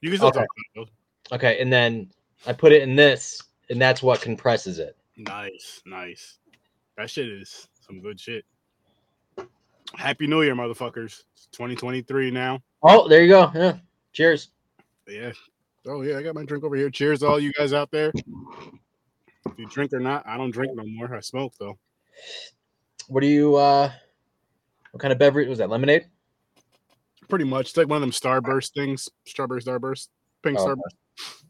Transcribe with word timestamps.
You 0.00 0.10
can 0.10 0.18
still 0.18 0.28
Okay. 0.28 0.40
talk 0.40 0.48
about 0.76 0.88
it. 0.88 1.34
Okay, 1.34 1.60
and 1.60 1.72
then 1.72 2.10
I 2.46 2.52
put 2.52 2.72
it 2.72 2.82
in 2.82 2.96
this, 2.96 3.42
and 3.70 3.80
that's 3.80 4.02
what 4.02 4.20
compresses 4.20 4.78
it. 4.78 4.96
Nice, 5.16 5.82
nice. 5.84 6.38
That 6.96 7.10
shit 7.10 7.28
is 7.28 7.68
some 7.86 8.00
good 8.00 8.18
shit. 8.18 8.44
Happy 9.94 10.26
New 10.26 10.42
Year, 10.42 10.54
motherfuckers. 10.54 11.24
It's 11.34 11.46
2023 11.52 12.30
now. 12.30 12.62
Oh, 12.82 13.08
there 13.08 13.22
you 13.22 13.28
go. 13.28 13.50
Yeah. 13.54 13.78
Cheers. 14.12 14.50
Yeah. 15.06 15.32
Oh 15.86 16.02
yeah, 16.02 16.18
I 16.18 16.22
got 16.22 16.34
my 16.34 16.44
drink 16.44 16.64
over 16.64 16.76
here. 16.76 16.90
Cheers 16.90 17.22
all 17.22 17.40
you 17.40 17.52
guys 17.52 17.72
out 17.72 17.90
there. 17.90 18.12
If 18.14 19.58
you 19.58 19.66
drink 19.66 19.92
or 19.92 20.00
not, 20.00 20.26
I 20.26 20.36
don't 20.36 20.50
drink 20.50 20.74
no 20.74 20.84
more. 20.86 21.14
I 21.14 21.20
smoke 21.20 21.54
though. 21.58 21.78
What 23.08 23.20
do 23.22 23.26
you 23.26 23.56
uh 23.56 23.90
what 24.92 25.00
kind 25.00 25.12
of 25.12 25.18
beverage 25.18 25.48
was 25.48 25.58
that? 25.58 25.70
Lemonade? 25.70 26.06
Pretty 27.28 27.44
much. 27.44 27.68
It's 27.70 27.76
like 27.76 27.88
one 27.88 27.96
of 27.96 28.00
them 28.02 28.10
Starburst 28.10 28.72
things. 28.72 29.08
Strawberry 29.26 29.60
Starburst. 29.60 30.08
Pink 30.42 30.58
Oh, 30.58 30.66
Starburst. 30.66 31.42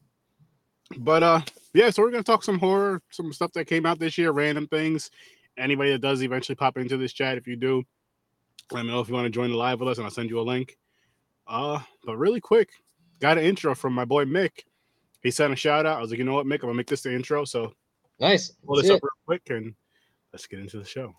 But 0.98 1.22
uh 1.22 1.40
yeah, 1.74 1.90
so 1.90 2.02
we're 2.02 2.10
gonna 2.10 2.22
talk 2.22 2.42
some 2.42 2.58
horror, 2.58 3.02
some 3.10 3.32
stuff 3.32 3.52
that 3.52 3.66
came 3.66 3.86
out 3.86 3.98
this 3.98 4.16
year, 4.18 4.30
random 4.32 4.66
things. 4.68 5.10
Anybody 5.56 5.90
that 5.92 6.00
does 6.00 6.22
eventually 6.22 6.56
pop 6.56 6.78
into 6.78 6.96
this 6.96 7.12
chat, 7.12 7.36
if 7.36 7.46
you 7.46 7.56
do, 7.56 7.82
let 8.72 8.84
me 8.84 8.90
know 8.92 9.00
if 9.00 9.08
you 9.08 9.14
want 9.14 9.26
to 9.26 9.30
join 9.30 9.50
the 9.50 9.56
live 9.56 9.80
with 9.80 9.88
us 9.88 9.98
and 9.98 10.04
I'll 10.04 10.10
send 10.10 10.30
you 10.30 10.40
a 10.40 10.42
link. 10.42 10.76
Uh, 11.46 11.80
but 12.04 12.16
really 12.16 12.40
quick, 12.40 12.70
got 13.20 13.38
an 13.38 13.44
intro 13.44 13.74
from 13.74 13.92
my 13.92 14.04
boy 14.04 14.24
Mick. 14.24 14.50
He 15.22 15.30
sent 15.30 15.52
a 15.52 15.56
shout 15.56 15.84
out. 15.84 15.98
I 15.98 16.00
was 16.00 16.10
like, 16.10 16.18
you 16.18 16.24
know 16.24 16.34
what, 16.34 16.46
Mick, 16.46 16.54
I'm 16.56 16.60
gonna 16.68 16.74
make 16.74 16.86
this 16.86 17.02
the 17.02 17.14
intro. 17.14 17.44
So 17.44 17.74
Nice. 18.20 18.50
pull 18.64 18.76
this 18.76 18.90
up 18.90 19.00
real 19.02 19.10
quick 19.26 19.42
and 19.50 19.74
let's 20.32 20.46
get 20.46 20.60
into 20.60 20.78
the 20.78 20.84
show. 20.84 21.14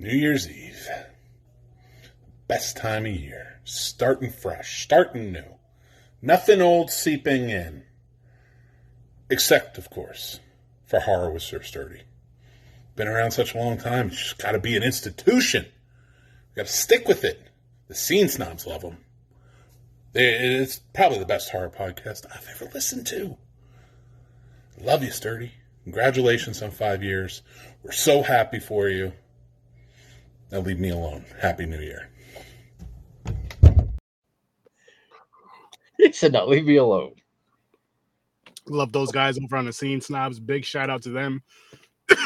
New 0.00 0.16
Year's 0.16 0.48
Eve. 0.48 0.88
Best 2.46 2.76
time 2.76 3.04
of 3.04 3.12
year. 3.12 3.60
Starting 3.64 4.30
fresh, 4.30 4.84
starting 4.84 5.32
new. 5.32 5.56
Nothing 6.22 6.62
old 6.62 6.92
seeping 6.92 7.50
in. 7.50 7.82
Except, 9.28 9.76
of 9.76 9.90
course, 9.90 10.38
for 10.86 11.00
horror 11.00 11.32
with 11.32 11.42
Sir 11.42 11.62
Sturdy. 11.62 12.02
Been 12.94 13.08
around 13.08 13.32
such 13.32 13.54
a 13.54 13.58
long 13.58 13.76
time, 13.76 14.06
it's 14.06 14.16
just 14.16 14.38
gotta 14.38 14.60
be 14.60 14.76
an 14.76 14.84
institution. 14.84 15.66
Gotta 16.54 16.68
stick 16.68 17.08
with 17.08 17.24
it. 17.24 17.42
The 17.88 17.96
scene 17.96 18.28
snobs 18.28 18.68
love 18.68 18.82
them. 18.82 18.98
It's 20.14 20.78
probably 20.94 21.18
the 21.18 21.26
best 21.26 21.50
horror 21.50 21.70
podcast 21.70 22.24
I've 22.32 22.46
ever 22.48 22.70
listened 22.72 23.08
to. 23.08 23.36
Love 24.80 25.02
you, 25.02 25.10
Sturdy. 25.10 25.52
Congratulations 25.82 26.62
on 26.62 26.70
five 26.70 27.02
years. 27.02 27.42
We're 27.82 27.90
so 27.90 28.22
happy 28.22 28.60
for 28.60 28.88
you. 28.88 29.12
Now 30.50 30.60
leave 30.60 30.78
me 30.80 30.90
alone. 30.90 31.24
Happy 31.40 31.66
New 31.66 31.80
Year. 31.80 32.10
He 35.98 36.12
said, 36.12 36.32
"No, 36.32 36.46
leave 36.46 36.64
me 36.64 36.76
alone." 36.76 37.14
Love 38.68 38.92
those 38.92 39.10
guys 39.10 39.36
over 39.36 39.56
on 39.56 39.64
the 39.64 39.72
scene 39.72 40.00
snobs. 40.00 40.38
Big 40.38 40.64
shout 40.64 40.90
out 40.90 41.02
to 41.02 41.10
them. 41.10 41.42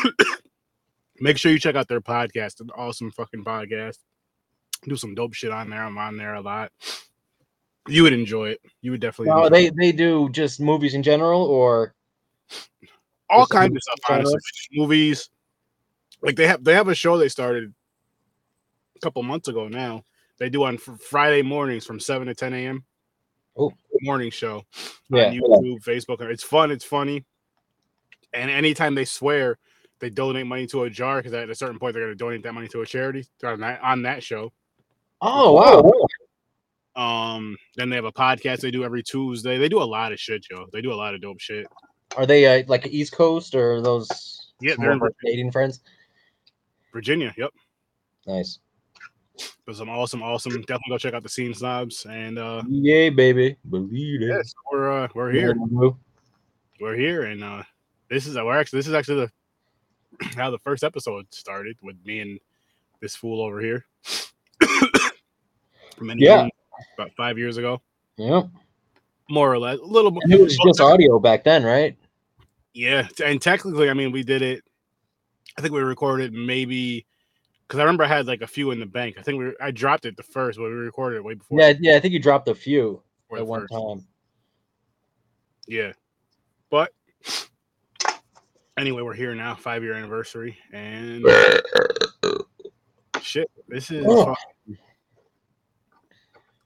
Make 1.20 1.38
sure 1.38 1.50
you 1.50 1.58
check 1.58 1.74
out 1.74 1.88
their 1.88 2.00
podcast. 2.02 2.60
An 2.60 2.68
awesome 2.76 3.10
fucking 3.12 3.44
podcast. 3.44 3.96
Do 4.82 4.94
some 4.96 5.14
dope 5.14 5.32
shit 5.32 5.52
on 5.52 5.70
there. 5.70 5.82
I'm 5.82 5.96
on 5.96 6.18
there 6.18 6.34
a 6.34 6.42
lot. 6.42 6.70
You 7.88 8.02
would 8.02 8.12
enjoy 8.12 8.50
it. 8.50 8.60
You 8.82 8.90
would 8.90 9.00
definitely 9.00 9.30
Oh, 9.32 9.44
enjoy 9.44 9.48
they 9.56 9.66
it. 9.68 9.74
they 9.78 9.92
do 9.92 10.28
just 10.28 10.60
movies 10.60 10.92
in 10.94 11.02
general, 11.02 11.42
or 11.42 11.94
all 13.30 13.40
just 13.42 13.52
kinds 13.52 13.66
of 13.68 13.70
movies 13.72 13.82
stuff, 13.84 14.10
in 14.10 14.14
honestly. 14.16 14.40
Movies. 14.72 15.30
Like 16.20 16.36
they 16.36 16.46
have 16.46 16.62
they 16.62 16.74
have 16.74 16.88
a 16.88 16.94
show 16.94 17.16
they 17.16 17.30
started 17.30 17.64
a 17.64 17.72
couple 19.02 19.22
months 19.22 19.48
ago 19.48 19.68
now. 19.68 20.04
They 20.38 20.48
do 20.48 20.64
on 20.64 20.78
Friday 20.78 21.42
mornings 21.42 21.84
from 21.84 22.00
7 22.00 22.26
to 22.26 22.34
10 22.34 22.54
a.m. 22.54 22.84
Oh. 23.56 23.72
morning 24.00 24.30
show 24.30 24.62
yeah, 25.10 25.26
on 25.26 25.34
YouTube, 25.34 25.84
Facebook. 25.84 26.20
It's 26.22 26.42
fun. 26.42 26.70
It's 26.70 26.84
funny. 26.84 27.24
And 28.32 28.50
anytime 28.50 28.94
they 28.94 29.04
swear, 29.04 29.58
they 30.00 30.08
donate 30.08 30.46
money 30.46 30.66
to 30.68 30.84
a 30.84 30.90
jar 30.90 31.18
because 31.18 31.34
at 31.34 31.50
a 31.50 31.54
certain 31.54 31.78
point 31.78 31.94
they're 31.94 32.04
going 32.04 32.16
to 32.16 32.24
donate 32.24 32.42
that 32.44 32.54
money 32.54 32.66
to 32.68 32.80
a 32.80 32.86
charity 32.86 33.26
on 33.44 33.60
that 33.60 33.80
on 33.82 34.02
that 34.02 34.22
show. 34.22 34.52
Oh 35.20 35.52
wow. 35.52 35.92
Um, 36.94 37.56
then 37.76 37.88
they 37.88 37.96
have 37.96 38.04
a 38.04 38.12
podcast 38.12 38.60
they 38.60 38.70
do 38.70 38.84
every 38.84 39.02
Tuesday. 39.02 39.58
They 39.58 39.68
do 39.68 39.82
a 39.82 39.84
lot 39.84 40.12
of 40.12 40.18
shit, 40.18 40.42
Joe. 40.42 40.66
They 40.72 40.80
do 40.80 40.92
a 40.92 40.96
lot 40.96 41.14
of 41.14 41.20
dope 41.20 41.40
shit. 41.40 41.66
Are 42.16 42.26
they 42.26 42.62
uh, 42.62 42.64
like 42.68 42.86
East 42.86 43.12
Coast 43.12 43.54
or 43.54 43.80
those? 43.80 44.52
Yeah, 44.60 44.74
they're 44.78 44.90
of 44.90 44.96
in 44.96 45.02
our 45.02 45.12
Canadian 45.20 45.52
friends. 45.52 45.80
Virginia. 46.92 47.34
Yep. 47.36 47.50
Nice. 48.26 48.58
But 49.66 49.76
some 49.76 49.88
awesome, 49.88 50.22
awesome. 50.22 50.52
Definitely 50.52 50.90
go 50.90 50.98
check 50.98 51.14
out 51.14 51.22
the 51.22 51.28
scene 51.28 51.54
snobs. 51.54 52.04
And 52.08 52.38
uh 52.38 52.62
Yay, 52.68 53.10
baby. 53.10 53.56
Believe 53.70 54.22
it. 54.22 54.26
yes, 54.26 54.52
we're 54.70 54.90
uh, 55.04 55.08
we're 55.14 55.30
here. 55.30 55.54
We're 56.80 56.96
here, 56.96 57.24
and 57.24 57.42
uh 57.44 57.62
this 58.10 58.26
is 58.26 58.36
we're 58.36 58.58
actually 58.58 58.80
this 58.80 58.88
is 58.88 58.94
actually 58.94 59.26
the 60.20 60.26
how 60.36 60.50
the 60.50 60.58
first 60.58 60.84
episode 60.84 61.26
started 61.30 61.76
with 61.82 61.96
me 62.04 62.20
and 62.20 62.38
this 63.00 63.16
fool 63.16 63.40
over 63.40 63.60
here. 63.60 63.86
Many 66.00 66.22
Yeah. 66.24 66.42
moons, 66.42 66.52
about 66.98 67.12
five 67.16 67.38
years 67.38 67.56
ago, 67.56 67.80
Yeah. 68.16 68.42
more 69.30 69.52
or 69.52 69.58
less. 69.58 69.78
A 69.78 69.84
little 69.84 70.10
more. 70.10 70.20
And 70.24 70.32
it 70.32 70.40
was 70.40 70.56
just 70.66 70.80
audio 70.80 71.18
back 71.18 71.44
then, 71.44 71.62
right? 71.64 71.96
Yeah, 72.74 73.06
and 73.24 73.40
technically, 73.40 73.90
I 73.90 73.94
mean, 73.94 74.12
we 74.12 74.22
did 74.22 74.42
it. 74.42 74.64
I 75.58 75.60
think 75.60 75.74
we 75.74 75.80
recorded 75.82 76.32
maybe 76.32 77.04
because 77.72 77.80
I 77.80 77.84
remember 77.84 78.04
I 78.04 78.08
had 78.08 78.26
like 78.26 78.42
a 78.42 78.46
few 78.46 78.70
in 78.70 78.78
the 78.78 78.84
bank. 78.84 79.16
I 79.18 79.22
think 79.22 79.38
we 79.38 79.54
I 79.58 79.70
dropped 79.70 80.04
it 80.04 80.14
the 80.18 80.22
first, 80.22 80.58
but 80.58 80.64
we 80.64 80.72
recorded 80.72 81.16
it 81.16 81.24
way 81.24 81.32
before. 81.32 81.58
Yeah, 81.58 81.72
yeah. 81.80 81.96
I 81.96 82.00
think 82.00 82.12
you 82.12 82.20
dropped 82.20 82.46
a 82.48 82.54
few 82.54 83.02
at 83.34 83.46
one 83.46 83.62
first. 83.62 83.72
time. 83.72 84.06
Yeah, 85.66 85.92
but 86.68 86.92
anyway, 88.76 89.00
we're 89.00 89.14
here 89.14 89.34
now, 89.34 89.54
five 89.54 89.82
year 89.82 89.94
anniversary, 89.94 90.58
and 90.70 91.24
shit, 93.22 93.50
this 93.68 93.90
is. 93.90 94.04
Oh. 94.06 94.34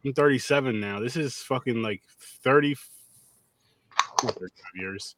I'm 0.04 0.12
37 0.12 0.80
now. 0.80 0.98
This 0.98 1.16
is 1.16 1.36
fucking 1.36 1.82
like 1.82 2.02
30, 2.42 2.74
35 4.22 4.50
years, 4.74 5.14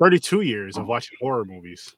32 0.00 0.40
years 0.40 0.76
of 0.76 0.86
watching 0.86 1.16
horror 1.20 1.44
movies. 1.44 1.94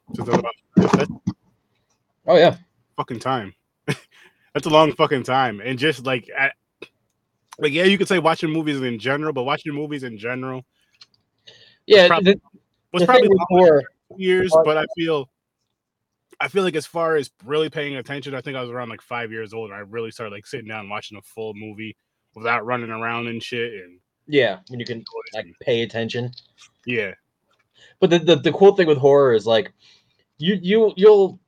Oh 2.26 2.36
yeah. 2.36 2.58
Fucking 3.00 3.18
time. 3.20 3.54
That's 3.86 4.66
a 4.66 4.70
long 4.70 4.92
fucking 4.92 5.22
time. 5.22 5.62
And 5.64 5.78
just 5.78 6.04
like 6.04 6.28
at, 6.36 6.52
like 7.58 7.72
yeah, 7.72 7.84
you 7.84 7.96
could 7.96 8.08
say 8.08 8.18
watching 8.18 8.50
movies 8.50 8.80
in 8.82 8.98
general, 8.98 9.32
but 9.32 9.44
watching 9.44 9.72
movies 9.72 10.02
in 10.02 10.18
general 10.18 10.64
Yeah. 11.86 12.08
probably- 12.08 12.34
the, 12.34 12.40
was 12.92 13.04
probably 13.04 13.28
horror, 13.48 13.84
years, 14.16 14.52
but 14.64 14.76
I 14.76 14.84
feel 14.96 15.30
I 16.40 16.48
feel 16.48 16.62
like 16.64 16.74
as 16.74 16.86
far 16.86 17.16
as 17.16 17.30
really 17.44 17.70
paying 17.70 17.96
attention, 17.96 18.34
I 18.34 18.40
think 18.40 18.56
I 18.56 18.60
was 18.60 18.70
around 18.70 18.88
like 18.88 19.00
five 19.02 19.30
years 19.30 19.54
old 19.54 19.70
and 19.70 19.76
I 19.76 19.80
really 19.80 20.10
started 20.10 20.32
like 20.34 20.46
sitting 20.46 20.66
down 20.68 20.80
and 20.80 20.90
watching 20.90 21.16
a 21.16 21.22
full 21.22 21.54
movie 21.54 21.96
without 22.34 22.66
running 22.66 22.90
around 22.90 23.28
and 23.28 23.42
shit. 23.42 23.72
And 23.84 23.98
yeah, 24.26 24.58
when 24.68 24.78
you 24.80 24.86
can 24.86 25.04
like 25.34 25.46
pay 25.62 25.82
attention. 25.82 26.32
yeah, 26.86 27.12
But 28.00 28.10
the, 28.10 28.18
the, 28.18 28.36
the 28.36 28.52
cool 28.52 28.74
thing 28.74 28.88
with 28.88 28.98
horror 28.98 29.32
is 29.32 29.46
like 29.46 29.72
you 30.38 30.58
you 30.60 30.92
you'll 30.96 31.38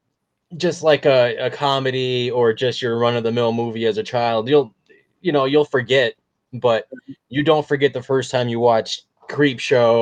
just 0.57 0.83
like 0.83 1.07
a, 1.07 1.37
a 1.37 1.51
comedy 1.51 2.31
or 2.31 2.53
just 2.53 2.83
your 2.83 2.99
run 2.99 3.17
of 3.17 3.23
the 3.25 3.33
mill 3.33 3.53
movie 3.53 3.87
as 3.87 3.99
a 3.99 4.03
child, 4.03 4.49
you'll 4.49 4.75
you 5.21 5.33
know, 5.33 5.45
you'll 5.45 5.65
forget, 5.65 6.15
but 6.55 6.89
you 7.29 7.43
don't 7.45 7.67
forget 7.67 7.93
the 7.93 8.03
first 8.03 8.31
time 8.31 8.49
you 8.49 8.59
watched 8.61 9.05
Creepshow 9.29 9.93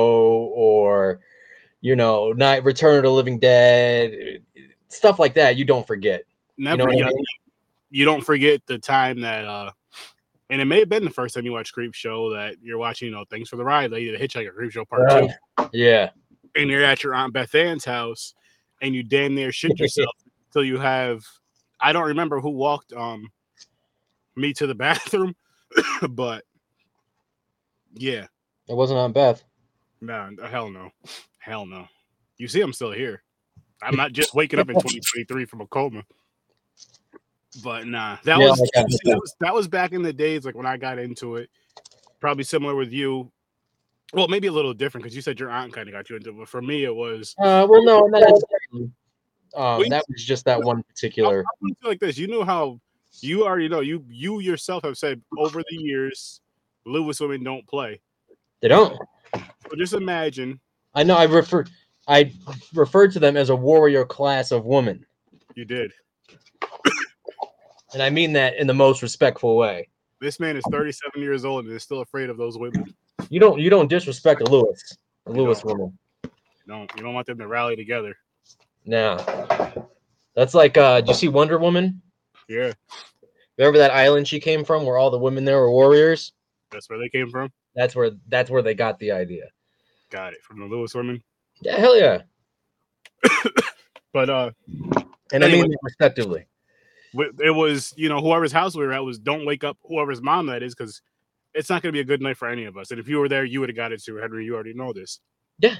or 0.53 1.19
you 1.81 1.95
know, 1.95 2.31
Night 2.33 2.63
Return 2.63 2.97
of 2.97 3.03
the 3.03 3.11
Living 3.11 3.39
Dead, 3.39 4.43
stuff 4.87 5.17
like 5.17 5.33
that. 5.33 5.55
You 5.55 5.65
don't 5.65 5.85
forget. 5.87 6.23
never. 6.57 6.77
know 6.77 6.85
what 6.85 7.03
I 7.03 7.07
mean? 7.07 7.25
you 7.93 8.05
don't 8.05 8.21
forget 8.21 8.61
the 8.67 8.79
time 8.79 9.19
that 9.19 9.43
uh 9.45 9.69
and 10.49 10.59
it 10.61 10.65
may 10.65 10.79
have 10.79 10.89
been 10.89 11.03
the 11.05 11.09
first 11.09 11.33
time 11.35 11.45
you 11.45 11.51
watched 11.53 11.75
Creepshow 11.75 12.33
that 12.35 12.55
you're 12.61 12.77
watching, 12.77 13.07
you 13.07 13.13
know, 13.13 13.23
Thanks 13.29 13.49
for 13.49 13.55
the 13.55 13.63
Ride, 13.63 13.91
Lady 13.91 14.11
the 14.11 14.17
Hitchhiker, 14.17 14.53
Creepshow 14.53 14.87
Part 14.87 15.09
Two, 15.09 15.67
Yeah. 15.71 16.09
and 16.55 16.69
you're 16.69 16.83
at 16.83 17.03
your 17.03 17.15
Aunt 17.15 17.31
Beth 17.33 17.53
Ann's 17.55 17.85
house 17.85 18.33
and 18.81 18.93
you 18.93 19.03
damn 19.03 19.33
near 19.35 19.51
shit 19.51 19.79
yourself 19.79 20.15
until 20.51 20.65
you 20.65 20.77
have 20.79 21.23
I 21.79 21.93
don't 21.93 22.07
remember 22.07 22.39
who 22.39 22.49
walked 22.51 22.93
um 22.93 23.31
me 24.35 24.53
to 24.53 24.67
the 24.67 24.75
bathroom, 24.75 25.35
but 26.09 26.43
yeah, 27.93 28.27
It 28.67 28.75
wasn't 28.75 28.99
on 28.99 29.11
Beth. 29.11 29.43
no, 30.01 30.29
hell 30.49 30.69
no, 30.69 30.89
hell 31.39 31.65
no. 31.65 31.87
You 32.37 32.47
see, 32.47 32.61
I'm 32.61 32.73
still 32.73 32.91
here. 32.91 33.23
I'm 33.83 33.95
not 33.95 34.13
just 34.13 34.33
waking 34.33 34.59
up 34.59 34.69
in 34.69 34.75
2023 34.79 35.45
from 35.45 35.61
a 35.61 35.67
coma. 35.67 36.03
But 37.63 37.85
nah, 37.87 38.17
that 38.23 38.39
Yeah, 38.39 38.47
was, 38.49 38.57
see, 38.57 38.69
that 38.75 39.17
was 39.19 39.35
that 39.41 39.53
was 39.53 39.67
back 39.67 39.91
in 39.91 40.01
the 40.03 40.13
days, 40.13 40.45
like 40.45 40.55
when 40.55 40.65
I 40.65 40.77
got 40.77 40.99
into 40.99 41.35
it. 41.35 41.49
Probably 42.21 42.43
similar 42.43 42.75
with 42.75 42.91
you. 42.93 43.31
Well, 44.13 44.27
maybe 44.27 44.47
a 44.47 44.51
little 44.51 44.73
different 44.73 45.03
because 45.03 45.15
you 45.15 45.21
said 45.21 45.39
your 45.39 45.49
aunt 45.49 45.73
kind 45.73 45.87
of 45.87 45.93
got 45.93 46.09
you 46.09 46.15
into 46.15 46.29
it. 46.29 46.37
But 46.37 46.47
for 46.47 46.61
me, 46.61 46.83
it 46.85 46.95
was 46.95 47.35
Uh, 47.37 47.67
well, 47.69 47.83
no, 47.83 48.01
not 48.07 48.21
necessarily. 48.21 48.91
Um, 49.55 49.87
that 49.89 50.05
was 50.09 50.23
just 50.23 50.45
that 50.45 50.61
one 50.61 50.83
particular. 50.83 51.43
Like 51.83 51.99
this. 51.99 52.17
You 52.17 52.27
know 52.27 52.43
how 52.43 52.79
you 53.19 53.45
already 53.45 53.67
know 53.67 53.81
you 53.81 54.05
you 54.09 54.39
yourself 54.39 54.83
have 54.83 54.97
said 54.97 55.21
over 55.37 55.61
the 55.69 55.77
years, 55.77 56.41
Lewis 56.85 57.19
women 57.19 57.43
don't 57.43 57.67
play. 57.67 57.99
They 58.61 58.67
don't. 58.67 58.97
So 59.33 59.75
just 59.77 59.93
imagine 59.93 60.59
I 60.93 61.03
know. 61.03 61.15
I 61.15 61.23
refer. 61.23 61.65
I 62.07 62.31
referred 62.73 63.11
to 63.13 63.19
them 63.19 63.37
as 63.37 63.49
a 63.49 63.55
warrior 63.55 64.05
class 64.05 64.51
of 64.51 64.65
woman, 64.65 65.05
you 65.55 65.65
did. 65.65 65.91
and 67.93 68.01
I 68.01 68.09
mean 68.09 68.33
that 68.33 68.57
in 68.57 68.67
the 68.67 68.73
most 68.73 69.01
respectful 69.01 69.55
way. 69.55 69.87
This 70.19 70.39
man 70.39 70.57
is 70.57 70.63
37 70.69 71.21
years 71.21 71.45
old 71.45 71.65
and 71.65 71.73
is 71.73 71.83
still 71.83 72.01
afraid 72.01 72.29
of 72.29 72.37
those 72.37 72.57
women. 72.57 72.93
You 73.29 73.39
don't. 73.39 73.59
You 73.59 73.69
don't 73.69 73.87
disrespect 73.87 74.41
a 74.41 74.45
Lewis, 74.45 74.97
a 75.25 75.31
Lewis 75.31 75.63
woman. 75.63 75.97
You 76.23 76.29
don't 76.67 76.91
you 76.95 77.03
don't 77.03 77.13
want 77.13 77.27
them 77.27 77.37
to 77.37 77.47
rally 77.47 77.75
together. 77.75 78.15
Nah. 78.85 79.17
That's 80.35 80.53
like. 80.53 80.77
uh 80.77 81.01
Did 81.01 81.09
you 81.09 81.13
see 81.13 81.27
Wonder 81.27 81.57
Woman? 81.57 82.01
Yeah, 82.49 82.73
Remember 83.57 83.77
that 83.79 83.91
island 83.91 84.27
she 84.27 84.39
came 84.39 84.65
from, 84.65 84.85
where 84.85 84.97
all 84.97 85.09
the 85.11 85.17
women 85.19 85.45
there 85.45 85.59
were 85.59 85.71
warriors? 85.71 86.33
that's 86.71 86.89
where 86.89 86.99
they 86.99 87.09
came 87.09 87.29
from. 87.29 87.49
That's 87.75 87.95
where. 87.95 88.11
That's 88.27 88.49
where 88.49 88.61
they 88.61 88.73
got 88.73 88.97
the 88.99 89.11
idea. 89.11 89.45
Got 90.09 90.33
it 90.33 90.41
from 90.43 90.59
the 90.59 90.65
Lewis 90.65 90.93
women. 90.93 91.21
Yeah, 91.61 91.77
hell 91.77 91.97
yeah. 91.97 92.21
But 94.13 94.29
uh, 94.29 94.51
And 95.31 95.43
I 95.45 95.47
mean 95.47 95.73
respectively. 95.83 96.45
it 97.13 97.55
was 97.55 97.93
you 97.95 98.09
know 98.09 98.19
whoever's 98.19 98.51
house 98.51 98.75
we 98.75 98.85
were 98.85 98.91
at 98.91 99.03
was 99.05 99.19
don't 99.19 99.45
wake 99.45 99.63
up 99.63 99.77
whoever's 99.83 100.21
mom 100.21 100.47
that 100.47 100.63
is 100.63 100.75
because 100.75 101.01
it's 101.53 101.69
not 101.69 101.81
going 101.81 101.93
to 101.93 101.95
be 101.95 102.01
a 102.01 102.05
good 102.05 102.21
night 102.21 102.35
for 102.37 102.49
any 102.49 102.65
of 102.65 102.75
us. 102.77 102.91
And 102.91 102.99
if 102.99 103.07
you 103.07 103.19
were 103.19 103.29
there, 103.29 103.45
you 103.45 103.59
would 103.61 103.69
have 103.69 103.75
got 103.77 103.91
it 103.93 104.03
too, 104.03 104.15
Henry. 104.17 104.43
You 104.43 104.53
already 104.55 104.73
know 104.73 104.91
this. 104.91 105.19
Yeah. 105.59 105.75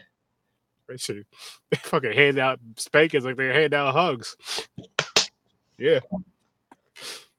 They 0.92 0.98
should 0.98 1.26
they 1.72 1.78
fucking 1.78 2.14
hand 2.14 2.38
out 2.38 2.60
spankings 2.78 3.26
like 3.26 3.38
they 3.38 3.48
hand 3.48 3.74
out 3.74 3.94
hugs. 3.94 4.36
Yeah. 5.78 6.00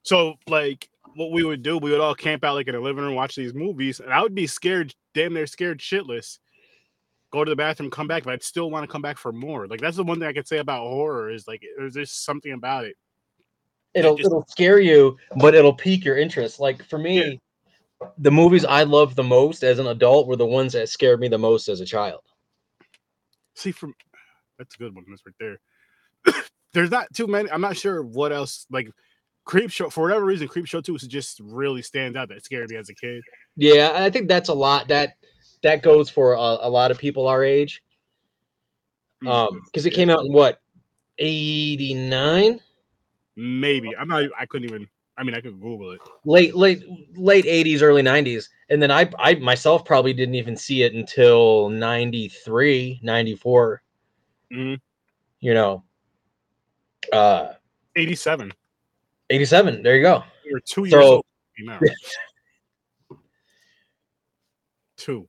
So 0.01 0.35
like 0.47 0.89
what 1.15 1.31
we 1.31 1.43
would 1.43 1.63
do, 1.63 1.77
we 1.77 1.91
would 1.91 1.99
all 1.99 2.15
camp 2.15 2.43
out 2.43 2.55
like 2.55 2.67
in 2.67 2.75
a 2.75 2.79
living 2.79 3.03
room, 3.03 3.15
watch 3.15 3.35
these 3.35 3.53
movies, 3.53 3.99
and 3.99 4.11
I 4.11 4.21
would 4.21 4.35
be 4.35 4.47
scared, 4.47 4.93
damn 5.13 5.33
near 5.33 5.47
scared 5.47 5.79
shitless. 5.79 6.39
Go 7.31 7.43
to 7.43 7.49
the 7.49 7.55
bathroom, 7.55 7.89
come 7.89 8.07
back, 8.07 8.23
but 8.23 8.33
I'd 8.33 8.43
still 8.43 8.69
want 8.69 8.83
to 8.83 8.91
come 8.91 9.01
back 9.01 9.17
for 9.17 9.31
more. 9.31 9.67
Like 9.67 9.79
that's 9.79 9.97
the 9.97 10.03
one 10.03 10.19
thing 10.19 10.27
I 10.27 10.33
could 10.33 10.47
say 10.47 10.57
about 10.57 10.87
horror 10.87 11.31
is 11.31 11.47
like 11.47 11.63
there's 11.77 11.93
just 11.93 12.25
something 12.25 12.51
about 12.51 12.85
it. 12.85 12.95
It'll 13.93 14.15
just- 14.15 14.27
it'll 14.27 14.45
scare 14.47 14.79
you, 14.79 15.17
but 15.37 15.55
it'll 15.55 15.73
pique 15.73 16.03
your 16.03 16.17
interest. 16.17 16.59
Like 16.59 16.83
for 16.85 16.97
me, 16.97 17.39
the 18.17 18.31
movies 18.31 18.65
I 18.65 18.83
loved 18.83 19.15
the 19.15 19.23
most 19.23 19.63
as 19.63 19.79
an 19.79 19.87
adult 19.87 20.27
were 20.27 20.35
the 20.35 20.45
ones 20.45 20.73
that 20.73 20.89
scared 20.89 21.19
me 21.19 21.27
the 21.27 21.37
most 21.37 21.69
as 21.69 21.79
a 21.79 21.85
child. 21.85 22.21
See, 23.55 23.71
from 23.71 23.93
that's 24.57 24.75
a 24.75 24.77
good 24.77 24.95
one. 24.95 25.05
That's 25.09 25.23
right 25.25 25.35
there. 25.39 26.43
There's 26.73 26.91
not 26.91 27.13
too 27.13 27.27
many. 27.27 27.51
I'm 27.51 27.61
not 27.61 27.77
sure 27.77 28.03
what 28.03 28.31
else. 28.31 28.65
Like 28.71 28.89
Creepshow, 29.47 29.91
for 29.91 30.01
whatever 30.01 30.25
reason, 30.25 30.47
Creepshow 30.47 30.83
Two 30.83 30.95
is 30.95 31.03
just 31.03 31.39
really 31.41 31.81
stands 31.81 32.17
out. 32.17 32.29
That 32.29 32.43
scared 32.43 32.69
me 32.69 32.77
as 32.77 32.89
a 32.89 32.95
kid. 32.95 33.21
Yeah, 33.55 33.91
I 33.93 34.09
think 34.09 34.27
that's 34.27 34.49
a 34.49 34.53
lot. 34.53 34.87
That 34.87 35.15
that 35.63 35.81
goes 35.83 36.09
for 36.09 36.33
a, 36.33 36.37
a 36.37 36.69
lot 36.69 36.91
of 36.91 36.97
people 36.97 37.27
our 37.27 37.43
age. 37.43 37.81
Um, 39.25 39.61
because 39.65 39.85
it 39.85 39.91
came 39.91 40.09
out 40.09 40.25
in 40.25 40.33
what, 40.33 40.59
eighty 41.17 41.93
nine, 41.93 42.59
maybe 43.35 43.95
I'm 43.95 44.07
not. 44.07 44.23
I 44.37 44.45
couldn't 44.45 44.69
even. 44.69 44.87
I 45.17 45.23
mean, 45.23 45.35
I 45.35 45.41
could 45.41 45.61
Google 45.61 45.91
it. 45.91 46.01
late 46.25 46.55
late 46.55 46.83
late 47.15 47.45
eighties, 47.45 47.81
early 47.83 48.01
nineties, 48.01 48.49
and 48.69 48.81
then 48.81 48.89
I 48.91 49.09
I 49.19 49.35
myself 49.35 49.85
probably 49.85 50.11
didn't 50.13 50.35
even 50.35 50.57
see 50.57 50.81
it 50.83 50.93
until 50.93 51.69
93, 51.69 52.99
94, 53.03 53.83
Mhm. 54.51 54.79
You 55.39 55.53
know, 55.53 55.83
uh, 57.11 57.53
87. 57.95 58.51
eighty 59.29 59.45
seven. 59.45 59.83
There 59.83 59.95
you 59.95 60.01
go. 60.01 60.23
Were 60.51 60.59
two 60.61 60.85
years 60.85 60.93
So- 60.93 61.01
old. 61.17 61.25
when 61.57 61.75
it 61.75 61.79
came 61.79 61.89
out. 63.11 63.19
Two. 64.97 65.27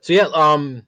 So 0.00 0.12
yeah, 0.12 0.28
um, 0.34 0.86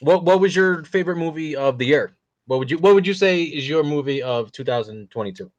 what 0.00 0.24
what 0.24 0.40
was 0.40 0.54
your 0.54 0.84
favorite 0.84 1.16
movie 1.16 1.56
of 1.56 1.78
the 1.78 1.86
year? 1.86 2.16
What 2.46 2.58
would 2.58 2.70
you 2.70 2.78
what 2.78 2.94
would 2.94 3.06
you 3.06 3.14
say 3.14 3.42
is 3.42 3.68
your 3.68 3.82
movie 3.82 4.22
of 4.22 4.52
2022? 4.52 5.50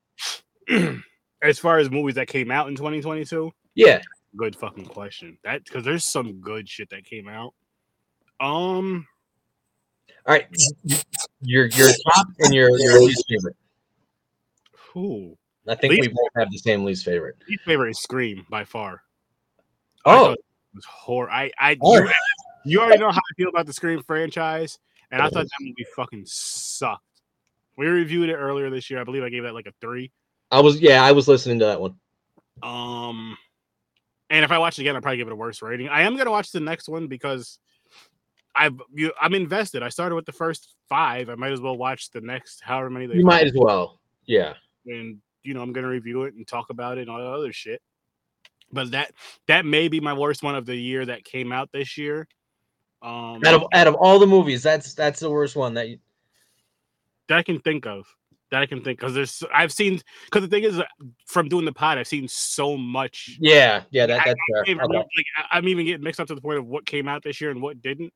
as 1.41 1.59
far 1.59 1.77
as 1.79 1.89
movies 1.89 2.15
that 2.15 2.27
came 2.27 2.51
out 2.51 2.67
in 2.67 2.75
2022, 2.75 3.51
Yeah, 3.75 4.01
good 4.37 4.55
fucking 4.55 4.85
question. 4.85 5.37
That 5.43 5.63
because 5.63 5.83
there's 5.83 6.05
some 6.05 6.39
good 6.41 6.67
shit 6.69 6.89
that 6.91 7.03
came 7.05 7.27
out. 7.27 7.53
Um, 8.39 9.07
all 10.27 10.33
right. 10.35 10.47
Your 11.41 11.65
your 11.67 11.89
top 12.13 12.27
and 12.39 12.53
your 12.53 12.69
your 12.79 12.99
least 13.01 13.25
favorite. 13.29 13.55
who? 14.93 15.37
I 15.67 15.73
think 15.75 15.91
Least- 15.93 16.01
we 16.01 16.07
both 16.09 16.29
have 16.37 16.51
the 16.51 16.57
same 16.59 16.83
least 16.85 17.03
favorite. 17.05 17.35
Least 17.49 17.63
favorite 17.63 17.89
is 17.91 17.99
Scream 17.99 18.45
by 18.49 18.63
far. 18.63 19.01
Oh, 20.05 20.31
it 20.33 20.39
was 20.75 20.85
horror. 20.85 21.31
I, 21.31 21.49
I, 21.57 21.75
Oh. 21.81 21.95
you, 21.95 22.09
you 22.65 22.79
already 22.81 22.99
know 22.99 23.09
how 23.09 23.17
I 23.17 23.33
feel 23.35 23.49
about 23.49 23.65
the 23.65 23.73
Scream 23.73 24.03
franchise, 24.03 24.77
and 25.15 25.23
I 25.23 25.29
thought 25.29 25.45
that 25.45 25.61
movie 25.61 25.85
fucking 25.95 26.23
sucked. 26.25 27.01
We 27.77 27.87
reviewed 27.87 28.29
it 28.29 28.35
earlier 28.35 28.69
this 28.69 28.89
year. 28.89 28.99
I 28.99 29.05
believe 29.05 29.23
I 29.23 29.29
gave 29.29 29.43
that 29.43 29.53
like 29.53 29.65
a 29.65 29.73
three. 29.79 30.11
I 30.51 30.59
was 30.59 30.79
yeah, 30.81 31.03
I 31.03 31.13
was 31.13 31.27
listening 31.27 31.59
to 31.59 31.65
that 31.65 31.79
one. 31.79 31.95
Um, 32.61 33.37
and 34.29 34.43
if 34.43 34.51
I 34.51 34.57
watch 34.57 34.77
it 34.77 34.81
again, 34.81 34.95
I'll 34.95 35.01
probably 35.01 35.17
give 35.17 35.27
it 35.27 35.33
a 35.33 35.37
worse 35.37 35.61
rating. 35.61 35.87
I 35.87 36.01
am 36.01 36.17
gonna 36.17 36.31
watch 36.31 36.51
the 36.51 36.59
next 36.59 36.89
one 36.89 37.07
because 37.07 37.59
I've 38.53 38.79
you, 38.93 39.13
I'm 39.21 39.33
invested. 39.33 39.83
I 39.83 39.89
started 39.89 40.15
with 40.15 40.25
the 40.25 40.33
first 40.33 40.75
five. 40.89 41.29
I 41.29 41.35
might 41.35 41.53
as 41.53 41.61
well 41.61 41.77
watch 41.77 42.11
the 42.11 42.21
next 42.21 42.61
however 42.61 42.89
many 42.89 43.07
they 43.07 43.15
You 43.15 43.25
might 43.25 43.47
as 43.47 43.53
well. 43.55 43.99
Yeah. 44.25 44.53
and 44.85 45.19
you 45.43 45.53
know 45.53 45.61
I'm 45.61 45.71
gonna 45.71 45.87
review 45.87 46.23
it 46.23 46.33
and 46.33 46.45
talk 46.45 46.69
about 46.69 46.97
it 46.97 47.01
and 47.01 47.09
all 47.09 47.19
that 47.19 47.27
other 47.27 47.53
shit. 47.53 47.81
But 48.71 48.91
that 48.91 49.13
that 49.47 49.65
may 49.65 49.87
be 49.87 50.01
my 50.01 50.13
worst 50.13 50.43
one 50.43 50.55
of 50.55 50.65
the 50.65 50.75
year 50.75 51.05
that 51.05 51.23
came 51.23 51.53
out 51.53 51.69
this 51.71 51.97
year. 51.97 52.27
Um, 53.05 53.45
Out 53.45 53.53
of 53.53 53.63
out 53.73 53.87
of 53.87 53.93
all 53.95 54.17
the 54.17 54.25
movies, 54.25 54.63
that's 54.63 54.93
that's 54.95 55.19
the 55.19 55.29
worst 55.29 55.55
one 55.55 55.75
that 55.75 55.89
you 55.89 55.99
that 57.27 57.37
I 57.37 57.43
can 57.43 57.59
think 57.59 57.85
of. 57.85 58.07
That 58.51 58.61
I 58.61 58.65
can 58.65 58.83
think 58.83 58.99
because 58.99 59.13
there's 59.13 59.43
I've 59.53 59.71
seen 59.71 60.01
because 60.25 60.41
the 60.41 60.47
thing 60.47 60.63
is 60.63 60.79
uh, 60.79 60.85
from 61.27 61.47
doing 61.49 61.65
the 61.65 61.71
pod 61.73 61.97
I've 61.97 62.07
seen 62.07 62.27
so 62.27 62.75
much. 62.77 63.37
Yeah, 63.39 63.83
yeah, 63.91 64.05
that 64.07 64.21
that's 64.25 64.39
I 64.65 64.69
even 64.69 64.85
Okay. 64.85 64.97
like, 64.97 65.63
even 65.63 65.85
getting 65.85 66.03
mixed 66.03 66.19
up 66.19 66.27
to 66.27 66.35
the 66.35 66.41
point 66.41 66.57
of 66.59 66.65
what 66.65 66.85
came 66.85 67.07
out 67.07 67.23
this 67.23 67.39
year 67.41 67.51
and 67.51 67.61
what 67.61 67.81
didn't. 67.81 68.11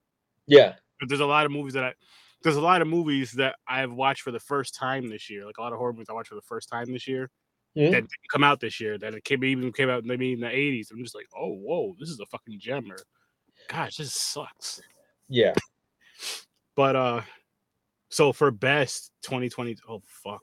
Yeah. 0.48 0.76
But 1.00 1.10
there's 1.10 1.22
a 1.22 1.26
lot 1.26 1.46
of 1.46 1.52
movies 1.52 1.74
that 1.74 1.84
I 1.84 1.94
there's 2.42 2.56
a 2.56 2.62
lot 2.62 2.82
of 2.82 2.88
movies 2.88 3.32
that 3.34 3.56
I've 3.68 3.92
watched 3.92 4.22
for 4.22 4.32
the 4.32 4.40
first 4.40 4.74
time 4.76 5.08
this 5.10 5.30
year. 5.30 5.46
Like 5.46 5.58
a 5.58 5.62
lot 5.62 5.74
of 5.74 5.78
horror 5.78 5.94
movies 5.94 6.08
I 6.10 6.14
watched 6.14 6.30
for 6.30 6.36
the 6.36 6.42
first 6.42 6.70
time 6.70 6.92
this 6.92 7.08
year 7.08 7.30
Mhm. 7.78 7.92
that 7.92 8.02
didn't 8.02 8.10
come 8.32 8.44
out 8.44 8.60
this 8.60 8.80
year. 8.80 8.98
That 8.98 9.14
it 9.14 9.24
came 9.24 9.44
even 9.44 9.72
came 9.74 9.90
out 9.90 10.04
maybe 10.06 10.34
in 10.34 10.40
the 10.40 10.48
80s. 10.48 10.90
I'm 10.92 11.04
just 11.04 11.16
like, 11.16 11.28
oh 11.36 11.54
whoa, 11.54 11.96
this 12.00 12.10
is 12.10 12.20
a 12.20 12.26
fucking 12.28 12.60
gem. 12.60 12.92
Or 12.92 12.98
gosh, 13.70 13.98
this 13.98 14.14
sucks. 14.14 14.82
Yeah. 15.30 15.54
But 16.76 16.96
uh 16.96 17.22
so 18.10 18.34
for 18.34 18.52
best 18.52 19.12
2020 19.22 19.78
oh 19.88 20.02
fuck. 20.06 20.42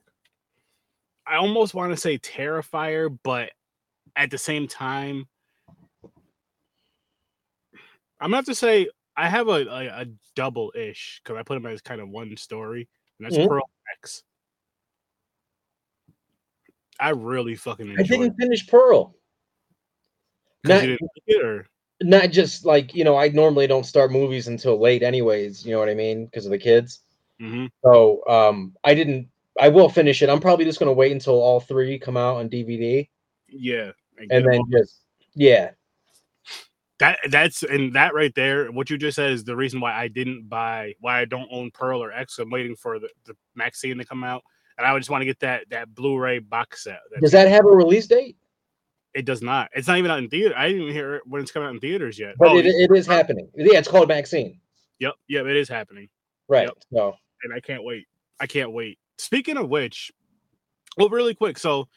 I 1.27 1.37
almost 1.37 1.75
want 1.75 1.91
to 1.93 1.97
say 1.97 2.19
Terrifier, 2.19 3.17
but 3.25 3.51
at 4.15 4.31
the 4.31 4.39
same 4.39 4.69
time 4.69 5.27
I'm 8.21 8.29
gonna 8.31 8.37
have 8.37 8.45
to 8.47 8.55
say 8.55 8.89
I 9.17 9.29
have 9.29 9.49
a 9.49 9.67
a, 9.67 9.87
a 10.03 10.07
double 10.35 10.73
ish 10.77 11.21
because 11.23 11.39
I 11.39 11.43
put 11.43 11.55
them 11.61 11.67
as 11.71 11.81
kind 11.83 12.01
of 12.01 12.09
one 12.09 12.37
story, 12.37 12.89
and 13.19 13.27
that's 13.27 13.37
Mhm. 13.37 13.49
Pearl 13.49 13.69
X. 14.03 14.23
I 17.01 17.11
really 17.11 17.57
fucking 17.57 17.97
I 17.99 18.03
didn't 18.03 18.33
it. 18.33 18.35
finish 18.39 18.67
Pearl. 18.67 19.15
Not, 20.65 20.83
you 20.83 20.89
didn't 20.89 21.03
like 21.03 21.23
it, 21.27 21.45
or 21.45 21.67
not 22.03 22.31
just 22.31 22.65
like, 22.65 22.95
you 22.95 23.05
know, 23.05 23.17
I 23.17 23.29
normally 23.29 23.67
don't 23.67 23.87
start 23.87 24.13
movies 24.13 24.49
until 24.49 24.79
late 24.79 25.03
anyways, 25.03 25.65
you 25.65 25.73
know 25.73 25.79
what 25.79 25.89
I 25.89 25.95
mean? 25.95 26.27
Because 26.27 26.45
of 26.45 26.51
the 26.51 26.59
kids. 26.59 27.01
Mhm. 27.41 27.71
So 27.85 28.23
um 28.29 28.75
I 28.85 28.95
didn't 28.95 29.29
I 29.59 29.69
will 29.69 29.89
finish 29.89 30.23
it. 30.23 30.29
I'm 30.29 30.41
probably 30.41 30.65
just 30.65 30.79
gonna 30.79 30.93
wait 30.93 31.13
until 31.13 31.35
all 31.35 31.61
three 31.61 31.99
come 31.99 32.17
out 32.17 32.37
on 32.37 32.49
DVD 32.49 33.09
yeah, 33.49 33.93
and 34.19 34.31
and 34.31 34.45
get 34.45 34.45
'em 34.45 34.51
then 34.51 34.63
just 34.71 35.01
yeah. 35.35 35.71
that 36.99 37.19
that's 37.31 37.63
and 37.63 37.93
that 37.95 38.15
right 38.15 38.35
there 38.35 38.73
what 38.73 38.89
you 38.89 38.97
just 38.97 39.17
said 39.17 39.31
is 39.31 39.45
the 39.45 39.55
reason 39.55 39.81
why 39.81 39.93
i 39.93 40.09
didn't 40.09 40.49
buy 40.49 40.95
why 41.01 41.21
i 41.21 41.25
don't 41.27 41.49
own 41.53 41.71
pearl 41.73 42.03
or 42.03 42.11
x 42.11 42.39
i'm 42.39 42.49
waiting 42.49 42.75
for 42.75 42.99
the, 42.99 43.09
the 43.27 43.37
maxine 43.55 43.99
to 43.99 44.05
come 44.05 44.25
out 44.25 44.43
and 44.79 44.87
i 44.87 44.93
would 44.93 45.01
just 45.01 45.11
want 45.11 45.21
to 45.21 45.27
get 45.27 45.39
that 45.39 45.69
that 45.69 45.95
blu-ray 45.95 46.39
box 46.39 46.85
set 46.85 47.01
That's 47.11 47.23
Does 47.23 47.33
that 47.33 47.49
have 47.49 47.67
a 47.67 47.69
release 47.69 48.07
date? 48.07 48.37
It 49.17 49.25
does 49.25 49.43
not 49.43 49.69
it's 49.75 49.89
not 49.89 49.97
even 49.99 50.11
out 50.11 50.19
in 50.19 50.29
theater 50.29 50.55
i 50.57 50.67
didn't 50.69 50.83
even 50.83 50.95
hear 50.95 51.17
it 51.17 51.23
when 51.27 51.41
it's 51.43 51.51
coming 51.51 51.67
out 51.69 51.75
in 51.75 51.81
theaters 51.81 52.19
yet 52.19 52.35
But 52.39 52.49
oh 52.49 52.59
it, 52.59 52.67
it 52.67 52.91
is 52.95 53.07
happening. 53.07 53.49
Yeah, 53.57 53.79
it's 53.79 53.89
called 53.89 54.09
Maxine. 54.09 54.61
yep 54.99 55.15
yep 55.29 55.47
it 55.47 55.57
is 55.57 55.69
happening 55.69 56.09
Right. 56.49 56.69
Yep. 56.69 56.77
So 56.93 57.15
and 57.43 57.53
i 57.55 57.61
can't 57.61 57.83
wait 57.83 58.07
i 58.41 58.47
can't 58.47 58.73
wait 58.73 58.99
speaking 59.19 59.57
of 59.57 59.69
which 59.69 60.13
well 60.97 61.09
really 61.09 61.35
quick 61.35 61.59
so 61.59 61.89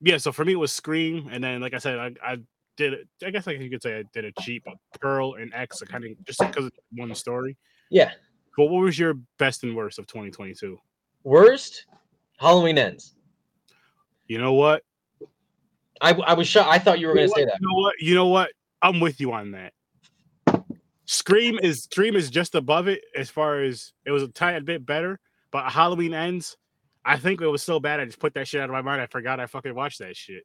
yeah 0.00 0.16
so 0.18 0.32
for 0.32 0.44
me 0.44 0.52
it 0.52 0.56
was 0.56 0.72
scream 0.72 1.28
and 1.32 1.42
then 1.42 1.60
like 1.60 1.74
i 1.74 1.78
said 1.78 1.98
i, 1.98 2.10
I 2.32 2.38
did 2.76 2.92
it 2.94 3.08
i 3.24 3.30
guess 3.30 3.46
like 3.46 3.58
you 3.60 3.70
could 3.70 3.82
say 3.82 3.98
i 3.98 4.04
did 4.12 4.24
a 4.24 4.32
cheap 4.42 4.64
pearl 5.00 5.34
and 5.34 5.52
x 5.54 5.80
kind 5.82 6.04
of 6.04 6.10
just 6.24 6.40
because 6.40 6.66
of 6.66 6.72
one 6.96 7.14
story 7.14 7.56
Yeah. 7.90 8.10
But 8.56 8.66
what 8.66 8.82
was 8.82 8.98
your 8.98 9.14
best 9.38 9.62
and 9.62 9.74
worst 9.76 9.98
of 9.98 10.06
2022? 10.08 10.76
Worst, 11.22 11.86
Halloween 12.38 12.78
ends. 12.78 13.14
You 14.26 14.38
know 14.38 14.54
what? 14.54 14.82
I, 16.00 16.12
I 16.12 16.34
was 16.34 16.48
shocked. 16.48 16.70
I 16.70 16.78
thought 16.78 16.98
you 16.98 17.08
were 17.08 17.12
You 17.12 17.26
going 17.26 17.28
know 17.28 17.34
to 17.34 17.40
say 17.40 17.44
that. 17.46 17.58
You 17.60 17.68
know 17.68 17.74
what? 17.74 17.94
You 18.00 18.14
know 18.14 18.26
what? 18.28 18.50
I'm 18.82 19.00
with 19.00 19.20
you 19.20 19.32
on 19.32 19.52
that. 19.52 19.72
Scream 21.04 21.58
is 21.60 21.82
Scream 21.84 22.14
is 22.14 22.30
just 22.30 22.54
above 22.54 22.86
it 22.86 23.02
as 23.16 23.28
far 23.28 23.62
as 23.62 23.92
it 24.06 24.12
was 24.12 24.22
a 24.22 24.28
tiny 24.28 24.60
bit 24.60 24.86
better, 24.86 25.18
but 25.50 25.70
Halloween 25.70 26.14
ends. 26.14 26.56
I 27.04 27.16
think 27.16 27.40
it 27.40 27.48
was 27.48 27.62
so 27.62 27.80
bad 27.80 27.98
I 27.98 28.04
just 28.04 28.20
put 28.20 28.34
that 28.34 28.46
shit 28.46 28.60
out 28.60 28.68
of 28.68 28.72
my 28.72 28.82
mind. 28.82 29.00
I 29.02 29.06
forgot 29.06 29.40
I 29.40 29.46
fucking 29.46 29.74
watched 29.74 29.98
that 29.98 30.16
shit. 30.16 30.44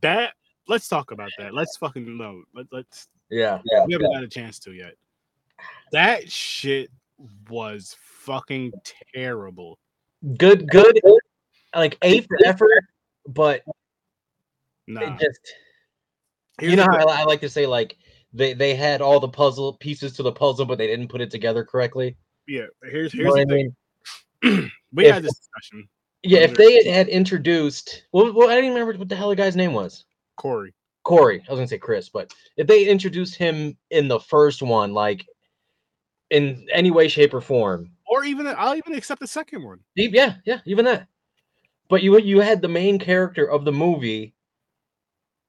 That 0.00 0.32
let's 0.66 0.88
talk 0.88 1.12
about 1.12 1.30
that. 1.38 1.54
Let's 1.54 1.76
fucking 1.76 2.16
know. 2.16 2.42
Let, 2.54 2.66
let's 2.72 3.08
Yeah. 3.30 3.60
Yeah. 3.70 3.84
we 3.84 3.92
haven't 3.92 4.12
got 4.12 4.24
a 4.24 4.28
chance 4.28 4.58
to 4.60 4.72
yet. 4.72 4.94
That 5.92 6.30
shit 6.30 6.90
was 7.48 7.96
fucking 8.00 8.72
terrible. 9.14 9.78
Good, 10.36 10.68
good. 10.68 10.98
Like 11.74 11.96
A 12.02 12.20
for 12.22 12.38
effort, 12.44 12.84
but 13.28 13.62
Nah. 14.86 15.00
it 15.02 15.18
just 15.20 15.40
Here's 16.60 16.70
you 16.72 16.76
know 16.76 16.84
how. 16.84 17.08
I, 17.08 17.20
I 17.20 17.24
like 17.24 17.40
to 17.40 17.48
say 17.48 17.66
like 17.66 17.96
they 18.32 18.52
they 18.52 18.74
had 18.74 19.00
all 19.00 19.18
the 19.20 19.28
puzzle 19.28 19.74
pieces 19.78 20.12
to 20.14 20.22
the 20.22 20.32
puzzle, 20.32 20.66
but 20.66 20.78
they 20.78 20.86
didn't 20.86 21.08
put 21.08 21.20
it 21.20 21.30
together 21.30 21.64
correctly. 21.64 22.16
yeah. 22.46 22.66
Here's 22.84 23.12
You 23.14 23.22
here's 23.24 23.34
know 23.34 23.44
the 23.44 23.52
I 24.42 24.50
mean? 24.52 24.70
we 24.92 25.06
if- 25.06 25.14
had 25.14 25.22
this 25.24 25.36
discussion. 25.38 25.88
Yeah, 26.26 26.38
if 26.40 26.54
they 26.54 26.88
had 26.90 27.08
introduced, 27.08 28.04
well, 28.12 28.32
well, 28.32 28.48
I 28.48 28.54
don't 28.58 28.72
remember 28.72 28.96
what 28.98 29.10
the 29.10 29.14
hell 29.16 29.28
the 29.28 29.36
guy's 29.36 29.56
name 29.56 29.74
was. 29.74 30.06
Corey. 30.36 30.72
Corey. 31.02 31.42
I 31.46 31.52
was 31.52 31.58
gonna 31.58 31.68
say 31.68 31.76
Chris, 31.76 32.08
but 32.08 32.32
if 32.56 32.66
they 32.66 32.86
introduced 32.88 33.34
him 33.34 33.76
in 33.90 34.08
the 34.08 34.18
first 34.20 34.62
one, 34.62 34.94
like 34.94 35.26
in 36.30 36.66
any 36.72 36.90
way, 36.90 37.08
shape, 37.08 37.34
or 37.34 37.42
form, 37.42 37.90
Or 38.06 38.24
even 38.24 38.46
I'll 38.46 38.74
even 38.74 38.94
accept 38.94 39.20
the 39.20 39.26
second 39.26 39.62
one. 39.64 39.80
yeah, 39.96 40.36
yeah, 40.46 40.60
even 40.64 40.86
that. 40.86 41.08
But 41.90 42.02
you 42.02 42.18
you 42.18 42.40
had 42.40 42.62
the 42.62 42.68
main 42.68 42.98
character 42.98 43.44
of 43.50 43.66
the 43.66 43.72
movie, 43.72 44.33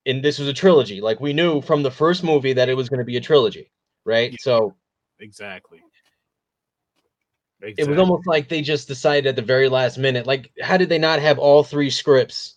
and 0.06 0.22
this 0.22 0.38
was 0.38 0.48
a 0.48 0.54
trilogy. 0.54 1.00
Like 1.00 1.20
we 1.20 1.32
knew 1.32 1.60
from 1.60 1.82
the 1.82 1.90
first 1.90 2.24
movie 2.24 2.52
that 2.54 2.68
it 2.68 2.74
was 2.76 2.88
going 2.88 3.00
to 3.00 3.04
be 3.04 3.16
a 3.16 3.20
trilogy, 3.20 3.70
right? 4.04 4.30
Yeah. 4.30 4.36
So 4.40 4.74
Exactly. 5.20 5.80
it 7.78 7.88
was 7.88 7.98
almost 7.98 8.26
like 8.26 8.48
they 8.48 8.62
just 8.62 8.88
decided 8.88 9.26
at 9.26 9.36
the 9.36 9.42
very 9.42 9.68
last 9.68 9.98
minute. 9.98 10.26
Like, 10.26 10.52
how 10.62 10.76
did 10.76 10.88
they 10.88 10.98
not 10.98 11.20
have 11.20 11.38
all 11.38 11.64
three 11.64 11.90
scripts 11.90 12.56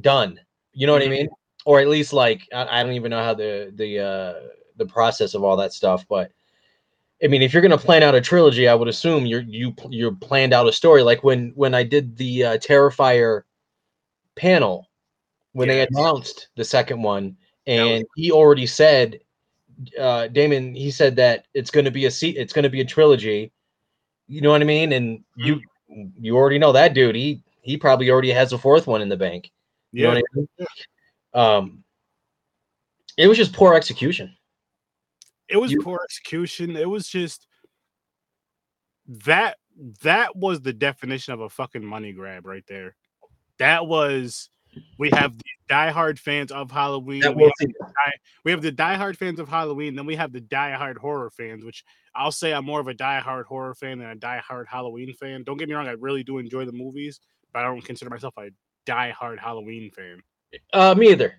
done? 0.00 0.40
You 0.72 0.86
know 0.86 0.92
what 0.92 1.02
Mhm. 1.02 1.06
I 1.06 1.10
mean? 1.10 1.28
Or 1.64 1.80
at 1.80 1.88
least 1.88 2.12
like 2.12 2.42
I, 2.52 2.80
I 2.80 2.82
don't 2.82 2.92
even 2.94 3.10
know 3.10 3.22
how 3.22 3.34
the 3.34 3.72
the 3.74 3.98
uh 4.00 4.34
the 4.76 4.86
process 4.86 5.34
of 5.34 5.44
all 5.44 5.56
that 5.58 5.72
stuff, 5.72 6.06
but 6.08 6.32
I 7.22 7.28
mean, 7.28 7.42
if 7.42 7.52
you're 7.52 7.62
gonna 7.62 7.78
plan 7.78 8.02
out 8.02 8.14
a 8.14 8.20
trilogy, 8.20 8.68
I 8.68 8.74
would 8.74 8.88
assume 8.88 9.26
you're 9.26 9.42
you 9.42 9.74
you 9.88 10.12
planned 10.16 10.52
out 10.52 10.68
a 10.68 10.72
story. 10.72 11.02
Like 11.02 11.22
when 11.22 11.52
when 11.54 11.74
I 11.74 11.84
did 11.84 12.16
the 12.16 12.44
uh, 12.44 12.58
Terrifier 12.58 13.42
panel, 14.34 14.88
when 15.52 15.68
Yes. 15.68 15.88
they 15.90 16.00
announced 16.00 16.48
the 16.56 16.64
second 16.64 17.02
one, 17.02 17.36
and 17.66 18.04
he 18.16 18.32
already 18.32 18.66
said, 18.66 19.20
uh, 19.98 20.28
Damien, 20.28 20.74
he 20.74 20.90
said 20.90 21.16
that 21.16 21.46
it's 21.54 21.70
gonna 21.70 21.90
be 21.90 22.06
a 22.06 22.10
se- 22.10 22.30
it's 22.36 22.52
gonna 22.52 22.68
be 22.70 22.80
a 22.80 22.84
trilogy. 22.84 23.52
You 24.28 24.40
know 24.40 24.50
what 24.50 24.62
I 24.62 24.64
mean? 24.64 24.92
And 24.92 25.24
you 25.36 25.60
you 26.18 26.36
already 26.36 26.58
know 26.58 26.72
that 26.72 26.94
dude. 26.94 27.14
He 27.14 27.42
he 27.62 27.76
probably 27.76 28.10
already 28.10 28.30
has 28.30 28.52
a 28.52 28.58
fourth 28.58 28.86
one 28.86 29.02
in 29.02 29.08
the 29.08 29.16
bank. 29.16 29.50
You 29.92 30.04
know 30.04 30.14
yeah. 30.14 30.20
what 30.20 30.24
I 30.34 30.38
mean? 30.58 30.66
Um, 31.34 31.84
it 33.16 33.26
was 33.28 33.36
just 33.36 33.52
poor 33.52 33.74
execution. 33.74 34.34
It 35.48 35.56
was 35.58 35.70
You- 35.72 35.82
poor 35.82 36.00
execution. 36.02 36.76
It 36.76 36.88
was 36.88 37.06
just 37.08 37.46
that 39.06 39.58
that 40.02 40.34
was 40.36 40.60
the 40.60 40.72
definition 40.72 41.34
of 41.34 41.40
a 41.40 41.48
fucking 41.50 41.84
money 41.84 42.12
grab 42.12 42.46
right 42.46 42.64
there. 42.68 42.94
That 43.58 43.86
was 43.86 44.48
we 44.98 45.10
have 45.10 45.36
the 45.36 45.44
diehard 45.68 46.18
fans 46.18 46.50
of 46.52 46.70
Halloween. 46.70 47.22
We, 47.34 47.44
have, 47.44 47.72
we 48.44 48.50
have 48.50 48.62
the 48.62 48.72
diehard 48.72 49.16
fans 49.16 49.38
of 49.40 49.48
Halloween, 49.48 49.94
then 49.96 50.06
we 50.06 50.16
have 50.16 50.32
the 50.32 50.40
diehard 50.40 50.96
horror 50.98 51.30
fans, 51.30 51.64
which 51.64 51.84
I'll 52.14 52.32
say 52.32 52.52
I'm 52.52 52.64
more 52.64 52.80
of 52.80 52.88
a 52.88 52.94
diehard 52.94 53.44
horror 53.44 53.74
fan 53.74 53.98
than 53.98 54.10
a 54.10 54.16
diehard 54.16 54.66
Halloween 54.66 55.12
fan. 55.14 55.42
Don't 55.44 55.56
get 55.56 55.68
me 55.68 55.74
wrong, 55.74 55.88
I 55.88 55.92
really 55.92 56.22
do 56.22 56.38
enjoy 56.38 56.64
the 56.64 56.72
movies, 56.72 57.20
but 57.52 57.60
I 57.60 57.62
don't 57.66 57.84
consider 57.84 58.10
myself 58.10 58.34
a 58.38 58.50
diehard 58.86 59.38
Halloween 59.38 59.90
fan. 59.90 60.22
uh, 60.72 60.94
me 60.94 61.10
either. 61.12 61.34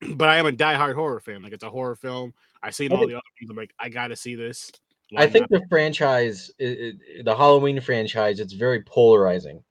But 0.14 0.28
I 0.28 0.36
am 0.36 0.46
a 0.46 0.52
diehard 0.52 0.94
horror 0.94 1.18
fan. 1.18 1.42
Like 1.42 1.52
it's 1.52 1.64
a 1.64 1.70
horror 1.70 1.96
film. 1.96 2.32
I've 2.62 2.72
seen 2.74 2.92
I 2.92 2.94
all 2.94 3.00
think- 3.00 3.10
the 3.10 3.16
other 3.16 3.22
ones. 3.40 3.50
I'm 3.50 3.56
like, 3.56 3.74
I 3.80 3.88
gotta 3.88 4.14
see 4.14 4.36
this. 4.36 4.70
I 5.16 5.26
think 5.26 5.50
not? 5.50 5.60
the 5.62 5.66
franchise, 5.68 6.52
i- 6.60 6.64
i- 7.18 7.22
the 7.24 7.34
Halloween 7.34 7.80
franchise, 7.80 8.38
it's 8.38 8.52
very 8.52 8.82
polarizing 8.82 9.64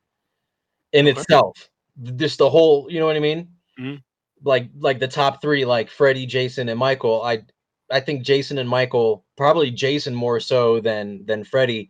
in 0.91 1.08
Okay. 1.08 1.17
itself. 1.22 1.70
Just 2.16 2.38
the 2.38 2.50
whole, 2.50 2.88
you 2.89 3.00
know 3.00 3.06
what 3.06 3.16
I 3.16 3.20
mean? 3.20 3.50
Mhm. 3.80 4.01
Like, 4.44 4.70
like 4.80 5.00
the 5.00 5.08
top 5.08 5.42
three, 5.42 5.66
like 5.66 5.89
Freddy, 5.89 6.25
Jason, 6.25 6.70
and 6.70 6.80
Michael. 6.80 7.24
I, 7.24 7.44
I 7.89 8.00
think 8.00 8.24
Jason 8.24 8.58
and 8.58 8.70
Michael, 8.70 9.25
probably 9.36 9.72
Jason 9.72 10.13
more 10.13 10.39
so 10.39 10.80
than 10.80 11.25
than 11.25 11.44
Freddy, 11.44 11.89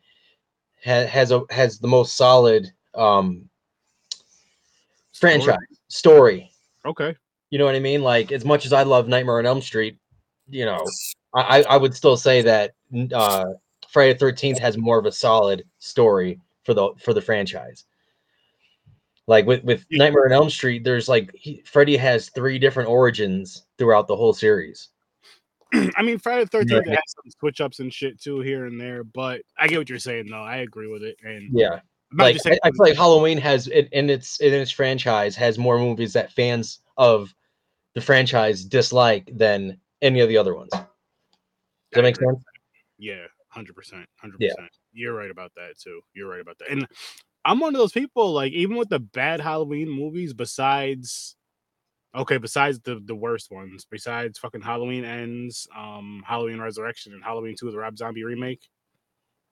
ha- 0.86 1.08
has 1.08 1.32
a 1.32 1.42
has 1.50 1.80
the 1.80 1.88
most 1.88 2.16
solid 2.16 2.72
um 2.94 3.50
Story? 5.12 5.32
franchise 5.32 5.78
story. 5.88 6.52
Okay. 6.86 7.16
You 7.50 7.58
know 7.58 7.66
what 7.66 7.76
I 7.76 7.80
mean? 7.80 8.04
Like 8.04 8.32
as 8.32 8.46
much 8.46 8.66
as 8.66 8.74
I 8.74 8.84
love 8.84 9.08
Nightmare 9.08 9.40
on 9.40 9.48
Elm 9.48 9.62
Street, 9.62 9.98
you 10.48 10.66
know, 10.66 10.86
I 11.34 11.42
I 11.42 11.62
I 11.64 11.78
would 11.78 11.96
still 11.96 12.18
say 12.18 12.44
that 12.44 12.76
uh, 13.14 13.46
Friday 13.90 14.14
the 14.14 14.20
Thirteenth 14.20 14.60
has 14.60 14.78
more 14.78 15.00
of 15.00 15.06
a 15.08 15.12
solid 15.12 15.64
story 15.80 16.40
for 16.64 16.74
the 16.76 16.92
for 17.00 17.14
the 17.14 17.22
franchise. 17.22 17.86
Like 19.28 19.46
with 19.46 19.64
with 19.64 19.86
Yeah. 19.90 20.06
Nightmare 20.06 20.26
on 20.26 20.32
Elm 20.32 20.50
Street, 20.50 20.84
there's 20.84 21.10
like 21.10 21.32
he, 21.36 21.62
Freddy 21.66 21.98
has 21.98 22.30
three 22.30 22.58
different 22.58 22.90
origins 22.90 23.66
throughout 23.78 24.08
the 24.08 24.16
whole 24.16 24.34
series. 24.34 24.90
I 25.74 26.02
mean, 26.02 26.18
Friday 26.18 26.46
the 26.46 26.50
Thirteenth 26.50 26.86
Yeah. 26.88 26.92
has 26.92 27.14
some 27.16 27.32
switch 27.40 27.60
ups 27.60 27.80
and 27.80 27.94
shit 27.94 28.22
too 28.22 28.40
here 28.40 28.66
and 28.66 28.80
there, 28.80 29.04
but 29.04 29.42
I 29.58 29.68
get 29.68 29.80
what 29.80 29.90
you're 29.90 30.00
saying 30.00 30.28
though. 30.30 30.42
I 30.42 30.58
agree 30.58 30.88
with 30.88 31.04
it, 31.04 31.18
and 31.24 31.50
Yeah, 31.52 31.82
like 32.14 32.38
I, 32.46 32.58
I 32.64 32.72
feel 32.72 32.86
like 32.86 32.96
Halloween 32.96 33.38
has 33.40 33.68
in, 33.68 33.88
in 33.92 34.10
its 34.10 34.40
in 34.40 34.54
its 34.54 34.72
franchise 34.72 35.36
has 35.36 35.58
more 35.58 35.78
movies 35.78 36.14
that 36.14 36.32
fans 36.32 36.80
of 36.96 37.34
the 37.96 38.02
franchise 38.02 38.64
dislike 38.64 39.30
than 39.34 39.78
any 40.02 40.22
of 40.22 40.30
the 40.30 40.38
other 40.38 40.56
ones. 40.56 40.70
Does 40.72 40.86
that 41.92 42.04
make 42.04 42.16
sense? 42.16 42.42
yeah, 42.98 43.26
hundred 43.50 43.76
percent, 43.76 44.08
hundred 44.22 44.40
percent. 44.40 44.70
You're 44.94 45.16
right 45.16 45.32
about 45.32 45.52
that 45.58 45.78
too. 45.78 46.00
You're 46.14 46.30
right 46.30 46.42
about 46.42 46.58
that, 46.60 46.70
and 46.70 46.88
I'm 47.48 47.60
one 47.60 47.74
of 47.74 47.80
those 47.80 47.94
people. 47.94 48.34
Like 48.34 48.52
even 48.54 48.76
with 48.78 48.90
the 48.90 49.00
bad 49.00 49.40
Halloween 49.42 49.90
movies, 49.90 50.34
besides 50.34 51.36
okay, 52.16 52.38
besides 52.38 52.80
the 52.82 53.02
the 53.04 53.16
worst 53.16 53.52
ones, 53.52 53.86
besides 53.90 54.38
fucking 54.40 54.62
Halloween 54.62 55.06
Ends, 55.06 55.68
um, 55.76 56.24
Halloween 56.28 56.60
Resurrection, 56.60 57.14
and 57.14 57.24
Halloween 57.24 57.56
Two, 57.58 57.72
the 57.72 57.78
Rob 57.78 57.98
Zombie 57.98 58.24
remake. 58.24 58.62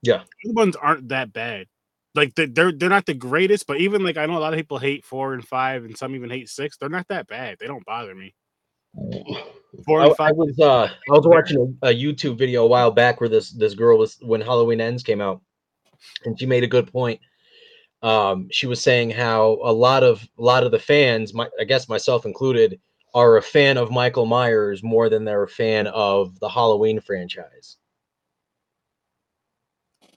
Yeah. 0.01 0.23
the 0.43 0.53
ones 0.53 0.75
aren't 0.75 1.07
that 1.09 1.33
bad. 1.33 1.67
Like 2.13 2.35
they- 2.35 2.45
they're 2.45 2.71
they're 2.71 2.89
not 2.89 3.05
the 3.05 3.13
greatest, 3.13 3.65
but 3.67 3.77
even 3.81 4.03
like 4.03 4.17
I 4.17 4.25
know 4.25 4.37
a 4.37 4.39
lot 4.39 4.53
of 4.53 4.57
people 4.57 4.77
hate 4.77 5.03
four 5.05 5.33
and 5.33 5.45
five, 5.47 5.83
and 5.85 5.97
some 5.97 6.15
even 6.15 6.29
hate 6.29 6.49
six. 6.49 6.77
They're 6.77 6.89
not 6.89 7.07
that 7.07 7.27
bad. 7.27 7.57
They 7.59 7.67
don't 7.67 7.85
bother 7.85 8.13
me. 8.13 8.35
Four 9.85 10.01
I, 10.01 10.03
and 10.05 10.13
I 10.13 10.15
five. 10.15 10.35
was 10.35 10.57
uh 10.59 10.85
I 10.87 11.11
was 11.11 11.27
watching 11.27 11.77
a, 11.83 11.89
a 11.89 11.93
YouTube 11.93 12.37
video 12.37 12.63
a 12.63 12.67
while 12.67 12.91
back 12.91 13.19
where 13.19 13.29
this 13.29 13.51
this 13.51 13.73
girl 13.73 13.97
was 13.97 14.17
when 14.21 14.41
Halloween 14.41 14.79
Ends 14.81 15.03
came 15.03 15.21
out, 15.21 15.41
and 16.23 16.39
she 16.39 16.45
made 16.45 16.63
a 16.63 16.67
good 16.67 16.91
point. 16.91 17.19
Um, 18.01 18.47
she 18.51 18.67
was 18.67 18.81
saying 18.81 19.11
how 19.11 19.59
a 19.63 19.73
lot 19.73 20.03
of 20.03 20.27
a 20.37 20.41
lot 20.41 20.63
of 20.63 20.71
the 20.71 20.79
fans, 20.79 21.33
my, 21.33 21.47
I 21.59 21.63
guess 21.63 21.89
myself 21.89 22.25
included, 22.25 22.79
are 23.13 23.37
a 23.37 23.41
fan 23.41 23.77
of 23.77 23.91
Michael 23.91 24.25
Myers 24.25 24.83
more 24.83 25.09
than 25.09 25.25
they're 25.25 25.43
a 25.43 25.47
fan 25.47 25.87
of 25.87 26.39
the 26.39 26.49
Halloween 26.49 26.99
franchise. 26.99 27.77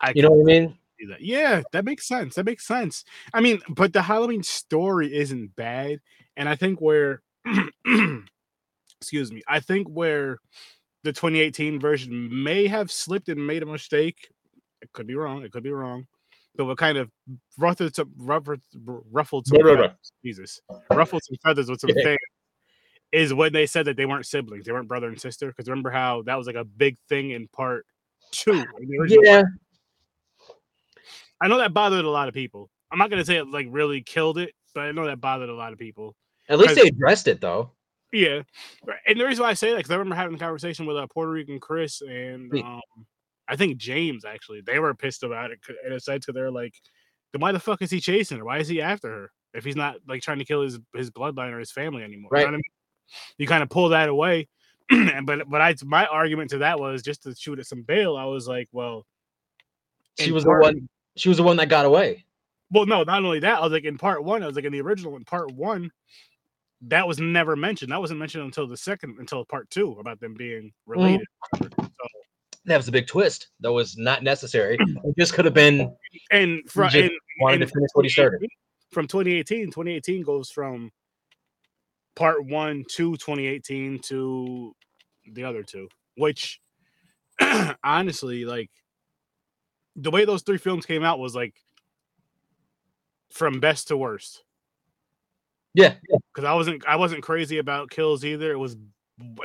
I 0.01 0.13
You 0.15 0.23
know 0.23 0.31
what 0.31 0.43
I 0.43 0.45
mean? 0.45 0.79
that. 1.09 1.21
Yeah, 1.21 1.63
that 1.73 1.85
makes 1.85 2.07
sense. 2.07 2.35
That 2.35 2.45
makes 2.45 2.67
sense. 2.67 3.05
I 3.33 3.41
mean, 3.41 3.61
but 3.69 3.93
the 3.93 4.03
Halloween 4.03 4.43
story 4.43 5.15
isn't 5.15 5.55
bad, 5.55 6.01
and 6.37 6.49
I 6.49 6.57
think 6.57 6.81
where, 6.81 7.23
excuse 9.01 9.33
me, 9.33 9.43
I 9.47 9.61
think 9.61 9.89
where 9.89 10.39
the 11.05 11.13
2018 11.13 11.79
version 11.79 12.43
may 12.43 12.67
have 12.67 12.91
slipped 12.91 13.29
and 13.29 13.47
made 13.47 13.63
a 13.63 13.67
mistake. 13.67 14.31
It 14.83 14.93
could 14.93 15.07
be 15.07 15.15
wrong. 15.15 15.45
It 15.45 15.53
could 15.53 15.63
be 15.63 15.71
wrong. 15.71 16.07
But 16.59 16.65
what 16.65 16.77
kind 16.77 16.99
of 16.99 17.09
ruffled 17.57 17.95
some 17.95 18.13
ruffled, 18.19 18.59
ruffled 18.85 19.47
some 19.47 19.59
blah, 19.59 19.75
blah. 19.77 19.83
feathers- 19.87 20.13
Jesus 20.25 20.61
ruffled 20.91 21.23
some 21.25 21.37
feathers 21.45 21.71
with 21.71 21.81
some 21.81 21.91
Yeah. 21.97 22.03
fans 22.03 22.19
is 23.13 23.33
when 23.33 23.53
they 23.53 23.65
said 23.65 23.87
that 23.87 23.97
they 23.97 24.05
weren't 24.05 24.27
siblings, 24.27 24.67
they 24.67 24.73
weren't 24.73 24.89
brother 24.89 25.07
and 25.09 25.19
sister. 25.21 25.47
Because 25.47 25.69
remember 25.69 25.91
how 25.91 26.23
that 26.23 26.35
was 26.35 26.47
like 26.49 26.57
a 26.57 26.65
big 26.65 26.99
thing 27.09 27.31
in 27.31 27.47
part 27.49 27.87
two. 28.33 28.67
in 28.81 29.01
original 29.01 29.25
Yeah, 29.25 29.43
I 31.41 31.47
know 31.47 31.59
that 31.59 31.73
bothered 31.73 32.05
a 32.05 32.11
lot 32.11 32.27
of 32.29 32.35
people. 32.35 32.69
I'm 32.91 32.99
not 32.99 33.09
gonna 33.09 33.25
say 33.25 33.37
it 33.37 33.49
like 33.49 33.69
really 33.71 34.03
killed 34.03 34.37
it, 34.37 34.53
but 34.75 34.81
I 34.83 34.91
know 34.93 35.07
that 35.07 35.21
bothered 35.21 35.49
a 35.49 35.55
lot 35.55 35.73
of 35.73 35.79
people. 35.79 36.17
at 36.49 36.59
least 36.59 36.75
they 36.75 36.89
addressed 36.89 37.29
it 37.29 37.41
though. 37.41 37.71
Yeah, 38.13 38.43
and 39.07 39.21
the 39.21 39.25
reason 39.27 39.43
why 39.45 39.51
I 39.51 39.55
say 39.55 39.71
that 39.71 39.77
because 39.77 39.91
I 39.93 39.95
remember 39.97 40.17
having 40.17 40.35
a 40.35 40.39
conversation 40.39 40.87
with 40.87 40.97
uh, 40.97 41.07
Puerto 41.07 41.31
Rican 41.31 41.61
Chris 41.61 42.01
and 42.01 42.51
um, 42.65 42.81
I 43.49 43.57
think 43.57 43.79
James 43.79 44.25
actually 44.25 44.61
they 44.61 44.79
were 44.79 44.95
pissed 44.95 45.23
about 45.23 45.51
it 45.51 45.59
in 45.87 45.93
a 45.93 46.01
sense 46.01 46.27
because 46.27 46.35
they're 46.35 46.51
like, 46.51 46.75
then 47.33 47.41
why 47.41 47.53
the 47.53 47.61
fuck 47.61 47.83
is 47.83 47.91
he 47.91 48.01
chasing 48.01 48.39
her? 48.39 48.45
Why 48.45 48.59
is 48.59 48.69
he 48.69 48.81
after 48.83 49.09
her 49.09 49.33
if 49.55 49.65
he's 49.65 49.77
not 49.77 49.97
like 50.07 50.23
trying 50.23 50.39
to 50.39 50.45
kill 50.45 50.63
his 50.63 50.79
his 50.95 51.11
bloodline 51.11 51.53
or 51.53 51.59
his 51.59 51.73
family 51.73 52.03
anymore? 52.03 52.31
You, 52.33 52.39
know 52.39 52.45
Right. 52.45 52.49
I 52.49 52.53
mean? 52.53 52.63
you 53.39 53.47
kind 53.47 53.63
of 53.63 53.71
pull 53.71 53.89
that 53.91 54.09
away, 54.09 54.49
and 54.91 55.27
but 55.27 55.49
but 55.49 55.61
I 55.61 55.75
my 55.85 56.07
argument 56.07 56.51
to 56.51 56.59
that 56.59 56.79
was 56.79 57.03
just 57.03 57.23
to 57.25 57.35
shoot 57.35 57.59
at 57.59 57.67
some 57.67 57.83
bail. 57.83 58.17
I 58.17 58.25
was 58.25 58.47
like, 58.47 58.69
well, 58.73 59.07
She 60.19 60.33
was 60.33 60.45
part- 60.45 60.63
the 60.63 60.67
one. 60.67 60.89
She 61.17 61.29
was 61.29 61.39
the 61.39 61.43
one 61.43 61.57
that 61.57 61.69
got 61.69 61.85
away. 61.85 62.25
Well, 62.71 62.87
no, 62.87 63.03
not 63.03 63.25
only 63.25 63.41
that. 63.41 63.59
I 63.59 63.61
was 63.63 63.73
like 63.73 63.85
in 63.85 63.99
part 63.99 64.23
one. 64.23 64.43
I 64.43 64.47
was 64.47 64.55
like 64.55 64.65
in 64.65 64.73
the 64.73 64.81
original 64.81 65.17
in 65.17 65.25
part 65.25 65.53
one. 65.53 65.91
That 66.83 67.09
was 67.09 67.19
never 67.19 67.57
mentioned. 67.57 67.91
That 67.91 68.01
wasn't 68.01 68.21
mentioned 68.21 68.45
until 68.45 68.69
the 68.69 68.77
second, 68.77 69.17
until 69.19 69.45
part 69.45 69.69
two 69.71 69.97
about 69.99 70.21
them 70.21 70.35
being 70.35 70.65
mm-hmm. 70.89 70.91
related. 70.93 71.27
So 71.61 71.69
That 72.69 72.77
was 72.77 72.89
a 72.89 72.93
big 72.93 73.07
twist. 73.07 73.49
That 73.61 73.73
was 73.73 73.97
not 73.97 74.23
necessary. 74.23 74.77
It 74.81 75.15
just 75.19 75.35
could 75.35 75.45
have 75.47 75.55
been 75.55 75.95
and 76.31 76.63
from 76.71 76.91
and, 76.95 77.11
wanted 77.41 77.59
to 77.59 77.67
finish 77.67 77.89
what 77.95 78.05
he 78.05 78.09
started. 78.11 78.47
from 78.91 79.07
2018 79.07 79.67
2018 79.67 80.23
goes 80.23 80.51
from 80.51 80.91
part 82.17 82.45
one 82.47 82.85
to 82.91 83.13
2018 83.17 83.99
to 84.01 84.75
the 85.33 85.45
other 85.45 85.63
two 85.63 85.89
which 86.17 86.61
honestly 87.85 88.45
like 88.45 88.71
the 89.95 90.11
way 90.11 90.25
those 90.25 90.43
three 90.43 90.59
films 90.59 90.85
came 90.85 91.05
out 91.05 91.19
was 91.21 91.35
like 91.37 91.55
from 93.31 93.61
best 93.61 93.89
to 93.89 93.97
worst 93.97 94.43
Yeah. 95.75 95.95
because 96.35 96.45
i 96.45 96.53
wasn't 96.55 96.85
i 96.89 96.97
wasn't 96.97 97.23
crazy 97.23 97.59
about 97.59 97.91
kills 97.91 98.25
either 98.25 98.51
it 98.51 98.59
was 98.59 98.77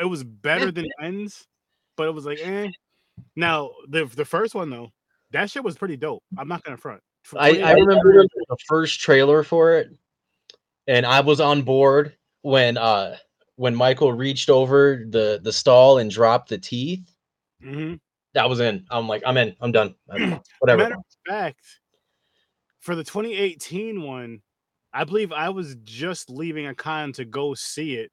it 0.01 0.05
was 0.05 0.23
better 0.23 0.71
than 0.71 0.87
ends 1.01 1.45
but 1.95 2.07
it 2.07 2.13
was 2.13 2.25
like 2.25 2.39
eh. 2.41 2.69
Now 3.35 3.71
the 3.89 4.05
the 4.05 4.25
first 4.25 4.55
one 4.55 4.69
though 4.69 4.89
that 5.31 5.49
shit 5.49 5.63
was 5.63 5.77
pretty 5.77 5.97
dope 5.97 6.23
i'm 6.37 6.47
not 6.47 6.63
gonna 6.63 6.77
front 6.77 7.01
I, 7.37 7.49
I 7.61 7.71
remember 7.71 8.25
the 8.49 8.57
first 8.67 8.99
trailer 8.99 9.43
for 9.43 9.75
it, 9.77 9.89
and 10.87 11.05
I 11.05 11.21
was 11.21 11.39
on 11.39 11.61
board 11.61 12.17
when 12.41 12.77
uh 12.77 13.15
when 13.55 13.73
Michael 13.73 14.11
reached 14.11 14.49
over 14.49 15.05
the 15.07 15.39
the 15.41 15.53
stall 15.53 15.99
and 15.99 16.11
dropped 16.11 16.49
the 16.49 16.57
teeth. 16.57 17.09
Mhm. 17.63 18.01
That 18.33 18.49
was 18.49 18.59
in. 18.59 18.85
I'm 18.91 19.07
like, 19.07 19.23
I'm 19.25 19.37
in. 19.37 19.55
I'm 19.61 19.71
done. 19.71 19.95
I'm- 20.11 20.41
Whatever. 20.59 20.83
Matter 20.83 20.95
of 20.95 21.03
fact, 21.25 21.59
for 22.81 22.93
the 22.93 23.05
2018 23.05 24.01
one, 24.01 24.41
I 24.91 25.05
believe 25.05 25.31
I 25.31 25.47
was 25.47 25.75
just 25.85 26.29
leaving 26.29 26.67
a 26.67 26.75
con 26.75 27.13
to 27.13 27.23
go 27.23 27.53
see 27.53 27.95
it, 27.95 28.11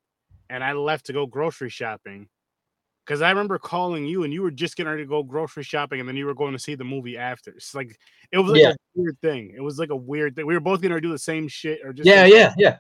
and 0.51 0.63
I 0.63 0.75
left 0.75 1.07
to 1.07 1.13
go 1.13 1.27
grocery 1.27 1.71
shopping. 1.71 2.29
Because 3.11 3.23
I 3.23 3.31
remember 3.31 3.59
calling 3.59 4.07
you, 4.07 4.23
and 4.23 4.33
you 4.33 4.41
were 4.41 4.53
just 4.53 4.77
getting 4.77 4.89
ready 4.93 5.03
to 5.03 5.09
go 5.09 5.25
grocery 5.25 5.65
shopping, 5.65 5.99
and 5.99 6.09
then 6.09 6.15
you 6.17 6.27
were 6.27 6.35
going 6.35 6.53
to 6.53 6.61
see 6.61 6.77
the 6.77 6.85
movie 6.85 7.19
after. 7.19 7.51
It's 7.51 7.75
like 7.75 7.99
it 8.31 8.39
was 8.39 8.53
like 8.53 8.61
Yeah. 8.63 8.69
a 8.69 8.77
weird 8.95 9.21
thing. 9.21 9.53
It 9.53 9.61
was 9.61 9.81
like 9.81 9.91
a 9.91 9.97
weird 9.97 10.37
thing. 10.37 10.47
We 10.47 10.55
were 10.55 10.61
both 10.61 10.81
going 10.81 10.93
to 10.93 11.01
do 11.01 11.11
the 11.11 11.19
same 11.19 11.49
shit, 11.49 11.81
or 11.83 11.93
just 11.93 12.07
Yeah, 12.07 12.25
yeah, 12.25 12.55
yeah. 12.57 12.79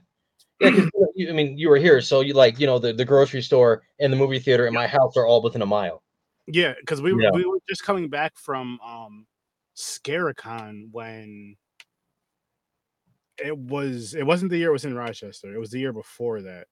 Yeah, 0.60 0.70
'cause, 0.70 0.84
you 0.84 0.90
know, 1.00 1.12
you, 1.16 1.30
I 1.30 1.32
mean, 1.32 1.58
you 1.58 1.68
were 1.68 1.78
here, 1.78 2.00
so 2.00 2.20
you 2.20 2.34
like, 2.34 2.60
you 2.60 2.68
know, 2.68 2.78
the, 2.78 2.92
the 2.92 3.04
grocery 3.04 3.42
store 3.42 3.82
and 3.98 4.12
the 4.12 4.16
movie 4.16 4.38
theater 4.38 4.66
and 4.66 4.72
my 4.74 4.86
house 4.86 5.16
are 5.16 5.26
all 5.26 5.42
within 5.42 5.62
a 5.62 5.66
mile. 5.66 6.00
Yeah, 6.46 6.74
because 6.78 7.02
we 7.02 7.12
were 7.12 7.22
Yeah. 7.22 7.30
we 7.34 7.44
were 7.44 7.58
just 7.68 7.82
coming 7.82 8.08
back 8.08 8.38
from 8.38 8.78
um 8.86 9.26
Scare-A-Con 9.74 10.90
when 10.92 11.56
it 13.44 13.58
was 13.58 14.14
it 14.14 14.24
wasn't 14.24 14.52
the 14.52 14.58
year 14.58 14.68
it 14.68 14.74
was 14.74 14.84
in 14.84 14.94
Rochester. 14.94 15.52
It 15.52 15.58
was 15.58 15.70
the 15.72 15.80
year 15.80 15.92
before 15.92 16.40
that. 16.42 16.68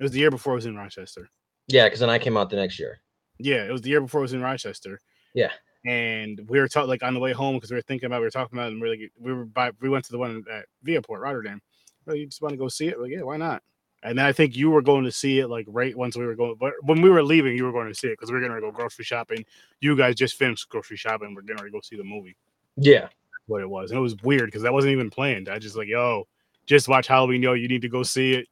It 0.00 0.02
was 0.02 0.12
the 0.12 0.20
year 0.20 0.30
before 0.30 0.54
it 0.54 0.56
was 0.56 0.66
in 0.66 0.76
Rochester. 0.76 1.28
Yeah, 1.68 1.84
because 1.84 2.00
then 2.00 2.10
I 2.10 2.18
came 2.18 2.36
out 2.36 2.50
the 2.50 2.56
next 2.56 2.78
year. 2.78 3.00
Yeah, 3.38 3.64
it 3.64 3.72
was 3.72 3.82
the 3.82 3.90
year 3.90 4.00
before 4.00 4.20
it 4.20 4.22
was 4.22 4.32
in 4.32 4.42
Rochester. 4.42 5.00
Yeah. 5.34 5.50
And 5.84 6.40
we 6.48 6.58
were 6.58 6.68
talking 6.68 6.88
like 6.88 7.02
on 7.02 7.14
the 7.14 7.20
way 7.20 7.32
home 7.32 7.56
because 7.56 7.70
we 7.70 7.76
were 7.76 7.82
thinking 7.82 8.06
about 8.06 8.20
we 8.20 8.26
were 8.26 8.30
talking 8.30 8.58
about 8.58 8.68
it 8.68 8.72
and 8.72 8.80
we 8.80 8.88
are 8.88 8.90
like 8.90 9.12
we 9.18 9.32
were 9.32 9.44
by 9.44 9.70
we 9.80 9.88
went 9.88 10.04
to 10.06 10.12
the 10.12 10.18
one 10.18 10.44
at 10.52 10.66
Viaport, 10.84 11.20
Rotterdam. 11.20 11.60
Well, 12.06 12.16
you 12.16 12.26
just 12.26 12.42
want 12.42 12.52
to 12.52 12.58
go 12.58 12.68
see 12.68 12.88
it? 12.88 13.00
Like, 13.00 13.10
yeah, 13.10 13.22
why 13.22 13.36
not? 13.36 13.62
And 14.02 14.18
then 14.18 14.26
I 14.26 14.32
think 14.32 14.56
you 14.56 14.70
were 14.70 14.82
going 14.82 15.04
to 15.04 15.12
see 15.12 15.40
it 15.40 15.48
like 15.48 15.66
right 15.68 15.96
once 15.96 16.16
we 16.16 16.24
were 16.24 16.34
going, 16.34 16.56
but 16.58 16.72
when 16.82 17.02
we 17.02 17.10
were 17.10 17.22
leaving, 17.22 17.56
you 17.56 17.64
were 17.64 17.72
going 17.72 17.88
to 17.88 17.94
see 17.94 18.08
it 18.08 18.12
because 18.12 18.30
we 18.30 18.36
are 18.36 18.40
going 18.40 18.52
to 18.52 18.60
go 18.60 18.70
grocery 18.70 19.04
shopping. 19.04 19.44
You 19.80 19.96
guys 19.96 20.14
just 20.14 20.36
finished 20.36 20.68
grocery 20.68 20.96
shopping. 20.96 21.34
We're 21.34 21.42
gonna 21.42 21.70
go 21.70 21.80
see 21.80 21.96
the 21.96 22.04
movie. 22.04 22.36
Yeah. 22.76 23.08
What 23.46 23.62
it 23.62 23.70
was, 23.70 23.90
and 23.90 23.98
it 23.98 24.02
was 24.02 24.16
weird 24.22 24.46
because 24.46 24.62
that 24.62 24.72
wasn't 24.72 24.92
even 24.92 25.10
planned. 25.10 25.48
I 25.48 25.58
just 25.58 25.76
like, 25.76 25.88
yo, 25.88 26.26
just 26.66 26.88
watch 26.88 27.06
Halloween. 27.06 27.42
Yo, 27.42 27.52
you 27.52 27.68
need 27.68 27.82
to 27.82 27.88
go 27.88 28.02
see 28.02 28.34
it. 28.34 28.48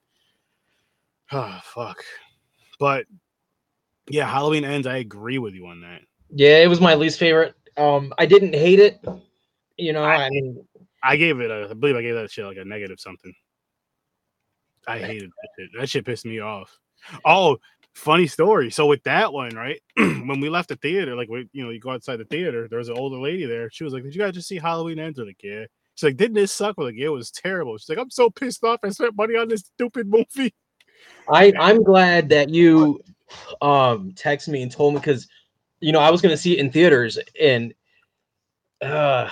Oh 1.32 1.60
fuck, 1.64 2.02
but 2.78 3.06
yeah, 4.08 4.28
Halloween 4.28 4.64
ends. 4.64 4.86
I 4.86 4.98
agree 4.98 5.38
with 5.38 5.54
you 5.54 5.66
on 5.66 5.80
that. 5.80 6.02
Yeah, 6.30 6.58
it 6.58 6.68
was 6.68 6.80
my 6.80 6.94
least 6.94 7.18
favorite. 7.18 7.54
Um, 7.76 8.12
I 8.18 8.26
didn't 8.26 8.54
hate 8.54 8.80
it. 8.80 9.04
You 9.76 9.92
know, 9.92 10.04
I 10.04 10.28
mean, 10.30 10.64
I 11.02 11.16
gave 11.16 11.40
it 11.40 11.50
a, 11.50 11.68
I 11.70 11.74
believe 11.74 11.96
I 11.96 12.02
gave 12.02 12.14
that 12.14 12.30
shit 12.30 12.44
like 12.44 12.56
a 12.56 12.64
negative 12.64 13.00
something. 13.00 13.34
I 14.86 14.98
hated 14.98 15.30
that 15.30 15.48
shit. 15.58 15.70
That 15.78 15.88
shit 15.88 16.06
pissed 16.06 16.26
me 16.26 16.40
off. 16.40 16.78
Oh, 17.24 17.58
funny 17.94 18.26
story. 18.26 18.70
So 18.70 18.86
with 18.86 19.02
that 19.04 19.32
one, 19.32 19.54
right? 19.54 19.80
when 19.96 20.40
we 20.40 20.48
left 20.48 20.68
the 20.68 20.76
theater, 20.76 21.16
like 21.16 21.28
we, 21.28 21.48
you 21.52 21.64
know, 21.64 21.70
you 21.70 21.80
go 21.80 21.90
outside 21.90 22.16
the 22.16 22.24
theater, 22.24 22.68
there 22.68 22.78
was 22.78 22.88
an 22.88 22.98
older 22.98 23.16
lady 23.16 23.46
there. 23.46 23.70
She 23.70 23.84
was 23.84 23.92
like, 23.92 24.02
"Did 24.02 24.14
you 24.14 24.20
guys 24.20 24.34
just 24.34 24.48
see 24.48 24.58
Halloween 24.58 24.98
Ends?" 24.98 25.18
Like, 25.18 25.42
yeah. 25.42 25.64
She's 25.94 26.04
like, 26.08 26.16
"Didn't 26.16 26.34
this 26.34 26.52
suck?" 26.52 26.76
We're 26.76 26.86
like, 26.86 26.96
yeah, 26.96 27.06
it 27.06 27.10
was 27.10 27.30
terrible. 27.30 27.76
She's 27.78 27.88
like, 27.88 27.98
"I'm 27.98 28.10
so 28.10 28.30
pissed 28.30 28.64
off. 28.64 28.80
I 28.82 28.90
spent 28.90 29.16
money 29.16 29.36
on 29.36 29.48
this 29.48 29.60
stupid 29.60 30.08
movie." 30.08 30.54
I 31.28 31.52
I'm 31.58 31.82
glad 31.82 32.28
that 32.30 32.50
you 32.50 33.02
um 33.62 34.12
text 34.16 34.48
me 34.48 34.62
and 34.62 34.70
told 34.70 34.94
me 34.94 35.00
because 35.00 35.28
you 35.80 35.92
know 35.92 36.00
I 36.00 36.10
was 36.10 36.20
gonna 36.20 36.36
see 36.36 36.54
it 36.54 36.60
in 36.60 36.70
theaters 36.70 37.18
and 37.40 37.74
uh 38.82 39.28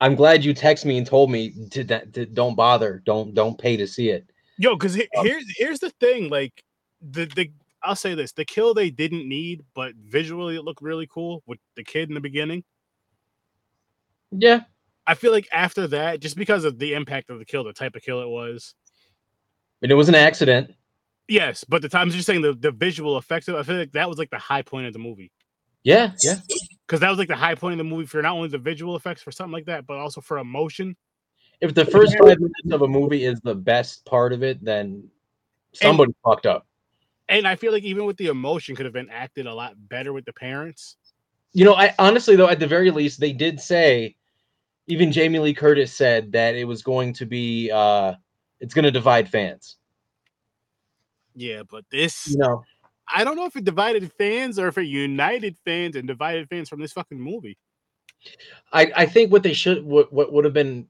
I'm 0.00 0.14
glad 0.14 0.44
you 0.44 0.54
text 0.54 0.84
me 0.84 0.96
and 0.96 1.06
told 1.06 1.30
me 1.30 1.52
to, 1.70 1.84
to 1.84 2.26
don't 2.26 2.54
bother, 2.54 3.02
don't 3.04 3.34
don't 3.34 3.58
pay 3.58 3.76
to 3.76 3.86
see 3.86 4.10
it. 4.10 4.30
Yo, 4.56 4.76
because 4.76 4.96
Um, 4.96 5.26
here's 5.26 5.44
here's 5.56 5.80
the 5.80 5.90
thing. 6.00 6.28
Like 6.30 6.62
the 7.00 7.26
the 7.26 7.50
I'll 7.82 7.96
say 7.96 8.14
this: 8.14 8.32
the 8.32 8.44
kill 8.44 8.74
they 8.74 8.90
didn't 8.90 9.28
need, 9.28 9.64
but 9.74 9.94
visually 9.96 10.56
it 10.56 10.62
looked 10.62 10.82
really 10.82 11.06
cool 11.06 11.42
with 11.46 11.58
the 11.76 11.84
kid 11.84 12.08
in 12.08 12.14
the 12.14 12.20
beginning. 12.20 12.64
Yeah, 14.30 14.62
I 15.06 15.14
feel 15.14 15.32
like 15.32 15.48
after 15.52 15.86
that, 15.88 16.20
just 16.20 16.36
because 16.36 16.64
of 16.64 16.78
the 16.78 16.94
impact 16.94 17.30
of 17.30 17.38
the 17.38 17.44
kill, 17.44 17.64
the 17.64 17.72
type 17.72 17.96
of 17.96 18.02
kill 18.02 18.20
it 18.20 18.28
was. 18.28 18.74
And 19.82 19.92
it 19.92 19.94
was 19.94 20.08
an 20.08 20.14
accident. 20.14 20.74
Yes, 21.28 21.64
but 21.64 21.82
the 21.82 21.88
times 21.88 22.14
you're 22.14 22.22
saying 22.22 22.42
the, 22.42 22.54
the 22.54 22.70
visual 22.70 23.18
effects 23.18 23.48
of 23.48 23.56
I 23.56 23.62
feel 23.62 23.76
like 23.76 23.92
that 23.92 24.08
was 24.08 24.18
like 24.18 24.30
the 24.30 24.38
high 24.38 24.62
point 24.62 24.86
of 24.86 24.92
the 24.92 24.98
movie. 24.98 25.30
Yeah, 25.84 26.12
yeah. 26.22 26.36
Because 26.86 27.00
that 27.00 27.10
was 27.10 27.18
like 27.18 27.28
the 27.28 27.36
high 27.36 27.54
point 27.54 27.72
of 27.72 27.78
the 27.78 27.84
movie 27.84 28.06
for 28.06 28.22
not 28.22 28.34
only 28.34 28.48
the 28.48 28.58
visual 28.58 28.96
effects 28.96 29.22
for 29.22 29.30
something 29.30 29.52
like 29.52 29.66
that, 29.66 29.86
but 29.86 29.98
also 29.98 30.20
for 30.20 30.38
emotion. 30.38 30.96
If 31.60 31.74
the 31.74 31.84
first 31.84 32.16
five 32.18 32.38
minutes 32.38 32.72
of 32.72 32.82
a 32.82 32.88
movie 32.88 33.24
is 33.24 33.40
the 33.40 33.54
best 33.54 34.04
part 34.04 34.32
of 34.32 34.42
it, 34.42 34.64
then 34.64 35.08
somebody 35.72 36.14
fucked 36.24 36.46
up. 36.46 36.66
And 37.28 37.46
I 37.46 37.56
feel 37.56 37.72
like 37.72 37.82
even 37.82 38.06
with 38.06 38.16
the 38.16 38.28
emotion 38.28 38.74
could 38.74 38.86
have 38.86 38.92
been 38.92 39.10
acted 39.10 39.46
a 39.46 39.54
lot 39.54 39.74
better 39.76 40.12
with 40.12 40.24
the 40.24 40.32
parents. 40.32 40.96
You 41.52 41.64
know, 41.64 41.74
I 41.74 41.94
honestly 41.98 42.36
though, 42.36 42.48
at 42.48 42.58
the 42.58 42.66
very 42.66 42.90
least, 42.90 43.20
they 43.20 43.32
did 43.32 43.60
say, 43.60 44.16
even 44.86 45.12
Jamie 45.12 45.40
Lee 45.40 45.54
Curtis 45.54 45.92
said 45.92 46.32
that 46.32 46.54
it 46.54 46.64
was 46.64 46.82
going 46.82 47.12
to 47.14 47.26
be, 47.26 47.70
uh 47.70 48.14
it's 48.60 48.74
going 48.74 48.84
to 48.84 48.90
divide 48.90 49.28
fans. 49.28 49.76
Yeah, 51.34 51.62
but 51.68 51.84
this 51.90 52.26
You 52.26 52.38
know, 52.38 52.64
I 53.12 53.24
don't 53.24 53.36
know 53.36 53.46
if 53.46 53.56
it 53.56 53.64
divided 53.64 54.12
fans 54.12 54.58
or 54.58 54.68
if 54.68 54.78
it 54.78 54.84
united 54.84 55.56
fans 55.64 55.96
and 55.96 56.06
divided 56.06 56.48
fans 56.48 56.68
from 56.68 56.80
this 56.80 56.92
fucking 56.92 57.20
movie. 57.20 57.56
I 58.72 58.92
I 58.96 59.06
think 59.06 59.32
what 59.32 59.42
they 59.42 59.52
should 59.52 59.84
what 59.84 60.12
what 60.12 60.32
would 60.32 60.44
have 60.44 60.54
been 60.54 60.88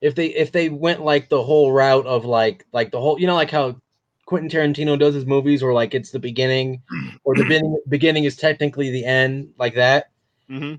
if 0.00 0.14
they 0.14 0.26
if 0.26 0.52
they 0.52 0.68
went 0.68 1.00
like 1.00 1.28
the 1.28 1.42
whole 1.42 1.72
route 1.72 2.06
of 2.06 2.24
like 2.24 2.66
like 2.72 2.90
the 2.90 3.00
whole 3.00 3.18
you 3.18 3.26
know 3.26 3.34
like 3.34 3.50
how 3.50 3.80
Quentin 4.26 4.50
Tarantino 4.50 4.98
does 4.98 5.14
his 5.14 5.26
movies 5.26 5.62
where 5.62 5.72
like 5.72 5.94
it's 5.94 6.10
the 6.10 6.18
beginning 6.18 6.82
or 7.24 7.34
the 7.34 7.44
beginning 7.44 7.78
beginning 7.88 8.24
is 8.24 8.36
technically 8.36 8.90
the 8.90 9.04
end 9.04 9.52
like 9.58 9.74
that 9.74 10.10
Mm-hmm. 10.50 10.74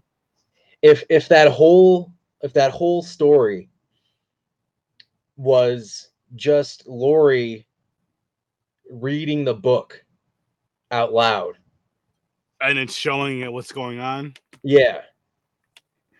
if 0.81 1.03
if 1.09 1.27
that 1.29 1.51
whole 1.51 2.13
if 2.41 2.53
that 2.53 2.71
whole 2.71 3.01
story 3.01 3.69
was 5.37 6.09
just 6.35 6.87
Laurie 6.87 7.67
reading 8.89 9.43
the 9.43 9.53
book 9.53 10.03
out 10.91 11.13
loud 11.13 11.55
And 12.61 12.77
it's 12.79 12.95
showing 12.95 13.41
it 13.41 13.51
what's 13.51 13.71
going 13.71 13.99
on. 13.99 14.33
Yeah. 14.63 15.01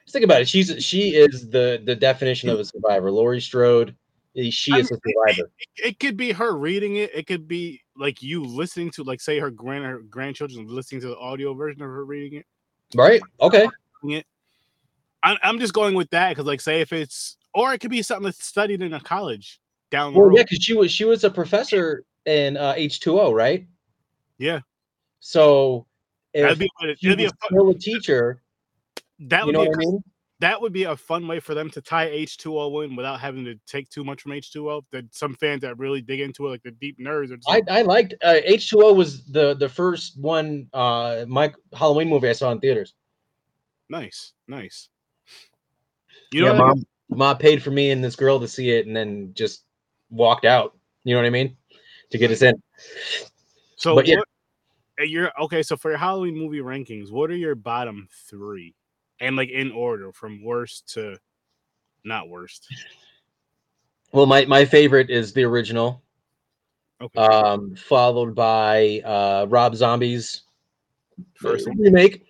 Just 0.04 0.14
think 0.14 0.26
about 0.26 0.42
it. 0.42 0.50
She's 0.50 0.84
she 0.84 1.16
is 1.16 1.50
the 1.50 1.82
the 1.84 1.96
definition 1.96 2.50
of 2.50 2.60
a 2.60 2.66
survivor. 2.66 3.10
Laurie 3.10 3.42
Strode, 3.42 3.96
eh, 4.38 4.50
she 4.52 4.74
I 4.74 4.80
is 4.80 4.92
a 4.92 5.00
survivor. 5.04 5.50
It 5.78 6.00
could 6.00 6.18
be 6.18 6.32
her 6.32 6.56
reading 6.56 6.98
it. 6.98 7.12
It 7.16 7.26
could 7.26 7.48
be 7.48 7.82
like 7.98 8.22
you 8.22 8.44
listening 8.44 8.92
to, 8.92 9.04
like, 9.04 9.22
say 9.22 9.40
her 9.40 9.50
grand 9.50 9.86
her 9.86 10.00
grandchildren 10.00 10.68
listening 10.68 11.02
to 11.02 11.08
the 11.08 11.18
audio 11.18 11.54
version 11.54 11.82
of 11.82 11.90
her 11.90 12.06
reading 12.06 12.40
it. 12.40 12.46
Right? 12.94 13.22
Okay. 13.42 13.68
it. 14.04 14.26
I'm, 15.24 15.38
I'm 15.42 15.60
just 15.60 15.74
going 15.74 15.96
with 15.96 16.12
that 16.12 16.30
because, 16.30 16.46
like, 16.46 16.62
say 16.62 16.82
if 16.82 16.94
it's, 16.94 17.38
or 17.56 17.74
it 17.74 17.80
could 17.80 17.90
be 17.90 18.02
something 18.04 18.26
that's 18.26 18.46
studied 18.46 18.82
in 18.84 18.94
a 18.94 19.00
college 19.00 19.60
down 19.90 20.14
the 20.14 20.20
Well, 20.20 20.28
road. 20.30 20.38
yeah, 20.38 20.44
because 20.44 20.64
she 20.64 20.74
was 20.74 20.92
she 20.92 21.06
was 21.06 21.24
a 21.24 21.30
professor 21.32 22.04
in 22.26 22.58
uh, 22.58 22.74
H2O, 22.74 23.34
right? 23.34 23.66
Yeah. 24.38 24.60
So 25.22 25.88
That'd 26.34 26.52
if 26.52 26.60
be, 26.60 26.70
it'd 27.02 27.18
be 27.18 27.26
a 27.26 27.30
fun, 27.30 27.70
a 27.70 27.74
teacher, 27.74 28.44
that 29.20 29.46
would 29.46 29.56
be 29.56 29.62
a 29.62 29.72
I 29.72 29.76
mean? 29.78 30.04
that 30.42 30.62
would 30.62 30.74
be 30.74 30.84
a 30.84 30.98
fun 30.98 31.28
way 31.30 31.40
for 31.40 31.54
them 31.54 31.70
to 31.70 31.82
tie 31.82 32.10
H2O 32.10 32.84
in 32.84 32.96
without 32.98 33.22
having 33.22 33.46
to 33.46 33.56
take 33.66 33.90
too 33.90 34.04
much 34.04 34.22
from 34.22 34.34
H2O. 34.34 34.84
That 34.92 35.16
some 35.16 35.34
fans 35.36 35.62
that 35.62 35.80
really 35.80 36.02
dig 36.02 36.20
into 36.20 36.46
it, 36.46 36.50
like 36.50 36.64
the 36.64 36.72
deep 36.72 37.00
nerds, 37.00 37.32
are 37.32 37.38
just 37.38 37.50
I, 37.50 37.62
I 37.70 37.82
liked 37.84 38.16
uh, 38.22 38.42
H2O 38.46 38.94
was 38.96 39.26
the 39.28 39.54
the 39.56 39.70
first 39.70 40.20
one 40.20 40.68
uh 40.74 41.24
my 41.28 41.54
Halloween 41.74 42.10
movie 42.10 42.30
I 42.30 42.34
saw 42.34 42.52
in 42.52 42.60
theaters. 42.60 42.94
nice, 43.90 44.34
nice. 44.48 44.90
You 46.32 46.42
know, 46.42 46.52
yeah, 46.52 46.58
mom, 46.58 46.86
mom 47.16 47.38
paid 47.38 47.64
for 47.64 47.72
me 47.72 47.92
and 47.92 48.04
this 48.04 48.16
girl 48.16 48.40
to 48.40 48.48
see 48.48 48.72
it 48.72 48.88
and 48.88 48.96
then 48.96 49.32
just 49.34 49.64
walked 50.10 50.46
out. 50.46 50.76
You 51.04 51.14
know 51.14 51.22
what 51.22 51.28
I 51.28 51.32
mean? 51.32 51.56
To 52.12 52.18
get 52.18 52.32
us 52.32 52.42
in. 52.42 52.62
so 53.76 53.96
but 53.96 54.08
yeah. 54.08 54.18
what, 54.18 54.28
you're 55.10 55.32
okay. 55.44 55.64
So 55.64 55.76
for 55.76 55.90
your 55.90 55.98
Halloween 55.98 56.38
movie 56.38 56.60
rankings, 56.60 57.12
what 57.12 57.30
are 57.30 57.36
your 57.36 57.56
bottom 57.56 58.08
three, 58.30 58.76
and 59.20 59.36
like 59.36 59.50
in 59.50 59.72
order 59.72 60.12
from 60.12 60.44
worst 60.44 60.94
to 60.94 61.18
not 62.04 62.30
worst? 62.30 62.68
Well, 64.12 64.26
my 64.26 64.46
my 64.46 64.66
favorite 64.66 65.10
is 65.10 65.34
the 65.34 65.44
original, 65.44 66.02
Okay, 67.02 67.20
um, 67.20 67.76
followed 67.76 68.34
by 68.36 69.02
uh 69.04 69.48
Rob 69.50 69.76
Zombie's 69.76 70.44
first 71.36 71.68
remake. 71.76 72.24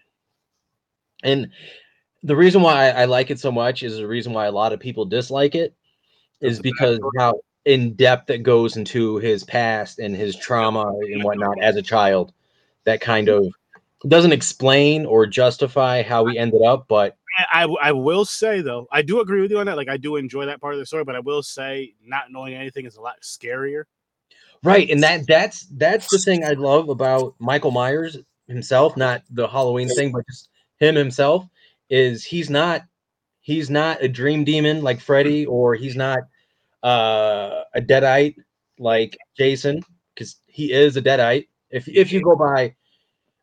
And 1.24 1.50
the 2.26 2.36
reason 2.36 2.64
why 2.64 2.90
I, 2.90 3.04
I 3.04 3.06
like 3.06 3.30
it 3.30 3.40
so 3.40 3.52
much 3.52 3.84
is 3.84 3.98
the 3.98 4.08
reason 4.08 4.34
why 4.34 4.48
a 4.48 4.52
lot 4.52 4.74
of 4.74 4.80
people 4.80 5.06
dislike 5.06 5.54
it 5.54 5.76
is 6.42 6.60
because 6.60 7.00
how 7.18 7.40
in 7.66 7.94
depth 7.94 8.32
it 8.32 8.40
goes 8.40 8.78
into 8.78 9.18
his 9.18 9.44
past 9.44 10.00
and 10.00 10.16
his 10.16 10.36
trauma 10.36 10.88
and 11.12 11.24
whatnot 11.24 11.62
as 11.62 11.76
a 11.76 11.82
child. 11.84 12.34
That 12.86 13.00
kind 13.00 13.30
of 13.30 13.48
doesn't 14.08 14.32
explain 14.32 15.06
or 15.06 15.26
justify 15.26 16.02
how 16.02 16.26
he 16.26 16.38
ended 16.38 16.62
up, 16.64 16.86
but 16.88 17.16
I, 17.52 17.64
I 17.64 17.76
I 17.90 17.92
will 17.92 18.26
say 18.26 18.62
though, 18.62 18.88
I 18.92 19.02
do 19.02 19.22
agree 19.22 19.42
with 19.42 19.52
you 19.52 19.60
on 19.60 19.68
that. 19.68 19.78
Like 19.78 19.90
I 19.90 19.98
do 19.98 20.16
enjoy 20.16 20.48
that 20.48 20.62
part 20.62 20.74
of 20.74 20.80
the 20.80 20.86
story, 20.86 21.04
but 21.04 21.16
I 21.16 21.20
will 21.20 21.44
say 21.44 21.94
not 22.04 22.32
knowing 22.32 22.54
anything 22.56 22.86
is 22.86 22.98
a 22.98 23.02
lot 23.02 23.16
scarier. 23.24 23.84
right, 24.64 24.90
and 24.90 25.02
that 25.04 25.26
that's 25.28 25.68
that's 25.78 26.10
the 26.10 26.20
thing 26.20 26.44
I 26.44 26.54
love 26.54 26.90
about 26.90 27.36
Michael 27.40 27.72
Myers 27.72 28.18
himself, 28.48 28.98
not 28.98 29.24
the 29.32 29.48
Halloween 29.48 29.90
thing, 29.90 30.12
but 30.12 30.26
just 30.28 30.50
him 30.80 30.96
himself 30.96 31.48
is 31.89 32.24
he's 32.24 32.50
not 32.50 32.84
he's 33.41 33.69
not 33.69 34.04
a 34.04 34.08
dream 34.08 34.43
demon 34.43 34.82
like 34.82 35.00
Freddy, 35.00 35.45
or 35.45 35.76
he's 35.76 35.95
not 35.95 36.19
uh, 36.84 37.62
a 37.74 37.82
deadite 37.82 38.36
like 38.80 39.17
Jason, 39.38 39.82
because 40.13 40.38
he 40.48 40.71
is 40.71 40.98
a 40.98 41.02
deadite. 41.02 41.48
If 41.69 41.88
if 41.88 42.12
you 42.12 42.21
go 42.21 42.36
by 42.36 42.76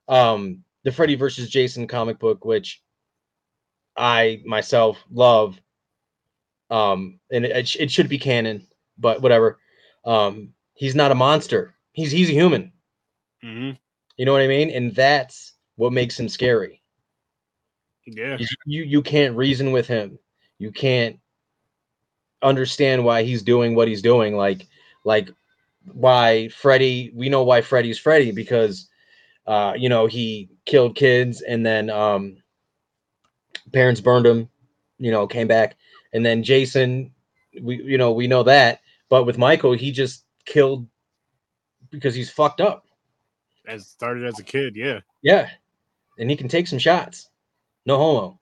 um, 0.09 0.65
the 0.85 0.93
Freddy 0.93 1.15
versus 1.15 1.49
Jason 1.49 1.87
comic 1.87 2.19
book, 2.19 2.45
which 2.45 2.83
I 3.97 4.43
myself 4.45 5.03
love, 5.11 5.61
um, 6.71 7.21
and 7.31 7.45
it, 7.45 7.77
it 7.79 7.91
should 7.91 8.09
be 8.09 8.19
canon, 8.19 8.67
but 8.99 9.23
whatever. 9.23 9.59
Um, 10.05 10.53
he's 10.75 10.95
not 10.95 11.13
a 11.13 11.15
monster. 11.15 11.75
He's 11.93 12.11
he's 12.11 12.29
a 12.29 12.33
human. 12.33 12.73
Mm-hmm. 13.45 13.73
You 14.17 14.27
know 14.27 14.33
what 14.33 14.43
I 14.43 14.49
mean? 14.49 14.71
And 14.71 14.95
that's 14.95 15.55
what 15.77 15.93
makes 15.93 16.19
him 16.19 16.29
scary. 16.29 16.82
Yeah, 18.07 18.37
You 18.39 18.47
you, 18.67 18.83
you 18.85 19.03
can't 19.03 19.37
reason 19.37 19.73
with 19.73 19.87
him. 19.87 20.19
You 20.59 20.73
can't 20.73 21.19
understand 22.43 23.05
why 23.05 23.23
he's 23.23 23.43
doing 23.43 23.75
what 23.75 23.89
he's 23.89 24.03
doing. 24.03 24.37
Like 24.37 24.67
like 25.05 25.31
why 25.93 26.49
Freddy. 26.49 27.13
We 27.15 27.29
know 27.29 27.43
why 27.43 27.63
Freddy's 27.63 27.99
Freddy 27.99 28.33
because 28.33 28.89
uh, 29.47 29.75
you 29.77 29.89
know 29.89 30.07
he 30.07 30.49
killed 30.65 30.97
kids 30.97 31.43
and 31.43 31.65
then 31.65 31.91
um, 31.91 32.37
parents 33.73 34.01
burned 34.01 34.27
him. 34.27 34.49
You 34.99 35.11
know, 35.11 35.27
came 35.27 35.49
back 35.49 35.77
and 36.13 36.25
then 36.25 36.43
Jason. 36.43 37.13
We 37.61 37.83
you 37.83 37.99
know 37.99 38.13
we 38.13 38.27
know 38.27 38.43
that, 38.45 38.81
but 39.09 39.25
with 39.25 39.39
Michael, 39.39 39.73
he 39.73 39.93
just 39.93 40.25
killed 40.45 40.87
because 41.91 42.15
he's 42.15 42.31
fucked 42.31 42.61
up. 42.61 42.87
as 43.67 43.87
started 43.87 44.25
as 44.25 44.39
a 44.39 44.45
kid. 44.45 44.75
Yeah, 44.77 45.01
Yeah, 45.23 45.51
and 46.19 46.31
he 46.31 46.37
can 46.37 46.49
take 46.49 46.67
some 46.67 46.79
shots. 46.79 47.29
No 47.87 47.97
homo. 47.99 48.41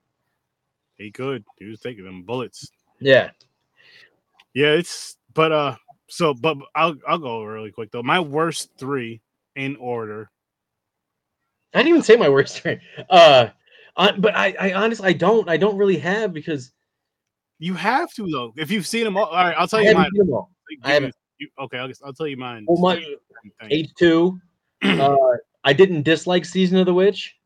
he 0.98 1.10
could. 1.10 1.44
He 1.58 1.66
was 1.66 1.80
taking 1.80 2.04
them 2.04 2.22
bullets. 2.24 2.70
Yeah. 2.98 3.30
Yeah, 4.54 4.72
it's 4.72 5.16
but 5.34 5.52
uh 5.52 5.76
so 6.08 6.34
but 6.34 6.58
I'll 6.74 6.96
I'll 7.06 7.18
go 7.18 7.42
really 7.44 7.70
quick 7.70 7.90
though. 7.90 8.02
My 8.02 8.20
worst 8.20 8.70
three 8.76 9.20
in 9.56 9.76
order. 9.76 10.30
I 11.72 11.78
didn't 11.78 11.88
even 11.90 12.02
say 12.02 12.16
my 12.16 12.28
worst 12.28 12.60
three. 12.60 12.78
Uh, 13.08 13.48
uh, 13.96 14.12
but 14.18 14.36
I, 14.36 14.54
I 14.58 14.72
honestly, 14.74 15.08
I 15.08 15.12
don't, 15.12 15.48
I 15.48 15.56
don't 15.56 15.76
really 15.76 15.98
have 15.98 16.32
because 16.32 16.72
You 17.60 17.74
have 17.74 18.12
to 18.14 18.26
though. 18.28 18.52
If 18.56 18.70
you've 18.70 18.86
seen 18.86 19.04
them 19.04 19.16
all, 19.16 19.26
all 19.26 19.44
right, 19.44 19.54
I'll 19.56 19.68
tell 19.68 19.80
I 19.80 19.84
you 19.84 19.94
mine. 19.94 20.10
seen 20.12 20.26
them 20.26 20.32
all. 20.32 20.50
I 20.82 20.92
haven't. 20.92 21.14
You, 21.38 21.48
okay, 21.60 21.78
I'll, 21.78 21.90
I'll 22.04 22.12
tell 22.12 22.26
you 22.26 22.36
mine. 22.36 22.64
Well, 22.68 22.96
my 22.96 23.04
H 23.70 23.90
two. 23.96 24.38
Uh, 24.82 25.16
I 25.62 25.74
didn't 25.74 26.02
dislike 26.02 26.44
Season 26.44 26.78
of 26.78 26.86
the 26.86 26.94
Witch. 26.94 27.36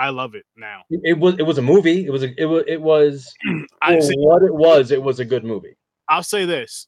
I 0.00 0.08
love 0.08 0.34
it 0.34 0.46
now. 0.56 0.84
It, 0.88 1.18
was, 1.18 1.34
it 1.38 1.42
was 1.42 1.58
a 1.58 1.62
movie. 1.62 2.06
It 2.06 2.10
was, 2.10 2.22
a, 2.22 2.32
it 2.40 2.46
was, 2.46 2.64
it 2.66 2.80
was 2.80 3.34
I 3.82 3.96
for 3.96 4.00
see, 4.00 4.16
what 4.16 4.42
it 4.42 4.54
was. 4.54 4.90
It 4.90 5.02
was 5.02 5.20
a 5.20 5.26
good 5.26 5.44
movie. 5.44 5.76
I'll 6.08 6.22
say 6.22 6.46
this. 6.46 6.86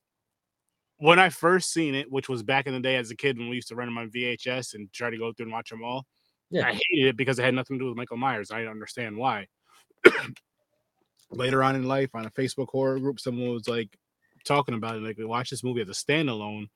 When 0.97 1.19
I 1.19 1.29
first 1.29 1.75
seen 1.75 1.95
it, 1.95 2.11
which 2.11 2.31
was 2.31 2.43
back 2.43 2.67
in 2.67 2.73
the 2.73 2.81
day 2.81 2.97
as 2.97 3.11
a 3.11 3.17
kid 3.17 3.37
when 3.37 3.51
we 3.51 3.57
used 3.57 3.69
to 3.69 3.75
rent 3.75 3.89
them 3.89 3.99
on 3.99 4.09
VHS 4.09 4.75
and 4.75 4.91
try 4.95 5.11
to 5.11 5.19
go 5.19 5.31
through 5.31 5.45
and 5.45 5.53
watch 5.53 5.69
them 5.69 5.85
all, 5.85 6.07
Yeah. 6.51 6.67
I 6.67 6.73
hated 6.73 7.09
it 7.09 7.17
because 7.19 7.39
it 7.39 7.45
had 7.45 7.55
nothing 7.55 7.79
to 7.79 7.85
do 7.85 7.89
with 7.89 7.99
Michael 7.99 8.17
Myers. 8.17 8.51
I 8.51 8.59
didn't 8.59 8.71
understand 8.71 9.15
why. 9.17 9.47
Later 11.31 11.63
on 11.63 11.77
in 11.77 11.85
life, 11.87 12.15
on 12.15 12.25
a 12.25 12.31
Facebook 12.31 12.69
horror 12.69 12.99
group, 12.99 13.21
someone 13.21 13.53
was 13.53 13.69
like 13.69 13.95
talking 14.45 14.75
about 14.75 14.97
it. 14.97 15.03
Like, 15.03 15.19
we 15.19 15.27
watched 15.27 15.51
this 15.51 15.65
movie 15.65 15.83
as 15.83 15.89
a 15.89 15.93
standalone 15.93 16.69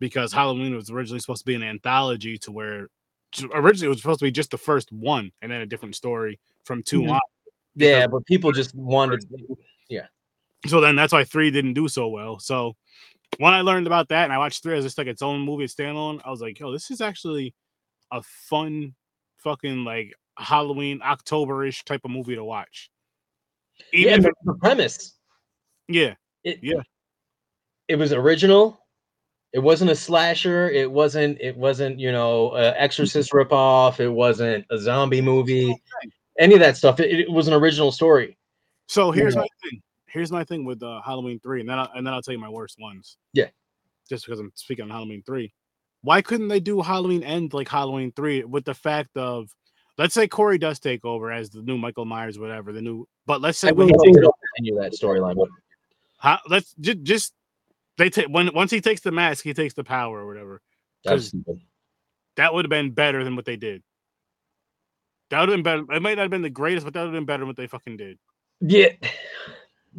because 0.00 0.32
Halloween 0.32 0.74
was 0.74 0.90
originally 0.90 1.20
supposed 1.20 1.42
to 1.42 1.46
be 1.46 1.54
an 1.54 1.62
anthology 1.62 2.36
to 2.38 2.50
where 2.50 2.88
originally 3.54 3.86
it 3.86 3.90
was 3.90 4.00
supposed 4.00 4.20
to 4.20 4.24
be 4.24 4.30
just 4.30 4.50
the 4.50 4.58
first 4.58 4.90
one 4.92 5.30
and 5.42 5.50
then 5.52 5.60
a 5.60 5.66
different 5.66 5.94
story 5.94 6.38
from 6.64 6.82
2 6.82 7.02
Mhm. 7.02 7.12
on. 7.12 7.20
Yeah, 7.74 8.06
but 8.06 8.24
people 8.26 8.52
just 8.52 8.74
wanted. 8.74 9.24
Yeah. 9.88 10.06
So 10.66 10.80
then 10.80 10.96
that's 10.96 11.12
why 11.12 11.24
three 11.24 11.50
didn't 11.50 11.74
do 11.74 11.86
so 11.88 12.08
well. 12.08 12.38
So 12.40 12.74
when 13.38 13.52
I 13.54 13.60
learned 13.60 13.86
about 13.86 14.08
that 14.08 14.24
and 14.24 14.32
I 14.32 14.38
watched 14.38 14.62
three 14.62 14.76
as 14.76 14.84
just 14.84 14.98
like 14.98 15.06
its 15.06 15.22
own 15.22 15.40
movie, 15.40 15.66
standalone, 15.66 16.20
I 16.24 16.30
was 16.30 16.40
like, 16.40 16.58
yo, 16.58 16.72
this 16.72 16.90
is 16.90 17.00
actually 17.00 17.54
a 18.10 18.22
fun 18.22 18.94
fucking 19.36 19.84
like 19.84 20.12
Halloween 20.38 21.00
October-ish 21.02 21.84
type 21.84 22.00
of 22.04 22.10
movie 22.10 22.34
to 22.34 22.44
watch. 22.44 22.90
Yeah, 23.92 24.10
Even 24.14 24.22
the, 24.22 24.28
if, 24.30 24.34
the 24.44 24.54
premise. 24.54 25.18
yeah, 25.88 26.14
It, 26.42 26.58
Yeah. 26.62 26.82
It 27.86 27.96
was 27.96 28.12
original. 28.12 28.77
It 29.52 29.60
wasn't 29.60 29.90
a 29.90 29.94
slasher. 29.96 30.70
It 30.70 30.90
wasn't. 30.90 31.40
It 31.40 31.56
wasn't. 31.56 31.98
You 31.98 32.12
know, 32.12 32.50
uh, 32.50 32.74
Exorcist 32.76 33.32
ripoff. 33.32 33.98
It 34.00 34.08
wasn't 34.10 34.66
a 34.70 34.78
zombie 34.78 35.22
movie. 35.22 35.74
Any 36.38 36.54
of 36.54 36.60
that 36.60 36.76
stuff. 36.76 37.00
It, 37.00 37.20
it 37.20 37.30
was 37.30 37.48
an 37.48 37.54
original 37.54 37.90
story. 37.90 38.36
So 38.86 39.10
here's 39.10 39.34
Yeah. 39.34 39.40
my 39.40 39.48
thing. 39.62 39.82
Here's 40.06 40.32
my 40.32 40.44
thing 40.44 40.64
with 40.64 40.82
uh, 40.82 41.00
Halloween 41.02 41.38
three, 41.40 41.60
and 41.60 41.68
then 41.68 41.78
I'll, 41.78 41.90
and 41.94 42.06
then 42.06 42.14
I'll 42.14 42.22
tell 42.22 42.32
you 42.32 42.40
my 42.40 42.48
worst 42.48 42.78
ones. 42.80 43.16
Yeah. 43.32 43.48
Just 44.08 44.24
because 44.24 44.40
I'm 44.40 44.52
speaking 44.54 44.84
on 44.84 44.90
Halloween 44.90 45.22
three, 45.26 45.52
why 46.02 46.22
couldn't 46.22 46.48
they 46.48 46.60
do 46.60 46.80
Halloween 46.80 47.22
end 47.22 47.52
like 47.52 47.68
Halloween 47.68 48.12
three 48.12 48.42
with 48.44 48.64
the 48.64 48.72
fact 48.72 49.16
of, 49.16 49.54
let's 49.98 50.14
say 50.14 50.26
Corey 50.26 50.56
does 50.56 50.78
take 50.78 51.04
over 51.04 51.30
as 51.30 51.50
the 51.50 51.60
new 51.60 51.76
Michael 51.76 52.06
Myers, 52.06 52.38
whatever 52.38 52.72
the 52.72 52.80
new, 52.80 53.06
but 53.26 53.42
let's 53.42 53.58
say 53.58 53.68
I 53.68 53.72
when 53.72 53.88
really 53.88 53.90
he 53.90 53.94
hope 53.94 54.04
takes, 54.04 54.16
they 54.16 54.56
continue 54.56 54.80
that 54.80 54.92
storyline. 54.92 55.46
How, 56.16 56.38
let's 56.48 56.74
just 56.80 57.02
just 57.02 57.34
they 57.98 58.10
take 58.10 58.26
when 58.28 58.50
once 58.54 58.70
he 58.70 58.80
takes 58.80 59.02
the 59.02 59.12
mask, 59.12 59.44
he 59.44 59.52
takes 59.52 59.74
the 59.74 59.84
power 59.84 60.20
or 60.20 60.26
whatever. 60.26 60.62
stupid. 61.18 61.60
That 62.36 62.54
would 62.54 62.64
have 62.64 62.70
been 62.70 62.92
better 62.92 63.24
than 63.24 63.36
what 63.36 63.44
they 63.44 63.56
did. 63.56 63.82
That 65.30 65.40
would 65.40 65.48
have 65.50 65.56
been 65.56 65.62
better. 65.62 65.92
It 65.96 66.00
might 66.00 66.14
not 66.14 66.22
have 66.22 66.30
been 66.30 66.42
the 66.42 66.48
greatest, 66.50 66.84
but 66.84 66.94
that 66.94 67.00
would 67.00 67.08
have 67.08 67.14
been 67.14 67.26
better 67.26 67.40
than 67.40 67.48
what 67.48 67.56
they 67.56 67.66
fucking 67.66 67.96
did. 67.96 68.18
Yeah, 68.60 68.88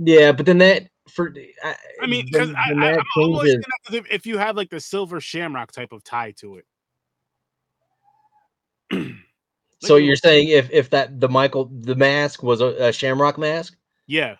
yeah, 0.02 0.32
but 0.32 0.46
then 0.46 0.58
that 0.60 0.88
for 1.10 1.34
I, 1.64 1.76
I 2.02 2.08
mean, 2.08 2.26
because 2.26 2.48
then- 2.48 2.56
I, 2.56 2.70
then 2.70 2.84
I, 2.84 2.98
I'm 3.18 3.36
saying 3.46 3.62
if, 3.92 4.12
if 4.12 4.26
you 4.26 4.38
have 4.38 4.56
like 4.56 4.70
the 4.70 4.80
silver 4.80 5.20
shamrock 5.22 5.72
type 5.72 5.92
of 5.92 6.04
tie 6.04 6.32
to 6.40 6.62
it. 8.92 9.16
So 9.82 9.96
you're 9.96 10.18
saying 10.18 10.50
if 10.50 10.70
if 10.72 10.90
that 10.90 11.22
the 11.22 11.30
Michael 11.30 11.72
the 11.72 11.96
mask 11.96 12.44
was 12.44 12.60
a, 12.60 12.88
a 12.88 12.92
Shamrock 12.92 13.38
mask, 13.38 13.78
yeah, 14.08 14.36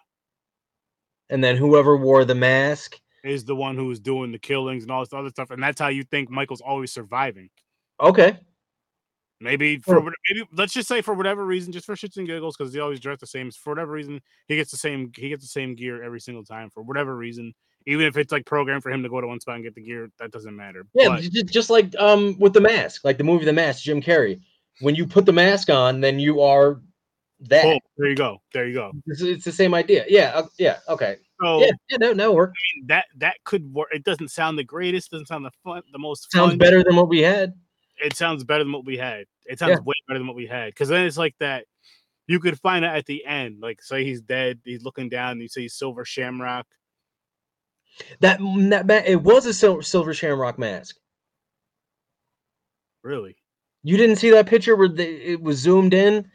and 1.30 1.42
then 1.42 1.56
whoever 1.56 1.96
wore 1.96 2.26
the 2.26 2.36
mask, 2.36 3.00
is 3.24 3.46
the 3.46 3.56
one 3.56 3.76
who's 3.76 4.00
doing 4.00 4.32
the 4.32 4.40
killings 4.40 4.84
and 4.84 4.92
all 4.92 5.02
this 5.02 5.14
other 5.14 5.30
stuff, 5.30 5.52
and 5.52 5.62
that's 5.62 5.80
how 5.80 5.88
you 5.90 6.04
think 6.04 6.30
Michael's 6.30 6.62
always 6.62 6.92
surviving. 6.92 7.50
okay, 8.00 8.38
Maybe 9.42 9.78
for 9.78 10.02
maybe 10.02 10.46
let's 10.52 10.74
just 10.74 10.90
say 10.90 11.02
for 11.02 11.14
whatever 11.14 11.46
reason, 11.46 11.72
just 11.72 11.86
for 11.86 11.96
shits 11.96 12.18
and 12.18 12.28
giggles, 12.28 12.58
because 12.58 12.74
he 12.74 12.80
always 12.82 13.00
dressed 13.00 13.22
the 13.22 13.28
same. 13.28 13.50
For 13.52 13.70
whatever 13.72 13.94
reason, 13.94 14.20
he 14.50 14.58
gets 14.58 14.70
the 14.70 14.76
same. 14.78 15.14
He 15.16 15.30
gets 15.30 15.44
the 15.44 15.48
same 15.48 15.76
gear 15.76 16.04
every 16.04 16.20
single 16.20 16.44
time. 16.44 16.70
For 16.70 16.84
whatever 16.84 17.16
reason, 17.16 17.54
even 17.86 18.06
if 18.06 18.18
it's 18.18 18.34
like 18.34 18.46
programmed 18.46 18.84
for 18.84 18.92
him 18.92 19.02
to 19.02 19.08
go 19.08 19.22
to 19.22 19.28
one 19.28 19.40
spot 19.40 19.56
and 19.56 19.64
get 19.64 19.76
the 19.76 19.82
gear, 19.82 20.10
that 20.20 20.32
doesn't 20.32 20.54
matter. 20.54 20.86
yeah, 20.94 21.08
But- 21.10 21.46
just 21.46 21.70
like 21.70 21.96
um 21.98 22.38
with 22.38 22.52
the 22.52 22.60
mask, 22.60 23.06
like 23.06 23.18
the 23.18 23.24
movie 23.24 23.46
The 23.46 23.54
Mask, 23.54 23.82
Jim 23.84 24.02
Carrey. 24.02 24.42
when 24.82 24.94
you 24.96 25.08
put 25.08 25.26
the 25.26 25.32
mask 25.32 25.70
on, 25.70 26.02
then 26.02 26.20
you 26.20 26.42
are 26.42 26.82
that. 27.40 27.64
Oh, 27.64 27.80
there 27.98 28.10
you 28.10 28.18
go. 28.18 28.42
There 28.54 28.68
you 28.68 28.74
go. 28.74 28.92
It's, 29.08 29.22
it's 29.22 29.46
the 29.46 29.54
same 29.54 29.74
idea. 29.74 30.04
Yeah. 30.10 30.32
uh, 30.36 30.48
yeah. 30.58 30.80
Okay. 30.90 31.16
So 31.42 31.62
Yeah. 31.62 31.72
Yeah. 31.90 31.98
No. 31.98 32.14
No. 32.14 32.34
Work. 32.34 32.54
that 32.88 33.06
that 33.18 33.38
could 33.46 33.72
work. 33.74 33.90
It 33.92 34.04
doesn't 34.04 34.30
sound 34.30 34.58
the 34.58 34.64
greatest. 34.64 35.12
Doesn't 35.12 35.28
sound 35.28 35.46
the 35.46 35.52
fun, 35.64 35.82
the 35.92 36.00
most 36.00 36.32
Sounds 36.32 36.52
fun. 36.52 36.58
better 36.58 36.84
than 36.84 36.96
what 36.96 37.08
we 37.10 37.22
had. 37.22 37.54
It 37.98 38.16
sounds 38.16 38.44
better 38.44 38.64
than 38.64 38.72
what 38.74 38.86
we 38.86 38.98
had. 38.98 39.26
It 39.46 39.60
sounds 39.60 39.72
Yeah. 39.72 39.84
way 39.84 39.94
better 40.08 40.20
than 40.20 40.28
what 40.28 40.36
we 40.36 40.48
had. 40.48 40.68
Because 40.74 40.90
then 40.90 41.06
it's 41.06 41.18
like 41.18 41.36
that. 41.40 41.66
You 42.28 42.40
could 42.40 42.60
find 42.60 42.86
out 42.86 42.96
at 42.96 43.06
the 43.08 43.26
end, 43.26 43.60
like 43.60 43.82
say 43.82 44.04
he's 44.04 44.22
dead. 44.22 44.60
He's 44.64 44.84
looking 44.84 45.10
down. 45.10 45.32
And 45.34 45.42
you 45.42 45.48
see 45.48 45.68
Silver 45.68 46.06
Shamrock. 46.06 46.68
That 48.22 48.40
that 48.70 48.86
ma- 48.88 49.02
it 49.06 49.22
was 49.22 49.46
a 49.46 49.54
silver, 49.54 49.82
silver 49.82 50.14
shamrock 50.14 50.58
mask. 50.60 50.96
Really? 53.04 53.36
You 53.84 53.98
didn't 53.98 54.18
see 54.18 54.30
that 54.32 54.46
picture 54.46 54.76
where 54.76 54.88
the, 54.88 55.04
it 55.32 55.42
was 55.42 55.58
zoomed 55.58 55.94
in. 55.94 56.30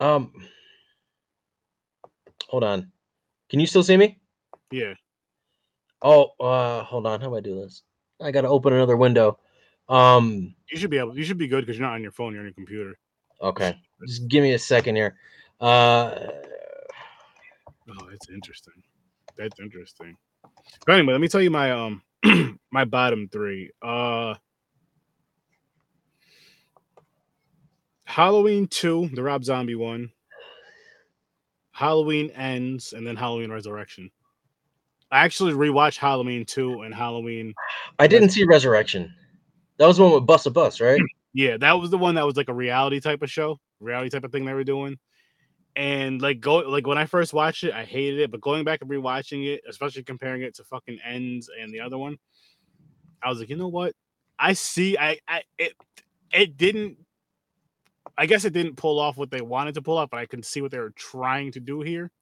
Um. 0.00 0.32
Hold 2.48 2.64
on. 2.64 2.92
Can 3.48 3.58
you 3.60 3.66
still 3.66 3.82
see 3.82 3.96
me? 3.96 4.18
Yeah. 4.74 4.94
Oh, 6.02 6.30
uh, 6.40 6.82
hold 6.82 7.06
on. 7.06 7.20
How 7.20 7.28
do 7.28 7.36
I 7.36 7.40
do 7.40 7.54
this? 7.54 7.84
I 8.20 8.32
gotta 8.32 8.48
open 8.48 8.72
another 8.72 8.96
window. 8.96 9.38
Um. 9.88 10.52
You 10.68 10.78
should 10.78 10.90
be 10.90 10.98
able. 10.98 11.16
You 11.16 11.22
should 11.24 11.38
be 11.38 11.46
good 11.46 11.64
because 11.64 11.78
you're 11.78 11.86
not 11.86 11.94
on 11.94 12.02
your 12.02 12.10
phone. 12.10 12.32
You're 12.32 12.40
on 12.40 12.46
your 12.46 12.54
computer. 12.54 12.98
Okay. 13.40 13.78
Just 14.04 14.26
give 14.26 14.42
me 14.42 14.54
a 14.54 14.58
second 14.58 14.96
here. 14.96 15.14
Uh. 15.60 16.16
Oh, 17.88 18.08
that's 18.10 18.28
interesting. 18.30 18.82
That's 19.38 19.60
interesting. 19.60 20.16
But 20.84 20.96
anyway, 20.96 21.12
let 21.12 21.20
me 21.20 21.28
tell 21.28 21.42
you 21.42 21.50
my 21.52 21.70
um 21.70 22.02
my 22.72 22.84
bottom 22.84 23.28
three. 23.28 23.70
Uh 23.80 24.34
Halloween 28.06 28.66
two, 28.66 29.08
the 29.14 29.22
Rob 29.22 29.44
Zombie 29.44 29.76
one. 29.76 30.10
Halloween 31.70 32.30
ends, 32.30 32.92
and 32.92 33.06
then 33.06 33.14
Halloween 33.14 33.52
Resurrection. 33.52 34.10
I 35.14 35.20
actually 35.24 35.52
rewatched 35.52 35.96
Halloween 35.96 36.44
two 36.44 36.82
and 36.82 36.92
Halloween. 36.92 37.54
I 38.00 38.08
didn't 38.08 38.30
see 38.30 38.42
Resurrection. 38.42 39.14
That 39.78 39.86
was 39.86 39.98
the 39.98 40.02
one 40.02 40.12
with 40.12 40.26
Bust 40.26 40.46
a 40.46 40.50
Bus, 40.50 40.80
right? 40.80 41.00
Yeah, 41.36 41.56
that 41.56 41.72
was 41.72 41.90
the 41.90 41.98
one 41.98 42.14
that 42.14 42.24
was 42.24 42.36
like 42.36 42.48
a 42.48 42.54
reality 42.54 43.00
type 43.00 43.20
of 43.20 43.28
show, 43.28 43.58
reality 43.80 44.08
type 44.08 44.22
of 44.22 44.30
thing 44.30 44.44
they 44.44 44.52
were 44.52 44.62
doing. 44.62 44.96
And 45.74 46.22
like 46.22 46.38
go 46.38 46.58
like 46.58 46.86
when 46.86 46.96
I 46.96 47.06
first 47.06 47.32
watched 47.32 47.64
it, 47.64 47.74
I 47.74 47.84
hated 47.84 48.20
it. 48.20 48.30
But 48.30 48.40
going 48.40 48.62
back 48.62 48.82
and 48.82 48.88
rewatching 48.88 49.44
it, 49.44 49.62
especially 49.68 50.04
comparing 50.04 50.42
it 50.42 50.54
to 50.54 50.64
fucking 50.64 51.00
Ends 51.04 51.50
and 51.60 51.74
the 51.74 51.80
other 51.80 51.98
one, 51.98 52.18
I 53.20 53.28
was 53.30 53.40
like, 53.40 53.48
you 53.48 53.56
know 53.56 53.66
what? 53.66 53.94
I 54.38 54.52
see. 54.52 54.96
I 54.96 55.18
I 55.26 55.42
it 55.58 55.72
it 56.32 56.56
didn't. 56.56 56.98
I 58.16 58.26
guess 58.26 58.44
it 58.44 58.52
didn't 58.52 58.76
pull 58.76 59.00
off 59.00 59.16
what 59.16 59.32
they 59.32 59.40
wanted 59.40 59.74
to 59.74 59.82
pull 59.82 59.98
off, 59.98 60.10
but 60.10 60.20
I 60.20 60.26
can 60.26 60.44
see 60.44 60.60
what 60.60 60.70
they 60.70 60.78
were 60.78 60.94
trying 60.94 61.50
to 61.50 61.60
do 61.60 61.80
here. 61.80 62.12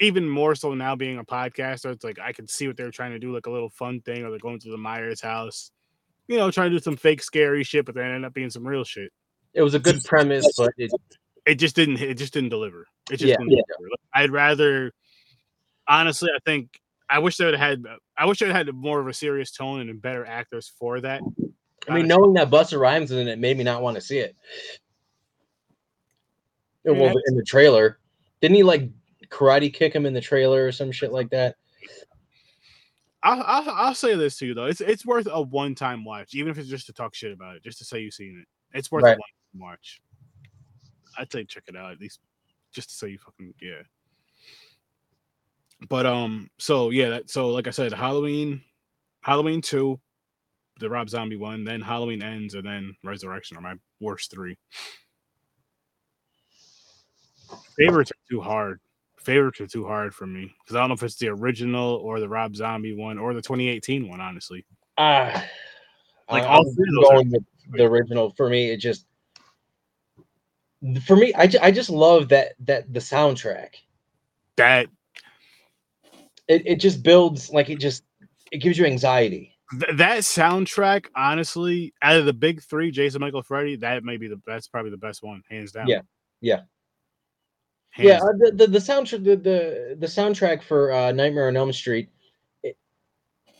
Even 0.00 0.28
more 0.28 0.54
so 0.54 0.74
now 0.74 0.94
being 0.94 1.18
a 1.18 1.24
podcaster, 1.24 1.90
it's 1.90 2.04
like 2.04 2.18
I 2.18 2.32
can 2.32 2.46
see 2.46 2.66
what 2.66 2.76
they're 2.76 2.90
trying 2.90 3.12
to 3.12 3.18
do, 3.18 3.32
like 3.32 3.46
a 3.46 3.50
little 3.50 3.70
fun 3.70 4.00
thing, 4.02 4.24
or 4.24 4.30
they're 4.30 4.38
going 4.38 4.58
to 4.60 4.70
the 4.70 4.76
Myers 4.76 5.20
house, 5.22 5.70
you 6.28 6.36
know, 6.36 6.50
trying 6.50 6.70
to 6.70 6.76
do 6.76 6.82
some 6.82 6.96
fake 6.96 7.22
scary 7.22 7.62
shit, 7.64 7.86
but 7.86 7.94
then 7.94 8.10
end 8.10 8.26
up 8.26 8.34
being 8.34 8.50
some 8.50 8.66
real 8.66 8.84
shit 8.84 9.10
It 9.54 9.62
was 9.62 9.74
a 9.74 9.78
good 9.78 10.04
premise, 10.04 10.52
but 10.58 10.72
it, 10.76 10.92
it 11.46 11.54
just 11.54 11.76
didn't 11.76 11.98
it 11.98 12.14
just 12.14 12.34
didn't 12.34 12.50
deliver. 12.50 12.86
It 13.10 13.16
just 13.16 13.30
Yeah, 13.30 13.36
didn't 13.38 13.52
yeah. 13.52 13.62
deliver. 13.78 13.94
I'd 14.14 14.30
rather 14.30 14.92
honestly, 15.88 16.28
I 16.34 16.40
think 16.44 16.78
I 17.08 17.20
wish 17.20 17.36
they 17.36 17.44
would 17.44 17.54
have 17.54 17.68
had 17.68 17.84
I 18.18 18.26
wish 18.26 18.40
they 18.40 18.52
had 18.52 18.72
more 18.74 19.00
of 19.00 19.06
a 19.06 19.14
serious 19.14 19.50
tone 19.50 19.88
and 19.88 20.02
better 20.02 20.26
actors 20.26 20.72
for 20.78 21.00
that. 21.00 21.22
I 21.88 21.94
mean, 21.94 22.02
Honestly. 22.02 22.08
knowing 22.08 22.32
that 22.34 22.50
Busta 22.50 22.78
Rhymes 22.80 23.12
in 23.12 23.28
it 23.28 23.38
made 23.38 23.56
me 23.56 23.62
not 23.64 23.80
want 23.80 23.94
to 23.94 24.00
see 24.00 24.18
it. 24.18 24.34
It 26.84 26.90
Yeah. 26.90 27.12
was 27.12 27.22
in 27.28 27.36
the 27.36 27.44
trailer. 27.44 27.98
Didn't 28.40 28.56
he 28.56 28.62
like 28.64 28.90
karate 29.30 29.72
kick 29.72 29.94
him 29.94 30.06
in 30.06 30.12
the 30.12 30.20
trailer 30.20 30.66
or 30.66 30.72
some 30.72 30.92
shit 30.92 31.12
like 31.12 31.30
that? 31.30 31.56
I'll, 33.22 33.42
I'll 33.42 33.70
I'll 33.70 33.94
say 33.94 34.14
this 34.14 34.36
to 34.38 34.46
you 34.46 34.54
though. 34.54 34.66
It's 34.66 34.80
it's 34.80 35.04
worth 35.04 35.26
a 35.30 35.42
one 35.42 35.74
time 35.74 36.04
watch, 36.04 36.34
even 36.34 36.50
if 36.50 36.58
it's 36.58 36.68
just 36.68 36.86
to 36.86 36.92
talk 36.92 37.14
shit 37.14 37.32
about 37.32 37.56
it, 37.56 37.62
just 37.64 37.78
to 37.78 37.84
say 37.84 38.00
you've 38.00 38.14
seen 38.14 38.38
it. 38.40 38.78
It's 38.78 38.92
worth 38.92 39.04
Right. 39.04 39.16
a 39.16 39.20
one 39.20 39.60
time 39.60 39.70
watch. 39.70 40.00
I'd 41.18 41.32
say 41.32 41.44
check 41.44 41.64
it 41.66 41.76
out 41.76 41.92
at 41.92 42.00
least 42.00 42.20
just 42.72 42.90
to 42.90 42.94
say 42.94 43.08
you 43.08 43.18
fucking 43.18 43.54
yeah. 43.60 43.82
But 45.88 46.06
um, 46.06 46.50
so 46.58 46.90
yeah, 46.90 47.08
that 47.10 47.30
so 47.30 47.48
like 47.48 47.66
I 47.66 47.70
said, 47.70 47.92
Halloween, 47.92 48.62
Halloween 49.22 49.60
two, 49.60 49.98
the 50.78 50.88
Rob 50.88 51.08
Zombie 51.08 51.36
one, 51.36 51.64
then 51.64 51.80
Halloween 51.80 52.22
ends, 52.22 52.54
and 52.54 52.64
then 52.64 52.94
Resurrection 53.02 53.56
are 53.56 53.62
my 53.62 53.74
worst 54.00 54.30
three. 54.30 54.56
Favorites 57.76 58.10
are 58.12 58.30
too 58.30 58.40
hard. 58.40 58.80
Favorites 59.26 59.60
are 59.60 59.66
too 59.66 59.84
hard 59.84 60.14
for 60.14 60.26
me 60.26 60.54
because 60.62 60.76
I 60.76 60.80
don't 60.80 60.88
know 60.88 60.94
if 60.94 61.02
it's 61.02 61.16
the 61.16 61.28
original 61.28 61.96
or 61.96 62.20
the 62.20 62.28
Rob 62.28 62.54
Zombie 62.56 62.94
one 62.94 63.18
or 63.18 63.34
the 63.34 63.42
2018 63.42 64.08
one. 64.08 64.20
Honestly, 64.20 64.64
Ah, 64.96 65.44
Like, 66.30 66.44
I- 66.44 66.46
all 66.46 66.66
I'm 66.66 66.74
three 66.74 66.86
of 66.88 66.94
those 66.94 67.10
are 67.10 67.14
going 67.14 67.30
with 67.32 67.44
the 67.72 67.84
original. 67.84 68.30
For 68.36 68.48
me, 68.48 68.70
it 68.70 68.76
just 68.78 69.06
for 71.04 71.16
me, 71.16 71.34
I, 71.34 71.50
I 71.60 71.70
just 71.72 71.90
love 71.90 72.28
that 72.28 72.52
that 72.60 72.92
the 72.92 73.00
soundtrack. 73.00 73.70
that 74.56 74.86
It, 76.48 76.62
it 76.66 76.76
just 76.80 77.02
builds 77.02 77.50
like 77.50 77.68
it 77.68 77.80
just 77.80 78.04
it 78.52 78.58
gives 78.58 78.78
you 78.78 78.86
anxiety. 78.86 79.56
th- 79.80 79.96
that 79.96 80.20
soundtrack, 80.20 81.06
honestly, 81.16 81.92
out 82.00 82.16
of 82.16 82.26
the 82.26 82.32
big 82.32 82.62
three, 82.62 82.92
Jason, 82.92 83.20
Michael, 83.20 83.42
Freddy, 83.42 83.74
that 83.76 84.04
may 84.04 84.16
be 84.16 84.28
the 84.28 84.40
that's 84.46 84.68
probably 84.68 84.92
the 84.92 84.96
best 84.96 85.22
one, 85.24 85.42
hands 85.50 85.72
down. 85.72 85.88
Yeah, 85.88 86.02
yeah. 86.40 86.60
Hands 87.96 88.08
yeah, 88.08 88.18
uh, 88.18 88.32
the, 88.36 88.52
the 88.52 88.66
the 88.66 88.78
soundtrack 88.78 89.24
the, 89.24 89.36
the 89.36 89.96
the 89.98 90.06
soundtrack 90.06 90.62
for 90.62 90.92
uh, 90.92 91.12
Nightmare 91.12 91.48
on 91.48 91.56
Elm 91.56 91.72
Street. 91.72 92.10
It, 92.62 92.76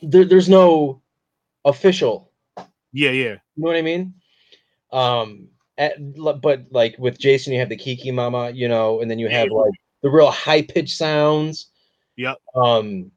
there, 0.03 0.27
there's 0.27 0.51
no 0.51 1.01
official. 1.65 2.31
yeah, 2.93 3.13
yeah. 3.13 3.33
You 3.33 3.39
know 3.57 3.69
what 3.69 3.77
I 3.77 3.83
mean? 3.83 4.13
Um, 4.93 5.49
at, 5.79 5.97
but 6.43 6.67
like 6.71 6.97
with 6.99 7.19
Jason, 7.19 7.55
you 7.55 7.61
have 7.61 7.71
the 7.71 7.77
Kiki 7.77 8.11
Mama, 8.11 8.51
you 8.51 8.69
know, 8.69 9.01
and 9.01 9.11
then 9.11 9.19
you 9.19 9.29
have 9.29 9.49
like 9.49 9.73
the 10.03 10.11
real 10.11 10.31
high 10.31 10.61
pitched 10.61 10.99
sounds. 10.99 11.69
Yep. 12.17 12.37
Um, 12.55 13.11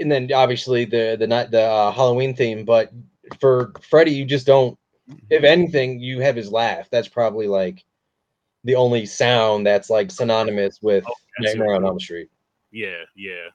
and 0.00 0.10
then 0.10 0.32
obviously 0.32 0.86
the 0.86 1.14
the 1.18 1.26
night 1.26 1.50
the 1.50 1.62
uh, 1.62 1.92
Halloween 1.92 2.34
theme. 2.34 2.64
But 2.64 2.90
for 3.38 3.74
Freddy, 3.82 4.12
you 4.12 4.24
just 4.24 4.46
don't. 4.46 4.78
If 5.28 5.44
anything, 5.44 6.00
you 6.00 6.20
have 6.20 6.36
his 6.36 6.50
laugh. 6.50 6.88
That's 6.90 7.08
probably 7.08 7.48
like 7.48 7.84
the 8.68 8.76
only 8.76 9.06
sound 9.06 9.66
that's 9.66 9.88
like 9.88 10.10
synonymous 10.10 10.80
with 10.82 11.02
Oh, 11.08 11.14
Nightmare 11.40 11.76
on. 11.76 11.86
Elm 11.86 11.98
Street. 11.98 12.28
Yeah, 12.70 13.02
yeah. 13.16 13.48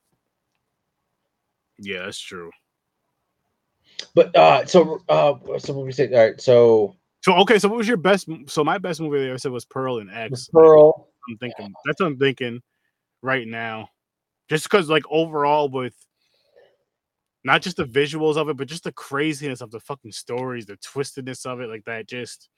Yeah, 1.77 2.05
that's 2.05 2.19
true. 2.19 2.49
But 4.15 4.35
uh, 4.35 4.65
so 4.65 5.01
uh, 5.07 5.35
so 5.59 5.73
what 5.73 5.85
we 5.85 5.91
say? 5.91 6.11
All 6.11 6.19
right, 6.19 6.41
so 6.41 6.95
So 7.23 7.35
okay, 7.35 7.59
so 7.59 7.69
what 7.69 7.77
was 7.77 7.87
your 7.87 7.97
best? 7.97 8.27
So 8.47 8.63
my 8.63 8.79
best 8.79 8.99
movie 9.01 9.19
there 9.19 9.35
I 9.35 9.37
said 9.37 9.51
was 9.51 9.65
Pearl 9.65 9.99
and 9.99 10.09
X. 10.09 10.49
Pearl. 10.51 11.09
I'm 11.29 11.37
thinking 11.37 11.71
that's 11.85 12.01
what 12.01 12.07
I'm 12.07 12.17
thinking 12.17 12.61
right 13.21 13.47
now. 13.47 13.89
Just 14.49 14.63
because, 14.63 14.89
like, 14.89 15.03
overall, 15.11 15.69
with 15.69 15.93
not 17.43 17.61
just 17.61 17.77
the 17.77 17.85
visuals 17.85 18.35
of 18.35 18.49
it, 18.49 18.57
but 18.57 18.67
just 18.67 18.83
the 18.83 18.91
craziness 18.91 19.61
of 19.61 19.69
the 19.69 19.79
fucking 19.79 20.11
stories, 20.11 20.65
the 20.65 20.77
twistedness 20.77 21.45
of 21.45 21.61
it, 21.61 21.69
like 21.69 21.85
that. 21.85 22.07
Just 22.07 22.49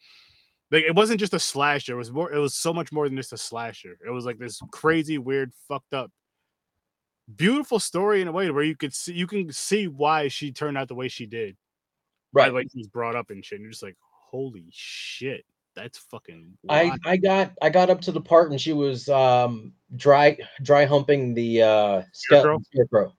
like 0.71 0.83
it 0.83 0.95
wasn't 0.95 1.19
just 1.19 1.33
a 1.33 1.39
slasher. 1.39 1.93
It 1.93 1.97
was 1.97 2.11
more. 2.11 2.31
It 2.31 2.39
was 2.39 2.55
so 2.55 2.73
much 2.73 2.91
more 2.91 3.07
than 3.07 3.17
just 3.17 3.33
a 3.33 3.37
slasher. 3.37 3.97
It 4.05 4.09
was 4.09 4.25
like 4.25 4.39
this 4.39 4.59
crazy, 4.71 5.17
weird, 5.17 5.51
fucked 5.67 5.93
up, 5.93 6.11
beautiful 7.33 7.79
story 7.79 8.21
in 8.21 8.27
a 8.27 8.31
way 8.31 8.49
where 8.51 8.63
you 8.63 8.75
could 8.75 8.93
see 8.93 9.13
you 9.13 9.27
can 9.27 9.51
see 9.51 9.87
why 9.87 10.27
she 10.27 10.51
turned 10.51 10.77
out 10.77 10.87
the 10.87 10.95
way 10.95 11.07
she 11.07 11.25
did. 11.25 11.55
Right. 12.33 12.51
like 12.51 12.65
way 12.65 12.67
she 12.71 12.79
was 12.79 12.87
brought 12.87 13.15
up 13.15 13.29
and 13.29 13.45
shit. 13.45 13.57
And 13.57 13.63
you're 13.63 13.71
just 13.71 13.83
like, 13.83 13.95
holy 14.01 14.65
shit, 14.71 15.45
that's 15.75 15.97
fucking. 15.97 16.57
I 16.67 16.85
wild. 16.85 16.99
I 17.05 17.17
got 17.17 17.51
I 17.61 17.69
got 17.69 17.89
up 17.89 18.01
to 18.01 18.11
the 18.11 18.21
part 18.21 18.51
and 18.51 18.59
she 18.59 18.73
was 18.73 19.07
um 19.09 19.73
dry 19.95 20.37
dry 20.61 20.85
humping 20.85 21.33
the 21.33 21.61
uh 21.61 22.01
Scarecrow? 22.11 22.59
scarecrow. 22.71 23.13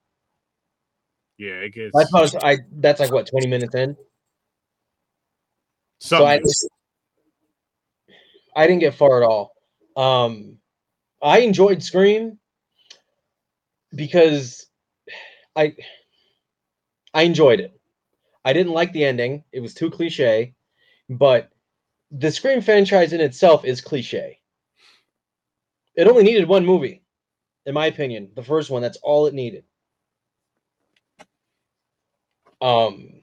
yeah, 1.38 1.52
it 1.52 1.74
gets. 1.74 1.94
I 1.94 2.04
thought 2.04 2.44
I 2.44 2.58
that's 2.72 3.00
like 3.00 3.12
what 3.12 3.28
20 3.28 3.46
minutes 3.46 3.74
in. 3.74 3.96
So 5.98 6.26
I 6.26 6.36
something. 6.36 6.75
I 8.56 8.66
didn't 8.66 8.80
get 8.80 8.94
far 8.96 9.22
at 9.22 9.28
all. 9.28 9.52
Um 9.96 10.58
I 11.22 11.40
enjoyed 11.40 11.82
Scream 11.82 12.38
because 13.94 14.66
I 15.56 15.76
I 17.14 17.22
enjoyed 17.22 17.60
it. 17.60 17.72
I 18.44 18.52
didn't 18.54 18.72
like 18.74 18.92
the 18.92 19.04
ending. 19.04 19.44
It 19.52 19.60
was 19.60 19.74
too 19.74 19.90
cliche, 19.90 20.54
but 21.10 21.50
the 22.10 22.32
Scream 22.32 22.60
franchise 22.62 23.12
in 23.12 23.20
itself 23.20 23.64
is 23.64 23.80
cliche. 23.82 24.40
It 25.96 26.06
only 26.08 26.22
needed 26.22 26.48
one 26.48 26.64
movie, 26.64 27.02
in 27.66 27.74
my 27.74 27.86
opinion. 27.86 28.32
The 28.34 28.44
first 28.44 28.70
one, 28.70 28.82
that's 28.82 28.98
all 29.02 29.26
it 29.26 29.34
needed. 29.34 29.64
Um, 32.60 33.22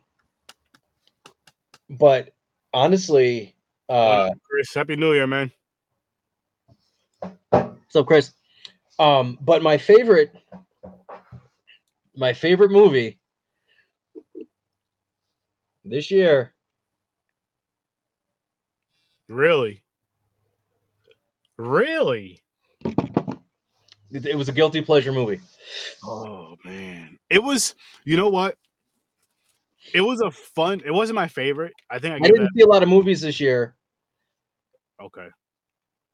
but 1.89 2.33
honestly, 2.73 3.52
Uh, 3.89 4.31
Chris, 4.49 4.73
happy 4.73 4.95
New 4.95 5.13
Year, 5.13 5.27
man. 5.27 5.51
so 7.89 8.03
Chris, 8.03 8.33
um, 8.99 9.37
but 9.41 9.61
my 9.61 9.77
favorite, 9.77 10.33
my 12.15 12.33
favorite 12.33 12.71
movie 12.71 13.19
this 15.85 16.09
year 16.09 16.53
Really? 19.29 19.81
Really? 21.57 22.39
it, 24.11 24.25
it 24.25 24.37
was 24.37 24.49
a 24.49 24.51
guilty 24.51 24.81
pleasure 24.81 25.11
movie. 25.11 25.39
Oh 26.03 26.55
man, 26.63 27.17
it 27.29 27.41
was. 27.41 27.75
You 28.05 28.17
know 28.17 28.29
what? 28.29 28.57
It 29.93 30.01
was 30.01 30.21
a 30.21 30.31
fun. 30.31 30.81
It 30.85 30.91
wasn't 30.91 31.15
my 31.15 31.27
favorite. 31.27 31.73
I 31.89 31.99
think 31.99 32.13
I 32.13 32.17
I 32.17 32.19
didn't 32.29 32.49
see 32.55 32.63
a 32.63 32.67
lot 32.67 32.83
of 32.83 32.89
movies 32.89 33.21
this 33.21 33.39
year. 33.39 33.75
Okay. 35.01 35.27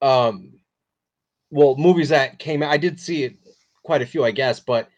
Um, 0.01 0.53
well, 1.51 1.75
movies 1.75 2.09
that 2.09 2.39
came 2.39 2.63
out, 2.63 2.71
I 2.71 2.77
did 2.77 2.99
see 2.99 3.23
it 3.23 3.35
quite 3.83 4.01
a 4.01 4.05
few, 4.05 4.23
I 4.23 4.31
guess, 4.31 4.59
but 4.59 4.89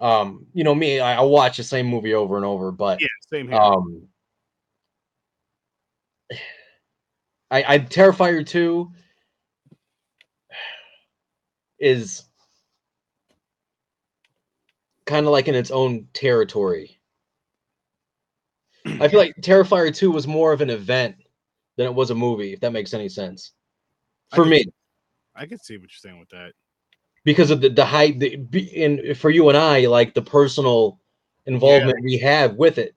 um, 0.00 0.46
you 0.52 0.64
know 0.64 0.74
me, 0.74 1.00
I, 1.00 1.18
I 1.18 1.22
watch 1.22 1.56
the 1.56 1.64
same 1.64 1.86
movie 1.86 2.14
over 2.14 2.36
and 2.36 2.44
over, 2.44 2.70
but 2.72 3.00
Yeah, 3.00 3.06
same 3.30 3.48
here. 3.48 3.58
um, 3.58 4.08
I, 7.50 7.74
I 7.74 7.78
Terrifier 7.78 8.46
two 8.46 8.92
is 11.78 12.24
kind 15.04 15.26
of 15.26 15.32
like 15.32 15.48
in 15.48 15.54
its 15.54 15.70
own 15.70 16.08
territory. 16.12 16.95
I 19.00 19.08
feel 19.08 19.18
like 19.20 19.34
Terrifier 19.40 19.94
2 19.94 20.10
was 20.10 20.26
more 20.26 20.52
of 20.52 20.60
an 20.60 20.70
event 20.70 21.16
than 21.76 21.86
it 21.86 21.94
was 21.94 22.10
a 22.10 22.14
movie, 22.14 22.52
if 22.52 22.60
that 22.60 22.72
makes 22.72 22.94
any 22.94 23.08
sense. 23.08 23.52
I 24.32 24.36
For 24.36 24.42
can- 24.42 24.50
me, 24.50 24.64
I 25.34 25.46
can 25.46 25.58
see 25.58 25.76
what 25.76 25.82
you're 25.90 26.10
saying 26.10 26.18
with 26.18 26.30
that. 26.30 26.52
because 27.24 27.50
of 27.50 27.60
the 27.60 27.68
the 27.68 27.84
hype 27.84 28.18
the, 28.18 28.34
in 28.72 29.14
for 29.14 29.30
you 29.30 29.48
and 29.48 29.58
I, 29.58 29.86
like 29.86 30.14
the 30.14 30.22
personal 30.22 30.98
involvement 31.46 32.02
we 32.02 32.16
have 32.18 32.54
with 32.54 32.78
it. 32.78 32.94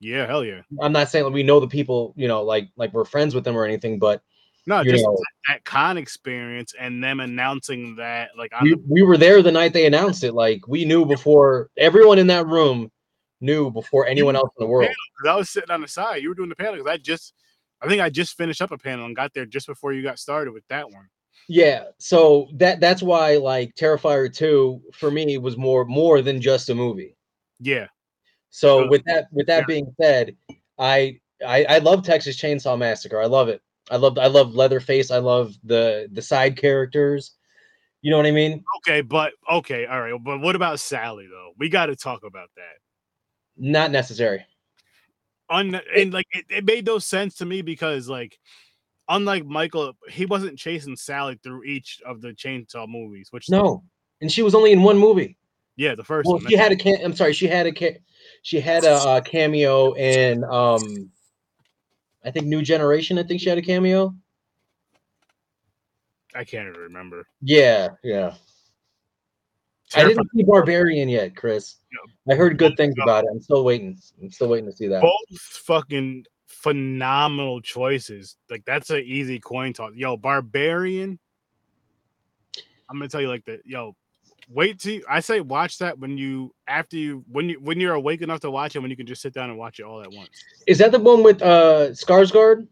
Yeah, 0.00 0.26
hell 0.26 0.44
yeah. 0.44 0.62
I'm 0.80 0.92
not 0.92 1.08
saying 1.08 1.24
that 1.24 1.30
we 1.32 1.42
know 1.42 1.58
the 1.60 1.68
people, 1.68 2.14
you 2.16 2.28
know, 2.28 2.42
like 2.42 2.68
like 2.76 2.92
we're 2.92 3.04
friends 3.04 3.34
with 3.34 3.44
them 3.44 3.56
or 3.56 3.64
anything, 3.64 3.98
but 3.98 4.22
No, 4.66 4.82
just 4.84 5.04
know, 5.04 5.18
that 5.48 5.64
con 5.64 5.96
experience 5.98 6.74
and 6.78 7.02
them 7.02 7.20
announcing 7.20 7.96
that, 7.96 8.30
like, 8.36 8.52
we, 8.60 8.74
the, 8.74 8.82
we 8.88 9.02
were 9.02 9.16
there 9.16 9.42
the 9.42 9.50
night 9.52 9.72
they 9.72 9.86
announced 9.86 10.22
it. 10.24 10.34
Like 10.34 10.66
we 10.68 10.84
knew 10.84 11.04
before 11.04 11.70
everyone 11.76 12.18
in 12.18 12.26
that 12.28 12.46
room 12.46 12.90
knew 13.40 13.70
before 13.70 14.06
anyone 14.06 14.36
else 14.36 14.50
in 14.58 14.64
the 14.64 14.68
world. 14.70 14.88
because 15.16 15.32
I 15.32 15.36
was 15.36 15.50
sitting 15.50 15.70
on 15.70 15.80
the 15.80 15.88
side. 15.88 16.22
You 16.22 16.28
were 16.30 16.34
doing 16.34 16.48
the 16.48 16.56
panel 16.56 16.74
because 16.74 16.90
I 16.90 16.96
just, 16.96 17.34
I 17.80 17.88
think 17.88 18.00
I 18.02 18.10
just 18.10 18.36
finished 18.36 18.60
up 18.62 18.70
a 18.72 18.78
panel 18.78 19.06
and 19.06 19.14
got 19.16 19.32
there 19.34 19.46
just 19.46 19.66
before 19.66 19.92
you 19.92 20.02
got 20.02 20.18
started 20.18 20.52
with 20.52 20.64
that 20.68 20.90
one. 20.90 21.08
Yeah, 21.48 21.84
so 21.98 22.48
that 22.54 22.78
that's 22.80 23.02
why 23.02 23.36
like 23.36 23.74
Terrifier 23.74 24.32
2 24.34 24.82
for 24.92 25.10
me 25.10 25.38
was 25.38 25.56
more 25.56 25.84
more 25.86 26.20
than 26.20 26.40
just 26.42 26.68
a 26.68 26.74
movie. 26.74 27.16
Yeah, 27.60 27.86
So 28.50 28.82
So- 28.84 28.88
with 28.88 29.02
that 29.06 29.26
with 29.32 29.46
that 29.46 29.60
yeah. 29.60 29.66
being 29.66 29.94
said, 30.00 30.36
I, 30.78 31.18
I 31.46 31.64
I 31.64 31.78
love 31.78 32.02
Texas 32.04 32.36
Chainsaw 32.36 32.76
Massacre. 32.78 33.20
I 33.20 33.26
love 33.26 33.48
it. 33.48 33.62
I 33.90 33.96
love 33.96 34.18
I 34.18 34.26
love 34.26 34.54
Leatherface. 34.54 35.10
I 35.10 35.18
love 35.18 35.54
the 35.64 36.08
the 36.12 36.20
side 36.20 36.56
characters. 36.58 37.32
You 38.02 38.10
know 38.10 38.16
what 38.18 38.26
I 38.26 38.30
mean? 38.32 38.62
okay, 38.78 39.00
but 39.00 39.32
okay, 39.50 39.86
all 39.86 40.00
right. 40.02 40.14
But 40.22 40.40
what 40.40 40.54
about 40.54 40.80
Sally 40.80 41.26
though? 41.30 41.52
We 41.58 41.68
got 41.68 41.86
to 41.86 41.96
talk 41.96 42.24
about 42.24 42.48
that. 42.56 42.76
Not 43.58 43.90
necessary. 43.90 44.44
Un- 45.50 45.80
and 45.96 46.12
like 46.12 46.26
it, 46.32 46.44
it 46.50 46.64
made 46.64 46.86
no 46.86 46.98
sense 46.98 47.36
to 47.36 47.46
me 47.46 47.62
because 47.62 48.08
like 48.08 48.38
unlike 49.08 49.44
Michael, 49.46 49.94
he 50.08 50.26
wasn't 50.26 50.58
chasing 50.58 50.94
Sally 50.96 51.38
through 51.42 51.64
each 51.64 52.00
of 52.06 52.20
the 52.20 52.28
chainsaw 52.28 52.86
movies, 52.88 53.28
which 53.30 53.48
No, 53.50 53.82
and 54.20 54.30
she 54.30 54.42
was 54.42 54.54
only 54.54 54.72
in 54.72 54.82
one 54.82 54.98
movie. 54.98 55.36
yeah, 55.76 55.94
the 55.94 56.04
first 56.04 56.26
Well, 56.26 56.36
one. 56.36 56.46
she 56.46 56.54
had 56.56 56.72
a 56.72 56.76
ca- 56.76 57.02
I'm 57.02 57.14
sorry, 57.14 57.32
she 57.32 57.46
had 57.48 57.66
a 57.66 57.72
ca- 57.72 57.98
she 58.42 58.60
had 58.60 58.84
a, 58.84 58.92
uh 58.94 59.20
cameo 59.22 59.94
in 59.94 60.44
um, 60.44 61.10
I 62.24 62.30
think 62.30 62.46
New 62.46 62.60
Generation. 62.62 63.18
I 63.18 63.22
think 63.22 63.40
she 63.40 63.48
had 63.48 63.58
a 63.58 63.62
cameo. 63.62 64.14
I 66.34 66.44
can't 66.44 66.68
even 66.68 66.78
remember. 66.80 67.26
Yeah, 67.40 67.88
yeah. 68.04 68.34
I 69.94 70.04
didn't 70.04 70.28
see 70.34 70.42
Barbarian 70.42 71.08
yet, 71.08 71.34
Chris. 71.34 71.76
I 72.30 72.34
heard 72.34 72.58
good 72.58 72.76
things 72.76 72.94
about 73.02 73.24
it. 73.24 73.30
I'm 73.32 73.40
still 73.40 73.64
waiting. 73.64 73.98
I'm 74.20 74.30
still 74.30 74.48
waiting 74.48 74.70
to 74.70 74.76
see 74.76 74.88
that. 74.88 75.00
Both 75.00 75.40
fucking 75.40 76.24
phenomenal 76.46 77.60
choices. 77.60 78.36
Like 78.50 78.64
that's 78.64 78.90
an 78.90 79.02
easy 79.04 79.38
coin 79.38 79.72
toss. 79.72 79.92
Yo, 79.94 80.16
Barbarian. 80.16 81.18
I'm 82.90 82.98
gonna 82.98 83.08
tell 83.08 83.20
you 83.20 83.28
like 83.28 83.44
that. 83.46 83.64
Yo, 83.64 83.94
wait 84.48 84.78
till 84.80 85.00
I 85.08 85.20
say 85.20 85.40
watch 85.40 85.78
that 85.78 85.98
when 85.98 86.18
you 86.18 86.54
after 86.66 86.96
you 86.96 87.24
when 87.30 87.48
you 87.48 87.60
when 87.60 87.80
you're 87.80 87.94
awake 87.94 88.22
enough 88.22 88.40
to 88.40 88.50
watch 88.50 88.76
it 88.76 88.80
when 88.80 88.90
you 88.90 88.96
can 88.96 89.06
just 89.06 89.22
sit 89.22 89.34
down 89.34 89.50
and 89.50 89.58
watch 89.58 89.78
it 89.78 89.84
all 89.84 90.02
at 90.02 90.10
once. 90.10 90.30
Is 90.66 90.78
that 90.78 90.92
the 90.92 90.98
one 90.98 91.22
with 91.22 91.42
uh 91.42 91.90
Skarsgård 91.90 92.66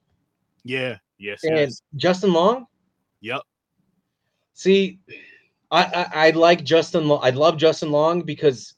Yeah. 0.64 0.98
Yes. 1.18 1.44
and 1.44 1.57
yes. 1.57 1.83
Justin 1.96 2.33
Long? 2.33 2.66
Yep. 3.20 3.42
See, 4.55 4.98
I, 5.70 5.83
I 5.85 6.26
I 6.29 6.31
like 6.31 6.64
Justin. 6.64 7.11
I 7.11 7.31
love 7.31 7.57
Justin 7.57 7.90
Long 7.90 8.22
because 8.22 8.74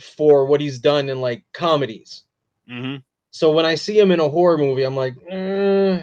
for 0.00 0.46
what 0.46 0.60
he's 0.60 0.78
done 0.78 1.08
in 1.08 1.20
like 1.20 1.44
comedies. 1.52 2.24
hmm 2.68 2.96
So 3.30 3.52
when 3.52 3.64
I 3.64 3.74
see 3.74 3.98
him 3.98 4.10
in 4.10 4.20
a 4.20 4.28
horror 4.28 4.58
movie, 4.58 4.82
I'm 4.82 4.96
like, 4.96 5.14
eh, 5.28 6.02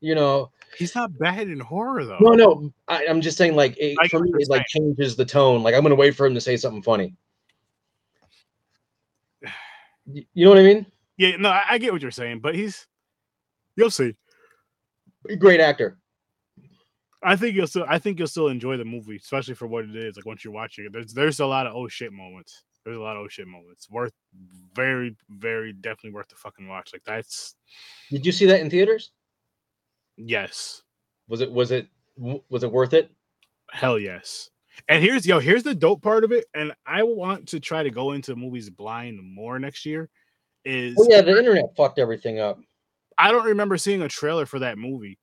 you 0.00 0.14
know, 0.14 0.50
He's 0.78 0.94
not 0.94 1.16
bad 1.18 1.48
in 1.48 1.60
horror 1.60 2.04
though. 2.04 2.18
no, 2.20 2.34
no. 2.34 2.72
I, 2.88 3.06
I'm 3.06 3.20
just 3.20 3.36
saying, 3.36 3.56
like, 3.56 3.76
it, 3.78 3.98
for 4.10 4.20
me, 4.20 4.32
it 4.34 4.48
like 4.48 4.66
changes 4.66 5.16
the 5.16 5.24
tone. 5.24 5.62
Like, 5.62 5.74
I'm 5.74 5.82
gonna 5.82 5.94
wait 5.94 6.14
for 6.14 6.26
him 6.26 6.34
to 6.34 6.40
say 6.40 6.56
something 6.56 6.82
funny. 6.82 7.14
You 10.06 10.44
know 10.44 10.50
what 10.50 10.58
I 10.58 10.62
mean? 10.62 10.86
Yeah, 11.18 11.36
no, 11.36 11.50
I, 11.50 11.62
I 11.70 11.78
get 11.78 11.92
what 11.92 12.02
you're 12.02 12.10
saying, 12.10 12.40
but 12.40 12.56
he's 12.56 12.88
you'll 13.76 13.90
see. 13.92 14.16
Great 15.38 15.60
actor. 15.60 15.99
I 17.22 17.36
think 17.36 17.54
you'll 17.54 17.66
still 17.66 17.84
I 17.88 17.98
think 17.98 18.18
you'll 18.18 18.28
still 18.28 18.48
enjoy 18.48 18.76
the 18.76 18.84
movie, 18.84 19.16
especially 19.16 19.54
for 19.54 19.66
what 19.66 19.84
it 19.84 19.96
is. 19.96 20.16
Like 20.16 20.26
once 20.26 20.44
you're 20.44 20.54
watching 20.54 20.86
it. 20.86 20.92
There's 20.92 21.12
there's 21.12 21.40
a 21.40 21.46
lot 21.46 21.66
of 21.66 21.74
oh 21.74 21.88
shit 21.88 22.12
moments. 22.12 22.64
There's 22.84 22.96
a 22.96 23.00
lot 23.00 23.16
of 23.16 23.22
oh 23.22 23.28
shit 23.28 23.46
moments. 23.46 23.90
Worth 23.90 24.12
very, 24.74 25.16
very 25.28 25.72
definitely 25.72 26.12
worth 26.12 26.28
the 26.28 26.36
fucking 26.36 26.66
watch. 26.66 26.90
Like 26.92 27.04
that's 27.04 27.56
Did 28.10 28.24
you 28.24 28.32
see 28.32 28.46
that 28.46 28.60
in 28.60 28.70
theaters? 28.70 29.10
yes. 30.16 30.82
Was 31.28 31.40
it 31.40 31.50
was 31.50 31.70
it 31.70 31.88
was 32.16 32.64
it 32.64 32.72
worth 32.72 32.94
it? 32.94 33.10
Hell 33.70 33.98
yes. 33.98 34.50
And 34.88 35.02
here's 35.02 35.26
yo, 35.26 35.40
here's 35.40 35.62
the 35.62 35.74
dope 35.74 36.02
part 36.02 36.24
of 36.24 36.32
it. 36.32 36.46
And 36.54 36.72
I 36.86 37.02
want 37.02 37.48
to 37.48 37.60
try 37.60 37.82
to 37.82 37.90
go 37.90 38.12
into 38.12 38.34
movies 38.34 38.70
blind 38.70 39.20
more 39.22 39.58
next 39.58 39.84
year. 39.84 40.08
Is 40.64 40.96
Oh 40.98 41.06
yeah, 41.08 41.20
the 41.20 41.36
internet 41.36 41.76
fucked 41.76 41.98
everything 41.98 42.40
up. 42.40 42.58
I 43.18 43.30
don't 43.30 43.44
remember 43.44 43.76
seeing 43.76 44.02
a 44.02 44.08
trailer 44.08 44.46
for 44.46 44.60
that 44.60 44.78
movie, 44.78 45.18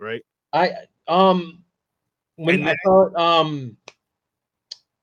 right? 0.00 0.22
I 0.52 0.72
um 1.08 1.64
when 2.36 2.66
I 2.68 2.76
thought 2.84 3.16
um 3.16 3.76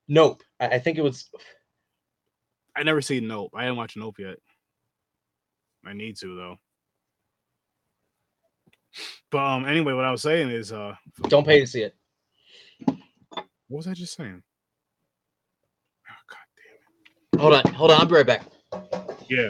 Nope. 0.07 0.43
I, 0.59 0.67
I 0.67 0.79
think 0.79 0.97
it 0.97 1.01
was 1.01 1.29
I 2.75 2.83
never 2.83 3.01
seen 3.01 3.27
Nope. 3.27 3.51
I 3.55 3.63
didn't 3.63 3.77
watch 3.77 3.97
Nope 3.97 4.19
yet. 4.19 4.37
I 5.85 5.93
need 5.93 6.17
to 6.17 6.35
though. 6.35 6.55
But 9.31 9.39
um 9.39 9.65
anyway, 9.65 9.93
what 9.93 10.05
I 10.05 10.11
was 10.11 10.21
saying 10.21 10.49
is 10.49 10.71
uh 10.71 10.95
don't 11.23 11.45
pay 11.45 11.59
to 11.59 11.67
see 11.67 11.81
it. 11.81 11.95
what 12.85 13.45
was 13.69 13.87
I 13.87 13.93
just 13.93 14.15
saying? 14.15 14.41
Oh 16.09 16.13
god 16.29 17.41
Hold 17.41 17.53
on, 17.53 17.73
hold 17.73 17.91
on, 17.91 17.99
I'll 17.99 18.05
be 18.05 18.15
right 18.15 18.25
back. 18.25 18.43
Yeah. 19.29 19.49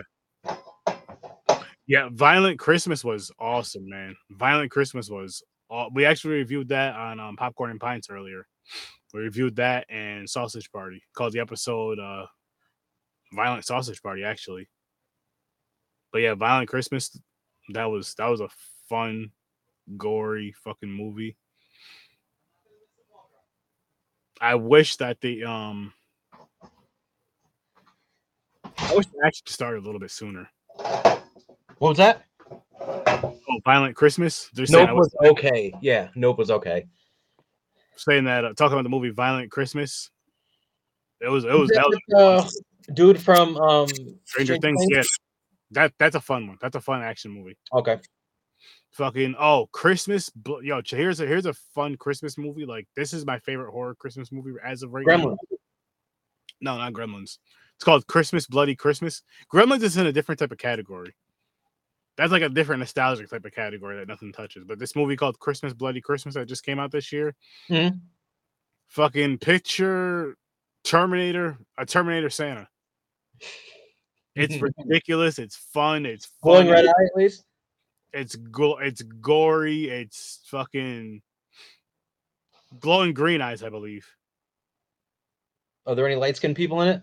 Yeah, 1.88 2.10
Violent 2.12 2.58
Christmas 2.58 3.04
was 3.04 3.32
awesome, 3.40 3.88
man. 3.88 4.15
Violent 4.32 4.71
Christmas 4.71 5.08
was 5.08 5.44
aw- 5.70 5.90
we 5.94 6.06
actually 6.06 6.36
reviewed 6.36 6.70
that 6.70 6.96
on 6.96 7.20
um, 7.20 7.36
Popcorn 7.36 7.72
and 7.72 7.80
Pints 7.80 8.10
earlier. 8.10 8.48
We 9.13 9.22
reviewed 9.22 9.56
that 9.58 9.86
and 9.90 10.30
Sausage 10.30 10.72
Party. 10.72 11.02
Called 11.16 11.34
the 11.34 11.40
episode 11.40 12.00
uh 12.00 12.26
Violent 13.34 13.66
Sausage 13.66 14.02
Party 14.02 14.24
actually. 14.24 14.68
But 16.12 16.20
yeah, 16.22 16.34
Violent 16.36 16.70
Christmas 16.70 17.18
that 17.70 17.86
was 17.86 18.13
that 18.16 18.28
was 18.28 18.42
a 18.42 18.50
fun 18.90 19.32
gory 19.98 20.54
fucking 20.63 20.92
movie. 20.92 21.38
I 24.42 24.56
wish 24.56 24.98
that 24.98 25.22
the 25.22 25.46
um 25.46 25.94
I 28.78 28.96
wish 28.96 29.06
they 29.06 29.20
actually 29.26 29.52
started 29.52 29.84
a 29.84 29.86
little 29.86 30.00
bit 30.00 30.12
sooner. 30.12 30.50
What 30.78 31.90
was 31.90 31.98
that? 31.98 32.24
Oh, 32.82 33.60
Violent 33.63 33.96
Christmas. 33.96 34.50
They're 34.54 34.65
Nope 34.69 34.90
was 34.92 35.15
was 35.19 35.32
okay. 35.32 35.73
Yeah, 35.82 36.10
Nope 36.15 36.38
was 36.38 36.52
okay. 36.52 36.86
saying 37.96 38.26
that 38.26 38.46
uh, 38.46 38.54
talking 38.54 38.73
about 38.73 38.84
the 38.84 38.90
movie 38.90 39.10
Violent 39.10 39.52
Christmas. 39.52 40.10
It 41.21 41.30
was 41.30 41.46
it 41.46 41.54
was 41.54 41.69
that 41.69 41.86
that 42.10 42.17
was 42.17 42.62
uh, 42.88 42.94
dude 42.94 43.21
from 43.21 43.58
um 43.58 43.88
Stranger 44.26 44.58
Things. 44.58 44.86
Yeah, 44.90 45.04
that 45.71 45.94
that's 45.98 46.15
a 46.15 46.21
fun 46.21 46.48
one. 46.48 46.58
That's 46.62 46.76
a 46.76 46.82
fun 46.82 47.02
action 47.02 47.32
movie. 47.32 47.58
Okay. 47.73 48.00
Fucking 48.92 49.36
oh, 49.38 49.67
Christmas. 49.71 50.32
Yo, 50.62 50.82
here's 50.86 51.19
a 51.19 51.26
here's 51.26 51.46
a 51.46 51.54
fun 51.54 51.98
Christmas 51.98 52.38
movie. 52.38 52.65
Like 52.65 52.88
this 52.96 53.13
is 53.13 53.26
my 53.26 53.40
favorite 53.40 53.71
horror 53.71 53.96
Christmas 53.96 54.32
movie 54.32 54.54
as 54.63 54.84
of 54.84 54.94
right 54.94 55.06
now. 55.06 55.36
No, 56.62 56.78
not 56.78 56.94
Gremlins. 56.94 57.38
It's 57.76 57.84
called 57.84 58.08
Christmas 58.08 58.48
Bloody 58.48 58.76
Christmas. 58.76 59.21
Gremlins 59.54 59.84
is 59.84 59.98
in 59.98 60.08
a 60.08 60.13
different 60.13 60.40
type 60.40 60.52
of 60.52 60.58
category. 60.58 61.13
That's 62.18 62.32
like 62.32 62.42
a 62.44 62.50
different 62.50 62.80
nostalgic 62.80 63.30
type 63.30 63.44
of 63.46 63.54
category 63.54 63.98
that 63.98 64.08
nothing 64.08 64.32
touches. 64.32 64.63
But 64.66 64.80
this 64.80 64.96
movie 64.96 65.18
called 65.18 65.38
Christmas 65.40 65.74
Bloody 65.74 66.00
Christmas 66.02 66.36
that 66.36 66.48
just 66.48 66.63
came 66.63 66.80
out 66.80 66.92
this 66.92 67.12
year. 67.12 67.36
Mhm. 67.70 68.00
Fucking 68.88 69.40
picture 69.40 70.38
Terminator, 70.84 71.58
a 71.78 71.86
Terminator 71.86 72.30
Santa. 72.30 72.70
It's 74.36 74.56
ridiculous. 74.62 75.40
It's 75.40 75.56
fun. 75.56 76.06
It's 76.06 76.32
Glowing 76.42 76.68
fun. 76.68 76.74
red 76.74 76.86
eye, 76.86 76.90
at 76.90 77.16
least. 77.18 77.44
It's 78.13 78.36
go. 78.36 78.78
It's 78.78 79.02
gory. 79.02 79.90
It's 79.90 80.40
fucking 80.46 81.22
glowing 82.80 83.13
green 83.13 83.42
eyes, 83.42 83.62
I 83.63 83.70
believe. 83.70 84.08
Are 85.86 85.96
there 85.96 86.06
any 86.06 86.16
light 86.16 86.38
skinned 86.38 86.56
people 86.56 86.82
in 86.82 86.88
it? 86.88 87.02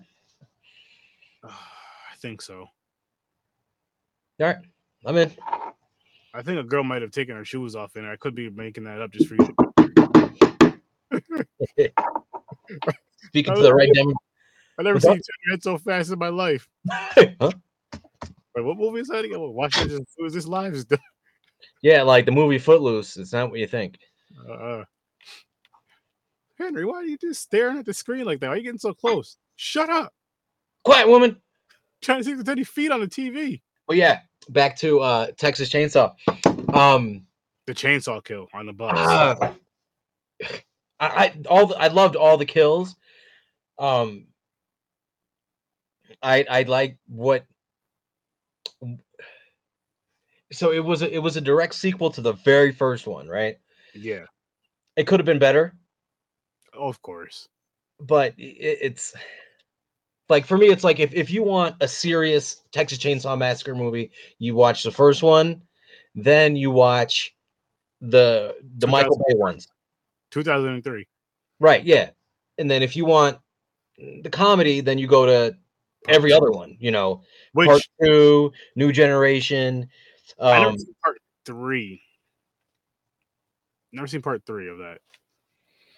I 1.45 2.17
think 2.21 2.41
so. 2.41 2.61
All 4.41 4.47
right, 4.47 4.57
I'm 5.05 5.16
in. 5.16 5.32
I 6.34 6.42
think 6.42 6.59
a 6.59 6.62
girl 6.62 6.84
might 6.84 7.03
have 7.03 7.11
taken 7.11 7.36
her 7.36 7.44
shoes 7.44 7.76
off 7.76 7.96
in 7.96 8.05
it. 8.05 8.11
I 8.11 8.16
could 8.16 8.34
be 8.34 8.48
making 8.48 8.84
that 8.84 9.03
up 9.03 9.11
just 9.11 9.28
for 9.28 9.34
you. 9.34 9.55
Speaking 13.26 13.55
to 13.55 13.62
the 13.62 13.74
right 13.74 13.90
demo. 13.92 14.14
I 14.78 14.82
never 14.82 14.98
seen 14.98 15.12
you 15.12 15.16
turn 15.16 15.22
your 15.44 15.53
head 15.53 15.62
so 15.62 15.76
fast 15.78 16.11
in 16.11 16.18
my 16.18 16.28
life. 16.28 16.66
huh? 16.90 17.53
Wait, 18.55 18.64
what 18.64 18.78
movie 18.78 19.00
is 19.00 19.09
that 19.09 19.24
again? 19.24 19.40
What, 19.40 19.55
Watch 19.55 19.76
this. 19.76 20.46
Live? 20.46 20.74
Is 20.74 20.86
Yeah, 21.82 22.03
like 22.03 22.24
the 22.26 22.32
movie 22.32 22.59
Footloose. 22.59 23.16
It's 23.16 23.32
not 23.32 23.50
what 23.50 23.59
you 23.59 23.66
think. 23.66 23.98
Uh, 24.50 24.84
Henry, 26.59 26.84
why 26.84 26.94
are 26.94 27.05
you 27.05 27.18
just 27.18 27.42
staring 27.42 27.78
at 27.78 27.86
the 27.86 27.94
screen 27.94 28.24
like 28.24 28.40
that? 28.40 28.48
Why 28.48 28.55
are 28.55 28.57
you 28.57 28.62
getting 28.62 28.78
so 28.78 28.94
close? 28.94 29.36
Shut 29.57 29.90
up! 29.90 30.12
Quiet, 30.84 31.09
woman. 31.09 31.36
trying 32.03 32.18
to 32.18 32.24
see 32.24 32.32
if 32.32 32.38
there's 32.38 32.48
any 32.48 32.64
feet 32.64 32.90
on 32.90 33.00
the 33.00 33.07
TV. 33.07 33.61
But 33.86 33.96
yeah, 33.96 34.20
back 34.49 34.76
to 34.78 35.01
uh 35.01 35.26
Texas 35.36 35.68
Chainsaw. 35.70 36.14
Um, 36.74 37.26
The 37.66 37.74
chainsaw 37.74 38.22
kill 38.24 38.49
on 38.55 38.66
the 38.66 38.72
bus. 38.72 38.97
uh, 38.99 39.55
I, 41.01 41.07
I 41.07 41.34
all 41.49 41.66
the, 41.66 41.76
I 41.76 41.88
loved 41.88 42.16
all 42.16 42.36
the 42.36 42.45
kills. 42.47 42.97
Um, 43.78 44.26
I 46.22 46.45
I 46.49 46.62
like 46.62 46.97
what. 47.09 47.45
So 50.53 50.70
it 50.72 50.80
was 50.84 51.01
a, 51.03 51.12
it 51.12 51.18
was 51.18 51.36
a 51.36 51.40
direct 51.40 51.74
sequel 51.74 52.11
to 52.11 52.20
the 52.20 52.32
very 52.32 52.72
first 52.72 53.07
one, 53.07 53.26
right? 53.26 53.57
yeah, 53.95 54.24
It 54.97 55.07
could 55.07 55.18
have 55.18 55.24
been 55.26 55.38
better, 55.38 55.74
of 56.74 57.01
course. 57.03 57.49
but 58.01 58.32
i- 58.38 58.43
i- 58.43 58.78
it's 58.82 59.14
like 60.29 60.47
for 60.47 60.57
me, 60.57 60.68
it's 60.68 60.85
like 60.85 61.01
if, 61.01 61.12
if 61.14 61.31
you 61.31 61.43
want 61.43 61.77
a 61.81 61.89
serious 61.89 62.62
Texas 62.73 62.99
Chainsaw 62.99 63.37
Massacre 63.37 63.75
movie, 63.75 64.11
you 64.39 64.55
watch 64.55 64.83
the 64.83 64.91
first 64.91 65.23
one, 65.23 65.62
then 66.14 66.57
you 66.57 66.70
watch 66.70 67.35
the 68.01 68.55
the 68.79 68.87
Michael 68.87 69.18
Bay 69.29 69.35
ones. 69.37 69.68
2003. 70.31 71.07
Right, 71.61 71.85
yeah. 71.85 72.11
And 72.59 72.70
then 72.70 72.83
if 72.83 72.97
you 72.97 73.05
want 73.05 73.39
the 73.99 74.31
comedy, 74.31 74.81
then 74.81 74.99
you 74.99 75.07
go 75.07 75.27
to 75.27 75.57
every 76.09 76.33
other 76.33 76.51
one, 76.51 76.77
you 76.81 76.91
know, 76.91 77.23
Which 77.53 77.68
part 77.68 77.83
two, 78.03 78.53
new 78.75 78.93
generation. 78.93 79.89
I 80.41 80.59
never 80.59 80.70
Um, 80.70 80.79
seen 80.79 80.95
part 81.05 81.18
three. 81.45 82.03
Never 83.93 84.07
seen 84.07 84.23
part 84.23 84.45
three 84.47 84.68
of 84.68 84.79
that. 84.79 84.99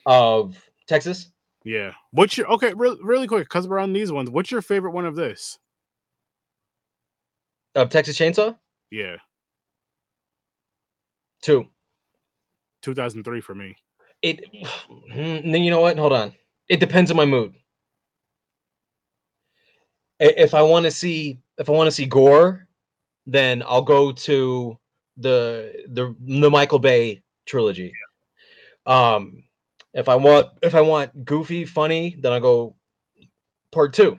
of 0.07 0.57
Texas. 0.87 1.31
Yeah. 1.65 1.93
What's 2.11 2.37
your 2.37 2.47
okay? 2.53 2.75
Real, 2.75 2.97
really 3.03 3.27
quick, 3.27 3.49
because 3.49 3.67
we're 3.67 3.79
on 3.79 3.93
these 3.93 4.13
ones. 4.13 4.31
What's 4.31 4.51
your 4.51 4.63
favorite 4.63 4.93
one 4.93 5.07
of 5.07 5.17
this? 5.17 5.59
Of 7.75 7.89
Texas 7.91 8.17
Chainsaw? 8.19 8.57
Yeah, 8.91 9.17
Two. 11.43 11.67
2003 12.83 13.41
for 13.43 13.55
me. 13.55 13.77
It 14.23 14.41
then 15.15 15.63
you 15.63 15.71
know 15.71 15.81
what? 15.81 15.99
Hold 15.99 16.13
on. 16.15 16.33
It 16.69 16.81
depends 16.81 17.11
on 17.11 17.17
my 17.19 17.27
mood. 17.27 17.55
If 20.21 20.55
I 20.55 20.63
want 20.63 20.85
to 20.85 20.91
see 20.91 21.39
if 21.59 21.69
I 21.69 21.73
want 21.73 21.87
to 21.89 21.91
see 21.91 22.07
gore, 22.07 22.67
then 23.27 23.63
I'll 23.67 23.83
go 23.83 24.13
to 24.13 24.79
the 25.19 25.85
the 25.89 26.17
the 26.27 26.51
Michael 26.51 26.79
Bay 26.79 27.23
trilogy. 27.47 27.93
Um 28.87 29.45
if 29.95 30.09
I 30.09 30.17
want 30.17 30.49
if 30.61 30.75
I 30.75 30.81
want 30.81 31.25
goofy, 31.25 31.65
funny, 31.65 32.17
then 32.19 32.33
I'll 32.33 32.41
go 32.41 32.77
part 33.73 33.95
two. 33.95 34.19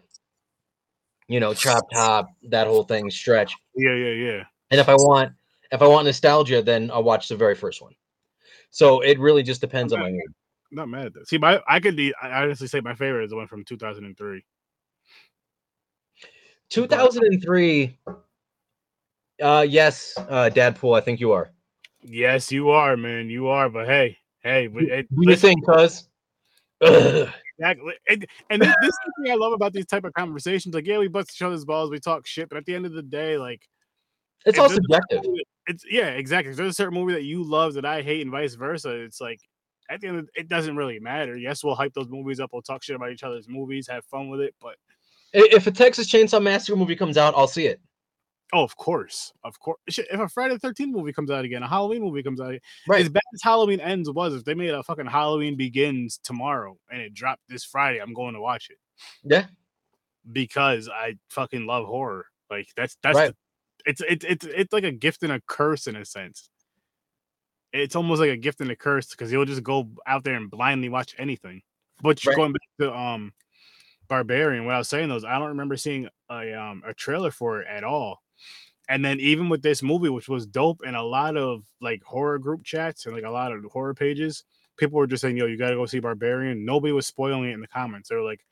You 1.28 1.39
know, 1.39 1.53
chop 1.53 1.84
top, 1.93 2.28
that 2.49 2.67
whole 2.67 2.84
thing, 2.84 3.09
stretch. 3.09 3.55
Yeah, 3.76 3.93
yeah, 3.93 4.11
yeah. 4.11 4.43
And 4.71 4.80
if 4.80 4.89
I 4.89 4.95
want 4.95 5.34
if 5.71 5.82
I 5.82 5.88
want 5.88 6.05
nostalgia, 6.05 6.61
then 6.61 6.89
I'll 6.91 7.03
watch 7.03 7.28
the 7.28 7.36
very 7.36 7.55
first 7.55 7.82
one. 7.82 7.93
So 8.69 9.01
it 9.01 9.19
really 9.19 9.43
just 9.43 9.61
depends 9.61 9.91
on 9.93 9.99
my 9.99 10.09
mood. 10.09 10.34
Not 10.71 10.89
mad 10.89 11.07
at 11.07 11.13
that. 11.13 11.28
See, 11.28 11.38
my 11.38 11.61
I 11.67 11.80
could 11.80 11.95
be. 11.95 12.13
I 12.21 12.43
honestly 12.43 12.67
say 12.67 12.80
my 12.80 12.95
favorite 12.95 13.26
is 13.26 13.30
the 13.32 13.36
one 13.36 13.47
from 13.47 13.63
2003. 13.65 14.43
2003. 16.69 17.99
Uh, 19.41 19.65
yes, 19.67 20.13
uh, 20.17 20.49
Dadpool. 20.53 20.97
I 20.97 21.01
think 21.01 21.19
you 21.19 21.34
are. 21.34 21.49
Yes, 22.01 22.51
you 22.51 22.69
are, 22.69 22.95
man. 22.95 23.30
You 23.30 23.47
are. 23.47 23.69
But 23.69 23.88
hey, 23.88 24.17
hey, 24.46 24.70
it, 24.72 25.08
What 25.10 25.26
do 25.26 25.32
you 25.32 25.36
think, 25.36 25.66
Cuz? 25.66 26.08
Exactly. 26.82 27.93
And, 28.10 28.26
and 28.50 28.62
this, 28.62 28.74
this 28.82 28.89
is 28.89 29.00
the 29.06 29.24
thing 29.24 29.32
I 29.32 29.36
love 29.36 29.54
about 29.54 29.74
these 29.74 29.86
type 29.86 30.04
of 30.04 30.14
conversations. 30.14 30.76
Like, 30.76 30.88
yeah, 30.88 31.00
we 31.00 31.08
bust 31.08 31.32
each 31.36 31.41
other's 31.41 31.66
balls, 31.66 31.89
we 31.89 32.00
talk 32.00 32.28
shit, 32.28 32.50
but 32.50 32.58
at 32.58 32.66
the 32.66 32.76
end 32.76 32.86
of 32.86 32.93
the 32.93 33.02
day, 33.02 33.38
like, 33.38 33.68
It's 34.46 34.60
all 34.60 34.70
subjective. 34.70 35.22
movie 35.26 35.43
It's 35.68 35.84
yeah, 35.89 36.10
exactly. 36.10 36.52
If 36.52 36.58
there's 36.58 36.72
a 36.72 36.76
certain 36.76 36.93
movie 36.93 37.14
that 37.14 37.24
you 37.24 37.43
love 37.43 37.74
that 37.74 37.86
I 37.86 38.02
hate, 38.02 38.22
and 38.22 38.32
vice 38.32 38.56
versa. 38.56 38.91
It's 38.91 39.20
like 39.20 39.39
at 39.89 40.02
the 40.02 40.08
end, 40.08 40.20
of, 40.20 40.30
it 40.36 40.48
doesn't 40.48 40.76
really 40.76 41.00
matter. 41.00 41.38
Yes, 41.38 41.64
we'll 41.64 41.76
hype 41.76 41.93
those 41.93 42.10
movies 42.10 42.39
up. 42.39 42.52
We'll 42.54 42.62
talk 42.62 42.84
shit 42.84 42.96
about 42.96 43.12
each 43.12 43.24
other's 43.24 43.48
movies, 43.48 43.88
have 43.88 44.06
fun 44.06 44.30
with 44.30 44.41
it. 44.41 44.54
But 44.62 44.76
If 45.34 45.68
a 45.68 45.72
Texas 45.72 46.08
Chainsaw 46.08 46.41
Massacre 46.41 46.76
movie 46.76 46.96
comes 46.96 47.18
out, 47.18 47.34
I'll 47.36 47.48
see 47.48 47.66
it. 47.68 47.80
Oh, 48.54 48.64
of 48.64 48.76
course, 48.78 49.34
of 49.43 49.60
course. 49.60 49.78
If 49.88 50.20
a 50.20 50.28
Friday 50.30 50.54
the 50.56 50.60
Thirteenth 50.60 50.96
movie 50.96 51.12
comes 51.14 51.30
out 51.32 51.46
again, 51.46 51.64
a 51.64 51.68
Halloween 51.68 52.02
movie 52.04 52.24
comes 52.24 52.39
out, 52.39 52.56
Right. 52.88 53.02
as 53.02 53.10
bad 53.10 53.24
as 53.34 53.41
Halloween 53.43 53.80
Ends 53.80 54.10
was, 54.10 54.34
if 54.36 54.43
they 54.46 54.54
made 54.54 54.70
a 54.72 54.84
fucking 54.84 55.08
Halloween 55.08 55.56
Begins 55.56 56.18
tomorrow 56.24 56.78
and 56.89 57.02
it 57.02 57.14
dropped 57.14 57.41
this 57.50 57.64
Friday, 57.66 58.00
I'm 58.00 58.14
going 58.14 58.34
to 58.36 58.41
watch 58.41 58.70
it. 58.70 58.78
Yeah. 59.24 59.48
because 60.32 60.89
I 60.89 61.18
fucking 61.30 61.66
love 61.66 61.86
horror. 61.86 62.26
Like 62.50 62.68
that's 62.76 62.98
that's 63.04 63.16
Right. 63.16 63.32
the- 63.32 63.36
it's 63.91 64.02
it's 64.02 64.26
it's 64.26 64.46
it's 64.48 64.74
like 64.74 64.84
a 64.84 64.91
gift 64.91 65.22
and 65.24 65.32
a 65.32 65.41
curse 65.48 65.86
in 65.88 65.96
a 65.96 66.04
sense. 66.06 66.50
It's 67.74 67.96
almost 67.96 68.20
like 68.22 68.30
a 68.32 68.38
gift 68.38 68.62
and 68.62 68.72
a 68.72 68.76
curse 68.76 69.10
because 69.12 69.32
you'll 69.32 69.46
just 69.46 69.62
go 69.64 69.89
out 70.08 70.24
there 70.24 70.36
and 70.36 70.50
blindly 70.50 70.89
watch 70.89 71.14
anything. 71.20 71.62
But 72.02 72.24
you're 72.24 72.32
Right. 72.32 72.38
going 72.38 72.54
back 72.54 72.62
to 72.80 72.96
um 72.96 73.34
Barbarian, 74.08 74.66
what 74.66 74.76
I 74.76 74.78
was 74.80 74.89
saying 74.89 75.10
those 75.10 75.24
I 75.26 75.38
don't 75.38 75.50
remember 75.50 75.78
seeing 75.78 76.08
a 76.30 76.54
um 76.54 76.82
a 76.86 76.93
trailer 76.93 77.32
for 77.32 77.62
it 77.62 77.68
at 77.68 77.84
all. 77.84 78.24
And 78.88 79.03
then 79.03 79.19
even 79.19 79.49
with 79.49 79.61
this 79.61 79.81
movie, 79.81 80.09
which 80.09 80.29
was 80.29 80.45
dope, 80.45 80.81
and 80.86 80.95
a 80.95 81.03
lot 81.03 81.38
of 81.38 81.63
like 81.81 82.03
horror 82.03 82.38
group 82.38 82.63
chats 82.63 83.05
and 83.05 83.15
like 83.15 83.23
a 83.23 83.29
lot 83.29 83.51
of 83.51 83.63
horror 83.65 83.93
pages, 83.93 84.43
people 84.77 84.97
were 84.97 85.07
just 85.07 85.21
saying, 85.21 85.38
"Yo, 85.38 85.45
you 85.47 85.57
gotta 85.57 85.75
go 85.75 85.86
see 85.86 85.99
Barbarian." 85.99 86.65
Nobody 86.65 86.93
was 86.93 87.07
spoiling 87.07 87.49
it 87.49 87.53
in 87.53 87.61
the 87.61 87.67
comments. 87.67 88.09
They 88.09 88.15
were 88.15 88.21
like, 88.21 88.45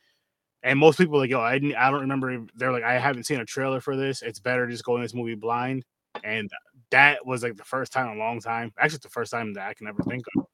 and 0.64 0.80
most 0.80 0.98
people 0.98 1.20
like, 1.20 1.30
yo, 1.30 1.42
I 1.42 1.60
didn't, 1.60 1.76
I 1.76 1.92
don't 1.92 2.02
remember. 2.02 2.46
They're 2.56 2.72
like, 2.72 2.84
I 2.84 2.98
haven't 2.98 3.26
seen 3.26 3.42
a 3.42 3.46
trailer 3.46 3.82
for 3.82 3.98
this. 3.98 4.22
It's 4.22 4.40
better 4.40 4.66
just 4.66 4.86
go 4.86 4.96
in 4.96 5.02
this 5.02 5.14
movie 5.14 5.36
blind. 5.36 5.84
And 6.24 6.50
that 6.90 7.26
was 7.26 7.44
like 7.44 7.58
the 7.58 7.66
first 7.66 7.92
time 7.92 8.08
in 8.08 8.18
a 8.18 8.20
long 8.20 8.40
time. 8.40 8.72
Actually, 8.80 9.00
the 9.04 9.10
first 9.10 9.32
time 9.32 9.54
that 9.56 9.68
I 9.68 9.74
can 9.74 9.88
ever 9.88 10.02
think 10.04 10.24
of 10.38 10.46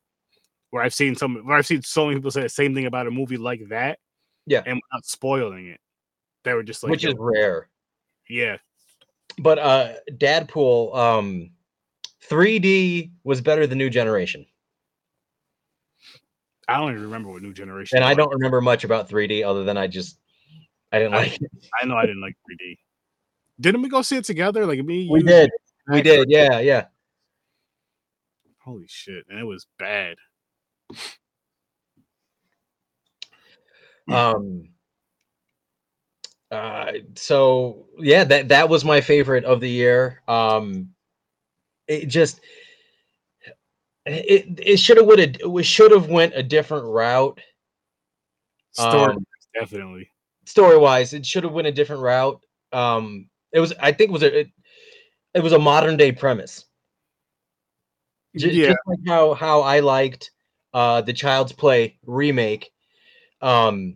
where 0.72 0.82
I've 0.82 0.96
seen 0.96 1.16
some, 1.16 1.36
where 1.46 1.58
I've 1.58 1.68
seen 1.68 1.84
so 1.84 2.06
many 2.06 2.18
people 2.18 2.32
say 2.32 2.42
the 2.42 2.50
same 2.50 2.74
thing 2.74 2.88
about 2.88 3.08
a 3.08 3.12
movie 3.12 3.38
like 3.38 3.62
that. 3.70 4.00
Yeah. 4.46 4.64
and 4.66 4.82
without 4.92 5.06
spoiling 5.06 5.68
it, 5.68 5.80
they 6.44 6.54
were 6.54 6.64
just 6.64 6.82
like, 6.82 6.90
which 6.90 7.06
is 7.06 7.14
rare. 7.20 7.70
yeah, 8.28 8.58
But 9.38 9.60
uh, 9.60 9.94
Dadpool, 10.12 10.96
um, 10.96 11.52
3D 12.30 13.12
was 13.24 13.42
better 13.42 13.68
than 13.68 13.78
New 13.78 13.90
Generation, 13.90 14.46
I 16.68 16.78
don't 16.78 16.92
even 16.92 17.02
remember 17.04 17.32
what 17.32 17.42
New 17.42 17.54
Generation. 17.54 17.98
and 17.98 18.06
I 18.06 18.14
don't 18.14 18.32
remember 18.32 18.62
much 18.62 18.84
about 18.84 19.10
3D 19.10 19.44
other 19.44 19.64
than 19.64 19.76
I 19.78 19.88
just 19.88 20.20
I 20.92 21.00
didn't 21.00 21.14
I- 21.16 21.18
like 21.18 21.42
it. 21.42 21.52
I 21.82 21.86
know 21.86 21.96
I 21.96 22.06
didn't 22.06 22.22
like 22.22 22.36
3D. 22.50 22.78
Didn't 23.60 23.82
we 23.82 23.90
go 23.90 24.02
see 24.02 24.18
it 24.18 24.24
together? 24.26 24.66
Like 24.66 24.84
me, 24.86 25.08
We 25.10 25.20
you, 25.20 25.26
did, 25.26 25.50
we 25.88 26.02
did, 26.02 26.30
yeah, 26.30 26.60
yeah. 26.60 26.86
Holy 28.60 28.86
shit, 28.88 29.26
and 29.30 29.40
it 29.40 29.44
was 29.44 29.66
bad. 29.80 30.18
um 34.08 34.70
uh 36.52 36.92
so 37.16 37.86
yeah 38.00 38.24
that 38.24 38.48
that 38.50 38.70
was 38.70 38.84
my 38.84 39.02
favorite 39.02 39.46
of 39.46 39.60
the 39.62 39.70
year 39.70 40.22
um 40.28 40.90
it 41.88 42.08
just 42.08 42.42
it 44.06 44.60
it 44.60 44.78
should 44.78 44.98
have 44.98 45.06
would 45.06 45.20
have 45.20 45.66
should 45.66 45.92
have 45.92 46.08
went 46.10 46.34
a 46.36 46.44
different 46.44 46.86
route 46.86 47.40
Story, 48.72 49.14
Um, 49.14 49.26
definitely. 49.54 50.10
story 50.46 50.78
wise. 50.78 51.14
It 51.14 51.26
should 51.26 51.44
have 51.44 51.54
went 51.54 51.68
a 51.68 51.72
different 51.72 52.02
route. 52.02 52.40
Um, 52.72 53.30
it 53.52 53.60
was 53.60 53.74
I 53.80 53.92
think 53.92 54.10
it 54.10 54.14
was 54.14 54.24
a 54.24 54.40
it, 54.40 54.48
it 55.34 55.44
was 55.44 55.54
a 55.54 55.60
modern 55.60 55.98
day 55.98 56.12
premise. 56.12 56.66
J- 58.36 58.52
yeah, 58.52 58.68
just 58.70 58.80
like 58.86 59.00
how 59.08 59.34
how 59.34 59.62
I 59.62 59.80
liked 59.80 60.32
uh 60.74 61.02
the 61.02 61.14
Child's 61.14 61.52
Play 61.52 61.98
remake. 62.06 62.72
Um, 63.42 63.96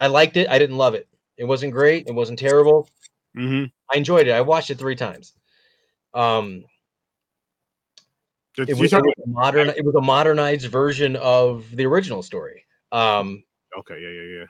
I 0.00 0.06
liked 0.08 0.36
it. 0.36 0.48
I 0.48 0.58
didn't 0.58 0.78
love 0.78 0.94
it. 0.94 1.06
It 1.36 1.44
wasn't 1.44 1.72
great. 1.72 2.06
It 2.06 2.14
wasn't 2.14 2.38
terrible. 2.38 2.88
hmm 3.34 3.64
I 3.92 3.96
enjoyed 3.96 4.26
it. 4.26 4.32
I 4.32 4.40
watched 4.40 4.70
it 4.70 4.78
three 4.78 4.96
times. 4.96 5.34
Um, 6.14 6.64
it 8.56 8.76
was, 8.78 8.92
it 8.92 9.02
was 9.02 9.16
a 9.18 9.28
modern. 9.28 9.68
It 9.70 9.84
was 9.84 9.96
a 9.96 10.00
modernized 10.00 10.66
version 10.66 11.16
of 11.16 11.66
the 11.74 11.86
original 11.86 12.22
story. 12.22 12.64
Um, 12.92 13.42
okay, 13.78 14.00
yeah, 14.00 14.08
yeah, 14.08 14.38
yeah. 14.38 14.44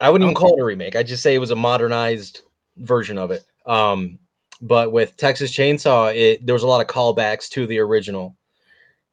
I 0.00 0.10
wouldn't 0.10 0.26
even 0.28 0.34
call 0.34 0.56
it 0.56 0.60
a 0.60 0.64
remake. 0.64 0.96
I 0.96 1.02
just 1.02 1.22
say 1.22 1.34
it 1.34 1.38
was 1.38 1.50
a 1.50 1.56
modernized 1.56 2.42
version 2.76 3.16
of 3.18 3.30
it. 3.30 3.44
Um, 3.66 4.18
but 4.60 4.92
with 4.92 5.16
Texas 5.16 5.52
Chainsaw, 5.52 6.14
it 6.14 6.44
there 6.44 6.54
was 6.54 6.64
a 6.64 6.66
lot 6.66 6.80
of 6.80 6.88
callbacks 6.88 7.48
to 7.50 7.66
the 7.66 7.78
original. 7.78 8.36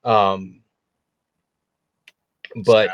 Um, 0.04 0.62
but 2.66 2.90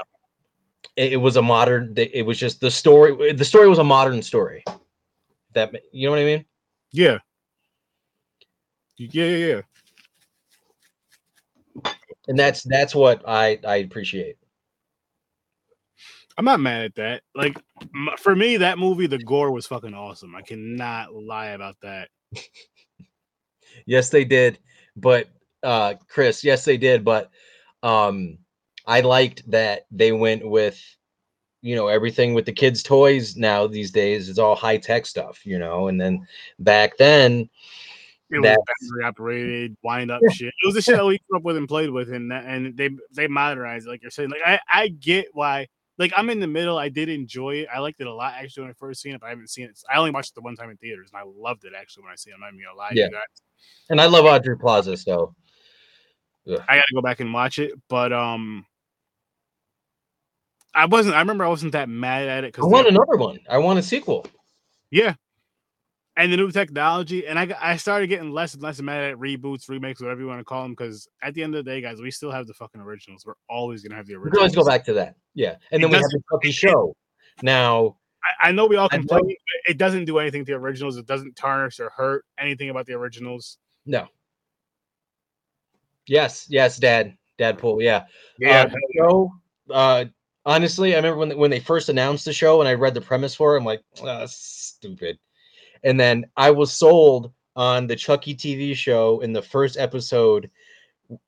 it, 0.95 1.13
it 1.13 1.17
was 1.17 1.37
a 1.37 1.41
modern. 1.41 1.93
It 1.97 2.25
was 2.25 2.39
just 2.39 2.59
the 2.61 2.71
story. 2.71 3.33
The 3.33 3.45
story 3.45 3.69
was 3.69 3.79
a 3.79 3.83
modern 3.83 4.21
story. 4.21 4.63
That 5.53 5.73
you 5.91 6.07
know 6.07 6.11
what 6.11 6.19
I 6.19 6.25
mean? 6.25 6.45
Yeah. 6.91 7.17
Yeah, 8.97 9.25
yeah, 9.25 9.61
yeah. 11.85 11.91
And 12.27 12.37
that's 12.37 12.63
that's 12.63 12.93
what 12.93 13.27
I 13.27 13.59
I 13.67 13.77
appreciate. 13.77 14.37
I'm 16.37 16.45
not 16.45 16.59
mad 16.59 16.85
at 16.85 16.95
that. 16.95 17.23
Like 17.35 17.57
for 18.19 18.35
me, 18.35 18.57
that 18.57 18.79
movie, 18.79 19.07
the 19.07 19.17
gore 19.17 19.51
was 19.51 19.67
fucking 19.67 19.93
awesome. 19.93 20.35
I 20.35 20.41
cannot 20.41 21.13
lie 21.13 21.47
about 21.47 21.75
that. 21.81 22.09
Yes, 23.85 24.09
they 24.09 24.25
did. 24.25 24.59
But 24.95 25.29
uh 25.63 25.95
Chris, 26.07 26.43
yes, 26.43 26.65
they 26.65 26.77
did. 26.77 27.03
But 27.03 27.29
um 27.83 28.37
I 28.85 29.01
liked 29.01 29.49
that 29.51 29.85
they 29.91 30.11
went 30.11 30.47
with 30.47 30.81
you 31.61 31.75
know 31.75 31.87
everything 31.87 32.33
with 32.33 32.45
the 32.45 32.51
kids' 32.53 32.83
toys 32.83 33.35
now 33.37 33.67
these 33.67 33.91
days 33.91 34.29
is 34.29 34.39
all 34.39 34.55
high 34.55 34.77
tech 34.77 35.05
stuff, 35.05 35.45
you 35.45 35.59
know. 35.59 35.87
And 35.87 35.99
then 36.01 36.27
back 36.59 36.97
then, 36.97 37.49
It 38.31 38.39
was 38.39 38.57
battery 38.65 39.03
operated, 39.05 39.77
wind 39.83 40.09
up 40.11 40.21
shit. 40.31 40.47
It 40.47 40.65
was 40.65 40.75
the 40.75 40.81
shit 40.81 40.95
that 40.95 41.05
we 41.05 41.19
grew 41.29 41.37
up 41.37 41.43
with 41.43 41.57
and 41.57 41.67
played 41.67 41.89
with, 41.91 42.11
and 42.11 42.31
that, 42.31 42.45
and 42.45 42.75
they 42.75 42.89
they 43.13 43.27
modernized, 43.27 43.87
it, 43.87 43.89
like 43.89 44.01
you're 44.01 44.11
saying. 44.11 44.29
Like 44.31 44.41
I 44.45 44.59
I 44.71 44.87
get 44.87 45.27
why. 45.33 45.67
Like 45.97 46.13
I'm 46.15 46.31
in 46.31 46.39
the 46.39 46.47
middle. 46.47 46.79
I 46.79 46.89
did 46.89 47.09
enjoy 47.09 47.55
it. 47.57 47.67
I 47.71 47.77
liked 47.79 48.01
it 48.01 48.07
a 48.07 48.13
lot 48.13 48.33
actually 48.35 48.63
when 48.63 48.71
I 48.71 48.73
first 48.73 49.01
seen 49.01 49.13
it. 49.13 49.21
But 49.21 49.27
I 49.27 49.29
haven't 49.29 49.49
seen 49.51 49.65
it. 49.65 49.79
I 49.93 49.97
only 49.97 50.09
watched 50.09 50.31
it 50.31 50.35
the 50.35 50.41
one 50.41 50.55
time 50.55 50.71
in 50.71 50.77
theaters, 50.77 51.11
and 51.13 51.21
I 51.21 51.25
loved 51.25 51.63
it 51.65 51.73
actually 51.79 52.03
when 52.03 52.13
I 52.13 52.15
seen 52.15 52.31
it. 52.31 52.35
I'm 52.35 52.41
not 52.41 52.53
even 52.53 52.61
gonna 52.65 52.77
lie 52.77 52.91
Yeah. 52.93 53.05
you 53.05 53.11
guys. 53.11 53.21
and 53.89 54.01
I 54.01 54.05
love 54.05 54.25
Aubrey 54.25 54.57
Plaza, 54.57 54.97
so 54.97 55.35
I 56.47 56.77
got 56.77 56.83
to 56.87 56.93
go 56.95 57.01
back 57.01 57.19
and 57.19 57.33
watch 57.33 57.59
it, 57.59 57.73
but 57.87 58.11
um, 58.11 58.65
I 60.73 60.85
wasn't. 60.85 61.15
I 61.15 61.19
remember 61.19 61.43
I 61.43 61.49
wasn't 61.49 61.73
that 61.73 61.89
mad 61.89 62.27
at 62.27 62.43
it 62.43 62.55
I 62.57 62.65
want 62.65 62.87
another 62.87 63.17
one. 63.17 63.39
I 63.49 63.57
want 63.57 63.77
a 63.79 63.83
sequel. 63.83 64.25
yeah, 64.89 65.15
and 66.15 66.31
the 66.31 66.37
new 66.37 66.49
technology, 66.51 67.27
and 67.27 67.37
I 67.37 67.53
I 67.61 67.75
started 67.77 68.07
getting 68.07 68.31
less 68.31 68.53
and 68.53 68.63
less 68.63 68.81
mad 68.81 69.03
at 69.11 69.17
reboots, 69.17 69.67
remakes, 69.69 70.01
whatever 70.01 70.21
you 70.21 70.27
want 70.27 70.39
to 70.39 70.45
call 70.45 70.63
them, 70.63 70.71
because 70.71 71.07
at 71.21 71.33
the 71.33 71.43
end 71.43 71.55
of 71.55 71.65
the 71.65 71.69
day, 71.71 71.81
guys, 71.81 71.99
we 72.01 72.09
still 72.11 72.31
have 72.31 72.47
the 72.47 72.53
fucking 72.53 72.79
originals. 72.79 73.25
We're 73.25 73.33
always 73.49 73.83
gonna 73.83 73.95
have 73.95 74.07
the 74.07 74.13
We 74.13 74.23
originals. 74.23 74.31
can 74.33 74.39
always 74.39 74.55
go 74.55 74.65
back 74.65 74.85
to 74.85 74.93
that. 74.93 75.15
Yeah. 75.33 75.55
And 75.71 75.81
It 75.81 75.81
then 75.81 75.89
we 75.89 75.95
have 75.97 76.03
the 76.03 76.21
Chucky 76.31 76.51
show. 76.51 76.95
Now, 77.41 77.97
I, 78.41 78.49
I 78.49 78.51
know 78.53 78.65
we 78.67 78.75
all 78.77 78.87
complain. 78.89 79.23
It 79.67 79.77
doesn't 79.77 80.05
do 80.05 80.19
anything 80.19 80.45
to 80.45 80.51
the 80.53 80.57
originals. 80.57 80.95
It 80.97 81.05
doesn't 81.05 81.35
tarnish 81.35 81.79
or 81.79 81.89
hurt 81.89 82.23
anything 82.37 82.69
about 82.69 82.85
the 82.85 82.93
originals. 82.93 83.57
no. 83.85 84.07
Yes, 86.07 86.47
yes, 86.49 86.77
Dad. 86.77 87.15
Dad 87.37 87.57
Pool, 87.57 87.81
yeah. 87.81 88.05
Yeah, 88.39 88.63
uh, 88.63 88.75
show. 88.97 89.31
Uh, 89.69 90.05
honestly, 90.45 90.93
I 90.93 90.97
remember 90.97 91.17
when 91.19 91.37
when 91.37 91.51
they 91.51 91.59
first 91.59 91.89
announced 91.89 92.25
the 92.25 92.33
show 92.33 92.59
and 92.61 92.67
I 92.67 92.73
read 92.73 92.93
the 92.93 93.01
premise 93.01 93.35
for 93.35 93.55
it. 93.55 93.59
I'm 93.59 93.65
like, 93.65 93.81
"Ah, 94.03 94.25
stupid. 94.27 95.17
And 95.83 95.99
then 95.99 96.25
I 96.37 96.51
was 96.51 96.71
sold 96.73 97.31
on 97.55 97.87
the 97.87 97.95
Chucky 97.95 98.35
TV 98.35 98.75
show 98.75 99.19
in 99.21 99.33
the 99.33 99.41
first 99.41 99.77
episode 99.77 100.49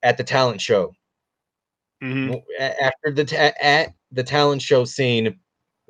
at 0.03 0.17
the 0.17 0.23
talent 0.23 0.61
show. 0.61 0.93
mhm. 2.01 2.41
After 2.59 3.11
the 3.11 3.25
ta- 3.25 3.51
at 3.59 3.93
the 4.11 4.23
talent 4.23 4.61
show 4.61 4.85
scene, 4.85 5.39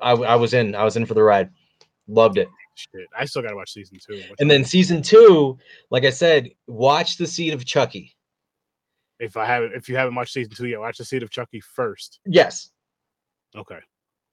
I, 0.00 0.12
I 0.12 0.34
was 0.36 0.54
in. 0.54 0.74
I 0.74 0.84
was 0.84 0.96
in 0.96 1.06
for 1.06 1.14
the 1.14 1.22
ride. 1.22 1.50
Loved 2.08 2.38
it. 2.38 2.48
shit. 2.74 3.06
I 3.16 3.24
still 3.24 3.42
gotta 3.42 3.54
watch 3.56 3.72
season 3.72 3.98
two. 4.04 4.16
What's 4.28 4.40
And 4.40 4.50
then 4.50 4.64
season 4.64 5.00
two, 5.02 5.58
like 5.90 6.04
I 6.04 6.10
said, 6.10 6.50
watch 6.66 7.16
the 7.16 7.26
seed 7.26 7.54
of 7.54 7.64
Chucky. 7.64 8.16
if 9.20 9.36
I 9.36 9.44
haven't, 9.46 9.74
if 9.74 9.88
you 9.88 9.96
haven't 9.96 10.14
watched 10.16 10.32
season 10.32 10.52
two 10.54 10.66
yet, 10.66 10.80
watch 10.80 10.98
the 10.98 11.04
Seed 11.04 11.22
of 11.22 11.30
Chucky 11.30 11.60
first. 11.60 12.18
Yes, 12.26 12.70
Okay, 13.56 13.78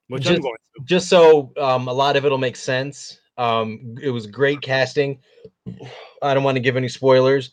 which 0.08 0.26
I'm 0.28 0.34
Just- 0.36 0.42
going 0.42 0.56
to. 0.78 0.84
just 0.86 1.10
so 1.10 1.52
um, 1.58 1.88
a 1.88 1.94
lot 1.94 2.16
of 2.16 2.26
it'll 2.26 2.38
make 2.38 2.56
sense. 2.56 3.20
Um, 3.38 3.96
it 4.02 4.10
was 4.10 4.28
great 4.28 4.62
casting. 4.62 5.20
I 6.22 6.34
don't 6.34 6.44
want 6.44 6.56
to 6.56 6.62
give 6.62 6.78
any 6.78 6.90
spoilers, 6.90 7.52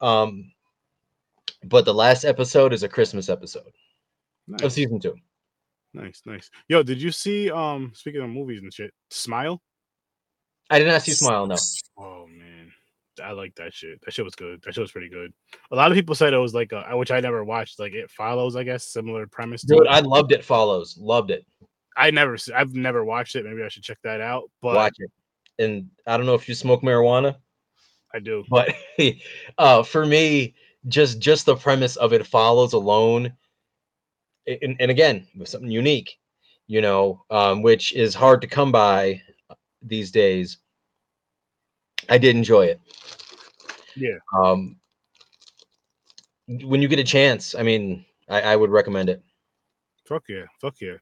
um, 0.00 0.52
but 1.64 1.84
the 1.84 1.94
last 1.94 2.24
episode 2.24 2.72
is 2.72 2.82
a 2.82 2.88
Christmas 2.88 3.28
episode 3.28 3.66
of 3.66 4.60
Nice. 4.62 4.74
season 4.74 5.00
two. 5.00 5.14
Nice, 5.94 6.22
nice. 6.26 6.50
Yo, 6.68 6.82
did 6.82 7.00
you 7.00 7.10
see? 7.10 7.50
Um, 7.50 7.92
speaking 7.94 8.20
of 8.22 8.28
movies 8.30 8.60
and 8.62 8.72
shit, 8.72 8.92
Smile. 9.10 9.62
I 10.70 10.78
did 10.78 10.88
not 10.88 11.02
see 11.02 11.12
Smile. 11.12 11.46
No, 11.46 11.56
Oh 11.98 12.26
man, 12.28 12.55
I 13.22 13.32
like 13.32 13.54
that 13.56 13.74
shit. 13.74 14.00
That 14.04 14.12
shit 14.12 14.24
was 14.24 14.34
good. 14.34 14.62
That 14.62 14.74
shit 14.74 14.82
was 14.82 14.92
pretty 14.92 15.08
good. 15.08 15.32
A 15.70 15.76
lot 15.76 15.90
of 15.90 15.96
people 15.96 16.14
said 16.14 16.32
it 16.32 16.38
was 16.38 16.54
like, 16.54 16.72
a, 16.72 16.96
which 16.96 17.10
I 17.10 17.20
never 17.20 17.44
watched. 17.44 17.78
Like 17.78 17.92
it 17.92 18.10
follows, 18.10 18.56
I 18.56 18.62
guess, 18.62 18.84
similar 18.84 19.26
premise. 19.26 19.62
To 19.62 19.76
dude. 19.76 19.86
I 19.86 20.00
loved 20.00 20.32
it. 20.32 20.44
Follows, 20.44 20.96
loved 20.98 21.30
it. 21.30 21.46
I 21.96 22.10
never, 22.10 22.36
I've 22.54 22.74
never 22.74 23.04
watched 23.04 23.36
it. 23.36 23.44
Maybe 23.44 23.62
I 23.62 23.68
should 23.68 23.82
check 23.82 23.98
that 24.04 24.20
out. 24.20 24.50
But 24.60 24.74
Watch 24.74 24.96
it. 24.98 25.10
And 25.58 25.88
I 26.06 26.16
don't 26.16 26.26
know 26.26 26.34
if 26.34 26.48
you 26.48 26.54
smoke 26.54 26.82
marijuana, 26.82 27.36
I 28.12 28.18
do. 28.18 28.44
but 28.50 28.74
uh, 29.58 29.82
for 29.82 30.04
me, 30.04 30.54
just 30.88 31.18
just 31.18 31.46
the 31.46 31.56
premise 31.56 31.96
of 31.96 32.12
it 32.12 32.26
follows 32.26 32.72
alone, 32.72 33.32
and, 34.46 34.76
and 34.78 34.90
again, 34.90 35.26
with 35.36 35.48
something 35.48 35.70
unique, 35.70 36.18
you 36.66 36.80
know, 36.80 37.24
um, 37.30 37.62
which 37.62 37.92
is 37.94 38.14
hard 38.14 38.40
to 38.42 38.46
come 38.46 38.70
by 38.70 39.20
these 39.82 40.10
days. 40.10 40.58
I 42.08 42.18
did 42.18 42.36
enjoy 42.36 42.66
it. 42.66 42.80
Yeah. 43.96 44.18
Um, 44.36 44.76
when 46.46 46.82
you 46.82 46.88
get 46.88 46.98
a 46.98 47.04
chance, 47.04 47.54
I 47.54 47.62
mean, 47.62 48.04
I, 48.28 48.40
I 48.42 48.56
would 48.56 48.70
recommend 48.70 49.08
it. 49.08 49.22
Fuck 50.06 50.24
yeah, 50.28 50.44
fuck 50.60 50.80
yeah. 50.80 50.96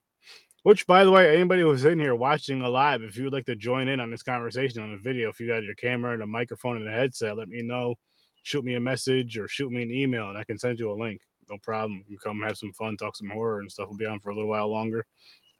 Which, 0.63 0.87
by 0.87 1.05
the 1.05 1.11
way, 1.11 1.35
anybody 1.35 1.61
who's 1.61 1.85
in 1.85 1.99
here 1.99 2.15
watching 2.15 2.63
alive, 2.63 3.03
if 3.03 3.19
you 3.19 3.25
would 3.25 3.35
like 3.35 3.45
to 3.47 3.57
join 3.57 3.89
in 3.89 4.01
on 4.01 4.11
this 4.11 4.23
conversation 4.23 4.83
on 4.83 4.93
the 4.93 4.97
video, 4.97 5.29
if 5.29 5.39
you 5.39 5.47
got 5.47 5.63
your 5.63 5.75
camera 5.75 6.15
and 6.15 6.23
a 6.23 6.27
microphone 6.27 6.79
and 6.79 6.89
a 6.89 6.93
headset, 6.93 7.37
let 7.37 7.49
me 7.49 7.61
know. 7.61 7.97
Shoot 8.45 8.65
me 8.65 8.75
a 8.75 8.81
message 8.81 9.37
or 9.37 9.47
shoot 9.47 9.71
me 9.71 9.83
an 9.83 9.91
email, 9.91 10.31
and 10.31 10.39
I 10.39 10.45
can 10.45 10.59
send 10.59 10.79
you 10.79 10.91
a 10.91 10.97
link. 10.97 11.21
No 11.51 11.59
problem. 11.63 12.03
You 12.09 12.17
come 12.19 12.41
have 12.41 12.57
some 12.57 12.73
fun, 12.73 12.97
talk 12.97 13.15
some 13.17 13.29
horror 13.29 13.61
and 13.61 13.71
stuff. 13.71 13.89
We'll 13.89 13.99
be 13.99 14.07
on 14.07 14.21
for 14.21 14.31
a 14.31 14.35
little 14.35 14.49
while 14.49 14.71
longer, 14.71 15.05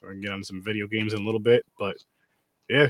or 0.03 0.13
can 0.13 0.23
get 0.23 0.33
on 0.33 0.43
some 0.43 0.63
video 0.63 0.87
games 0.87 1.13
in 1.13 1.21
a 1.21 1.25
little 1.25 1.41
bit. 1.41 1.67
But 1.79 1.97
yeah, 2.71 2.89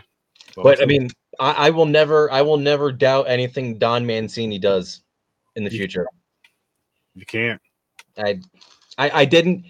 But 0.57 0.81
I 0.83 0.87
mean, 0.87 1.11
I, 1.41 1.67
I 1.67 1.71
will 1.71 1.87
never, 1.87 2.31
I 2.31 2.43
will 2.43 2.57
never 2.57 2.93
doubt 2.93 3.29
anything 3.29 3.79
Don 3.79 4.07
Mancini 4.07 4.59
does 4.59 5.03
in 5.57 5.65
the 5.65 5.71
You- 5.71 5.79
future. 5.79 6.07
you 7.15 7.27
can't. 7.27 7.61
I, 8.17 8.41
I, 8.99 9.11
I 9.11 9.25
didn't, 9.25 9.65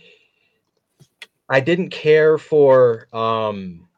I 1.48 1.60
didn't 1.60 1.90
care 1.90 2.36
for 2.38 3.08
um, 3.12 3.88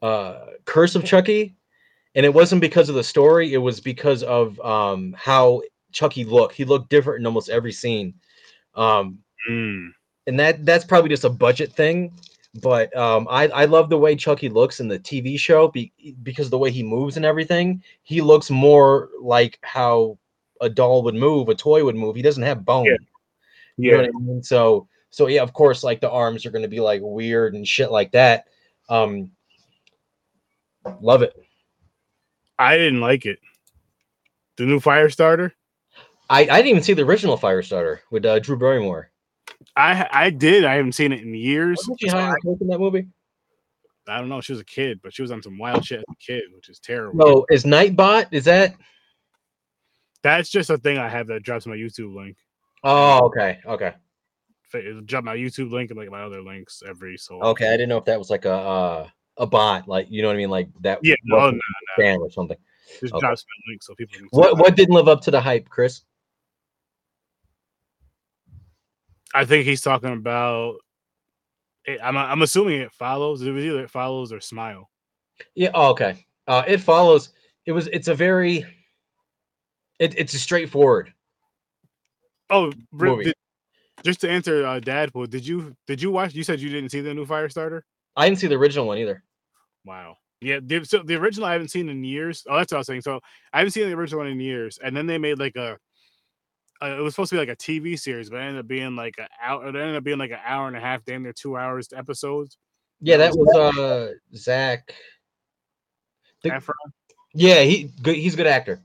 uh, 0.00 0.46
Curse 0.64 0.94
of 0.94 1.04
Chucky, 1.04 1.54
and 2.14 2.24
it 2.24 2.32
wasn't 2.32 2.60
because 2.60 2.88
of 2.88 2.94
the 2.94 3.04
story. 3.04 3.52
It 3.52 3.58
was 3.58 3.80
because 3.80 4.22
of 4.22 4.58
um 4.60 5.14
how 5.18 5.62
Chucky 5.92 6.24
looked. 6.24 6.54
He 6.54 6.64
looked 6.64 6.88
different 6.90 7.20
in 7.20 7.26
almost 7.26 7.48
every 7.50 7.72
scene. 7.72 8.14
Um, 8.74 9.18
Mm, 9.48 9.92
and 10.26 10.38
that 10.40 10.66
that's 10.66 10.84
probably 10.84 11.08
just 11.08 11.24
a 11.24 11.30
budget 11.30 11.72
thing 11.72 12.12
but 12.62 12.94
um 12.96 13.26
i 13.30 13.48
i 13.48 13.64
love 13.64 13.90
the 13.90 13.98
way 13.98 14.16
chucky 14.16 14.48
looks 14.48 14.80
in 14.80 14.88
the 14.88 14.98
tv 14.98 15.38
show 15.38 15.68
be, 15.68 15.92
because 16.22 16.48
the 16.50 16.58
way 16.58 16.70
he 16.70 16.82
moves 16.82 17.16
and 17.16 17.26
everything 17.26 17.82
he 18.02 18.20
looks 18.20 18.50
more 18.50 19.10
like 19.20 19.58
how 19.62 20.18
a 20.60 20.68
doll 20.68 21.02
would 21.02 21.14
move 21.14 21.48
a 21.48 21.54
toy 21.54 21.84
would 21.84 21.94
move 21.96 22.16
he 22.16 22.22
doesn't 22.22 22.42
have 22.42 22.64
bone 22.64 22.86
Yeah. 22.86 22.96
you 23.76 23.90
know 23.92 23.98
what 23.98 24.06
i 24.08 24.18
mean 24.18 24.42
so 24.42 24.88
so 25.10 25.26
yeah 25.26 25.42
of 25.42 25.52
course 25.52 25.84
like 25.84 26.00
the 26.00 26.10
arms 26.10 26.46
are 26.46 26.50
going 26.50 26.62
to 26.62 26.68
be 26.68 26.80
like 26.80 27.00
weird 27.04 27.54
and 27.54 27.68
shit 27.68 27.90
like 27.90 28.12
that 28.12 28.46
um 28.88 29.30
love 31.00 31.22
it 31.22 31.34
I 32.58 32.76
didn't 32.76 33.00
like 33.00 33.24
it. 33.24 33.38
The 34.56 34.66
new 34.66 34.80
Firestarter. 34.80 35.52
I, 36.28 36.40
I 36.40 36.44
didn't 36.44 36.66
even 36.66 36.82
see 36.82 36.92
the 36.92 37.04
original 37.04 37.38
Firestarter 37.38 38.00
with 38.10 38.26
uh, 38.26 38.40
Drew 38.40 38.58
Barrymore. 38.58 39.10
I 39.76 40.08
I 40.10 40.30
did. 40.30 40.64
I 40.64 40.74
haven't 40.74 40.92
seen 40.92 41.12
it 41.12 41.22
in 41.22 41.34
years. 41.34 41.78
Wasn't 41.78 42.00
she 42.00 42.08
high 42.08 42.26
I, 42.26 42.30
on 42.30 42.36
coke 42.44 42.60
in 42.60 42.68
that 42.68 42.78
movie? 42.78 43.06
I 44.08 44.18
don't 44.18 44.28
know. 44.28 44.40
She 44.40 44.52
was 44.52 44.60
a 44.60 44.64
kid, 44.64 45.00
but 45.02 45.12
she 45.12 45.22
was 45.22 45.30
on 45.30 45.42
some 45.42 45.58
wild 45.58 45.84
shit 45.84 45.98
as 45.98 46.04
a 46.10 46.16
kid, 46.24 46.44
which 46.54 46.68
is 46.68 46.78
terrible. 46.78 47.16
No, 47.18 47.46
is 47.50 47.64
Nightbot? 47.64 48.28
Is 48.32 48.44
that? 48.46 48.74
That's 50.22 50.48
just 50.48 50.70
a 50.70 50.78
thing 50.78 50.98
I 50.98 51.08
have 51.08 51.26
that 51.28 51.42
drops 51.42 51.66
my 51.66 51.76
YouTube 51.76 52.14
link. 52.14 52.36
Oh, 52.82 53.26
okay, 53.26 53.60
okay, 53.66 53.94
It'll 54.74 55.00
drop 55.00 55.24
my 55.24 55.36
YouTube 55.36 55.70
link 55.70 55.90
and 55.90 55.98
like 55.98 56.10
my 56.10 56.22
other 56.22 56.42
links 56.42 56.82
every 56.86 57.16
so. 57.16 57.40
okay. 57.42 57.68
I 57.68 57.72
didn't 57.72 57.88
know 57.88 57.96
if 57.96 58.04
that 58.04 58.18
was 58.18 58.30
like 58.30 58.44
a 58.44 58.52
uh, 58.52 59.08
a 59.38 59.46
bot, 59.46 59.88
like 59.88 60.06
you 60.10 60.22
know 60.22 60.28
what 60.28 60.34
I 60.34 60.38
mean, 60.38 60.50
like 60.50 60.68
that. 60.80 60.98
Yeah, 61.02 61.14
no, 61.24 61.36
wasn't 61.36 61.62
no, 61.98 62.16
or 62.16 62.30
something. 62.30 62.56
just 63.00 63.14
Okay. 63.14 63.20
drops 63.20 63.44
my 63.46 63.72
link 63.72 63.82
so 63.82 63.94
people. 63.94 64.16
Can 64.18 64.26
What 64.30 64.58
what 64.58 64.76
didn't 64.76 64.94
live 64.94 65.08
up 65.08 65.20
to 65.22 65.30
the 65.30 65.40
hype, 65.40 65.68
Chris? 65.68 66.02
I 69.34 69.44
think 69.44 69.64
he's 69.66 69.82
talking 69.82 70.12
about. 70.12 70.76
I'm 72.02 72.16
I'm 72.16 72.42
assuming 72.42 72.80
it 72.80 72.92
follows. 72.92 73.42
It 73.42 73.50
was 73.50 73.64
either 73.64 73.84
it 73.84 73.90
follows 73.90 74.32
or 74.32 74.40
smile. 74.40 74.90
Yeah. 75.54 75.70
Oh, 75.74 75.90
okay. 75.90 76.26
Uh, 76.46 76.62
it 76.66 76.78
follows. 76.78 77.30
It 77.66 77.72
was. 77.72 77.86
It's 77.88 78.08
a 78.08 78.14
very. 78.14 78.64
It, 79.98 80.14
it's 80.16 80.34
a 80.34 80.38
straightforward. 80.38 81.12
Oh, 82.50 82.72
Movie. 82.92 83.24
did- 83.24 83.34
just 84.04 84.20
to 84.20 84.30
answer 84.30 84.64
uh, 84.64 84.78
Dadpool, 84.78 85.28
did 85.28 85.44
you 85.46 85.74
did 85.88 86.00
you 86.00 86.10
watch? 86.10 86.34
You 86.34 86.44
said 86.44 86.60
you 86.60 86.68
didn't 86.70 86.90
see 86.90 87.00
the 87.00 87.12
new 87.12 87.26
Firestarter. 87.26 87.82
I 88.16 88.28
didn't 88.28 88.38
see 88.38 88.46
the 88.46 88.54
original 88.54 88.86
one 88.86 88.98
either. 88.98 89.24
Wow. 89.84 90.16
Yeah, 90.40 90.60
the, 90.62 90.84
so 90.84 91.02
the 91.02 91.16
original 91.16 91.46
I 91.48 91.52
haven't 91.52 91.70
seen 91.72 91.88
in 91.88 92.04
years. 92.04 92.44
Oh, 92.48 92.56
that's 92.56 92.70
what 92.70 92.76
I 92.76 92.80
was 92.80 92.86
saying. 92.86 93.00
So 93.02 93.18
I 93.52 93.58
haven't 93.58 93.72
seen 93.72 93.88
the 93.88 93.96
original 93.96 94.20
one 94.20 94.30
in 94.30 94.38
years, 94.38 94.78
and 94.82 94.96
then 94.96 95.06
they 95.06 95.18
made 95.18 95.38
like 95.40 95.56
a. 95.56 95.78
Uh, 96.82 96.96
it 96.98 97.00
was 97.00 97.14
supposed 97.14 97.30
to 97.30 97.36
be 97.36 97.40
like 97.40 97.48
a 97.48 97.56
TV 97.56 97.98
series, 97.98 98.30
but 98.30 98.36
it 98.36 98.42
ended 98.42 98.60
up 98.60 98.68
being 98.68 98.94
like 98.94 99.16
an 99.18 99.26
hour. 99.42 99.64
It 99.64 99.74
ended 99.74 99.96
up 99.96 100.04
being 100.04 100.18
like 100.18 100.30
an 100.30 100.38
hour 100.44 100.68
and 100.68 100.76
a 100.76 100.80
half, 100.80 101.04
damn 101.04 101.22
near 101.24 101.32
two 101.32 101.56
hours 101.56 101.88
episodes. 101.94 102.56
Yeah, 103.00 103.16
that 103.16 103.32
was 103.34 103.76
uh 103.76 104.12
Zach. 104.36 104.92
The- 106.42 106.50
Efron. 106.50 106.72
Yeah, 107.34 107.62
he 107.62 107.90
good. 108.02 108.16
He's 108.16 108.34
a 108.34 108.36
good 108.36 108.46
actor. 108.46 108.80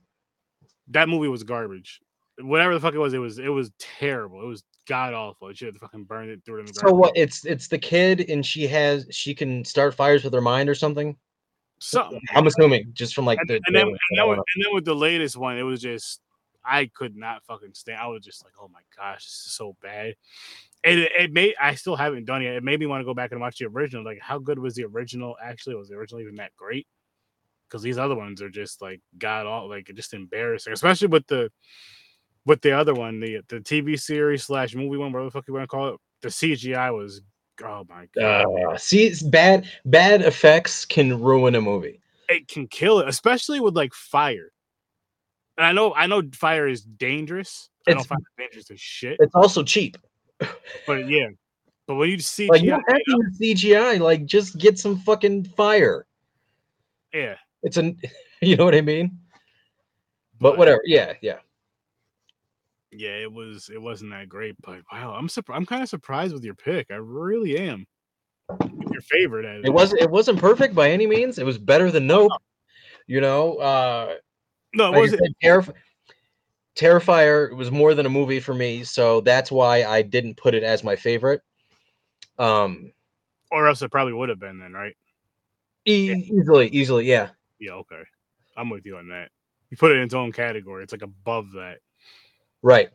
That 0.89 1.07
movie 1.07 1.27
was 1.27 1.43
garbage. 1.43 1.99
Whatever 2.39 2.73
the 2.73 2.79
fuck 2.79 2.93
it 2.93 2.99
was, 2.99 3.13
it 3.13 3.19
was 3.19 3.37
it 3.39 3.47
was 3.47 3.71
terrible. 3.79 4.41
It 4.41 4.47
was 4.47 4.63
god 4.87 5.13
awful. 5.13 5.47
It 5.49 5.57
should 5.57 5.67
have 5.67 5.77
fucking 5.77 6.03
burned 6.05 6.29
it 6.31 6.41
through 6.45 6.63
the 6.65 6.73
So 6.73 6.81
garbage. 6.87 6.97
what? 6.99 7.11
It's 7.15 7.45
it's 7.45 7.67
the 7.67 7.77
kid, 7.77 8.29
and 8.29 8.45
she 8.45 8.67
has 8.67 9.07
she 9.11 9.33
can 9.35 9.63
start 9.63 9.93
fires 9.93 10.23
with 10.23 10.33
her 10.33 10.41
mind 10.41 10.67
or 10.67 10.75
something. 10.75 11.15
Something. 11.79 12.19
I'm 12.33 12.47
assuming 12.47 12.91
just 12.93 13.13
from 13.13 13.25
like 13.25 13.39
and, 13.39 13.49
the. 13.49 13.61
and 13.67 13.75
then, 13.75 13.87
and, 13.87 13.97
then 14.17 14.29
with, 14.29 14.39
and 14.55 14.65
then 14.65 14.73
with 14.73 14.85
the 14.85 14.95
latest 14.95 15.37
one, 15.37 15.57
it 15.57 15.63
was 15.63 15.81
just 15.81 16.21
I 16.65 16.85
could 16.87 17.15
not 17.15 17.43
fucking 17.45 17.73
stand. 17.73 17.99
I 17.99 18.07
was 18.07 18.23
just 18.23 18.43
like, 18.43 18.53
oh 18.61 18.69
my 18.73 18.79
gosh, 18.97 19.25
this 19.25 19.45
is 19.45 19.51
so 19.53 19.75
bad. 19.81 20.15
And 20.83 20.99
it, 20.99 21.11
it 21.17 21.33
made 21.33 21.55
I 21.61 21.75
still 21.75 21.95
haven't 21.95 22.25
done 22.25 22.41
it. 22.41 22.55
It 22.55 22.63
made 22.63 22.79
me 22.79 22.85
want 22.85 23.01
to 23.01 23.05
go 23.05 23.13
back 23.13 23.31
and 23.31 23.41
watch 23.41 23.59
the 23.59 23.65
original. 23.65 24.03
Like, 24.03 24.19
how 24.21 24.39
good 24.39 24.59
was 24.59 24.75
the 24.75 24.85
original? 24.85 25.35
Actually, 25.43 25.75
was 25.75 25.89
the 25.89 25.95
original 25.95 26.21
even 26.21 26.35
that 26.35 26.55
great? 26.55 26.87
Because 27.67 27.81
these 27.81 27.97
other 27.97 28.15
ones 28.15 28.41
are 28.41 28.49
just 28.49 28.81
like 28.81 29.01
god 29.17 29.45
all 29.45 29.67
like 29.67 29.91
just 29.95 30.13
embarrassing, 30.13 30.73
especially 30.73 31.07
with 31.07 31.27
the 31.27 31.51
with 32.45 32.61
the 32.61 32.71
other 32.71 32.93
one, 32.93 33.19
the 33.19 33.41
the 33.47 33.59
TV 33.59 33.99
series 33.99 34.43
slash 34.43 34.75
movie 34.75 34.97
one, 34.97 35.11
whatever 35.11 35.29
the 35.29 35.31
fuck 35.31 35.47
you 35.47 35.53
want 35.53 35.63
to 35.63 35.67
call 35.67 35.89
it. 35.89 35.99
The 36.21 36.29
CGI 36.29 36.95
was 36.95 37.21
oh 37.63 37.85
my 37.89 38.07
god. 38.15 38.45
Uh, 38.45 38.77
see, 38.77 39.05
it's 39.05 39.21
bad 39.21 39.67
bad 39.85 40.21
effects 40.21 40.85
can 40.85 41.21
ruin 41.21 41.55
a 41.55 41.61
movie. 41.61 41.99
it 42.29 42.47
can 42.47 42.67
kill 42.67 42.99
it, 42.99 43.07
especially 43.07 43.59
with 43.59 43.75
like 43.75 43.93
fire. 43.93 44.52
And 45.57 45.65
I 45.65 45.71
know, 45.71 45.93
I 45.93 46.07
know, 46.07 46.21
fire 46.33 46.67
is 46.67 46.81
dangerous. 46.83 47.69
I 47.87 47.91
know 47.91 47.95
It's- 48.01 48.07
fire 48.07 48.17
is 48.19 48.33
dangerous 48.37 48.71
as 48.71 48.79
shit. 48.81 49.17
It's 49.19 49.35
also 49.35 49.63
cheap. 49.63 49.97
But 50.87 51.07
yeah, 51.07 51.27
but 51.87 51.95
when 51.95 52.09
you 52.09 52.19
see, 52.19 52.47
Like 52.49 52.61
you 52.63 52.71
CGI, 52.71 52.99
don't 53.07 53.23
have 53.23 53.33
CGI. 53.39 53.99
Like 53.99 54.25
just 54.25 54.57
get 54.57 54.77
some 54.79 54.97
fucking 54.99 55.45
fire. 55.45 56.05
yeah, 57.13 57.35
It's 57.61 57.77
an, 57.77 57.97
you 58.41 58.55
know 58.57 58.65
what 58.65 58.75
I 58.75 58.81
mean. 58.81 59.19
But 60.39 60.57
whatever. 60.57 60.81
Yeah, 60.85 61.13
yeah. 61.21 61.37
Yeah, 62.91 63.15
it 63.17 63.31
was. 63.31 63.69
It 63.73 63.81
wasn't 63.81 64.11
that 64.11 64.27
great, 64.29 64.55
but 64.61 64.81
wow, 64.91 65.15
I'm 65.17 65.27
surprised. 65.29 65.57
I'm 65.57 65.65
kind 65.65 65.81
of 65.81 65.89
surprised 65.89 66.33
with 66.33 66.43
your 66.43 66.53
pick. 66.55 66.87
I 66.91 66.95
really 66.95 67.57
am. 67.57 67.87
Your 68.91 69.01
favorite. 69.01 69.45
It 69.65 69.73
wasn't. 69.73 70.01
It 70.01 70.09
wasn't 70.09 70.39
perfect 70.39 70.75
by 70.75 70.91
any 70.91 71.07
means. 71.07 71.39
It 71.39 71.45
was 71.45 71.57
better 71.57 71.89
than 71.89 72.05
Nope. 72.05 72.31
You 73.07 73.21
know, 73.21 73.55
uh, 73.55 74.15
No, 74.73 74.85
it 74.85 74.89
like 74.89 74.95
I 74.97 74.99
wasn't. 74.99 75.37
Terrif- 75.43 75.73
Terrifier 76.75 77.55
was 77.55 77.71
more 77.71 77.93
than 77.93 78.05
a 78.05 78.09
movie 78.09 78.39
for 78.39 78.53
me, 78.53 78.83
so 78.83 79.21
that's 79.21 79.51
why 79.51 79.83
I 79.83 80.01
didn't 80.01 80.37
put 80.37 80.55
it 80.55 80.63
as 80.63 80.83
my 80.83 80.95
favorite. 80.95 81.41
Um, 82.39 82.91
Or 83.51 83.67
else 83.67 83.81
it 83.83 83.91
probably 83.91 84.13
would 84.13 84.29
have 84.29 84.39
been 84.39 84.59
then, 84.59 84.73
right? 84.73 84.95
e- 85.85 86.13
easily, 86.31 86.69
easily, 86.69 87.05
yeah. 87.05 87.29
Yeah. 87.59 87.73
Okay. 87.73 88.01
I'm 88.57 88.69
with 88.69 88.85
you 88.85 88.97
on 88.97 89.09
that. 89.09 89.29
You 89.69 89.77
put 89.77 89.91
it 89.91 89.97
in 89.97 90.03
its 90.03 90.13
own 90.13 90.31
category. 90.31 90.83
It's 90.83 90.93
like 90.93 91.01
above 91.03 91.51
that. 91.53 91.77
Right. 92.61 92.89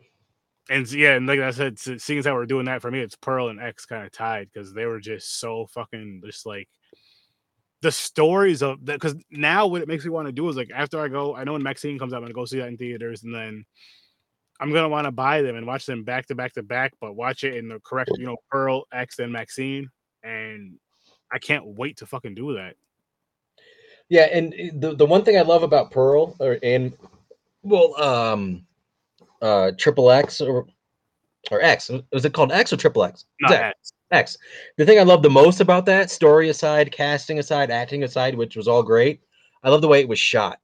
and 0.69 0.89
yeah, 0.91 1.15
and 1.15 1.25
like 1.27 1.39
I 1.39 1.51
said, 1.51 1.79
seeing 1.79 2.19
as 2.19 2.25
how 2.25 2.33
we're 2.33 2.45
doing 2.45 2.65
that 2.65 2.81
for 2.81 2.91
me, 2.91 2.99
it's 2.99 3.15
Pearl 3.15 3.49
and 3.49 3.61
X 3.61 3.85
kind 3.85 4.05
of 4.05 4.11
tied 4.11 4.49
because 4.51 4.73
they 4.73 4.85
were 4.85 4.99
just 4.99 5.39
so 5.39 5.67
fucking 5.67 6.21
just 6.25 6.45
like 6.45 6.67
the 7.81 7.91
stories 7.91 8.61
of 8.61 8.85
that. 8.85 8.93
Because 8.93 9.15
now 9.31 9.67
what 9.67 9.81
it 9.81 9.87
makes 9.87 10.03
me 10.03 10.11
want 10.11 10.27
to 10.27 10.31
do 10.31 10.47
is 10.49 10.55
like 10.55 10.71
after 10.73 10.99
I 10.99 11.07
go, 11.07 11.35
I 11.35 11.43
know 11.43 11.53
when 11.53 11.63
Maxine 11.63 11.99
comes 11.99 12.13
out, 12.13 12.17
I'm 12.17 12.23
gonna 12.23 12.33
go 12.33 12.45
see 12.45 12.59
that 12.59 12.67
in 12.67 12.77
theaters, 12.77 13.23
and 13.23 13.33
then 13.33 13.65
I'm 14.59 14.73
gonna 14.73 14.89
want 14.89 15.05
to 15.05 15.11
buy 15.11 15.41
them 15.41 15.55
and 15.55 15.65
watch 15.65 15.85
them 15.85 16.03
back 16.03 16.27
to 16.27 16.35
back 16.35 16.53
to 16.53 16.63
back, 16.63 16.93
but 16.99 17.15
watch 17.15 17.43
it 17.43 17.55
in 17.55 17.69
the 17.69 17.79
correct, 17.81 18.11
you 18.17 18.25
know, 18.25 18.37
Pearl, 18.51 18.85
X, 18.91 19.19
and 19.19 19.31
Maxine, 19.31 19.89
and 20.23 20.77
I 21.31 21.39
can't 21.39 21.65
wait 21.65 21.97
to 21.97 22.05
fucking 22.05 22.35
do 22.35 22.53
that. 22.55 22.75
Yeah, 24.09 24.23
and 24.23 24.53
the 24.81 24.95
the 24.95 25.05
one 25.05 25.23
thing 25.23 25.37
I 25.37 25.41
love 25.41 25.63
about 25.63 25.91
Pearl 25.91 26.35
or 26.39 26.57
and 26.63 26.93
well, 27.61 28.01
um, 28.01 28.65
uh, 29.41 29.71
Triple 29.77 30.11
X 30.11 30.41
or 30.41 30.65
or 31.51 31.61
X 31.61 31.89
was 32.11 32.25
it 32.25 32.33
called 32.33 32.51
X 32.51 32.73
or 32.73 32.77
Triple 32.77 33.03
X? 33.03 33.25
Not 33.41 33.51
X. 33.51 33.61
X. 33.61 33.93
X. 34.11 34.37
The 34.77 34.85
thing 34.85 34.99
I 34.99 35.03
love 35.03 35.21
the 35.21 35.29
most 35.29 35.59
about 35.61 35.85
that, 35.85 36.09
story 36.09 36.49
aside, 36.49 36.91
casting 36.91 37.39
aside, 37.39 37.69
acting 37.71 38.03
aside, 38.03 38.35
which 38.35 38.55
was 38.55 38.67
all 38.67 38.83
great, 38.83 39.21
I 39.63 39.69
love 39.69 39.81
the 39.81 39.87
way 39.87 39.99
it 40.01 40.07
was 40.09 40.19
shot. 40.19 40.59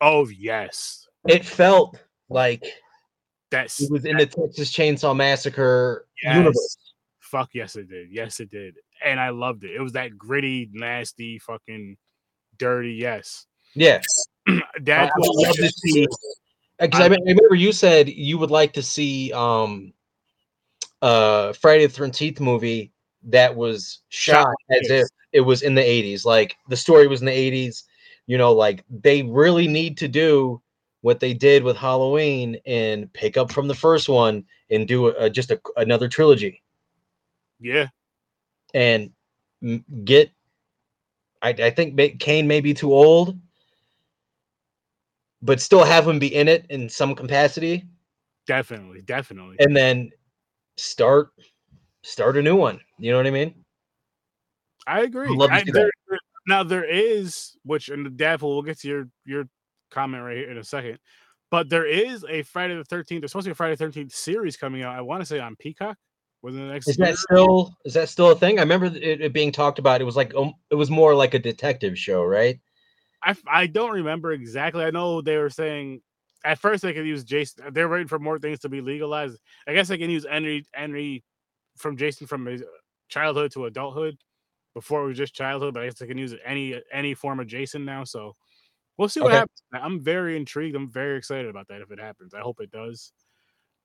Oh 0.00 0.28
yes, 0.28 1.08
It 1.26 1.44
felt 1.44 1.98
like 2.28 2.64
that's 3.50 3.80
it 3.80 3.90
was 3.90 4.04
in 4.04 4.16
the 4.18 4.26
Texas 4.26 4.70
Chainsaw 4.72 5.16
Massacre 5.16 6.06
Yes. 6.22 6.36
universe. 6.36 6.76
Fuck 7.20 7.50
yes, 7.54 7.76
it 7.76 7.88
did. 7.88 8.08
Yes, 8.10 8.40
it 8.40 8.50
did. 8.50 8.76
And 9.04 9.18
I 9.18 9.30
loved 9.30 9.64
it. 9.64 9.70
It 9.74 9.80
was 9.80 9.92
that 9.92 10.16
gritty, 10.16 10.68
nasty, 10.72 11.38
fucking 11.38 11.96
dirty. 12.58 12.92
Yes. 12.92 13.46
Yeah, 13.74 14.00
I, 14.48 14.60
That 14.82 15.10
I 15.14 15.18
love 15.18 15.56
to 15.56 15.70
see. 15.70 16.06
Because 16.78 17.00
I, 17.00 17.04
I- 17.04 17.06
I 17.06 17.18
remember 17.24 17.54
you 17.54 17.72
said 17.72 18.08
you 18.08 18.36
would 18.38 18.50
like 18.50 18.72
to 18.74 18.82
see 18.82 19.32
um, 19.32 19.92
uh, 21.06 21.52
Friday 21.52 21.86
the 21.86 21.92
Thirteenth 21.92 22.40
movie 22.40 22.92
that 23.22 23.54
was 23.54 24.00
shot 24.08 24.42
Shot, 24.42 24.54
as 24.70 24.88
yes. 24.90 25.04
if 25.04 25.08
it 25.32 25.40
was 25.40 25.62
in 25.62 25.74
the 25.74 25.82
eighties. 25.82 26.24
Like 26.24 26.56
the 26.68 26.76
story 26.76 27.06
was 27.06 27.20
in 27.20 27.26
the 27.26 27.32
eighties. 27.32 27.84
You 28.26 28.38
know, 28.38 28.52
like 28.52 28.84
they 28.90 29.22
really 29.22 29.68
need 29.68 29.96
to 29.98 30.08
do 30.08 30.60
what 31.02 31.20
they 31.20 31.32
did 31.32 31.62
with 31.62 31.76
Halloween 31.76 32.58
and 32.66 33.12
pick 33.12 33.36
up 33.36 33.52
from 33.52 33.68
the 33.68 33.74
first 33.74 34.08
one 34.08 34.44
and 34.70 34.88
do 34.88 35.08
a, 35.08 35.30
just 35.30 35.52
a, 35.52 35.60
another 35.76 36.08
trilogy 36.08 36.60
yeah. 37.60 37.86
and 38.74 39.10
get. 40.04 40.30
I, 41.42 41.50
I 41.50 41.70
think 41.70 42.18
Kane 42.18 42.48
may 42.48 42.60
be 42.60 42.74
too 42.74 42.92
old, 42.92 43.38
but 45.42 45.60
still 45.60 45.84
have 45.84 46.08
him 46.08 46.18
be 46.18 46.34
in 46.34 46.48
it 46.48 46.66
in 46.70 46.88
some 46.88 47.14
capacity, 47.14 47.84
Definitely. 48.46 49.02
Definitely. 49.02 49.56
and 49.60 49.76
then 49.76 50.10
start 50.76 51.30
start 52.02 52.36
a 52.36 52.42
new 52.42 52.56
one. 52.56 52.80
You 52.98 53.10
know 53.12 53.18
what 53.18 53.26
I 53.26 53.30
mean? 53.30 53.64
I 54.86 55.00
agree. 55.02 55.28
I- 55.50 55.64
there- 55.64 55.90
there- 56.08 56.18
now 56.48 56.62
there 56.62 56.84
is, 56.84 57.56
which 57.64 57.88
in 57.88 58.04
the 58.04 58.10
devil, 58.10 58.50
we'll 58.50 58.62
get 58.62 58.78
to 58.80 58.88
your 58.88 59.08
your 59.24 59.48
comment 59.90 60.22
right 60.22 60.36
here 60.36 60.50
in 60.50 60.58
a 60.58 60.64
second. 60.64 60.98
But 61.50 61.68
there 61.68 61.86
is 61.86 62.24
a 62.28 62.42
Friday 62.42 62.76
the 62.76 62.84
Thirteenth. 62.84 63.22
There's 63.22 63.32
supposed 63.32 63.44
to 63.46 63.50
be 63.50 63.52
a 63.52 63.56
Friday 63.56 63.74
the 63.74 63.84
Thirteenth 63.84 64.12
series 64.12 64.56
coming 64.56 64.82
out. 64.82 64.96
I 64.96 65.00
want 65.00 65.22
to 65.22 65.26
say 65.26 65.38
on 65.38 65.56
Peacock 65.56 65.96
within 66.42 66.66
the 66.66 66.72
next. 66.72 66.88
Is 66.88 66.98
year. 66.98 67.08
that 67.08 67.16
still 67.16 67.74
is 67.84 67.94
that 67.94 68.08
still 68.08 68.30
a 68.30 68.36
thing? 68.36 68.58
I 68.58 68.62
remember 68.62 68.86
it, 68.86 69.20
it 69.20 69.32
being 69.32 69.52
talked 69.52 69.78
about. 69.78 70.00
It 70.00 70.04
was 70.04 70.16
like 70.16 70.34
um, 70.34 70.54
it 70.70 70.74
was 70.76 70.90
more 70.90 71.14
like 71.14 71.34
a 71.34 71.38
detective 71.38 71.98
show, 71.98 72.24
right? 72.24 72.60
I 73.24 73.34
I 73.48 73.66
don't 73.66 73.92
remember 73.92 74.32
exactly. 74.32 74.84
I 74.84 74.90
know 74.90 75.20
they 75.20 75.36
were 75.36 75.50
saying 75.50 76.02
at 76.44 76.58
first 76.58 76.82
they 76.82 76.92
could 76.92 77.06
use 77.06 77.24
Jason. 77.24 77.64
They're 77.72 77.88
waiting 77.88 78.08
for 78.08 78.18
more 78.18 78.38
things 78.38 78.58
to 78.60 78.68
be 78.68 78.80
legalized. 78.80 79.38
I 79.66 79.74
guess 79.74 79.88
they 79.88 79.98
can 79.98 80.10
use 80.10 80.26
Henry 80.28 80.64
Henry 80.72 81.24
from 81.76 81.96
Jason 81.96 82.26
from 82.26 82.46
his 82.46 82.62
childhood 83.08 83.52
to 83.52 83.66
adulthood. 83.66 84.16
Before 84.74 85.04
it 85.04 85.06
was 85.06 85.16
just 85.16 85.34
childhood, 85.34 85.72
but 85.74 85.82
I 85.82 85.86
guess 85.86 85.98
they 85.98 86.06
can 86.06 86.18
use 86.18 86.34
any 86.44 86.80
any 86.92 87.14
form 87.14 87.40
of 87.40 87.46
Jason 87.46 87.84
now. 87.84 88.04
So 88.04 88.34
We'll 88.98 89.08
see 89.08 89.20
what 89.20 89.28
Okay. 89.28 89.38
happens. 89.40 89.62
I'm 89.72 90.00
very 90.00 90.36
intrigued. 90.36 90.74
I'm 90.76 90.88
very 90.88 91.18
excited 91.18 91.48
about 91.48 91.68
that 91.68 91.82
if 91.82 91.90
it 91.90 92.00
happens. 92.00 92.34
I 92.34 92.40
hope 92.40 92.60
it 92.60 92.70
does. 92.70 93.12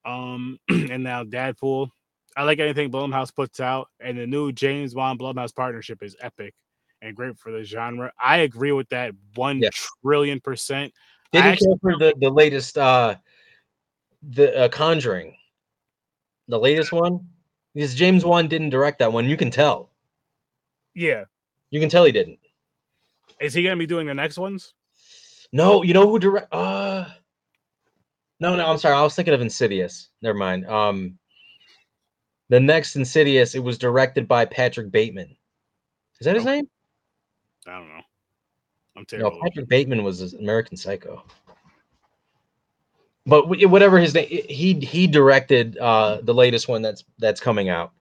Um, 0.06 0.58
and 0.70 1.04
now 1.04 1.24
Dadpool. 1.24 1.90
I 2.38 2.44
like 2.44 2.60
anything 2.60 2.90
Blumhouse 2.92 3.36
puts 3.36 3.60
out, 3.60 3.90
and 4.00 4.18
the 4.18 4.26
new 4.26 4.54
James 4.54 4.96
Wan 4.96 5.18
Blumhouse 5.18 5.54
partnership 5.54 6.02
is 6.02 6.16
epic 6.22 6.54
and 7.02 7.16
great 7.16 7.38
for 7.38 7.52
the 7.52 7.64
genre. 7.64 8.12
I 8.20 8.38
agree 8.38 8.72
with 8.72 8.88
that 8.90 9.14
one 9.36 9.60
Yeah. 9.60 9.70
trillion 10.04 10.40
percent. 10.40 10.94
I 11.34 11.38
Didn't 11.38 11.52
actually 11.52 11.68
care 11.68 11.78
for 11.82 11.98
the 11.98 12.14
the 12.20 12.30
latest 12.30 12.78
uh 12.78 13.16
the 14.22 14.66
uh, 14.66 14.70
Conjuring, 14.70 15.36
the 16.48 16.60
latest 16.60 16.92
one, 16.92 17.28
because 17.74 17.96
James 17.96 18.24
Wan 18.26 18.48
didn't 18.48 18.70
direct 18.70 19.00
that 19.00 19.12
one. 19.12 19.28
You 19.28 19.38
can 19.38 19.50
tell. 19.50 19.92
Yeah. 20.94 21.24
You 21.72 21.80
can 21.80 21.90
tell 21.90 22.04
he 22.04 22.12
didn't. 22.12 22.40
Is 23.40 23.54
he 23.54 23.64
gonna 23.64 23.78
be 23.78 23.88
doing 23.88 24.08
the 24.08 24.14
next 24.14 24.38
ones? 24.38 24.74
No, 25.54 25.84
you 25.84 25.94
know 25.94 26.08
who 26.08 26.20
direct? 26.20 26.54
Uh, 26.54 27.06
no, 28.40 28.56
no. 28.56 28.66
I'm 28.66 28.78
sorry. 28.78 28.96
I 28.96 29.02
was 29.02 29.16
thinking 29.16 29.34
of 29.34 29.42
Insidious. 29.42 30.10
Never 30.22 30.38
mind. 30.38 30.68
Um, 30.68 31.18
the 32.50 32.60
next 32.60 32.96
Insidious, 32.96 33.56
it 33.56 33.64
was 33.64 33.78
directed 33.78 34.28
by 34.28 34.46
Patrick 34.46 34.92
Bateman. 34.92 35.36
Is 36.20 36.26
that 36.26 36.36
his 36.36 36.46
name? 36.46 36.70
I 37.66 37.72
don't 37.72 37.88
know. 37.88 38.02
I'm 39.14 39.20
No. 39.20 39.40
Patrick 39.42 39.68
Bateman 39.68 40.04
was 40.04 40.34
American 40.34 40.78
Psycho. 40.78 41.24
But 43.26 43.48
whatever 43.70 44.00
his 44.00 44.14
name, 44.16 44.28
he 44.28 44.74
he 44.80 45.06
directed 45.08 45.78
uh 45.78 46.20
the 46.24 46.34
latest 46.34 46.68
one 46.68 46.82
that's 46.82 47.04
that's 47.20 47.40
coming 47.40 47.70
out. 47.70 47.92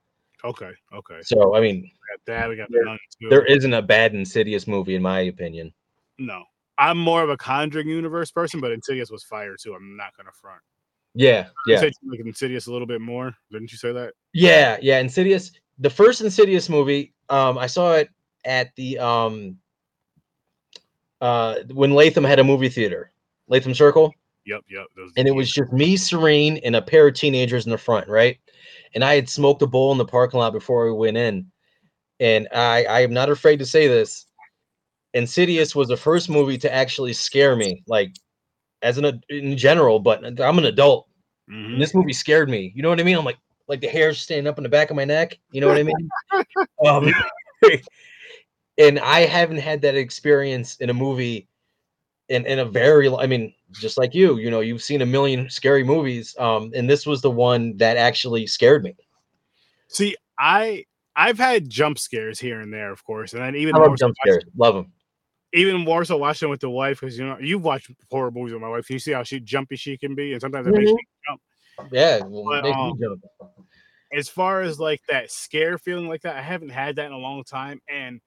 Okay, 0.43 0.71
okay. 0.93 1.19
So 1.21 1.55
I 1.55 1.61
mean, 1.61 1.81
We 1.83 1.91
got 2.09 2.25
that. 2.25 2.49
We 2.49 2.55
got 2.55 2.71
There- 2.71 2.81
the 2.83 2.89
Nun, 2.89 2.99
too. 3.21 3.29
there 3.29 3.45
isn't 3.45 3.73
a 3.73 3.81
bad 3.81 4.15
Insidious 4.15 4.67
movie 4.67 4.95
in 4.95 5.01
my 5.01 5.21
opinion. 5.21 5.73
no. 6.17 6.43
I'm 6.77 6.97
more 6.97 7.21
of 7.21 7.29
a 7.29 7.37
Conjuring 7.37 7.87
universe 7.89 8.31
person, 8.31 8.59
but 8.59 8.71
Insidious 8.71 9.11
was 9.11 9.23
fire 9.23 9.55
too. 9.55 9.75
I'm 9.75 9.95
not 9.95 10.17
gonna 10.17 10.31
front. 10.31 10.61
Yeah, 11.13 11.49
yeah, 11.67 11.81
like 11.81 12.21
Insidious 12.25 12.65
a 12.65 12.71
little 12.71 12.87
bit 12.87 13.01
more, 13.01 13.35
didn't 13.51 13.71
you 13.71 13.77
say 13.77 13.91
that? 13.91 14.13
yeah, 14.33 14.77
yeah. 14.81 14.97
Insidious, 14.99 15.51
the 15.77 15.89
first 15.91 16.21
Insidious 16.21 16.69
movie, 16.69 17.13
um, 17.29 17.57
I 17.59 17.67
saw 17.67 17.93
it 17.95 18.09
at 18.45 18.73
the 18.77 18.97
um, 18.97 19.57
uh, 21.21 21.55
when 21.73 21.93
Latham 21.93 22.23
had 22.23 22.39
a 22.39 22.43
movie 22.43 22.69
theater, 22.69 23.11
Latham 23.47 23.73
Circle. 23.73 24.13
Yep, 24.45 24.61
yep. 24.69 24.87
And 25.17 25.27
it 25.27 25.35
was 25.35 25.51
just 25.51 25.71
me, 25.71 25.95
Serene, 25.95 26.57
and 26.57 26.75
a 26.75 26.81
pair 26.81 27.07
of 27.07 27.13
teenagers 27.13 27.65
in 27.65 27.71
the 27.71 27.77
front, 27.77 28.07
right? 28.07 28.39
And 28.95 29.03
I 29.03 29.13
had 29.13 29.29
smoked 29.29 29.61
a 29.61 29.67
bowl 29.67 29.91
in 29.91 29.99
the 29.99 30.05
parking 30.05 30.39
lot 30.39 30.51
before 30.51 30.85
we 30.85 30.93
went 30.93 31.15
in. 31.15 31.45
And 32.19 32.47
I, 32.51 32.85
I 32.85 32.99
am 33.01 33.13
not 33.13 33.29
afraid 33.29 33.57
to 33.59 33.65
say 33.65 33.87
this. 33.87 34.25
Insidious 35.13 35.75
was 35.75 35.89
the 35.89 35.97
first 35.97 36.29
movie 36.29 36.57
to 36.57 36.73
actually 36.73 37.13
scare 37.13 37.55
me, 37.55 37.83
like 37.87 38.15
as 38.81 38.97
an 38.97 39.21
in 39.29 39.57
general, 39.57 39.99
but 39.99 40.23
I'm 40.41 40.57
an 40.57 40.65
adult. 40.65 41.07
Mhm. 41.49 41.73
And 41.73 41.81
this 41.81 41.93
movie 41.93 42.13
scared 42.13 42.49
me. 42.49 42.71
You 42.75 42.81
know 42.81 42.89
what 42.89 42.99
I 42.99 43.03
mean? 43.03 43.17
I'm 43.17 43.25
like, 43.25 43.37
like 43.67 43.81
the 43.81 43.87
hair's 43.87 44.19
standing 44.21 44.47
up 44.47 44.57
in 44.57 44.63
the 44.63 44.69
back 44.69 44.89
of 44.89 44.95
my 44.95 45.05
neck. 45.05 45.37
You 45.51 45.61
know 45.61 45.67
what 45.67 45.77
I 45.77 45.83
mean? 45.83 46.09
um, 46.85 47.13
and 48.77 48.99
I 48.99 49.21
haven't 49.21 49.57
had 49.57 49.81
that 49.81 49.95
experience 49.95 50.77
in 50.77 50.89
a 50.89 50.93
movie 50.93 51.47
in, 52.29 52.45
in 52.45 52.59
a 52.59 52.65
very, 52.65 53.13
I 53.13 53.27
mean, 53.27 53.53
just 53.73 53.97
like 53.97 54.13
you, 54.13 54.37
you 54.37 54.49
know, 54.49 54.61
you've 54.61 54.83
seen 54.83 55.01
a 55.01 55.05
million 55.05 55.49
scary 55.49 55.83
movies. 55.83 56.35
Um, 56.39 56.71
and 56.75 56.89
this 56.89 57.05
was 57.05 57.21
the 57.21 57.31
one 57.31 57.75
that 57.77 57.97
actually 57.97 58.47
scared 58.47 58.83
me. 58.83 58.95
See, 59.87 60.15
I 60.39 60.85
I've 61.15 61.37
had 61.37 61.69
jump 61.69 61.99
scares 61.99 62.39
here 62.39 62.61
and 62.61 62.73
there, 62.73 62.91
of 62.91 63.03
course, 63.03 63.33
and 63.33 63.41
then 63.41 63.55
even 63.55 63.75
I 63.75 63.79
more 63.79 63.89
love 63.89 63.97
jump 63.97 64.15
scares. 64.23 64.43
Love 64.55 64.75
them. 64.75 64.93
even 65.53 65.81
more 65.81 66.05
so 66.05 66.17
watching 66.17 66.49
with 66.49 66.61
the 66.61 66.69
wife 66.69 67.01
because 67.01 67.17
you 67.17 67.25
know 67.25 67.37
you've 67.39 67.63
watched 67.63 67.91
horror 68.09 68.31
movies 68.31 68.53
with 68.53 68.61
my 68.61 68.69
wife. 68.69 68.89
You 68.89 68.99
see 68.99 69.11
how 69.11 69.23
she 69.23 69.39
jumpy 69.39 69.75
she 69.75 69.97
can 69.97 70.15
be, 70.15 70.31
and 70.31 70.41
sometimes 70.41 70.67
it 70.67 70.73
makes 70.73 70.91
me 70.91 71.03
jump. 71.27 71.41
Yeah. 71.91 72.19
But, 72.19 72.65
um, 72.65 72.97
jump. 72.99 73.21
As 74.13 74.27
far 74.27 74.61
as 74.61 74.79
like 74.79 75.01
that 75.09 75.31
scare 75.31 75.77
feeling 75.77 76.07
like 76.07 76.21
that, 76.21 76.35
I 76.35 76.41
haven't 76.41 76.69
had 76.69 76.97
that 76.97 77.07
in 77.07 77.11
a 77.13 77.17
long 77.17 77.43
time, 77.43 77.81
and 77.89 78.21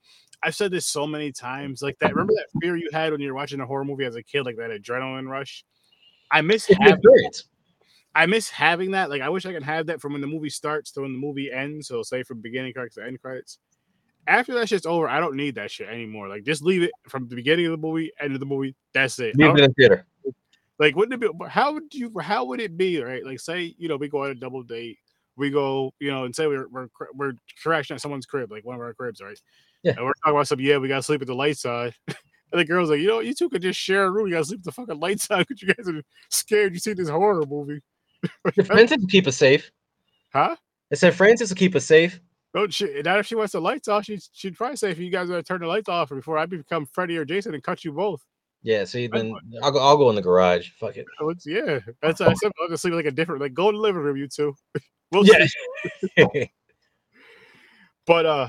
I've 0.44 0.54
said 0.54 0.70
this 0.70 0.86
so 0.86 1.06
many 1.06 1.32
times. 1.32 1.80
Like 1.80 1.98
that, 2.00 2.12
remember 2.12 2.34
that 2.34 2.60
fear 2.60 2.76
you 2.76 2.90
had 2.92 3.12
when 3.12 3.20
you 3.20 3.28
were 3.28 3.34
watching 3.34 3.60
a 3.60 3.66
horror 3.66 3.84
movie 3.84 4.04
as 4.04 4.14
a 4.14 4.22
kid, 4.22 4.44
like 4.44 4.56
that 4.56 4.70
adrenaline 4.70 5.28
rush. 5.28 5.64
I 6.30 6.42
miss 6.42 6.66
having 6.66 6.94
experience. 6.94 7.44
I 8.14 8.26
miss 8.26 8.48
having 8.48 8.92
that. 8.92 9.10
Like, 9.10 9.22
I 9.22 9.28
wish 9.28 9.46
I 9.46 9.52
could 9.52 9.62
have 9.62 9.86
that 9.86 10.00
from 10.00 10.12
when 10.12 10.20
the 10.20 10.26
movie 10.26 10.50
starts 10.50 10.92
to 10.92 11.00
when 11.00 11.12
the 11.12 11.18
movie 11.18 11.50
ends. 11.50 11.88
So, 11.88 12.02
say 12.02 12.22
from 12.22 12.40
beginning 12.40 12.72
credits 12.72 12.96
to 12.96 13.04
end 13.04 13.20
credits. 13.20 13.58
After 14.26 14.54
that 14.54 14.68
shit's 14.68 14.86
over, 14.86 15.08
I 15.08 15.20
don't 15.20 15.36
need 15.36 15.56
that 15.56 15.70
shit 15.70 15.88
anymore. 15.88 16.28
Like, 16.28 16.44
just 16.44 16.62
leave 16.62 16.82
it 16.82 16.92
from 17.08 17.28
the 17.28 17.36
beginning 17.36 17.66
of 17.66 17.72
the 17.72 17.78
movie, 17.78 18.12
end 18.20 18.34
of 18.34 18.40
the 18.40 18.46
movie. 18.46 18.74
That's 18.92 19.18
it. 19.18 19.36
Leave 19.36 19.56
it 19.56 19.64
in 19.64 19.74
theater. 19.74 20.06
like, 20.78 20.96
wouldn't 20.96 21.22
it 21.22 21.38
be? 21.38 21.46
How 21.48 21.72
would 21.72 21.92
you? 21.92 22.12
How 22.20 22.44
would 22.44 22.60
it 22.60 22.76
be? 22.76 23.02
Right? 23.02 23.24
Like, 23.24 23.40
say 23.40 23.74
you 23.78 23.88
know 23.88 23.96
we 23.96 24.08
go 24.08 24.24
on 24.24 24.30
a 24.30 24.34
double 24.34 24.62
date. 24.62 24.98
We 25.36 25.50
go, 25.50 25.92
you 25.98 26.12
know, 26.12 26.24
and 26.24 26.34
say 26.34 26.46
we're 26.46 26.68
we're 26.68 26.88
we're 27.14 27.32
crashing 27.60 27.96
at 27.96 28.00
someone's 28.00 28.26
crib, 28.26 28.52
like 28.52 28.64
one 28.64 28.76
of 28.76 28.80
our 28.80 28.94
cribs, 28.94 29.20
right? 29.20 29.38
Yeah. 29.84 29.92
And 29.96 30.04
we're 30.04 30.12
talking 30.24 30.34
about 30.36 30.48
some. 30.48 30.60
Yeah, 30.60 30.78
we 30.78 30.88
gotta 30.88 31.02
sleep 31.02 31.20
with 31.20 31.28
the 31.28 31.34
lights 31.34 31.64
on. 31.66 31.92
And 32.08 32.16
the 32.60 32.64
girl's 32.64 32.90
like, 32.90 33.00
you 33.00 33.06
know, 33.08 33.20
you 33.20 33.34
two 33.34 33.48
could 33.48 33.62
just 33.62 33.78
share 33.78 34.04
a 34.06 34.10
room. 34.10 34.26
You 34.26 34.32
gotta 34.34 34.46
sleep 34.46 34.60
with 34.60 34.64
the 34.66 34.72
fucking 34.72 34.98
lights 35.00 35.26
on 35.30 35.44
because 35.48 35.62
you 35.62 35.74
guys 35.74 35.88
are 35.88 36.02
scared. 36.30 36.72
You 36.72 36.80
see 36.80 36.92
this 36.94 37.08
horror 37.08 37.44
movie, 37.46 37.80
Francis 38.66 38.98
will 38.98 39.08
keep 39.08 39.26
us 39.26 39.36
safe. 39.36 39.70
huh? 40.32 40.56
I 40.92 40.94
said 40.96 41.14
Francis 41.14 41.50
will 41.50 41.56
keep 41.56 41.74
us 41.74 41.84
safe. 41.84 42.20
Don't 42.54 42.72
she? 42.72 43.02
Not 43.02 43.18
if 43.18 43.26
she 43.26 43.34
wants 43.34 43.52
the 43.52 43.60
lights 43.60 43.88
off. 43.88 44.04
She 44.04 44.20
she'd 44.32 44.56
probably 44.56 44.76
say 44.76 44.90
if 44.90 44.98
you 44.98 45.10
guys 45.10 45.28
are 45.28 45.36
to 45.36 45.42
turn 45.42 45.60
the 45.60 45.66
lights 45.66 45.88
off 45.88 46.10
before 46.10 46.38
I 46.38 46.46
become 46.46 46.86
Freddy 46.86 47.16
or 47.16 47.24
Jason 47.24 47.52
and 47.54 47.62
cut 47.62 47.84
you 47.84 47.92
both. 47.92 48.22
Yeah, 48.62 48.84
see, 48.84 49.04
I 49.04 49.08
then 49.12 49.34
I'll 49.62 49.72
go, 49.72 49.78
I'll 49.80 49.96
go 49.98 50.08
in 50.08 50.16
the 50.16 50.22
garage. 50.22 50.70
Fuck 50.78 50.96
it. 50.96 51.04
It's- 51.20 51.44
yeah, 51.44 51.80
that's 52.00 52.20
I 52.20 52.32
said. 52.34 52.52
I'll 52.62 52.68
just 52.68 52.82
sleep 52.82 52.94
like 52.94 53.04
a 53.06 53.10
different. 53.10 53.40
Like 53.42 53.52
go 53.54 53.68
in 53.70 53.74
the 53.74 53.80
living 53.80 54.00
room, 54.02 54.16
you 54.16 54.28
two. 54.28 54.54
we'll 55.10 55.26
Yeah. 55.26 56.44
But 58.06 58.26
uh, 58.26 58.48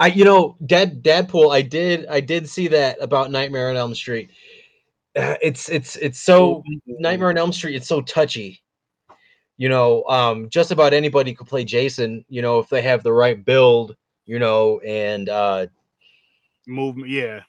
I 0.00 0.08
you 0.08 0.24
know, 0.24 0.56
dead 0.66 1.02
Dad 1.02 1.28
Dadpool, 1.28 1.52
I 1.52 1.62
did 1.62 2.06
I 2.06 2.20
did 2.20 2.48
see 2.48 2.68
that 2.68 2.96
about 3.00 3.30
Nightmare 3.30 3.70
on 3.70 3.76
Elm 3.76 3.94
Street. 3.94 4.30
Uh, 5.16 5.36
it's 5.42 5.68
it's 5.68 5.96
it's 5.96 6.18
so 6.18 6.62
Nightmare 6.86 7.30
on 7.30 7.38
Elm 7.38 7.52
Street, 7.52 7.76
it's 7.76 7.88
so 7.88 8.00
touchy. 8.00 8.62
You 9.56 9.68
know, 9.68 10.04
um, 10.04 10.48
just 10.48 10.72
about 10.72 10.92
anybody 10.92 11.32
could 11.32 11.46
play 11.46 11.64
Jason, 11.64 12.24
you 12.28 12.42
know, 12.42 12.58
if 12.58 12.68
they 12.68 12.82
have 12.82 13.04
the 13.04 13.12
right 13.12 13.44
build, 13.44 13.96
you 14.26 14.38
know, 14.38 14.80
and 14.80 15.28
uh 15.28 15.66
movement. 16.66 17.08
Yeah, 17.08 17.40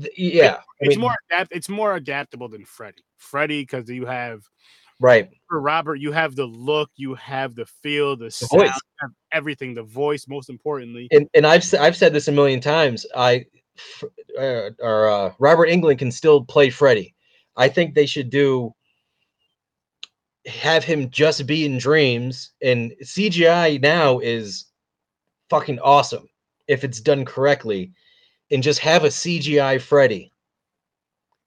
th- 0.00 0.12
yeah, 0.16 0.58
I 0.58 0.62
it's 0.80 0.96
mean, 0.96 1.00
more 1.00 1.16
adapt. 1.30 1.52
It's 1.52 1.68
more 1.68 1.94
adaptable 1.94 2.48
than 2.48 2.64
Freddy. 2.64 3.02
Freddy 3.18 3.62
because 3.62 3.88
you 3.88 4.06
have 4.06 4.42
right. 5.02 5.28
for 5.48 5.60
Robert, 5.60 5.96
you 5.96 6.12
have 6.12 6.34
the 6.36 6.46
look, 6.46 6.90
you 6.96 7.14
have 7.14 7.54
the 7.54 7.66
feel, 7.66 8.16
the, 8.16 8.26
The 8.26 8.30
sound, 8.30 8.72
everything. 9.32 9.74
The 9.74 9.82
voice, 9.82 10.26
most 10.28 10.48
importantly. 10.48 11.08
And 11.10 11.28
and 11.34 11.46
I've 11.46 11.64
I've 11.74 11.96
said 11.96 12.12
this 12.12 12.28
a 12.28 12.32
million 12.32 12.60
times. 12.60 13.04
I 13.14 13.46
uh, 14.38 14.70
or 14.80 15.08
uh, 15.10 15.32
Robert 15.38 15.68
Englund 15.68 15.98
can 15.98 16.10
still 16.10 16.44
play 16.44 16.70
Freddy. 16.70 17.14
I 17.56 17.68
think 17.68 17.94
they 17.94 18.06
should 18.06 18.30
do 18.30 18.74
have 20.46 20.84
him 20.84 21.10
just 21.10 21.46
be 21.46 21.64
in 21.64 21.78
dreams 21.78 22.52
and 22.62 22.92
CGI 23.02 23.80
now 23.80 24.18
is 24.18 24.66
fucking 25.50 25.78
awesome 25.80 26.26
if 26.66 26.82
it's 26.82 27.00
done 27.00 27.24
correctly 27.24 27.92
and 28.50 28.62
just 28.62 28.80
have 28.80 29.04
a 29.04 29.08
CGI 29.08 29.80
Freddy 29.80 30.32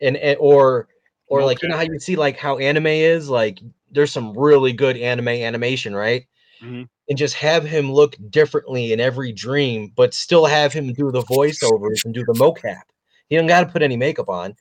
and, 0.02 0.16
and 0.18 0.38
or 0.40 0.88
or 1.28 1.44
like 1.44 1.62
you 1.62 1.70
know 1.70 1.76
how 1.78 1.84
you 1.84 2.00
see 2.00 2.16
like 2.16 2.38
how 2.38 2.58
anime 2.58 2.88
is 2.88 3.30
like 3.30 3.60
there's 3.92 4.12
some 4.12 4.38
really 4.38 4.74
good 4.74 4.98
anime 4.98 5.28
animation 5.30 5.96
right 5.96 6.28
Mhm. 6.62 6.88
and 7.10 7.18
just 7.18 7.36
have 7.36 7.64
him 7.64 7.92
look 7.92 8.16
differently 8.30 8.94
in 8.94 9.00
every 9.00 9.32
dream 9.32 9.92
but 9.96 10.14
still 10.14 10.46
have 10.46 10.72
him 10.74 10.94
do 10.94 11.12
the 11.12 11.24
voiceovers 11.24 12.06
and 12.06 12.14
do 12.14 12.24
the 12.26 12.34
mocap 12.34 12.84
he 13.30 13.36
don't 13.36 13.48
got 13.48 13.62
to 13.62 13.68
put 13.68 13.82
any 13.82 13.98
makeup 13.98 14.30
on 14.30 14.56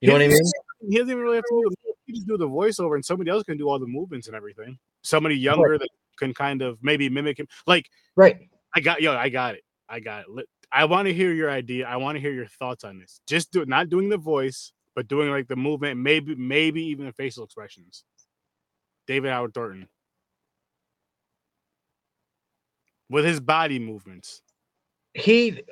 you 0.00 0.08
know 0.08 0.14
what 0.14 0.22
I 0.22 0.28
mean 0.28 0.38
He 0.88 0.96
doesn't 0.96 1.10
even 1.10 1.22
really 1.22 1.36
have 1.36 1.44
to 1.44 1.62
do. 1.68 1.92
He 2.06 2.12
just 2.12 2.26
do 2.28 2.36
the 2.38 2.48
voiceover, 2.48 2.94
and 2.94 3.04
somebody 3.04 3.30
else 3.30 3.42
can 3.42 3.58
do 3.58 3.68
all 3.68 3.78
the 3.80 3.86
movements 3.86 4.28
and 4.28 4.36
everything. 4.36 4.78
Somebody 5.02 5.36
younger 5.36 5.76
that 5.76 5.88
can 6.18 6.32
kind 6.32 6.62
of 6.62 6.78
maybe 6.82 7.08
mimic 7.08 7.38
him. 7.38 7.48
Like 7.66 7.90
right 8.16 8.38
I 8.74 8.80
got 8.80 9.02
yo, 9.02 9.14
I 9.16 9.28
got 9.28 9.56
it. 9.56 9.64
I 9.88 9.98
got 10.00 10.24
it. 10.28 10.46
I 10.70 10.84
want 10.84 11.08
to 11.08 11.14
hear 11.14 11.32
your 11.32 11.50
idea. 11.50 11.86
I 11.88 11.96
want 11.96 12.16
to 12.16 12.20
hear 12.20 12.32
your 12.32 12.46
thoughts 12.46 12.84
on 12.84 12.98
this. 13.00 13.20
Just 13.26 13.50
do 13.52 13.64
not 13.66 13.88
doing 13.88 14.08
the 14.08 14.18
voice, 14.18 14.72
but 14.98 15.06
doing 15.06 15.30
like 15.30 15.46
the 15.46 15.54
movement, 15.54 16.00
maybe 16.00 16.34
maybe 16.34 16.82
even 16.86 17.06
the 17.06 17.12
facial 17.12 17.44
expressions. 17.44 18.02
David 19.06 19.30
Howard 19.30 19.54
Thornton. 19.54 19.86
With 23.08 23.24
his 23.24 23.38
body 23.38 23.78
movements. 23.78 24.42
he 25.14 25.62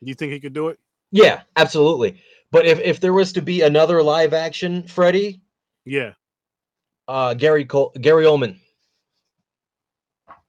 You 0.00 0.14
think 0.14 0.32
he 0.32 0.40
could 0.40 0.54
do 0.54 0.68
it? 0.68 0.78
yeah 1.10 1.42
absolutely 1.56 2.18
but 2.50 2.64
if, 2.66 2.78
if 2.80 2.98
there 2.98 3.12
was 3.12 3.30
to 3.32 3.42
be 3.42 3.60
another 3.62 4.02
live 4.02 4.32
action 4.32 4.86
freddy 4.88 5.42
Yeah. 5.84 6.12
uh 7.08 7.34
gary 7.34 7.64
Col- 7.66 7.92
gary 8.00 8.24
oldman 8.24 8.56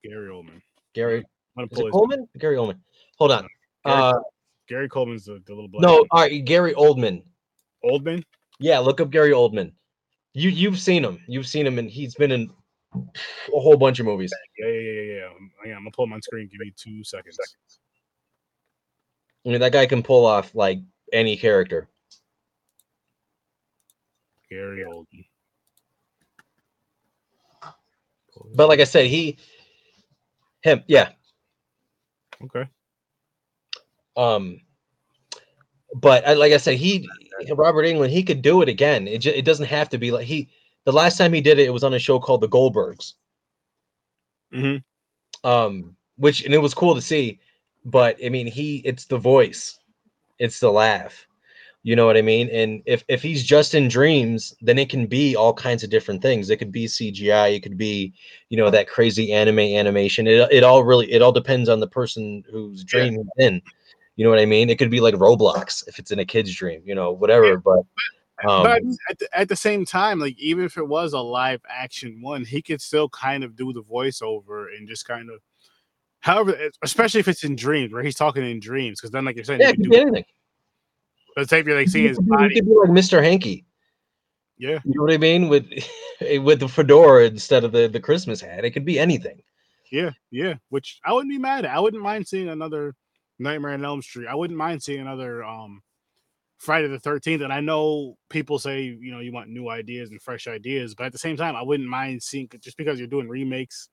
Gary 0.04 0.30
Oldman. 0.30 0.62
gary 0.94 1.20
is 1.58 1.80
it 1.80 1.92
coleman 1.92 2.28
gary 2.38 2.56
oldman 2.58 2.80
hold 3.18 3.32
on 3.34 3.48
Gary 3.86 3.98
uh 3.98 4.14
Gary 4.68 4.90
Coleman's 4.90 5.26
the, 5.26 5.42
the 5.46 5.54
little 5.54 5.70
black 5.70 5.82
no 5.82 6.06
all 6.12 6.22
right 6.22 6.44
gary 6.44 6.74
oldman 6.74 7.24
Oldman. 7.84 8.24
Yeah, 8.60 8.80
look 8.80 9.00
up 9.02 9.10
Gary 9.10 9.32
Oldman. 9.32 9.72
You 10.34 10.50
you've 10.50 10.80
seen 10.80 11.04
him. 11.04 11.20
You've 11.28 11.48
seen 11.48 11.66
him, 11.66 11.80
and 11.80 11.90
he's 11.90 12.16
been 12.16 12.32
in 12.32 12.50
a 12.94 13.60
whole 13.60 13.78
bunch 13.78 14.00
of 14.00 14.06
movies. 14.06 14.32
Yeah, 14.58 14.68
yeah, 14.68 14.74
yeah, 14.74 14.92
yeah. 14.92 15.02
yeah. 15.02 15.30
yeah 15.66 15.76
I'm 15.76 15.84
gonna 15.84 15.92
pull 15.92 16.06
him 16.06 16.14
on 16.14 16.22
screen. 16.22 16.48
Give 16.52 16.60
me 16.60 16.74
two 16.76 17.04
seconds. 17.04 17.38
I 19.46 19.50
mean, 19.50 19.62
that 19.62 19.72
guy 19.72 19.86
can 19.86 20.04
pull 20.04 20.26
off 20.26 20.54
like 20.54 20.80
any 21.14 21.38
character. 21.38 21.88
Gary 24.50 24.84
Oldman. 24.84 25.26
But 28.56 28.68
like 28.68 28.80
I 28.80 28.86
said, 28.86 29.08
he, 29.08 29.38
him, 30.62 30.84
yeah. 30.88 31.10
Okay. 32.44 32.70
Um, 34.16 34.62
but 35.96 36.28
I, 36.28 36.34
like 36.34 36.54
I 36.54 36.58
said, 36.58 36.78
he 36.78 37.08
Robert 37.56 37.84
Englund, 37.84 38.10
he 38.10 38.24
could 38.24 38.42
do 38.42 38.62
it 38.62 38.70
again. 38.70 39.08
It 39.08 39.20
ju- 39.20 39.34
it 39.36 39.46
doesn't 39.46 39.66
have 39.68 39.90
to 39.90 39.98
be 39.98 40.12
like 40.12 40.26
he. 40.26 40.50
The 40.86 40.92
last 40.94 41.18
time 41.18 41.34
he 41.34 41.42
did 41.42 41.60
it, 41.60 41.68
it 41.68 41.74
was 41.74 41.84
on 41.84 41.94
a 41.94 42.00
show 42.00 42.20
called 42.20 42.42
The 42.42 42.50
Goldbergs. 42.50 43.14
Mm-hmm. 44.54 45.48
Um, 45.48 45.96
which 46.18 46.44
and 46.44 46.54
it 46.54 46.62
was 46.62 46.74
cool 46.74 46.96
to 46.96 47.02
see, 47.02 47.40
but 47.86 48.18
I 48.24 48.30
mean, 48.30 48.48
he 48.48 48.78
it's 48.78 49.06
the 49.06 49.18
voice, 49.18 49.78
it's 50.40 50.60
the 50.60 50.72
laugh. 50.72 51.26
You 51.84 51.96
know 51.96 52.06
what 52.06 52.18
I 52.18 52.22
mean? 52.22 52.50
And 52.50 52.82
if 52.86 53.06
if 53.08 53.22
he's 53.22 53.44
just 53.44 53.74
in 53.74 53.88
dreams, 53.88 54.54
then 54.62 54.78
it 54.78 54.90
can 54.90 55.08
be 55.08 55.36
all 55.36 55.54
kinds 55.54 55.82
of 55.84 55.90
different 55.90 56.22
things. 56.22 56.50
It 56.50 56.58
could 56.58 56.74
be 56.74 56.88
CGI, 56.88 57.56
it 57.56 57.64
could 57.64 57.78
be, 57.78 58.14
you 58.50 58.58
know, 58.58 58.70
that 58.70 58.90
crazy 58.90 59.32
anime 59.32 59.60
animation. 59.60 60.28
It 60.28 60.52
it 60.52 60.64
all 60.64 60.84
really 60.84 61.10
it 61.12 61.22
all 61.22 61.32
depends 61.32 61.70
on 61.70 61.80
the 61.80 61.88
person 61.88 62.44
who's 62.52 62.82
Yeah. 62.82 62.86
dreaming 62.88 63.30
in. 63.38 63.62
You 64.20 64.26
know 64.26 64.32
what 64.32 64.40
I 64.40 64.46
mean? 64.46 64.70
It 64.70 64.78
could 64.78 64.92
be 64.92 65.00
like 65.00 65.16
Roblox 65.16 65.88
if 65.88 65.98
it's 65.98 66.12
in 66.12 66.20
a 66.20 66.26
kid's 66.26 66.54
dream, 66.54 66.82
you 66.84 66.94
know, 66.94 67.14
whatever. 67.14 67.56
But 67.56 67.86
um, 68.46 68.64
but 68.64 68.82
at 69.10 69.18
the, 69.18 69.30
at 69.32 69.48
the 69.48 69.56
same 69.56 69.86
time, 69.86 70.20
like 70.20 70.38
even 70.38 70.66
if 70.66 70.76
it 70.76 70.86
was 70.86 71.14
a 71.14 71.20
live 71.20 71.62
action 71.70 72.22
one, 72.22 72.44
he 72.44 72.62
could 72.62 72.82
still 72.82 73.08
kind 73.08 73.46
of 73.46 73.56
do 73.56 73.72
the 73.72 73.82
voiceover 73.82 74.76
and 74.78 74.90
just 74.90 75.08
kind 75.08 75.30
of, 75.30 75.40
however, 76.20 76.54
especially 76.82 77.22
if 77.22 77.30
it's 77.30 77.46
in 77.46 77.56
dreams 77.56 77.94
where 77.94 78.04
he's 78.04 78.16
talking 78.18 78.44
in 78.44 78.60
dreams, 78.60 79.00
because 79.00 79.12
then 79.12 79.24
like 79.24 79.38
you're 79.38 79.46
saying, 79.46 79.62
yeah, 79.62 79.68
you 79.68 79.72
it 79.72 79.78
could 79.78 79.84
could 79.84 79.90
be 79.92 79.96
do, 79.96 80.02
anything. 80.02 80.26
let's 81.38 81.50
say 81.50 81.60
if 81.62 81.66
you're 81.66 81.78
like 81.78 81.88
seeing 81.88 82.10
his 82.10 82.20
be, 82.20 82.26
he 82.26 82.30
body, 82.30 82.56
could 82.56 82.66
be 82.66 82.76
like 82.76 82.90
Mr. 82.90 83.24
Hanky. 83.24 83.66
yeah, 84.58 84.80
You 84.84 84.96
know 84.96 85.04
what 85.04 85.14
I 85.14 85.18
mean? 85.18 85.48
With 85.48 85.72
with 86.44 86.60
the 86.60 86.68
fedora 86.68 87.28
instead 87.28 87.64
of 87.64 87.72
the 87.72 87.88
the 87.88 88.02
Christmas 88.02 88.42
hat. 88.42 88.66
It 88.66 88.72
could 88.72 88.84
be 88.84 89.00
anything. 89.00 89.42
yeah, 89.94 90.12
yeah. 90.30 90.56
Which 90.68 91.00
I 91.06 91.14
wouldn't 91.14 91.32
be 91.32 91.38
mad 91.38 91.64
at. 91.64 91.72
I 91.74 91.80
wouldn't 91.80 92.04
mind 92.04 92.28
seeing 92.28 92.50
another 92.50 92.96
Nightmare 93.40 93.72
on 93.72 93.86
Elm 93.86 94.02
Street. 94.02 94.28
I 94.28 94.36
wouldn't 94.36 94.58
mind 94.58 94.84
seeing 94.84 95.00
another 95.02 95.44
um 95.44 95.82
Friday 96.58 96.88
the 96.88 97.00
Thirteenth. 97.00 97.42
And 97.42 97.54
I 97.54 97.62
know 97.62 98.18
people 98.30 98.60
say 98.60 98.82
you 98.84 99.12
know 99.12 99.20
you 99.20 99.32
want 99.32 99.50
new 99.50 99.70
ideas 99.70 100.10
and 100.12 100.22
fresh 100.22 100.48
ideas, 100.48 100.94
but 100.96 101.06
at 101.06 101.12
the 101.12 101.18
same 101.18 101.38
time, 101.38 101.56
I 101.56 101.62
wouldn't 101.62 101.90
mind 101.90 102.22
seeing 102.22 102.50
just 102.62 102.78
because 102.78 103.00
you're 103.00 103.08
doing 103.08 103.30
remakes 103.30 103.90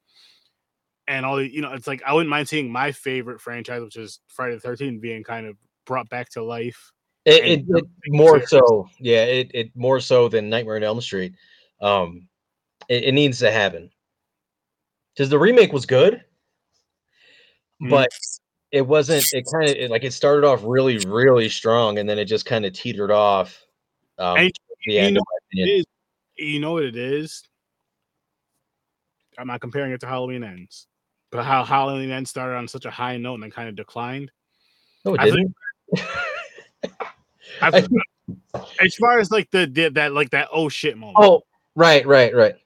and 1.09 1.25
all 1.25 1.37
the 1.37 1.53
you 1.53 1.63
know 1.63 1.73
it's 1.73 1.87
like 1.87 2.03
I 2.05 2.13
wouldn't 2.13 2.31
mind 2.31 2.49
seeing 2.49 2.71
my 2.71 2.93
favorite 2.93 3.41
franchise, 3.41 3.83
which 3.83 3.97
is 3.97 4.21
Friday 4.29 4.55
the 4.55 4.61
Thirteenth, 4.61 5.01
being 5.01 5.23
kind 5.23 5.47
of 5.47 5.57
brought 5.85 6.09
back 6.09 6.29
to 6.31 6.43
life. 6.43 6.93
It, 7.25 7.45
it, 7.45 7.65
it 7.69 7.85
more 8.09 8.35
serious. 8.35 8.51
so, 8.51 8.89
yeah. 9.01 9.25
It 9.25 9.51
it 9.55 9.71
more 9.75 10.01
so 10.01 10.29
than 10.29 10.49
Nightmare 10.49 10.77
on 10.77 10.83
Elm 10.83 11.01
Street. 11.01 11.35
Um, 11.81 12.29
it, 12.89 13.05
it 13.05 13.13
needs 13.13 13.39
to 13.41 13.51
happen 13.51 13.91
because 15.15 15.29
the 15.29 15.39
remake 15.39 15.73
was 15.73 15.87
good, 15.87 16.25
Mhm. 17.83 17.91
but 17.91 18.11
it 18.77 18.87
wasn't. 18.87 19.25
It 19.33 19.45
kind 19.53 19.69
of 19.71 19.91
like 19.91 20.05
it 20.05 20.13
started 20.13 20.47
off 20.47 20.61
really 20.65 20.99
really 20.99 21.49
strong, 21.49 21.99
and 21.99 22.09
then 22.09 22.19
it 22.19 22.27
just 22.27 22.45
kind 22.47 22.65
of 22.67 22.73
teetered 22.73 23.11
off. 23.11 23.65
Um, 24.19 24.37
And 24.37 24.53
the 24.87 24.93
you 24.93 24.99
end, 25.01 25.15
know 25.15 25.23
in 25.53 25.67
my 25.67 25.73
is, 25.73 25.85
you 26.37 26.61
know 26.61 26.73
what 26.73 26.85
it 26.85 26.97
is. 26.97 27.43
I'm 29.39 29.47
not 29.47 29.61
comparing 29.61 29.93
it 29.93 30.01
to 30.01 30.07
Halloween 30.07 30.45
Ends, 30.45 30.87
but 31.31 31.45
how 31.45 31.65
Halloween 31.65 32.11
Ends 32.11 32.31
started 32.31 32.57
on 32.57 32.69
such 32.69 32.85
a 32.87 32.91
high 32.91 33.17
note 33.17 33.35
and 33.35 33.43
then 33.43 33.51
kind 33.51 33.69
of 33.69 33.77
declined. 33.77 34.31
No, 35.05 35.15
it 35.15 35.21
I 35.21 35.25
didn't. 35.27 35.55
I, 35.95 36.89
I 37.63 37.71
think- 37.71 37.91
as 38.81 38.95
far 38.97 39.21
as 39.21 39.31
like 39.31 39.51
the, 39.53 39.67
the 39.67 39.89
that 39.91 40.13
like 40.13 40.31
that 40.31 40.49
oh 40.53 40.69
shit 40.69 40.99
moment 40.99 41.17
Oh, 41.21 41.43
right, 41.77 42.05
right, 42.07 42.35
right. 42.35 42.57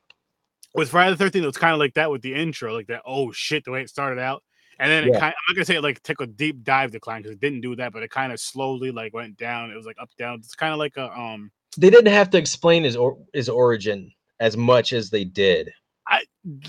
with 0.74 0.88
Friday 0.88 1.10
the 1.10 1.16
Thirteenth, 1.18 1.42
it 1.42 1.46
was 1.46 1.56
kind 1.58 1.74
of 1.74 1.78
like 1.78 1.94
that 1.94 2.10
with 2.10 2.22
the 2.22 2.34
intro, 2.34 2.72
like 2.72 2.86
that 2.86 3.02
oh 3.04 3.30
shit 3.32 3.64
the 3.64 3.70
way 3.70 3.82
it 3.82 3.90
started 3.90 4.18
out, 4.20 4.42
and 4.80 4.90
then 4.90 5.04
it 5.04 5.12
Yeah. 5.12 5.20
kind. 5.20 5.34
I'm 5.36 5.42
not 5.48 5.54
gonna 5.56 5.64
say 5.66 5.76
it 5.76 5.82
like 5.82 6.02
took 6.02 6.20
a 6.20 6.26
deep 6.26 6.64
dive 6.64 6.90
decline 6.90 7.22
because 7.22 7.34
it 7.36 7.40
didn't 7.40 7.60
do 7.60 7.76
that, 7.76 7.92
but 7.92 8.02
it 8.02 8.10
kind 8.10 8.32
of 8.32 8.40
slowly 8.40 8.90
like 8.90 9.12
went 9.14 9.36
down. 9.36 9.70
It 9.70 9.76
was 9.76 9.86
like 9.86 9.96
up 10.00 10.10
down. 10.18 10.38
It's 10.38 10.54
kind 10.56 10.72
of 10.72 10.78
like 10.78 10.96
a 10.96 11.10
um. 11.12 11.52
They 11.76 11.90
didn't 11.90 12.12
have 12.12 12.30
to 12.30 12.38
explain 12.38 12.82
his 12.82 12.96
or, 12.96 13.18
his 13.32 13.48
origin 13.48 14.10
as 14.40 14.56
much 14.56 14.92
as 14.92 15.10
they 15.10 15.22
did. 15.24 15.70
I 16.08 16.24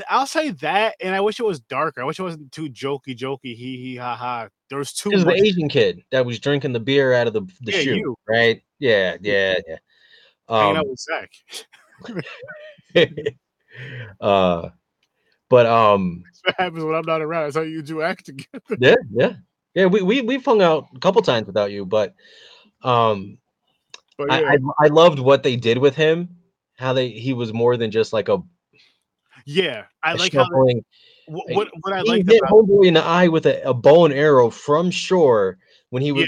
I'll 0.10 0.28
say 0.28 0.52
that, 0.52 0.96
and 1.02 1.16
I 1.16 1.22
wish 1.22 1.40
it 1.40 1.46
was 1.46 1.60
darker. 1.62 2.02
I 2.02 2.06
wish 2.06 2.20
it 2.20 2.24
wasn't 2.24 2.52
too 2.52 2.70
jokey, 2.70 3.18
jokey, 3.18 3.56
hee 3.56 3.78
hee 3.78 3.96
ha 3.96 4.16
ha. 4.16 4.50
There 4.70 4.78
was 4.78 4.94
too 4.94 5.10
was 5.10 5.24
the. 5.26 5.32
Asian 5.34 5.70
kid 5.70 6.04
that 6.12 6.26
was 6.26 6.40
drinking 6.40 6.74
the 6.74 6.80
beer 6.80 7.14
out 7.14 7.28
of 7.28 7.34
the, 7.34 7.42
the 7.62 7.72
Yeah, 7.72 7.80
shoe, 7.80 7.96
you. 7.96 8.16
right? 8.28 8.62
Yeah, 8.78 9.18
yeah, 9.22 9.56
yeah. 9.68 9.78
hanging 10.50 10.78
out 10.78 10.86
Um, 10.86 10.90
with 10.90 11.00
Zach. 11.00 11.32
uh, 14.22 14.70
but 15.52 15.66
um, 15.66 16.24
what 16.44 16.56
happens 16.58 16.84
when 16.84 16.96
I'm 16.96 17.06
not 17.06 17.22
around. 17.22 17.44
That's 17.44 17.58
how 17.58 17.62
you 17.62 17.82
do 17.82 18.02
act 18.02 18.26
together. 18.26 18.62
yeah, 18.80 18.96
yeah, 19.14 19.34
yeah. 19.76 19.86
We 19.86 20.02
we 20.02 20.22
we've 20.22 20.44
hung 20.44 20.62
out 20.62 20.88
a 20.96 21.00
couple 21.00 21.22
times 21.22 21.46
without 21.46 21.72
you, 21.72 21.86
but 21.86 22.16
um, 22.84 23.38
But 24.18 24.32
I, 24.32 24.40
yeah, 24.40 24.56
I 24.80 24.86
I 24.86 24.88
loved 24.88 25.20
what 25.20 25.44
they 25.44 25.58
did 25.58 25.78
with 25.78 25.94
him. 25.94 26.38
How 26.78 26.94
they 26.94 27.10
he 27.10 27.34
was 27.34 27.52
more 27.52 27.76
than 27.76 27.92
just 27.92 28.14
like 28.14 28.30
a, 28.30 28.42
yeah, 29.46 29.84
I 30.02 30.14
like 30.14 30.32
how 30.32 30.48
what, 31.28 31.52
what 31.52 31.68
what 31.82 31.94
I 31.94 32.02
like 32.02 32.26
hit 32.26 32.42
homeboy 32.44 32.88
in 32.88 32.94
the 32.94 33.04
eye 33.04 33.28
with 33.28 33.46
a, 33.46 33.62
a 33.64 33.74
bow 33.74 34.06
and 34.06 34.14
arrow 34.14 34.50
from 34.50 34.90
shore 34.90 35.58
when 35.90 36.02
he 36.02 36.14
was. 36.14 36.28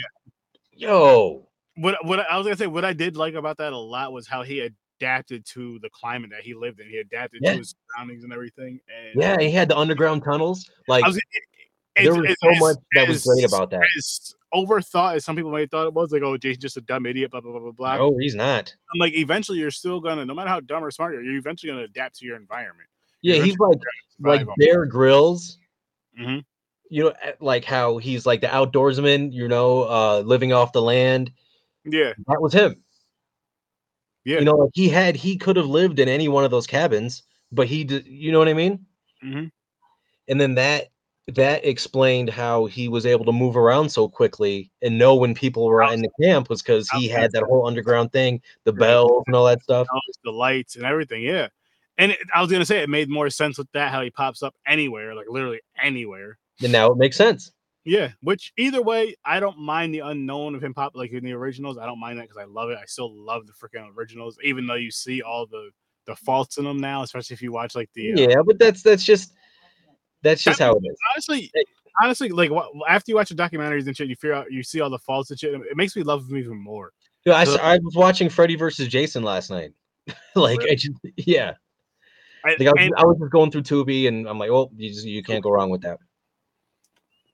Yo, 0.74 1.48
what 1.76 2.06
what 2.06 2.20
I 2.20 2.38
was 2.38 2.46
gonna 2.46 2.58
say. 2.58 2.68
What 2.68 2.84
I 2.84 2.92
did 2.92 3.16
like 3.16 3.36
about 3.36 3.58
that 3.60 3.72
a 3.72 3.78
lot 3.78 4.12
was 4.12 4.28
how 4.28 4.44
he 4.44 4.70
adapted 5.00 5.46
to 5.46 5.80
the 5.82 5.90
climate 5.90 6.30
that 6.32 6.42
he 6.44 6.54
lived 6.54 6.80
in. 6.80 6.88
He 6.90 6.98
adapted 6.98 7.42
Yeah. 7.44 7.54
to 7.54 7.58
his 7.60 7.76
surroundings 7.96 8.24
and 8.24 8.34
everything. 8.34 8.80
And 8.88 9.22
yeah, 9.22 9.40
he 9.40 9.52
had 9.52 9.68
the 9.70 9.78
underground 9.78 10.24
tunnels. 10.24 10.70
Like 10.88 11.06
was. 11.06 11.20
there 11.96 12.14
was 12.16 12.24
it's- 12.26 12.38
so 12.42 12.66
much 12.66 12.78
that 12.96 13.08
was 13.08 13.24
great 13.26 13.46
about 13.46 13.70
that. 13.72 13.84
As 13.98 14.34
overthought 14.54 15.16
as 15.16 15.26
some 15.26 15.36
people 15.36 15.52
may 15.52 15.62
have 15.62 15.72
thought 15.72 15.88
it 15.88 15.94
was, 15.94 16.12
like, 16.12 16.22
oh, 16.22 16.38
Jason's 16.38 16.62
just 16.62 16.78
a 16.78 16.82
dumb 16.82 17.06
idiot, 17.06 17.32
blah 17.32 17.42
blah 17.42 17.52
blah 17.52 17.60
blah 17.62 17.72
blah. 17.72 17.98
No, 17.98 18.18
he's 18.20 18.36
not. 18.36 18.74
I'm 18.94 19.00
like, 19.00 19.14
eventually, 19.16 19.60
you're 19.60 19.72
still 19.72 20.00
gonna, 20.00 20.26
no 20.26 20.34
matter 20.34 20.50
how 20.50 20.60
dumb 20.60 20.84
or 20.84 20.92
smart 20.92 21.14
you 21.14 21.20
are, 21.20 21.24
you're 21.24 21.38
eventually 21.38 21.72
gonna 21.72 21.84
adapt 21.84 22.20
to 22.20 22.26
your 22.26 22.36
environment. 22.36 22.88
Yeah, 23.22 23.36
You're 23.36 23.46
he's 23.46 23.58
like 23.58 23.78
like 24.20 24.48
Bear 24.58 24.86
Grylls. 24.86 25.58
Mhm. 26.20 26.44
You 26.90 27.06
know, 27.06 27.14
eh, 27.24 27.32
like 27.40 27.66
how 27.66 27.98
he's 27.98 28.26
like 28.26 28.42
the 28.42 28.48
outdoorsman. 28.48 29.32
You 29.34 29.48
know, 29.48 29.84
uh, 29.84 30.20
living 30.26 30.54
off 30.54 30.74
the 30.74 30.82
land. 30.82 31.32
Yeah, 31.86 32.14
That 32.28 32.42
was 32.42 32.54
him. 32.54 32.83
Yeah. 34.26 34.40
You 34.40 34.46
know, 34.46 34.56
like 34.56 34.72
he 34.74 34.90
had 34.90 35.16
he 35.16 35.38
could 35.38 35.56
have 35.58 35.68
lived 35.68 36.00
in 36.00 36.08
any 36.08 36.28
one 36.28 36.46
of 36.46 36.52
those 36.52 36.68
cabins, 36.68 37.24
but 37.52 37.68
he 37.68 37.84
did. 37.84 38.06
You 38.08 38.32
know 38.32 38.40
what 38.40 38.48
I 38.48 38.54
mean? 38.54 38.86
Mhm. 39.24 39.52
And 40.28 40.42
then 40.42 40.56
that 40.56 40.88
that 41.28 41.66
explained 41.66 42.30
how 42.30 42.66
he 42.66 42.90
was 42.90 43.06
able 43.06 43.24
to 43.26 43.32
move 43.32 43.56
around 43.56 43.90
so 43.90 44.10
quickly 44.10 44.70
and 44.82 44.98
know 44.98 45.16
when 45.16 45.34
people 45.34 45.66
were 45.66 45.82
in 45.84 46.02
the 46.02 46.10
camp 46.22 46.50
was 46.50 46.62
because 46.62 46.90
he 46.90 47.08
had 47.08 47.32
that 47.32 47.44
whole 47.44 47.66
underground 47.66 48.12
thing, 48.12 48.42
the 48.66 48.74
bells 48.74 49.24
and 49.28 49.36
all 49.36 49.46
that 49.46 49.64
stuff. 49.64 49.88
The 50.24 50.32
lights 50.32 50.76
and 50.76 50.86
everything. 50.86 51.24
Yeah, 51.24 51.48
and 51.98 52.12
it, 52.12 52.20
I 52.34 52.42
was 52.42 52.52
gonna 52.52 52.66
say 52.66 52.82
it 52.82 52.90
made 52.90 53.10
more 53.10 53.30
sense 53.30 53.58
with 53.58 53.72
that 53.74 53.92
how 53.92 54.02
he 54.02 54.10
pops 54.10 54.44
up 54.44 54.54
anywhere, 54.68 55.16
like 55.16 55.28
literally 55.30 55.62
anywhere. 55.82 56.38
And 56.62 56.72
now 56.72 56.92
it 56.92 56.98
makes 56.98 57.18
sense. 57.18 57.52
Yeah, 57.86 58.12
which 58.22 58.54
either 58.58 58.82
way, 58.82 59.16
I 59.26 59.40
don't 59.42 59.58
mind 59.60 59.94
the 59.94 60.00
unknown 60.00 60.56
of 60.56 60.64
him 60.64 60.74
pop 60.74 60.94
like 60.96 61.12
in 61.12 61.24
the 61.24 61.34
originals. 61.34 61.78
I 61.78 61.86
don't 61.86 62.00
mind 62.00 62.18
that 62.20 62.30
because 62.30 62.38
I 62.38 62.46
love 62.46 62.70
it. 62.70 62.78
I 62.82 62.86
still 62.86 63.14
love 63.14 63.46
the 63.46 63.54
freaking 63.54 63.94
originals, 63.98 64.38
even 64.44 64.66
though 64.66 64.76
you 64.76 64.90
see 64.92 65.22
all 65.22 65.46
the 65.46 65.70
the 66.06 66.16
faults 66.16 66.58
in 66.58 66.66
them 66.66 66.78
now, 66.80 67.02
especially 67.04 67.34
if 67.34 67.42
you 67.42 67.52
watch 67.52 67.76
like 67.76 67.90
the 67.94 68.14
uh, 68.14 68.16
Yeah, 68.18 68.42
but 68.46 68.58
that's 68.60 68.84
that's 68.84 69.04
just 69.04 69.34
that's 70.22 70.44
just 70.44 70.60
how 70.60 70.72
it 70.74 70.82
is. 70.86 70.96
honestly, 71.14 71.52
honestly, 72.02 72.30
like 72.30 72.52
after 72.88 73.12
you 73.12 73.16
watch 73.16 73.30
the 73.30 73.36
documentaries 73.36 73.88
and 73.88 73.96
shit, 73.98 74.08
you 74.08 74.16
figure 74.16 74.34
out 74.34 74.52
you 74.52 74.64
see 74.64 74.80
all 74.80 74.90
the 74.90 75.00
faults 75.00 75.30
and 75.32 75.40
shit. 75.40 75.54
It 75.54 75.76
makes 75.76 75.96
me 75.96 76.04
love 76.04 76.30
him 76.30 76.38
even 76.38 76.58
more. 76.58 76.92
Yeah, 77.26 77.36
I, 77.36 77.44
So- 77.44 77.58
I 77.62 77.78
was 77.80 77.96
watching 77.96 78.30
Freddy 78.30 78.56
versus 78.56 78.88
Jason 78.88 79.24
last 79.24 79.50
night. 79.50 79.72
like 80.36 80.60
I 80.62 80.76
just 80.76 80.92
yeah. 81.18 81.54
I, 82.46 82.50
Like 82.60 82.62
I 82.62 82.64
was, 82.66 82.74
and- 82.80 82.94
I 82.98 83.06
was 83.06 83.18
just 83.20 83.32
going 83.32 83.52
through 83.52 83.64
Tubi 83.64 84.08
and 84.08 84.28
I'm 84.28 84.38
like, 84.40 84.50
oh, 84.50 84.70
you 84.76 84.90
just 84.90 85.06
you 85.06 85.22
can't 85.24 85.44
go 85.44 85.52
wrong 85.52 85.70
with 85.70 85.82
that. 85.82 85.98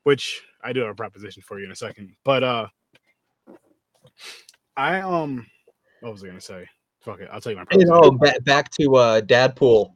Which 0.03 0.41
I 0.63 0.73
do 0.73 0.81
have 0.81 0.89
a 0.89 0.95
proposition 0.95 1.43
for 1.45 1.59
you 1.59 1.65
in 1.65 1.71
a 1.71 1.75
second. 1.75 2.15
But 2.23 2.43
uh 2.43 2.67
I 4.77 5.01
um 5.01 5.45
what 6.01 6.11
was 6.11 6.23
I 6.23 6.27
gonna 6.27 6.41
say? 6.41 6.67
Fuck 7.01 7.21
it, 7.21 7.29
I'll 7.31 7.41
tell 7.41 7.51
you 7.51 7.57
my 7.57 7.65
You 7.71 7.85
know, 7.85 8.11
back 8.11 8.43
back 8.43 8.71
to 8.79 8.95
uh 8.95 9.21
Dadpool. 9.21 9.95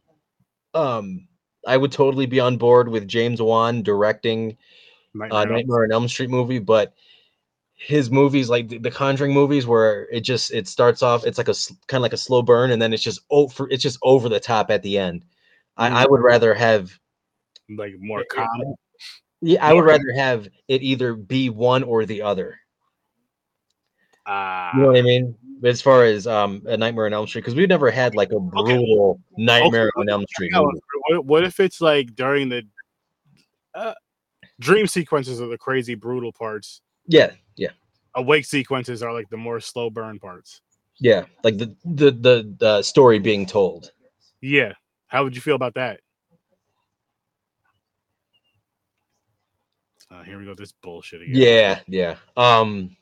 Um, 0.74 1.28
I 1.68 1.78
would 1.78 1.92
totally 1.92 2.26
be 2.26 2.40
on 2.40 2.58
board 2.58 2.90
with 2.90 3.08
James 3.08 3.42
Wan 3.42 3.84
directing 3.84 4.58
Nightmare 5.14 5.40
uh, 5.40 5.46
Nightmare 5.46 5.84
on 5.84 5.92
Elm 5.92 6.08
Street 6.08 6.30
movie, 6.30 6.60
but 6.60 6.94
his 7.76 8.10
movies, 8.10 8.50
like 8.50 8.70
the, 8.70 8.78
the 8.78 8.92
Conjuring 8.92 9.34
movies, 9.34 9.68
where 9.68 10.08
it 10.10 10.22
just 10.22 10.54
it 10.54 10.68
starts 10.68 11.04
off, 11.04 11.26
it's 11.26 11.38
like 11.38 11.50
a 11.50 11.54
kind 11.88 12.00
of 12.00 12.04
like 12.04 12.14
a 12.14 12.18
slow 12.18 12.42
burn, 12.42 12.72
and 12.72 12.82
then 12.82 12.94
it's 12.94 13.04
just 13.04 13.22
over, 13.30 13.68
it's 13.70 13.84
just 13.84 14.00
over 14.02 14.30
the 14.30 14.40
top 14.40 14.72
at 14.72 14.82
the 14.84 14.98
end. 14.98 15.26
I, 15.78 16.04
I 16.04 16.06
would 16.08 16.22
rather 16.22 16.54
have, 16.54 16.98
Like 17.70 17.94
more 18.00 18.24
calm. 18.30 18.76
Yeah, 19.44 19.66
I 19.66 19.74
would 19.74 19.86
rather 19.86 20.12
have 20.16 20.48
it 20.68 20.82
either 20.82 21.14
be 21.16 21.50
one 21.50 21.84
or 21.84 22.06
the 22.06 22.22
other. 22.22 22.60
Uh, 24.26 24.72
You 24.74 24.82
know 24.82 24.88
what 24.88 24.98
I 24.98 25.02
mean? 25.02 25.36
As 25.64 25.82
far 25.82 26.04
as 26.06 26.28
um 26.28 26.62
a 26.66 26.76
Nightmare 26.76 27.06
on 27.06 27.14
Elm 27.14 27.28
Street, 27.28 27.42
because 27.42 27.56
we've 27.56 27.70
never 27.70 27.92
had 27.92 28.16
like 28.16 28.32
a 28.32 28.40
brutal 28.40 29.20
Nightmare 29.38 29.92
on 29.98 30.10
Elm 30.10 30.26
Street. 30.30 30.52
What, 30.54 31.26
what 31.26 31.44
if 31.44 31.60
it's 31.60 31.80
like 31.82 32.16
during 32.16 32.50
the 32.50 32.64
uh, 33.76 33.94
dream 34.60 34.88
sequences 34.88 35.42
are 35.42 35.48
the 35.48 35.58
crazy 35.58 35.96
brutal 35.96 36.32
parts? 36.34 36.82
Yeah, 37.08 37.32
yeah, 37.56 37.70
Awake 38.16 38.46
sequences 38.46 39.04
are 39.04 39.14
like 39.14 39.30
the 39.30 39.38
more 39.38 39.60
slow 39.60 39.90
burn 39.90 40.20
parts. 40.20 40.62
yeah. 41.00 41.26
Like 41.44 41.58
the 41.58 41.76
the 41.84 42.12
the, 42.12 42.56
the 42.60 42.82
story 42.82 43.20
being 43.20 43.46
told. 43.46 43.92
Yeah. 44.42 44.74
How 45.08 45.24
would 45.24 45.36
you 45.36 45.42
feel 45.42 45.56
about 45.56 45.76
that? 45.76 46.00
Uh, 50.14 50.22
here 50.24 50.38
we 50.38 50.46
go. 50.46 50.54
This 50.54 50.72
bullshit 50.72 51.22
again. 51.24 51.36
Yeah, 51.36 51.80
yeah. 51.88 52.16
Um, 52.38 52.96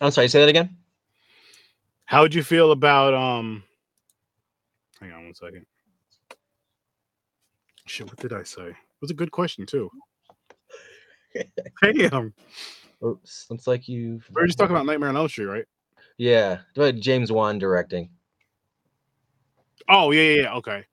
I'm 0.00 0.10
sorry. 0.10 0.28
Say 0.28 0.40
that 0.40 0.48
again. 0.48 0.76
How 2.04 2.22
would 2.22 2.34
you 2.34 2.42
feel 2.42 2.72
about 2.72 3.14
um? 3.14 3.62
Hang 5.00 5.12
on 5.12 5.24
one 5.24 5.34
second. 5.34 5.66
Shit, 7.86 8.06
what 8.06 8.16
did 8.18 8.32
I 8.32 8.42
say? 8.42 8.68
It 8.68 9.00
was 9.00 9.10
a 9.10 9.14
good 9.14 9.30
question 9.30 9.66
too. 9.66 9.90
Damn, 11.82 12.34
Oops, 13.04 13.46
looks 13.50 13.66
like 13.66 13.88
you. 13.88 14.20
we 14.34 14.40
were 14.42 14.46
just 14.46 14.58
talking 14.58 14.74
about 14.74 14.86
Nightmare 14.86 15.10
on 15.10 15.16
Elm 15.16 15.28
Street, 15.28 15.46
right? 15.46 15.64
Yeah, 16.16 16.58
James 16.98 17.30
Wan 17.30 17.58
directing. 17.58 18.10
Oh 19.88 20.10
yeah, 20.10 20.22
yeah, 20.22 20.42
yeah. 20.42 20.54
Okay. 20.54 20.84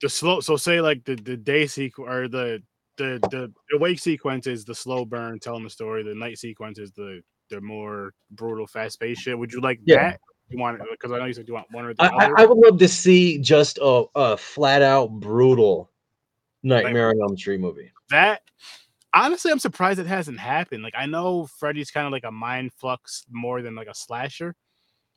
The 0.00 0.08
slow. 0.08 0.40
So 0.40 0.56
say 0.56 0.80
like 0.80 1.04
the 1.04 1.16
the 1.16 1.36
day 1.36 1.66
sequence 1.66 2.08
or 2.10 2.28
the 2.28 2.62
the 2.96 3.18
the 3.30 3.76
awake 3.76 3.98
sequence 3.98 4.46
is 4.46 4.64
the 4.64 4.74
slow 4.74 5.04
burn 5.04 5.38
telling 5.38 5.64
the 5.64 5.70
story. 5.70 6.02
The 6.02 6.14
night 6.14 6.38
sequence 6.38 6.78
is 6.78 6.92
the 6.92 7.22
the 7.50 7.60
more 7.60 8.14
brutal, 8.30 8.66
fast 8.66 9.00
paced 9.00 9.22
shit. 9.22 9.38
Would 9.38 9.52
you 9.52 9.60
like 9.60 9.80
Yeah. 9.84 10.10
that? 10.10 10.20
You 10.50 10.58
want 10.58 10.80
it 10.80 10.86
because 10.90 11.10
I 11.10 11.18
know 11.18 11.24
you 11.24 11.32
said 11.32 11.48
you 11.48 11.54
want 11.54 11.66
one 11.70 11.86
or 11.86 11.94
the 11.94 12.02
I, 12.02 12.08
other. 12.08 12.34
I 12.38 12.46
would 12.46 12.58
love 12.58 12.78
to 12.78 12.88
see 12.88 13.38
just 13.38 13.78
a, 13.80 14.04
a 14.14 14.36
flat 14.36 14.82
out 14.82 15.08
brutal 15.08 15.90
Nightmare 16.62 17.10
on 17.10 17.20
Elm 17.20 17.36
Street 17.36 17.60
movie. 17.60 17.90
that 18.10 18.42
honestly, 19.14 19.50
I'm 19.50 19.58
surprised 19.58 19.98
it 20.00 20.06
hasn't 20.06 20.38
happened. 20.38 20.82
Like 20.82 20.94
I 20.96 21.06
know 21.06 21.46
Freddy's 21.58 21.90
kind 21.90 22.06
of 22.06 22.12
like 22.12 22.24
a 22.24 22.30
mind 22.30 22.72
flux 22.74 23.24
more 23.30 23.62
than 23.62 23.74
like 23.74 23.88
a 23.88 23.94
slasher, 23.94 24.54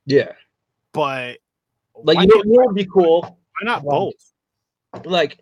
Yeah, 0.06 0.32
but 0.94 1.38
like 1.96 2.20
you 2.20 2.28
know, 2.28 2.36
not, 2.36 2.46
you 2.46 2.52
know 2.52 2.58
what 2.60 2.68
would 2.68 2.76
be 2.76 2.86
cool. 2.86 3.22
why 3.22 3.64
not 3.64 3.84
both? 3.84 4.14
Like, 5.04 5.40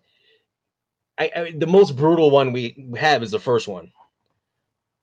I, 1.18 1.32
I 1.36 1.54
the 1.58 1.68
most 1.68 1.96
brutal 1.96 2.30
one 2.32 2.52
we 2.52 2.90
have 2.98 3.24
is 3.24 3.32
the 3.32 3.40
first 3.40 3.68
one. 3.68 3.92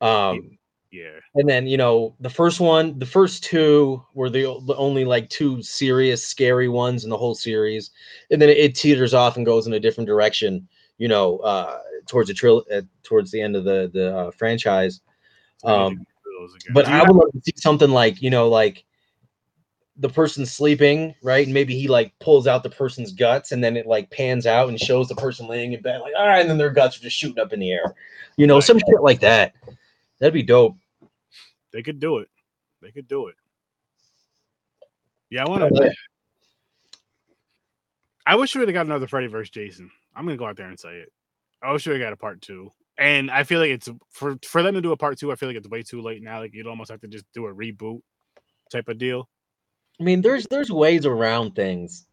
Um, 0.01 0.59
Yeah, 0.91 1.21
and 1.35 1.49
then 1.49 1.67
you 1.67 1.77
know 1.77 2.15
the 2.21 2.31
first 2.31 2.61
one, 2.61 2.99
the 2.99 3.07
first 3.07 3.45
two 3.45 4.05
were 4.15 4.29
the, 4.29 4.43
the 4.67 4.77
only 4.77 5.05
like 5.05 5.31
two 5.31 5.63
serious, 5.63 6.27
scary 6.27 6.69
ones 6.69 7.05
in 7.05 7.11
the 7.11 7.17
whole 7.17 7.35
series, 7.35 7.91
and 8.31 8.41
then 8.43 8.51
it, 8.51 8.59
it 8.59 8.75
teeters 8.75 9.15
off 9.15 9.37
and 9.37 9.47
goes 9.47 9.67
in 9.67 9.73
a 9.73 9.81
different 9.81 10.09
direction. 10.09 10.69
You 10.99 11.09
know, 11.09 11.39
uh, 11.39 11.79
towards 12.07 12.29
the 12.29 12.35
tril- 12.35 12.65
uh, 12.71 12.83
towards 13.03 13.31
the 13.31 13.41
end 13.41 13.57
of 13.57 13.65
the 13.65 13.91
the 13.93 14.17
uh, 14.17 14.31
franchise. 14.33 15.01
I 15.65 15.71
need 15.71 15.77
to 15.79 15.85
Um, 15.85 15.95
do 15.95 16.39
those 16.41 16.55
again. 16.57 16.75
but 16.75 16.87
I 16.87 17.03
would 17.03 17.17
love 17.17 17.33
to 17.33 17.41
see 17.43 17.55
something 17.57 17.91
like 17.91 18.21
you 18.21 18.31
know 18.31 18.49
like 18.49 18.85
the 20.03 20.09
person's 20.09 20.53
sleeping 20.53 21.15
right 21.23 21.47
and 21.47 21.55
maybe 21.55 21.75
he 21.75 21.89
like 21.89 22.13
pulls 22.19 22.47
out 22.47 22.63
the 22.63 22.69
person's 22.71 23.13
guts 23.13 23.53
and 23.53 23.65
then 23.65 23.77
it 23.77 23.87
like 23.87 24.11
pans 24.11 24.47
out 24.47 24.69
and 24.69 24.79
shows 24.79 25.09
the 25.09 25.15
person 25.15 25.47
laying 25.47 25.73
in 25.73 25.81
bed 25.81 26.01
like 26.01 26.13
all 26.19 26.27
right 26.27 26.43
and 26.43 26.51
then 26.51 26.59
their 26.59 26.71
guts 26.71 26.99
are 26.99 27.03
just 27.03 27.17
shooting 27.17 27.41
up 27.41 27.53
in 27.53 27.61
the 27.61 27.71
air 27.71 27.95
you 28.37 28.47
know 28.47 28.61
some 28.61 28.79
shit 28.79 29.01
like 29.01 29.21
that 29.21 29.55
that'd 30.19 30.35
be 30.35 30.43
dope 30.43 30.77
they 31.73 31.83
could 31.83 31.99
do 31.99 32.19
it. 32.19 32.29
They 32.81 32.91
could 32.91 33.09
do 33.09 33.29
it. 33.29 33.35
Yeah, 35.31 35.45
I 35.45 35.49
want 35.49 35.75
to. 35.75 35.95
I 38.27 38.37
wish 38.37 38.55
we 38.55 38.61
would 38.61 38.69
have 38.69 38.75
got 38.75 38.87
another 38.87 39.09
Freddy 39.09 39.27
versus 39.27 39.51
Jason. 39.51 39.91
I'm 40.15 40.27
gonna 40.27 40.37
go 40.37 40.47
out 40.47 40.57
there 40.57 40.69
and 40.69 40.79
say 40.79 40.99
it. 40.99 41.13
I 41.63 41.73
wish 41.73 41.87
we 41.87 41.99
got 41.99 42.13
a 42.13 42.17
part 42.17 42.41
two. 42.43 42.71
And 42.99 43.31
I 43.31 43.43
feel 43.45 43.59
like 43.59 43.71
it's 43.71 43.89
for 44.11 44.37
for 44.47 44.63
them 44.63 44.75
to 44.75 44.83
do 44.83 44.93
a 44.93 44.97
part 44.97 45.19
two. 45.19 45.33
I 45.33 45.37
feel 45.37 45.49
like 45.49 45.57
it's 45.57 45.69
way 45.69 45.83
too 45.83 46.03
late 46.03 46.23
now. 46.23 46.41
Like 46.41 46.55
you'd 46.55 46.67
almost 46.67 46.91
have 46.91 47.01
to 47.01 47.09
just 47.09 47.25
do 47.33 47.47
a 47.47 47.55
reboot 47.55 48.01
type 48.71 48.89
of 48.89 48.99
deal. 48.99 49.29
I 50.01 50.03
mean 50.05 50.20
there's 50.20 50.47
there's 50.47 50.70
ways 50.70 51.07
around 51.07 51.55
things. 51.55 52.07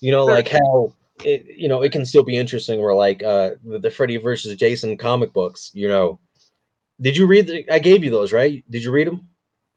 You 0.00 0.10
know 0.10 0.24
like 0.26 0.48
how 0.48 0.92
it 1.24 1.46
you 1.56 1.68
know 1.68 1.82
it 1.82 1.92
can 1.92 2.04
still 2.04 2.24
be 2.24 2.36
interesting 2.36 2.80
where 2.80 2.94
like 2.94 3.22
uh 3.22 3.52
the, 3.64 3.78
the 3.78 3.90
freddy 3.90 4.16
versus 4.16 4.56
jason 4.56 4.96
comic 4.96 5.32
books 5.32 5.70
you 5.74 5.88
know. 5.88 6.18
Did 7.00 7.16
you 7.16 7.26
read 7.26 7.46
the, 7.46 7.72
i 7.72 7.78
gave 7.78 8.04
you 8.04 8.10
those 8.10 8.32
right? 8.32 8.62
Did 8.70 8.84
you 8.84 8.90
read 8.90 9.06
them 9.06 9.28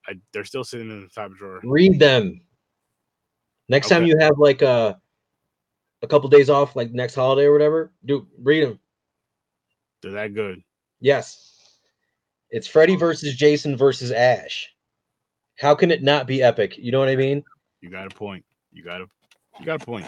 I, 0.07 0.13
they're 0.33 0.45
still 0.45 0.63
sitting 0.63 0.89
in 0.89 1.01
the 1.01 1.07
top 1.07 1.31
drawer. 1.37 1.59
read 1.63 1.99
them. 1.99 2.39
Next 3.67 3.89
time 3.89 4.05
you 4.05 4.17
have 4.19 4.37
like 4.37 4.61
a 4.61 4.99
a 6.01 6.07
couple 6.07 6.29
days 6.29 6.49
off 6.49 6.75
like 6.75 6.91
next 6.91 7.15
holiday 7.15 7.45
or 7.45 7.53
whatever 7.53 7.91
do 8.05 8.27
read 8.41 8.63
them 8.65 8.79
They're 10.01 10.11
that 10.11 10.33
good. 10.33 10.61
yes. 10.99 11.53
It's 12.49 12.67
freddy 12.67 12.95
versus 12.95 13.35
jason 13.35 13.75
versus 13.77 14.11
ash 14.11 14.69
how 15.59 15.73
can 15.75 15.91
it 15.91 16.03
not 16.03 16.27
be 16.27 16.41
epic 16.43 16.77
you 16.77 16.91
know 16.91 16.99
what 16.99 17.09
i 17.09 17.15
mean 17.15 17.43
You 17.81 17.89
got 17.89 18.05
a 18.11 18.15
point. 18.15 18.43
You 18.71 18.83
got 18.83 19.01
a 19.01 19.05
you 19.59 19.65
got 19.65 19.81
a 19.81 19.85
point. 19.85 20.05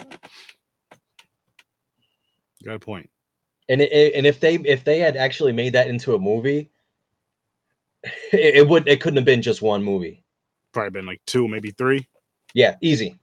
You 2.60 2.66
got 2.66 2.74
a 2.74 2.78
point. 2.78 3.08
and 3.68 3.80
it, 3.80 4.14
and 4.14 4.26
if 4.26 4.38
they 4.40 4.54
if 4.56 4.84
they 4.84 4.98
had 4.98 5.16
actually 5.16 5.52
made 5.52 5.72
that 5.72 5.88
into 5.88 6.14
a 6.14 6.18
movie 6.18 6.70
it, 8.32 8.56
it 8.56 8.68
would 8.68 8.86
it 8.88 9.00
couldn't 9.00 9.16
have 9.16 9.24
been 9.24 9.42
just 9.42 9.62
one 9.62 9.82
movie 9.82 10.22
Probably 10.72 10.90
been 10.90 11.06
like 11.06 11.20
two, 11.26 11.48
maybe 11.48 11.70
three. 11.72 12.06
yeah 12.54 12.76
easy 12.80 13.18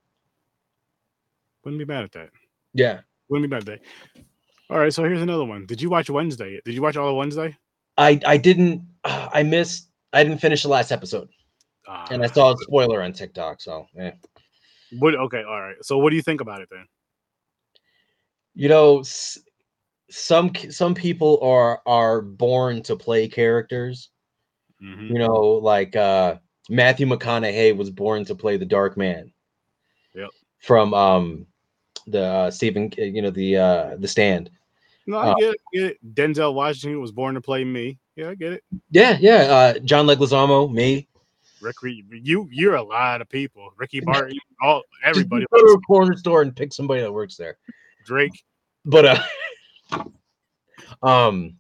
Wouldn't 1.64 1.80
be 1.80 1.86
bad 1.86 2.04
at 2.06 2.12
that. 2.14 2.30
yeah 2.74 3.02
Wouldn't 3.30 3.50
be 3.50 3.54
bad 3.56 3.68
at 3.70 3.82
that. 3.82 4.24
All 4.70 4.80
right, 4.80 4.94
so 4.94 5.04
here's 5.06 5.22
another 5.22 5.46
one. 5.46 5.66
Did 5.66 5.82
you 5.82 5.90
watch 5.90 6.10
Wednesday? 6.10 6.60
Did 6.66 6.74
you 6.74 6.82
watch 6.82 6.98
all 6.98 7.10
of 7.10 7.16
Wednesday? 7.16 7.56
i 7.98 8.20
i 8.26 8.38
didn't 8.38 8.82
i 9.06 9.42
missed 9.44 9.90
i 10.14 10.24
didn't 10.24 10.40
finish 10.40 10.62
the 10.64 10.70
last 10.70 10.92
episode 10.92 11.30
and 12.10 12.24
i 12.24 12.28
saw 12.28 12.54
a 12.54 12.58
spoiler 12.58 13.02
on 13.02 13.12
tiktok 13.14 13.62
so 13.62 13.88
yeah 13.96 14.12
What? 15.00 15.16
Okay, 15.16 15.44
all 15.44 15.62
right. 15.62 15.76
So 15.82 15.98
what 15.98 16.12
do 16.12 16.16
you 16.16 16.22
think 16.22 16.42
about 16.42 16.62
it 16.62 16.70
then? 16.72 16.86
you 18.56 18.70
know 18.70 19.00
s- 19.00 19.38
some 20.10 20.52
some 20.70 20.94
people 20.96 21.40
are 21.42 21.82
are 21.86 22.22
born 22.22 22.82
to 22.84 22.96
play 22.96 23.28
characters 23.28 24.10
Mhm. 24.82 25.10
you 25.10 25.20
know 25.20 25.36
like 25.62 25.96
uh 25.96 26.36
matthew 26.70 27.06
mcconaughey 27.06 27.76
was 27.76 27.90
born 27.90 28.24
to 28.26 28.34
play 28.36 28.58
the 28.58 28.66
dark 28.66 28.96
man 28.98 29.32
Yep. 30.16 30.30
from 30.60 30.94
um 30.94 31.46
the 32.08 32.24
uh 32.24 32.52
stephen 32.52 32.92
you 32.98 33.22
know 33.22 33.30
the 33.32 33.58
uh 33.58 33.96
the 33.98 34.08
stand 34.08 34.50
No, 35.06 35.18
I 35.20 35.30
uh, 35.32 35.36
get 35.36 35.50
it. 35.54 35.60
I 35.74 35.78
get 35.78 35.86
it. 35.92 36.16
Denzel 36.16 36.54
Washington 36.54 37.00
was 37.00 37.12
born 37.14 37.36
to 37.36 37.42
play 37.42 37.64
me. 37.64 37.98
Yeah, 38.16 38.30
I 38.30 38.36
get 38.36 38.54
it. 38.54 38.64
yeah 38.92 39.18
yeah 39.22 39.42
uh 39.58 39.80
john 39.80 40.06
leguizamo 40.06 40.72
me 40.72 41.07
Rick, 41.60 41.78
you 41.84 42.48
you're 42.52 42.76
a 42.76 42.84
lot 42.84 43.22
of 43.22 43.30
people. 43.30 43.72
Ricky 43.78 44.02
Martin, 44.02 44.38
all 44.62 44.84
Just 44.94 45.06
everybody. 45.06 45.46
go 45.52 45.62
to 45.62 45.74
a 45.74 45.82
corner 45.82 46.16
store 46.16 46.42
and 46.42 46.56
pick 46.56 46.74
somebody 46.74 47.02
that 47.02 47.12
works 47.12 47.36
there 47.38 47.58
Drake. 48.06 48.44
but 48.86 49.06
uh 49.06 49.24
um 51.04 51.56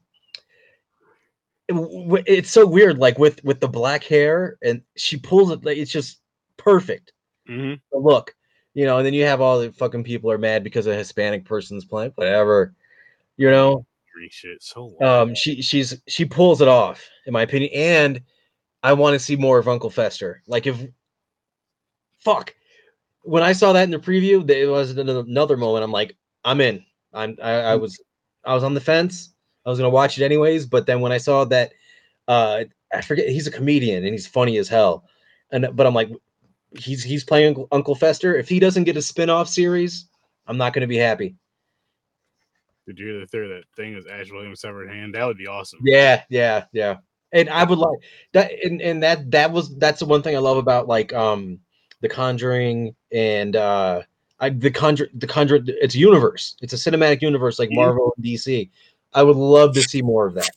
it- 1.67 2.23
it's 2.27 2.51
so 2.51 2.65
weird 2.65 2.97
like 2.97 3.17
with 3.19 3.43
with 3.43 3.59
the 3.59 3.67
black 3.67 4.03
hair 4.03 4.57
and 4.63 4.81
she 4.95 5.17
pulls 5.17 5.51
it 5.51 5.65
like 5.65 5.77
it's 5.77 5.91
just 5.91 6.19
perfect 6.57 7.11
hmm 7.47 7.73
the 7.91 7.97
look, 7.99 8.35
you 8.73 8.85
know, 8.85 8.97
and 8.97 9.05
then 9.05 9.13
you 9.13 9.23
have 9.23 9.39
all 9.41 9.59
the 9.59 9.71
fucking 9.71 10.03
people 10.03 10.29
are 10.31 10.37
mad 10.37 10.63
because 10.63 10.87
a 10.87 10.95
Hispanic 10.95 11.45
person's 11.45 11.85
playing, 11.85 12.11
whatever, 12.15 12.73
you 13.37 13.49
know. 13.49 13.85
Shit. 14.29 14.61
So 14.61 14.95
Um, 14.99 15.35
she 15.35 15.61
she's 15.61 16.01
she 16.07 16.25
pulls 16.25 16.59
it 16.59 16.67
off, 16.67 17.07
in 17.27 17.33
my 17.33 17.43
opinion, 17.43 17.71
and 17.73 18.21
I 18.87 18.93
want 18.93 19.15
to 19.15 19.19
see 19.19 19.35
more 19.35 19.59
of 19.59 19.67
Uncle 19.67 19.89
Fester. 19.89 20.41
Like 20.47 20.65
if, 20.65 20.81
fuck, 22.19 22.55
when 23.23 23.43
I 23.43 23.51
saw 23.51 23.73
that 23.73 23.83
in 23.83 23.91
the 23.91 23.99
preview, 23.99 24.49
it 24.49 24.65
was 24.65 24.91
an- 24.91 25.09
another 25.09 25.57
moment. 25.57 25.83
I'm 25.83 25.91
like, 25.91 26.15
I'm 26.45 26.61
in. 26.61 26.85
I'm 27.11 27.37
I, 27.43 27.51
I 27.51 27.75
was 27.75 28.01
I 28.45 28.53
was 28.55 28.63
on 28.63 28.73
the 28.73 28.79
fence. 28.79 29.33
I 29.65 29.69
was 29.69 29.77
gonna 29.77 29.89
watch 29.89 30.17
it 30.17 30.23
anyways, 30.23 30.67
but 30.67 30.85
then 30.85 31.01
when 31.01 31.11
I 31.11 31.17
saw 31.17 31.43
that, 31.45 31.73
uh, 32.29 32.63
I 32.93 33.01
forget 33.01 33.27
he's 33.27 33.45
a 33.45 33.51
comedian 33.51 34.05
and 34.05 34.13
he's 34.13 34.25
funny 34.25 34.57
as 34.57 34.69
hell, 34.69 35.03
and 35.51 35.67
but 35.73 35.85
I'm 35.85 35.93
like, 35.93 36.09
he's 36.79 37.03
he's 37.03 37.25
playing 37.25 37.67
Uncle- 37.73 37.95
Fester. 37.95 38.37
If 38.37 38.47
he 38.47 38.57
doesn't 38.57 38.85
get 38.85 38.95
a 38.95 39.01
spin-off 39.01 39.49
series, 39.49 40.07
I'm 40.47 40.57
not 40.57 40.71
gonna 40.71 40.87
be 40.87 40.95
happy. 40.95 41.35
Did 42.85 42.99
you 42.99 43.07
hear 43.07 43.19
the 43.19 43.27
theory 43.27 43.49
that 43.49 43.63
thing 43.75 43.95
is 43.95 44.05
Ash 44.07 44.31
Williams 44.31 44.61
severed 44.61 44.89
hand? 44.89 45.13
That 45.13 45.25
would 45.25 45.37
be 45.37 45.47
awesome. 45.47 45.79
Yeah, 45.83 46.23
yeah, 46.29 46.63
yeah. 46.71 46.97
And 47.33 47.49
I 47.49 47.63
would 47.65 47.77
like 47.77 47.99
that, 48.31 48.51
and, 48.63 48.81
and 48.81 49.03
that 49.03 49.31
that 49.31 49.51
was 49.51 49.75
that's 49.77 49.99
the 49.99 50.05
one 50.05 50.21
thing 50.21 50.35
I 50.35 50.39
love 50.39 50.57
about 50.57 50.87
like 50.87 51.13
um 51.13 51.59
the 52.01 52.07
Conjuring 52.09 52.95
and 53.11 53.55
uh 53.55 54.03
I 54.39 54.49
the 54.49 54.71
Conjure 54.71 55.09
the 55.13 55.27
Conjure 55.27 55.59
it's 55.65 55.95
a 55.95 55.97
universe. 55.99 56.55
It's 56.61 56.73
a 56.73 56.77
cinematic 56.77 57.21
universe 57.21 57.59
like. 57.59 57.69
Marvel 57.71 58.13
and 58.15 58.25
DC. 58.25 58.69
I 59.13 59.23
would 59.23 59.35
love 59.35 59.73
to 59.73 59.81
see 59.81 60.01
more 60.01 60.25
of 60.25 60.35
that. 60.35 60.51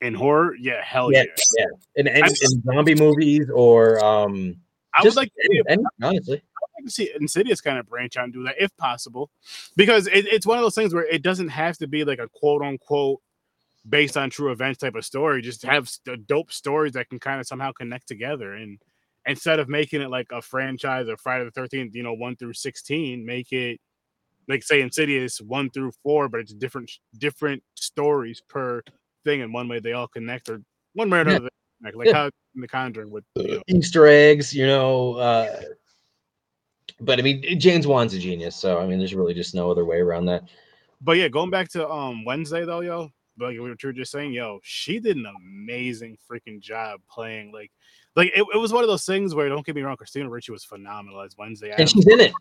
In 0.00 0.14
horror, 0.14 0.54
yeah, 0.56 0.82
hell 0.82 1.12
Yeah, 1.12 1.24
yeah. 1.24 1.34
yeah. 1.58 1.66
In, 1.96 2.06
in, 2.06 2.24
I- 2.24 2.28
in 2.28 2.62
zombie 2.62 2.94
movies 2.94 3.50
or 3.52 4.02
um 4.04 4.56
I 4.94 5.02
would 5.04 5.14
like 5.16 5.30
any, 5.44 5.62
any- 5.68 5.84
honestly. 6.02 6.42
like 6.76 6.84
to 6.86 6.90
see 6.90 7.10
Insidious 7.20 7.60
kind 7.60 7.78
of 7.78 7.86
branch 7.86 8.16
out 8.16 8.24
and 8.24 8.32
do 8.32 8.42
that 8.44 8.56
if 8.58 8.76
possible, 8.76 9.30
because 9.76 10.06
it, 10.08 10.26
it's 10.26 10.46
one 10.46 10.58
of 10.58 10.62
those 10.64 10.74
things 10.74 10.94
where 10.94 11.04
it 11.06 11.22
doesn't 11.22 11.48
have 11.48 11.76
to 11.78 11.86
be 11.86 12.04
like 12.04 12.18
a 12.18 12.28
quote 12.28 12.62
unquote 12.62 13.20
based 13.86 14.16
on 14.16 14.30
true 14.30 14.52
events 14.52 14.78
type 14.78 14.94
of 14.94 15.04
story. 15.04 15.42
Just 15.42 15.62
have 15.64 15.90
dope 16.26 16.52
stories 16.52 16.92
that 16.92 17.08
can 17.08 17.18
kind 17.18 17.40
of 17.40 17.46
somehow 17.46 17.72
connect 17.72 18.08
together, 18.08 18.54
and 18.54 18.78
instead 19.26 19.58
of 19.58 19.68
making 19.68 20.00
it 20.00 20.10
like 20.10 20.28
a 20.32 20.40
franchise 20.40 21.08
of 21.08 21.20
Friday 21.20 21.44
the 21.44 21.50
Thirteenth, 21.50 21.94
you 21.94 22.02
know, 22.02 22.14
one 22.14 22.36
through 22.36 22.54
sixteen, 22.54 23.26
make 23.26 23.52
it 23.52 23.80
like 24.48 24.62
say 24.62 24.80
Insidious 24.80 25.40
one 25.40 25.68
through 25.70 25.92
four, 26.02 26.28
but 26.28 26.40
it's 26.40 26.54
different 26.54 26.90
different 27.18 27.62
stories 27.74 28.40
per 28.48 28.82
thing, 29.24 29.42
and 29.42 29.52
one 29.52 29.68
way 29.68 29.80
they 29.80 29.92
all 29.92 30.08
connect, 30.08 30.48
or 30.48 30.62
one 30.94 31.10
way 31.10 31.18
or 31.18 31.22
another. 31.22 31.50
Like, 31.82 31.94
like 31.94 32.06
Yeah. 32.06 32.14
how 32.14 32.24
in 32.26 32.60
the 32.60 32.68
Conjuring 32.68 33.10
with 33.10 33.24
you 33.36 33.56
know, 33.56 33.62
Easter 33.68 34.06
eggs, 34.06 34.52
you 34.52 34.66
know. 34.66 35.14
Uh, 35.14 35.60
but 37.00 37.20
I 37.20 37.22
mean, 37.22 37.60
James 37.60 37.86
Wan's 37.86 38.14
a 38.14 38.18
genius, 38.18 38.56
so 38.56 38.80
I 38.80 38.86
mean, 38.86 38.98
there's 38.98 39.14
really 39.14 39.34
just 39.34 39.54
no 39.54 39.70
other 39.70 39.84
way 39.84 39.98
around 39.98 40.26
that. 40.26 40.42
But 41.00 41.18
yeah, 41.18 41.28
going 41.28 41.50
back 41.50 41.68
to 41.70 41.88
um 41.88 42.24
Wednesday 42.24 42.64
though, 42.64 42.80
yo, 42.80 43.10
like 43.38 43.52
we 43.52 43.60
were 43.60 43.92
just 43.92 44.12
saying, 44.12 44.32
yo, 44.32 44.60
she 44.62 44.98
did 44.98 45.16
an 45.16 45.26
amazing 45.26 46.16
freaking 46.30 46.60
job 46.60 47.00
playing 47.10 47.52
like 47.52 47.70
like 48.16 48.28
it, 48.34 48.44
it 48.54 48.58
was 48.58 48.72
one 48.72 48.82
of 48.82 48.88
those 48.88 49.04
things 49.04 49.34
where 49.34 49.48
don't 49.48 49.64
get 49.64 49.74
me 49.74 49.82
wrong, 49.82 49.96
Christina 49.96 50.28
Ricci 50.28 50.52
was 50.52 50.64
phenomenal 50.64 51.20
as 51.20 51.36
Wednesday 51.38 51.72
And 51.76 51.88
she's 51.88 52.06
in 52.06 52.20
it. 52.20 52.32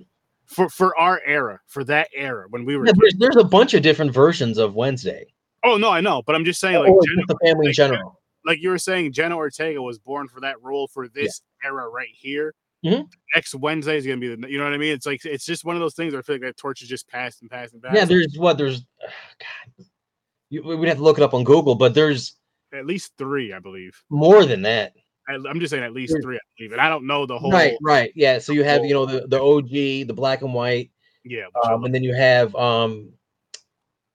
for 0.45 0.69
for 0.69 0.97
our 0.97 1.21
era, 1.25 1.59
for 1.67 1.83
that 1.85 2.09
era 2.13 2.47
when 2.49 2.65
we 2.65 2.77
were 2.77 2.85
Yeah, 2.85 2.93
there's, 2.95 3.15
there's 3.17 3.37
a 3.37 3.43
bunch 3.43 3.73
of 3.73 3.83
different 3.83 4.13
versions 4.13 4.57
of 4.57 4.75
Wednesday, 4.75 5.25
oh 5.63 5.77
no, 5.77 5.89
I 5.89 6.01
know, 6.01 6.21
but 6.25 6.35
I'm 6.35 6.45
just 6.45 6.59
saying 6.59 6.77
like 6.77 6.87
Jenna, 6.87 7.23
the 7.27 7.37
family 7.45 7.67
in 7.67 7.73
general. 7.73 8.19
like 8.45 8.59
you 8.61 8.69
were 8.69 8.79
saying, 8.79 9.11
Jenna 9.13 9.35
Ortega 9.37 9.81
was 9.81 9.99
born 9.99 10.27
for 10.27 10.39
that 10.41 10.61
role 10.61 10.87
for 10.87 11.07
this 11.07 11.41
era 11.63 11.87
right 11.89 12.09
here. 12.11 12.53
Mhm. 12.85 13.07
Next 13.35 13.55
Wednesday 13.55 13.97
is 13.97 14.05
gonna 14.05 14.17
be 14.19 14.33
the 14.33 14.49
you 14.49 14.57
know 14.57 14.63
what 14.63 14.73
I 14.73 14.77
mean? 14.77 14.93
It's 14.93 15.05
like 15.05 15.25
it's 15.25 15.45
just 15.45 15.65
one 15.65 15.75
of 15.75 15.79
those 15.79 15.95
things 15.95 16.13
where 16.13 16.19
I 16.19 16.21
feel 16.21 16.35
like 16.35 16.43
that 16.43 16.57
torch 16.57 16.81
is 16.81 16.87
just 16.87 17.07
passed 17.07 17.41
and 17.41 17.49
passed 17.49 17.73
and 17.73 17.81
passed. 17.81 17.95
Yeah, 17.95 18.05
there's 18.05 18.35
what 18.37 18.57
there's. 18.57 18.81
God, 19.01 19.73
you, 19.77 19.85
we'd 20.49 20.87
have 20.87 20.97
to 20.97 21.03
look 21.03 21.17
it 21.17 21.23
up 21.23 21.33
on 21.33 21.43
Google, 21.43 21.75
but 21.75 21.93
there's 21.93 22.35
at 22.73 22.85
least 22.85 23.13
three, 23.17 23.53
I 23.53 23.59
believe. 23.59 24.01
more 24.09 24.45
than 24.45 24.61
that. 24.63 24.93
I, 25.27 25.33
I'm 25.33 25.59
just 25.59 25.71
saying 25.71 25.83
at 25.83 25.93
least 25.93 26.15
three, 26.21 26.37
I 26.37 26.39
believe. 26.57 26.71
And 26.71 26.81
I 26.81 26.89
don't 26.89 27.05
know 27.05 27.25
the 27.25 27.37
whole 27.37 27.51
Right, 27.51 27.75
right, 27.81 28.11
yeah. 28.15 28.39
So 28.39 28.53
you 28.53 28.63
have 28.63 28.85
you 28.85 28.93
know 28.93 29.05
the 29.05 29.27
the 29.27 29.41
OG, 29.41 30.07
the 30.07 30.13
black 30.13 30.41
and 30.41 30.53
white, 30.53 30.91
yeah. 31.23 31.45
um, 31.65 31.83
and 31.83 31.93
then 31.93 32.03
you 32.03 32.13
have 32.13 32.55
um 32.55 33.11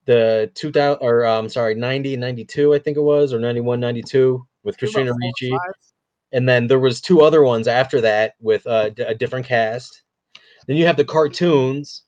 the 0.04 0.50
2000 0.54 0.98
or 1.00 1.24
um 1.24 1.48
sorry 1.48 1.74
90 1.74 2.16
92 2.16 2.74
I 2.74 2.78
think 2.78 2.96
it 2.96 3.02
was 3.02 3.32
or 3.32 3.38
91 3.38 3.78
92 3.78 4.44
with 4.64 4.76
Christina 4.78 5.12
Ricci. 5.14 5.56
and 6.32 6.48
then 6.48 6.66
there 6.66 6.78
was 6.80 7.00
two 7.00 7.22
other 7.22 7.42
ones 7.42 7.68
after 7.68 8.00
that 8.00 8.34
with 8.40 8.66
uh, 8.66 8.90
d- 8.90 9.02
a 9.02 9.14
different 9.14 9.46
cast. 9.46 10.02
Then 10.66 10.76
you 10.76 10.86
have 10.86 10.96
the 10.96 11.04
cartoons. 11.04 12.02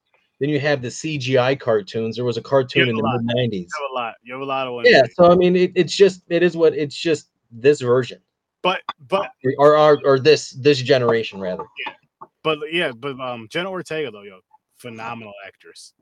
Then 0.45 0.51
you 0.51 0.61
have 0.61 0.83
the 0.83 0.89
CGI 0.89 1.59
cartoons. 1.59 2.17
There 2.17 2.25
was 2.27 2.37
a 2.37 2.43
cartoon 2.43 2.91
in 2.91 2.99
a 2.99 3.01
the 3.01 3.23
mid 3.25 3.51
'90s. 3.51 3.55
You 3.55 3.67
have 3.81 3.91
a 3.91 3.95
lot. 3.95 4.15
You 4.23 4.33
have 4.35 4.43
a 4.43 4.45
lot 4.45 4.67
of 4.67 4.75
ones. 4.75 4.89
Yeah, 4.91 5.05
so 5.15 5.33
I 5.33 5.37
mean, 5.37 5.57
it, 5.57 5.73
it's 5.75 5.97
just 5.97 6.21
it 6.29 6.43
is 6.43 6.55
what 6.55 6.75
it's 6.75 6.95
just 6.95 7.31
this 7.51 7.81
version 7.81 8.21
But 8.63 8.83
but 9.09 9.31
or 9.57 9.79
or, 9.79 10.03
or 10.05 10.19
this 10.19 10.51
this 10.51 10.83
generation 10.83 11.41
rather. 11.41 11.65
Yeah. 11.87 11.95
But 12.43 12.59
yeah, 12.71 12.93
but 12.93 13.19
um 13.19 13.49
Jenna 13.51 13.71
Ortega 13.71 14.11
though, 14.11 14.21
yo, 14.21 14.41
phenomenal 14.77 15.33
actress. 15.47 15.95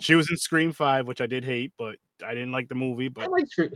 She 0.00 0.14
was 0.14 0.28
in 0.28 0.36
Scream 0.36 0.70
Five, 0.70 1.06
which 1.06 1.22
I 1.22 1.26
did 1.26 1.42
hate, 1.42 1.72
but 1.78 1.96
I 2.22 2.34
didn't 2.34 2.52
like 2.52 2.68
the 2.68 2.74
movie. 2.74 3.08
But 3.08 3.24
I 3.24 3.26
like 3.28 3.46
Scream- 3.46 3.72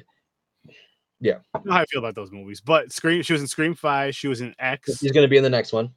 you 1.21 1.33
know 1.65 1.73
how 1.73 1.81
I 1.81 1.87
feel 1.87 2.01
about 2.01 2.17
those 2.17 2.33
movies. 2.33 2.61
But 2.61 2.93
Scream, 2.93 3.23
she 3.23 3.33
was 3.33 3.41
in 3.41 3.49
Scream 3.49 3.75
Five. 3.75 4.15
She 4.15 4.29
was 4.29 4.43
in 4.43 4.55
X, 4.59 5.01
He's 5.01 5.13
going 5.13 5.25
to 5.25 5.31
be 5.31 5.39
in 5.39 5.43
the 5.43 5.49
next 5.49 5.73
one. 5.73 5.91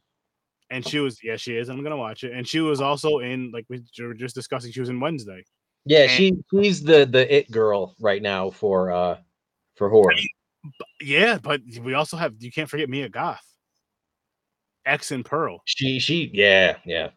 And 0.70 0.86
she 0.86 0.98
was 0.98 1.18
yeah, 1.22 1.36
she 1.36 1.56
is. 1.56 1.68
I'm 1.68 1.82
gonna 1.82 1.96
watch 1.96 2.24
it. 2.24 2.32
And 2.32 2.46
she 2.46 2.60
was 2.60 2.80
also 2.80 3.18
in 3.18 3.50
like 3.52 3.66
we 3.68 3.80
were 4.00 4.14
just 4.14 4.34
discussing. 4.34 4.72
She 4.72 4.80
was 4.80 4.88
in 4.88 5.00
Wednesday. 5.00 5.44
Yeah, 5.84 6.02
And- 6.02 6.10
she 6.10 6.32
she's 6.52 6.82
the 6.82 7.06
the 7.06 7.32
it 7.34 7.50
girl 7.50 7.94
right 8.00 8.20
now 8.22 8.50
for 8.50 8.90
uh 8.90 9.18
for 9.76 9.88
horror. 9.88 10.12
Yeah, 11.00 11.38
but 11.38 11.60
we 11.82 11.94
also 11.94 12.16
have 12.16 12.34
you 12.40 12.50
can't 12.50 12.68
forget 12.68 12.88
Mia 12.88 13.08
Goth, 13.08 13.44
X 14.84 15.10
and 15.12 15.24
Pearl. 15.24 15.62
She 15.64 15.98
she 16.00 16.30
yeah 16.32 16.76
yeah, 16.84 17.10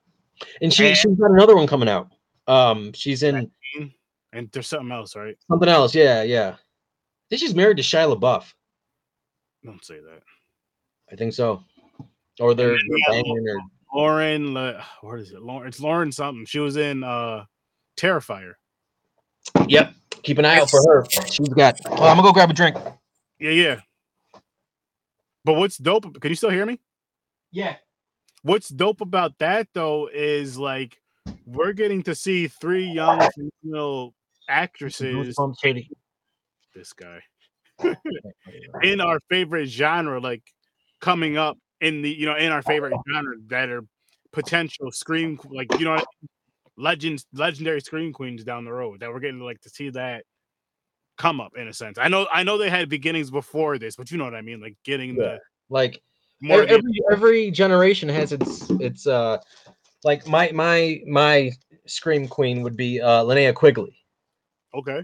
and 0.62 0.72
she 0.74 0.88
And- 0.88 0.97
she's 0.97 1.16
got 1.18 1.32
another 1.32 1.56
one 1.56 1.68
coming 1.68 1.89
out. 1.89 2.10
Um, 2.47 2.93
she's 2.93 3.22
in 3.24 3.52
And 4.34 4.52
there's 4.52 4.68
something 4.68 4.91
else, 4.91 5.16
right? 5.16 5.36
something 5.50 5.70
else. 5.70 5.93
Yeah 5.95 6.24
yeah. 6.24 6.56
I 6.56 7.26
think 7.30 7.41
she's 7.41 7.54
married 7.56 7.78
to 7.78 7.84
Shia 7.84 8.16
LaBeouf. 8.16 8.52
Don't 9.64 9.84
say 9.86 10.00
that. 10.00 10.22
I 11.12 11.16
think 11.16 11.34
so. 11.34 11.64
Or 12.39 12.53
they're, 12.53 12.69
they're 12.69 12.97
banging 13.07 13.47
or 13.47 13.59
Lauren, 13.93 14.53
Le- 14.53 14.83
what 15.01 15.19
is 15.19 15.31
it? 15.31 15.41
Lauren, 15.41 15.67
it's 15.67 15.79
Lauren 15.79 16.11
something. 16.11 16.45
She 16.45 16.59
was 16.59 16.77
in 16.77 17.03
uh 17.03 17.45
Terrifier. 17.97 18.53
Yep. 19.67 19.93
Keep 20.23 20.37
an 20.39 20.45
eye 20.45 20.59
out 20.59 20.69
for 20.69 20.81
her. 20.87 21.05
She's 21.09 21.49
got. 21.49 21.79
Oh, 21.85 22.07
I'm 22.07 22.17
gonna 22.17 22.23
go 22.23 22.31
grab 22.31 22.49
a 22.49 22.53
drink. 22.53 22.77
Yeah, 23.39 23.51
yeah. 23.51 23.79
But 25.45 25.53
what's 25.53 25.77
dope? 25.77 26.19
Can 26.19 26.29
you 26.29 26.35
still 26.35 26.49
hear 26.49 26.65
me? 26.65 26.79
Yeah. 27.51 27.75
What's 28.43 28.69
dope 28.69 29.01
about 29.01 29.37
that 29.39 29.67
though 29.73 30.09
is 30.13 30.57
like 30.57 30.99
we're 31.45 31.73
getting 31.73 32.03
to 32.03 32.15
see 32.15 32.47
three 32.47 32.85
young 32.85 33.27
female 33.63 34.13
actresses. 34.47 35.35
This 36.75 36.93
guy 36.93 37.21
in 38.83 39.01
our 39.01 39.19
favorite 39.29 39.67
genre, 39.67 40.19
like 40.19 40.43
coming 41.01 41.37
up 41.37 41.57
in 41.82 42.01
the 42.01 42.09
you 42.09 42.25
know 42.25 42.36
in 42.36 42.51
our 42.51 42.61
favorite 42.61 42.93
genre 43.11 43.36
that 43.47 43.69
are 43.69 43.84
potential 44.32 44.91
scream 44.91 45.39
like 45.49 45.67
you 45.80 45.86
know 45.86 45.97
legends 46.77 47.25
legendary 47.34 47.82
scream 47.82 48.13
queens 48.13 48.43
down 48.43 48.63
the 48.65 48.71
road 48.71 48.99
that 48.99 49.11
we're 49.11 49.19
getting 49.19 49.39
like 49.39 49.59
to 49.61 49.69
see 49.69 49.89
that 49.89 50.23
come 51.17 51.41
up 51.41 51.51
in 51.57 51.67
a 51.67 51.73
sense. 51.73 51.97
I 51.97 52.07
know 52.07 52.27
I 52.32 52.43
know 52.43 52.57
they 52.57 52.70
had 52.70 52.87
beginnings 52.89 53.29
before 53.29 53.78
this, 53.78 53.95
but 53.95 54.09
you 54.12 54.17
know 54.17 54.24
what 54.24 54.36
I 54.36 54.41
mean, 54.41 54.62
like 54.62 54.75
getting 54.86 55.16
Yeah. 55.16 55.21
the 55.21 55.39
Like 55.70 56.01
more 56.41 56.63
every, 56.63 56.82
the- 56.82 57.04
every 57.12 57.51
generation 57.51 58.08
has 58.09 58.32
its 58.32 58.70
its 58.79 59.05
uh 59.08 59.37
like 60.04 60.25
my 60.28 60.51
my 60.54 61.01
my 61.05 61.51
scream 61.86 62.28
queen 62.28 62.62
would 62.62 62.78
be 62.78 63.01
uh 63.01 63.24
Linnea 63.24 63.54
Quigley, 63.54 63.97
okay. 64.74 65.04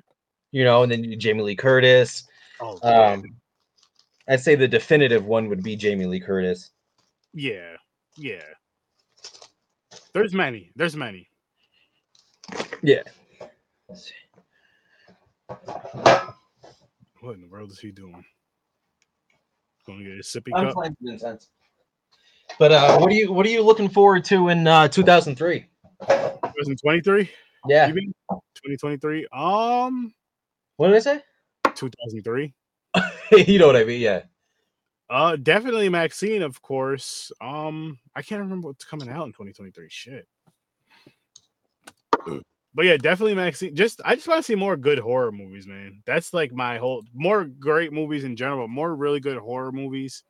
you 0.51 0.63
know, 0.63 0.83
and 0.83 0.91
then 0.91 1.19
Jamie 1.19 1.43
Lee 1.43 1.55
Curtis. 1.55 2.23
Oh 2.61 2.79
um, 2.83 3.13
Um 3.13 3.35
I'd 4.27 4.41
say 4.41 4.55
the 4.55 4.67
definitive 4.67 5.25
one 5.25 5.49
would 5.49 5.61
be 5.63 5.75
Jamie 5.75 6.05
Lee 6.05 6.19
Curtis. 6.19 6.71
yeah, 7.33 7.75
yeah. 8.17 8.41
There's 10.13 10.33
many. 10.33 10.71
There's 10.75 10.95
many. 10.95 11.27
Yeah. 12.81 13.03
What 17.21 17.35
in 17.35 17.41
the 17.41 17.47
world 17.49 17.71
is 17.71 17.79
he 17.79 17.91
doing? 17.91 18.23
Going 19.85 19.99
to 19.99 20.05
get 20.05 20.13
a 20.13 20.23
sippy 20.23 20.51
I'm 20.55 20.67
cup. 20.67 20.75
fine 20.75 20.95
with 21.01 21.11
incense. 21.13 21.49
But 22.59 22.71
uh 22.71 22.97
what 22.99 23.11
are 23.11 23.15
you 23.15 23.33
what 23.33 23.45
are 23.45 23.49
you 23.49 23.61
looking 23.63 23.89
forward 23.89 24.23
to 24.25 24.49
in 24.49 24.67
uh 24.67 24.87
2003? 24.87 25.65
2023. 26.07 27.29
Yeah. 27.67 27.87
You 27.87 27.93
mean 27.95 28.13
2023? 28.29 29.27
Um, 29.33 30.13
What 30.77 30.87
did 30.87 30.95
I 30.97 30.99
say? 30.99 31.21
2003. 31.73 32.53
you 33.47 33.59
know 33.59 33.67
what 33.67 33.75
I 33.75 33.83
mean, 33.83 34.01
yeah. 34.01 34.23
Uh, 35.09 35.35
definitely 35.35 35.89
Maxine, 35.89 36.41
of 36.41 36.61
course. 36.61 37.31
Um, 37.39 37.99
I 38.15 38.21
can't 38.21 38.41
remember 38.41 38.67
what's 38.69 38.85
coming 38.85 39.09
out 39.09 39.25
in 39.25 39.33
2023. 39.33 39.87
Shit. 39.89 40.27
But 42.75 42.85
yeah, 42.85 42.97
definitely 42.97 43.35
Maxine. 43.35 43.73
Just 43.75 44.01
I 44.03 44.15
just 44.15 44.27
want 44.27 44.39
to 44.39 44.43
see 44.43 44.55
more 44.55 44.75
good 44.75 44.99
horror 44.99 45.31
movies, 45.31 45.65
man. 45.65 46.01
That's 46.05 46.33
like 46.33 46.51
my 46.51 46.77
whole 46.77 47.03
more 47.13 47.45
great 47.45 47.93
movies 47.93 48.25
in 48.25 48.35
general, 48.35 48.67
more 48.67 48.93
really 48.93 49.21
good 49.21 49.37
horror 49.37 49.71
movies. 49.71 50.23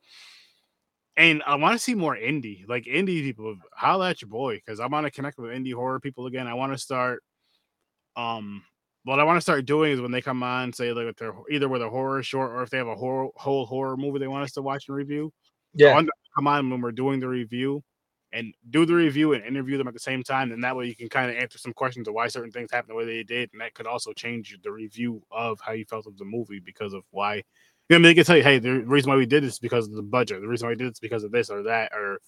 And 1.16 1.42
I 1.46 1.56
want 1.56 1.72
to 1.72 1.82
see 1.82 1.94
more 1.94 2.14
indie, 2.14 2.68
like 2.68 2.84
indie 2.84 3.22
people. 3.22 3.56
Holla 3.72 4.10
at 4.10 4.22
your 4.22 4.28
boy, 4.28 4.56
because 4.56 4.78
I 4.78 4.86
want 4.86 5.06
to 5.06 5.10
connect 5.10 5.38
with 5.38 5.50
indie 5.50 5.74
horror 5.74 5.98
people 5.98 6.26
again. 6.26 6.46
I 6.46 6.54
want 6.54 6.72
to 6.72 6.78
start. 6.78 7.24
Um, 8.14 8.62
what 9.06 9.20
I 9.20 9.24
want 9.24 9.36
to 9.36 9.40
start 9.40 9.64
doing 9.66 9.92
is 9.92 10.00
when 10.00 10.10
they 10.10 10.20
come 10.20 10.42
on, 10.42 10.72
say 10.72 10.92
like 10.92 11.06
with 11.06 11.16
their 11.16 11.32
either 11.50 11.68
with 11.68 11.80
a 11.82 11.88
horror 11.88 12.22
short 12.22 12.50
or 12.50 12.62
if 12.62 12.70
they 12.70 12.78
have 12.78 12.88
a 12.88 12.96
horror 12.96 13.28
whole 13.36 13.64
horror 13.64 13.96
movie 13.96 14.18
they 14.18 14.26
want 14.26 14.42
us 14.44 14.52
to 14.52 14.62
watch 14.62 14.88
and 14.88 14.96
review. 14.96 15.32
Yeah. 15.74 16.00
to 16.00 16.10
come 16.34 16.46
on 16.48 16.70
when 16.70 16.80
we're 16.80 16.92
doing 16.92 17.20
the 17.20 17.28
review 17.28 17.82
and 18.32 18.52
do 18.70 18.84
the 18.84 18.94
review 18.94 19.32
and 19.34 19.44
interview 19.44 19.78
them 19.78 19.86
at 19.88 19.94
the 19.94 20.00
same 20.00 20.22
time. 20.22 20.50
And 20.52 20.64
that 20.64 20.74
way 20.76 20.86
you 20.86 20.96
can 20.96 21.08
kind 21.08 21.30
of 21.30 21.36
answer 21.36 21.58
some 21.58 21.72
questions 21.72 22.08
of 22.08 22.14
why 22.14 22.28
certain 22.28 22.50
things 22.50 22.70
happened 22.72 22.90
the 22.90 22.96
way 22.96 23.04
they 23.06 23.22
did. 23.22 23.50
And 23.52 23.60
that 23.60 23.74
could 23.74 23.86
also 23.86 24.12
change 24.12 24.56
the 24.62 24.72
review 24.72 25.22
of 25.30 25.60
how 25.60 25.72
you 25.72 25.84
felt 25.84 26.06
of 26.06 26.18
the 26.18 26.24
movie 26.24 26.60
because 26.60 26.92
of 26.92 27.02
why. 27.10 27.36
You 27.36 27.42
know, 27.90 27.96
I 27.96 27.98
mean, 27.98 28.02
they 28.02 28.14
can 28.14 28.24
tell 28.24 28.36
you, 28.36 28.42
hey, 28.42 28.58
the 28.58 28.80
reason 28.80 29.10
why 29.10 29.16
we 29.16 29.26
did 29.26 29.44
this 29.44 29.54
is 29.54 29.58
because 29.60 29.86
of 29.86 29.94
the 29.94 30.02
budget. 30.02 30.40
The 30.40 30.48
reason 30.48 30.66
why 30.66 30.72
we 30.72 30.76
did 30.76 30.88
this 30.88 30.96
is 30.96 31.00
because 31.00 31.22
of 31.22 31.30
this 31.30 31.50
or 31.50 31.62
that, 31.62 31.92
or 31.94 32.18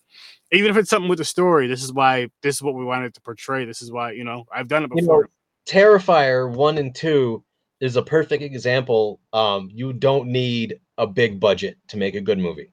even 0.53 0.71
if 0.71 0.77
it's 0.77 0.89
something 0.89 1.09
with 1.09 1.19
the 1.19 1.25
story, 1.25 1.67
this 1.67 1.83
is 1.83 1.93
why 1.93 2.29
this 2.43 2.55
is 2.57 2.63
what 2.63 2.77
we 2.77 2.85
wanted 2.85 3.13
to 3.15 3.21
portray. 3.23 3.65
This 3.65 3.83
is 3.83 3.91
why, 3.91 4.13
you 4.13 4.23
know, 4.23 4.45
I've 4.55 4.69
done 4.69 4.85
it 4.85 4.91
You 4.95 5.01
before. 5.03 5.23
know, 5.23 5.29
Terrifier 5.69 6.51
one 6.51 6.79
and 6.79 6.95
two 6.95 7.45
is 7.81 7.97
a 7.97 8.03
perfect 8.03 8.43
example. 8.43 9.21
Um, 9.33 9.69
you 9.73 9.93
don't 9.93 10.29
need 10.29 10.81
a 10.97 11.07
big 11.07 11.39
budget 11.39 11.77
to 11.89 11.97
make 11.97 12.15
a 12.15 12.21
good 12.21 12.39
movie. 12.39 12.73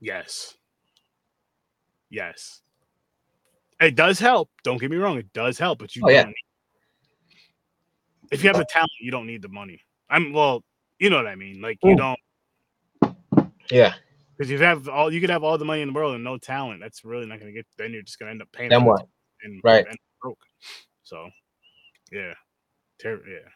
Yes. 0.00 0.56
Yes. 2.10 2.62
It 3.80 3.96
does 3.96 4.18
help. 4.18 4.50
Don't 4.62 4.80
get 4.80 4.90
me 4.90 4.96
wrong. 4.96 5.18
It 5.18 5.32
does 5.34 5.58
help, 5.58 5.78
but 5.78 5.94
you 5.94 6.02
Oh, 6.06 6.10
yeah. 6.10 6.30
if 8.30 8.42
you 8.42 8.48
have 8.48 8.56
the 8.56 8.66
talent, 8.70 8.90
you 9.00 9.10
don't 9.10 9.26
need 9.26 9.42
the 9.42 9.48
money. 9.48 9.80
I'm 10.08 10.32
well, 10.32 10.64
you 10.98 11.10
know 11.10 11.16
what 11.16 11.26
I 11.26 11.34
mean. 11.34 11.60
Like 11.60 11.78
you 11.82 11.92
Ooh. 11.92 11.96
don't 11.96 12.18
Yeah. 13.70 13.94
because 14.36 14.50
you 14.50 14.58
have 14.58 14.88
all 14.88 15.12
you 15.12 15.20
could 15.20 15.30
have 15.30 15.44
all 15.44 15.58
the 15.58 15.64
money 15.64 15.82
in 15.82 15.88
the 15.88 15.94
world 15.94 16.14
and 16.14 16.24
no 16.24 16.38
talent. 16.38 16.80
That's 16.80 17.04
really 17.04 17.26
not 17.26 17.40
gonna 17.40 17.52
get 17.52 17.66
then 17.76 17.92
you're 17.92 18.02
just 18.02 18.18
gonna 18.18 18.30
end 18.30 18.42
up 18.42 18.50
paying 18.52 18.70
Then 18.70 18.84
what? 18.84 19.06
and 19.42 19.60
Right. 19.62 19.86
and 19.86 19.98
broke. 20.22 20.38
So 21.02 21.28
yeah. 22.14 22.34
Ter- 23.00 23.22
yeah. 23.28 23.48